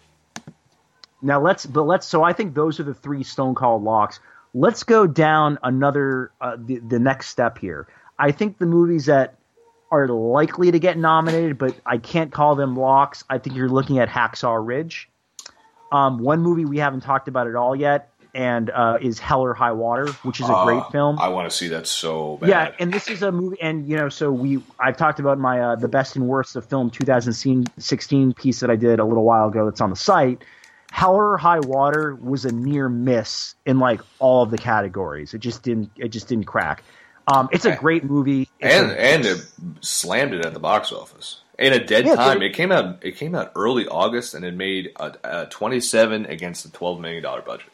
Now 1.24 1.42
let's, 1.42 1.66
but 1.66 1.84
let's. 1.84 2.06
So 2.06 2.24
I 2.24 2.34
think 2.34 2.54
those 2.54 2.80
are 2.80 2.84
the 2.84 2.94
three 2.94 3.24
stone 3.24 3.56
cold 3.56 3.84
locks. 3.84 4.20
Let's 4.54 4.84
go 4.84 5.08
down 5.08 5.58
another 5.64 6.32
uh, 6.42 6.58
the, 6.60 6.78
the 6.80 7.00
next 7.00 7.30
step 7.30 7.58
here. 7.58 7.88
I 8.20 8.32
think 8.32 8.60
the 8.60 8.66
movies 8.68 9.08
that 9.08 9.36
are 9.90 10.08
likely 10.08 10.72
to 10.72 10.80
get 10.80 10.98
nominated, 10.98 11.58
but 11.58 11.76
I 11.86 11.98
can't 11.98 12.32
call 12.32 12.56
them 12.56 12.76
locks. 12.76 13.24
I 13.30 13.38
think 13.38 13.56
you're 13.56 13.70
looking 13.70 14.00
at 14.00 14.10
Hacksaw 14.10 14.66
Ridge. 14.66 15.10
Um, 15.92 16.20
one 16.20 16.42
movie 16.42 16.66
we 16.66 16.78
haven't 16.80 17.02
talked 17.02 17.28
about 17.28 17.48
at 17.48 17.56
all 17.56 17.76
yet, 17.76 18.10
and 18.34 18.70
uh, 18.72 18.98
is 19.00 19.20
Hell 19.20 19.42
or 19.42 19.54
High 19.54 19.72
Water, 19.72 20.08
which 20.24 20.40
is 20.42 20.50
a 20.50 20.54
Uh, 20.54 20.66
great 20.66 20.84
film. 20.92 21.20
I 21.20 21.28
want 21.30 21.50
to 21.50 21.56
see 21.56 21.68
that 21.70 21.86
so 21.88 22.38
bad. 22.38 22.50
Yeah, 22.50 22.72
and 22.80 22.92
this 22.92 23.08
is 23.08 23.22
a 23.22 23.32
movie, 23.32 23.62
and 23.62 23.88
you 23.88 23.96
know, 23.96 24.10
so 24.10 24.32
we 24.32 24.62
I've 24.80 24.98
talked 24.98 25.20
about 25.20 25.38
my 25.40 25.62
uh, 25.62 25.76
the 25.76 25.88
best 25.88 26.16
and 26.16 26.28
worst 26.28 26.56
of 26.56 26.66
film 26.66 26.90
2016 26.90 28.34
piece 28.34 28.60
that 28.60 28.70
I 28.70 28.76
did 28.76 29.00
a 29.00 29.06
little 29.06 29.24
while 29.24 29.48
ago. 29.48 29.66
That's 29.66 29.82
on 29.82 29.90
the 29.92 29.96
site. 29.96 30.44
Hell 30.94 31.16
or 31.16 31.38
High 31.38 31.60
Water 31.60 32.14
was 32.22 32.46
a 32.46 32.52
near 32.52 32.88
miss 32.88 33.56
in 33.66 33.80
like 33.80 34.00
all 34.20 34.44
of 34.44 34.52
the 34.52 34.60
categories. 34.60 35.34
It 35.34 35.40
just 35.40 35.64
didn't. 35.64 35.90
It 35.98 36.10
just 36.10 36.28
didn't 36.28 36.46
crack. 36.46 36.84
Um, 37.28 37.50
it's 37.52 37.66
a 37.66 37.76
great 37.76 38.04
movie. 38.04 38.48
It's 38.60 38.76
and 38.76 38.92
a- 38.92 39.02
and 39.02 39.26
it 39.26 39.44
slammed 39.82 40.34
it 40.36 40.46
at 40.46 40.54
the 40.54 40.60
box 40.60 40.92
office 40.92 41.42
in 41.58 41.74
a 41.74 41.84
dead 41.84 42.06
Yeah, 42.06 42.16
time. 42.16 42.38
so- 42.38 42.44
it 42.44 42.54
came 42.54 42.72
out 42.72 43.04
it 43.04 43.16
came 43.18 43.34
out 43.34 43.52
early 43.56 43.88
August 43.88 44.36
and 44.36 44.46
it 44.46 44.54
made 44.54 44.92
a, 44.98 45.14
a 45.24 45.46
twenty 45.48 45.80
seven 45.80 46.28
against 46.28 46.64
a 46.66 46.72
twelve 46.72 47.00
million 47.00 47.24
dollar 47.24 47.42
budget. 47.42 47.70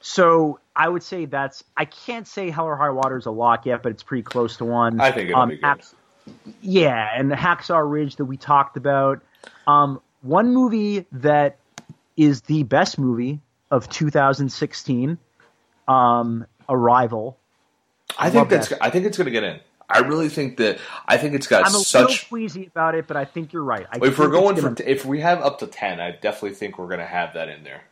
so 0.00 0.60
I 0.76 0.88
would 0.88 1.02
say 1.02 1.24
that's. 1.24 1.64
I 1.76 1.84
can't 1.84 2.28
say 2.28 2.50
Hell 2.50 2.66
or 2.66 2.76
High 2.76 2.90
Water 2.90 3.16
is 3.16 3.26
a 3.26 3.30
lock 3.32 3.66
yet, 3.66 3.82
but 3.82 3.90
it's 3.90 4.02
pretty 4.04 4.22
close 4.22 4.56
to 4.58 4.64
one. 4.64 5.00
I 5.00 5.10
think 5.10 5.30
it'll 5.30 5.40
Um, 5.42 5.48
be 5.48 5.56
good. 5.56 5.64
Hack- 5.64 5.84
Yeah, 6.60 7.08
and 7.14 7.30
the 7.30 7.34
Hacksaw 7.36 7.82
Ridge 7.90 8.16
that 8.16 8.24
we 8.26 8.36
talked 8.36 8.76
about. 8.76 9.20
Um, 9.66 10.00
one 10.22 10.54
movie 10.54 11.06
that 11.12 11.58
is 12.16 12.42
the 12.42 12.62
best 12.64 12.98
movie 12.98 13.40
of 13.70 13.88
2016, 13.88 15.18
um, 15.88 16.46
Arrival. 16.68 17.36
I 18.18 18.30
think 18.30 18.48
that's 18.48 18.68
that. 18.68 18.82
I 18.82 18.90
think 18.90 19.06
it's 19.06 19.16
going 19.18 19.26
to 19.26 19.30
get 19.30 19.42
in. 19.44 19.60
I 19.88 19.98
really 20.00 20.28
think 20.28 20.56
that 20.58 20.78
I 21.06 21.18
think 21.18 21.34
it's 21.34 21.46
got 21.46 21.60
I'm 21.66 21.74
a 21.74 21.78
such. 21.78 22.08
little 22.10 22.28
queasy 22.28 22.66
about 22.66 22.94
it, 22.94 23.06
but 23.06 23.16
I 23.18 23.24
think 23.26 23.52
you're 23.52 23.62
right. 23.64 23.86
I 23.92 23.98
If 24.02 24.18
we're 24.18 24.28
going 24.28 24.56
gonna- 24.56 24.76
for 24.76 24.82
if 24.82 25.04
we 25.04 25.20
have 25.20 25.40
up 25.42 25.58
to 25.58 25.66
ten, 25.66 26.00
I 26.00 26.12
definitely 26.12 26.54
think 26.54 26.78
we're 26.78 26.86
going 26.88 27.00
to 27.00 27.06
have 27.06 27.34
that 27.34 27.48
in 27.48 27.64
there. 27.64 27.82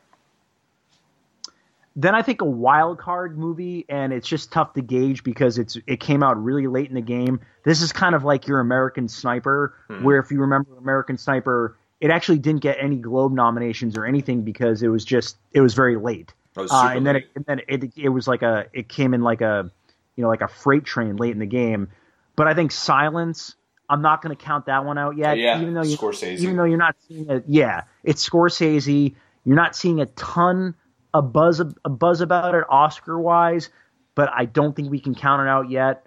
then 1.95 2.15
I 2.15 2.23
think 2.23 2.41
a 2.41 2.47
wild 2.47 2.99
card 2.99 3.37
movie, 3.37 3.85
and 3.91 4.15
it's 4.15 4.27
just 4.27 4.51
tough 4.51 4.73
to 4.75 4.81
gauge 4.81 5.23
because 5.23 5.59
it's 5.59 5.77
it 5.87 6.01
came 6.01 6.23
out 6.23 6.43
really 6.43 6.67
late 6.67 6.89
in 6.89 6.95
the 6.95 7.03
game. 7.03 7.41
This 7.65 7.83
is 7.83 7.93
kind 7.93 8.15
of 8.15 8.25
like 8.25 8.47
your 8.47 8.61
American 8.61 9.09
Sniper, 9.09 9.75
Hmm. 9.89 10.03
where 10.03 10.19
if 10.19 10.31
you 10.31 10.41
remember 10.41 10.71
American 10.79 11.19
Sniper, 11.19 11.77
it 12.03 12.11
actually 12.11 12.39
didn't 12.39 12.63
get 12.63 12.79
any 12.81 12.97
Globe 12.97 13.33
nominations 13.33 13.97
or 13.97 14.05
anything 14.05 14.43
because 14.43 14.83
it 14.83 14.89
was 14.89 15.05
just 15.05 15.37
it 15.53 15.61
was 15.61 15.75
very 15.75 15.97
late. 15.97 16.35
Was 16.57 16.71
Uh, 16.71 16.91
and 16.97 17.07
then 17.07 17.17
it, 17.17 17.29
and 17.37 17.45
then 17.47 17.61
it 17.69 17.93
it 17.97 18.09
was 18.09 18.27
like 18.27 18.43
a 18.43 18.67
it 18.73 18.89
came 18.89 19.15
in 19.15 19.23
like 19.23 19.41
a 19.41 19.71
you 20.17 20.23
know 20.23 20.29
like 20.29 20.41
a 20.41 20.49
freight 20.49 20.85
train 20.85 21.17
late 21.17 21.31
in 21.31 21.39
the 21.39 21.47
game. 21.47 21.89
But 22.35 22.49
I 22.49 22.55
think 22.55 22.73
Silence 22.73 23.55
I'm 23.89 24.03
not 24.03 24.21
going 24.21 24.37
to 24.37 24.43
count 24.43 24.67
that 24.67 24.85
one 24.85 24.99
out 24.99 25.17
yet. 25.17 25.39
Yeah, 25.39 25.61
even 25.61 25.75
though 25.75 25.85
you, 25.85 25.97
Scorsese. 25.97 26.39
even 26.41 26.57
though 26.57 26.65
you're 26.65 26.77
not 26.77 26.97
seeing 27.07 27.31
it. 27.31 27.45
Yeah, 27.47 27.83
it's 28.03 28.29
Scorsese. 28.29 29.15
You're 29.45 29.57
not 29.57 29.77
seeing 29.77 30.01
a 30.01 30.07
ton 30.07 30.75
of 31.15 31.33
buzz 31.33 31.61
a 31.61 31.89
buzz 31.89 32.21
about 32.21 32.57
it 32.57 32.65
Oscar 32.69 33.17
wise, 33.21 33.71
but 34.17 34.29
I 34.35 34.47
don't 34.47 34.75
think 34.75 34.91
we 34.91 34.99
can 34.99 35.15
count 35.15 35.43
it 35.43 35.49
out 35.49 35.71
yet. 35.71 36.07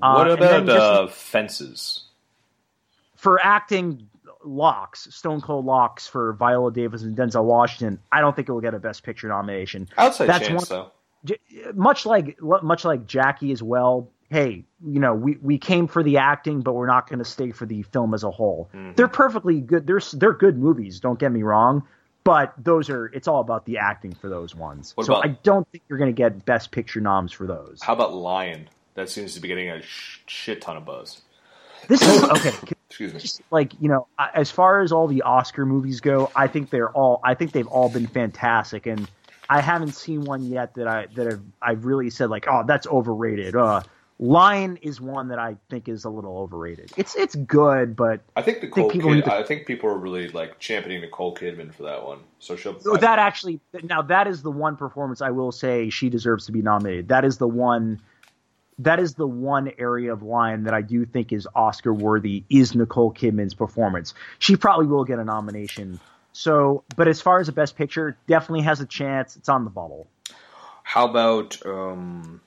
Uh, 0.00 0.14
what 0.14 0.38
then 0.38 0.62
about 0.62 0.66
just 0.66 0.78
uh, 0.78 1.06
Fences? 1.08 2.04
for 3.16 3.44
acting? 3.44 4.08
Locks, 4.44 5.08
Stone 5.14 5.40
Cold 5.40 5.64
Locks 5.64 6.06
for 6.06 6.32
Viola 6.34 6.72
Davis 6.72 7.02
and 7.02 7.16
Denzel 7.16 7.44
Washington. 7.44 7.98
I 8.10 8.20
don't 8.20 8.34
think 8.34 8.48
it 8.48 8.52
will 8.52 8.60
get 8.60 8.74
a 8.74 8.78
Best 8.78 9.02
Picture 9.02 9.28
nomination. 9.28 9.88
Outside 9.98 10.26
That's 10.26 10.48
chance, 10.48 10.70
one- 10.70 10.78
though. 10.78 10.90
Much 11.74 12.04
like 12.04 12.36
much 12.42 12.84
like 12.84 13.06
Jackie 13.06 13.52
as 13.52 13.62
well. 13.62 14.10
Hey, 14.28 14.64
you 14.84 14.98
know, 14.98 15.14
we, 15.14 15.36
we 15.40 15.56
came 15.58 15.86
for 15.86 16.02
the 16.02 16.16
acting, 16.16 16.62
but 16.62 16.72
we're 16.72 16.86
not 16.86 17.08
going 17.08 17.20
to 17.20 17.24
stay 17.24 17.52
for 17.52 17.64
the 17.66 17.82
film 17.82 18.12
as 18.14 18.24
a 18.24 18.30
whole. 18.30 18.70
Mm-hmm. 18.74 18.92
They're 18.96 19.06
perfectly 19.06 19.60
good. 19.60 19.86
They're 19.86 20.00
they're 20.14 20.32
good 20.32 20.58
movies. 20.58 20.98
Don't 20.98 21.20
get 21.20 21.30
me 21.30 21.42
wrong, 21.44 21.84
but 22.24 22.54
those 22.58 22.90
are 22.90 23.06
it's 23.06 23.28
all 23.28 23.40
about 23.40 23.66
the 23.66 23.78
acting 23.78 24.14
for 24.14 24.28
those 24.28 24.52
ones. 24.54 24.96
What 24.96 25.06
so 25.06 25.12
about- 25.14 25.26
I 25.26 25.38
don't 25.44 25.68
think 25.70 25.84
you're 25.88 25.98
going 25.98 26.10
to 26.12 26.16
get 26.16 26.44
Best 26.44 26.72
Picture 26.72 27.00
noms 27.00 27.30
for 27.30 27.46
those. 27.46 27.80
How 27.82 27.92
about 27.92 28.14
Lion? 28.14 28.68
That 28.94 29.08
seems 29.08 29.34
to 29.34 29.40
be 29.40 29.46
getting 29.46 29.70
a 29.70 29.80
sh- 29.80 30.18
shit 30.26 30.60
ton 30.60 30.76
of 30.76 30.84
buzz. 30.84 31.20
This 31.88 32.02
is 32.02 32.24
okay. 32.24 32.52
Excuse 32.92 33.14
me. 33.14 33.20
just 33.20 33.40
like 33.50 33.72
you 33.80 33.88
know 33.88 34.06
as 34.34 34.50
far 34.50 34.82
as 34.82 34.92
all 34.92 35.08
the 35.08 35.22
oscar 35.22 35.64
movies 35.64 36.02
go 36.02 36.30
i 36.36 36.46
think 36.46 36.68
they're 36.68 36.90
all 36.90 37.20
i 37.24 37.32
think 37.32 37.52
they've 37.52 37.66
all 37.66 37.88
been 37.88 38.06
fantastic 38.06 38.84
and 38.86 39.08
i 39.48 39.62
haven't 39.62 39.92
seen 39.92 40.24
one 40.24 40.44
yet 40.50 40.74
that 40.74 40.86
i 40.86 41.06
that 41.14 41.26
have 41.26 41.40
i've 41.62 41.86
really 41.86 42.10
said 42.10 42.28
like 42.28 42.44
oh 42.48 42.64
that's 42.66 42.86
overrated 42.86 43.56
uh 43.56 43.80
lion 44.18 44.76
is 44.82 45.00
one 45.00 45.28
that 45.28 45.38
i 45.38 45.56
think 45.70 45.88
is 45.88 46.04
a 46.04 46.10
little 46.10 46.36
overrated 46.36 46.92
it's 46.98 47.16
it's 47.16 47.34
good 47.34 47.96
but 47.96 48.20
I 48.36 48.42
think 48.42 48.62
Nicole 48.62 48.90
people 48.90 49.14
Kid, 49.14 49.24
to- 49.24 49.34
I 49.34 49.42
think 49.42 49.64
people 49.66 49.88
are 49.88 49.96
really 49.96 50.28
like 50.28 50.58
championing 50.58 51.00
Nicole 51.00 51.34
Kidman 51.34 51.72
for 51.72 51.84
that 51.84 52.04
one. 52.04 52.18
So 52.40 52.56
she'll. 52.56 52.78
Oh, 52.86 52.96
that 52.98 53.18
actually 53.18 53.60
now 53.84 54.02
that 54.02 54.26
is 54.26 54.42
the 54.42 54.50
one 54.50 54.76
performance 54.76 55.22
I 55.22 55.30
will 55.30 55.50
say 55.50 55.88
she 55.88 56.10
deserves 56.10 56.44
to 56.46 56.52
be 56.52 56.60
nominated. 56.60 57.08
That 57.08 57.24
is 57.24 57.38
the 57.38 57.48
one 57.48 58.00
that 58.84 58.98
is 59.00 59.14
the 59.14 59.26
one 59.26 59.70
area 59.78 60.12
of 60.12 60.22
Lion 60.22 60.64
that 60.64 60.74
I 60.74 60.82
do 60.82 61.04
think 61.04 61.32
is 61.32 61.46
Oscar 61.54 61.92
worthy 61.92 62.44
is 62.50 62.74
Nicole 62.74 63.12
Kidman's 63.12 63.54
performance. 63.54 64.14
She 64.38 64.56
probably 64.56 64.86
will 64.86 65.04
get 65.04 65.18
a 65.18 65.24
nomination. 65.24 66.00
So, 66.32 66.84
but 66.96 67.08
as 67.08 67.20
far 67.20 67.40
as 67.40 67.46
the 67.46 67.52
best 67.52 67.76
picture, 67.76 68.16
definitely 68.26 68.62
has 68.62 68.80
a 68.80 68.86
chance. 68.86 69.36
It's 69.36 69.48
on 69.48 69.64
the 69.64 69.70
bubble. 69.70 70.06
How 70.82 71.08
about? 71.08 71.64
um 71.66 72.40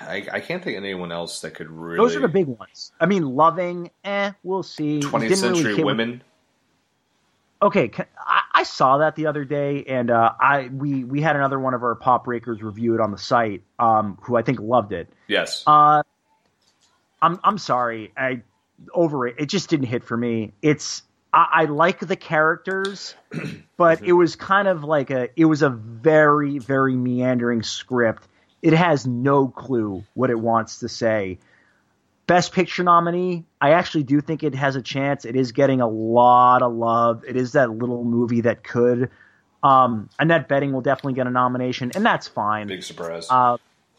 I, 0.00 0.26
I 0.32 0.40
can't 0.40 0.62
think 0.62 0.76
of 0.78 0.84
anyone 0.84 1.12
else 1.12 1.40
that 1.40 1.54
could 1.54 1.70
really. 1.70 1.96
Those 1.98 2.16
are 2.16 2.20
the 2.20 2.28
big 2.28 2.46
ones. 2.46 2.92
I 3.00 3.06
mean, 3.06 3.24
Loving, 3.24 3.90
eh, 4.04 4.32
we'll 4.42 4.62
see. 4.62 5.00
20th 5.00 5.10
Didn't 5.12 5.20
really 5.20 5.36
century 5.36 5.74
what- 5.76 5.86
women. 5.86 6.22
Okay, 7.62 7.88
ca- 7.88 8.06
I, 8.18 8.42
I 8.52 8.62
saw 8.64 8.98
that 8.98 9.16
the 9.16 9.26
other 9.26 9.44
day, 9.44 9.84
and 9.84 10.10
uh, 10.10 10.32
I 10.38 10.68
we 10.72 11.04
we 11.04 11.20
had 11.20 11.36
another 11.36 11.58
one 11.58 11.74
of 11.74 11.82
our 11.82 11.94
pop 11.94 12.24
breakers 12.24 12.62
review 12.62 12.94
it 12.94 13.00
on 13.00 13.10
the 13.10 13.18
site, 13.18 13.62
um, 13.78 14.18
who 14.22 14.36
I 14.36 14.42
think 14.42 14.60
loved 14.60 14.92
it. 14.92 15.08
Yes. 15.26 15.64
Uh, 15.66 16.02
I'm 17.22 17.40
I'm 17.42 17.58
sorry, 17.58 18.12
I 18.16 18.42
over 18.92 19.26
it. 19.26 19.36
It 19.38 19.46
just 19.46 19.70
didn't 19.70 19.86
hit 19.86 20.04
for 20.04 20.16
me. 20.16 20.52
It's 20.62 21.02
I, 21.32 21.46
I 21.52 21.64
like 21.64 22.00
the 22.00 22.16
characters, 22.16 23.14
but 23.76 24.02
it 24.02 24.12
was 24.12 24.36
kind 24.36 24.68
of 24.68 24.84
like 24.84 25.10
a 25.10 25.28
it 25.36 25.46
was 25.46 25.62
a 25.62 25.70
very 25.70 26.58
very 26.58 26.94
meandering 26.94 27.62
script. 27.62 28.28
It 28.62 28.72
has 28.72 29.06
no 29.06 29.48
clue 29.48 30.04
what 30.14 30.30
it 30.30 30.38
wants 30.38 30.80
to 30.80 30.88
say. 30.88 31.38
Best 32.26 32.52
Picture 32.52 32.82
nominee, 32.82 33.44
I 33.60 33.70
actually 33.70 34.02
do 34.02 34.20
think 34.20 34.42
it 34.42 34.54
has 34.54 34.74
a 34.74 34.82
chance. 34.82 35.24
It 35.24 35.36
is 35.36 35.52
getting 35.52 35.80
a 35.80 35.88
lot 35.88 36.62
of 36.62 36.72
love. 36.72 37.24
It 37.26 37.36
is 37.36 37.52
that 37.52 37.70
little 37.70 38.04
movie 38.04 38.42
that 38.42 38.64
could. 38.64 39.10
Um, 39.62 40.08
Annette 40.18 40.48
Bening 40.48 40.72
will 40.72 40.80
definitely 40.80 41.14
get 41.14 41.26
a 41.26 41.30
nomination, 41.30 41.92
and 41.94 42.04
that's 42.04 42.26
fine. 42.26 42.66
Big 42.66 42.82
surprise. 42.82 43.26
Uh, 43.30 43.58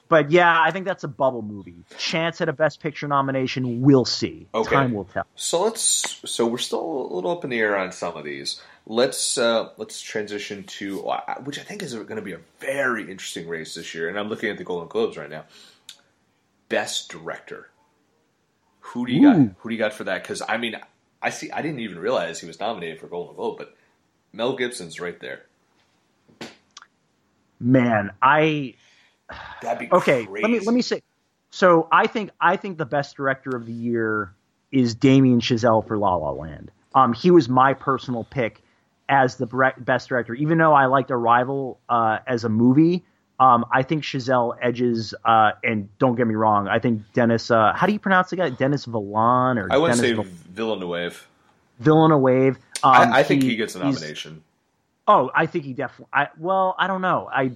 but 0.09 0.31
yeah, 0.31 0.61
I 0.61 0.71
think 0.71 0.85
that's 0.85 1.03
a 1.03 1.07
bubble 1.07 1.41
movie. 1.41 1.83
Chance 1.97 2.41
at 2.41 2.49
a 2.49 2.53
Best 2.53 2.79
Picture 2.81 3.07
nomination, 3.07 3.81
we'll 3.81 4.05
see. 4.05 4.47
Okay. 4.53 4.75
Time 4.75 4.93
will 4.93 5.05
tell. 5.05 5.25
So 5.35 5.63
let's. 5.63 6.21
So 6.29 6.47
we're 6.47 6.57
still 6.57 7.09
a 7.11 7.13
little 7.13 7.31
up 7.31 7.43
in 7.43 7.49
the 7.49 7.59
air 7.59 7.77
on 7.77 7.91
some 7.91 8.15
of 8.15 8.23
these. 8.23 8.61
Let's 8.85 9.37
uh, 9.37 9.69
let's 9.77 10.01
transition 10.01 10.63
to 10.63 11.07
uh, 11.07 11.35
which 11.43 11.59
I 11.59 11.63
think 11.63 11.83
is 11.83 11.93
going 11.93 12.15
to 12.15 12.21
be 12.21 12.33
a 12.33 12.39
very 12.59 13.09
interesting 13.09 13.47
race 13.47 13.75
this 13.75 13.93
year. 13.93 14.07
And 14.07 14.17
I'm 14.17 14.29
looking 14.29 14.49
at 14.49 14.57
the 14.57 14.63
Golden 14.63 14.87
Globes 14.87 15.17
right 15.17 15.29
now. 15.29 15.45
Best 16.69 17.09
director. 17.09 17.69
Who 18.87 19.05
do 19.05 19.13
you 19.13 19.27
Ooh. 19.27 19.33
got? 19.33 19.55
Who 19.59 19.69
do 19.69 19.75
you 19.75 19.79
got 19.79 19.93
for 19.93 20.03
that? 20.05 20.23
Because 20.23 20.41
I 20.47 20.57
mean, 20.57 20.75
I 21.21 21.29
see. 21.29 21.51
I 21.51 21.61
didn't 21.61 21.79
even 21.79 21.99
realize 21.99 22.39
he 22.39 22.47
was 22.47 22.59
nominated 22.59 22.99
for 22.99 23.07
Golden 23.07 23.35
Globe, 23.35 23.57
but 23.57 23.75
Mel 24.33 24.55
Gibson's 24.55 24.99
right 24.99 25.19
there. 25.19 25.43
Man, 27.59 28.11
I 28.21 28.75
That'd 29.61 29.89
be 29.89 29.95
okay. 29.95 30.25
Crazy. 30.25 30.43
Let 30.43 30.51
me 30.51 30.59
let 30.59 30.73
me 30.73 30.81
say. 30.81 31.01
So 31.49 31.87
I 31.91 32.07
think 32.07 32.31
I 32.39 32.57
think 32.57 32.77
the 32.77 32.85
best 32.85 33.15
director 33.15 33.55
of 33.55 33.65
the 33.65 33.73
year 33.73 34.33
is 34.71 34.95
Damien 34.95 35.39
Chazelle 35.39 35.85
for 35.85 35.97
La 35.97 36.15
La 36.15 36.31
Land. 36.31 36.71
Um, 36.93 37.13
he 37.13 37.31
was 37.31 37.49
my 37.49 37.73
personal 37.73 38.23
pick 38.23 38.61
as 39.09 39.37
the 39.37 39.73
best 39.77 40.09
director, 40.09 40.33
even 40.33 40.57
though 40.57 40.73
I 40.73 40.85
liked 40.85 41.11
Arrival 41.11 41.79
uh, 41.89 42.19
as 42.27 42.43
a 42.43 42.49
movie. 42.49 43.05
Um, 43.39 43.65
I 43.71 43.83
think 43.83 44.03
Chazelle 44.03 44.57
edges, 44.61 45.13
uh, 45.23 45.51
and 45.63 45.89
don't 45.99 46.15
get 46.15 46.25
me 46.25 46.33
wrong, 46.33 46.67
I 46.67 46.79
think 46.79 47.03
Dennis. 47.13 47.51
Uh, 47.51 47.71
how 47.75 47.85
do 47.85 47.93
you 47.93 47.99
pronounce 47.99 48.31
the 48.31 48.35
guy? 48.35 48.49
Dennis 48.49 48.87
Villan 48.87 49.61
or 49.61 49.67
I 49.71 49.77
would 49.77 49.89
Dennis 49.89 49.99
say 49.99 50.13
Vil- 50.13 50.23
Villeneuve. 50.23 51.27
Villeneuve. 51.79 52.57
Um, 52.83 52.91
I, 53.13 53.19
I 53.19 53.23
think 53.23 53.43
he, 53.43 53.55
gets 53.55 53.75
a 53.75 53.79
nomination. 53.79 54.43
Oh, 55.07 55.31
I 55.35 55.45
think 55.45 55.65
he 55.65 55.73
definitely. 55.73 56.07
I 56.13 56.29
well, 56.39 56.75
I 56.79 56.87
don't 56.87 57.01
know. 57.01 57.29
I 57.31 57.51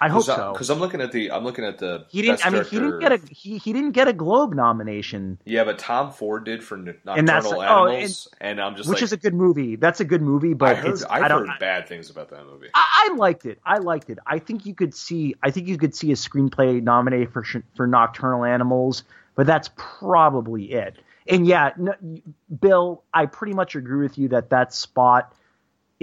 I 0.00 0.08
hope 0.08 0.24
so. 0.24 0.52
Because 0.52 0.70
I'm 0.70 0.80
looking 0.80 1.00
at 1.00 1.12
the 1.12 1.30
I'm 1.30 1.44
looking 1.44 1.64
at 1.64 1.78
the 1.78 2.06
He 2.08 2.22
didn't. 2.22 2.44
I 2.44 2.50
mean, 2.50 2.64
he 2.64 2.78
didn't 2.78 2.98
get 3.00 3.12
a 3.12 3.20
he, 3.30 3.58
he 3.58 3.72
didn't 3.72 3.92
get 3.92 4.08
a 4.08 4.12
Globe 4.12 4.54
nomination, 4.54 5.38
Yeah, 5.44 5.64
but 5.64 5.78
Tom 5.78 6.10
Ford 6.12 6.44
did 6.44 6.64
for 6.64 6.76
N- 6.76 6.96
And 7.06 7.28
that's- 7.28 7.44
Nocturnal 7.44 7.60
oh, 7.62 7.86
Animals, 7.86 8.28
and, 8.40 8.60
I'm 8.60 8.74
just 8.76 8.88
which 8.88 8.96
like, 8.96 9.02
is 9.04 9.12
a 9.12 9.16
good 9.16 9.34
movie. 9.34 9.76
That's 9.76 10.00
a 10.00 10.04
good 10.04 10.22
movie, 10.22 10.54
but 10.54 10.70
I 10.70 10.74
heard 10.74 10.90
it's, 10.92 11.04
I've 11.04 11.22
I 11.22 11.28
don't. 11.28 11.46
heard 11.46 11.58
bad 11.60 11.88
things 11.88 12.10
about 12.10 12.30
that 12.30 12.44
movie. 12.46 12.68
I, 12.74 13.08
I 13.10 13.14
liked 13.14 13.46
it. 13.46 13.60
I 13.64 13.78
liked 13.78 14.10
it. 14.10 14.18
I 14.26 14.38
think 14.40 14.66
you 14.66 14.74
could 14.74 14.94
see. 14.94 15.36
I 15.42 15.50
think 15.50 15.68
you 15.68 15.78
could 15.78 15.94
see 15.94 16.10
a 16.10 16.16
screenplay 16.16 16.82
nominated 16.82 17.32
for 17.32 17.44
for 17.76 17.86
Nocturnal 17.86 18.44
Animals, 18.44 19.04
but 19.36 19.46
that's 19.46 19.70
probably 19.76 20.72
it. 20.72 20.96
And 21.26 21.46
yeah, 21.46 21.70
n 21.78 22.22
Bill, 22.60 23.02
I 23.14 23.26
pretty 23.26 23.54
much 23.54 23.76
agree 23.76 24.02
with 24.02 24.18
you 24.18 24.28
that 24.28 24.50
that 24.50 24.74
spot 24.74 25.34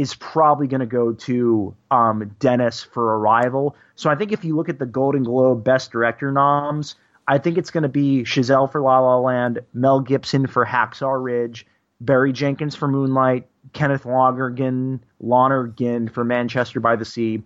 is 0.01 0.15
probably 0.15 0.65
going 0.65 0.79
to 0.79 0.87
go 0.87 1.13
to 1.13 1.75
um, 1.91 2.35
Dennis 2.39 2.81
for 2.81 3.19
Arrival. 3.19 3.75
So 3.95 4.09
I 4.09 4.15
think 4.15 4.31
if 4.31 4.43
you 4.43 4.55
look 4.55 4.67
at 4.67 4.79
the 4.79 4.87
Golden 4.87 5.21
Globe 5.21 5.63
Best 5.63 5.91
Director 5.91 6.31
noms, 6.31 6.95
I 7.27 7.37
think 7.37 7.59
it's 7.59 7.69
going 7.69 7.83
to 7.83 7.89
be 7.89 8.23
Chazelle 8.23 8.71
for 8.71 8.81
La 8.81 8.97
La 8.99 9.19
Land, 9.19 9.59
Mel 9.75 9.99
Gibson 9.99 10.47
for 10.47 10.65
Hacksaw 10.65 11.23
Ridge, 11.23 11.67
Barry 11.99 12.33
Jenkins 12.33 12.75
for 12.75 12.87
Moonlight, 12.87 13.47
Kenneth 13.73 14.07
Lonergan, 14.07 15.03
Lonergan 15.19 16.09
for 16.09 16.23
Manchester 16.23 16.79
by 16.79 16.95
the 16.95 17.05
Sea. 17.05 17.43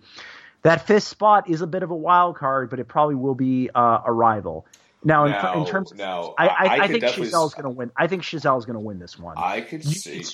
That 0.62 0.86
fifth 0.86 1.04
spot 1.04 1.50
is 1.50 1.60
a 1.60 1.66
bit 1.66 1.82
of 1.82 1.90
a 1.90 1.94
wild 1.94 2.36
card, 2.36 2.70
but 2.70 2.80
it 2.80 2.88
probably 2.88 3.16
will 3.16 3.34
be 3.34 3.68
uh, 3.74 4.00
Arrival. 4.06 4.64
Now, 5.04 5.26
in, 5.26 5.32
Now- 5.32 5.60
in 5.60 5.66
terms, 5.66 5.92
now, 5.94 6.34
I, 6.38 6.46
I- 6.48 6.48
I, 6.48 6.64
I 6.64 6.74
I 6.84 6.88
think 6.88 7.04
Chazelle's 7.04 7.52
going 7.52 7.64
to 7.64 7.70
win. 7.70 7.92
I 7.94 8.06
think 8.06 8.22
Chazelle's 8.22 8.64
going 8.64 8.74
to 8.74 8.80
win 8.80 8.98
this 8.98 9.18
one. 9.18 9.36
I 9.36 9.60
could 9.60 9.84
You- 9.84 9.92
see, 9.92 10.24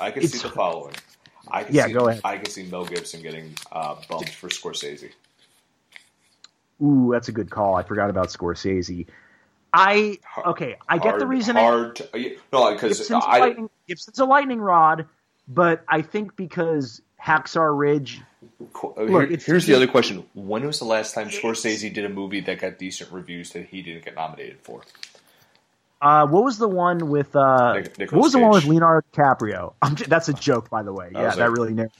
I 0.00 0.10
could 0.10 0.28
see 0.28 0.38
the 0.38 0.48
following. 0.50 0.94
I 1.50 1.64
could 1.64 1.74
Yeah, 1.74 1.86
see, 1.86 1.92
go 1.92 2.08
ahead. 2.08 2.20
I 2.24 2.38
could 2.38 2.48
see 2.48 2.64
Mel 2.64 2.84
Gibson 2.84 3.22
getting 3.22 3.54
uh, 3.72 3.96
bumped 4.08 4.30
for 4.30 4.48
Scorsese. 4.48 5.10
Ooh, 6.82 7.10
that's 7.12 7.28
a 7.28 7.32
good 7.32 7.50
call. 7.50 7.74
I 7.74 7.82
forgot 7.82 8.10
about 8.10 8.28
Scorsese. 8.28 9.06
I 9.72 10.18
okay. 10.46 10.76
I 10.88 10.98
get 10.98 11.18
the 11.18 11.26
Hard- 11.26 11.28
reasoning. 11.28 11.62
Hard. 11.62 11.96
To, 11.96 12.36
no, 12.52 12.72
because 12.72 12.98
Gibson's, 12.98 13.24
a 13.24 13.68
Gibson's 13.86 14.18
a 14.18 14.24
lightning 14.24 14.60
rod, 14.60 15.06
but 15.46 15.84
I 15.88 16.02
think 16.02 16.36
because 16.36 17.02
Hacksaw 17.22 17.76
Ridge. 17.76 18.20
Uh, 18.60 19.02
Look, 19.02 19.28
here- 19.28 19.38
here's 19.38 19.66
the 19.66 19.74
other 19.74 19.86
question: 19.86 20.24
When 20.34 20.66
was 20.66 20.78
the 20.78 20.86
last 20.86 21.14
time 21.14 21.28
Scorsese 21.28 21.92
did 21.92 22.04
a 22.04 22.08
movie 22.08 22.40
that 22.40 22.58
got 22.58 22.78
decent 22.78 23.12
reviews 23.12 23.50
that 23.50 23.66
he 23.66 23.82
didn't 23.82 24.04
get 24.04 24.14
nominated 24.16 24.58
for? 24.62 24.82
Uh, 26.00 26.26
what 26.26 26.44
was 26.44 26.56
the 26.58 26.68
one 26.68 27.08
with? 27.10 27.36
Uh, 27.36 27.74
Nic- 27.98 28.12
what 28.12 28.22
was 28.22 28.32
the 28.32 28.38
one 28.38 28.50
with 28.52 28.64
Leonardo 28.64 29.06
DiCaprio? 29.12 29.74
I'm 29.82 29.96
j- 29.96 30.06
that's 30.08 30.28
a 30.28 30.32
joke, 30.32 30.70
by 30.70 30.82
the 30.82 30.92
way. 30.92 31.10
Yeah, 31.12 31.34
that 31.34 31.50
really 31.50 31.74
narrows, 31.74 31.92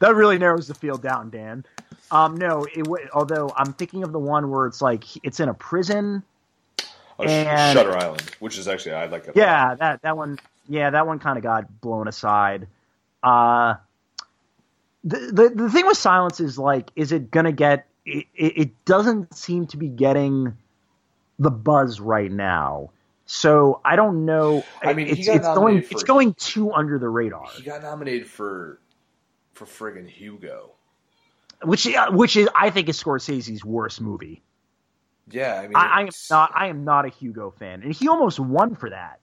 that 0.00 0.14
really 0.14 0.38
narrows 0.38 0.66
the 0.66 0.74
field 0.74 1.02
down, 1.02 1.28
Dan. 1.30 1.64
Um, 2.10 2.36
no, 2.36 2.66
it. 2.74 2.86
Although 3.12 3.50
I'm 3.56 3.74
thinking 3.74 4.02
of 4.02 4.12
the 4.12 4.18
one 4.18 4.50
where 4.50 4.66
it's 4.66 4.80
like 4.80 5.04
it's 5.24 5.40
in 5.40 5.48
a 5.50 5.54
prison. 5.54 6.22
Oh, 7.18 7.24
And- 7.24 7.76
Shutter 7.78 7.96
Island, 7.96 8.22
which 8.40 8.56
is 8.58 8.66
actually 8.66 8.94
I 8.94 9.06
like 9.06 9.24
that. 9.24 9.36
Yeah, 9.36 9.74
that 9.74 10.02
that 10.02 10.16
one. 10.16 10.38
Yeah, 10.66 10.88
that 10.90 11.06
one 11.06 11.18
kind 11.18 11.36
of 11.36 11.42
got 11.42 11.80
blown 11.82 12.08
aside. 12.08 12.66
Uh, 13.22 13.74
the, 15.04 15.18
the 15.18 15.52
the 15.64 15.70
thing 15.70 15.86
with 15.86 15.98
silence 15.98 16.40
is 16.40 16.58
like, 16.58 16.90
is 16.96 17.12
it 17.12 17.30
gonna 17.30 17.52
get? 17.52 17.86
It, 18.06 18.26
it, 18.34 18.58
it 18.58 18.84
doesn't 18.86 19.34
seem 19.34 19.66
to 19.68 19.76
be 19.76 19.88
getting 19.88 20.56
the 21.38 21.50
buzz 21.50 22.00
right 22.00 22.30
now. 22.32 22.90
So 23.34 23.80
I 23.84 23.96
don't 23.96 24.26
know. 24.26 24.64
I 24.80 24.92
mean, 24.92 25.08
it's, 25.08 25.26
it's 25.26 25.40
going 25.40 25.42
nominated 25.42 25.90
it's 25.90 26.04
going 26.04 26.34
too 26.34 26.72
under 26.72 27.00
the 27.00 27.08
radar, 27.08 27.48
He 27.56 27.64
got 27.64 27.82
nominated 27.82 28.28
for 28.28 28.78
for 29.54 29.64
friggin' 29.66 30.08
Hugo. 30.08 30.70
which 31.64 31.84
uh, 31.88 32.12
which 32.12 32.36
is 32.36 32.48
I 32.54 32.70
think 32.70 32.88
is 32.88 33.02
Scorsese's 33.02 33.64
worst 33.64 34.00
movie. 34.00 34.40
Yeah, 35.28 35.58
I 35.58 35.62
mean, 35.62 35.72
I, 35.74 35.86
I 35.86 36.00
am 36.02 36.08
not 36.30 36.52
I 36.54 36.68
am 36.68 36.84
not 36.84 37.06
a 37.06 37.08
Hugo 37.08 37.50
fan, 37.50 37.82
and 37.82 37.92
he 37.92 38.06
almost 38.06 38.38
won 38.38 38.76
for 38.76 38.90
that. 38.90 39.18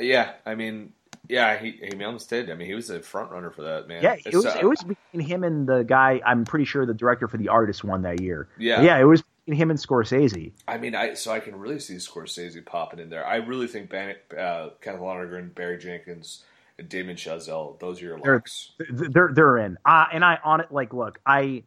Yeah, 0.00 0.32
I 0.44 0.54
mean, 0.54 0.92
yeah, 1.28 1.58
he 1.58 1.72
he 1.82 2.04
almost 2.04 2.30
did. 2.30 2.50
I 2.50 2.54
mean, 2.54 2.68
he 2.68 2.74
was 2.74 2.88
a 2.90 3.00
front 3.00 3.32
runner 3.32 3.50
for 3.50 3.62
that 3.62 3.88
man. 3.88 4.02
Yeah, 4.02 4.12
it 4.14 4.26
It's, 4.26 4.36
was 4.36 4.46
uh, 4.46 4.58
it 4.60 4.64
was 4.66 4.78
between 4.82 5.26
him 5.26 5.42
and 5.42 5.66
the 5.66 5.82
guy. 5.82 6.20
I'm 6.24 6.44
pretty 6.44 6.66
sure 6.66 6.86
the 6.86 6.94
director 6.94 7.26
for 7.26 7.36
The 7.36 7.48
Artist 7.48 7.82
won 7.82 8.02
that 8.02 8.20
year. 8.20 8.48
Yeah. 8.58 8.82
yeah, 8.82 8.98
it 8.98 9.04
was 9.04 9.24
between 9.46 9.60
him 9.60 9.70
and 9.70 9.78
Scorsese. 9.78 10.52
I 10.66 10.78
mean, 10.78 10.94
I 10.94 11.14
so 11.14 11.32
I 11.32 11.40
can 11.40 11.56
really 11.58 11.78
see 11.78 11.94
Scorsese 11.94 12.64
popping 12.64 12.98
in 13.00 13.10
there. 13.10 13.26
I 13.26 13.36
really 13.36 13.66
think 13.68 13.90
Ban- 13.90 14.16
uh, 14.36 14.70
Kenneth 14.80 15.00
Lonergan, 15.00 15.52
Barry 15.54 15.78
Jenkins, 15.78 16.44
and 16.78 16.88
Damien 16.88 17.16
Chazelle, 17.16 17.78
those 17.78 18.02
are 18.02 18.06
your 18.06 18.20
They're- 18.20 18.34
locks. 18.34 18.72
They're 18.90 19.30
they're 19.32 19.58
in. 19.58 19.78
Uh, 19.84 20.06
and 20.12 20.24
I 20.24 20.38
on 20.44 20.60
it 20.60 20.72
like 20.72 20.92
look, 20.92 21.20
I 21.24 21.62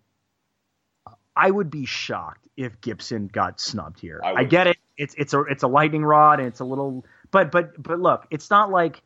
I 1.36 1.50
would 1.50 1.72
be 1.72 1.86
shocked 1.86 2.48
if 2.58 2.82
Gibson 2.82 3.28
got 3.28 3.60
snubbed 3.60 4.00
here. 4.00 4.20
I 4.24 4.34
I, 4.34 4.44
get 4.44 4.68
it. 4.68 4.78
It's 4.98 5.16
it's 5.18 5.34
a 5.34 5.42
it's 5.44 5.64
a 5.64 5.68
lightning 5.68 6.04
rod 6.04 6.40
and 6.40 6.48
it's 6.48 6.60
a 6.60 6.66
little 6.66 7.06
but 7.32 7.52
but 7.52 7.82
but 7.82 8.00
look, 8.00 8.28
it's 8.30 8.50
not 8.50 8.70
like 8.70 9.02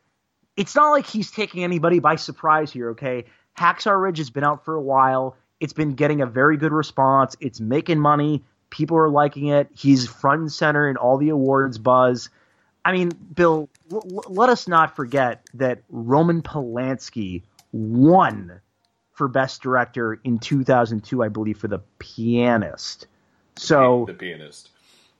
it's 0.56 0.74
not 0.74 0.90
like 0.90 1.06
he's 1.06 1.30
taking 1.30 1.62
anybody 1.64 2.00
by 2.00 2.16
surprise 2.16 2.72
here, 2.72 2.90
okay? 2.90 3.24
Hacksaw 3.58 4.00
Ridge 4.00 4.18
has 4.18 4.30
been 4.30 4.44
out 4.44 4.64
for 4.64 4.74
a 4.74 4.80
while. 4.82 5.36
It's 5.60 5.72
been 5.72 5.94
getting 5.94 6.20
a 6.20 6.26
very 6.26 6.56
good 6.56 6.72
response. 6.72 7.36
It's 7.40 7.60
making 7.60 8.00
money. 8.00 8.42
People 8.74 8.96
are 8.96 9.08
liking 9.08 9.46
it. 9.46 9.68
He's 9.72 10.08
front 10.08 10.40
and 10.40 10.52
center 10.52 10.90
in 10.90 10.96
all 10.96 11.16
the 11.16 11.28
awards 11.28 11.78
buzz. 11.78 12.28
I 12.84 12.90
mean, 12.90 13.10
Bill, 13.10 13.68
l- 13.92 14.24
let 14.26 14.48
us 14.48 14.66
not 14.66 14.96
forget 14.96 15.46
that 15.54 15.84
Roman 15.88 16.42
Polanski 16.42 17.42
won 17.70 18.60
for 19.12 19.28
Best 19.28 19.62
Director 19.62 20.18
in 20.24 20.40
2002, 20.40 21.22
I 21.22 21.28
believe, 21.28 21.56
for 21.56 21.68
The 21.68 21.78
Pianist. 22.00 23.06
So, 23.54 24.06
the 24.08 24.14
pianist. 24.14 24.70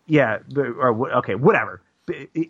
yeah, 0.06 0.38
or 0.56 1.12
okay, 1.18 1.36
whatever. 1.36 1.80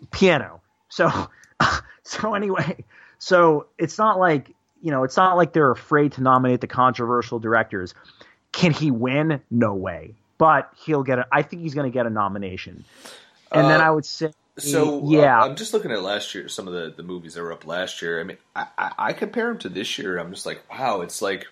Piano. 0.09 0.61
So, 0.89 1.29
so 2.03 2.33
anyway, 2.33 2.83
so 3.19 3.67
it's 3.77 3.99
not 3.99 4.17
like 4.17 4.55
you 4.81 4.89
know, 4.89 5.03
it's 5.03 5.17
not 5.17 5.37
like 5.37 5.53
they're 5.53 5.69
afraid 5.69 6.13
to 6.13 6.21
nominate 6.21 6.61
the 6.61 6.67
controversial 6.67 7.37
directors. 7.37 7.93
Can 8.51 8.71
he 8.71 8.89
win? 8.89 9.41
No 9.51 9.75
way. 9.75 10.15
But 10.37 10.71
he'll 10.85 11.03
get 11.03 11.19
a. 11.19 11.27
I 11.31 11.41
think 11.41 11.61
he's 11.61 11.73
going 11.73 11.89
to 11.89 11.93
get 11.93 12.05
a 12.05 12.09
nomination. 12.09 12.83
And 13.51 13.69
then 13.69 13.79
Uh, 13.79 13.85
I 13.85 13.91
would 13.91 14.05
say, 14.05 14.31
So 14.57 15.09
yeah, 15.09 15.39
uh, 15.39 15.45
I'm 15.45 15.55
just 15.55 15.73
looking 15.73 15.91
at 15.91 16.01
last 16.01 16.33
year, 16.35 16.47
some 16.49 16.67
of 16.67 16.73
the, 16.73 16.93
the 16.95 17.03
movies 17.03 17.33
that 17.35 17.41
were 17.41 17.53
up 17.53 17.65
last 17.65 18.01
year. 18.01 18.19
I 18.19 18.23
mean, 18.23 18.37
I, 18.55 18.67
I, 18.77 18.91
I 18.97 19.13
compare 19.13 19.47
them 19.47 19.59
to 19.59 19.69
this 19.69 19.97
year. 19.97 20.17
I'm 20.17 20.31
just 20.31 20.45
like, 20.45 20.63
wow, 20.69 21.01
it's 21.01 21.21
like 21.21 21.47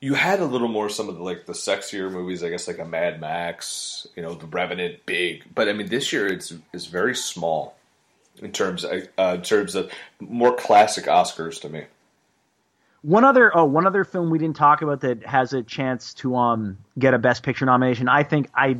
you 0.00 0.14
had 0.14 0.40
a 0.40 0.44
little 0.44 0.68
more 0.68 0.88
some 0.88 1.08
of 1.08 1.16
the 1.16 1.22
like 1.22 1.46
the 1.46 1.52
sexier 1.52 2.10
movies, 2.10 2.42
I 2.42 2.50
guess, 2.50 2.68
like 2.68 2.78
a 2.78 2.84
Mad 2.84 3.20
Max, 3.20 4.06
you 4.14 4.22
know, 4.22 4.34
The 4.34 4.46
Revenant, 4.46 5.06
big. 5.06 5.44
But 5.54 5.68
I 5.68 5.72
mean, 5.72 5.88
this 5.88 6.12
year 6.12 6.26
it's 6.26 6.52
it's 6.72 6.86
very 6.86 7.14
small 7.14 7.76
in 8.42 8.52
terms 8.52 8.84
of, 8.84 9.08
uh, 9.16 9.34
in 9.36 9.42
terms 9.42 9.74
of 9.74 9.90
more 10.20 10.54
classic 10.54 11.06
Oscars 11.06 11.60
to 11.62 11.68
me. 11.68 11.84
One 13.04 13.22
other 13.22 13.54
oh 13.54 13.66
one 13.66 13.86
other 13.86 14.02
film 14.04 14.30
we 14.30 14.38
didn't 14.38 14.56
talk 14.56 14.80
about 14.80 15.02
that 15.02 15.26
has 15.26 15.52
a 15.52 15.62
chance 15.62 16.14
to 16.14 16.36
um 16.36 16.78
get 16.98 17.12
a 17.12 17.18
best 17.18 17.42
picture 17.42 17.66
nomination. 17.66 18.08
I 18.08 18.22
think 18.22 18.48
I 18.54 18.78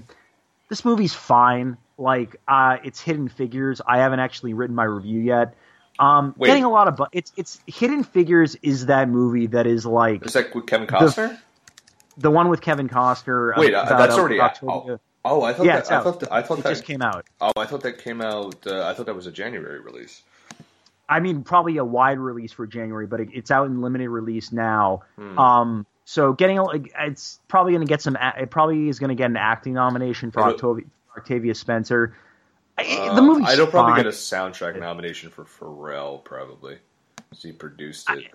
this 0.71 0.83
movie's 0.83 1.13
fine. 1.13 1.77
Like 1.99 2.37
uh 2.49 2.79
it's 2.83 3.03
Hidden 3.03 3.29
Figures. 3.29 3.83
I 3.87 3.99
haven't 3.99 4.21
actually 4.21 4.55
written 4.55 4.75
my 4.75 4.85
review 4.85 5.21
yet. 5.21 5.55
Um 5.99 6.35
Wait. 6.39 6.49
getting 6.49 6.65
a 6.65 6.71
lot 6.71 6.89
of 6.89 6.97
bu- 6.97 7.05
it's 7.13 7.33
it's 7.37 7.61
Hidden 7.67 8.03
Figures 8.03 8.57
is 8.63 8.87
that 8.87 9.11
movie 9.11 9.47
that 9.49 9.67
is 9.67 9.85
like 9.85 10.25
Is 10.25 10.33
that 10.33 10.55
with 10.55 10.67
Kevin 10.67 10.87
Costner? 10.87 11.39
the 12.17 12.31
one 12.31 12.49
with 12.49 12.63
Kevin 12.63 12.89
Costner. 12.89 13.55
Wait, 13.59 13.75
uh, 13.75 13.85
that's 13.99 14.17
already 14.17 14.41
out. 14.41 14.59
Oh, 14.63 14.99
oh, 15.25 15.43
I 15.43 15.53
thought 15.53 15.67
Yeah, 15.67 15.81
that, 15.81 15.91
I 15.93 15.97
out. 15.97 16.05
thought 16.05 16.21
that, 16.21 16.33
I 16.33 16.41
thought 16.43 16.61
It 16.61 16.63
that 16.63 16.71
just 16.71 16.85
came 16.85 17.03
out. 17.03 17.27
oh, 17.43 17.53
I 17.57 17.67
thought 17.67 17.83
that 17.83 17.99
came 17.99 18.23
out. 18.23 18.67
Uh, 18.67 18.87
I 18.87 18.95
thought 18.95 19.05
that 19.07 19.15
was 19.15 19.27
a 19.27 19.33
January 19.33 19.81
release. 19.81 20.23
I 21.09 21.21
mean, 21.21 21.43
probably 21.43 21.77
a 21.77 21.85
wide 21.85 22.19
release 22.19 22.53
for 22.53 22.67
January, 22.67 23.07
but 23.07 23.21
it, 23.21 23.29
it's 23.33 23.51
out 23.51 23.67
in 23.67 23.81
limited 23.83 24.09
release 24.09 24.53
now. 24.53 25.03
Hmm. 25.17 25.39
Um, 25.39 25.87
so 26.05 26.33
getting 26.33 26.59
a- 26.59 27.07
it's 27.07 27.41
probably 27.49 27.73
going 27.73 27.87
to 27.87 27.91
get 27.91 28.03
some. 28.03 28.17
It 28.21 28.51
probably 28.51 28.89
is 28.89 28.99
going 28.99 29.11
to 29.11 29.15
get 29.15 29.31
an 29.31 29.37
acting 29.37 29.75
nomination 29.75 30.31
for 30.31 30.43
Octavia, 30.43 30.85
Octavia 31.17 31.55
Spencer. 31.55 32.17
I- 32.79 33.15
the 33.15 33.23
movie. 33.23 33.45
I'd 33.45 33.57
probably 33.71 33.93
fine. 33.93 33.97
get 33.97 34.07
a 34.07 34.11
soundtrack 34.11 34.79
nomination 34.79 35.31
for 35.31 35.45
Pharrell, 35.45 36.23
probably. 36.25 36.79
He 37.37 37.53
produced 37.53 38.09
it. 38.11 38.33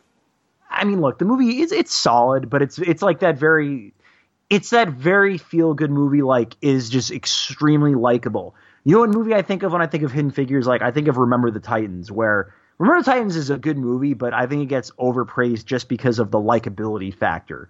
I 0.70 0.84
mean, 0.84 1.02
look, 1.02 1.18
the 1.20 1.26
movie 1.26 1.62
is 1.62 1.72
it's 1.72 1.94
solid, 1.94 2.50
but 2.50 2.62
it's 2.62 2.78
it's 2.78 3.02
like 3.02 3.20
that 3.20 3.38
very, 3.38 3.94
it's 4.50 4.70
that 4.72 4.90
very 4.90 5.38
feel 5.38 5.74
good 5.74 5.90
movie. 5.92 6.22
Like 6.22 6.56
is 6.62 6.90
just 6.90 7.12
extremely 7.12 7.96
likable. 7.96 8.56
You 8.84 8.94
know 8.96 9.00
what 9.02 9.10
movie 9.10 9.34
I 9.34 9.42
think 9.42 9.64
of 9.64 9.72
when 9.74 9.82
I 9.82 9.88
think 9.88 10.04
of 10.04 10.12
Hidden 10.12 10.32
Figures? 10.32 10.68
Like 10.68 10.82
I 10.82 10.92
think 10.92 11.08
of 11.08 11.18
Remember 11.18 11.50
the 11.52 11.60
Titans, 11.60 12.12
where 12.12 12.54
Remember 12.80 13.04
Titans 13.04 13.36
is 13.36 13.50
a 13.50 13.58
good 13.58 13.78
movie, 13.78 14.14
but 14.14 14.34
I 14.34 14.48
think 14.48 14.64
it 14.64 14.68
gets 14.68 14.90
overpraised 14.92 15.66
just 15.66 15.90
because 15.90 16.18
of 16.20 16.32
the 16.32 16.40
likability 16.40 17.14
factor. 17.14 17.70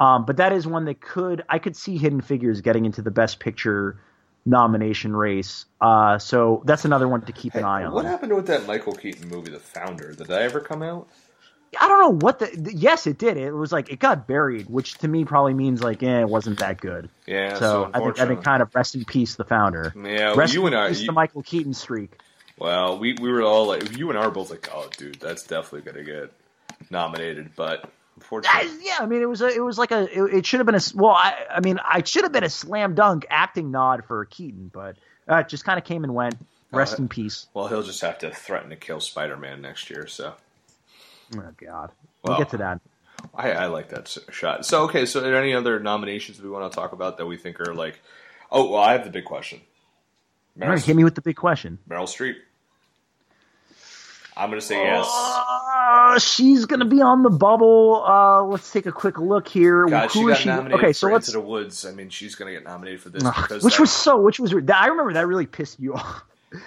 Um, 0.00 0.24
but 0.24 0.38
that 0.38 0.52
is 0.52 0.66
one 0.66 0.86
that 0.86 1.00
could 1.00 1.44
I 1.48 1.58
could 1.58 1.76
see 1.76 1.98
Hidden 1.98 2.20
Figures 2.20 2.60
getting 2.60 2.84
into 2.84 3.02
the 3.02 3.10
Best 3.10 3.40
Picture 3.40 3.98
nomination 4.46 5.14
race. 5.14 5.66
Uh, 5.80 6.18
so 6.18 6.62
that's 6.66 6.84
another 6.84 7.08
one 7.08 7.22
to 7.22 7.32
keep 7.32 7.54
an 7.54 7.64
eye 7.64 7.84
on. 7.84 7.92
what 7.92 8.04
happened 8.04 8.34
with 8.34 8.46
that 8.46 8.66
Michael 8.66 8.92
Keaton 8.92 9.28
movie, 9.28 9.50
The 9.50 9.58
Founder? 9.58 10.12
Did 10.12 10.26
that 10.28 10.42
ever 10.42 10.60
come 10.60 10.82
out? 10.82 11.08
I 11.80 11.88
don't 11.88 12.00
know 12.00 12.26
what 12.26 12.38
the, 12.38 12.72
yes 12.72 13.08
it 13.08 13.18
did. 13.18 13.36
It 13.36 13.50
was 13.50 13.72
like 13.72 13.90
it 13.90 13.98
got 13.98 14.28
buried, 14.28 14.68
which 14.68 14.94
to 14.98 15.08
me 15.08 15.24
probably 15.24 15.54
means 15.54 15.82
like 15.82 16.02
eh, 16.04 16.20
it 16.20 16.28
wasn't 16.28 16.60
that 16.60 16.80
good. 16.80 17.10
Yeah, 17.26 17.54
so 17.54 17.60
so, 17.60 17.90
I 17.92 17.98
think 17.98 18.20
I 18.20 18.26
think 18.26 18.44
kind 18.44 18.62
of 18.62 18.72
rest 18.74 18.94
in 18.94 19.04
peace 19.04 19.34
the 19.34 19.44
founder. 19.44 19.92
yeah, 19.96 20.28
well, 20.28 20.36
Rest 20.36 20.54
you 20.54 20.66
and 20.66 20.74
in 20.74 20.80
I. 20.80 20.88
peace 20.88 21.00
You, 21.00 21.06
the 21.06 21.12
Michael 21.12 21.42
Keaton 21.42 21.74
streak. 21.74 22.18
Well, 22.58 22.98
we, 22.98 23.14
we 23.14 23.30
were 23.30 23.42
all 23.42 23.66
like, 23.66 23.96
you 23.96 24.10
and 24.10 24.18
I 24.18 24.26
were 24.26 24.32
both 24.32 24.50
like, 24.50 24.68
oh, 24.72 24.88
dude, 24.96 25.20
that's 25.20 25.42
definitely 25.44 25.92
going 25.92 26.04
to 26.04 26.12
get 26.12 26.32
nominated. 26.90 27.50
But 27.56 27.90
unfortunately, 28.16 28.70
yeah, 28.82 28.98
I 29.00 29.06
mean 29.06 29.22
it 29.22 29.28
was 29.28 29.42
a, 29.42 29.48
it 29.48 29.62
was 29.62 29.78
like 29.78 29.90
a 29.90 30.02
it, 30.02 30.34
it 30.34 30.46
should 30.46 30.60
have 30.60 30.66
been 30.66 30.74
a, 30.74 30.80
well 30.94 31.12
I 31.14 31.34
I 31.50 31.60
mean 31.60 31.78
I 31.82 32.02
should 32.02 32.22
have 32.22 32.32
been 32.32 32.44
a 32.44 32.50
slam 32.50 32.94
dunk 32.94 33.26
acting 33.30 33.70
nod 33.70 34.04
for 34.06 34.24
Keaton, 34.26 34.70
but 34.72 34.96
uh, 35.28 35.36
it 35.36 35.48
just 35.48 35.64
kind 35.64 35.78
of 35.78 35.84
came 35.84 36.04
and 36.04 36.14
went. 36.14 36.36
Rest 36.72 36.94
Uh, 36.94 37.02
in 37.02 37.08
peace. 37.08 37.46
well, 37.54 37.68
he'll 37.68 37.84
just 37.84 38.00
have 38.00 38.18
to 38.18 38.30
threaten 38.32 38.70
to 38.70 38.76
kill 38.76 38.98
Spider 38.98 39.36
Man 39.36 39.62
next 39.62 39.90
year. 39.90 40.06
So 40.06 40.34
Oh 41.36 41.50
God, 41.56 41.90
Well, 42.22 42.36
we'll 42.36 42.38
get 42.38 42.50
to 42.50 42.56
that. 42.58 42.80
I, 43.34 43.52
I 43.52 43.66
like 43.66 43.88
that 43.88 44.16
shot. 44.30 44.66
So, 44.66 44.82
okay, 44.84 45.06
so 45.06 45.20
are 45.20 45.22
there 45.22 45.36
any 45.36 45.54
other 45.54 45.80
nominations 45.80 46.40
we 46.40 46.50
want 46.50 46.70
to 46.70 46.76
talk 46.76 46.92
about 46.92 47.16
that 47.18 47.26
we 47.26 47.36
think 47.36 47.60
are 47.60 47.74
like, 47.74 48.00
oh, 48.50 48.70
well, 48.70 48.82
I 48.82 48.92
have 48.92 49.04
the 49.04 49.10
big 49.10 49.24
question. 49.24 49.60
All 50.62 50.68
right, 50.68 50.82
hit 50.82 50.94
me 50.94 51.04
with 51.04 51.14
the 51.14 51.22
big 51.22 51.36
question. 51.36 51.78
Meryl 51.88 52.04
Streep. 52.04 52.36
I'm 54.36 54.50
going 54.50 54.60
to 54.60 54.66
say 54.66 54.82
yes. 54.82 55.06
Uh, 55.08 56.18
she's 56.18 56.66
gonna 56.66 56.84
be 56.84 57.00
on 57.00 57.22
the 57.22 57.30
bubble. 57.30 58.04
Uh, 58.04 58.42
let's 58.42 58.72
take 58.72 58.86
a 58.86 58.92
quick 58.92 59.18
look 59.18 59.46
here. 59.46 59.86
God, 59.86 60.10
Who 60.10 60.20
she 60.20 60.20
is 60.20 60.26
got 60.28 60.38
she? 60.38 60.48
nominated 60.48 60.78
Okay, 60.84 60.92
so 60.92 61.08
let's 61.08 61.28
Into 61.28 61.40
the 61.40 61.46
Woods. 61.46 61.86
I 61.86 61.92
mean, 61.92 62.08
she's 62.08 62.34
going 62.34 62.52
to 62.52 62.58
get 62.58 62.64
nominated 62.68 63.00
for 63.00 63.10
this 63.10 63.22
because 63.22 63.62
which 63.62 63.74
that- 63.76 63.80
was 63.80 63.92
so 63.92 64.20
which 64.20 64.40
was 64.40 64.52
I 64.52 64.86
remember 64.86 65.12
that 65.12 65.26
really 65.26 65.46
pissed 65.46 65.78
you 65.78 65.94
off. 65.94 66.24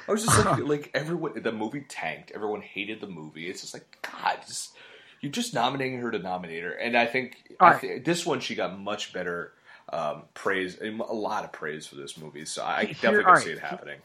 I 0.07 0.11
was 0.11 0.23
just 0.23 0.45
like, 0.45 0.59
like 0.63 0.91
everyone, 0.93 1.41
the 1.41 1.51
movie 1.51 1.85
tanked. 1.87 2.31
Everyone 2.31 2.61
hated 2.61 3.01
the 3.01 3.07
movie. 3.07 3.49
It's 3.49 3.61
just 3.61 3.73
like 3.73 3.97
God, 4.01 4.37
just 4.45 4.73
you're 5.21 5.31
just 5.31 5.53
nominating 5.53 5.99
her 5.99 6.11
to 6.11 6.19
nominate 6.19 6.63
her, 6.63 6.71
and 6.71 6.95
I 6.97 7.05
think 7.05 7.35
I 7.59 7.71
right. 7.73 8.05
this 8.05 8.25
one 8.25 8.39
she 8.39 8.55
got 8.55 8.79
much 8.79 9.11
better 9.13 9.51
um, 9.93 10.23
praise, 10.33 10.77
a 10.81 10.89
lot 10.91 11.43
of 11.43 11.51
praise 11.51 11.87
for 11.87 11.95
this 11.95 12.17
movie. 12.17 12.45
So 12.45 12.63
I 12.63 12.85
Here- 12.85 12.93
definitely 13.13 13.23
can 13.23 13.41
see 13.41 13.51
it 13.51 13.59
happening. 13.59 13.99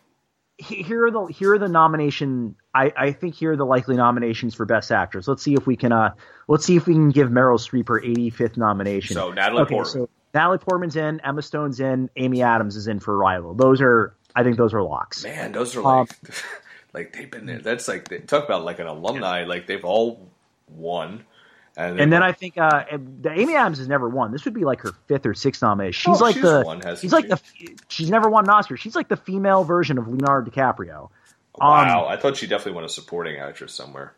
Here 0.59 1.07
are 1.07 1.11
the 1.11 1.25
here 1.27 1.55
are 1.55 1.59
the 1.59 1.67
nomination. 1.69 2.55
I, 2.73 2.93
I 2.97 3.13
think 3.13 3.35
here 3.35 3.53
are 3.53 3.57
the 3.57 3.67
likely 3.67 3.97
nominations 3.97 4.55
for 4.55 4.65
best 4.65 4.93
actress. 4.93 5.27
Let's 5.27 5.43
see 5.43 5.55
if 5.55 5.67
we 5.67 5.77
can 5.77 5.91
uh 5.91 6.13
let's 6.47 6.65
see 6.65 6.77
if 6.77 6.87
we 6.87 6.93
can 6.95 7.11
give 7.11 7.31
Meryl 7.31 7.59
Streep 7.59 7.89
her 7.89 8.01
85th 8.01 8.57
nomination. 8.57 9.15
So 9.15 9.33
Natalie 9.33 9.63
okay, 9.63 9.75
Portman. 9.75 9.93
so 10.05 10.09
Natalie 10.35 10.59
Portman's 10.59 10.95
in, 10.95 11.21
Emma 11.25 11.43
Stone's 11.43 11.81
in, 11.81 12.11
Amy 12.17 12.43
Adams 12.43 12.77
is 12.77 12.87
in 12.87 13.01
for 13.01 13.17
Arrival. 13.17 13.55
Those 13.55 13.81
are 13.81 14.15
I 14.37 14.45
think 14.45 14.57
those 14.57 14.73
are 14.73 14.83
locks. 14.83 15.25
Man, 15.25 15.51
those 15.53 15.75
are 15.75 15.81
Um, 15.85 16.07
like, 16.07 16.35
like 16.93 17.13
they've 17.15 17.31
been 17.31 17.47
there. 17.47 17.59
That's 17.59 17.89
like 17.89 18.07
they 18.09 18.19
talk 18.19 18.45
about 18.45 18.63
like 18.65 18.79
an 18.79 18.87
alumni. 18.87 19.45
Like 19.45 19.67
they've 19.67 19.85
all 19.85 20.29
won, 20.69 21.25
and, 21.77 22.01
And 22.01 22.13
then 22.13 22.23
I 22.23 22.33
think 22.33 22.59
uh, 22.59 22.85
the 23.21 23.31
Amy 23.33 23.55
Adams 23.57 23.79
has 23.79 23.89
never 23.89 24.09
won. 24.09 24.31
This 24.33 24.45
would 24.45 24.55
be 24.55 24.65
like 24.65 24.81
her 24.83 24.93
fifth 25.09 25.27
or 25.27 25.35
sixth 25.35 25.63
nomination. 25.63 26.13
She's 26.13 26.21
Oh, 26.21 26.25
like 26.25 26.35
she's 26.35 26.43
the 26.43 26.63
won, 26.67 26.97
she's 26.97 27.13
like 27.13 27.25
she? 27.25 27.29
the 27.67 27.77
she's 27.89 28.11
never 28.11 28.29
won 28.29 28.45
an 28.45 28.51
Oscar. 28.51 28.77
She's 28.77 28.95
like 28.97 29.09
the 29.09 29.17
female 29.17 29.65
version 29.65 29.99
of 29.99 30.07
Leonardo 30.09 30.51
DiCaprio. 30.51 31.09
wow, 31.59 32.05
um, 32.07 32.09
I 32.13 32.17
thought 32.17 32.37
she 32.37 32.47
definitely 32.47 32.73
won 32.73 32.85
a 32.85 32.89
supporting 32.89 33.37
actress 33.39 33.73
somewhere. 33.75 34.15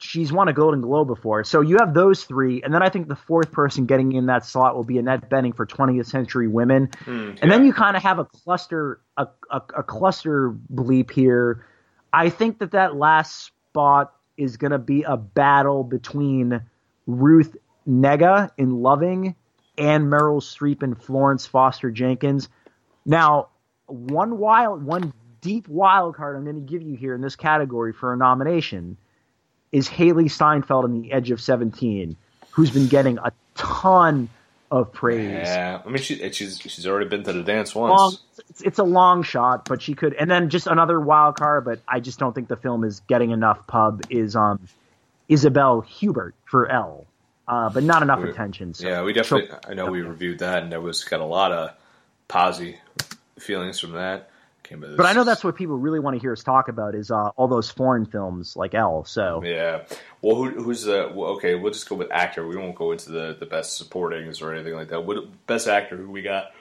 she's 0.00 0.32
won 0.32 0.48
a 0.48 0.52
Golden 0.52 0.80
Globe 0.80 1.08
before. 1.08 1.42
So 1.44 1.60
you 1.60 1.76
have 1.80 1.92
those 1.94 2.24
three, 2.24 2.62
and 2.62 2.72
then 2.72 2.82
I 2.82 2.88
think 2.88 3.08
the 3.08 3.16
fourth 3.16 3.50
person 3.50 3.86
getting 3.86 4.12
in 4.12 4.26
that 4.26 4.44
slot 4.46 4.76
will 4.76 4.84
be 4.84 4.98
Annette 4.98 5.28
Bening 5.30 5.56
for 5.56 5.66
20th 5.66 6.06
Century 6.06 6.48
Women, 6.48 6.90
and 7.06 7.50
then 7.50 7.64
you 7.64 7.72
kind 7.72 7.96
of 7.96 8.02
have 8.02 8.18
a 8.18 8.24
cluster 8.24 9.00
a, 9.16 9.26
a, 9.50 9.62
a 9.78 9.82
cluster 9.82 10.54
bleep 10.72 11.10
here. 11.10 11.64
I 12.12 12.30
think 12.30 12.58
that 12.60 12.70
that 12.72 12.94
last 12.96 13.52
spot 13.70 14.14
is 14.38 14.56
going 14.56 14.70
to 14.70 14.78
be 14.78 15.02
a 15.02 15.16
battle 15.16 15.84
between 15.84 16.62
Ruth 17.06 17.56
Negga 17.86 18.50
in 18.56 18.82
Loving 18.82 19.34
and 19.76 20.06
Meryl 20.06 20.40
Streep 20.40 20.82
and 20.82 21.00
Florence 21.00 21.46
Foster 21.46 21.90
Jenkins. 21.90 22.48
Now, 23.04 23.48
one 23.86 24.38
wild, 24.38 24.82
one 24.82 25.12
deep 25.40 25.68
wild 25.68 26.14
card 26.14 26.36
I'm 26.36 26.44
going 26.44 26.56
to 26.56 26.62
give 26.62 26.82
you 26.82 26.96
here 26.96 27.14
in 27.14 27.20
this 27.20 27.36
category 27.36 27.92
for 27.92 28.12
a 28.12 28.16
nomination 28.16 28.96
is 29.72 29.88
Hailee 29.88 30.30
Steinfeld 30.30 30.84
in 30.84 31.02
The 31.02 31.12
Edge 31.12 31.30
of 31.30 31.40
17, 31.40 32.16
who's 32.50 32.70
been 32.70 32.88
getting 32.88 33.18
a 33.18 33.32
ton 33.54 34.28
of 34.70 34.92
praise. 34.92 35.30
Yeah, 35.30 35.80
I 35.84 35.88
mean, 35.88 36.02
she, 36.02 36.16
she's 36.32 36.58
she's 36.60 36.86
already 36.86 37.08
been 37.08 37.22
to 37.24 37.32
the 37.32 37.42
dance 37.42 37.74
Long, 37.74 37.90
once. 37.90 38.20
it's, 38.50 38.60
it's 38.62 38.78
a 38.78 38.84
long 38.84 39.22
shot, 39.22 39.64
but 39.66 39.80
she 39.80 39.94
could. 39.94 40.14
And 40.14 40.30
then 40.30 40.50
just 40.50 40.66
another 40.66 41.00
wild 41.00 41.36
card, 41.36 41.64
but 41.64 41.80
I 41.88 42.00
just 42.00 42.18
don't 42.18 42.34
think 42.34 42.48
the 42.48 42.56
film 42.56 42.84
is 42.84 43.00
getting 43.08 43.30
enough 43.30 43.66
pub. 43.66 44.02
Is 44.10 44.36
um 44.36 44.60
Isabelle 45.28 45.82
Huppert 45.82 46.32
for 46.44 46.68
Elle, 46.70 47.06
uh, 47.46 47.70
but 47.70 47.82
not 47.82 48.02
enough 48.02 48.20
We- 48.22 48.30
attention. 48.30 48.74
So. 48.74 48.86
Yeah, 48.88 49.02
we 49.02 49.12
definitely. 49.12 49.56
I 49.66 49.74
know 49.74 49.90
we 49.90 50.02
reviewed 50.02 50.40
that, 50.40 50.62
and 50.62 50.70
there 50.72 50.80
was 50.80 51.04
got 51.04 51.20
a 51.20 51.24
lot 51.24 51.52
of 51.52 51.70
posy 52.28 52.78
feelings 53.38 53.80
from 53.80 53.92
that. 53.92 54.30
But 54.96 55.06
I 55.06 55.12
know 55.12 55.24
that's 55.24 55.42
what 55.44 55.56
people 55.56 55.76
really 55.78 56.00
want 56.00 56.14
to 56.16 56.20
hear 56.20 56.32
us 56.32 56.42
talk 56.42 56.68
about 56.68 56.94
is 56.94 57.10
uh, 57.10 57.30
all 57.36 57.48
those 57.48 57.70
foreign 57.70 58.06
films 58.06 58.56
like 58.56 58.74
Elle. 58.74 59.04
So 59.04 59.42
Yeah. 59.44 59.82
Well, 60.22 60.36
who, 60.36 60.50
who's 60.50 60.82
the? 60.84 61.10
Well, 61.14 61.30
okay, 61.32 61.54
we'll 61.54 61.72
just 61.72 61.88
go 61.88 61.96
with 61.96 62.10
actor. 62.10 62.46
We 62.46 62.56
won't 62.56 62.74
go 62.74 62.92
into 62.92 63.10
the 63.10 63.36
the 63.38 63.46
best 63.46 63.80
supportings 63.82 64.42
or 64.42 64.52
anything 64.52 64.74
like 64.74 64.88
that. 64.88 65.04
What 65.04 65.46
best 65.46 65.68
actor? 65.68 65.96
Who 65.96 66.10
we 66.10 66.22
got? 66.22 66.52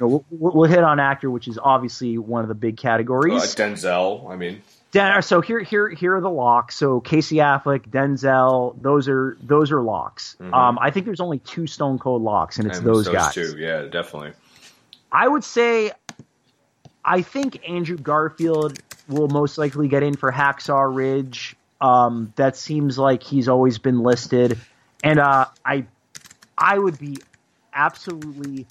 we'll, 0.00 0.24
we'll 0.30 0.68
hit 0.68 0.82
on 0.82 0.98
actor, 0.98 1.30
which 1.30 1.46
is 1.48 1.58
obviously 1.62 2.18
one 2.18 2.42
of 2.42 2.48
the 2.48 2.54
big 2.54 2.78
Uh, 2.78 2.82
categories. 2.82 3.54
Denzel. 3.54 4.28
I 4.30 4.36
mean, 4.36 4.62
Den- 4.90 5.22
so 5.22 5.40
here, 5.40 5.60
here, 5.60 5.88
here 5.88 6.16
are 6.16 6.20
the 6.20 6.30
locks. 6.30 6.76
So 6.76 7.00
Casey 7.00 7.36
Affleck, 7.36 7.88
Denzel, 7.90 8.80
those 8.80 9.08
are 9.08 9.36
those 9.42 9.70
are 9.72 9.82
locks. 9.82 10.36
Um, 10.40 10.78
I 10.80 10.90
think 10.90 11.04
there's 11.06 11.20
only 11.20 11.38
two 11.40 11.66
Stone 11.66 11.98
Cold 11.98 12.22
locks, 12.22 12.58
and 12.58 12.66
it's 12.68 12.78
Mm-hmm. 12.78 12.88
and 12.88 12.96
those, 12.96 13.08
guys. 13.08 13.34
two. 13.34 13.56
Yeah, 13.58 13.82
definitely. 13.82 14.32
I 15.12 15.28
would 15.28 15.44
say, 15.44 15.92
I 17.04 17.22
think 17.22 17.68
Andrew 17.68 17.96
Garfield 17.96 18.78
will 19.08 19.28
most 19.28 19.58
likely 19.58 19.88
get 19.88 20.02
in 20.02 20.16
for 20.16 20.32
Hacksaw 20.32 20.94
Ridge. 20.94 21.56
Um, 21.80 22.32
that 22.36 22.56
seems 22.56 22.98
like 22.98 23.22
he's 23.22 23.48
always 23.48 23.78
been 23.78 24.00
listed, 24.00 24.58
and 25.02 25.18
uh, 25.18 25.46
I, 25.64 25.86
I 26.56 26.78
would 26.78 26.98
be 26.98 27.18
absolutely 27.74 28.66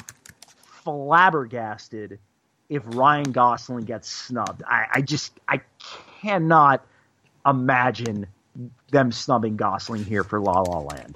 flabbergasted 0.84 2.20
if 2.70 2.82
Ryan 2.86 3.32
Gosling 3.32 3.86
gets 3.86 4.10
snubbed. 4.10 4.64
I, 4.66 4.88
I 4.94 5.02
just 5.02 5.40
I 5.48 5.62
cannot 6.22 6.84
imagine 7.46 8.28
them 8.90 9.12
snubbing 9.12 9.58
Gosling 9.58 10.06
here 10.06 10.24
for 10.24 10.40
La 10.40 10.62
La 10.62 10.80
Land. 10.80 11.16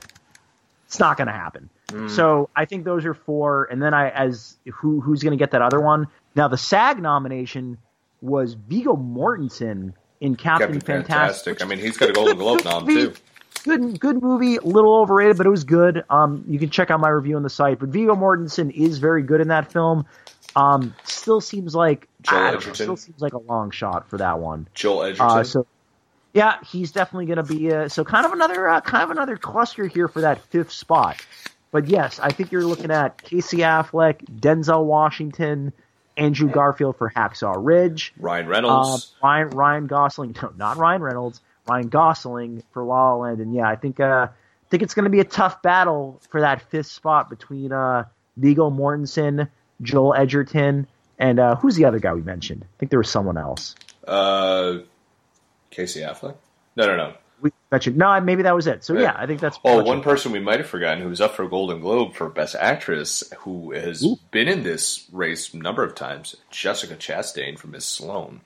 It's 0.85 0.99
not 0.99 1.17
going 1.17 1.27
to 1.27 1.33
happen. 1.33 1.69
So 2.09 2.49
I 2.55 2.65
think 2.65 2.83
those 2.83 3.05
are 3.05 3.13
four, 3.13 3.65
and 3.71 3.81
then 3.81 3.93
I 3.93 4.09
as 4.09 4.57
who 4.71 4.99
who's 4.99 5.23
going 5.23 5.31
to 5.31 5.41
get 5.41 5.51
that 5.51 5.61
other 5.61 5.79
one? 5.79 6.07
Now 6.37 6.47
the 6.47 6.57
SAG 6.57 7.01
nomination 7.01 7.79
was 8.21 8.53
Viggo 8.53 8.95
Mortensen 8.95 9.93
in 10.21 10.35
Captain, 10.35 10.73
Captain 10.73 10.81
Fantastic. 10.81 11.57
Fantastic. 11.57 11.61
I 11.61 11.65
mean, 11.65 11.79
he's 11.79 11.97
got 11.97 12.11
a 12.11 12.13
Golden 12.13 12.37
Globe 12.37 12.63
nom 12.63 12.87
too. 12.87 13.13
Good, 13.63 13.99
good 13.99 14.21
movie. 14.21 14.57
A 14.57 14.61
little 14.61 14.95
overrated, 15.01 15.37
but 15.37 15.45
it 15.45 15.49
was 15.49 15.63
good. 15.63 16.05
Um, 16.09 16.45
you 16.47 16.59
can 16.59 16.69
check 16.69 16.91
out 16.91 16.99
my 16.99 17.09
review 17.09 17.35
on 17.35 17.43
the 17.43 17.49
site. 17.49 17.79
But 17.79 17.89
Viggo 17.89 18.15
Mortensen 18.15 18.71
is 18.71 18.99
very 18.99 19.23
good 19.23 19.41
in 19.41 19.49
that 19.49 19.71
film. 19.71 20.05
Um, 20.55 20.95
still 21.03 21.41
seems 21.41 21.75
like 21.75 22.07
Joel 22.21 22.53
know, 22.53 22.59
still 22.59 22.97
seems 22.97 23.19
like 23.21 23.33
a 23.33 23.39
long 23.39 23.71
shot 23.71 24.09
for 24.09 24.17
that 24.17 24.39
one. 24.39 24.67
Joel 24.73 25.03
Edgerton. 25.03 25.39
Uh, 25.39 25.43
so 25.43 25.67
yeah, 26.33 26.57
he's 26.63 26.91
definitely 26.91 27.25
going 27.25 27.37
to 27.37 27.43
be 27.43 27.73
uh, 27.73 27.89
so 27.89 28.05
kind 28.05 28.25
of 28.25 28.31
another 28.31 28.69
uh, 28.69 28.81
kind 28.81 29.03
of 29.03 29.09
another 29.09 29.37
cluster 29.37 29.87
here 29.87 30.07
for 30.07 30.21
that 30.21 30.39
fifth 30.45 30.71
spot. 30.71 31.17
But 31.71 31.87
yes, 31.87 32.19
I 32.19 32.29
think 32.29 32.51
you're 32.51 32.63
looking 32.63 32.91
at 32.91 33.21
Casey 33.21 33.57
Affleck, 33.57 34.23
Denzel 34.39 34.85
Washington, 34.85 35.73
Andrew 36.17 36.49
Garfield 36.49 36.97
for 36.97 37.09
Hacksaw 37.09 37.55
Ridge, 37.57 38.13
Ryan 38.17 38.47
Reynolds. 38.47 39.15
Ryan 39.23 39.49
Ryan 39.49 39.87
Gosling, 39.87 40.35
no, 40.41 40.51
not 40.57 40.77
Ryan 40.77 41.01
Reynolds, 41.01 41.41
Ryan 41.67 41.89
Gosling 41.89 42.63
for 42.71 42.83
La 42.83 43.11
La 43.11 43.15
Land, 43.15 43.39
and 43.39 43.53
yeah, 43.53 43.67
I 43.67 43.75
think 43.75 43.99
uh, 43.99 44.27
I 44.29 44.69
think 44.69 44.83
it's 44.83 44.93
going 44.93 45.05
to 45.05 45.09
be 45.09 45.19
a 45.19 45.25
tough 45.25 45.61
battle 45.61 46.19
for 46.29 46.41
that 46.41 46.61
fifth 46.63 46.87
spot 46.87 47.29
between 47.29 47.71
uh, 47.71 48.05
Viggo 48.35 48.69
Mortensen, 48.69 49.47
Joel 49.81 50.13
Edgerton, 50.15 50.87
and 51.19 51.39
uh, 51.39 51.55
who's 51.55 51.75
the 51.75 51.85
other 51.85 51.99
guy 51.99 52.13
we 52.13 52.21
mentioned? 52.21 52.63
I 52.65 52.73
think 52.79 52.89
there 52.89 52.99
was 52.99 53.09
someone 53.09 53.37
else. 53.37 53.75
Uh, 54.05 54.79
Casey 55.69 56.01
Affleck. 56.01 56.35
No, 56.75 56.85
no, 56.87 56.95
no. 56.95 57.13
We 57.41 57.51
mentioned 57.71 57.97
no, 57.97 58.19
maybe 58.19 58.43
that 58.43 58.55
was 58.55 58.65
it. 58.67 58.83
So 58.83 58.93
yeah, 58.93 59.01
Yeah. 59.01 59.15
I 59.15 59.27
think 59.27 59.39
that's 59.41 59.59
Oh, 59.63 59.83
one 59.83 59.99
it. 59.99 60.03
person 60.03 60.31
we 60.31 60.39
might 60.39 60.59
have 60.59 60.67
forgotten 60.69 61.03
who's 61.03 61.21
up 61.21 61.35
for 61.35 61.43
a 61.43 61.49
Golden 61.49 61.81
Globe 61.81 62.15
for 62.15 62.29
Best 62.29 62.55
Actress, 62.55 63.23
who 63.39 63.71
has 63.73 64.03
been 64.31 64.47
in 64.47 64.63
this 64.63 65.05
race 65.11 65.53
a 65.53 65.57
number 65.57 65.83
of 65.83 65.93
times, 65.95 66.35
Jessica 66.49 66.95
Chastain 66.95 67.57
from 67.59 67.71
Miss 67.71 67.85
Sloane. 67.85 68.41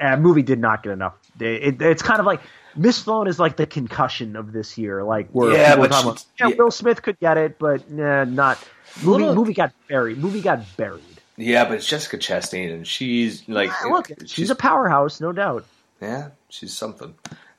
uh, 0.00 0.16
movie 0.16 0.42
did 0.42 0.58
not 0.58 0.82
get 0.82 0.92
enough. 0.92 1.14
It, 1.40 1.80
it's 1.80 2.02
kind 2.02 2.18
of 2.20 2.26
like 2.26 2.40
Miss 2.74 2.96
Sloane 2.96 3.28
is 3.28 3.38
like 3.38 3.56
the 3.56 3.66
concussion 3.66 4.34
of 4.36 4.52
this 4.52 4.76
year. 4.76 5.02
Like 5.04 5.30
where 5.30 5.52
Yeah, 5.52 5.76
but 5.76 5.94
she- 5.94 6.00
about, 6.02 6.24
yeah, 6.40 6.48
yeah. 6.48 6.54
Will 6.58 6.70
Smith 6.70 7.02
could 7.02 7.18
get 7.20 7.38
it, 7.38 7.58
but 7.58 7.90
nah, 7.90 8.24
not 8.24 8.58
movie. 9.02 9.20
Little- 9.24 9.34
Movie 9.36 9.54
got 9.54 9.72
buried. 9.88 10.18
Movie 10.18 10.40
got 10.40 10.60
buried. 10.76 11.02
Yeah, 11.38 11.64
but 11.64 11.74
it's 11.74 11.86
Jessica 11.86 12.16
Chastain, 12.18 12.72
and 12.74 12.86
she's 12.86 13.46
like, 13.48 13.70
Ah, 13.84 13.88
Look, 13.90 14.08
she's, 14.26 14.48
a 14.50 14.54
powerhouse, 14.54 15.20
no 15.20 15.32
doubt. 15.32 15.64
yeah, 16.00 16.30
she's 16.48 16.72
something. 16.72 17.14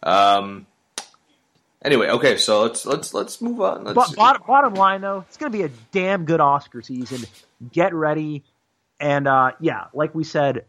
Um. 0.08 0.66
Anyway, 1.84 2.08
okay, 2.08 2.38
so 2.38 2.64
let's 2.64 2.86
let's 2.86 3.14
let's 3.14 3.42
move 3.42 3.62
on. 3.62 3.84
Let's, 3.84 3.96
But 3.96 4.16
bottom, 4.16 4.42
bottom 4.48 4.74
line, 4.74 5.02
though, 5.02 5.24
it's 5.28 5.38
going 5.38 5.52
to 5.52 5.58
be 5.58 5.64
a 5.64 5.70
damn 5.92 6.26
good 6.26 6.40
Oscar 6.42 6.82
season. 6.82 7.22
Get 7.72 7.94
ready, 7.94 8.44
and 9.00 9.28
uh, 9.28 9.52
yeah, 9.60 9.86
like 9.94 10.16
we 10.16 10.24
said, 10.24 10.66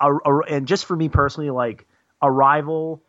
a, 0.00 0.12
a- 0.14 0.38
and 0.48 0.68
just 0.68 0.84
for 0.84 0.94
me 0.94 1.08
personally, 1.08 1.50
like 1.50 1.86
Arrival, 2.22 3.02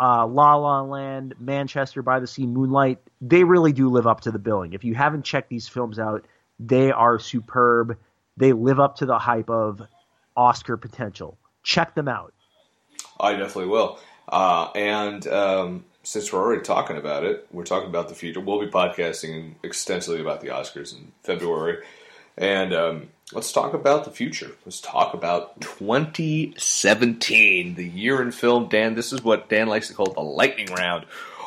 uh, 0.00 0.26
La 0.26 0.54
La 0.56 0.80
Land, 0.82 1.34
Manchester 1.38 2.02
by 2.02 2.20
the 2.20 2.26
Sea, 2.26 2.46
Moonlight, 2.46 2.98
they 3.20 3.44
really 3.44 3.72
do 3.72 3.90
live 3.90 4.06
up 4.06 4.22
to 4.22 4.30
the 4.30 4.38
billing. 4.38 4.72
If 4.72 4.82
you 4.84 4.94
haven't 4.94 5.24
checked 5.24 5.50
these 5.50 5.68
films 5.68 5.98
out, 5.98 6.24
they 6.58 6.90
are 6.92 7.18
superb. 7.18 7.98
They 8.38 8.52
live 8.52 8.80
up 8.80 8.96
to 8.96 9.06
the 9.06 9.18
hype 9.18 9.50
of 9.50 9.82
Oscar 10.34 10.76
potential. 10.78 11.36
Check 11.62 11.94
them 11.94 12.08
out. 12.08 12.32
I 13.20 13.32
definitely 13.32 13.66
will. 13.66 13.98
Uh, 14.28 14.70
and 14.74 15.26
um, 15.28 15.84
since 16.02 16.32
we're 16.32 16.40
already 16.40 16.62
talking 16.62 16.96
about 16.96 17.24
it, 17.24 17.46
we're 17.50 17.64
talking 17.64 17.88
about 17.88 18.08
the 18.08 18.14
future. 18.14 18.40
We'll 18.40 18.60
be 18.60 18.68
podcasting 18.68 19.54
extensively 19.62 20.20
about 20.20 20.40
the 20.40 20.48
Oscars 20.48 20.92
in 20.92 21.12
February. 21.22 21.78
And 22.38 22.74
um, 22.74 23.08
let's 23.32 23.50
talk 23.52 23.74
about 23.74 24.04
the 24.04 24.10
future. 24.10 24.50
Let's 24.64 24.80
talk 24.80 25.14
about 25.14 25.60
2017, 25.60 27.74
the 27.74 27.84
year 27.84 28.22
in 28.22 28.30
film. 28.30 28.68
Dan, 28.68 28.94
this 28.94 29.12
is 29.12 29.24
what 29.24 29.48
Dan 29.48 29.66
likes 29.68 29.88
to 29.88 29.94
call 29.94 30.12
the 30.12 30.20
lightning 30.20 30.72
round, 30.72 31.06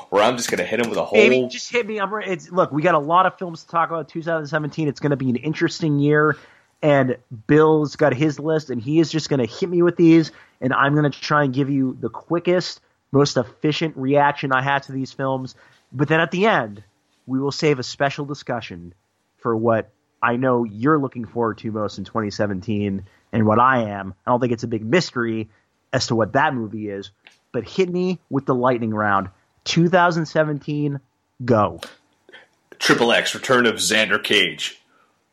where 0.10 0.22
I'm 0.24 0.36
just 0.36 0.50
going 0.50 0.58
to 0.58 0.66
hit 0.66 0.80
him 0.80 0.90
with 0.90 0.98
a 0.98 1.06
whole. 1.06 1.20
Baby, 1.20 1.48
just 1.50 1.72
hit 1.72 1.86
me. 1.86 2.00
I'm 2.00 2.12
it's 2.24 2.52
look. 2.52 2.72
We 2.72 2.82
got 2.82 2.96
a 2.96 3.00
lot 3.00 3.28
of 3.28 3.38
films 3.38 3.64
to 3.64 3.70
talk 3.70 3.90
about. 3.90 4.10
2017. 4.10 4.88
It's 4.88 5.00
going 5.00 5.12
to 5.12 5.18
be 5.18 5.30
an 5.30 5.36
interesting 5.36 6.00
year, 6.00 6.36
and 6.82 7.18
Bill's 7.48 7.96
got 7.96 8.14
his 8.14 8.40
list, 8.40 8.70
and 8.70 8.82
he 8.82 9.00
is 9.00 9.12
just 9.12 9.30
going 9.30 9.40
to 9.40 9.46
hit 9.46 9.70
me 9.70 9.82
with 9.82 9.96
these, 9.96 10.32
and 10.62 10.74
I'm 10.74 10.96
going 10.96 11.12
to 11.12 11.22
try 11.22 11.44
and 11.44 11.54
give 11.54 11.70
you 11.70 11.98
the 12.00 12.10
quickest, 12.10 12.82
most 13.12 13.38
efficient 13.38 13.98
reaction 13.98 14.52
I 14.52 14.62
had 14.62 14.84
to 14.84 14.92
these 14.92 15.12
films. 15.12 15.56
But 15.92 16.08
then 16.08 16.20
at 16.20 16.32
the 16.32 16.46
end, 16.46 16.84
we 17.26 17.40
will 17.40 17.52
save 17.52 17.80
a 17.80 17.84
special 17.84 18.26
discussion 18.26 18.94
for 19.38 19.56
what 19.56 19.90
I 20.22 20.36
know 20.36 20.64
you're 20.64 21.00
looking 21.00 21.26
forward 21.26 21.60
to 21.60 21.72
most 21.72 21.98
in 21.98 22.06
2017, 22.06 23.04
and 23.32 23.46
what 23.46 23.60
I 23.60 23.84
am. 23.90 24.14
I 24.26 24.32
don't 24.32 24.40
think 24.40 24.54
it's 24.54 24.64
a 24.64 24.68
big 24.68 24.84
mystery 24.84 25.50
as 25.94 26.08
to 26.08 26.16
what 26.16 26.34
that 26.34 26.54
movie 26.54 26.90
is. 26.90 27.12
But 27.52 27.68
hit 27.68 27.90
me 27.90 28.20
with 28.30 28.46
the 28.46 28.56
lightning 28.56 28.94
round. 28.94 29.30
2017, 29.66 31.00
go. 31.46 31.80
Triple 32.78 33.12
X, 33.12 33.34
Return 33.34 33.66
of 33.66 33.76
Xander 33.76 34.24
Cage. 34.24 34.79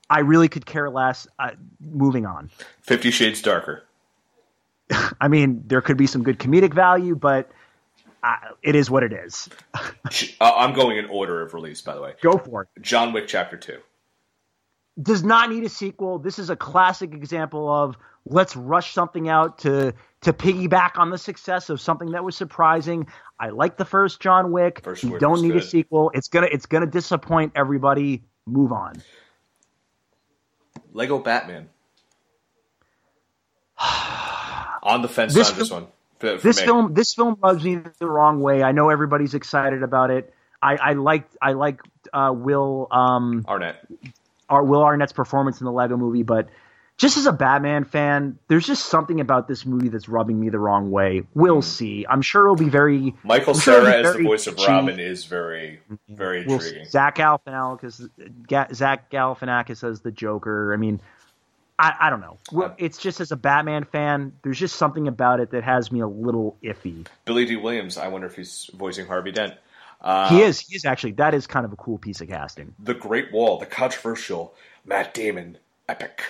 I 0.09 0.21
really 0.21 0.49
could 0.49 0.67
care 0.67 0.89
less. 0.89 1.27
Uh, 1.39 1.51
moving 1.81 2.27
on. 2.27 2.51
Fifty 2.83 3.11
Shades 3.11 3.43
Darker. 3.43 3.85
I 5.21 5.29
mean, 5.29 5.65
there 5.67 5.81
could 5.81 5.97
be 5.97 6.07
some 6.07 6.23
good 6.23 6.39
comedic 6.39 6.73
value, 6.73 7.17
but 7.17 7.51
uh, 8.23 8.37
it 8.63 8.75
is 8.75 8.91
what 8.91 9.03
it 9.03 9.13
is. 9.13 9.49
Uh, 9.75 9.81
I'm 10.41 10.73
going 10.75 10.97
in 10.97 11.07
order 11.07 11.43
of 11.43 11.55
release, 11.55 11.81
by 11.81 11.95
the 11.95 12.01
way. 12.01 12.15
Go 12.23 12.39
for 12.39 12.63
it. 12.63 12.83
John 12.83 13.13
Wick 13.13 13.27
Chapter 13.29 13.57
2. 13.57 13.79
does 15.03 15.23
not 15.23 15.51
need 15.51 15.65
a 15.65 15.69
sequel. 15.69 16.19
This 16.19 16.39
is 16.39 16.51
a 16.51 16.57
classic 16.57 17.13
example 17.15 17.69
of 17.71 17.97
let's 18.25 18.57
rush 18.57 18.93
something 18.93 19.29
out 19.29 19.59
to 19.59 19.95
to 20.23 20.33
piggyback 20.33 20.99
on 20.99 21.11
the 21.11 21.19
success 21.19 21.71
of 21.71 21.81
something 21.81 22.13
that 22.13 22.25
was 22.25 22.37
surprising. 22.37 23.07
I 23.39 23.51
like 23.51 23.77
the 23.77 23.85
first 23.85 24.21
John 24.21 24.51
Wick. 24.51 24.81
First 24.83 25.05
you 25.05 25.19
don't 25.19 25.43
need 25.43 25.55
a 25.57 25.63
sequel. 25.63 26.11
It's 26.15 26.29
gonna 26.29 26.49
it's 26.51 26.67
gonna 26.67 26.87
disappoint 26.87 27.53
everybody. 27.55 28.25
Move 28.47 28.73
on. 28.73 29.03
Lego 30.97 31.19
Batman. 31.19 31.69
On 34.83 35.03
the 35.03 35.09
fence 35.09 35.35
This 35.35 35.51
on 35.53 35.59
this 35.59 35.71
one. 35.71 35.87
For, 36.19 36.39
for 36.39 36.43
this 36.49 36.61
me. 36.61 36.65
film 36.65 36.95
this 36.95 37.13
film 37.13 37.37
rubs 37.43 37.63
me 37.63 37.79
the 37.99 38.09
wrong 38.09 38.41
way. 38.41 38.63
I 38.63 38.73
know 38.73 38.89
everybody's 38.89 39.35
excited 39.35 39.83
about 39.83 40.11
it. 40.11 40.33
I, 40.63 40.77
I 40.77 40.93
liked 40.95 41.37
I 41.43 41.53
like 41.53 41.81
uh, 42.13 42.33
Will 42.35 42.87
um 42.91 43.45
Arnett. 43.47 43.85
our 44.49 44.65
Will 44.65 44.81
Arnett's 44.81 45.13
performance 45.13 45.61
in 45.61 45.67
the 45.67 45.73
Lego 45.73 45.97
movie, 45.99 46.23
but 46.23 46.49
just 46.99 47.17
as 47.19 47.27
a 47.27 47.33
Batman 47.33 47.85
fan, 47.85 48.39
there's 48.49 48.67
just 48.67 48.87
something 48.87 49.21
about 49.21 49.49
this 49.49 49.67
movie 49.67 49.89
that's 49.89 50.09
rubbing 50.09 50.41
me 50.41 50.49
the 50.49 50.59
wrong 50.59 50.91
way. 50.91 51.23
We'll 51.35 51.61
see. 51.63 52.07
I'm 52.09 52.23
sure 52.23 52.45
it'll 52.47 52.57
be 52.57 52.71
very 52.71 53.15
Michael 53.23 53.55
I'm 53.55 53.61
sure 53.61 53.87
as 53.89 54.17
the 54.17 54.23
voice 54.23 54.47
of 54.47 54.57
kitschy. 54.57 54.69
Robin 54.69 54.99
is 54.99 55.27
very, 55.27 55.81
very 56.09 56.47
We'll 56.47 56.57
intriguing. 56.57 56.87
Zach 56.87 57.17
Galifianakis, 57.17 58.09
Ga- 58.49 58.69
Zach 58.73 59.11
Galifianakis 59.11 59.85
as 59.85 60.01
the 60.01 60.11
Joker. 60.11 60.73
I 60.73 60.77
mean, 60.77 61.01
I, 61.79 61.95
I 62.01 62.11
don't 62.11 62.21
know. 62.23 62.39
Well, 62.51 62.75
It's 62.79 62.97
just 62.97 63.21
as 63.21 63.31
a 63.31 63.37
Batman 63.37 63.85
fan, 63.85 64.33
there's 64.43 64.59
just 64.59 64.77
something 64.77 65.07
about 65.09 65.41
it 65.41 65.51
that 65.51 65.65
has 65.65 65.93
me 65.93 66.01
a 66.01 66.09
little 66.09 66.57
iffy. 66.63 67.07
Billy 67.27 67.45
Dee 67.45 67.57
Williams. 67.57 67.99
I 67.99 68.09
wonder 68.09 68.27
if 68.27 68.35
he's 68.37 68.71
voicing 68.73 69.07
Harvey 69.07 69.33
Dent. 69.33 69.53
Uh, 70.01 70.31
He 70.31 70.41
is. 70.41 70.61
He 70.61 70.77
is 70.77 70.87
actually. 70.87 71.13
That 71.13 71.35
is 71.35 71.47
kind 71.47 71.67
of 71.67 71.73
a 71.73 71.77
cool 71.77 71.99
piece 71.99 72.23
of 72.23 72.29
casting. 72.29 72.75
The 72.79 72.95
Great 72.95 73.33
Wall, 73.33 73.59
the 73.59 73.67
controversial 73.67 74.55
Matt 74.87 75.13
Damon 75.13 75.59
epic. 75.89 76.23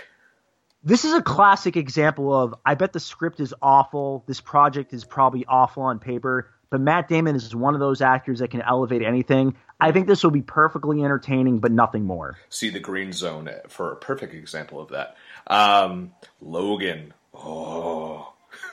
This 0.86 1.04
is 1.04 1.14
a 1.14 1.20
classic 1.20 1.76
example 1.76 2.32
of 2.32 2.54
I 2.64 2.76
bet 2.76 2.92
the 2.92 3.00
script 3.00 3.40
is 3.40 3.52
awful. 3.60 4.22
This 4.28 4.40
project 4.40 4.94
is 4.94 5.04
probably 5.04 5.44
awful 5.44 5.82
on 5.82 5.98
paper, 5.98 6.48
but 6.70 6.80
Matt 6.80 7.08
Damon 7.08 7.34
is 7.34 7.52
one 7.56 7.74
of 7.74 7.80
those 7.80 8.00
actors 8.00 8.38
that 8.38 8.52
can 8.52 8.62
elevate 8.62 9.02
anything. 9.02 9.56
I 9.80 9.90
think 9.90 10.06
this 10.06 10.22
will 10.22 10.30
be 10.30 10.42
perfectly 10.42 11.02
entertaining, 11.02 11.58
but 11.58 11.72
nothing 11.72 12.04
more. 12.04 12.38
See 12.50 12.70
the 12.70 12.78
Green 12.78 13.12
Zone 13.12 13.50
for 13.66 13.90
a 13.90 13.96
perfect 13.96 14.32
example 14.32 14.80
of 14.80 14.90
that. 14.90 15.16
Um, 15.48 16.12
Logan. 16.40 17.12
Oh, 17.34 18.32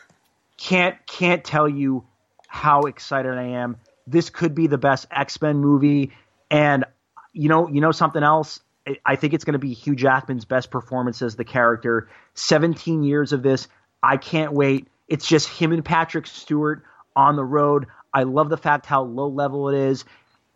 Can't 0.57 1.03
can't 1.07 1.43
tell 1.43 1.67
you 1.67 2.05
how 2.47 2.81
excited 2.81 3.33
I 3.33 3.57
am. 3.63 3.77
This 4.05 4.29
could 4.29 4.53
be 4.53 4.67
the 4.67 4.77
best 4.77 5.07
X 5.09 5.41
Men 5.41 5.57
movie, 5.57 6.11
and 6.51 6.85
you 7.33 7.49
know 7.49 7.67
you 7.67 7.81
know 7.81 7.91
something 7.91 8.21
else. 8.21 8.59
I- 9.05 9.15
think 9.15 9.33
it's 9.33 9.45
going 9.45 9.53
to 9.53 9.59
be 9.59 9.73
Hugh 9.73 9.95
Jackman's 9.95 10.45
best 10.45 10.71
performance 10.71 11.21
as 11.21 11.35
the 11.35 11.45
character. 11.45 12.09
17 12.35 13.03
years 13.03 13.33
of 13.33 13.43
this. 13.43 13.67
I 14.01 14.17
can't 14.17 14.53
wait. 14.53 14.87
It's 15.07 15.25
just 15.25 15.47
him 15.47 15.71
and 15.71 15.83
Patrick 15.83 16.27
Stewart 16.27 16.83
on 17.15 17.35
the 17.35 17.43
road. 17.43 17.87
I 18.13 18.23
love 18.23 18.49
the 18.49 18.57
fact 18.57 18.85
how 18.85 19.03
low 19.03 19.27
level 19.27 19.69
it 19.69 19.75
is. 19.75 20.05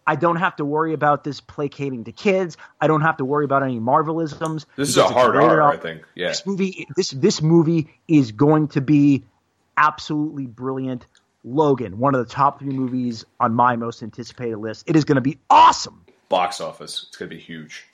I 0.06 0.16
don't 0.16 0.38
have 0.38 0.56
to 0.58 0.66
worry 0.66 0.94
about 0.94 1.24
this 1.26 1.42
placating 1.42 2.06
to 2.06 2.14
kids. 2.14 2.56
I 2.80 2.88
don't 2.88 3.02
have 3.02 3.18
to 3.18 3.26
worry 3.26 3.44
about 3.44 3.64
any 3.64 3.80
Marvelisms. 3.80 4.66
this 4.78 4.90
is 4.90 4.98
a 4.98 5.08
hard 5.08 5.36
R. 5.36 5.62
I 5.62 5.78
think. 5.78 6.04
Yeah. 6.16 6.30
This 6.30 6.46
movie, 6.46 6.88
this 6.96 7.12
this 7.12 7.42
movie 7.42 7.94
is 8.08 8.32
going 8.32 8.70
to 8.70 8.82
be 8.82 9.26
absolutely 9.76 10.48
brilliant. 10.48 11.06
Logan, 11.44 12.00
one 12.00 12.16
of 12.16 12.26
the 12.26 12.34
top 12.34 12.60
three 12.60 12.74
movies 12.74 13.26
on 13.40 13.54
my 13.54 13.76
most 13.76 14.02
anticipated 14.02 14.58
list. 14.58 14.86
It 14.90 14.96
is 14.96 15.06
going 15.06 15.16
to 15.16 15.22
be 15.22 15.38
awesome. 15.50 16.04
Box 16.30 16.60
office. 16.60 17.06
It's 17.08 17.18
gonna 17.18 17.30
be 17.30 17.40
huge. 17.40 17.86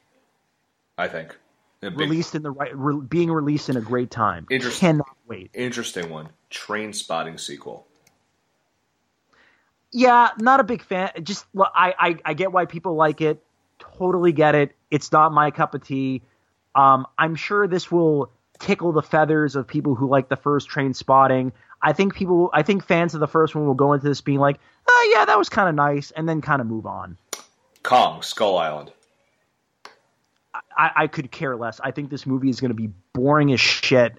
I 1.03 1.07
think. 1.09 1.37
Big- 1.81 1.99
Released 1.99 2.33
in 2.33 2.43
the 2.43 2.51
right, 2.51 2.71
re, 2.73 2.95
being 2.95 3.29
released 3.29 3.67
in 3.67 3.75
a 3.75 3.81
great 3.81 4.09
time. 4.09 4.47
Interesting. 4.49 4.79
Cannot 4.79 5.17
wait. 5.27 5.51
Interesting 5.53 6.09
one. 6.09 6.29
Trainspotting 6.49 7.37
sequel. 7.37 7.85
Yeah, 9.91 10.29
not 10.39 10.61
a 10.61 10.63
big 10.63 10.81
fan. 10.81 11.11
Just 11.21 11.45
I, 11.57 11.93
I 11.99 12.17
I 12.23 12.33
get 12.35 12.53
why 12.53 12.65
people 12.65 12.95
like 12.95 13.19
it. 13.19 13.43
Totally 13.79 14.31
get 14.31 14.55
it. 14.55 14.75
It's 14.89 15.11
not 15.11 15.33
my 15.33 15.51
cup 15.51 15.75
of 15.75 15.83
tea. 15.83 16.21
Um, 16.73 17.05
I'm 17.17 17.35
sure 17.35 17.67
this 17.67 17.91
will 17.91 18.31
tickle 18.59 18.93
the 18.93 19.01
feathers 19.01 19.57
of 19.57 19.67
people 19.67 19.93
who 19.93 20.07
like 20.07 20.29
the 20.29 20.37
first 20.37 20.69
train 20.69 20.93
spotting. 20.93 21.51
I 21.81 21.91
think 21.91 22.15
people, 22.15 22.49
I 22.53 22.63
think 22.63 22.85
fans 22.85 23.13
of 23.13 23.19
the 23.19 23.27
first 23.27 23.55
one 23.55 23.67
will 23.67 23.73
go 23.73 23.91
into 23.91 24.07
this 24.07 24.21
being 24.21 24.39
like, 24.39 24.57
oh 24.87 25.11
yeah, 25.13 25.25
that 25.25 25.37
was 25.37 25.49
kind 25.49 25.67
of 25.67 25.75
nice, 25.75 26.11
and 26.11 26.29
then 26.29 26.39
kind 26.39 26.61
of 26.61 26.67
move 26.67 26.85
on. 26.85 27.17
Kong, 27.83 28.21
Skull 28.21 28.57
Island. 28.57 28.93
I, 30.77 30.91
I 30.95 31.07
could 31.07 31.31
care 31.31 31.55
less. 31.55 31.79
I 31.79 31.91
think 31.91 32.09
this 32.09 32.25
movie 32.25 32.49
is 32.49 32.59
going 32.59 32.71
to 32.71 32.75
be 32.75 32.89
boring 33.13 33.51
as 33.53 33.59
shit. 33.59 34.15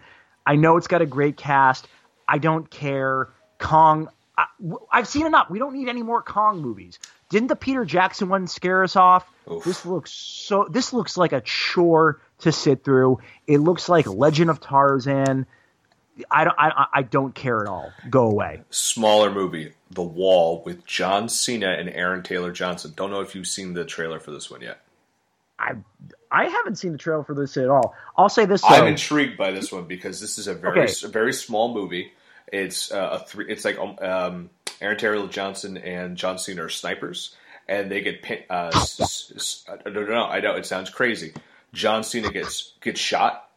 I 0.47 0.56
know 0.56 0.76
it's 0.76 0.86
got 0.86 1.02
a 1.02 1.06
great 1.06 1.36
cast. 1.36 1.89
I 2.28 2.39
don't 2.39 2.70
care. 2.70 3.28
Kong. 3.59 4.09
I, 4.36 4.47
have 4.90 5.09
seen 5.09 5.26
enough. 5.26 5.48
We 5.48 5.59
don't 5.59 5.74
need 5.74 5.89
any 5.89 6.02
more 6.02 6.22
Kong 6.22 6.60
movies. 6.60 6.98
Didn't 7.31 7.48
the 7.48 7.56
Peter 7.56 7.85
Jackson 7.85 8.28
one 8.28 8.47
scare 8.47 8.82
us 8.82 8.97
off? 8.97 9.31
Oof. 9.51 9.64
This 9.64 9.86
looks 9.86 10.12
so. 10.12 10.66
This 10.70 10.93
looks 10.93 11.16
like 11.16 11.32
a 11.32 11.40
chore 11.40 12.20
to 12.40 12.52
sit 12.52 12.85
through. 12.85 13.20
It 13.47 13.59
looks 13.59 13.89
like 13.89 14.06
Legend 14.06 14.51
of 14.51 14.60
Tarzan. 14.60 15.47
I 16.31 16.44
don't. 16.44 16.56
I, 16.59 16.86
I 16.93 17.02
don't 17.02 17.35
care 17.35 17.60
at 17.60 17.68
all. 17.68 17.93
Go 18.09 18.31
away. 18.31 18.62
Smaller 18.70 19.31
movie, 19.32 19.72
The 19.90 20.02
Wall, 20.02 20.62
with 20.64 20.86
John 20.86 21.28
Cena 21.28 21.70
and 21.70 21.89
Aaron 21.89 22.22
Taylor 22.22 22.52
Johnson. 22.52 22.93
Don't 22.94 23.10
know 23.10 23.20
if 23.20 23.35
you've 23.35 23.48
seen 23.48 23.74
the 23.74 23.85
trailer 23.85 24.20
for 24.20 24.31
this 24.31 24.51
one 24.51 24.60
yet. 24.60 24.81
I 25.59 25.74
I 26.35 26.48
haven't 26.48 26.77
seen 26.77 26.93
the 26.93 26.98
trailer 26.98 27.23
for 27.23 27.35
this 27.35 27.56
at 27.56 27.69
all. 27.69 27.94
I'll 28.19 28.28
say 28.28 28.44
this. 28.44 28.62
I'm 28.65 28.86
intrigued 28.89 29.36
by 29.39 29.52
this 29.52 29.70
one 29.70 29.85
because 29.86 30.20
this 30.20 30.36
is 30.39 30.48
a 30.48 30.55
very 30.55 30.82
Okay. 30.82 30.93
a 31.05 31.09
very 31.09 31.32
small 31.32 31.73
movie. 31.73 32.12
It's 32.52 32.90
uh, 32.93 33.20
a 33.23 33.24
three. 33.24 33.47
It's 33.48 33.65
like 33.65 33.78
um, 33.78 33.97
um, 34.01 34.51
Aaron 34.81 34.98
Taylor 34.98 35.27
Johnson 35.28 35.77
and 35.77 36.16
John 36.16 36.39
Cena 36.39 36.65
are 36.65 36.69
snipers, 36.69 37.35
and 37.69 37.90
they 37.90 38.01
get 38.01 38.23
pin. 38.23 38.40
Uh, 38.51 38.70
s- 38.74 39.01
s- 39.01 39.32
s- 39.36 39.65
I 39.86 39.89
don't 39.90 40.09
know. 40.09 40.24
I 40.24 40.40
know 40.40 40.56
it 40.56 40.66
sounds 40.66 40.90
crazy. 40.90 41.32
John 41.73 42.02
Cena 42.05 42.31
gets 42.31 42.73
gets 42.81 43.01
shot, 43.01 43.48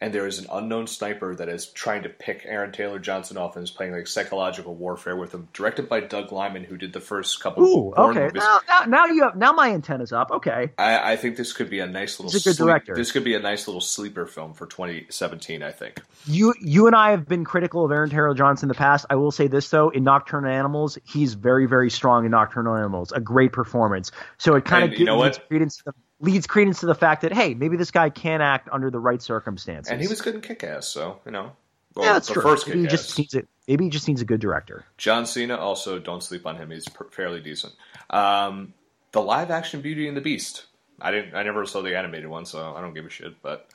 and 0.00 0.14
there 0.14 0.26
is 0.26 0.38
an 0.38 0.46
unknown 0.50 0.86
sniper 0.86 1.34
that 1.34 1.48
is 1.48 1.66
trying 1.66 2.02
to 2.04 2.08
pick 2.08 2.42
Aaron 2.46 2.72
Taylor 2.72 2.98
Johnson 2.98 3.36
off 3.36 3.56
and 3.56 3.62
is 3.62 3.70
playing 3.70 3.92
like 3.92 4.06
psychological 4.06 4.74
warfare 4.74 5.14
with 5.16 5.32
him. 5.34 5.48
Directed 5.52 5.88
by 5.88 6.00
Doug 6.00 6.32
Liman, 6.32 6.64
who 6.64 6.76
did 6.78 6.92
the 6.92 7.00
first 7.00 7.40
couple 7.42 7.64
Ooh, 7.64 7.90
of 7.90 7.96
Bourne 7.96 8.18
okay. 8.18 8.38
Now, 8.38 8.60
now, 8.68 8.84
now 8.86 9.04
you 9.06 9.22
have 9.24 9.36
now 9.36 9.52
my 9.52 9.70
antenna's 9.72 10.12
up. 10.12 10.30
Okay. 10.30 10.70
I, 10.78 11.12
I 11.12 11.16
think 11.16 11.36
this 11.36 11.52
could 11.52 11.68
be 11.68 11.80
a 11.80 11.86
nice 11.86 12.18
little. 12.18 12.32
He's 12.32 12.46
a 12.46 12.48
good 12.48 12.56
sleep- 12.56 12.66
director. 12.66 12.94
This 12.94 13.12
could 13.12 13.24
be 13.24 13.34
a 13.34 13.40
nice 13.40 13.68
little 13.68 13.80
sleeper 13.82 14.26
film 14.26 14.54
for 14.54 14.66
2017. 14.66 15.62
I 15.62 15.70
think. 15.72 16.00
You 16.26 16.54
you 16.60 16.86
and 16.86 16.96
I 16.96 17.10
have 17.10 17.28
been 17.28 17.44
critical 17.44 17.84
of 17.84 17.92
Aaron 17.92 18.10
Taylor 18.10 18.34
Johnson 18.34 18.66
in 18.66 18.68
the 18.68 18.74
past. 18.74 19.06
I 19.10 19.16
will 19.16 19.30
say 19.30 19.48
this 19.48 19.68
though, 19.68 19.90
in 19.90 20.04
Nocturnal 20.04 20.50
Animals, 20.50 20.98
he's 21.04 21.34
very 21.34 21.66
very 21.66 21.90
strong 21.90 22.24
in 22.24 22.30
Nocturnal 22.30 22.74
Animals. 22.76 23.12
A 23.12 23.20
great 23.20 23.52
performance. 23.52 24.12
So 24.38 24.54
it 24.56 24.64
kind 24.64 24.84
And 24.84 24.92
of 24.94 24.98
you 24.98 25.04
know 25.04 25.16
what? 25.16 25.46
credence 25.48 25.76
to 25.78 25.84
the, 25.86 25.92
leads 26.20 26.46
credence 26.46 26.80
to 26.80 26.86
the 26.86 26.94
fact 26.94 27.22
that 27.22 27.32
hey, 27.32 27.54
maybe 27.54 27.76
this 27.76 27.90
guy 27.90 28.10
can 28.10 28.40
act 28.40 28.68
under 28.70 28.90
the 28.90 28.98
right 29.00 29.20
circumstances. 29.20 29.90
And 29.90 30.00
he 30.00 30.08
was 30.08 30.20
good 30.20 30.34
in 30.34 30.40
Kick 30.40 30.62
Ass, 30.64 30.86
so 30.86 31.20
you 31.24 31.32
know. 31.32 31.52
Well, 31.94 32.06
yeah, 32.06 32.12
that's 32.12 32.28
the 32.28 32.34
true. 32.34 32.42
first 32.42 32.68
maybe 32.68 32.82
he 32.82 32.86
just 32.86 33.18
needs 33.18 33.34
it. 33.34 33.48
Maybe 33.66 33.84
he 33.84 33.90
just 33.90 34.06
needs 34.06 34.20
a 34.20 34.24
good 34.24 34.40
director. 34.40 34.84
John 34.96 35.26
Cena 35.26 35.56
also 35.56 35.98
don't 35.98 36.22
sleep 36.22 36.46
on 36.46 36.56
him. 36.56 36.70
He's 36.70 36.86
fairly 37.10 37.40
decent. 37.40 37.72
Um, 38.10 38.74
the 39.10 39.20
live 39.20 39.50
action 39.50 39.80
Beauty 39.80 40.06
and 40.06 40.16
the 40.16 40.20
Beast. 40.20 40.66
I 41.00 41.10
didn't. 41.10 41.34
I 41.34 41.42
never 41.42 41.66
saw 41.66 41.82
the 41.82 41.96
animated 41.96 42.28
one, 42.28 42.44
so 42.44 42.74
I 42.74 42.80
don't 42.80 42.94
give 42.94 43.06
a 43.06 43.10
shit. 43.10 43.42
But 43.42 43.68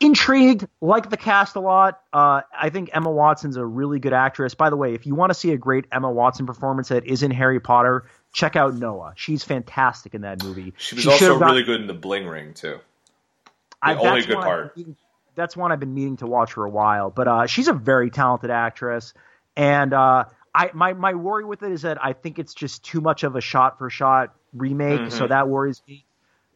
Intrigued, 0.00 0.68
like 0.80 1.10
the 1.10 1.16
cast 1.16 1.56
a 1.56 1.60
lot. 1.60 2.02
Uh, 2.12 2.42
I 2.56 2.70
think 2.70 2.90
Emma 2.92 3.10
Watson's 3.10 3.56
a 3.56 3.66
really 3.66 3.98
good 3.98 4.12
actress. 4.12 4.54
By 4.54 4.70
the 4.70 4.76
way, 4.76 4.94
if 4.94 5.06
you 5.06 5.16
want 5.16 5.30
to 5.30 5.34
see 5.34 5.50
a 5.50 5.56
great 5.56 5.86
Emma 5.90 6.08
Watson 6.08 6.46
performance 6.46 6.88
that 6.90 7.04
isn't 7.04 7.32
Harry 7.32 7.58
Potter, 7.58 8.04
check 8.32 8.56
out 8.56 8.74
Noah. 8.74 9.12
She's 9.16 9.42
fantastic 9.44 10.14
in 10.14 10.22
that 10.22 10.42
movie. 10.42 10.72
she 10.76 10.94
was 10.94 11.04
should 11.04 11.12
also 11.12 11.38
got- 11.38 11.50
really 11.50 11.62
good 11.64 11.80
in 11.80 11.86
the 11.86 11.94
Bling 11.94 12.26
Ring 12.26 12.54
too. 12.54 12.78
I, 13.82 13.94
The 13.94 14.00
only 14.00 14.10
that's 14.20 14.26
good 14.26 14.36
part. 14.38 14.76
Meaning- 14.76 14.96
that's 15.34 15.56
one 15.56 15.70
I've 15.70 15.78
been 15.78 15.94
meaning 15.94 16.16
to 16.16 16.26
watch 16.26 16.52
for 16.54 16.64
a 16.64 16.70
while. 16.70 17.10
But 17.10 17.28
uh, 17.28 17.46
she's 17.46 17.68
a 17.68 17.72
very 17.72 18.10
talented 18.10 18.50
actress, 18.50 19.14
and 19.56 19.92
uh, 19.94 20.24
I 20.52 20.70
my 20.74 20.94
my 20.94 21.14
worry 21.14 21.44
with 21.44 21.62
it 21.62 21.70
is 21.70 21.82
that 21.82 22.04
I 22.04 22.12
think 22.12 22.40
it's 22.40 22.54
just 22.54 22.82
too 22.84 23.00
much 23.00 23.22
of 23.22 23.36
a 23.36 23.40
shot 23.40 23.78
for 23.78 23.88
shot 23.88 24.34
remake, 24.52 24.98
Mm-hmm. 24.98 25.10
so 25.16 25.28
that 25.28 25.48
worries 25.48 25.80
me. 25.86 26.04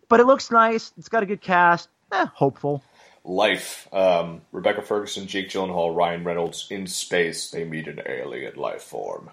But 0.09 0.19
it 0.19 0.27
looks 0.27 0.51
nice. 0.51 0.93
It's 0.99 1.09
got 1.09 1.23
a 1.23 1.27
good 1.27 1.41
cast. 1.41 1.89
Eh, 2.11 2.27
hopeful. 2.35 2.83
Life. 3.25 3.87
Um, 3.93 4.41
Rebecca 4.51 4.83
Ferguson, 4.83 5.29
Jake 5.29 5.49
Gyllenhaal, 5.49 5.95
Ryan 5.95 6.25
Reynolds 6.25 6.67
in 6.69 6.89
space. 6.89 7.53
They 7.53 7.63
meet 7.65 7.87
an 7.87 8.03
alien 8.05 8.57
life 8.57 8.83
form. 8.83 9.31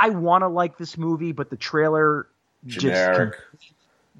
I 0.00 0.10
want 0.10 0.42
to 0.42 0.48
like 0.48 0.78
this 0.78 0.96
movie, 0.96 1.32
but 1.32 1.50
the 1.50 1.56
trailer 1.56 2.26
Generic. 2.66 3.34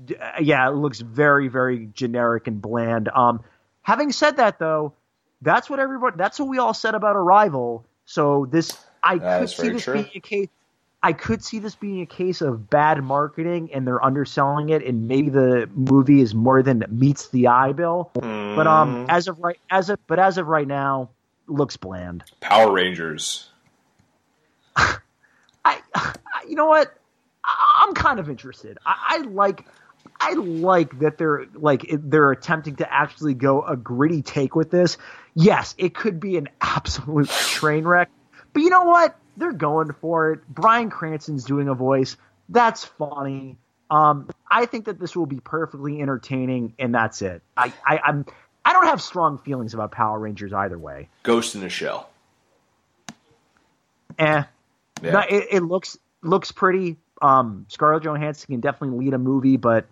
just 0.06 0.20
yeah, 0.40 0.68
it 0.68 0.74
looks 0.74 1.00
very 1.00 1.48
very 1.48 1.88
generic 1.94 2.46
and 2.46 2.60
bland. 2.60 3.08
Um, 3.08 3.42
having 3.82 4.12
said 4.12 4.36
that 4.36 4.58
though, 4.58 4.92
that's 5.42 5.68
what 5.70 5.78
everybody 5.78 6.16
that's 6.16 6.38
what 6.38 6.48
we 6.48 6.58
all 6.58 6.74
said 6.74 6.94
about 6.94 7.16
Arrival. 7.16 7.84
So 8.04 8.46
this 8.50 8.76
I 9.02 9.18
That 9.18 9.40
could 9.40 9.50
see 9.50 9.68
this 9.70 9.84
true. 9.84 9.94
being 9.94 10.10
a 10.14 10.20
case 10.20 10.48
I 11.02 11.14
could 11.14 11.42
see 11.42 11.58
this 11.58 11.74
being 11.74 12.02
a 12.02 12.06
case 12.06 12.42
of 12.42 12.68
bad 12.68 13.02
marketing 13.02 13.70
and 13.72 13.86
they're 13.86 14.04
underselling 14.04 14.68
it, 14.68 14.84
and 14.84 15.08
maybe 15.08 15.30
the 15.30 15.68
movie 15.74 16.20
is 16.20 16.34
more 16.34 16.62
than 16.62 16.84
meets 16.90 17.28
the 17.28 17.46
eye 17.46 17.72
bill. 17.72 18.10
But 18.14 18.66
um, 18.66 19.06
as 19.08 19.26
of 19.26 19.38
right 19.38 19.58
as 19.70 19.88
of 19.88 19.98
but 20.06 20.18
as 20.18 20.36
of 20.36 20.46
right 20.46 20.68
now, 20.68 21.08
looks 21.46 21.76
bland. 21.76 22.24
Power 22.40 22.70
Rangers. 22.70 23.48
I, 25.94 26.14
you 26.48 26.56
know 26.56 26.66
what? 26.66 26.92
I'm 27.44 27.94
kind 27.94 28.20
of 28.20 28.28
interested. 28.28 28.78
I, 28.84 28.96
I 29.08 29.18
like. 29.28 29.66
I 30.18 30.32
like 30.32 30.98
that 31.00 31.18
they're 31.18 31.46
like 31.54 31.86
they're 31.90 32.30
attempting 32.30 32.76
to 32.76 32.92
actually 32.92 33.34
go 33.34 33.62
a 33.62 33.76
gritty 33.76 34.22
take 34.22 34.54
with 34.54 34.70
this. 34.70 34.96
Yes, 35.34 35.74
it 35.78 35.94
could 35.94 36.20
be 36.20 36.36
an 36.36 36.48
absolute 36.60 37.28
train 37.28 37.84
wreck, 37.84 38.10
but 38.52 38.62
you 38.62 38.70
know 38.70 38.84
what? 38.84 39.16
They're 39.36 39.52
going 39.52 39.92
for 40.00 40.32
it. 40.32 40.48
Bryan 40.48 40.90
Cranston's 40.90 41.44
doing 41.44 41.68
a 41.68 41.74
voice. 41.74 42.16
That's 42.48 42.84
funny. 42.84 43.56
Um, 43.90 44.28
I 44.50 44.66
think 44.66 44.86
that 44.86 44.98
this 44.98 45.16
will 45.16 45.26
be 45.26 45.40
perfectly 45.40 46.00
entertaining, 46.00 46.74
and 46.78 46.94
that's 46.94 47.22
it. 47.22 47.42
I, 47.56 47.72
I, 47.84 47.98
I'm 47.98 48.26
I 48.64 48.72
don't 48.72 48.86
have 48.86 49.02
strong 49.02 49.38
feelings 49.38 49.74
about 49.74 49.92
Power 49.92 50.18
Rangers 50.18 50.52
either 50.52 50.78
way. 50.78 51.08
Ghost 51.22 51.54
in 51.54 51.60
the 51.60 51.68
Shell. 51.68 52.08
Eh, 54.18 54.42
Yeah. 55.02 55.10
No, 55.12 55.20
it, 55.20 55.46
it 55.50 55.60
looks 55.62 55.98
looks 56.22 56.52
pretty. 56.52 56.96
Um, 57.22 57.66
Scarlett 57.68 58.02
Johansson 58.04 58.46
can 58.48 58.60
definitely 58.60 58.98
lead 59.04 59.14
a 59.14 59.18
movie, 59.18 59.56
but 59.56 59.86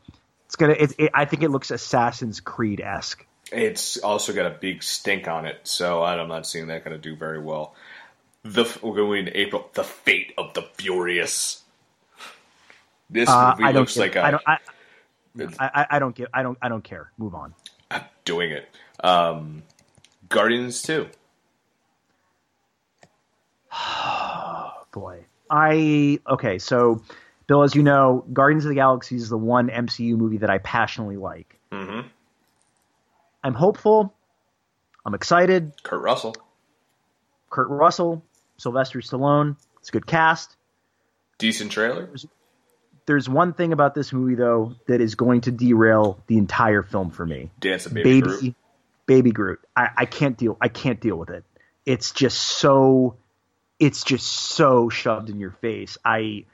it's 0.46 0.56
gonna. 0.56 0.72
It, 0.72 0.94
it, 0.98 1.10
I 1.14 1.24
think 1.24 1.42
it 1.42 1.50
looks 1.50 1.70
Assassin's 1.70 2.40
Creed 2.40 2.80
esque. 2.80 3.24
It's 3.50 3.96
also 3.98 4.34
got 4.34 4.46
a 4.46 4.54
big 4.58 4.82
stink 4.82 5.26
on 5.26 5.46
it, 5.46 5.60
so 5.64 6.02
I'm 6.02 6.28
not 6.28 6.46
seeing 6.46 6.66
that 6.66 6.84
going 6.84 6.94
to 6.94 7.00
do 7.02 7.16
very 7.16 7.40
well. 7.40 7.74
The 8.42 8.64
we're 8.82 8.94
going 8.96 9.24
to 9.26 9.34
April. 9.36 9.70
The 9.72 9.84
Fate 9.84 10.32
of 10.36 10.52
the 10.54 10.62
Furious. 10.76 11.62
This 13.10 13.28
Uh, 13.28 13.54
movie 13.58 13.72
looks 13.72 13.96
like 13.96 14.16
a, 14.16 14.22
I 14.24 14.30
don't. 14.32 14.42
I, 14.46 14.58
I, 15.58 15.86
I- 15.92 15.98
don't 15.98 16.14
give. 16.14 16.28
I 16.34 16.42
don't. 16.42 16.58
I 16.60 16.68
don't 16.68 16.84
care. 16.84 17.10
Move 17.16 17.34
on. 17.34 17.54
I'm 17.90 18.02
doing 18.26 18.50
it. 18.50 18.68
Um, 19.02 19.62
Guardians 20.28 20.82
Two. 20.82 21.08
Boy, 24.98 25.24
I 25.50 26.20
okay. 26.28 26.58
So, 26.58 27.02
Bill, 27.46 27.62
as 27.62 27.74
you 27.74 27.82
know, 27.82 28.24
Guardians 28.32 28.64
of 28.64 28.70
the 28.70 28.74
Galaxy 28.74 29.16
is 29.16 29.28
the 29.28 29.38
one 29.38 29.68
MCU 29.68 30.16
movie 30.16 30.38
that 30.38 30.50
I 30.50 30.58
passionately 30.58 31.16
like. 31.16 31.58
Mm-hmm. 31.72 32.08
I'm 33.44 33.54
hopeful. 33.54 34.14
I'm 35.04 35.14
excited. 35.14 35.72
Kurt 35.82 36.02
Russell. 36.02 36.34
Kurt 37.50 37.68
Russell, 37.68 38.22
Sylvester 38.58 38.98
Stallone. 39.00 39.56
It's 39.78 39.88
a 39.88 39.92
good 39.92 40.06
cast. 40.06 40.56
Decent 41.38 41.72
trailer. 41.72 42.10
There's 43.06 43.28
one 43.28 43.54
thing 43.54 43.72
about 43.72 43.94
this 43.94 44.12
movie 44.12 44.34
though 44.34 44.74
that 44.86 45.00
is 45.00 45.14
going 45.14 45.42
to 45.42 45.50
derail 45.50 46.22
the 46.26 46.36
entire 46.36 46.82
film 46.82 47.10
for 47.10 47.24
me. 47.24 47.50
Dance 47.58 47.86
of 47.86 47.94
Baby, 47.94 48.20
baby 48.20 48.20
Groot. 48.20 48.54
baby 49.06 49.30
Groot. 49.30 49.60
I, 49.74 49.88
I 49.96 50.04
can't 50.04 50.36
deal 50.36 50.58
I 50.60 50.68
can't 50.68 51.00
deal 51.00 51.16
with 51.16 51.30
it. 51.30 51.44
It's 51.86 52.10
just 52.10 52.38
so 52.38 53.16
it's 53.78 54.02
just 54.04 54.26
so 54.26 54.88
shoved 54.88 55.30
in 55.30 55.38
your 55.38 55.52
face. 55.52 55.96
I 56.04 56.44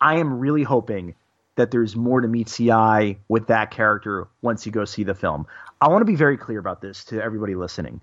I 0.00 0.16
am 0.16 0.38
really 0.38 0.62
hoping 0.62 1.14
that 1.56 1.70
there's 1.70 1.94
more 1.94 2.20
to 2.20 2.28
meet 2.28 2.48
CI 2.48 3.18
with 3.28 3.48
that 3.48 3.70
character 3.70 4.26
once 4.40 4.64
you 4.66 4.72
go 4.72 4.84
see 4.84 5.04
the 5.04 5.14
film. 5.14 5.46
I 5.80 5.88
want 5.88 6.00
to 6.00 6.06
be 6.06 6.16
very 6.16 6.36
clear 6.36 6.58
about 6.58 6.80
this 6.80 7.04
to 7.06 7.22
everybody 7.22 7.54
listening. 7.54 8.00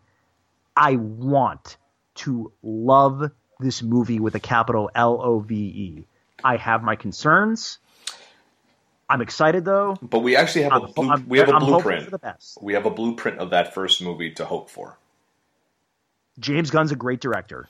I 0.77 0.95
want 0.97 1.77
to 2.15 2.51
love 2.61 3.31
this 3.59 3.81
movie 3.81 4.19
with 4.19 4.35
a 4.35 4.39
capital 4.39 4.89
L 4.95 5.19
O 5.21 5.39
V 5.39 5.55
E. 5.55 6.03
I 6.43 6.55
have 6.57 6.83
my 6.83 6.95
concerns. 6.95 7.79
I'm 9.09 9.21
excited 9.21 9.65
though. 9.65 9.97
But 10.01 10.19
we 10.19 10.35
actually 10.35 10.63
have 10.63 10.71
a 10.73 10.85
I'm, 10.85 10.91
blue, 10.93 11.09
I'm- 11.09 11.25
we 11.27 11.39
have 11.39 11.49
a 11.49 11.53
I'm 11.53 11.65
blueprint. 11.65 12.05
for 12.05 12.11
the 12.11 12.19
best. 12.19 12.59
We 12.61 12.73
have 12.75 12.85
a 12.85 12.91
blueprint 12.91 13.39
of 13.39 13.49
that 13.49 13.73
first 13.73 14.01
movie 14.01 14.31
to 14.35 14.45
hope 14.45 14.69
for. 14.69 14.97
James 16.39 16.69
Gunn's 16.69 16.91
a 16.91 16.95
great 16.95 17.19
director. 17.19 17.67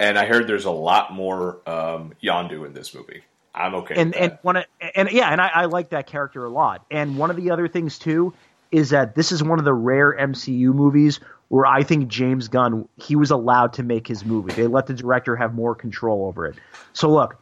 And 0.00 0.18
I 0.18 0.26
heard 0.26 0.46
there's 0.46 0.64
a 0.64 0.70
lot 0.70 1.12
more 1.12 1.60
um, 1.66 2.12
Yondu 2.22 2.66
in 2.66 2.72
this 2.72 2.94
movie. 2.94 3.22
I'm 3.54 3.74
okay. 3.74 3.96
and 3.96 4.10
with 4.10 4.22
and 4.22 4.38
one 4.42 4.56
of, 4.56 4.64
and 4.94 5.10
yeah, 5.10 5.30
and 5.30 5.40
I, 5.40 5.48
I 5.48 5.64
like 5.64 5.90
that 5.90 6.06
character 6.06 6.44
a 6.44 6.48
lot. 6.48 6.84
And 6.90 7.18
one 7.18 7.30
of 7.30 7.36
the 7.36 7.50
other 7.50 7.66
things 7.66 7.98
too 7.98 8.32
is 8.70 8.90
that 8.90 9.14
this 9.14 9.32
is 9.32 9.42
one 9.42 9.58
of 9.58 9.64
the 9.64 9.72
rare 9.72 10.16
MCU 10.16 10.72
movies 10.72 11.20
where 11.48 11.66
I 11.66 11.82
think 11.82 12.08
James 12.08 12.48
Gunn 12.48 12.88
he 12.96 13.16
was 13.16 13.30
allowed 13.30 13.74
to 13.74 13.82
make 13.82 14.06
his 14.06 14.24
movie. 14.24 14.52
They 14.52 14.66
let 14.66 14.86
the 14.86 14.94
director 14.94 15.34
have 15.34 15.54
more 15.54 15.74
control 15.74 16.26
over 16.26 16.46
it. 16.46 16.56
So 16.92 17.10
look, 17.10 17.36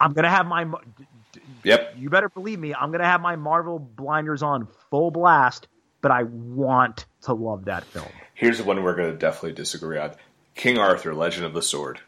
I'm 0.00 0.12
gonna 0.12 0.30
have 0.30 0.46
my 0.46 0.66
yep. 1.62 1.94
you 1.96 2.10
better 2.10 2.28
believe 2.28 2.58
me, 2.58 2.74
I'm 2.74 2.90
gonna 2.90 3.04
have 3.04 3.20
my 3.20 3.36
Marvel 3.36 3.78
blinders 3.78 4.42
on 4.42 4.68
full 4.90 5.10
blast. 5.10 5.68
But 6.02 6.12
I 6.12 6.22
want 6.22 7.04
to 7.22 7.34
love 7.34 7.66
that 7.66 7.84
film. 7.84 8.08
Here's 8.32 8.56
the 8.56 8.64
one 8.64 8.82
we're 8.82 8.96
going 8.96 9.12
to 9.12 9.18
definitely 9.18 9.52
disagree 9.52 9.98
on: 9.98 10.12
King 10.60 10.76
Arthur, 10.78 11.14
Legend 11.14 11.46
of 11.46 11.54
the 11.54 11.62
Sword. 11.62 12.00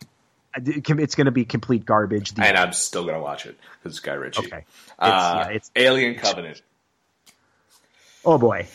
I- 0.55 0.61
it 0.63 0.85
can- 0.85 0.99
It's 0.99 1.15
going 1.15 1.25
to 1.25 1.31
be 1.31 1.47
complete 1.47 1.87
garbage. 1.87 2.33
The- 2.33 2.45
And 2.45 2.59
I'm 2.59 2.75
still 2.75 3.05
going 3.05 3.15
to 3.15 3.21
watch 3.23 3.47
it 3.47 3.59
because 3.79 3.97
it's 3.97 4.01
Guy 4.01 4.13
Ritchie. 4.13 4.41
Okay. 4.47 4.59
It's- 4.59 4.67
Uh, 4.99 5.35
yeah, 5.49 5.49
it's- 5.49 5.71
Alien 5.75 6.17
Covenant. 6.17 6.61
Oh 8.27 8.37
boy, 8.37 8.69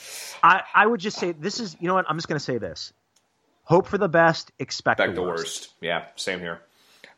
I, 0.44 0.64
I 0.74 0.86
would 0.86 1.00
just 1.00 1.18
say 1.20 1.32
this 1.32 1.60
is 1.60 1.78
you 1.80 1.88
know 1.88 1.94
what 1.94 2.06
I'm 2.10 2.18
just 2.18 2.28
going 2.28 2.40
to 2.40 2.44
say 2.44 2.58
this: 2.58 2.92
hope 3.64 3.88
for 3.88 3.98
the 4.00 4.10
best, 4.10 4.52
expect, 4.60 4.98
the, 4.98 5.10
the 5.14 5.22
worst. 5.22 5.44
worst. 5.44 5.74
Yeah, 5.80 6.06
same 6.18 6.40
here. 6.40 6.60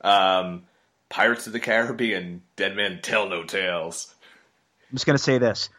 Um, 0.02 0.68
Pirates 1.08 1.48
of 1.48 1.54
the 1.54 1.60
Caribbean, 1.60 2.44
Dead 2.56 2.76
Men 2.76 3.00
Tell 3.02 3.30
No 3.30 3.46
Tales. 3.46 4.14
I'm 4.92 4.96
just 4.98 5.06
going 5.08 5.18
to 5.18 5.24
say 5.24 5.38
this. 5.40 5.70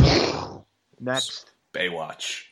Next, 0.98 1.50
Baywatch. 1.72 2.44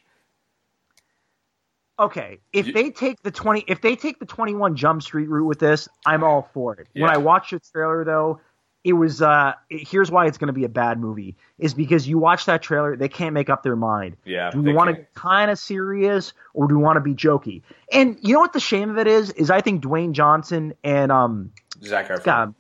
Okay, 1.98 2.38
if 2.52 2.66
You- 2.66 2.72
they 2.72 2.90
take 2.90 3.22
the 3.22 3.30
20, 3.30 3.64
if 3.68 3.80
they 3.80 3.96
take 3.96 4.18
the 4.18 4.26
21 4.26 4.76
Jump 4.76 5.02
Street 5.02 5.28
route 5.28 5.46
with 5.46 5.58
this, 5.58 5.88
I'm 6.06 6.24
all 6.24 6.48
for 6.54 6.74
it. 6.74 6.88
When 6.94 7.10
I 7.10 7.18
watched 7.18 7.50
the 7.52 7.60
trailer 7.60 8.04
though, 8.04 8.40
it 8.84 8.94
was 8.94 9.22
uh 9.22 9.52
it- 9.70 9.86
here's 9.86 10.10
why 10.10 10.26
it's 10.26 10.38
going 10.38 10.48
to 10.48 10.52
be 10.52 10.64
a 10.64 10.68
bad 10.68 10.98
movie 10.98 11.36
is 11.58 11.72
because 11.74 12.08
you 12.08 12.18
watch 12.18 12.46
that 12.46 12.62
trailer, 12.62 12.96
they 12.96 13.08
can't 13.08 13.32
make 13.34 13.48
up 13.48 13.62
their 13.62 13.76
mind. 13.76 14.16
Yeah, 14.24 14.50
Do 14.50 14.60
we 14.60 14.72
want 14.72 14.88
to 14.90 14.94
be 14.96 15.06
kind 15.14 15.50
of 15.52 15.58
serious 15.58 16.32
or 16.54 16.66
do 16.66 16.76
we 16.78 16.82
want 16.82 16.96
to 16.96 17.00
be 17.00 17.14
jokey? 17.14 17.62
And 17.92 18.18
you 18.22 18.34
know 18.34 18.40
what 18.40 18.52
the 18.54 18.58
shame 18.60 18.90
of 18.90 18.98
it 18.98 19.06
is? 19.06 19.30
Is 19.30 19.50
I 19.50 19.60
think 19.60 19.84
Dwayne 19.84 20.12
Johnson 20.12 20.74
and 20.82 21.12
um 21.12 21.52
Zac 21.84 22.08
Efron. 22.08 22.24
God, 22.24 22.54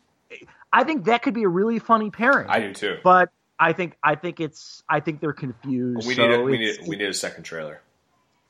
I 0.72 0.84
think 0.84 1.06
that 1.06 1.22
could 1.22 1.34
be 1.34 1.42
a 1.42 1.48
really 1.48 1.78
funny 1.80 2.10
pairing. 2.10 2.48
I 2.48 2.60
do 2.60 2.72
too. 2.74 2.98
but 3.02 3.30
I 3.58 3.72
think 3.72 3.96
I 4.02 4.14
think 4.14 4.38
it's 4.40 4.82
I 4.88 5.00
think 5.00 5.20
they're 5.20 5.32
confused. 5.32 6.06
we 6.06 6.14
so 6.14 6.26
need 6.28 6.34
a, 6.34 6.42
we 6.42 6.58
need 6.58 6.78
we 6.86 6.96
need 6.96 7.08
a 7.08 7.14
second 7.14 7.42
trailer. 7.44 7.80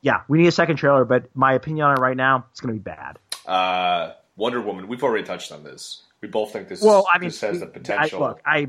Yeah, 0.02 0.22
we 0.28 0.38
need 0.38 0.48
a 0.48 0.52
second 0.52 0.76
trailer. 0.76 1.04
But 1.04 1.34
my 1.34 1.54
opinion 1.54 1.86
on 1.86 1.96
it 1.96 2.00
right 2.00 2.16
now, 2.16 2.46
it's 2.50 2.60
going 2.60 2.74
to 2.74 2.80
be 2.80 2.84
bad. 2.84 3.18
Uh, 3.46 4.12
Wonder 4.36 4.60
Woman. 4.60 4.88
We've 4.88 5.02
already 5.02 5.24
touched 5.24 5.52
on 5.52 5.64
this. 5.64 6.02
We 6.20 6.28
both 6.28 6.52
think 6.52 6.68
this. 6.68 6.82
Well, 6.82 7.06
I 7.12 7.18
mean, 7.18 7.30
this 7.30 7.40
has 7.40 7.60
the 7.60 7.66
potential. 7.66 8.22
I, 8.22 8.28
look, 8.28 8.40
I 8.44 8.68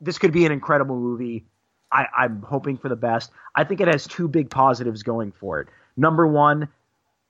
this 0.00 0.18
could 0.18 0.32
be 0.32 0.44
an 0.44 0.52
incredible 0.52 0.96
movie. 0.96 1.46
I, 1.90 2.06
I'm 2.16 2.42
hoping 2.42 2.76
for 2.76 2.88
the 2.88 2.96
best. 2.96 3.30
I 3.54 3.64
think 3.64 3.80
it 3.80 3.88
has 3.88 4.06
two 4.06 4.28
big 4.28 4.50
positives 4.50 5.02
going 5.02 5.32
for 5.32 5.60
it. 5.60 5.68
Number 5.96 6.26
one, 6.26 6.68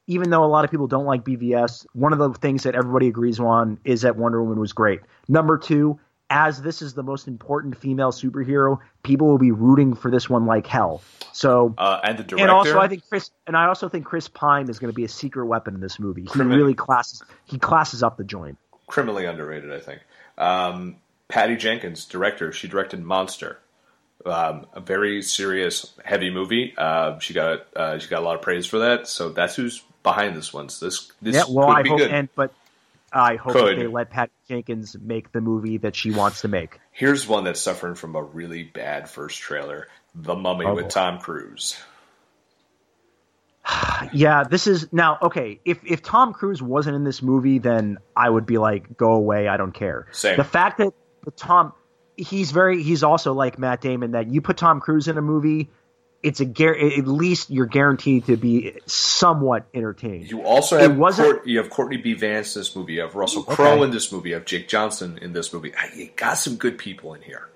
even 0.09 0.31
though 0.31 0.45
a 0.45 0.47
lot 0.47 0.65
of 0.65 0.71
people 0.71 0.87
don't 0.87 1.05
like 1.05 1.25
BVS, 1.25 1.87
one 1.93 2.13
of 2.13 2.19
the 2.19 2.33
things 2.33 2.65
that 2.65 2.75
everybody 2.75 3.07
agrees 3.09 3.39
on 3.39 3.79
is 3.85 4.03
that 4.03 4.17
Wonder 4.17 4.43
Woman 4.43 4.59
was 4.59 4.73
great. 4.73 5.01
Number 5.29 5.57
two, 5.59 6.01
as 6.31 6.61
this 6.63 6.83
is 6.83 6.95
the 6.95 7.03
most 7.03 7.27
important 7.27 7.77
female 7.77 8.13
superhero, 8.13 8.79
people 9.03 9.29
will 9.29 9.39
be 9.39 9.51
rooting 9.51 9.95
for 9.95 10.11
this 10.11 10.29
one 10.29 10.47
like 10.47 10.67
hell. 10.67 11.03
So 11.33 11.75
uh, 11.79 12.01
and 12.05 12.19
the 12.19 12.25
director. 12.25 12.43
and 12.43 12.51
also, 12.51 12.79
I 12.79 12.89
think 12.89 13.03
Chris, 13.09 13.31
and 13.47 13.57
I 13.57 13.67
also 13.67 13.89
think 13.89 14.05
Chris 14.05 14.29
Pine 14.29 14.69
is 14.69 14.79
going 14.79 14.93
to 14.93 14.95
be 14.95 15.05
a 15.05 15.09
secret 15.09 15.47
weapon 15.47 15.75
in 15.75 15.81
this 15.81 15.99
movie. 15.99 16.27
He 16.33 16.41
really 16.41 16.75
classes, 16.75 17.23
he 17.45 17.59
classes 17.59 18.03
up 18.03 18.17
the 18.17 18.25
joint. 18.25 18.59
criminally 18.87 19.25
underrated. 19.25 19.73
I 19.73 19.81
think. 19.81 20.01
Um, 20.37 20.97
Patty 21.29 21.57
Jenkins, 21.57 22.05
director. 22.05 22.53
She 22.53 22.69
directed 22.69 23.03
Monster. 23.03 23.59
Um, 24.27 24.67
a 24.75 24.81
very 24.81 25.23
serious, 25.23 25.95
heavy 26.05 26.31
movie. 26.31 26.75
Uh, 26.77 27.19
she 27.21 27.35
got 27.35 27.67
uh, 27.77 27.99
she 27.99 28.09
got 28.09 28.21
a 28.21 28.25
lot 28.25 28.35
of 28.35 28.43
praise 28.43 28.67
for 28.67 28.81
that. 28.81 29.07
So 29.07 29.31
that's 29.31 29.57
who's 29.57 29.83
behind 30.03 30.37
this 30.37 30.53
one. 30.53 30.69
So 30.69 30.87
this 30.87 31.13
this 31.23 31.37
yeah, 31.37 31.45
well, 31.49 31.69
could 31.69 31.77
I 31.77 31.83
be 31.83 31.89
hope, 31.91 31.99
good. 31.99 32.11
and 32.11 32.29
but 32.35 32.53
I 33.13 33.37
hope 33.37 33.55
that 33.55 33.61
Could. 33.61 33.79
they 33.79 33.87
let 33.87 34.11
Patty 34.11 34.33
Jenkins 34.49 34.97
make 35.01 35.33
the 35.33 35.41
movie 35.41 35.79
that 35.79 35.97
she 35.97 36.11
wants 36.11 36.43
to 36.43 36.49
make. 36.49 36.79
Here's 36.93 37.27
one 37.27 37.45
that's 37.45 37.61
suffering 37.61 37.95
from 37.95 38.15
a 38.17 38.23
really 38.23 38.65
bad 38.65 39.09
first 39.09 39.39
trailer: 39.41 39.89
The 40.15 40.35
Mummy 40.35 40.67
Oh, 40.67 40.75
with. 40.75 40.89
Tom 40.89 41.19
Cruise. 41.19 41.77
Yeah, 44.13 44.45
this 44.45 44.67
is 44.67 44.89
now 44.93 45.19
okay. 45.23 45.61
If 45.65 45.81
if 45.85 46.03
Tom 46.03 46.33
Cruise 46.33 46.63
wasn't 46.63 46.97
in 46.97 47.05
this 47.05 47.21
movie, 47.21 47.59
then 47.59 47.99
I 48.17 48.31
would 48.31 48.47
be 48.47 48.57
like, 48.59 48.97
go 48.97 49.13
away. 49.13 49.49
I 49.49 49.57
don't 49.57 49.73
care. 49.73 50.07
Same. 50.13 50.37
The 50.37 50.45
fact 50.45 50.79
that 50.79 50.93
Tom, 51.37 51.73
he's 52.17 52.53
very, 52.53 52.83
he's 52.83 53.03
also 53.03 53.35
like 53.35 53.59
Matt 53.59 53.81
Damon. 53.81 54.13
That 54.13 54.29
you 54.33 54.41
put 54.41 54.57
Tom 54.57 54.81
Cruise 54.81 55.09
in 55.09 55.19
a 55.19 55.23
movie, 55.23 55.69
it's 56.23 56.41
a 56.41 56.45
at 56.99 57.07
least 57.07 57.51
you're 57.51 57.67
guaranteed 57.67 58.27
to 58.27 58.37
be 58.37 58.81
somewhat 58.87 59.67
entertained. 59.73 60.29
You 60.31 60.43
also 60.43 60.77
have 60.79 60.97
Court, 60.99 61.47
you 61.47 61.59
have 61.59 61.71
Courtney 61.71 61.97
B. 61.99 62.15
Vance 62.15 62.57
in 62.57 62.61
this 62.61 62.75
movie. 62.75 62.95
You 62.95 63.03
have 63.03 63.15
Russell 63.15 63.43
Okay. 63.43 63.55
Crowe 63.55 63.83
in 63.85 63.91
this 63.91 64.11
movie. 64.13 64.31
You 64.31 64.35
have 64.37 64.45
Jake 64.45 64.69
Johnson 64.69 65.19
in 65.23 65.33
this 65.33 65.53
movie. 65.53 65.73
You 65.95 66.11
got 66.17 66.35
some 66.35 66.57
good 66.57 66.77
people 66.79 67.15
in 67.15 67.23
here. 67.23 67.49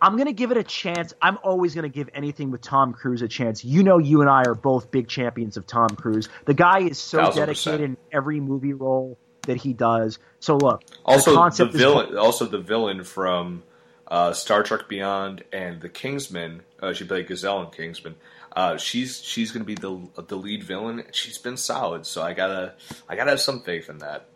I'm 0.00 0.16
gonna 0.16 0.32
give 0.32 0.50
it 0.50 0.58
a 0.58 0.62
chance. 0.62 1.14
I'm 1.20 1.38
always 1.42 1.74
gonna 1.74 1.88
give 1.88 2.08
anything 2.14 2.50
with 2.50 2.60
Tom 2.60 2.92
Cruise 2.92 3.22
a 3.22 3.28
chance. 3.28 3.64
You 3.64 3.82
know, 3.82 3.98
you 3.98 4.20
and 4.20 4.30
I 4.30 4.44
are 4.44 4.54
both 4.54 4.90
big 4.90 5.08
champions 5.08 5.56
of 5.56 5.66
Tom 5.66 5.88
Cruise. 5.88 6.28
The 6.44 6.54
guy 6.54 6.80
is 6.80 6.98
so 6.98 7.18
Thousand 7.18 7.46
dedicated 7.46 7.80
in 7.80 7.96
every 8.12 8.38
movie 8.38 8.74
role 8.74 9.18
that 9.46 9.56
he 9.56 9.72
does. 9.72 10.18
So 10.38 10.56
look, 10.56 10.82
Also, 11.04 11.30
the 11.30 11.34
the, 11.34 11.40
concept 11.40 11.74
is- 11.74 11.80
villain, 11.80 12.16
also 12.18 12.44
the 12.44 12.58
villain 12.58 13.02
from 13.04 13.62
uh, 14.06 14.32
Star 14.34 14.62
Trek 14.62 14.82
Beyond 14.88 15.42
and 15.52 15.80
the 15.80 15.88
Kingsman. 15.88 16.62
Uh, 16.80 16.92
she 16.92 17.04
played 17.04 17.26
Gazelle 17.26 17.62
in 17.62 17.70
Kingsman. 17.70 18.16
Uh, 18.54 18.76
she's 18.76 19.22
she's 19.22 19.52
going 19.52 19.62
to 19.62 19.66
be 19.66 19.74
the 19.74 20.22
the 20.22 20.36
lead 20.36 20.62
villain. 20.62 21.04
She's 21.12 21.38
been 21.38 21.56
solid, 21.56 22.06
so 22.06 22.22
I 22.22 22.32
gotta 22.32 22.74
I 23.08 23.16
gotta 23.16 23.30
have 23.30 23.40
some 23.40 23.60
faith 23.60 23.88
in 23.90 23.98
that. 23.98 24.28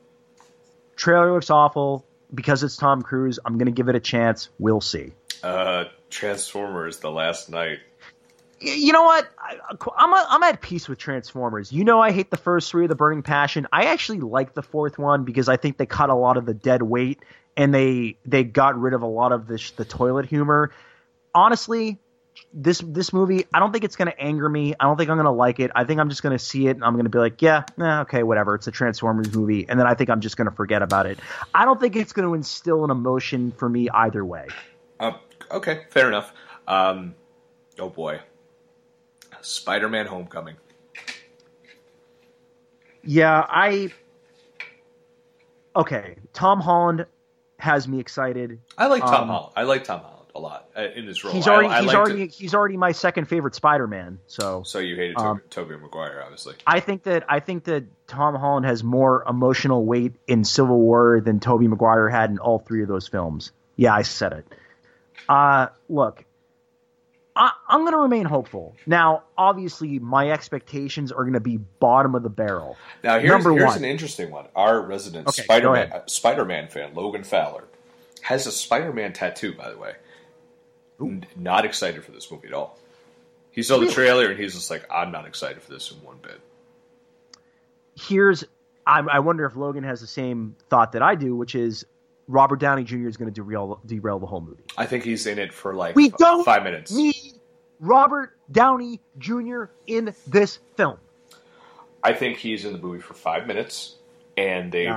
trailer 0.96 1.32
looks 1.32 1.50
awful 1.50 2.04
because 2.34 2.62
it's 2.62 2.76
Tom 2.76 3.02
Cruise. 3.02 3.38
I'm 3.44 3.56
gonna 3.58 3.70
give 3.70 3.88
it 3.88 3.94
a 3.94 4.00
chance. 4.00 4.48
We'll 4.58 4.80
see. 4.82 5.12
Uh, 5.42 5.84
Transformers: 6.10 6.98
The 6.98 7.10
Last 7.10 7.48
Knight. 7.48 7.78
You 8.62 8.92
know 8.92 9.04
what? 9.04 9.26
I, 9.38 9.56
I'm 9.96 10.12
a, 10.12 10.26
I'm 10.28 10.42
at 10.42 10.60
peace 10.60 10.86
with 10.86 10.98
Transformers. 10.98 11.72
You 11.72 11.82
know, 11.84 11.98
I 11.98 12.12
hate 12.12 12.30
the 12.30 12.36
first 12.36 12.70
three 12.70 12.84
of 12.84 12.90
the 12.90 12.94
Burning 12.94 13.22
Passion. 13.22 13.66
I 13.72 13.86
actually 13.86 14.20
like 14.20 14.52
the 14.52 14.62
fourth 14.62 14.98
one 14.98 15.24
because 15.24 15.48
I 15.48 15.56
think 15.56 15.78
they 15.78 15.86
cut 15.86 16.10
a 16.10 16.14
lot 16.14 16.36
of 16.36 16.44
the 16.44 16.52
dead 16.52 16.82
weight 16.82 17.20
and 17.56 17.72
they 17.72 18.18
they 18.26 18.44
got 18.44 18.78
rid 18.78 18.92
of 18.92 19.00
a 19.00 19.06
lot 19.06 19.32
of 19.32 19.46
the 19.46 19.56
sh- 19.56 19.70
the 19.72 19.86
toilet 19.86 20.26
humor. 20.26 20.72
Honestly, 21.34 21.98
this 22.52 22.82
this 22.84 23.12
movie, 23.12 23.46
I 23.54 23.60
don't 23.60 23.72
think 23.72 23.84
it's 23.84 23.96
going 23.96 24.10
to 24.10 24.20
anger 24.20 24.48
me. 24.48 24.74
I 24.78 24.84
don't 24.84 24.96
think 24.96 25.08
I'm 25.08 25.16
going 25.16 25.24
to 25.24 25.30
like 25.30 25.60
it. 25.60 25.70
I 25.74 25.84
think 25.84 26.00
I'm 26.00 26.08
just 26.08 26.22
going 26.22 26.36
to 26.36 26.44
see 26.44 26.66
it 26.66 26.76
and 26.76 26.84
I'm 26.84 26.94
going 26.94 27.04
to 27.04 27.10
be 27.10 27.18
like, 27.18 27.40
yeah, 27.42 27.64
eh, 27.80 28.00
okay, 28.00 28.22
whatever. 28.22 28.54
It's 28.56 28.66
a 28.66 28.72
Transformers 28.72 29.32
movie, 29.34 29.66
and 29.68 29.78
then 29.78 29.86
I 29.86 29.94
think 29.94 30.10
I'm 30.10 30.20
just 30.20 30.36
going 30.36 30.50
to 30.50 30.54
forget 30.54 30.82
about 30.82 31.06
it. 31.06 31.18
I 31.54 31.64
don't 31.64 31.80
think 31.80 31.94
it's 31.96 32.12
going 32.12 32.26
to 32.26 32.34
instill 32.34 32.84
an 32.84 32.90
emotion 32.90 33.52
for 33.52 33.68
me 33.68 33.88
either 33.90 34.24
way. 34.24 34.48
Uh, 34.98 35.12
okay, 35.50 35.84
fair 35.90 36.08
enough. 36.08 36.32
Um, 36.66 37.14
oh 37.78 37.88
boy, 37.88 38.20
Spider-Man: 39.40 40.06
Homecoming. 40.06 40.56
Yeah, 43.04 43.46
I. 43.48 43.92
Okay, 45.76 46.16
Tom 46.32 46.60
Holland 46.60 47.06
has 47.58 47.86
me 47.86 48.00
excited. 48.00 48.58
I 48.76 48.88
like 48.88 49.02
Tom 49.02 49.22
Um, 49.22 49.28
Holland. 49.28 49.52
I 49.56 49.62
like 49.62 49.84
Tom 49.84 50.00
Holland 50.00 50.19
a 50.34 50.40
lot 50.40 50.68
uh, 50.76 50.86
in 50.94 51.06
this 51.06 51.24
role. 51.24 51.32
He's 51.32 51.46
already 51.46 51.68
I 51.68 51.80
he's 51.80 51.86
liked 51.86 51.98
already 51.98 52.26
he's 52.28 52.54
already 52.54 52.76
my 52.76 52.92
second 52.92 53.26
favorite 53.26 53.54
Spider-Man. 53.54 54.20
So 54.26 54.62
So 54.64 54.78
you 54.78 54.96
hated 54.96 55.16
um, 55.18 55.42
Tobey 55.50 55.76
Maguire, 55.76 56.22
obviously. 56.22 56.54
I 56.66 56.80
think 56.80 57.04
that 57.04 57.24
I 57.28 57.40
think 57.40 57.64
that 57.64 57.84
Tom 58.06 58.34
Holland 58.34 58.66
has 58.66 58.84
more 58.84 59.24
emotional 59.28 59.84
weight 59.84 60.14
in 60.26 60.44
Civil 60.44 60.78
War 60.78 61.20
than 61.20 61.40
Tobey 61.40 61.68
Maguire 61.68 62.08
had 62.08 62.30
in 62.30 62.38
all 62.38 62.58
three 62.58 62.82
of 62.82 62.88
those 62.88 63.08
films. 63.08 63.52
Yeah, 63.76 63.94
I 63.94 64.02
said 64.02 64.32
it. 64.32 64.46
Uh, 65.28 65.68
look, 65.88 66.24
I, 67.36 67.52
I'm 67.68 67.80
going 67.80 67.92
to 67.92 67.98
remain 67.98 68.26
hopeful. 68.26 68.74
Now, 68.86 69.22
obviously, 69.38 69.98
my 69.98 70.30
expectations 70.30 71.12
are 71.12 71.22
going 71.22 71.34
to 71.34 71.40
be 71.40 71.56
bottom 71.56 72.14
of 72.14 72.22
the 72.22 72.28
barrel. 72.28 72.76
Now 73.04 73.18
here's, 73.18 73.30
Number 73.30 73.52
here's 73.52 73.70
one. 73.70 73.78
an 73.78 73.84
interesting 73.84 74.30
one. 74.30 74.46
Our 74.54 74.80
resident 74.82 75.28
Okay, 75.28 75.42
Spider-Man 75.42 76.02
Spider-Man 76.06 76.68
fan, 76.68 76.94
Logan 76.94 77.24
Fowler, 77.24 77.64
has 78.22 78.46
a 78.46 78.52
Spider-Man 78.52 79.12
tattoo. 79.12 79.54
By 79.54 79.70
the 79.70 79.78
way, 79.78 79.92
N- 81.08 81.26
not 81.36 81.64
excited 81.64 82.04
for 82.04 82.12
this 82.12 82.30
movie 82.30 82.48
at 82.48 82.54
all. 82.54 82.78
He 83.52 83.62
saw 83.62 83.78
the 83.78 83.90
trailer 83.90 84.30
and 84.30 84.38
he's 84.38 84.54
just 84.54 84.70
like, 84.70 84.84
"I'm 84.90 85.10
not 85.10 85.26
excited 85.26 85.62
for 85.62 85.72
this 85.72 85.90
in 85.90 85.96
one 86.02 86.16
bit." 86.22 86.40
Here's 87.96 88.44
I, 88.86 89.00
I 89.00 89.18
wonder 89.20 89.44
if 89.44 89.56
Logan 89.56 89.84
has 89.84 90.00
the 90.00 90.06
same 90.06 90.56
thought 90.68 90.92
that 90.92 91.02
I 91.02 91.14
do, 91.14 91.36
which 91.36 91.54
is 91.54 91.84
Robert 92.28 92.60
Downey 92.60 92.84
Jr. 92.84 93.08
is 93.08 93.16
going 93.16 93.32
to 93.32 93.34
derail 93.34 93.80
derail 93.86 94.18
the 94.18 94.26
whole 94.26 94.40
movie. 94.40 94.62
I 94.78 94.86
think 94.86 95.04
he's 95.04 95.26
in 95.26 95.38
it 95.38 95.52
for 95.52 95.74
like 95.74 95.96
We 95.96 96.06
f- 96.08 96.16
don't 96.16 96.44
five 96.44 96.62
minutes. 96.62 96.92
need 96.92 97.14
Robert 97.80 98.36
Downey 98.50 99.00
Jr. 99.18 99.64
in 99.86 100.14
this 100.26 100.58
film. 100.76 100.98
I 102.02 102.14
think 102.14 102.38
he's 102.38 102.64
in 102.64 102.72
the 102.72 102.78
movie 102.78 103.00
for 103.00 103.12
five 103.14 103.46
minutes, 103.46 103.96
and 104.36 104.72
they, 104.72 104.90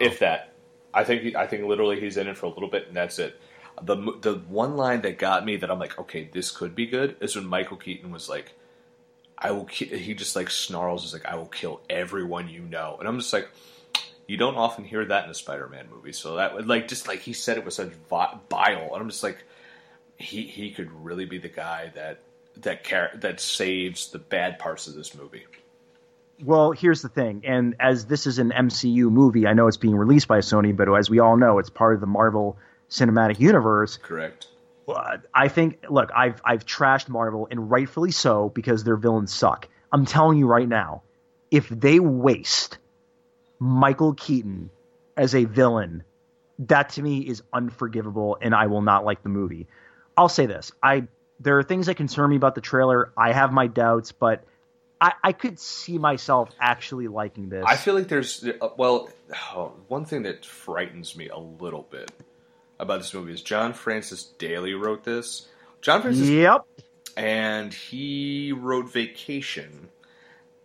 if 0.00 0.20
that, 0.20 0.52
I 0.94 1.04
think 1.04 1.34
I 1.36 1.46
think 1.46 1.64
literally 1.64 2.00
he's 2.00 2.16
in 2.16 2.26
it 2.28 2.38
for 2.38 2.46
a 2.46 2.50
little 2.50 2.70
bit, 2.70 2.86
and 2.88 2.96
that's 2.96 3.18
it. 3.18 3.38
The 3.80 3.96
the 4.20 4.34
one 4.48 4.76
line 4.76 5.02
that 5.02 5.18
got 5.18 5.44
me 5.44 5.56
that 5.56 5.70
I'm 5.70 5.78
like, 5.78 5.98
okay, 5.98 6.28
this 6.32 6.50
could 6.50 6.74
be 6.74 6.86
good, 6.86 7.16
is 7.20 7.36
when 7.36 7.46
Michael 7.46 7.76
Keaton 7.76 8.10
was 8.10 8.28
like, 8.28 8.52
"I 9.38 9.50
will," 9.52 9.64
ki-, 9.64 9.96
he 9.96 10.14
just 10.14 10.36
like 10.36 10.50
snarls, 10.50 11.04
is 11.04 11.12
like, 11.12 11.26
"I 11.26 11.36
will 11.36 11.46
kill 11.46 11.80
everyone 11.88 12.48
you 12.48 12.62
know," 12.62 12.96
and 12.98 13.08
I'm 13.08 13.18
just 13.18 13.32
like. 13.32 13.48
You 14.28 14.36
don't 14.38 14.54
often 14.54 14.84
hear 14.84 15.04
that 15.04 15.24
in 15.24 15.30
a 15.30 15.34
Spider-Man 15.34 15.88
movie, 15.92 16.12
so 16.12 16.36
that 16.36 16.66
like 16.66 16.86
just 16.88 17.08
like 17.08 17.18
he 17.18 17.32
said 17.32 17.58
it 17.58 17.64
with 17.64 17.74
such 17.74 17.90
vi- 18.08 18.38
bile, 18.48 18.90
and 18.92 19.02
I'm 19.02 19.10
just 19.10 19.22
like, 19.22 19.44
he 20.16 20.42
he 20.44 20.70
could 20.70 20.90
really 21.04 21.26
be 21.26 21.38
the 21.38 21.48
guy 21.48 21.90
that 21.96 22.20
that 22.58 22.84
char- 22.84 23.10
that 23.16 23.40
saves 23.40 24.10
the 24.10 24.18
bad 24.18 24.58
parts 24.58 24.86
of 24.86 24.94
this 24.94 25.14
movie. 25.14 25.44
Well, 26.42 26.72
here's 26.72 27.02
the 27.02 27.08
thing, 27.08 27.42
and 27.44 27.76
as 27.78 28.06
this 28.06 28.26
is 28.26 28.38
an 28.38 28.52
MCU 28.52 29.10
movie, 29.10 29.46
I 29.46 29.52
know 29.52 29.66
it's 29.66 29.76
being 29.76 29.96
released 29.96 30.28
by 30.28 30.38
Sony, 30.38 30.74
but 30.74 30.88
as 30.92 31.10
we 31.10 31.18
all 31.18 31.36
know, 31.36 31.58
it's 31.58 31.70
part 31.70 31.94
of 31.94 32.00
the 32.00 32.06
Marvel 32.06 32.56
Cinematic 32.92 33.40
Universe. 33.40 33.96
Correct. 33.96 34.46
I 35.34 35.48
think, 35.48 35.84
look, 35.88 36.10
I've 36.14 36.42
I've 36.44 36.66
trashed 36.66 37.08
Marvel, 37.08 37.48
and 37.50 37.70
rightfully 37.70 38.10
so, 38.10 38.50
because 38.50 38.84
their 38.84 38.96
villains 38.96 39.32
suck. 39.32 39.68
I'm 39.90 40.04
telling 40.04 40.38
you 40.38 40.46
right 40.46 40.68
now, 40.68 41.02
if 41.50 41.68
they 41.68 41.98
waste 41.98 42.78
Michael 43.58 44.12
Keaton 44.12 44.70
as 45.16 45.34
a 45.34 45.44
villain, 45.44 46.04
that 46.58 46.90
to 46.90 47.02
me 47.02 47.20
is 47.20 47.42
unforgivable, 47.52 48.36
and 48.40 48.54
I 48.54 48.66
will 48.66 48.82
not 48.82 49.04
like 49.06 49.22
the 49.22 49.30
movie. 49.30 49.66
I'll 50.14 50.28
say 50.28 50.44
this: 50.44 50.72
I 50.82 51.04
there 51.40 51.58
are 51.58 51.62
things 51.62 51.86
that 51.86 51.94
concern 51.94 52.28
me 52.28 52.36
about 52.36 52.54
the 52.54 52.60
trailer. 52.60 53.12
I 53.16 53.32
have 53.32 53.52
my 53.52 53.68
doubts, 53.68 54.12
but 54.12 54.44
I, 55.00 55.14
I 55.24 55.32
could 55.32 55.58
see 55.58 55.96
myself 55.96 56.50
actually 56.60 57.08
liking 57.08 57.48
this. 57.48 57.64
I 57.66 57.76
feel 57.76 57.94
like 57.94 58.08
there's 58.08 58.44
uh, 58.44 58.68
well, 58.76 59.08
oh, 59.54 59.72
one 59.88 60.04
thing 60.04 60.24
that 60.24 60.44
frightens 60.44 61.16
me 61.16 61.28
a 61.28 61.38
little 61.38 61.86
bit 61.90 62.10
about 62.82 62.98
this 62.98 63.14
movie 63.14 63.32
is 63.32 63.40
John 63.40 63.72
Francis 63.72 64.24
Daley 64.24 64.74
wrote 64.74 65.04
this. 65.04 65.48
John 65.80 66.02
Francis, 66.02 66.28
yep, 66.28 66.66
and 67.16 67.72
he 67.72 68.52
wrote 68.52 68.92
Vacation, 68.92 69.88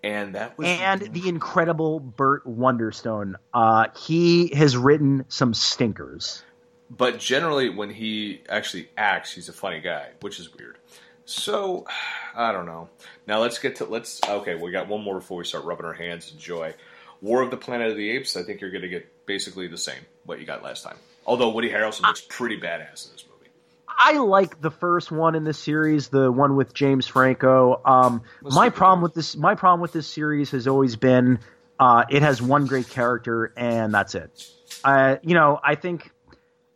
and 0.03 0.35
that 0.35 0.57
was 0.57 0.67
and 0.67 1.01
the 1.13 1.29
incredible 1.29 1.99
Burt 1.99 2.45
Wonderstone. 2.45 3.35
Uh, 3.53 3.87
he 3.97 4.53
has 4.55 4.75
written 4.75 5.25
some 5.29 5.53
stinkers. 5.53 6.43
But 6.89 7.19
generally, 7.19 7.69
when 7.69 7.89
he 7.89 8.41
actually 8.47 8.89
acts, 8.97 9.33
he's 9.33 9.49
a 9.49 9.53
funny 9.53 9.81
guy, 9.81 10.09
which 10.21 10.39
is 10.39 10.53
weird. 10.53 10.77
So, 11.25 11.85
I 12.33 12.53
don't 12.53 12.65
know. 12.65 12.89
Now 13.27 13.39
let's 13.39 13.59
get 13.59 13.77
to 13.77 13.85
let's. 13.85 14.21
Okay, 14.27 14.55
we 14.55 14.71
got 14.71 14.87
one 14.87 15.03
more 15.03 15.15
before 15.15 15.37
we 15.37 15.43
start 15.43 15.65
rubbing 15.65 15.85
our 15.85 15.93
hands 15.93 16.31
in 16.31 16.39
joy. 16.39 16.73
War 17.21 17.41
of 17.41 17.51
the 17.51 17.57
Planet 17.57 17.91
of 17.91 17.97
the 17.97 18.09
Apes. 18.11 18.37
I 18.37 18.43
think 18.43 18.61
you're 18.61 18.71
going 18.71 18.83
to 18.83 18.89
get 18.89 19.25
basically 19.25 19.67
the 19.67 19.77
same 19.77 19.99
what 20.23 20.39
you 20.39 20.45
got 20.45 20.63
last 20.63 20.83
time. 20.83 20.97
Although 21.27 21.49
Woody 21.49 21.69
Harrelson 21.69 22.03
looks 22.03 22.21
pretty 22.21 22.57
badass 22.57 23.05
in 23.05 23.11
this 23.11 23.25
movie. 23.29 23.51
I 23.87 24.13
like 24.13 24.61
the 24.61 24.71
first 24.71 25.11
one 25.11 25.35
in 25.35 25.43
this 25.43 25.59
series, 25.59 26.07
the 26.07 26.31
one 26.31 26.55
with 26.55 26.73
James 26.73 27.05
Franco. 27.05 27.81
Um, 27.83 28.21
my 28.41 28.69
problem 28.69 29.01
with 29.01 29.13
this, 29.13 29.35
my 29.35 29.55
problem 29.55 29.81
with 29.81 29.91
this 29.91 30.07
series 30.07 30.51
has 30.51 30.67
always 30.67 30.95
been, 30.95 31.39
uh, 31.79 32.05
it 32.09 32.21
has 32.21 32.41
one 32.41 32.65
great 32.65 32.89
character 32.89 33.51
and 33.57 33.93
that's 33.93 34.15
it. 34.15 34.49
Uh, 34.83 35.17
you 35.21 35.33
know, 35.33 35.59
I 35.61 35.75
think, 35.75 36.11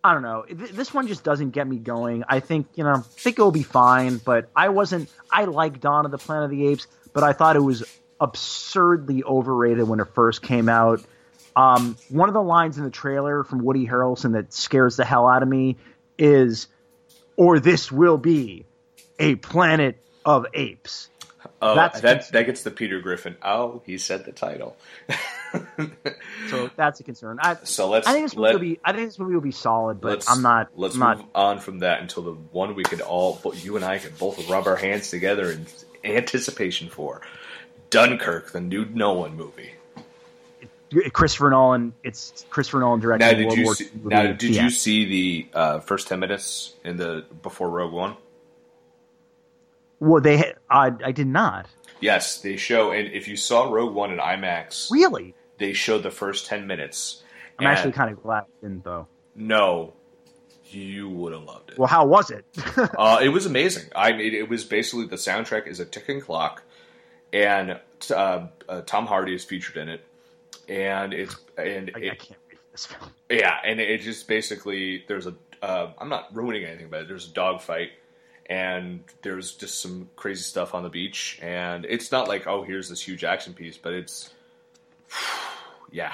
I 0.04 0.14
don't 0.14 0.24
know, 0.24 0.44
th- 0.44 0.72
this 0.72 0.94
one 0.94 1.08
just 1.08 1.24
doesn't 1.24 1.52
get 1.52 1.68
me 1.68 1.78
going. 1.78 2.24
I 2.28 2.40
think, 2.40 2.68
you 2.76 2.84
know, 2.84 2.96
I 2.96 3.00
think 3.02 3.40
it'll 3.40 3.52
be 3.52 3.64
fine, 3.64 4.18
but 4.18 4.50
I 4.56 4.70
wasn't. 4.70 5.10
I 5.32 5.46
like 5.46 5.80
Dawn 5.80 6.06
of 6.06 6.12
the 6.12 6.18
Planet 6.18 6.46
of 6.46 6.50
the 6.50 6.68
Apes, 6.68 6.88
but 7.14 7.24
I 7.24 7.34
thought 7.34 7.56
it 7.56 7.62
was 7.62 7.84
absurdly 8.20 9.24
overrated 9.24 9.88
when 9.88 10.00
it 10.00 10.08
first 10.14 10.42
came 10.42 10.68
out. 10.68 11.04
Um, 11.56 11.98
one 12.10 12.30
of 12.30 12.34
the 12.34 12.42
lines 12.42 12.78
in 12.78 12.84
the 12.84 12.90
trailer 12.90 13.44
from 13.44 13.64
Woody 13.64 13.86
Harrelson 13.88 14.34
that 14.34 14.54
scares 14.54 14.96
the 14.96 15.06
hell 15.06 15.28
out 15.28 15.44
of 15.44 15.50
me 15.50 15.78
is, 16.18 16.68
"Or 17.36 17.60
this 17.60 17.92
will 17.92 18.18
be 18.18 18.66
a 19.20 19.36
planet 19.36 19.98
of 20.26 20.46
apes." 20.54 21.10
Oh, 21.62 21.76
That's- 21.76 22.02
that 22.02 22.32
that 22.32 22.46
gets 22.46 22.64
the 22.64 22.72
Peter 22.72 23.02
Griffin. 23.02 23.36
Oh, 23.44 23.82
he 23.86 23.98
said 23.98 24.26
the 24.26 24.32
title. 24.32 24.78
So 26.50 26.70
that's 26.78 27.00
a 27.02 27.04
concern. 27.04 27.38
I, 27.42 27.58
so 27.64 27.90
let's 27.90 28.08
I 28.08 28.14
think 28.14 28.26
this 28.26 28.36
movie 28.36 28.44
let, 28.44 28.54
will 28.54 28.60
be. 28.62 28.80
I 28.86 28.94
think 28.94 29.08
this 29.10 29.20
movie 29.20 29.34
will 29.34 29.42
be 29.42 29.52
solid, 29.52 30.00
but 30.00 30.24
I'm 30.30 30.42
not. 30.42 30.70
Let's 30.78 30.94
I'm 30.96 31.00
not. 31.02 31.18
move 31.18 31.28
on 31.36 31.60
from 31.60 31.80
that 31.80 32.02
until 32.02 32.24
the 32.24 32.32
one 32.52 32.74
we 32.76 32.84
could 32.84 33.02
all, 33.02 33.40
you 33.56 33.76
and 33.76 33.84
I 33.84 33.98
can 33.98 34.14
both 34.18 34.50
rub 34.50 34.66
our 34.68 34.78
hands 34.78 35.10
together 35.10 35.52
in 35.52 35.66
anticipation 36.06 36.88
for 36.90 37.22
Dunkirk, 37.90 38.52
the 38.52 38.62
new 38.62 38.86
Nolan 38.86 39.36
movie. 39.36 39.72
Christopher 41.14 41.50
Nolan. 41.50 41.94
It's 42.04 42.46
Christopher 42.50 42.80
Nolan 42.80 43.00
directing 43.00 43.28
Now, 43.28 43.34
did 43.34 43.46
World 43.48 43.58
you 43.58 43.64
War 43.66 43.76
see, 43.76 43.86
II 43.86 43.92
now 44.06 44.32
did 44.34 44.56
you 44.56 44.70
see 44.70 45.06
the 45.06 45.58
uh, 45.58 45.80
first 45.80 46.08
ten 46.08 46.20
minutes 46.20 46.74
in 46.84 46.98
the 46.98 47.26
before 47.42 47.70
Rogue 47.70 47.94
One? 47.94 48.16
Well, 50.00 50.22
they 50.22 50.54
I, 50.70 50.92
I 51.04 51.12
did 51.12 51.28
not 51.28 51.68
Yes, 52.02 52.42
they 52.42 52.58
show, 52.58 52.92
and 52.92 53.14
if 53.14 53.28
you 53.28 53.38
saw 53.38 53.72
Rogue 53.72 53.94
One 53.94 54.12
in 54.12 54.18
IMAX, 54.18 54.90
really. 54.92 55.36
they 55.60 55.74
showed 55.74 56.02
the 56.04 56.10
first 56.12 56.48
ten 56.48 56.66
minutes. 56.68 57.24
I'm 57.60 57.68
and 57.68 57.78
actually 57.78 57.92
kind 57.94 58.12
of 58.12 58.22
glad 58.24 58.44
I 58.44 58.46
didn't 58.68 58.84
though. 58.84 59.08
no, 59.36 59.94
you 60.66 61.08
would 61.10 61.32
have 61.34 61.44
loved 61.44 61.70
it. 61.70 61.78
Well, 61.78 61.88
how 61.88 62.06
was 62.06 62.32
it? 62.32 62.44
Uh, 62.98 63.20
it 63.22 63.30
was 63.30 63.46
amazing. 63.46 63.90
I 63.96 64.14
mean, 64.14 64.34
it 64.34 64.50
was 64.50 64.64
basically 64.64 65.06
the 65.06 65.16
soundtrack 65.16 65.68
is 65.68 65.80
a 65.80 65.86
ticking 65.86 66.22
clock, 66.22 66.64
and 67.32 67.80
uh, 68.10 68.48
uh, 68.68 68.82
Tom 68.82 69.06
Hardy 69.06 69.36
is 69.36 69.46
featured 69.46 69.78
in 69.78 69.88
it, 69.90 70.04
and 70.72 71.14
it's 71.14 71.36
and 71.58 71.92
I, 71.96 72.00
I 72.00 72.02
it, 72.04 72.20
can't 72.20 72.40
wait 72.50 72.58
for 72.60 72.72
this 72.72 72.86
film. 72.86 73.12
yeah, 73.30 73.58
and 73.64 73.80
it 73.80 74.02
just 74.02 74.28
basically 74.28 75.04
there's 75.08 75.28
a 75.28 75.36
uh, 75.62 75.92
I'm 76.00 76.10
not 76.10 76.36
ruining 76.36 76.64
anything, 76.64 76.88
but 76.90 77.08
there's 77.08 77.28
a 77.30 77.34
dog 77.34 77.62
fight, 77.62 77.90
and 78.48 79.04
there's 79.22 79.54
just 79.54 79.82
some 79.82 80.10
crazy 80.16 80.44
stuff 80.44 80.74
on 80.74 80.84
the 80.84 80.90
beach, 80.90 81.38
and 81.42 81.86
it's 81.86 82.12
not 82.12 82.28
like 82.28 82.48
oh 82.48 82.64
here's 82.64 82.90
this 82.90 83.02
huge 83.02 83.24
action 83.24 83.54
piece, 83.54 83.78
but 83.78 83.94
it's 83.94 84.34
yeah, 85.92 86.14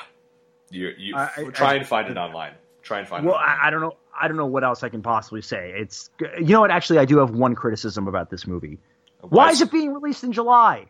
you 0.71 0.91
you 0.97 1.15
I- 1.15 1.29
I- 1.37 1.43
try 1.51 1.71
I- 1.71 1.75
and 1.75 1.87
find 1.87 2.09
it 2.09 2.17
online. 2.17 2.53
Try 2.81 2.99
and 2.99 3.07
find 3.07 3.25
Well. 3.25 3.35
I, 3.35 3.67
I 3.67 3.69
don't 3.69 3.81
know. 3.81 3.95
I 4.19 4.27
don't 4.29 4.37
know 4.37 4.45
what 4.47 4.63
else 4.63 4.81
I 4.81 4.89
can 4.89 5.01
possibly 5.03 5.41
say. 5.41 5.73
It's 5.75 6.09
you 6.39 6.45
know 6.47 6.61
what? 6.61 6.71
Actually, 6.71 6.99
I 6.99 7.05
do 7.05 7.17
have 7.19 7.31
one 7.31 7.53
criticism 7.53 8.07
about 8.07 8.29
this 8.29 8.47
movie. 8.47 8.79
Why 9.21 9.49
is 9.51 9.61
it 9.61 9.71
being 9.71 9.93
released 9.93 10.23
in 10.23 10.31
July? 10.31 10.85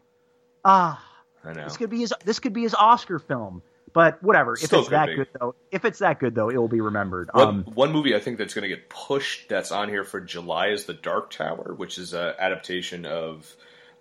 Ah, 0.63 1.03
I 1.43 1.53
know. 1.53 1.63
this 1.63 1.77
could 1.77 1.89
be 1.89 1.99
his. 1.99 2.13
This 2.25 2.39
could 2.39 2.53
be 2.53 2.63
his 2.63 2.73
Oscar 2.75 3.19
film. 3.19 3.61
But 3.93 4.21
whatever. 4.21 4.53
If 4.53 4.59
Still 4.59 4.81
it's 4.81 4.89
that 4.89 5.07
be. 5.07 5.15
good 5.15 5.27
though, 5.39 5.55
if 5.71 5.83
it's 5.85 5.99
that 5.99 6.19
good 6.19 6.35
though, 6.35 6.49
it 6.49 6.57
will 6.57 6.67
be 6.67 6.81
remembered. 6.81 7.29
One, 7.33 7.47
Um, 7.47 7.63
one 7.73 7.91
movie 7.91 8.15
I 8.15 8.19
think 8.19 8.37
that's 8.37 8.53
going 8.53 8.63
to 8.63 8.67
get 8.75 8.89
pushed 8.89 9.49
that's 9.49 9.71
on 9.71 9.89
here 9.89 10.03
for 10.03 10.19
July 10.19 10.67
is 10.67 10.85
The 10.85 10.93
Dark 10.93 11.31
Tower, 11.31 11.73
which 11.75 11.97
is 11.97 12.13
an 12.13 12.33
adaptation 12.37 13.05
of 13.05 13.55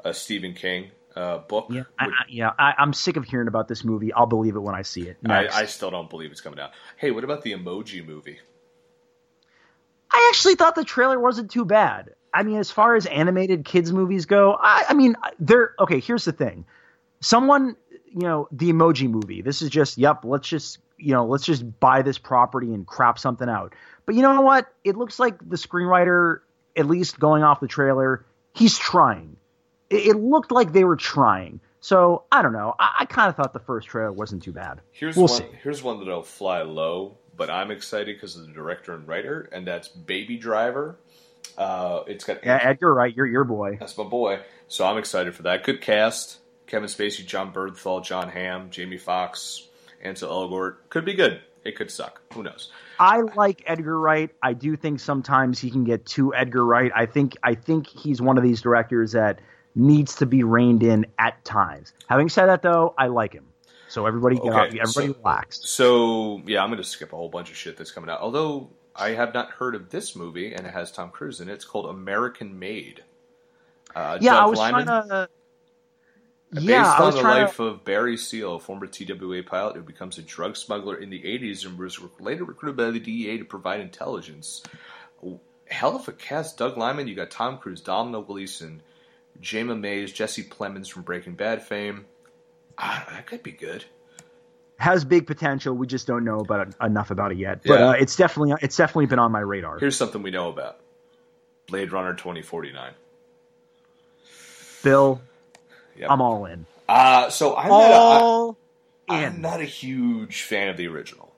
a 0.04 0.12
Stephen 0.12 0.52
King 0.54 0.90
uh, 1.14 1.38
book. 1.38 1.68
yeah, 1.70 1.84
I, 1.98 2.06
I, 2.06 2.10
yeah. 2.28 2.50
I, 2.58 2.74
I'm 2.76 2.92
sick 2.92 3.16
of 3.16 3.24
hearing 3.24 3.48
about 3.48 3.68
this 3.68 3.84
movie. 3.84 4.12
I'll 4.12 4.26
believe 4.26 4.56
it 4.56 4.60
when 4.60 4.74
I 4.74 4.82
see 4.82 5.02
it. 5.02 5.16
I, 5.26 5.46
I 5.48 5.64
still 5.66 5.90
don't 5.90 6.10
believe 6.10 6.30
it's 6.30 6.42
coming 6.42 6.58
out. 6.60 6.72
Hey, 6.98 7.10
what 7.12 7.24
about 7.24 7.42
the 7.42 7.52
Emoji 7.52 8.04
movie? 8.06 8.38
I 10.10 10.30
actually 10.30 10.56
thought 10.56 10.74
the 10.74 10.84
trailer 10.84 11.18
wasn't 11.18 11.50
too 11.50 11.64
bad. 11.64 12.10
I 12.34 12.42
mean, 12.42 12.58
as 12.58 12.70
far 12.70 12.96
as 12.96 13.06
animated 13.06 13.64
kids 13.64 13.92
movies 13.92 14.26
go, 14.26 14.52
I, 14.60 14.86
I 14.90 14.94
mean, 14.94 15.16
they're 15.38 15.74
okay. 15.78 16.00
Here's 16.00 16.24
the 16.24 16.32
thing: 16.32 16.66
someone, 17.20 17.76
you 18.06 18.22
know, 18.22 18.48
the 18.52 18.72
Emoji 18.72 19.08
Movie. 19.08 19.42
This 19.42 19.62
is 19.62 19.70
just, 19.70 19.98
yep. 19.98 20.24
Let's 20.24 20.48
just, 20.48 20.78
you 20.98 21.12
know, 21.12 21.26
let's 21.26 21.44
just 21.44 21.78
buy 21.80 22.02
this 22.02 22.18
property 22.18 22.72
and 22.72 22.86
crap 22.86 23.18
something 23.18 23.48
out. 23.48 23.74
But 24.06 24.14
you 24.14 24.22
know 24.22 24.40
what? 24.40 24.66
It 24.84 24.96
looks 24.96 25.18
like 25.18 25.38
the 25.38 25.56
screenwriter, 25.56 26.40
at 26.76 26.86
least 26.86 27.18
going 27.18 27.42
off 27.42 27.60
the 27.60 27.68
trailer, 27.68 28.24
he's 28.54 28.78
trying. 28.78 29.36
It, 29.90 30.06
it 30.08 30.16
looked 30.16 30.50
like 30.52 30.72
they 30.72 30.84
were 30.84 30.96
trying. 30.96 31.60
So 31.80 32.24
I 32.32 32.42
don't 32.42 32.52
know. 32.52 32.74
I, 32.78 32.96
I 33.00 33.04
kind 33.04 33.28
of 33.28 33.36
thought 33.36 33.52
the 33.52 33.60
first 33.60 33.88
trailer 33.88 34.12
wasn't 34.12 34.42
too 34.42 34.52
bad. 34.52 34.80
Here's 34.92 35.16
We'll 35.16 35.26
one. 35.26 35.38
see. 35.38 35.46
Here's 35.62 35.82
one 35.82 35.98
that'll 35.98 36.22
fly 36.22 36.62
low, 36.62 37.18
but 37.36 37.50
I'm 37.50 37.70
excited 37.70 38.16
because 38.16 38.36
of 38.36 38.46
the 38.46 38.52
director 38.52 38.94
and 38.94 39.06
writer, 39.06 39.48
and 39.52 39.66
that's 39.66 39.88
Baby 39.88 40.36
Driver. 40.36 40.98
Uh, 41.56 42.02
it's 42.06 42.24
got 42.24 42.44
Yeah, 42.44 42.58
Ed, 42.60 42.78
you're 42.80 42.92
right. 42.92 43.14
You're 43.14 43.26
your 43.26 43.44
boy. 43.44 43.76
That's 43.78 43.96
my 43.96 44.04
boy. 44.04 44.40
So 44.68 44.84
I'm 44.84 44.98
excited 44.98 45.34
for 45.34 45.42
that. 45.44 45.62
Good 45.64 45.80
cast. 45.80 46.38
Kevin 46.66 46.88
Spacey, 46.88 47.24
Jon 47.24 47.52
Bernthal, 47.52 48.04
Jon 48.04 48.28
Hamm, 48.28 48.70
Jamie 48.70 48.98
Foxx, 48.98 49.68
Ansel 50.02 50.30
Elgort. 50.30 50.76
Could 50.90 51.04
be 51.04 51.14
good. 51.14 51.40
It 51.64 51.76
could 51.76 51.90
suck. 51.90 52.20
Who 52.34 52.42
knows? 52.44 52.70
I 53.00 53.20
like 53.20 53.62
Edgar 53.66 53.98
Wright. 53.98 54.30
I 54.42 54.52
do 54.52 54.76
think 54.76 55.00
sometimes 55.00 55.58
he 55.58 55.70
can 55.70 55.84
get 55.84 56.06
too 56.06 56.34
Edgar 56.34 56.64
Wright. 56.64 56.92
I 56.94 57.06
think 57.06 57.36
I 57.42 57.54
think 57.54 57.86
he's 57.88 58.22
one 58.22 58.38
of 58.38 58.44
these 58.44 58.60
directors 58.62 59.12
that 59.12 59.40
needs 59.74 60.14
to 60.16 60.26
be 60.26 60.42
reined 60.44 60.82
in 60.82 61.06
at 61.18 61.44
times. 61.44 61.92
Having 62.08 62.28
said 62.30 62.46
that, 62.46 62.62
though, 62.62 62.94
I 62.96 63.08
like 63.08 63.32
him. 63.32 63.46
So 63.88 64.06
everybody, 64.06 64.36
get 64.36 64.46
Okay, 64.46 64.50
off, 64.52 64.66
everybody 64.66 65.08
so- 65.08 65.14
relax. 65.18 65.60
So 65.68 66.42
yeah, 66.46 66.62
I'm 66.62 66.70
going 66.70 66.82
to 66.82 66.88
skip 66.88 67.12
a 67.12 67.16
whole 67.16 67.28
bunch 67.28 67.50
of 67.50 67.56
shit 67.56 67.76
that's 67.76 67.90
coming 67.90 68.10
out. 68.10 68.20
Although 68.20 68.70
I 68.94 69.10
have 69.10 69.34
not 69.34 69.50
heard 69.50 69.74
of 69.74 69.90
this 69.90 70.16
movie, 70.16 70.54
and 70.54 70.66
it 70.66 70.72
has 70.72 70.90
Tom 70.92 71.10
Cruise 71.10 71.40
in 71.40 71.48
it. 71.48 71.52
It's 71.54 71.64
called 71.64 71.86
American 71.86 72.58
Made. 72.58 73.02
Uh, 73.94 74.18
Yeah, 74.20 74.34
Doug 74.34 74.42
I 74.42 74.46
was 74.46 74.58
Liman, 74.58 74.86
trying 74.86 75.08
to. 75.08 75.28
Based 76.52 76.66
Yeah, 76.66 76.90
I 76.90 77.02
on 77.02 77.14
the 77.14 77.22
life 77.22 77.56
to. 77.56 77.64
of 77.64 77.84
Barry 77.84 78.16
Seal, 78.16 78.54
a 78.56 78.58
former 78.60 78.86
TWA 78.86 79.42
pilot 79.42 79.76
who 79.76 79.82
becomes 79.82 80.16
a 80.18 80.22
drug 80.22 80.56
smuggler 80.56 80.94
in 80.96 81.10
the 81.10 81.20
80s 81.20 81.66
and 81.66 81.78
was 81.78 81.98
later 82.20 82.44
recruited 82.44 82.76
by 82.76 82.90
the 82.90 83.00
DEA 83.00 83.38
to 83.38 83.44
provide 83.44 83.80
intelligence. 83.80 84.62
Hell 85.68 85.96
of 85.96 86.06
a 86.06 86.12
cast. 86.12 86.56
Doug 86.58 86.76
Liman, 86.78 87.08
you 87.08 87.14
got 87.16 87.30
Tom 87.32 87.58
Cruise, 87.58 87.80
Domino 87.80 88.22
Gleason, 88.22 88.80
Jayma 89.42 89.78
Mays, 89.78 90.12
Jesse 90.12 90.44
Plemons 90.44 90.88
from 90.88 91.02
Breaking 91.02 91.34
Bad 91.34 91.62
fame. 91.62 92.06
Ah, 92.78 93.04
that 93.10 93.26
could 93.26 93.42
be 93.42 93.50
good. 93.52 93.84
Has 94.78 95.04
big 95.04 95.26
potential. 95.26 95.74
We 95.74 95.86
just 95.88 96.06
don't 96.06 96.22
know 96.24 96.38
about 96.38 96.68
enough 96.80 97.10
about 97.10 97.32
it 97.32 97.38
yet. 97.38 97.62
But 97.64 97.80
Yeah. 97.80 97.88
uh, 97.88 97.92
it's 97.92 98.14
definitely 98.14 98.54
it's 98.62 98.76
definitely 98.76 99.06
been 99.06 99.18
on 99.18 99.32
my 99.32 99.40
radar. 99.40 99.78
Here's 99.78 99.96
something 99.96 100.22
we 100.22 100.30
know 100.30 100.50
about 100.50 100.78
Blade 101.66 101.90
Runner 101.92 102.12
2049. 102.14 102.92
Bill, 104.82 105.20
Yep. 105.98 106.10
I'm 106.10 106.20
all 106.20 106.46
in. 106.46 106.66
Uh, 106.88 107.30
so 107.30 107.56
I'm 107.56 107.68
not, 107.68 107.90
a, 107.90 107.94
All 107.94 108.58
in. 109.08 109.14
I'm 109.14 109.40
not 109.40 109.60
a 109.60 109.64
huge 109.64 110.42
fan 110.42 110.68
of 110.68 110.76
the 110.76 110.86
original. 110.88 111.32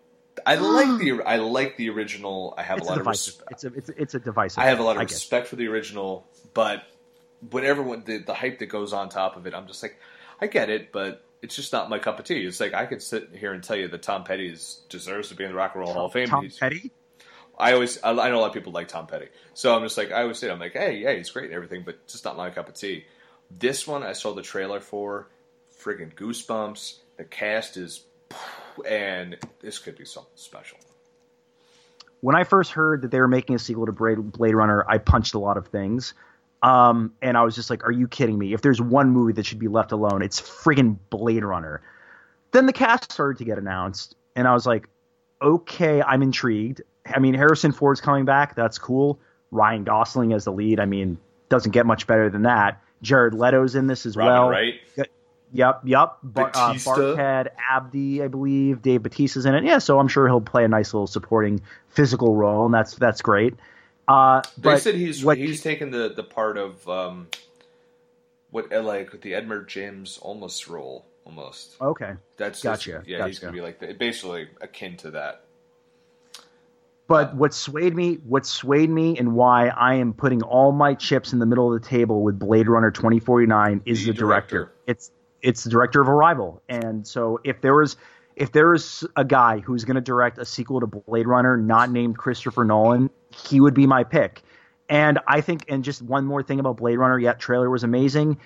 I 0.44 0.56
like 0.56 0.98
the 1.00 1.22
I 1.26 1.36
like 1.36 1.76
the 1.76 1.90
original. 1.90 2.54
I 2.56 2.62
have 2.62 2.78
it's 2.78 2.86
a 2.86 2.90
a 2.90 2.92
lot 2.92 3.00
of 3.00 3.06
respect. 3.06 3.52
It's 3.52 3.64
a 3.64 3.72
it's 3.74 3.88
a, 3.88 4.02
it's 4.02 4.14
a 4.14 4.18
divisive. 4.18 4.58
I 4.62 4.66
have 4.66 4.78
a 4.78 4.82
lot 4.82 4.96
of 4.96 5.00
I 5.00 5.04
respect 5.04 5.46
for 5.48 5.56
the 5.56 5.68
original, 5.68 6.26
but 6.54 6.82
whenever 7.50 7.82
when 7.82 8.04
the, 8.04 8.18
the 8.18 8.34
hype 8.34 8.58
that 8.58 8.66
goes 8.66 8.92
on 8.92 9.08
top 9.08 9.36
of 9.36 9.46
it, 9.46 9.54
I'm 9.54 9.66
just 9.66 9.82
like, 9.82 9.98
I 10.40 10.46
get 10.46 10.70
it, 10.70 10.92
but 10.92 11.24
it's 11.42 11.54
just 11.56 11.72
not 11.72 11.88
my 11.88 11.98
cup 11.98 12.18
of 12.18 12.24
tea. 12.24 12.44
It's 12.44 12.60
like 12.60 12.74
I 12.74 12.86
could 12.86 13.02
sit 13.02 13.30
here 13.34 13.52
and 13.52 13.62
tell 13.62 13.76
you 13.76 13.88
that 13.88 14.02
Tom 14.02 14.24
Petty 14.24 14.48
is, 14.48 14.82
deserves 14.88 15.28
to 15.28 15.34
be 15.34 15.44
in 15.44 15.50
the 15.50 15.56
Rock 15.56 15.74
and 15.74 15.82
Roll 15.84 15.92
Hall 15.92 16.06
of 16.06 16.12
Fame. 16.12 16.28
Tom 16.28 16.42
He's- 16.42 16.58
Petty. 16.58 16.90
I 17.60 17.72
always, 17.72 18.00
I, 18.04 18.10
I 18.10 18.30
know 18.30 18.38
a 18.38 18.40
lot 18.40 18.46
of 18.48 18.54
people 18.54 18.72
like 18.72 18.86
Tom 18.86 19.08
Petty, 19.08 19.26
so 19.52 19.74
I'm 19.74 19.82
just 19.82 19.98
like, 19.98 20.12
I 20.12 20.22
always 20.22 20.38
say, 20.38 20.48
I'm 20.48 20.60
like, 20.60 20.74
hey, 20.74 20.98
yeah, 20.98 21.12
he's 21.14 21.28
great 21.30 21.46
and 21.46 21.54
everything, 21.54 21.82
but 21.84 22.06
just 22.06 22.24
not 22.24 22.36
my 22.36 22.50
cup 22.50 22.68
of 22.68 22.74
tea. 22.74 23.04
This 23.50 23.86
one, 23.86 24.02
I 24.02 24.12
saw 24.12 24.34
the 24.34 24.42
trailer 24.42 24.80
for, 24.80 25.28
friggin' 25.82 26.14
goosebumps. 26.14 26.98
The 27.16 27.24
cast 27.24 27.76
is, 27.76 28.04
and 28.88 29.36
this 29.60 29.78
could 29.78 29.96
be 29.96 30.04
something 30.04 30.30
special. 30.36 30.78
when 32.20 32.36
I 32.36 32.44
first 32.44 32.72
heard 32.72 33.02
that 33.02 33.10
they 33.10 33.20
were 33.20 33.28
making 33.28 33.56
a 33.56 33.58
sequel 33.58 33.86
to 33.86 33.92
Blade, 33.92 34.54
Runner, 34.54 34.84
I 34.88 34.98
punched 34.98 35.34
a 35.34 35.38
lot 35.38 35.56
of 35.56 35.68
things. 35.68 36.14
Um, 36.62 37.12
and 37.22 37.36
I 37.36 37.42
was 37.42 37.54
just 37.54 37.70
like, 37.70 37.84
are 37.84 37.92
you 37.92 38.08
kidding 38.08 38.36
me? 38.38 38.52
If 38.52 38.62
there's 38.62 38.80
one 38.80 39.10
movie 39.10 39.32
that 39.34 39.46
should 39.46 39.60
be 39.60 39.68
left 39.68 39.92
alone, 39.92 40.22
it's 40.22 40.40
friggin' 40.40 40.98
Blade 41.10 41.44
Runner. 41.44 41.80
Then 42.50 42.66
the 42.66 42.72
cast 42.72 43.12
started 43.12 43.38
to 43.38 43.44
get 43.44 43.58
announced, 43.58 44.16
and 44.34 44.48
I 44.48 44.54
was 44.54 44.66
like, 44.66 44.88
okay, 45.40 46.02
I'm 46.02 46.22
intrigued. 46.22 46.82
I 47.06 47.20
mean, 47.20 47.34
Harrison 47.34 47.70
Ford's 47.70 48.00
coming 48.00 48.24
back. 48.24 48.56
That's 48.56 48.78
cool. 48.78 49.20
Ryan 49.52 49.84
Gosling 49.84 50.32
as 50.32 50.44
the 50.44 50.52
lead. 50.52 50.80
I 50.80 50.84
mean, 50.84 51.18
doesn't 51.48 51.70
get 51.70 51.86
much 51.86 52.06
better 52.06 52.28
than 52.28 52.42
that. 52.42 52.82
Jared 53.02 53.34
Leto's 53.34 53.74
in 53.74 53.86
this 53.86 54.06
as 54.06 54.16
Robin 54.16 54.32
well. 54.32 54.48
Right. 54.50 54.74
Yep, 55.50 55.80
yep. 55.84 56.18
Bar- 56.22 56.50
uh, 56.54 56.74
Barkhad, 56.74 57.48
Abdi, 57.70 58.22
I 58.22 58.28
believe. 58.28 58.82
Dave 58.82 59.02
Batista's 59.02 59.46
in 59.46 59.54
it. 59.54 59.64
Yeah, 59.64 59.78
so 59.78 59.98
I'm 59.98 60.08
sure 60.08 60.26
he'll 60.26 60.42
play 60.42 60.62
a 60.64 60.68
nice 60.68 60.92
little 60.92 61.06
supporting 61.06 61.62
physical 61.88 62.36
role, 62.36 62.66
and 62.66 62.74
that's 62.74 62.94
that's 62.96 63.22
great. 63.22 63.54
Uh, 64.06 64.42
They 64.58 64.62
but 64.62 64.82
said 64.82 64.94
he's 64.94 65.24
what- 65.24 65.38
he's 65.38 65.62
taken 65.62 65.90
the, 65.90 66.12
the 66.14 66.22
part 66.22 66.58
of 66.58 66.86
um, 66.88 67.28
what 68.50 68.70
like 68.70 69.20
the 69.22 69.34
Edward 69.34 69.68
James 69.68 70.18
Olmos 70.22 70.68
role 70.68 71.06
almost. 71.24 71.76
okay. 71.80 72.14
That's 72.36 72.62
Gotcha, 72.62 72.90
that's- 72.90 73.06
yeah, 73.08 73.26
he's 73.26 73.38
gonna 73.38 73.52
be 73.52 73.60
like 73.60 73.78
the, 73.80 73.92
basically 73.94 74.48
akin 74.60 74.96
to 74.98 75.10
that. 75.12 75.44
But 77.08 77.34
what 77.34 77.54
swayed 77.54 77.96
me, 77.96 78.16
what 78.26 78.44
swayed 78.46 78.90
me, 78.90 79.16
and 79.18 79.34
why 79.34 79.68
I 79.68 79.94
am 79.94 80.12
putting 80.12 80.42
all 80.42 80.72
my 80.72 80.94
chips 80.94 81.32
in 81.32 81.38
the 81.38 81.46
middle 81.46 81.74
of 81.74 81.82
the 81.82 81.88
table 81.88 82.22
with 82.22 82.38
Blade 82.38 82.68
Runner 82.68 82.90
2049 82.90 83.80
is 83.86 84.00
The 84.04 84.12
the, 84.12 84.12
director. 84.12 84.56
director. 84.56 84.72
It's 84.86 85.10
it's 85.40 85.64
the 85.64 85.70
director 85.70 86.02
of 86.02 86.08
Arrival, 86.08 86.62
and 86.68 87.06
so 87.06 87.40
if 87.44 87.60
there 87.62 87.74
was 87.74 87.96
if 88.36 88.52
there 88.52 88.70
was 88.70 89.04
a 89.16 89.24
guy 89.24 89.58
who's 89.58 89.84
going 89.84 89.94
to 89.96 90.00
direct 90.00 90.38
a 90.38 90.44
sequel 90.44 90.80
to 90.80 90.86
Blade 90.86 91.26
Runner 91.26 91.56
not 91.56 91.90
named 91.90 92.16
Christopher 92.18 92.64
Nolan, 92.64 93.10
he 93.34 93.60
would 93.60 93.74
be 93.74 93.86
my 93.86 94.04
pick. 94.04 94.42
And 94.88 95.18
I 95.26 95.40
think, 95.40 95.64
and 95.68 95.82
just 95.84 96.00
one 96.00 96.24
more 96.24 96.42
thing 96.42 96.60
about 96.60 96.76
Blade 96.76 96.96
Runner, 96.98 97.18
yet 97.18 97.40
trailer 97.40 97.68
was 97.68 97.84
amazing. 97.84 98.38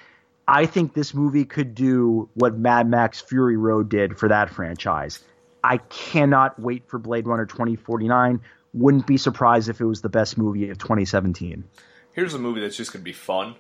I 0.49 0.67
think 0.67 0.95
this 0.95 1.15
movie 1.15 1.45
could 1.45 1.75
do 1.75 2.29
what 2.35 2.57
Mad 2.57 2.89
Max 2.89 3.21
Fury 3.21 3.57
Road 3.57 3.89
did 3.89 4.19
for 4.19 4.29
that 4.29 4.51
franchise. 4.51 5.21
I 5.65 5.79
cannot 5.79 6.59
wait 6.59 6.89
for 6.89 6.99
Blade 6.99 7.27
Runner 7.27 7.47
2049. 7.47 8.41
Wouldn't 8.75 9.07
be 9.07 9.17
surprised 9.17 9.69
if 9.69 9.81
it 9.81 9.85
was 9.85 10.01
the 10.01 10.09
best 10.09 10.37
movie 10.39 10.71
of 10.71 10.79
2017. 10.79 11.65
Here's 12.13 12.35
a 12.35 12.39
movie 12.39 12.61
that's 12.61 12.77
just 12.77 12.93
gonna 12.93 13.03
be 13.05 13.13
fun. 13.13 13.55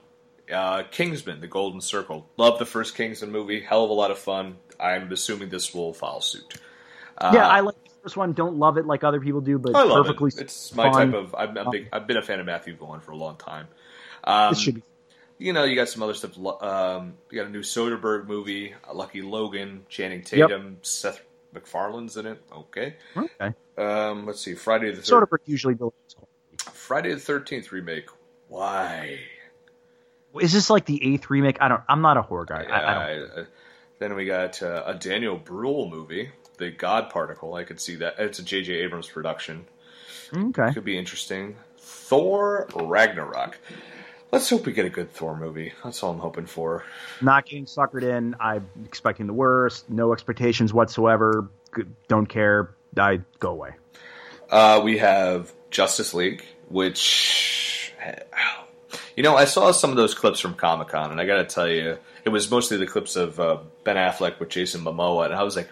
Uh, 0.53 0.83
Kingsman: 0.91 1.41
The 1.41 1.47
Golden 1.47 1.81
Circle. 1.81 2.29
Love 2.37 2.59
the 2.59 2.66
first 2.66 2.95
Kingsman 2.97 3.31
movie. 3.31 3.61
Hell 3.61 3.85
of 3.85 3.91
a 3.91 3.95
lot 3.95 4.11
of 4.11 4.19
fun. 4.19 4.57
I'm 4.81 5.11
assuming 5.12 5.49
this 5.49 5.73
will 5.74 5.93
follow 5.95 6.20
suit. 6.20 6.55
yeah, 7.20 7.47
I 7.49 7.61
like 7.61 7.77
the 7.85 7.91
first 8.03 8.16
one. 8.16 8.33
Don't 8.33 8.57
love 8.57 8.79
it 8.79 8.87
like 8.87 9.05
other 9.05 9.20
people 9.20 9.41
do, 9.41 9.59
but 9.59 9.74
Uh, 9.74 9.79
I 9.79 9.83
love 9.85 10.07
perfectly 10.07 10.31
it. 10.37 10.41
It's 10.43 10.74
my 10.74 10.91
fun. 10.91 11.12
type 11.12 11.15
of. 11.20 11.35
I'm, 11.39 11.57
I'm 11.57 11.70
big. 11.70 11.89
I've 11.93 12.07
been 12.07 12.16
a 12.16 12.23
fan 12.23 12.41
of 12.41 12.47
Matthew 12.47 12.74
Vaughn 12.77 13.01
for 13.01 13.12
a 13.12 13.16
long 13.16 13.37
time. 13.37 13.69
Um, 14.24 14.53
This 14.53 14.61
should 14.61 14.74
be. 14.77 14.83
you 15.39 15.53
know, 15.53 15.65
you 15.65 15.77
got 15.77 15.89
some 15.89 16.03
other 16.03 16.15
stuff. 16.15 16.37
Um, 16.62 17.15
you 17.31 17.39
got 17.39 17.47
a 17.47 17.51
new 17.51 17.61
Soderbergh 17.62 18.27
movie, 18.27 18.74
Lucky 18.93 19.23
Logan, 19.23 19.85
Channing 19.89 20.23
Tatum, 20.23 20.79
Seth 20.83 21.23
MacFarlane's 21.53 22.16
in 22.16 22.27
it. 22.27 22.43
Okay. 22.53 22.97
Okay. 23.16 23.55
Um, 23.79 24.27
let's 24.27 24.41
see, 24.41 24.55
Friday 24.55 24.93
the 24.95 25.03
Sort 25.03 25.23
of 25.23 25.29
usually 25.47 25.74
delivers. 25.74 26.16
Friday 26.73 27.12
the 27.15 27.20
Thirteenth 27.20 27.73
remake. 27.73 28.09
Why? 28.49 29.19
Is 30.41 30.53
this 30.53 30.70
like 30.70 30.87
the 30.87 31.03
eighth 31.15 31.31
remake? 31.31 31.59
I 31.61 31.69
don't. 31.69 31.83
I'm 31.89 32.01
not 32.03 32.16
a 32.16 32.23
horror 32.23 32.45
guy. 32.47 32.65
I, 32.65 32.91
I 32.91 32.95
don't. 33.16 33.31
I- 33.39 33.47
then 33.99 34.16
we 34.16 34.24
got 34.24 34.61
uh, 34.65 34.83
a 34.85 34.95
Daniel 34.95 35.37
Bruhl 35.37 35.89
movie, 35.89 36.31
The 36.59 36.73
God 36.73 37.09
Particle. 37.09 37.55
I 37.55 37.62
could 37.62 37.79
see 37.81 37.95
that. 37.97 38.16
It's 38.19 38.41
a 38.41 38.43
J.J. 38.43 38.73
Abrams 38.73 39.07
production. 39.09 39.65
Okay. 40.37 40.73
Could 40.73 40.85
be 40.85 40.99
interesting. 40.99 41.55
Thor 41.79 42.66
Ragnarok. 42.74 43.59
Let's 44.32 44.48
hope 44.48 44.64
we 44.64 44.72
get 44.72 44.86
a 44.86 44.90
good 44.90 45.12
Thor 45.12 45.36
movie. 45.36 45.74
That's 45.84 46.02
all 46.02 46.10
I'm 46.10 46.18
hoping 46.18 46.46
for. 46.46 46.84
Not 47.20 47.44
getting 47.44 47.66
suckered 47.66 48.02
in. 48.02 48.34
I'm 48.40 48.66
expecting 48.86 49.26
the 49.26 49.34
worst. 49.34 49.90
No 49.90 50.14
expectations 50.14 50.72
whatsoever. 50.72 51.50
Don't 52.09 52.26
care. 52.26 52.74
I 52.96 53.20
go 53.40 53.50
away. 53.50 53.72
Uh, 54.50 54.80
we 54.82 54.98
have 54.98 55.52
Justice 55.70 56.14
League, 56.14 56.44
which 56.70 57.92
you 59.16 59.22
know 59.22 59.36
I 59.36 59.44
saw 59.44 59.70
some 59.70 59.90
of 59.90 59.96
those 59.96 60.14
clips 60.14 60.40
from 60.40 60.54
Comic 60.54 60.88
Con, 60.88 61.10
and 61.10 61.20
I 61.20 61.26
got 61.26 61.36
to 61.36 61.44
tell 61.44 61.68
you, 61.68 61.98
it 62.24 62.30
was 62.30 62.50
mostly 62.50 62.78
the 62.78 62.86
clips 62.86 63.16
of 63.16 63.38
uh, 63.38 63.59
Ben 63.84 63.96
Affleck 63.96 64.40
with 64.40 64.48
Jason 64.48 64.82
Momoa, 64.82 65.26
and 65.26 65.34
I 65.34 65.42
was 65.42 65.56
like, 65.56 65.68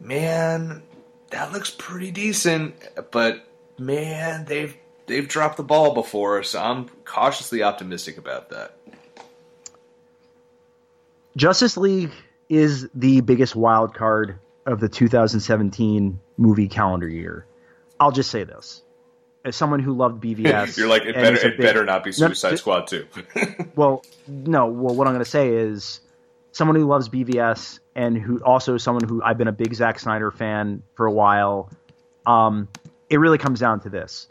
man, 0.00 0.82
that 1.30 1.52
looks 1.52 1.70
pretty 1.70 2.12
decent, 2.12 2.76
but 3.10 3.44
man, 3.78 4.44
they've 4.44 4.76
they've 5.08 5.26
dropped 5.28 5.56
the 5.56 5.62
ball 5.64 5.94
before, 5.94 6.42
so 6.42 6.60
I'm 6.62 6.88
cautiously 7.04 7.62
optimistic 7.62 8.18
about 8.18 8.50
that. 8.50 8.76
Justice 11.36 11.76
League 11.76 12.12
is 12.48 12.88
the 12.94 13.20
biggest 13.20 13.54
wild 13.54 13.94
card 13.94 14.38
of 14.66 14.80
the 14.80 14.88
2017 14.88 16.20
movie 16.36 16.68
calendar 16.68 17.08
year. 17.08 17.46
I'll 18.00 18.12
just 18.12 18.30
say 18.30 18.44
this. 18.44 18.82
As 19.44 19.54
someone 19.56 19.80
who 19.80 19.92
loved 19.94 20.22
BVS, 20.24 20.76
You're 20.76 20.88
like, 20.88 21.02
it 21.04 21.14
better 21.14 21.36
it 21.36 21.56
big- 21.56 21.60
better 21.66 21.84
not 21.84 22.04
be 22.04 22.12
Suicide 22.12 22.50
ju- 22.50 22.56
Squad 22.56 22.86
too. 22.86 23.06
Well, 23.76 24.04
no. 24.26 24.66
Well, 24.66 24.94
what 24.94 25.06
I'm 25.06 25.12
going 25.14 25.24
to 25.24 25.30
say 25.30 25.50
is, 25.54 26.00
someone 26.50 26.74
who 26.74 26.86
loves 26.86 27.08
BVS 27.08 27.78
and 27.94 28.18
who 28.18 28.38
also 28.40 28.76
someone 28.76 29.04
who 29.08 29.22
I've 29.22 29.38
been 29.38 29.46
a 29.48 29.52
big 29.52 29.72
Zack 29.74 30.00
Snyder 30.00 30.32
fan 30.32 30.82
for 30.94 31.06
a 31.06 31.12
while. 31.12 31.70
Um, 32.26 32.66
it 33.08 33.18
really 33.18 33.38
comes 33.38 33.60
down 33.60 33.80
to 33.80 33.88
this: 33.88 34.26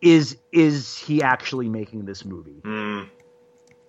is 0.00 0.36
is 0.52 0.96
he 0.96 1.22
actually 1.22 1.68
making 1.68 2.04
this 2.06 2.24
movie? 2.24 2.60
Mm, 2.62 3.08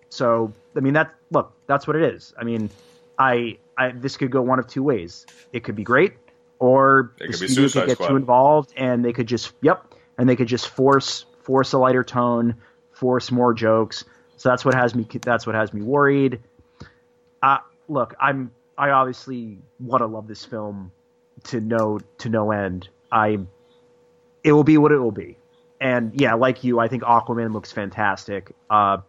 So, 0.10 0.52
I 0.76 0.80
mean, 0.82 0.94
that 0.94 1.14
look, 1.32 1.54
that's 1.68 1.88
what 1.88 1.96
it 1.96 2.04
is. 2.14 2.34
I 2.40 2.44
mean, 2.44 2.70
I, 3.18 3.58
I 3.78 3.92
this 3.92 4.18
could 4.18 4.32
go 4.32 4.42
one 4.42 4.60
of 4.60 4.68
two 4.68 4.84
ways. 4.84 5.26
It 5.54 5.64
could 5.64 5.76
be 5.76 5.84
great, 5.84 6.14
or 6.60 7.14
It 7.20 7.32
the 7.32 7.38
could 7.38 7.50
studio 7.50 7.70
could 7.70 7.88
get 7.88 7.96
Squad. 7.98 8.08
too 8.10 8.16
involved, 8.18 8.74
and 8.76 9.04
they 9.06 9.14
could 9.14 9.28
just, 9.28 9.54
yep, 9.62 9.86
and 10.18 10.28
they 10.28 10.36
could 10.36 10.48
just 10.48 10.68
force 10.68 11.26
force 11.44 11.74
a 11.74 11.78
lighter 11.78 12.04
tone, 12.04 12.56
force 12.92 13.32
more 13.32 13.54
jokes. 13.54 14.04
So 14.38 14.50
that's 14.50 14.66
what 14.66 14.74
has 14.74 14.94
me. 14.96 15.08
That's 15.22 15.46
what 15.46 15.56
has 15.56 15.74
me 15.74 15.82
worried. 15.82 16.42
Uh, 17.42 17.60
look, 17.88 18.16
I'm. 18.20 18.52
I 18.78 18.90
obviously 18.90 19.60
want 19.80 20.02
to 20.02 20.08
love 20.08 20.28
this 20.28 20.44
film 20.44 20.92
to 21.46 21.62
no 21.62 22.00
to 22.20 22.30
no 22.30 22.52
end. 22.52 22.90
I. 23.12 23.40
It 24.44 24.54
will 24.54 24.64
be 24.64 24.78
what 24.80 24.92
it 24.92 24.98
will 24.98 25.12
be, 25.12 25.38
and 25.82 26.14
yeah, 26.20 26.36
like 26.36 26.64
you, 26.64 26.80
I 26.80 26.88
think 26.88 27.04
Aquaman 27.04 27.52
looks 27.54 27.72
fantastic. 27.74 28.56
Uh, 28.70 29.00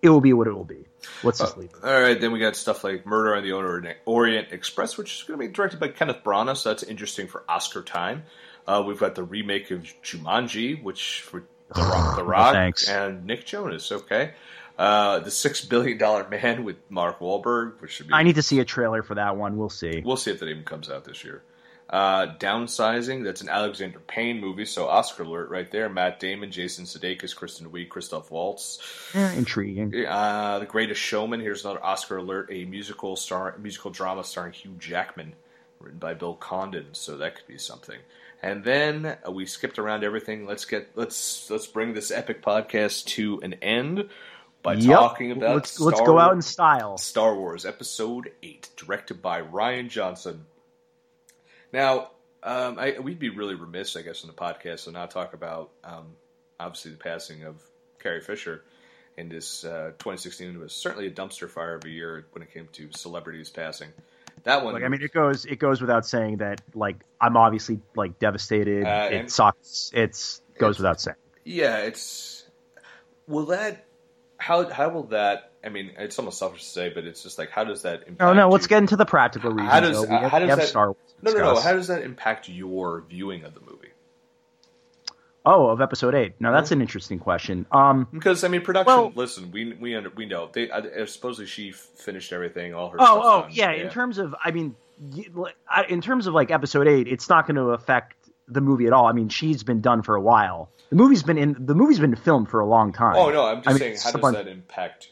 it 0.00 0.08
will 0.08 0.20
be 0.22 0.32
what 0.32 0.46
it 0.46 0.52
will 0.54 0.64
be. 0.64 0.86
Let's 1.22 1.38
just 1.40 1.56
leave. 1.58 1.70
it. 1.70 1.84
All 1.84 2.00
right, 2.00 2.18
then 2.20 2.32
we 2.32 2.38
got 2.38 2.56
stuff 2.56 2.84
like 2.84 3.04
Murder 3.04 3.34
on 3.36 3.42
the 3.42 3.52
Orient- 3.52 3.98
Orient 4.06 4.52
Express, 4.52 4.96
which 4.96 5.16
is 5.16 5.22
going 5.24 5.38
to 5.38 5.46
be 5.46 5.52
directed 5.52 5.78
by 5.80 5.88
Kenneth 5.88 6.22
Branagh, 6.24 6.56
so 6.56 6.70
that's 6.70 6.82
interesting 6.84 7.26
for 7.26 7.44
Oscar 7.48 7.82
time. 7.82 8.22
Uh, 8.66 8.82
we've 8.86 8.98
got 9.00 9.14
the 9.16 9.24
remake 9.24 9.70
of 9.72 9.82
Jumanji, 10.02 10.80
which 10.82 11.22
for 11.22 11.42
The 11.74 11.80
Rock, 11.82 12.16
the 12.16 12.24
Rock 12.24 12.52
thanks. 12.54 12.88
and 12.88 13.26
Nick 13.26 13.44
Jonas. 13.44 13.90
Okay, 13.90 14.34
uh, 14.78 15.18
the 15.20 15.30
Six 15.32 15.64
Billion 15.64 15.98
Dollar 15.98 16.28
Man 16.28 16.62
with 16.64 16.76
Mark 16.88 17.18
Wahlberg, 17.18 17.80
which 17.80 17.90
should 17.92 18.06
be. 18.08 18.14
I 18.14 18.22
need 18.22 18.36
to 18.36 18.42
see 18.42 18.60
a 18.60 18.64
trailer 18.64 19.02
for 19.02 19.16
that 19.16 19.36
one. 19.36 19.56
We'll 19.56 19.68
see. 19.70 20.02
We'll 20.04 20.16
see 20.16 20.30
if 20.30 20.38
that 20.40 20.48
even 20.48 20.62
comes 20.64 20.88
out 20.90 21.04
this 21.04 21.24
year. 21.24 21.42
Uh, 21.92 22.34
Downsizing, 22.38 23.22
that's 23.22 23.42
an 23.42 23.50
Alexander 23.50 23.98
Payne 23.98 24.40
movie, 24.40 24.64
so 24.64 24.88
Oscar 24.88 25.24
alert 25.24 25.50
right 25.50 25.70
there. 25.70 25.90
Matt 25.90 26.18
Damon, 26.20 26.50
Jason 26.50 26.86
Sudeikis, 26.86 27.36
Kristen 27.36 27.68
Wiig, 27.70 27.90
Christoph 27.90 28.30
Waltz. 28.30 28.78
Eh, 29.12 29.34
intriguing. 29.34 29.94
Uh, 30.06 30.58
the 30.58 30.64
Greatest 30.64 31.02
Showman. 31.02 31.40
Here's 31.40 31.66
another 31.66 31.84
Oscar 31.84 32.16
alert: 32.16 32.48
a 32.50 32.64
musical 32.64 33.14
star, 33.14 33.54
musical 33.58 33.90
drama 33.90 34.24
starring 34.24 34.54
Hugh 34.54 34.74
Jackman, 34.78 35.34
written 35.80 35.98
by 35.98 36.14
Bill 36.14 36.34
Condon. 36.34 36.86
So 36.92 37.18
that 37.18 37.36
could 37.36 37.46
be 37.46 37.58
something. 37.58 37.98
And 38.42 38.64
then 38.64 39.04
uh, 39.04 39.30
we 39.30 39.44
skipped 39.44 39.78
around 39.78 40.02
everything. 40.02 40.46
Let's 40.46 40.64
get 40.64 40.92
let's 40.94 41.50
let's 41.50 41.66
bring 41.66 41.92
this 41.92 42.10
epic 42.10 42.42
podcast 42.42 43.04
to 43.04 43.38
an 43.42 43.52
end 43.60 44.08
by 44.62 44.74
Yep. 44.74 44.98
talking 44.98 45.32
about 45.32 45.56
let's 45.56 45.78
let's 45.78 45.98
Star 45.98 46.06
go 46.06 46.18
out 46.18 46.32
in 46.32 46.40
style. 46.40 46.96
Star 46.96 47.34
Wars 47.36 47.66
Episode 47.66 48.32
Eight, 48.42 48.70
directed 48.76 49.20
by 49.20 49.42
Rian 49.42 49.90
Johnson. 49.90 50.46
Now, 51.72 52.10
um, 52.42 52.78
I, 52.78 52.98
we'd 52.98 53.18
be 53.18 53.30
really 53.30 53.54
remiss, 53.54 53.96
I 53.96 54.02
guess, 54.02 54.22
in 54.22 54.28
the 54.28 54.34
podcast 54.34 54.84
to 54.84 54.90
not 54.92 55.10
talk 55.10 55.32
about 55.34 55.70
um, 55.84 56.06
obviously 56.58 56.90
the 56.92 56.96
passing 56.98 57.44
of 57.44 57.56
Carrie 58.02 58.20
Fisher. 58.20 58.62
In 59.18 59.28
this 59.28 59.62
uh, 59.64 59.90
2016 59.98 60.58
was 60.58 60.72
certainly 60.72 61.06
a 61.06 61.10
dumpster 61.10 61.48
fire 61.48 61.74
of 61.74 61.84
a 61.84 61.90
year 61.90 62.26
when 62.32 62.42
it 62.42 62.52
came 62.52 62.66
to 62.72 62.88
celebrities 62.92 63.50
passing. 63.50 63.88
That 64.44 64.64
one, 64.64 64.72
Like 64.74 64.84
I 64.84 64.88
mean, 64.88 65.02
it 65.02 65.12
goes 65.12 65.44
it 65.44 65.58
goes 65.58 65.80
without 65.82 66.06
saying 66.06 66.38
that 66.38 66.62
like 66.74 66.96
I'm 67.20 67.36
obviously 67.36 67.80
like 67.94 68.18
devastated. 68.18 68.84
Uh, 68.84 69.08
it 69.12 69.30
sucks. 69.30 69.90
It's 69.94 70.40
goes 70.58 70.76
It's- 70.76 70.78
without 70.78 71.00
saying. 71.00 71.16
yeah, 71.44 71.76
it's 71.80 72.44
will 73.28 73.46
that 73.46 73.84
how 74.42 74.68
how 74.68 74.88
will 74.88 75.04
that? 75.04 75.52
I 75.64 75.68
mean, 75.68 75.92
it's 75.96 76.18
almost 76.18 76.38
selfish 76.38 76.62
to 76.64 76.68
say, 76.68 76.88
but 76.88 77.04
it's 77.04 77.22
just 77.22 77.38
like 77.38 77.50
how 77.50 77.62
does 77.64 77.82
that 77.82 78.00
impact? 78.08 78.20
No, 78.20 78.32
no. 78.32 78.48
Let's 78.48 78.64
you? 78.64 78.68
get 78.68 78.78
into 78.78 78.96
the 78.96 79.06
practical 79.06 79.50
reasons. 79.52 79.70
How 79.72 79.80
does- 79.80 79.96
though. 79.96 80.02
We 80.08 80.14
have, 80.16 80.30
how 80.30 80.38
does 80.40 80.48
have 80.50 80.58
that- 80.58 80.68
Star 80.68 80.86
Wars 80.88 80.96
No, 81.22 81.32
no, 81.32 81.38
no. 81.54 81.60
How 81.60 81.72
does 81.72 81.86
that 81.86 82.02
impact 82.02 82.48
your 82.48 83.02
viewing 83.08 83.44
of 83.44 83.54
the 83.54 83.60
movie? 83.60 83.88
Oh, 85.44 85.68
of 85.68 85.80
Episode 85.80 86.14
Eight. 86.14 86.34
Now 86.40 86.52
that's 86.52 86.70
an 86.70 86.80
interesting 86.80 87.18
question. 87.18 87.66
Um. 87.72 88.06
Because 88.12 88.44
I 88.44 88.48
mean, 88.48 88.62
production. 88.62 88.86
Well- 88.94 89.12
listen, 89.14 89.50
we 89.52 89.72
we 89.74 89.94
under, 89.96 90.10
we 90.10 90.26
know 90.26 90.48
they. 90.52 90.70
I, 90.70 91.04
supposedly 91.06 91.46
she 91.46 91.70
f- 91.70 91.76
finished 91.76 92.32
everything. 92.32 92.74
All 92.74 92.90
her. 92.90 92.96
Oh, 93.00 93.20
oh, 93.22 93.40
done. 93.42 93.50
yeah. 93.52 93.72
In 93.72 93.88
terms 93.90 94.18
of, 94.18 94.34
I 94.44 94.50
mean, 94.52 94.76
I- 95.68 95.84
in 95.88 96.00
terms 96.00 96.26
of 96.28 96.34
like 96.34 96.50
Episode 96.52 96.86
Eight, 96.86 97.08
it's 97.08 97.28
not 97.28 97.46
going 97.46 97.56
to 97.56 97.70
affect 97.70 98.16
the 98.48 98.60
movie 98.60 98.86
at 98.86 98.92
all. 98.92 99.06
I 99.06 99.12
mean, 99.12 99.28
she's 99.28 99.62
been 99.62 99.80
done 99.80 100.02
for 100.02 100.14
a 100.14 100.20
while. 100.20 100.70
The 100.90 100.96
movie's 100.96 101.22
been 101.22 101.38
in. 101.38 101.56
The 101.58 101.74
movie's 101.74 101.98
been 102.00 102.16
filmed 102.16 102.48
for 102.48 102.60
a 102.60 102.66
long 102.66 102.92
time. 102.92 103.16
Oh 103.16 103.30
no, 103.30 103.46
I'm 103.46 103.58
just 103.58 103.68
I 103.68 103.72
mean, 103.72 103.78
saying. 103.78 103.96
How 104.02 104.12
does 104.20 104.32
that 104.32 104.48
impact 104.48 105.08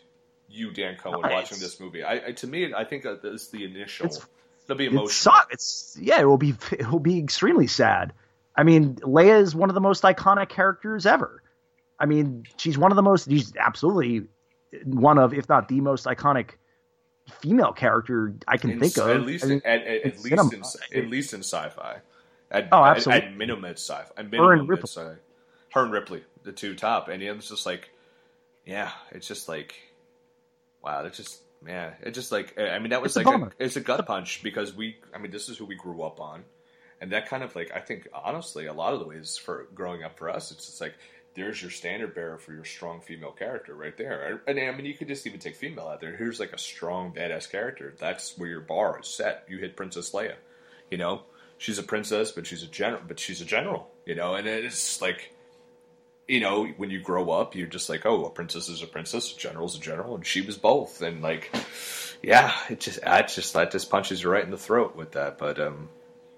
you, 0.49 0.73
Dan 0.73 0.97
Cohen, 0.97 1.21
watching 1.23 1.59
this 1.59 1.81
movie? 1.81 2.03
I, 2.03 2.29
I 2.29 2.33
to 2.33 2.47
me, 2.47 2.73
I 2.75 2.85
think 2.85 3.05
that 3.05 3.23
this 3.23 3.43
is 3.43 3.49
the 3.49 3.65
initial. 3.65 4.07
It's- 4.07 4.27
it'll 4.65 4.77
be 4.77 4.87
emotional. 4.87 5.09
sucks. 5.09 5.53
It's 5.55 5.99
yeah. 6.01 6.21
It 6.21 6.25
will 6.25 6.39
be. 6.39 6.55
It 6.73 6.91
will 6.91 7.01
be 7.01 7.19
extremely 7.19 7.67
sad. 7.67 8.13
I 8.57 8.63
mean, 8.63 8.97
Leia 8.97 9.41
is 9.41 9.55
one 9.55 9.71
of 9.71 9.75
the 9.75 9.81
most 9.81 10.03
iconic 10.03 10.49
characters 10.49 11.07
ever. 11.07 11.43
I 11.99 12.07
mean, 12.07 12.45
she's 12.57 12.77
one 12.77 12.93
of 12.93 12.97
the 12.97 13.03
most. 13.03 13.29
She's 13.29 13.55
absolutely 13.57 14.25
one 14.85 15.19
of, 15.19 15.33
if 15.35 15.49
not 15.49 15.69
the 15.69 15.81
most 15.81 16.05
iconic 16.07 16.51
female 17.41 17.73
character 17.73 18.35
I 18.49 18.57
can 18.57 18.71
In- 18.71 18.81
think 18.81 18.97
of. 18.99 19.09
At 19.09 19.23
least, 19.23 19.45
I 19.45 19.49
mean, 19.49 19.63
at, 19.65 19.83
at, 19.83 20.03
at 20.07 20.23
least, 20.23 20.55
in, 20.93 20.99
at 21.05 21.09
least 21.11 21.33
in 21.35 21.41
sci-fi. 21.41 21.99
At, 22.51 22.69
Oh, 22.73 22.85
at- 22.85 22.97
absolutely. 22.97 23.29
At, 23.29 23.37
minimum, 23.37 23.65
it's 23.67 23.83
sci-fi. 23.83 24.11
At 24.17 24.25
Her 24.25 24.31
minimum, 24.31 24.61
and 24.61 24.69
Ripley. 24.69 24.83
it's, 24.85 24.97
uh, 24.97 25.17
her 25.73 25.83
and 25.85 25.93
Ripley, 25.93 26.25
the 26.43 26.53
two 26.53 26.75
top, 26.75 27.09
and 27.09 27.23
yeah, 27.23 27.33
it's 27.33 27.49
just 27.49 27.67
like, 27.67 27.91
yeah, 28.67 28.91
it's 29.13 29.29
just 29.29 29.49
like, 29.49 29.75
wow, 30.83 31.05
it's 31.05 31.17
just, 31.17 31.41
man, 31.63 31.93
it's 32.03 32.17
just 32.17 32.33
like, 32.33 32.59
I 32.59 32.79
mean, 32.79 32.91
that 32.91 33.03
was 33.03 33.11
It's 33.11 33.17
like, 33.17 33.27
a, 33.27 33.31
bummer. 33.39 33.53
it's 33.59 33.77
a 33.77 33.81
gut 33.81 34.05
punch 34.07 34.43
because 34.43 34.75
we, 34.75 34.97
I 35.15 35.19
mean, 35.19 35.31
this 35.31 35.49
is 35.49 35.57
who 35.59 35.65
we 35.67 35.77
grew 35.77 36.03
up 36.03 36.21
on, 36.21 36.45
and 37.01 37.13
that 37.13 37.29
kind 37.29 37.43
of 37.43 37.55
like, 37.55 37.71
I 37.75 37.81
think, 37.81 38.09
honestly, 38.13 38.67
a 38.67 38.73
lot 38.73 38.93
of 38.95 39.01
the 39.01 39.07
ways 39.07 39.37
for 39.37 39.69
growing 39.75 40.03
up 40.03 40.19
for 40.19 40.29
us, 40.31 40.51
it's 40.51 40.67
just 40.67 40.81
like. 40.81 40.95
There's 41.37 41.63
your 41.63 41.71
standard 41.71 42.13
bearer 42.17 42.39
for 42.39 42.53
your 42.53 42.65
strong 42.65 43.01
female 43.01 43.31
character 43.31 43.73
right 43.73 43.97
there. 43.97 44.43
And 44.49 44.59
I 44.59 44.73
mean, 44.73 44.85
you 44.85 44.95
could 44.95 45.07
just 45.07 45.29
even 45.29 45.39
take 45.39 45.55
female 45.55 45.87
out 45.87 46.01
there. 46.01 46.17
Here's 46.17 46.41
like 46.41 46.53
a 46.53 46.59
strong, 46.59 47.13
badass 47.15 47.49
character. 47.49 47.95
That's 48.01 48.37
where 48.37 48.49
your 48.49 48.61
bar 48.61 48.99
is 48.99 49.07
set. 49.07 49.45
You 49.49 49.59
hit 49.59 49.77
Princess 49.77 50.11
Leia. 50.11 50.35
You 50.91 50.99
know, 50.99 51.23
she's 51.61 51.79
a 51.79 51.83
princess, 51.83 52.33
but 52.33 52.47
she's 52.47 52.65
a 52.65 52.67
general. 52.67 53.03
But 53.07 53.21
she's 53.21 53.41
a 53.41 53.45
general. 53.45 53.89
You 54.07 54.17
know, 54.17 54.35
and 54.35 54.49
it's 54.49 55.01
like, 55.01 55.33
you 56.27 56.41
know, 56.41 56.67
when 56.67 56.91
you 56.91 57.01
grow 57.01 57.31
up, 57.31 57.55
you're 57.55 57.69
just 57.69 57.89
like, 57.89 58.05
oh, 58.07 58.25
a 58.25 58.31
princess 58.31 58.69
is 58.69 58.83
a 58.83 58.87
princess, 58.87 59.33
a 59.33 59.37
general's 59.39 59.77
a 59.77 59.81
general, 59.81 60.17
and 60.17 60.27
she 60.27 60.41
was 60.41 60.57
both. 60.57 61.03
And 61.03 61.23
like, 61.23 61.55
yeah, 62.23 62.53
it 62.69 62.81
just, 62.81 62.99
I 63.07 63.23
just 63.23 63.53
that 63.53 63.71
just 63.71 63.91
punches 63.91 64.23
you 64.23 64.31
right 64.31 64.43
in 64.43 64.51
the 64.51 64.59
throat 64.59 64.97
with 64.97 65.13
that. 65.13 65.39
But 65.39 65.61
um, 65.61 65.91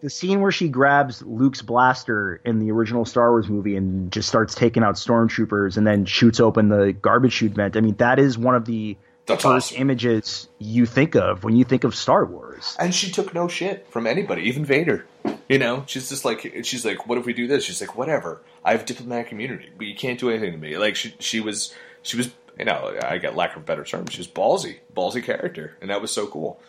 the 0.02 0.10
scene 0.10 0.40
where 0.40 0.52
she 0.52 0.68
grabs 0.68 1.22
Luke's 1.22 1.62
blaster 1.62 2.40
in 2.44 2.58
the 2.58 2.72
original 2.72 3.04
Star 3.04 3.30
Wars 3.30 3.48
movie 3.48 3.76
and 3.76 4.10
just 4.10 4.28
starts 4.28 4.54
taking 4.54 4.82
out 4.82 4.96
stormtroopers 4.96 5.76
and 5.76 5.86
then 5.86 6.04
shoots 6.04 6.40
open 6.40 6.68
the 6.68 6.92
garbage 6.92 7.34
chute 7.34 7.52
vent. 7.52 7.76
I 7.76 7.80
mean, 7.80 7.94
that 7.96 8.18
is 8.18 8.36
one 8.36 8.56
of 8.56 8.64
the 8.64 8.96
That's 9.26 9.42
first 9.44 9.72
awesome. 9.72 9.82
images 9.82 10.48
you 10.58 10.86
think 10.86 11.14
of 11.14 11.44
when 11.44 11.54
you 11.54 11.64
think 11.64 11.84
of 11.84 11.94
Star 11.94 12.24
Wars. 12.24 12.76
And 12.78 12.94
she 12.94 13.10
took 13.10 13.32
no 13.34 13.48
shit 13.48 13.86
from 13.90 14.06
anybody, 14.06 14.42
even 14.42 14.64
Vader. 14.64 15.06
You 15.48 15.58
know, 15.58 15.84
she's 15.86 16.08
just 16.08 16.24
like 16.24 16.40
she's 16.64 16.84
like, 16.84 17.06
what 17.06 17.18
if 17.18 17.26
we 17.26 17.32
do 17.32 17.46
this? 17.46 17.64
She's 17.64 17.80
like, 17.80 17.96
whatever. 17.96 18.40
I 18.64 18.72
have 18.72 18.84
diplomatic 18.84 19.32
immunity, 19.32 19.70
but 19.76 19.86
you 19.86 19.94
can't 19.94 20.18
do 20.18 20.30
anything 20.30 20.52
to 20.52 20.58
me. 20.58 20.76
Like 20.76 20.96
she 20.96 21.14
she 21.18 21.40
was 21.40 21.74
she 22.02 22.16
was 22.16 22.30
you 22.58 22.64
know 22.64 22.98
I 23.02 23.18
get 23.18 23.36
lack 23.36 23.56
of 23.56 23.64
better 23.64 23.84
term. 23.84 24.06
She 24.06 24.18
was 24.18 24.28
ballsy, 24.28 24.78
ballsy 24.94 25.22
character, 25.22 25.76
and 25.80 25.90
that 25.90 26.00
was 26.00 26.10
so 26.10 26.26
cool. 26.26 26.60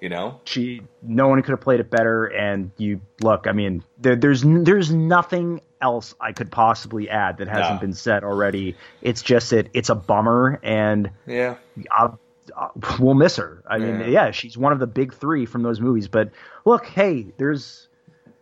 You 0.00 0.08
know, 0.08 0.40
She, 0.42 0.82
no 1.00 1.28
one 1.28 1.40
could 1.42 1.52
have 1.52 1.60
played 1.60 1.78
it 1.78 1.88
better. 1.88 2.26
And 2.26 2.72
you 2.76 3.00
look, 3.20 3.46
I 3.46 3.52
mean, 3.52 3.84
there, 3.98 4.16
there's 4.16 4.42
there's 4.44 4.92
nothing 4.92 5.60
else 5.82 6.14
I 6.20 6.32
could 6.32 6.50
possibly 6.50 7.10
add 7.10 7.38
that 7.38 7.48
hasn't 7.48 7.74
No. 7.74 7.80
been 7.80 7.92
said 7.92 8.24
already. 8.24 8.76
It's 9.02 9.20
just 9.20 9.50
that 9.50 9.68
it's 9.74 9.90
a 9.90 9.94
bummer, 9.94 10.58
and 10.62 11.10
yeah. 11.26 11.56
I'll, 11.90 12.18
I'll, 12.56 12.72
we'll 12.98 13.14
miss 13.14 13.36
her. 13.36 13.62
I 13.68 13.78
mean, 13.78 14.00
Yeah. 14.00 14.06
yeah, 14.06 14.30
she's 14.30 14.56
one 14.56 14.72
of 14.72 14.78
the 14.78 14.86
big 14.86 15.12
three 15.14 15.44
from 15.44 15.62
those 15.62 15.80
movies. 15.80 16.08
But 16.08 16.30
look, 16.64 16.86
hey, 16.86 17.26
there's. 17.36 17.88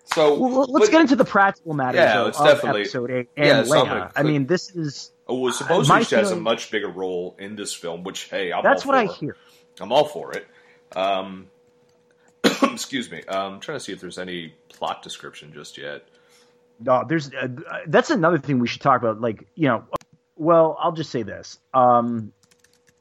So 0.05 0.39
Well, 0.39 0.67
let's 0.69 0.87
but- 0.87 0.93
get 0.93 1.01
into 1.03 1.17
the 1.17 1.25
practical 1.25 1.73
matters 1.75 1.99
Yeah, 2.01 2.15
though, 2.15 2.27
of 2.29 2.35
definitely- 2.45 2.81
episode 2.83 3.11
eight 3.11 3.29
and 3.37 3.47
yeah, 3.47 3.63
Leia. 3.75 4.13
I 4.17 4.23
mean, 4.25 4.47
this 4.47 4.75
is 4.75 5.13
Oh, 5.29 5.39
well, 5.39 5.53
supposedly 5.53 6.03
she 6.05 6.17
has 6.17 6.33
a 6.33 6.37
much 6.37 6.71
bigger 6.73 6.89
role 6.89 7.37
in 7.39 7.55
this 7.55 7.73
film, 7.73 8.03
which 8.03 8.25
hey, 8.25 8.53
I'm 8.53 8.65
that's 8.65 8.85
all 8.85 8.93
what 8.93 8.99
I 8.99 9.07
hear. 9.07 9.37
I'm 9.81 9.93
all 9.93 10.05
for 10.05 10.33
it. 10.33 10.47
Um, 10.97 11.47
excuse 12.63 13.11
me. 13.11 13.23
Um, 13.25 13.55
I'm 13.55 13.61
trying 13.61 13.79
to 13.79 13.85
see 13.85 13.93
if 13.93 14.01
there's 14.01 14.19
any 14.19 14.55
plot 14.69 15.03
description 15.03 15.53
just 15.55 15.79
yet. 15.79 16.05
No, 16.81 17.05
there's 17.07 17.31
uh, 17.35 17.49
that's 17.87 18.11
another 18.11 18.39
thing 18.39 18.59
we 18.59 18.67
should 18.67 18.81
talk 18.81 19.01
about. 19.03 19.21
Like, 19.21 19.47
you 19.55 19.69
know, 19.69 19.85
well, 20.37 20.77
I'll 20.81 20.93
just 20.93 21.11
say 21.11 21.23
this. 21.23 21.59
Um, 21.75 22.33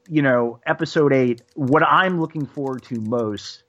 you 0.08 0.22
know, 0.22 0.60
episode 0.66 1.12
eight. 1.12 1.42
What 1.54 1.82
I'm 1.82 2.20
looking 2.20 2.44
forward 2.46 2.82
to 2.84 3.00
most 3.00 3.62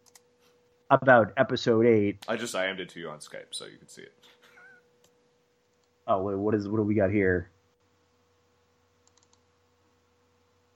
about 0.90 1.32
episode 1.38 1.86
eight. 1.86 2.26
I 2.28 2.36
just 2.36 2.54
IM'd 2.54 2.82
it 2.82 2.90
to 2.90 3.00
you 3.00 3.10
on 3.10 3.20
Skype 3.20 3.52
so 3.52 3.66
you 3.66 3.78
can 3.78 3.88
see 3.88 4.02
it. 4.02 4.14
Oh, 6.08 6.22
wait, 6.24 6.36
what 6.36 6.54
is 6.56 6.68
what 6.68 6.78
do 6.78 6.84
we 6.84 6.96
got 6.96 7.10
here? 7.12 7.50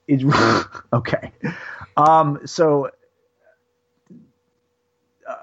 It's 0.08 0.24
okay. 0.92 1.32
Um, 1.96 2.40
so 2.46 2.90
Uh, 5.28 5.34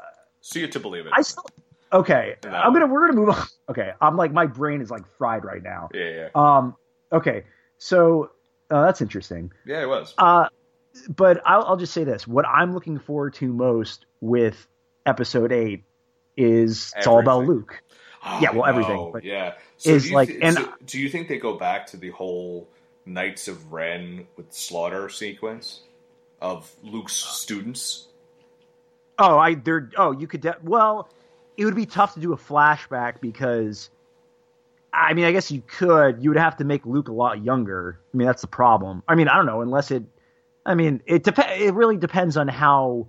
See 0.42 0.64
it 0.64 0.72
to 0.72 0.80
believe 0.80 1.06
it. 1.06 1.14
I 1.16 1.22
still 1.22 1.46
okay. 1.94 2.36
No. 2.44 2.50
I'm 2.50 2.74
gonna 2.74 2.88
we're 2.88 3.08
gonna 3.08 3.20
move 3.20 3.30
on. 3.30 3.46
Okay, 3.70 3.92
I'm 4.02 4.18
like 4.18 4.34
my 4.34 4.46
brain 4.46 4.82
is 4.82 4.92
like 4.92 5.08
fried 5.18 5.46
right 5.46 5.64
now. 5.64 5.88
yeah, 5.94 6.10
yeah, 6.10 6.30
Um, 6.36 6.76
okay, 7.14 7.46
so 7.78 8.32
uh, 8.70 8.82
that's 8.86 9.02
interesting. 9.02 9.52
yeah. 9.66 9.82
It 9.84 9.88
was. 9.88 10.14
Uh, 10.18 10.50
but 11.16 11.42
I'll, 11.46 11.64
I'll 11.64 11.78
just 11.78 11.94
say 11.94 12.04
this: 12.04 12.28
what 12.28 12.46
I'm 12.46 12.74
looking 12.74 13.00
forward 13.00 13.34
to 13.36 13.48
most 13.54 14.06
with 14.20 14.68
episode 15.06 15.52
eight 15.54 15.86
is 16.36 16.94
it's 16.98 17.08
all 17.08 17.20
about 17.20 17.44
Everything. 17.44 17.56
Luke. 17.56 17.82
yeah, 18.42 18.52
well, 18.52 18.66
everything, 18.66 19.14
yeah. 19.24 19.54
is 19.86 20.12
like- 20.12 20.30
thi- 20.30 20.42
and- 20.42 20.56
so 20.58 20.74
do 20.86 21.00
you 21.00 21.08
think 21.10 21.28
they 21.30 21.38
go 21.38 21.58
back 21.58 21.88
to 21.88 21.98
the 21.98 22.10
whole 22.10 22.68
Knights 23.06 23.48
of 23.48 23.72
Ren 23.72 24.28
with 24.38 24.52
slaughter 24.52 25.08
sequence 25.10 25.82
of 26.42 26.70
Luke's 26.84 27.14
students? 27.14 28.08
Oh, 29.20 29.38
I 29.38 29.56
there. 29.56 29.90
Oh, 29.98 30.12
you 30.12 30.28
could. 30.28 30.42
De- 30.42 30.58
well, 30.64 31.10
it 31.58 31.66
would 31.66 31.76
be 31.76 31.86
tough 31.86 32.14
to 32.16 32.20
do 32.20 32.34
a 32.34 32.38
flashback 32.38 33.22
because, 33.22 33.90
I 34.94 35.14
mean, 35.14 35.26
I 35.26 35.32
guess 35.32 35.52
you 35.52 35.62
could. 35.66 36.24
You 36.24 36.30
would 36.32 36.40
have 36.40 36.58
to 36.58 36.64
make 36.64 36.86
Luke 36.86 37.08
a 37.10 37.14
lot 37.14 37.44
younger. 37.44 38.00
I 38.14 38.18
mean, 38.18 38.28
that's 38.28 38.42
the 38.42 38.48
problem. 38.48 39.04
I 39.08 39.16
mean, 39.16 39.28
I 39.28 39.36
don't 39.36 39.46
know 39.46 39.62
unless 39.62 39.92
it. 39.92 40.04
I 40.66 40.76
mean, 40.76 41.02
it 41.06 41.24
dep- 41.24 41.40
It 41.40 41.74
really 41.74 41.98
depends 41.98 42.38
on 42.38 42.48
how 42.48 43.08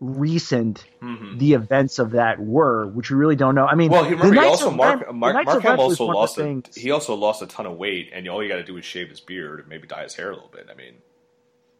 recent 0.00 0.84
Mhm. 1.02 1.38
the 1.38 1.52
events 1.54 1.98
of 1.98 2.12
that 2.12 2.40
were, 2.40 2.86
which 2.86 3.10
we 3.10 3.16
really 3.16 3.36
don't 3.36 3.54
know. 3.54 3.66
I 3.66 3.74
mean, 3.74 3.90
Well, 3.90 4.04
he, 4.04 4.14
remember, 4.14 4.40
he 4.40 4.46
also 4.46 4.70
Mark 4.70 5.06
Ren- 5.06 5.16
Mark, 5.16 5.44
Mark 5.46 5.64
also 5.78 6.06
lost 6.06 6.38
a, 6.38 6.42
things- 6.42 6.74
he 6.74 6.90
also 6.90 7.14
lost 7.14 7.42
a 7.42 7.46
ton 7.46 7.66
of 7.66 7.76
weight, 7.76 8.08
and 8.14 8.26
all 8.28 8.42
you 8.42 8.48
got 8.48 8.56
to 8.56 8.64
do 8.64 8.76
is 8.78 8.84
shave 8.84 9.10
his 9.10 9.20
beard 9.20 9.60
and 9.60 9.68
maybe 9.68 9.86
dye 9.86 10.04
his 10.04 10.14
hair 10.14 10.30
a 10.30 10.34
little 10.34 10.50
bit. 10.52 10.68
I 10.70 10.74
mean, 10.74 10.94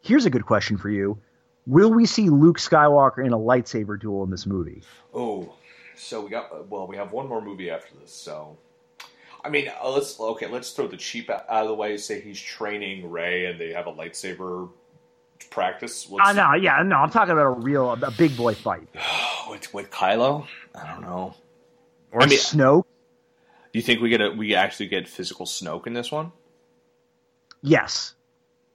Here's 0.02 0.24
a 0.24 0.30
good 0.30 0.46
question 0.46 0.76
for 0.78 0.88
you: 0.90 1.18
Will 1.66 1.92
we 1.92 2.06
see 2.06 2.30
Luke 2.30 2.58
Skywalker 2.58 3.24
in 3.24 3.32
a 3.34 3.38
lightsaber 3.38 3.98
duel 4.00 4.24
in 4.24 4.30
this 4.30 4.46
movie? 4.46 4.82
oh, 5.14 5.52
so 6.00 6.20
we 6.22 6.30
got 6.30 6.68
well, 6.68 6.86
we 6.86 6.96
have 6.96 7.12
one 7.12 7.28
more 7.28 7.40
movie 7.40 7.70
after 7.70 7.94
this, 8.00 8.12
so. 8.12 8.56
I 9.42 9.48
mean, 9.48 9.68
uh, 9.68 9.88
let's 9.90 10.20
okay. 10.20 10.46
Let's 10.46 10.70
throw 10.72 10.86
the 10.86 10.96
cheap 10.98 11.30
out 11.30 11.46
of 11.48 11.68
the 11.68 11.74
way. 11.74 11.96
Say 11.96 12.20
he's 12.20 12.38
training 12.40 13.10
Rey, 13.10 13.46
and 13.46 13.58
they 13.58 13.72
have 13.72 13.86
a 13.86 13.92
lightsaber 13.92 14.68
practice. 15.50 16.06
Uh, 16.10 16.16
Let's- 16.16 16.36
no, 16.36 16.54
yeah, 16.54 16.82
no. 16.82 16.96
I'm 16.96 17.10
talking 17.10 17.32
about 17.32 17.46
a 17.46 17.60
real, 17.60 17.92
a 17.92 18.10
big 18.10 18.36
boy 18.36 18.54
fight. 18.54 18.88
with 19.50 19.72
with 19.72 19.90
Kylo. 19.90 20.46
I 20.74 20.86
don't 20.86 21.00
know. 21.00 21.34
Or 22.12 22.22
I 22.22 22.26
mean- 22.26 22.38
Snoke. 22.38 22.84
Do 23.72 23.78
you 23.78 23.82
think 23.82 24.00
we 24.00 24.08
get 24.08 24.20
a 24.20 24.30
we 24.30 24.54
actually 24.54 24.88
get 24.88 25.08
physical 25.08 25.46
Snoke 25.46 25.86
in 25.86 25.92
this 25.92 26.10
one? 26.10 26.32
Yes. 27.62 28.14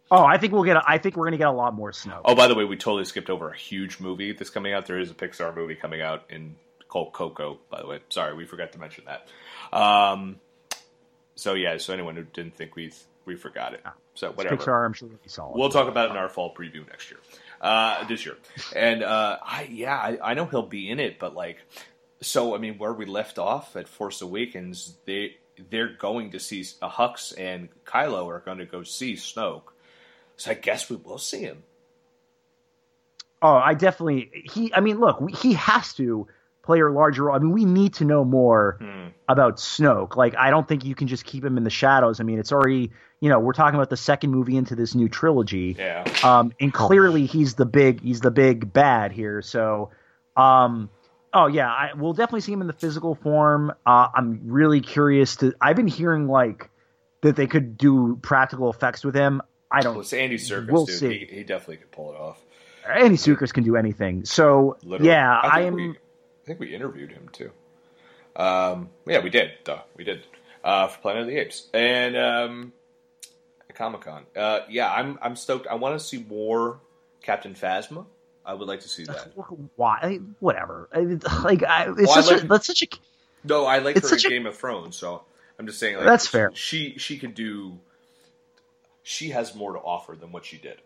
Oh, 0.09 0.23
I 0.23 0.37
think 0.37 0.53
we'll 0.53 0.63
get. 0.63 0.77
A, 0.77 0.83
I 0.87 0.97
think 0.99 1.17
we're 1.17 1.25
gonna 1.25 1.37
get 1.37 1.47
a 1.47 1.51
lot 1.51 1.73
more 1.73 1.91
Snoke. 1.91 2.21
Oh, 2.23 2.33
by 2.35 2.47
the 2.47 2.55
way, 2.55 2.63
we 2.63 2.77
totally 2.77 3.05
skipped 3.05 3.29
over 3.29 3.49
a 3.49 3.57
huge 3.57 3.99
movie 3.99 4.31
that's 4.31 4.49
coming 4.49 4.73
out. 4.73 4.85
There 4.85 4.99
is 4.99 5.11
a 5.11 5.13
Pixar 5.13 5.55
movie 5.55 5.75
coming 5.75 6.01
out 6.01 6.23
in 6.29 6.55
called 6.95 7.11
Coco. 7.11 7.59
By 7.69 7.81
the 7.81 7.87
way, 7.87 7.99
sorry, 8.07 8.33
we 8.35 8.45
forgot 8.45 8.71
to 8.71 8.79
mention 8.79 9.03
that. 9.05 9.27
Um, 9.77 10.37
so 11.35 11.53
yeah, 11.53 11.77
so 11.77 11.93
anyone 11.93 12.15
who 12.15 12.23
didn't 12.23 12.55
think 12.55 12.77
we 12.77 12.93
we 13.25 13.35
forgot 13.35 13.73
it. 13.73 13.83
So 14.13 14.29
It's 14.29 14.37
whatever. 14.37 14.55
Pixar, 14.55 14.85
I'm 14.85 14.93
sure 14.93 15.09
be 15.09 15.27
solid. 15.27 15.57
We'll 15.57 15.67
talk 15.67 15.89
about 15.89 16.07
it 16.07 16.11
in 16.11 16.17
our 16.17 16.29
fall 16.29 16.55
preview 16.55 16.87
next 16.87 17.11
year, 17.11 17.19
uh, 17.59 18.07
this 18.07 18.25
year. 18.25 18.37
And 18.73 19.03
uh, 19.03 19.39
I, 19.43 19.67
yeah, 19.69 19.93
I, 19.97 20.31
I 20.31 20.33
know 20.35 20.45
he'll 20.45 20.61
be 20.61 20.89
in 20.89 21.01
it, 21.01 21.19
but 21.19 21.35
like, 21.35 21.57
so 22.21 22.55
I 22.55 22.59
mean, 22.59 22.77
where 22.77 22.93
we 22.93 23.05
left 23.05 23.39
off 23.39 23.75
at 23.75 23.89
Force 23.89 24.21
Awakens, 24.21 24.95
they 25.05 25.35
they're 25.69 25.97
going 25.97 26.31
to 26.31 26.39
see 26.39 26.63
uh, 26.81 26.89
Hux 26.89 27.37
and 27.37 27.67
Kylo 27.83 28.27
are 28.27 28.39
going 28.39 28.59
to 28.59 28.65
go 28.65 28.83
see 28.83 29.15
Snoke. 29.15 29.63
So 30.37 30.51
I 30.51 30.53
guess 30.53 30.89
we 30.89 30.95
will 30.95 31.17
see 31.17 31.41
him. 31.41 31.63
Oh, 33.41 33.55
I 33.55 33.73
definitely. 33.73 34.31
He. 34.53 34.73
I 34.73 34.79
mean, 34.79 35.01
look, 35.01 35.29
he 35.29 35.53
has 35.55 35.93
to 35.95 36.27
play 36.65 36.79
a 36.81 36.89
larger 36.89 37.23
role. 37.25 37.35
I 37.35 37.39
mean, 37.39 37.51
we 37.51 37.65
need 37.65 37.93
to 37.95 38.05
know 38.05 38.23
more 38.25 38.77
Hmm. 38.81 39.07
about 39.29 39.57
Snoke. 39.57 40.15
Like, 40.15 40.35
I 40.37 40.49
don't 40.49 40.67
think 40.67 40.83
you 40.85 40.95
can 40.95 41.07
just 41.07 41.25
keep 41.25 41.43
him 41.45 41.57
in 41.57 41.63
the 41.63 41.69
shadows. 41.69 42.19
I 42.19 42.23
mean, 42.23 42.39
it's 42.39 42.51
already. 42.51 42.91
You 43.21 43.29
know, 43.29 43.39
we're 43.39 43.53
talking 43.53 43.75
about 43.75 43.89
the 43.89 43.97
second 43.97 44.31
movie 44.31 44.57
into 44.57 44.75
this 44.75 44.93
new 44.93 45.07
trilogy. 45.07 45.75
Yeah. 45.79 46.03
Um, 46.23 46.51
and 46.59 46.71
clearly 46.73 47.25
he's 47.25 47.55
the 47.55 47.65
big 47.65 48.01
he's 48.01 48.19
the 48.19 48.29
big 48.29 48.71
bad 48.73 49.11
here. 49.13 49.41
So, 49.41 49.89
um, 50.35 50.89
oh 51.33 51.47
yeah, 51.47 51.69
I, 51.69 51.91
we'll 51.95 52.13
definitely 52.13 52.41
see 52.41 52.51
him 52.51 52.61
in 52.61 52.67
the 52.67 52.73
physical 52.73 53.15
form. 53.15 53.71
Uh, 53.85 54.07
I'm 54.13 54.41
really 54.45 54.81
curious 54.81 55.37
to. 55.37 55.53
I've 55.61 55.75
been 55.77 55.87
hearing 55.87 56.27
like 56.27 56.69
that 57.21 57.35
they 57.35 57.47
could 57.47 57.77
do 57.77 58.19
practical 58.21 58.69
effects 58.69 59.03
with 59.03 59.15
him. 59.15 59.41
I 59.71 59.81
don't. 59.81 59.97
it's 59.99 60.13
Andy 60.13 60.37
Serkis, 60.37 60.69
We'll 60.69 60.85
dude. 60.85 60.99
see. 60.99 61.25
He, 61.29 61.37
he 61.37 61.43
definitely 61.43 61.77
could 61.77 61.91
pull 61.91 62.11
it 62.13 62.17
off. 62.17 62.39
Andy 62.87 63.15
Serkis 63.17 63.51
can 63.51 63.63
do 63.63 63.75
anything. 63.77 64.25
So 64.25 64.77
Literally. 64.83 65.09
yeah, 65.09 65.39
I, 65.41 65.61
think 65.63 65.67
am. 65.67 65.73
We, 65.75 65.95
I 66.45 66.47
think 66.47 66.59
we 66.59 66.75
interviewed 66.75 67.11
him 67.11 67.27
too. 67.31 67.49
Um, 68.35 68.89
yeah, 69.07 69.19
we 69.23 69.31
did. 69.31 69.51
Duh, 69.63 69.79
we 69.97 70.03
did 70.03 70.23
uh, 70.63 70.87
for 70.87 70.99
Planet 71.01 71.23
of 71.23 71.27
the 71.27 71.37
Apes 71.37 71.67
and 71.73 72.15
um, 72.15 72.73
Comic 73.73 74.01
Con. 74.01 74.25
Uh, 74.35 74.59
yeah, 74.69 74.91
I'm 74.91 75.17
I'm 75.23 75.35
stoked. 75.35 75.65
I 75.67 75.75
want 75.75 75.99
to 75.99 76.05
see 76.05 76.23
more 76.29 76.79
Captain 77.23 77.55
Phasma. 77.55 78.05
I 78.45 78.53
would 78.53 78.67
like 78.67 78.81
to 78.81 78.87
see 78.87 79.05
that. 79.05 79.31
Why? 79.75 79.97
I- 80.03 80.19
Whatever. 80.39 80.87
I- 80.93 80.99
Like 81.43 81.63
I, 81.63 81.85
it's 81.89 82.01
Well, 82.07 82.19
I 82.19 82.21
such 82.21 82.43
a, 82.43 82.47
that's 82.47 82.67
such 82.67 82.83
a. 82.83 82.87
No, 83.43 83.65
I 83.65 83.79
like 83.79 83.99
her 83.99 84.07
in 84.07 84.13
a- 84.13 84.29
Game 84.29 84.45
of 84.45 84.55
Thrones, 84.55 84.95
so 84.95 85.23
I'm 85.57 85.65
just 85.65 85.79
saying. 85.79 85.97
Like, 85.97 86.05
That's 86.05 86.27
fair. 86.27 86.51
She 86.53 86.99
she 86.99 87.17
can 87.17 87.31
do. 87.31 87.79
She 89.01 89.29
has 89.29 89.55
more 89.55 89.73
to 89.73 89.79
offer 89.79 90.15
than 90.15 90.31
what 90.31 90.45
she 90.45 90.57
did. 90.57 90.79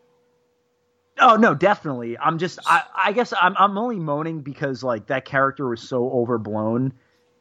Oh 1.20 1.36
no, 1.36 1.54
definitely. 1.54 2.18
I'm 2.18 2.38
just. 2.38 2.60
I, 2.66 2.84
I 2.96 3.12
guess 3.12 3.34
I'm. 3.40 3.56
I'm 3.58 3.78
only 3.78 4.00
moaning 4.00 4.42
because 4.42 4.84
like 4.84 5.08
that 5.08 5.26
character 5.26 5.68
was 5.68 5.82
so 5.82 6.10
overblown, 6.12 6.94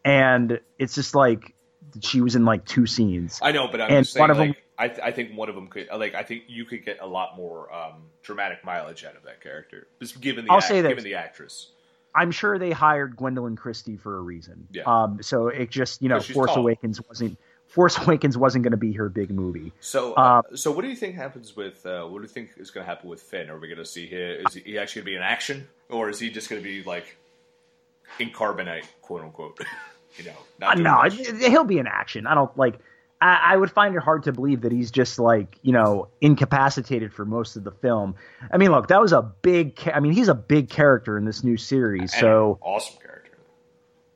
and 0.04 0.60
it's 0.78 0.94
just 0.94 1.14
like 1.14 1.54
she 2.00 2.20
was 2.20 2.34
in 2.36 2.44
like 2.44 2.64
two 2.64 2.86
scenes. 2.86 3.38
I 3.42 3.52
know, 3.52 3.68
but 3.68 3.80
I'm 3.80 3.90
And 3.90 4.04
just 4.04 4.14
saying. 4.14 4.22
one 4.22 4.30
of 4.30 4.38
like, 4.38 4.62
I 4.78 4.88
th- 4.88 5.00
I 5.02 5.12
think 5.12 5.36
one 5.36 5.48
of 5.48 5.54
them 5.54 5.68
could 5.68 5.88
like 5.96 6.14
I 6.14 6.22
think 6.22 6.44
you 6.48 6.64
could 6.64 6.84
get 6.84 6.98
a 7.00 7.06
lot 7.06 7.36
more 7.36 7.72
um, 7.72 8.02
dramatic 8.22 8.64
mileage 8.64 9.04
out 9.04 9.16
of 9.16 9.22
that 9.24 9.40
character, 9.40 9.86
just 10.00 10.20
given 10.20 10.44
the 10.44 10.50
I'll 10.50 10.58
act- 10.58 10.66
say 10.68 10.80
that 10.82 10.88
given 10.88 11.04
the 11.04 11.14
actress. 11.14 11.70
I'm 12.14 12.30
sure 12.30 12.58
they 12.58 12.70
hired 12.72 13.16
Gwendoline 13.16 13.56
Christie 13.56 13.96
for 13.96 14.16
a 14.16 14.20
reason. 14.20 14.66
Yeah. 14.72 14.82
Um. 14.86 15.22
So 15.22 15.48
it 15.48 15.70
just 15.70 16.02
you 16.02 16.08
know 16.08 16.20
Force 16.20 16.50
tall. 16.52 16.58
Awakens 16.62 17.00
wasn't 17.08 17.38
Force 17.68 17.98
Awakens 17.98 18.36
wasn't 18.36 18.64
going 18.64 18.72
to 18.72 18.76
be 18.78 18.92
her 18.94 19.08
big 19.08 19.30
movie. 19.30 19.72
So, 19.80 20.14
uh, 20.14 20.42
Um, 20.48 20.56
so 20.56 20.70
what 20.72 20.82
do 20.82 20.88
you 20.88 20.96
think 20.96 21.14
happens 21.14 21.54
with? 21.54 21.84
Uh, 21.86 22.04
what 22.06 22.18
do 22.18 22.22
you 22.22 22.28
think 22.28 22.50
is 22.56 22.70
going 22.70 22.84
to 22.84 22.88
happen 22.88 23.08
with 23.08 23.22
Finn? 23.22 23.50
Are 23.50 23.58
we 23.58 23.68
going 23.68 23.78
to 23.78 23.84
see 23.84 24.06
him? 24.06 24.44
Is 24.46 24.54
he 24.54 24.78
actually 24.78 25.02
going 25.02 25.06
to 25.06 25.10
be 25.12 25.16
in 25.16 25.22
action, 25.22 25.68
or 25.88 26.08
is 26.08 26.18
he 26.18 26.30
just 26.30 26.48
going 26.48 26.62
to 26.62 26.66
be 26.66 26.82
like 26.82 27.16
in 28.18 28.30
carbonite, 28.30 28.84
quote 29.02 29.22
unquote. 29.22 29.58
you 30.16 30.24
know, 30.24 30.30
Uh, 30.66 30.74
not 30.74 30.78
no, 30.78 30.94
much. 30.94 31.14
he'll 31.42 31.64
be 31.64 31.78
in 31.78 31.86
action. 31.86 32.26
I 32.26 32.34
don't 32.34 32.56
like. 32.56 32.78
I, 33.20 33.52
I 33.54 33.56
would 33.56 33.70
find 33.70 33.94
it 33.96 34.02
hard 34.02 34.22
to 34.24 34.32
believe 34.32 34.60
that 34.62 34.70
he's 34.72 34.90
just 34.90 35.18
like 35.18 35.58
you 35.62 35.72
know 35.72 36.08
incapacitated 36.20 37.12
for 37.12 37.24
most 37.24 37.56
of 37.56 37.64
the 37.64 37.72
film. 37.72 38.14
I 38.52 38.56
mean, 38.56 38.70
look, 38.70 38.88
that 38.88 39.00
was 39.00 39.12
a 39.12 39.22
big. 39.22 39.76
Ca- 39.76 39.92
I 39.92 40.00
mean, 40.00 40.12
he's 40.12 40.28
a 40.28 40.34
big 40.34 40.70
character 40.70 41.18
in 41.18 41.24
this 41.24 41.44
new 41.44 41.56
series. 41.56 42.12
And 42.14 42.20
So 42.20 42.58
awesome 42.62 42.94
character. 42.96 43.07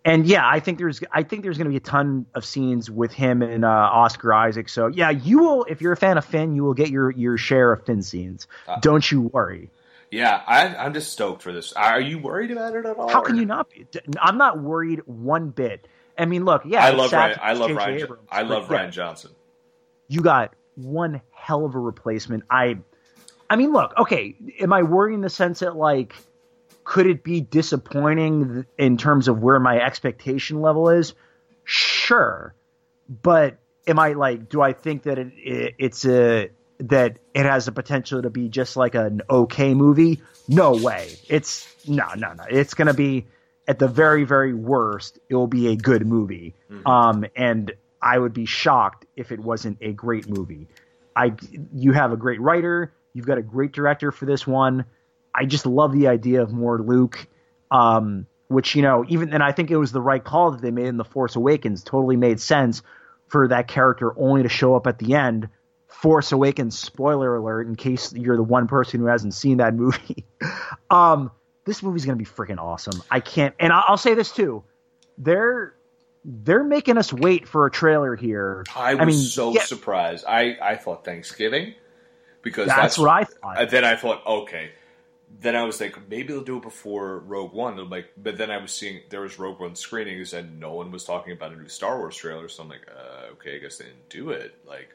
And 0.05 0.27
yeah, 0.27 0.47
I 0.47 0.59
think 0.59 0.79
there's 0.79 1.01
I 1.13 1.23
think 1.23 1.43
there's 1.43 1.59
going 1.59 1.67
to 1.67 1.71
be 1.71 1.77
a 1.77 1.81
ton 1.81 2.27
of 2.35 2.45
scenes 2.45 2.91
with 2.91 3.13
him 3.13 3.41
and 3.41 3.65
uh, 3.65 3.69
Oscar 3.69 4.35
Isaac. 4.35 4.69
So 4.69 4.89
yeah, 4.89 5.11
you 5.11 5.39
will 5.39 5.65
if 5.65 5.81
you're 5.81 5.93
a 5.93 5.97
fan 5.97 6.19
of 6.19 6.25
Finn, 6.25 6.55
you 6.57 6.65
will 6.65 6.75
get 6.75 6.91
your 6.91 7.11
your 7.13 7.39
share 7.39 7.73
of 7.73 7.87
Finn 7.87 8.03
scenes. 8.03 8.49
Uh, 8.67 8.81
Don't 8.81 9.09
you 9.11 9.23
worry. 9.23 9.71
Yeah, 10.11 10.43
I, 10.47 10.75
I'm 10.77 10.93
just 10.93 11.11
stoked 11.11 11.41
for 11.41 11.53
this. 11.53 11.73
Are 11.73 12.01
you 12.01 12.19
worried 12.19 12.51
about 12.51 12.77
it 12.77 12.85
at 12.85 12.97
all? 12.99 13.09
How 13.09 13.23
can 13.23 13.37
you 13.37 13.47
not 13.47 13.71
be? 13.71 13.87
I'm 14.21 14.37
not 14.37 14.61
worried 14.61 15.01
one 15.07 15.49
bit. 15.51 15.89
I 16.19 16.27
mean, 16.27 16.45
look, 16.45 16.63
yeah, 16.67 16.85
I 16.85 16.91
love 16.91 17.13
Ryan. 17.13 17.39
I 17.41 17.53
love. 17.55 17.71
Ryan. 17.71 17.99
Abrams, 17.99 18.29
I 18.31 18.43
love 18.43 18.71
yeah, 18.71 18.79
Rian 18.79 18.91
Johnson. 18.91 19.31
you 20.09 20.21
got 20.21 20.55
one 20.75 21.23
hell 21.31 21.65
of 21.65 21.75
a 21.75 21.79
replacement. 21.79 22.45
I, 22.51 22.79
I 23.49 23.57
mean, 23.57 23.73
look, 23.73 23.95
okay, 23.99 24.37
am 24.61 24.73
I 24.73 24.83
worried 24.83 25.15
in 25.15 25.21
the 25.23 25.31
sense 25.31 25.61
that 25.61 25.77
like, 25.77 26.15
could 26.85 27.07
it 27.07 27.23
be 27.23 27.41
disappointing 27.41 28.67
in 28.79 28.97
terms 28.97 29.29
of 29.29 29.43
where 29.43 29.61
my 29.61 29.81
expectation 29.81 30.61
level 30.61 30.89
is? 30.89 31.15
Sure, 31.65 32.55
but 33.09 33.59
am 33.87 33.99
I 33.99 34.13
like, 34.15 34.49
do 34.49 34.61
I 34.61 34.73
think 34.73 35.05
that 35.05 35.19
it, 35.19 35.33
it 35.37 35.75
it's 35.79 36.05
a 36.05 36.51
that 36.79 37.19
it 37.35 37.47
has 37.47 37.67
the 37.67 37.73
potential 37.73 38.23
to 38.23 38.31
be 38.31 38.49
just 38.49 38.77
like 38.77 38.95
an 38.95 39.23
okay 39.31 39.75
movie? 39.75 40.23
No 40.49 40.73
way. 40.77 41.17
It's 41.29 41.69
no, 41.87 42.07
no, 42.17 42.33
no. 42.33 42.45
It's 42.51 42.75
gonna 42.75 42.95
be 42.95 43.27
at 43.69 43.79
the 43.79 43.89
very, 43.89 44.25
very 44.25 44.53
worst. 44.53 45.19
It 45.29 45.35
will 45.35 45.47
be 45.47 45.69
a 45.69 45.77
good 45.77 46.07
movie. 46.07 46.55
Um, 46.87 47.25
and 47.37 47.73
I 48.01 48.19
would 48.19 48.35
be 48.35 48.47
shocked 48.47 49.07
if 49.17 49.31
it 49.31 49.39
wasn't 49.39 49.79
a 49.81 49.93
great 49.93 50.29
movie. 50.29 50.69
I, 51.15 51.35
you 51.73 51.93
have 51.93 52.13
a 52.13 52.17
great 52.17 52.41
writer. 52.41 52.93
You've 53.13 53.27
got 53.27 53.39
a 53.39 53.43
great 53.43 53.73
director 53.73 54.11
for 54.11 54.25
this 54.25 54.47
one. 54.47 54.85
I 55.35 55.45
just 55.45 55.67
love 55.67 55.93
the 55.93 56.09
idea 56.09 56.43
of 56.43 56.53
more 56.53 56.81
Luke. 56.81 57.27
Um, 57.71 58.27
which 58.49 58.75
you 58.77 58.83
know, 58.83 59.05
even 59.09 59.33
and 59.33 59.43
I 59.43 59.53
think 59.53 59.71
it 59.71 59.77
was 59.77 59.93
the 59.93 60.01
right 60.01 60.23
call 60.23 60.53
that 60.53 60.61
they 60.61 60.71
made 60.71 60.87
in 60.87 60.97
the 60.97 61.05
Force 61.05 61.37
Awakens. 61.37 61.83
Totally 61.83 62.17
made 62.17 62.41
sense 62.41 62.83
for 63.29 63.49
that 63.49 63.67
character 63.67 64.13
only 64.19 64.43
to 64.43 64.49
show 64.49 64.77
up 64.77 64.87
at 64.87 64.99
the 64.99 65.15
end. 65.15 65.49
Force 65.89 66.33
Awakens 66.33 66.79
spoiler 66.79 67.35
alert 67.37 67.67
in 67.67 67.77
case 67.77 68.13
you're 68.13 68.37
the 68.37 68.43
one 68.43 68.67
person 68.67 69.01
who 69.01 69.07
hasn't 69.07 69.35
seen 69.35 69.59
that 69.59 69.75
movie. 69.75 70.25
um, 70.91 71.31
this 71.65 71.83
movie's 71.83 72.05
gonna 72.05 72.17
be 72.17 72.25
freaking 72.25 72.59
awesome. 72.59 73.03
I 73.11 73.21
can't, 73.21 73.55
and 73.59 73.73
I'll, 73.73 73.85
I'll 73.89 73.97
say 73.97 74.15
this 74.15 74.33
too. 74.33 74.65
They're 75.19 75.75
they're 76.25 76.65
making 76.65 76.99
us 76.99 77.13
wait 77.13 77.49
for 77.49 77.67
a 77.67 77.71
trailer 77.71 78.15
here. 78.17 78.65
I 78.77 78.95
was 78.95 79.07
mean, 79.07 79.25
so 79.25 79.53
yeah, 79.53 79.65
surprised. 79.65 80.25
I, 80.27 80.57
I 80.63 80.77
thought 80.77 81.05
Thanksgiving 81.05 81.75
because 82.43 82.69
that's, 82.69 82.81
that's, 82.81 82.99
what 82.99 83.11
I 83.11 83.25
thought. 83.25 83.59
Uh, 83.59 83.65
then 83.65 83.85
I 83.85 83.97
thought, 83.97 84.25
okay. 84.27 84.71
Then 85.41 85.57
I 85.57 85.65
was 85.65 85.81
like, 85.81 85.97
maybe 86.09 86.33
they'll 86.33 86.43
do 86.45 86.59
it 86.59 86.63
before 86.63 87.21
Rogue 87.21 87.53
One. 87.53 87.79
I'm 87.79 87.91
like, 87.91 88.13
but 88.17 88.37
then 88.37 88.51
I 88.51 88.59
was 88.59 88.73
seeing 88.73 89.01
there 89.09 89.23
was 89.23 89.39
Rogue 89.39 89.61
One 89.61 89.75
screenings 89.75 90.33
and 90.35 90.61
no 90.61 90.75
one 90.75 90.91
was 90.91 91.05
talking 91.05 91.33
about 91.33 91.53
a 91.53 91.57
new 91.57 91.69
Star 91.69 91.99
Wars 91.99 92.17
trailer. 92.17 92.49
So 92.49 92.63
I'm 92.63 92.69
like, 92.69 92.87
uh, 92.89 93.33
okay, 93.33 93.57
I 93.57 93.59
guess 93.59 93.79
they 93.79 93.87
didn't 93.87 94.09
do 94.09 94.31
it. 94.31 94.55
Like, 94.67 94.91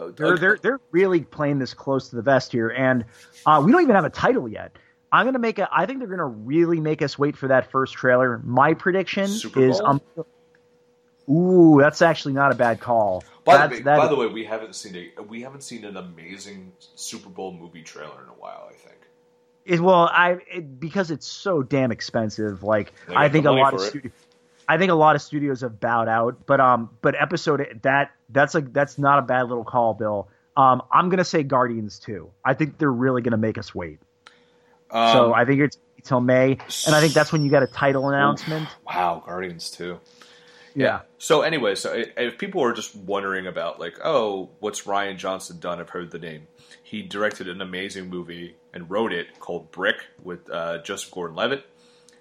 uh, 0.00 0.10
They're 0.16 0.36
they're 0.38 0.58
they're 0.60 0.80
really 0.90 1.20
playing 1.20 1.58
this 1.58 1.72
close 1.74 2.08
to 2.10 2.16
the 2.16 2.22
vest 2.22 2.52
here, 2.52 2.68
and 2.70 3.04
uh, 3.46 3.62
we 3.64 3.70
don't 3.72 3.82
even 3.82 3.94
have 3.94 4.04
a 4.04 4.10
title 4.10 4.48
yet. 4.48 4.76
I'm 5.12 5.26
gonna 5.26 5.38
make 5.38 5.58
a. 5.58 5.68
I 5.72 5.86
think 5.86 5.98
they're 5.98 6.08
gonna 6.08 6.24
really 6.24 6.80
make 6.80 7.02
us 7.02 7.18
wait 7.18 7.36
for 7.36 7.48
that 7.48 7.70
first 7.70 7.94
trailer. 7.94 8.40
My 8.44 8.74
prediction 8.74 9.24
is, 9.24 9.80
um, 9.80 10.00
ooh, 11.28 11.78
that's 11.80 12.02
actually 12.02 12.34
not 12.34 12.52
a 12.52 12.54
bad 12.54 12.80
call. 12.80 13.24
By, 13.50 13.56
That's- 13.58 13.78
the 13.78 13.84
that- 13.84 13.98
by 13.98 14.08
the 14.08 14.16
way, 14.16 14.26
we 14.26 14.44
haven't 14.44 14.74
seen 14.74 15.10
a 15.18 15.22
we 15.22 15.42
haven't 15.42 15.62
seen 15.62 15.84
an 15.84 15.96
amazing 15.96 16.72
Super 16.94 17.28
Bowl 17.28 17.52
movie 17.52 17.82
trailer 17.82 18.22
in 18.22 18.28
a 18.28 18.38
while. 18.38 18.68
I 18.68 18.74
think. 18.74 18.96
It, 19.64 19.80
well, 19.80 20.08
I 20.12 20.38
it, 20.52 20.80
because 20.80 21.10
it's 21.10 21.26
so 21.26 21.62
damn 21.62 21.92
expensive. 21.92 22.62
Like 22.62 22.92
I 23.14 23.28
think 23.28 23.46
a 23.46 23.50
lot 23.50 23.74
of 23.74 23.80
studios, 23.80 24.12
I 24.68 24.78
think 24.78 24.90
a 24.90 24.94
lot 24.94 25.16
of 25.16 25.22
studios 25.22 25.60
have 25.60 25.78
bowed 25.80 26.08
out. 26.08 26.46
But 26.46 26.60
um, 26.60 26.90
but 27.02 27.14
episode 27.20 27.80
that 27.82 28.12
that's 28.30 28.54
like 28.54 28.72
that's 28.72 28.98
not 28.98 29.18
a 29.18 29.22
bad 29.22 29.48
little 29.48 29.64
call, 29.64 29.94
Bill. 29.94 30.28
Um, 30.56 30.82
I'm 30.90 31.08
gonna 31.08 31.24
say 31.24 31.42
Guardians 31.42 31.98
too. 31.98 32.30
I 32.44 32.54
think 32.54 32.78
they're 32.78 32.90
really 32.90 33.22
gonna 33.22 33.36
make 33.36 33.58
us 33.58 33.74
wait. 33.74 34.00
Um, 34.90 35.12
so 35.12 35.34
I 35.34 35.44
think 35.44 35.60
it's 35.60 35.78
till 36.02 36.20
May, 36.20 36.52
and 36.86 36.94
I 36.94 37.00
think 37.00 37.12
that's 37.12 37.30
when 37.30 37.44
you 37.44 37.50
get 37.50 37.62
a 37.62 37.66
title 37.66 38.08
announcement. 38.08 38.68
wow, 38.86 39.22
Guardians 39.24 39.70
too. 39.70 40.00
Yeah. 40.74 41.00
So 41.18 41.42
anyway, 41.42 41.74
so 41.74 41.92
if 42.16 42.38
people 42.38 42.62
are 42.62 42.72
just 42.72 42.94
wondering 42.94 43.46
about 43.46 43.80
like, 43.80 43.98
oh, 44.04 44.50
what's 44.60 44.82
Rian 44.82 45.16
Johnson 45.16 45.58
done? 45.58 45.80
I've 45.80 45.90
heard 45.90 46.10
the 46.10 46.18
name. 46.18 46.46
He 46.82 47.02
directed 47.02 47.48
an 47.48 47.60
amazing 47.60 48.08
movie 48.08 48.56
and 48.72 48.90
wrote 48.90 49.12
it 49.12 49.38
called 49.40 49.70
Brick 49.72 49.96
with 50.22 50.48
uh, 50.50 50.78
Joseph 50.82 51.10
Gordon-Levitt. 51.10 51.64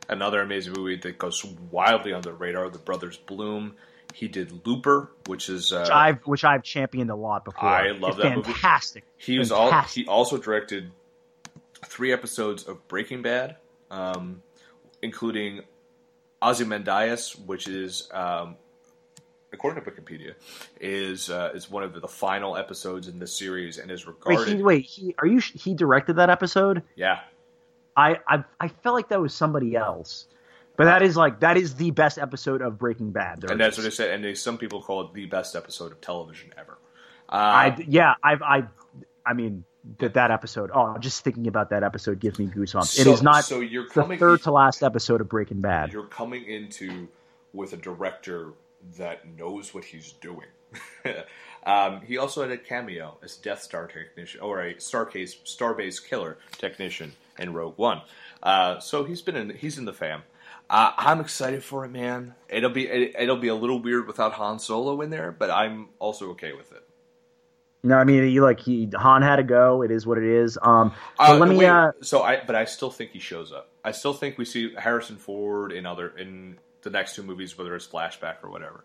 Another 0.07 0.41
amazing 0.41 0.73
movie 0.73 0.95
that 0.95 1.17
goes 1.19 1.45
wildly 1.71 2.13
under 2.13 2.29
the 2.31 2.35
radar. 2.35 2.69
The 2.69 2.79
Brothers 2.79 3.17
Bloom. 3.17 3.75
He 4.15 4.27
did 4.27 4.65
Looper, 4.65 5.11
which 5.27 5.49
is 5.49 5.71
uh, 5.71 5.81
which 5.81 5.89
I've 5.91 6.17
which 6.25 6.43
I've 6.43 6.63
championed 6.63 7.11
a 7.11 7.15
lot 7.15 7.45
before. 7.45 7.69
I 7.69 7.91
love 7.91 8.13
It's 8.15 8.23
that 8.23 8.35
movie. 8.37 8.51
fantastic. 8.53 9.03
He 9.17 9.37
was 9.37 9.51
all. 9.51 9.71
He 9.83 10.07
also 10.07 10.37
directed 10.37 10.89
three 11.85 12.11
episodes 12.11 12.67
of 12.67 12.87
Breaking 12.87 13.21
Bad, 13.21 13.57
um, 13.91 14.41
including 15.03 15.61
Ozymandias, 16.41 17.35
which 17.35 17.67
is, 17.67 18.09
um, 18.13 18.55
according 19.51 19.83
to 19.83 19.91
Wikipedia, 19.91 20.33
is 20.79 21.29
uh, 21.29 21.51
is 21.53 21.69
one 21.69 21.83
of 21.83 21.99
the, 21.99 22.07
final 22.07 22.55
episodes 22.55 23.07
in 23.07 23.19
this 23.19 23.37
series 23.37 23.77
and 23.77 23.91
is 23.91 24.05
Wait, 24.05 24.15
regarded. 24.25 24.57
he, 24.57 24.63
wait, 24.63 24.85
he 24.85 25.15
are 25.19 25.27
you? 25.27 25.39
He 25.39 25.73
directed 25.73 26.15
that 26.17 26.29
episode? 26.29 26.83
yeah, 26.95 27.19
I, 27.95 28.19
I 28.27 28.43
I 28.59 28.67
felt 28.69 28.95
like 28.95 29.09
that 29.09 29.19
was 29.19 29.33
somebody 29.33 29.75
else, 29.75 30.27
but 30.77 30.85
that 30.85 31.01
is 31.01 31.17
like 31.17 31.41
that 31.41 31.57
is 31.57 31.75
the 31.75 31.91
best 31.91 32.17
episode 32.17 32.61
of 32.61 32.77
Breaking 32.77 33.11
Bad. 33.11 33.41
There 33.41 33.51
and 33.51 33.59
that's 33.59 33.77
what 33.77 33.85
I 33.85 33.89
said. 33.89 34.11
And 34.11 34.23
they, 34.23 34.35
some 34.35 34.57
people 34.57 34.81
call 34.81 35.01
it 35.01 35.13
the 35.13 35.25
best 35.25 35.55
episode 35.55 35.91
of 35.91 35.99
television 35.99 36.53
ever. 36.57 36.77
Uh, 37.27 37.35
I 37.35 37.85
yeah, 37.87 38.15
I've 38.23 38.41
I 38.41 38.63
I 39.25 39.33
mean 39.33 39.65
that 39.99 40.13
that 40.15 40.31
episode. 40.31 40.71
Oh, 40.73 40.97
just 40.97 41.23
thinking 41.23 41.47
about 41.47 41.69
that 41.71 41.83
episode 41.83 42.19
gives 42.19 42.37
me 42.39 42.47
goosebumps. 42.47 42.99
it 42.99 43.03
so- 43.03 43.13
is 43.13 43.21
not 43.23 43.45
So 43.45 43.59
you're 43.61 43.85
the 43.85 43.89
coming. 43.89 44.19
third 44.19 44.43
to 44.43 44.51
last 44.51 44.83
episode 44.83 45.21
of 45.21 45.29
Breaking 45.29 45.61
Bad. 45.61 45.93
you're 45.93 46.03
coming 46.03 46.45
into 46.45 47.07
with 47.53 47.73
a 47.73 47.77
director 47.77 48.53
that 48.97 49.27
knows 49.37 49.73
what 49.73 49.83
he's 49.85 50.11
doing. 50.13 50.47
um, 51.65 52.01
he 52.01 52.17
also 52.17 52.41
had 52.41 52.51
a 52.51 52.57
cameo 52.57 53.17
as 53.23 53.35
Death 53.37 53.61
Star 53.63 53.87
technician 53.87 54.41
or 54.41 54.61
a 54.61 54.75
Starcase 54.75 55.35
Starbase 55.45 56.05
killer 56.05 56.37
technician 56.57 57.13
in 57.37 57.53
Rogue 57.53 57.77
One. 57.77 58.01
Uh, 58.43 58.79
so 58.79 59.03
he's 59.03 59.21
been 59.21 59.35
in 59.35 59.49
he's 59.49 59.77
in 59.77 59.85
the 59.85 59.93
fam. 59.93 60.23
Uh, 60.69 60.93
I'm 60.97 61.19
excited 61.19 61.63
for 61.63 61.83
it, 61.85 61.89
man. 61.89 62.35
It'll 62.47 62.69
be 62.69 62.87
it, 62.87 63.15
it'll 63.17 63.37
be 63.37 63.47
a 63.47 63.55
little 63.55 63.81
weird 63.81 64.05
without 64.07 64.33
Han 64.33 64.59
Solo 64.59 65.01
in 65.01 65.09
there, 65.09 65.31
but 65.31 65.49
I'm 65.49 65.87
also 65.97 66.29
okay 66.31 66.53
with 66.53 66.71
it. 66.71 66.83
No, 67.81 67.95
I 67.95 68.03
mean 68.03 68.27
you 68.29 68.41
like 68.43 68.59
he 68.59 68.89
Han 68.95 69.21
had 69.21 69.37
to 69.37 69.43
go. 69.43 69.81
It 69.83 69.91
is 69.91 70.05
what 70.05 70.17
it 70.17 70.25
is. 70.25 70.57
Um, 70.61 70.93
Uh, 71.17 71.37
let 71.39 71.47
me. 71.49 71.55
wait, 71.57 71.67
uh, 71.67 71.91
so 72.01 72.21
I, 72.21 72.41
but 72.45 72.55
I 72.55 72.65
still 72.65 72.91
think 72.91 73.11
he 73.11 73.19
shows 73.19 73.51
up. 73.53 73.69
I 73.85 73.91
still 73.91 74.13
think 74.13 74.37
we 74.37 74.43
see 74.45 74.73
Harrison 74.77 75.15
Ford 75.15 75.71
in 75.71 75.85
other 75.85 76.09
in 76.17 76.57
the 76.81 76.89
next 76.89 77.15
two 77.15 77.23
movies, 77.23 77.57
whether 77.57 77.73
it's 77.75 77.87
flashback 77.87 78.43
or 78.43 78.49
whatever. 78.49 78.83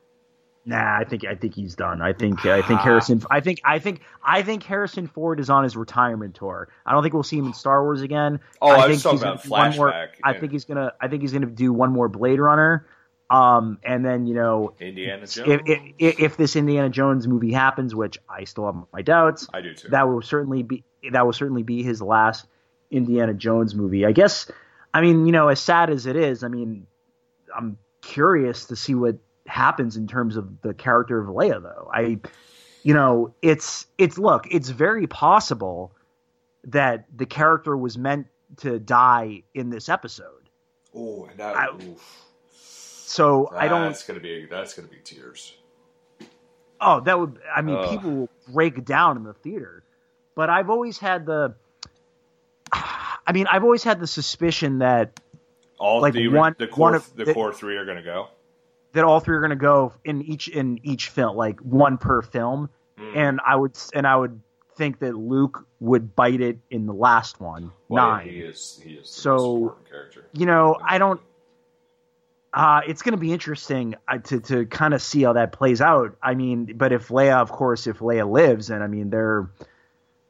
Nah, 0.67 0.99
I 0.99 1.05
think 1.05 1.25
I 1.27 1.35
think 1.35 1.55
he's 1.55 1.75
done. 1.75 2.01
I 2.01 2.13
think 2.15 2.47
I 2.47 2.63
think 2.63 2.81
Harrison. 2.81 3.21
I 3.31 3.41
think 3.41 3.61
I 3.65 3.79
think 3.81 4.01
I 4.23 4.43
think 4.43 4.63
Harrison 4.63 5.09
Ford 5.09 5.39
is 5.41 5.51
on 5.51 5.63
his 5.65 5.77
retirement 5.77 6.37
tour. 6.37 6.69
I 6.87 6.93
don't 6.93 7.03
think 7.03 7.13
we'll 7.15 7.23
see 7.23 7.37
him 7.37 7.47
in 7.47 7.53
Star 7.53 7.83
Wars 7.83 8.01
again. 8.01 8.41
Oh, 8.63 8.69
I 8.69 8.87
was 8.87 9.03
think 9.03 9.03
talking 9.03 9.17
he's 9.19 9.23
gonna 9.23 9.33
about 9.35 9.43
do 9.43 9.51
one 9.51 9.77
more- 9.77 9.91
flashback, 9.91 10.09
I 10.23 10.33
think 10.35 10.53
he's 10.53 10.65
gonna. 10.65 10.93
I 11.01 11.09
think 11.09 11.21
he's 11.21 11.33
gonna 11.33 11.47
do 11.47 11.73
one 11.73 11.93
more 11.93 12.09
Blade 12.09 12.39
Runner. 12.41 12.87
Um, 13.31 13.79
and 13.83 14.05
then 14.05 14.27
you 14.27 14.35
know, 14.35 14.75
Indiana 14.81 15.27
Jones. 15.27 15.63
if, 15.67 15.81
if 15.99 16.21
if 16.21 16.37
this 16.37 16.57
Indiana 16.57 16.91
Jones 16.91 17.27
movie 17.27 17.53
happens, 17.53 17.95
which 17.95 18.19
I 18.29 18.45
still 18.45 18.67
have 18.67 18.77
my 18.93 19.03
doubts, 19.03 19.49
I 19.53 19.61
do 19.61 19.75
too. 19.75 19.89
that 19.89 20.09
will 20.09 20.23
certainly 20.23 20.63
be 20.63 20.85
that 21.11 21.25
will 21.25 21.33
certainly 21.33 21.63
be 21.63 21.83
his 21.83 22.03
last 22.03 22.47
Indiana 22.91 23.35
Jones 23.35 23.75
movie. 23.75 24.05
I 24.05 24.13
guess. 24.13 24.51
I 24.93 25.01
mean, 25.01 25.27
you 25.27 25.33
know, 25.33 25.49
as 25.49 25.59
sad 25.59 25.91
as 25.91 26.07
it 26.07 26.15
is, 26.17 26.45
I 26.45 26.49
mean, 26.49 26.87
I'm 27.57 27.79
curious 28.03 28.67
to 28.67 28.77
see 28.77 28.95
what 28.95 29.17
happens 29.47 29.97
in 29.97 30.07
terms 30.07 30.37
of 30.37 30.61
the 30.61 30.73
character 30.73 31.21
of 31.21 31.29
Leia, 31.29 31.61
though. 31.63 31.91
I, 31.93 32.21
you 32.83 32.95
know, 32.95 33.35
it's 33.43 33.87
it's 33.99 34.19
look, 34.19 34.47
it's 34.51 34.69
very 34.69 35.07
possible 35.07 35.93
that 36.65 37.07
the 37.15 37.27
character 37.27 37.77
was 37.77 37.99
meant 37.99 38.27
to 38.59 38.79
die 38.79 39.43
in 39.55 39.71
this 39.71 39.89
episode. 39.89 40.49
oh, 40.95 41.25
and 41.25 41.39
that. 41.39 41.57
I- 41.57 41.75
oof. 41.75 42.21
So 43.15 43.49
I 43.53 43.69
don't. 43.69 43.83
That's 43.83 44.05
gonna 44.05 44.19
be 44.19 44.47
that's 44.51 44.75
gonna 44.75 44.89
be 44.89 44.97
tears. 45.05 45.55
Oh, 46.81 46.99
that 47.01 47.19
would. 47.19 47.39
I 47.55 47.63
mean, 47.63 47.77
Ugh. 47.77 47.91
people 47.91 48.11
will 48.11 48.29
break 48.53 48.85
down 48.85 49.17
in 49.17 49.23
the 49.23 49.35
theater. 49.35 49.85
But 50.35 50.51
I've 50.51 50.69
always 50.69 50.99
had 50.99 51.25
the. 51.25 51.55
I 52.73 53.33
mean, 53.33 53.47
I've 53.47 53.63
always 53.63 53.85
had 53.85 54.01
the 54.01 54.07
suspicion 54.09 54.79
that 54.81 55.21
All 55.79 56.01
like 56.01 56.13
the, 56.15 56.27
one- 56.29 56.57
the 56.59 56.67
core 56.67 56.83
one 56.91 56.95
of 56.97 57.15
the 57.17 57.25
the- 57.27 57.35
core 57.35 57.53
three 57.53 57.77
are 57.77 57.85
going 57.85 57.99
to 57.99 58.03
go. 58.03 58.29
that 58.95 59.05
all 59.05 59.21
three 59.21 59.37
are 59.37 59.41
going 59.41 59.51
to 59.51 59.57
go 59.57 59.93
in 60.05 60.23
each 60.23 60.49
in 60.49 60.81
each 60.83 61.09
film, 61.09 61.37
like 61.37 61.61
one 61.61 61.99
per 61.99 62.21
film. 62.21 62.69
Mm. 62.99 63.17
And 63.17 63.41
I 63.47 63.55
would 63.57 63.79
and 63.95 64.07
I 64.09 64.17
would 64.17 64.41
think 64.77 64.99
that 64.99 65.15
Luke 65.15 65.65
would 65.79 66.17
bite 66.17 66.41
it 66.41 66.59
in 66.69 66.87
the 66.87 66.93
last 66.93 67.41
one, 67.41 67.71
Well, 67.89 68.07
nine. 68.09 68.29
He 68.29 68.39
is. 68.41 68.81
He 68.83 68.95
is. 68.95 69.09
So, 69.09 69.37
most 69.37 69.53
important 69.55 69.89
character. 69.89 70.25
you 70.33 70.47
know, 70.47 70.77
I 70.85 70.99
don't. 70.99 71.21
Uh, 72.55 72.83
it's 72.87 73.03
going 73.03 73.15
to 73.15 73.19
be 73.19 73.33
interesting 73.33 73.97
uh, 74.07 74.19
to 74.19 74.39
to 74.39 74.65
kind 74.67 74.95
of 74.95 75.03
see 75.03 75.23
how 75.23 75.33
that 75.33 75.51
plays 75.51 75.81
out. 75.81 76.17
I 76.23 76.35
mean, 76.35 76.77
but 76.77 76.93
if 76.93 77.09
Leia, 77.09 77.39
of 77.39 77.51
course, 77.51 77.89
if 77.89 77.99
Leia 77.99 78.31
lives, 78.31 78.71
and 78.71 78.83
I 78.83 78.87
mean 78.87 79.11
they're 79.11 79.51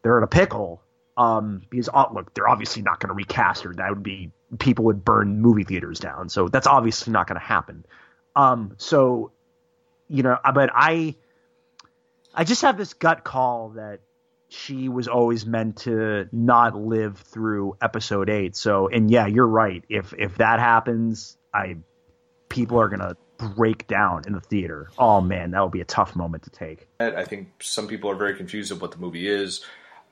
they're 0.03 0.17
in 0.17 0.25
a 0.25 0.29
pickle. 0.29 0.81
Um, 1.17 1.63
because 1.71 1.89
uh, 1.93 2.07
look, 2.13 2.35
they're 2.35 2.49
obviously 2.49 2.83
not 2.83 2.99
going 2.99 3.09
to 3.09 3.15
recast 3.15 3.63
her. 3.65 3.75
That 3.75 3.91
would 3.91 4.03
be 4.03 4.33
people 4.59 4.87
would 4.87 5.05
burn 5.05 5.41
movie 5.41 5.65
theaters 5.65 6.01
down. 6.01 6.29
So 6.29 6.49
that's 6.49 6.67
obviously 6.67 7.13
not 7.13 7.29
going 7.29 7.39
to 7.39 7.47
happen. 7.47 7.85
Um, 8.35 8.75
so 8.79 9.31
you 10.09 10.23
know, 10.23 10.39
uh, 10.43 10.53
but 10.53 10.71
I 10.75 11.17
I 12.35 12.45
just 12.45 12.63
have 12.63 12.79
this 12.79 12.95
gut 12.95 13.23
call 13.23 13.71
that 13.77 14.01
she 14.49 14.89
was 14.89 15.09
always 15.09 15.45
meant 15.45 15.79
to 15.79 16.29
not 16.33 16.75
live 16.75 17.19
through 17.19 17.77
episode 17.83 18.31
eight. 18.31 18.57
So, 18.57 18.89
and 18.89 19.11
yeah, 19.11 19.27
you're 19.27 19.47
right. 19.47 19.85
If 19.89 20.15
if 20.17 20.39
that 20.39 20.59
happens, 20.59 21.37
I 21.53 21.77
people 22.49 22.81
are 22.81 22.89
gonna 22.89 23.17
break 23.39 23.87
down 23.87 24.23
in 24.27 24.33
the 24.33 24.41
theater. 24.41 24.91
Oh 24.99 25.21
man, 25.21 25.51
that 25.51 25.63
would 25.63 25.73
be 25.73 25.81
a 25.81 25.87
tough 25.87 26.15
moment 26.15 26.45
to 26.45 26.51
take. 26.51 26.89
I 27.01 27.25
think 27.25 27.49
some 27.61 27.89
people 27.89 28.11
are 28.11 28.15
very 28.15 28.37
confused 28.37 28.73
of 28.73 28.81
what 28.81 28.93
the 28.93 28.99
movie 28.99 29.29
is. 29.29 29.65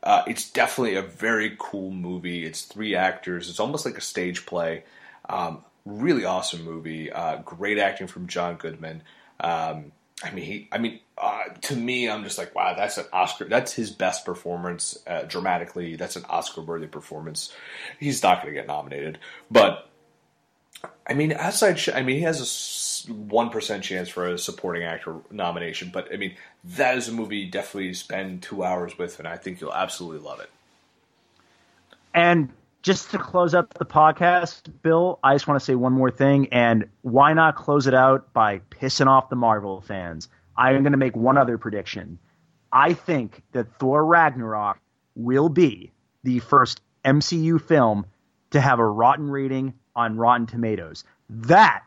Uh, 0.02 0.24
it's 0.26 0.50
definitely 0.50 0.96
a 0.96 1.02
very 1.02 1.56
cool 1.59 1.92
movie. 1.92 2.44
It's 2.44 2.62
three 2.62 2.96
actors. 2.96 3.48
It's 3.48 3.60
almost 3.60 3.86
like 3.86 3.96
a 3.96 4.00
stage 4.00 4.46
play. 4.46 4.82
Um, 5.28 5.64
really 5.84 6.24
awesome 6.24 6.64
movie. 6.64 7.12
Uh, 7.12 7.36
great 7.36 7.78
acting 7.78 8.09
from 8.09 8.26
John 8.26 8.56
Goodman. 8.56 9.02
Um, 9.38 9.92
I 10.24 10.30
mean, 10.32 10.44
he. 10.44 10.68
I 10.72 10.78
mean, 10.78 11.00
uh, 11.16 11.44
to 11.62 11.76
me, 11.76 12.09
I'm 12.09 12.24
just 12.24 12.38
like, 12.38 12.54
wow, 12.54 12.74
that's 12.74 12.98
an 12.98 13.06
Oscar. 13.12 13.44
That's 13.44 13.72
his 13.72 13.90
best 13.90 14.24
performance 14.24 14.98
uh, 15.06 15.22
dramatically. 15.22 15.96
That's 15.96 16.16
an 16.16 16.24
Oscar-worthy 16.28 16.88
performance. 16.88 17.52
He's 18.00 18.22
not 18.22 18.42
going 18.42 18.54
to 18.54 18.60
get 18.60 18.66
nominated, 18.66 19.18
but 19.50 19.88
I 21.06 21.14
mean, 21.14 21.32
outside. 21.32 21.80
I 21.94 22.02
mean, 22.02 22.16
he 22.16 22.22
has 22.22 23.06
a 23.09 23.12
one 23.12 23.50
percent 23.50 23.84
chance 23.84 24.09
for 24.09 24.28
a 24.28 24.38
supporting 24.38 24.84
actor 24.84 25.16
nomination. 25.30 25.90
But 25.92 26.12
I 26.12 26.16
mean, 26.16 26.36
that 26.64 26.96
is 26.96 27.09
a 27.09 27.12
movie 27.12 27.38
you 27.38 27.50
definitely 27.50 27.94
spend 27.94 28.42
two 28.42 28.64
hours 28.64 28.96
with, 28.98 29.18
and 29.18 29.26
I 29.26 29.36
think 29.36 29.60
you'll 29.60 29.74
absolutely 29.74 30.26
love 30.26 30.40
it. 30.40 30.50
And 32.14 32.50
just 32.82 33.10
to 33.12 33.18
close 33.18 33.54
up 33.54 33.74
the 33.74 33.84
podcast, 33.84 34.70
Bill, 34.82 35.18
I 35.22 35.34
just 35.34 35.46
want 35.46 35.60
to 35.60 35.64
say 35.64 35.74
one 35.74 35.92
more 35.92 36.10
thing. 36.10 36.48
And 36.52 36.88
why 37.02 37.32
not 37.32 37.56
close 37.56 37.86
it 37.86 37.94
out 37.94 38.32
by 38.32 38.60
pissing 38.70 39.06
off 39.06 39.28
the 39.28 39.36
Marvel 39.36 39.80
fans? 39.80 40.28
I 40.56 40.72
am 40.72 40.82
going 40.82 40.92
to 40.92 40.98
make 40.98 41.16
one 41.16 41.38
other 41.38 41.59
prediction. 41.59 42.18
I 42.72 42.94
think 42.94 43.42
that 43.52 43.78
Thor 43.78 44.04
Ragnarok 44.04 44.78
will 45.14 45.48
be 45.48 45.92
the 46.24 46.40
first 46.40 46.80
MCU 47.04 47.60
film 47.60 48.06
to 48.50 48.60
have 48.60 48.78
a 48.78 48.86
rotten 48.86 49.30
rating 49.30 49.74
on 49.94 50.16
Rotten 50.16 50.47
Tomatoes. 50.47 51.05
That 51.31 51.82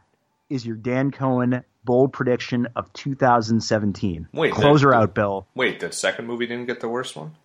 is 0.50 0.66
your 0.66 0.76
Dan 0.76 1.12
Cohen 1.12 1.64
bold 1.84 2.14
prediction 2.14 2.68
of 2.76 2.92
2017. 2.94 4.28
Wait, 4.34 4.54
close 4.54 4.82
that- 4.82 4.88
her 4.88 4.94
out, 4.94 5.14
Bill. 5.14 5.48
Wait, 5.56 5.80
that 5.82 5.94
second 5.94 6.26
movie 6.28 6.48
didn't 6.48 6.66
get 6.66 6.80
the 6.80 6.90
worst 6.90 7.16
one. 7.16 7.36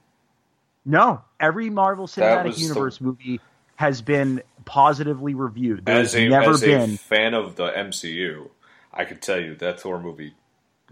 No, 0.85 1.23
every 1.39 1.69
Marvel 1.71 2.07
Cinematic 2.07 2.45
was 2.45 2.57
the- 2.57 2.63
Universe 2.63 3.01
movie 3.01 3.41
has 3.77 4.03
been 4.03 4.43
positively 4.65 5.35
reviewed. 5.35 5.89
As 5.89 6.15
a 6.15 6.29
never 6.29 6.51
as 6.51 6.61
been. 6.63 6.95
a 6.95 6.97
fan 6.97 7.35
of 7.35 7.57
the 7.57 7.67
MCU, 7.67 8.51
I 8.93 9.05
can 9.05 9.19
tell 9.19 9.39
you 9.41 9.55
that 9.57 9.81
Thor 9.81 10.01
movie, 10.01 10.35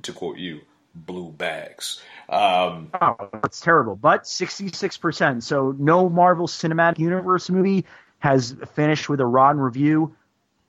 to 0.03 0.13
quote 0.13 0.37
you, 0.39 0.61
blue 0.95 1.31
bags. 1.31 2.03
Um, 2.29 2.91
Oh, 3.01 3.17
it's 3.45 3.61
terrible. 3.61 3.95
But 3.97 4.27
66%. 4.27 5.43
So 5.43 5.75
no 5.79 6.09
Marvel 6.09 6.47
Cinematic 6.47 6.99
Universe 6.99 7.49
movie 7.51 7.85
has 8.19 8.55
finished 8.75 9.09
with 9.09 9.21
a 9.21 9.27
rotten 9.27 9.61
review. 9.61 10.15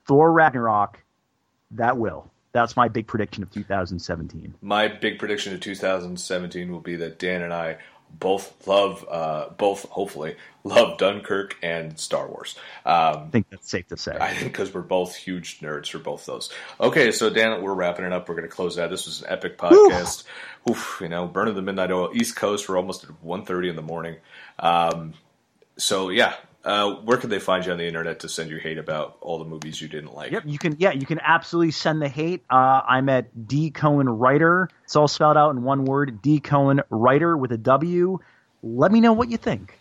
Thor 0.06 0.32
Ragnarok, 0.32 1.02
that 1.72 1.96
will. 1.96 2.30
That's 2.52 2.76
my 2.76 2.88
big 2.88 3.06
prediction 3.06 3.42
of 3.42 3.50
2017. 3.52 4.54
my 4.60 4.88
big 4.88 5.18
prediction 5.18 5.54
of 5.54 5.60
2017 5.60 6.72
will 6.72 6.80
be 6.80 6.96
that 6.96 7.18
Dan 7.18 7.42
and 7.42 7.52
I 7.52 7.78
both 8.18 8.66
love, 8.66 9.06
uh, 9.08 9.50
both 9.56 9.84
hopefully 9.88 10.34
love 10.64 10.98
Dunkirk 10.98 11.56
and 11.62 11.96
Star 11.98 12.26
Wars. 12.26 12.56
Um, 12.84 12.94
I 12.94 13.28
think 13.30 13.50
that's 13.50 13.70
safe 13.70 13.86
to 13.88 13.96
say. 13.96 14.16
I 14.20 14.34
think 14.34 14.52
because 14.52 14.74
we're 14.74 14.80
both 14.80 15.14
huge 15.14 15.60
nerds 15.60 15.90
for 15.90 15.98
both 15.98 16.26
those. 16.26 16.50
Okay, 16.80 17.12
so 17.12 17.30
Dan, 17.30 17.62
we're 17.62 17.72
wrapping 17.72 18.04
it 18.04 18.12
up. 18.12 18.28
We're 18.28 18.34
going 18.34 18.48
to 18.48 18.54
close 18.54 18.78
out. 18.78 18.90
This 18.90 19.06
was 19.06 19.22
an 19.22 19.28
epic 19.30 19.58
podcast. 19.58 20.24
Oof, 20.68 20.98
you 21.00 21.08
know, 21.08 21.26
burning 21.28 21.54
the 21.54 21.62
midnight 21.62 21.92
oil. 21.92 22.10
East 22.12 22.34
Coast. 22.34 22.68
We're 22.68 22.76
almost 22.76 23.04
at 23.04 23.10
1.30 23.24 23.70
in 23.70 23.76
the 23.76 23.82
morning. 23.82 24.16
Um, 24.58 25.14
so 25.76 26.08
yeah, 26.10 26.34
uh, 26.64 26.94
where 26.96 27.16
can 27.16 27.30
they 27.30 27.38
find 27.38 27.64
you 27.64 27.72
on 27.72 27.78
the 27.78 27.86
internet 27.86 28.20
to 28.20 28.28
send 28.28 28.50
you 28.50 28.58
hate 28.58 28.78
about 28.78 29.16
all 29.20 29.38
the 29.38 29.44
movies 29.44 29.80
you 29.80 29.88
didn't 29.88 30.14
like? 30.14 30.32
Yep, 30.32 30.42
you 30.46 30.58
can. 30.58 30.76
Yeah, 30.78 30.92
you 30.92 31.06
can 31.06 31.20
absolutely 31.20 31.70
send 31.70 32.02
the 32.02 32.08
hate. 32.08 32.44
Uh, 32.50 32.82
I'm 32.86 33.08
at 33.08 33.48
D 33.48 33.70
Cohen 33.70 34.08
Writer. 34.08 34.68
It's 34.84 34.96
all 34.96 35.08
spelled 35.08 35.36
out 35.36 35.50
in 35.50 35.62
one 35.62 35.84
word. 35.84 36.20
D 36.20 36.40
Cohen 36.40 36.82
Writer 36.90 37.36
with 37.36 37.52
a 37.52 37.58
W. 37.58 38.18
Let 38.62 38.92
me 38.92 39.00
know 39.00 39.12
what 39.14 39.30
you 39.30 39.38
think. 39.38 39.78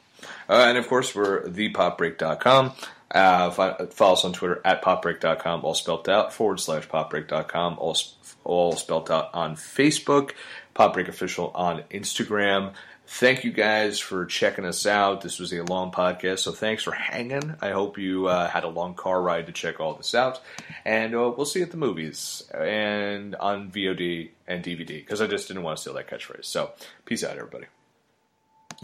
Uh, 0.47 0.65
and 0.67 0.77
of 0.77 0.87
course, 0.87 1.13
we're 1.13 1.43
thepopbreak.com. 1.43 2.73
Uh, 3.11 3.49
follow 3.87 4.13
us 4.13 4.23
on 4.23 4.33
Twitter 4.33 4.61
at 4.63 4.83
popbreak.com, 4.83 5.65
all 5.65 5.73
spelled 5.73 6.07
out, 6.07 6.31
forward 6.31 6.59
slash 6.59 6.87
popbreak.com, 6.87 7.77
all, 7.79 7.97
all 8.43 8.73
spelled 8.73 9.09
out 9.09 9.31
on 9.33 9.55
Facebook, 9.55 10.31
Popbreak 10.75 11.07
Official 11.07 11.51
on 11.55 11.83
Instagram. 11.89 12.73
Thank 13.11 13.43
you 13.43 13.51
guys 13.51 13.99
for 13.99 14.23
checking 14.27 14.65
us 14.65 14.85
out. 14.85 15.21
This 15.21 15.39
was 15.39 15.51
a 15.51 15.63
long 15.63 15.91
podcast, 15.91 16.39
so 16.39 16.51
thanks 16.51 16.83
for 16.83 16.91
hanging. 16.91 17.55
I 17.59 17.71
hope 17.71 17.97
you 17.97 18.27
uh, 18.27 18.47
had 18.47 18.63
a 18.63 18.69
long 18.69 18.93
car 18.93 19.19
ride 19.19 19.47
to 19.47 19.51
check 19.51 19.79
all 19.79 19.95
this 19.95 20.13
out. 20.13 20.39
And 20.85 21.15
uh, 21.15 21.33
we'll 21.35 21.47
see 21.47 21.59
you 21.59 21.65
at 21.65 21.71
the 21.71 21.77
movies 21.77 22.43
and 22.53 23.35
on 23.35 23.71
VOD 23.71 24.29
and 24.47 24.63
DVD, 24.63 24.87
because 24.87 25.21
I 25.21 25.27
just 25.27 25.47
didn't 25.47 25.63
want 25.63 25.77
to 25.77 25.81
steal 25.81 25.95
that 25.95 26.07
catchphrase. 26.07 26.45
So, 26.45 26.71
peace 27.05 27.23
out, 27.23 27.35
everybody. 27.35 27.65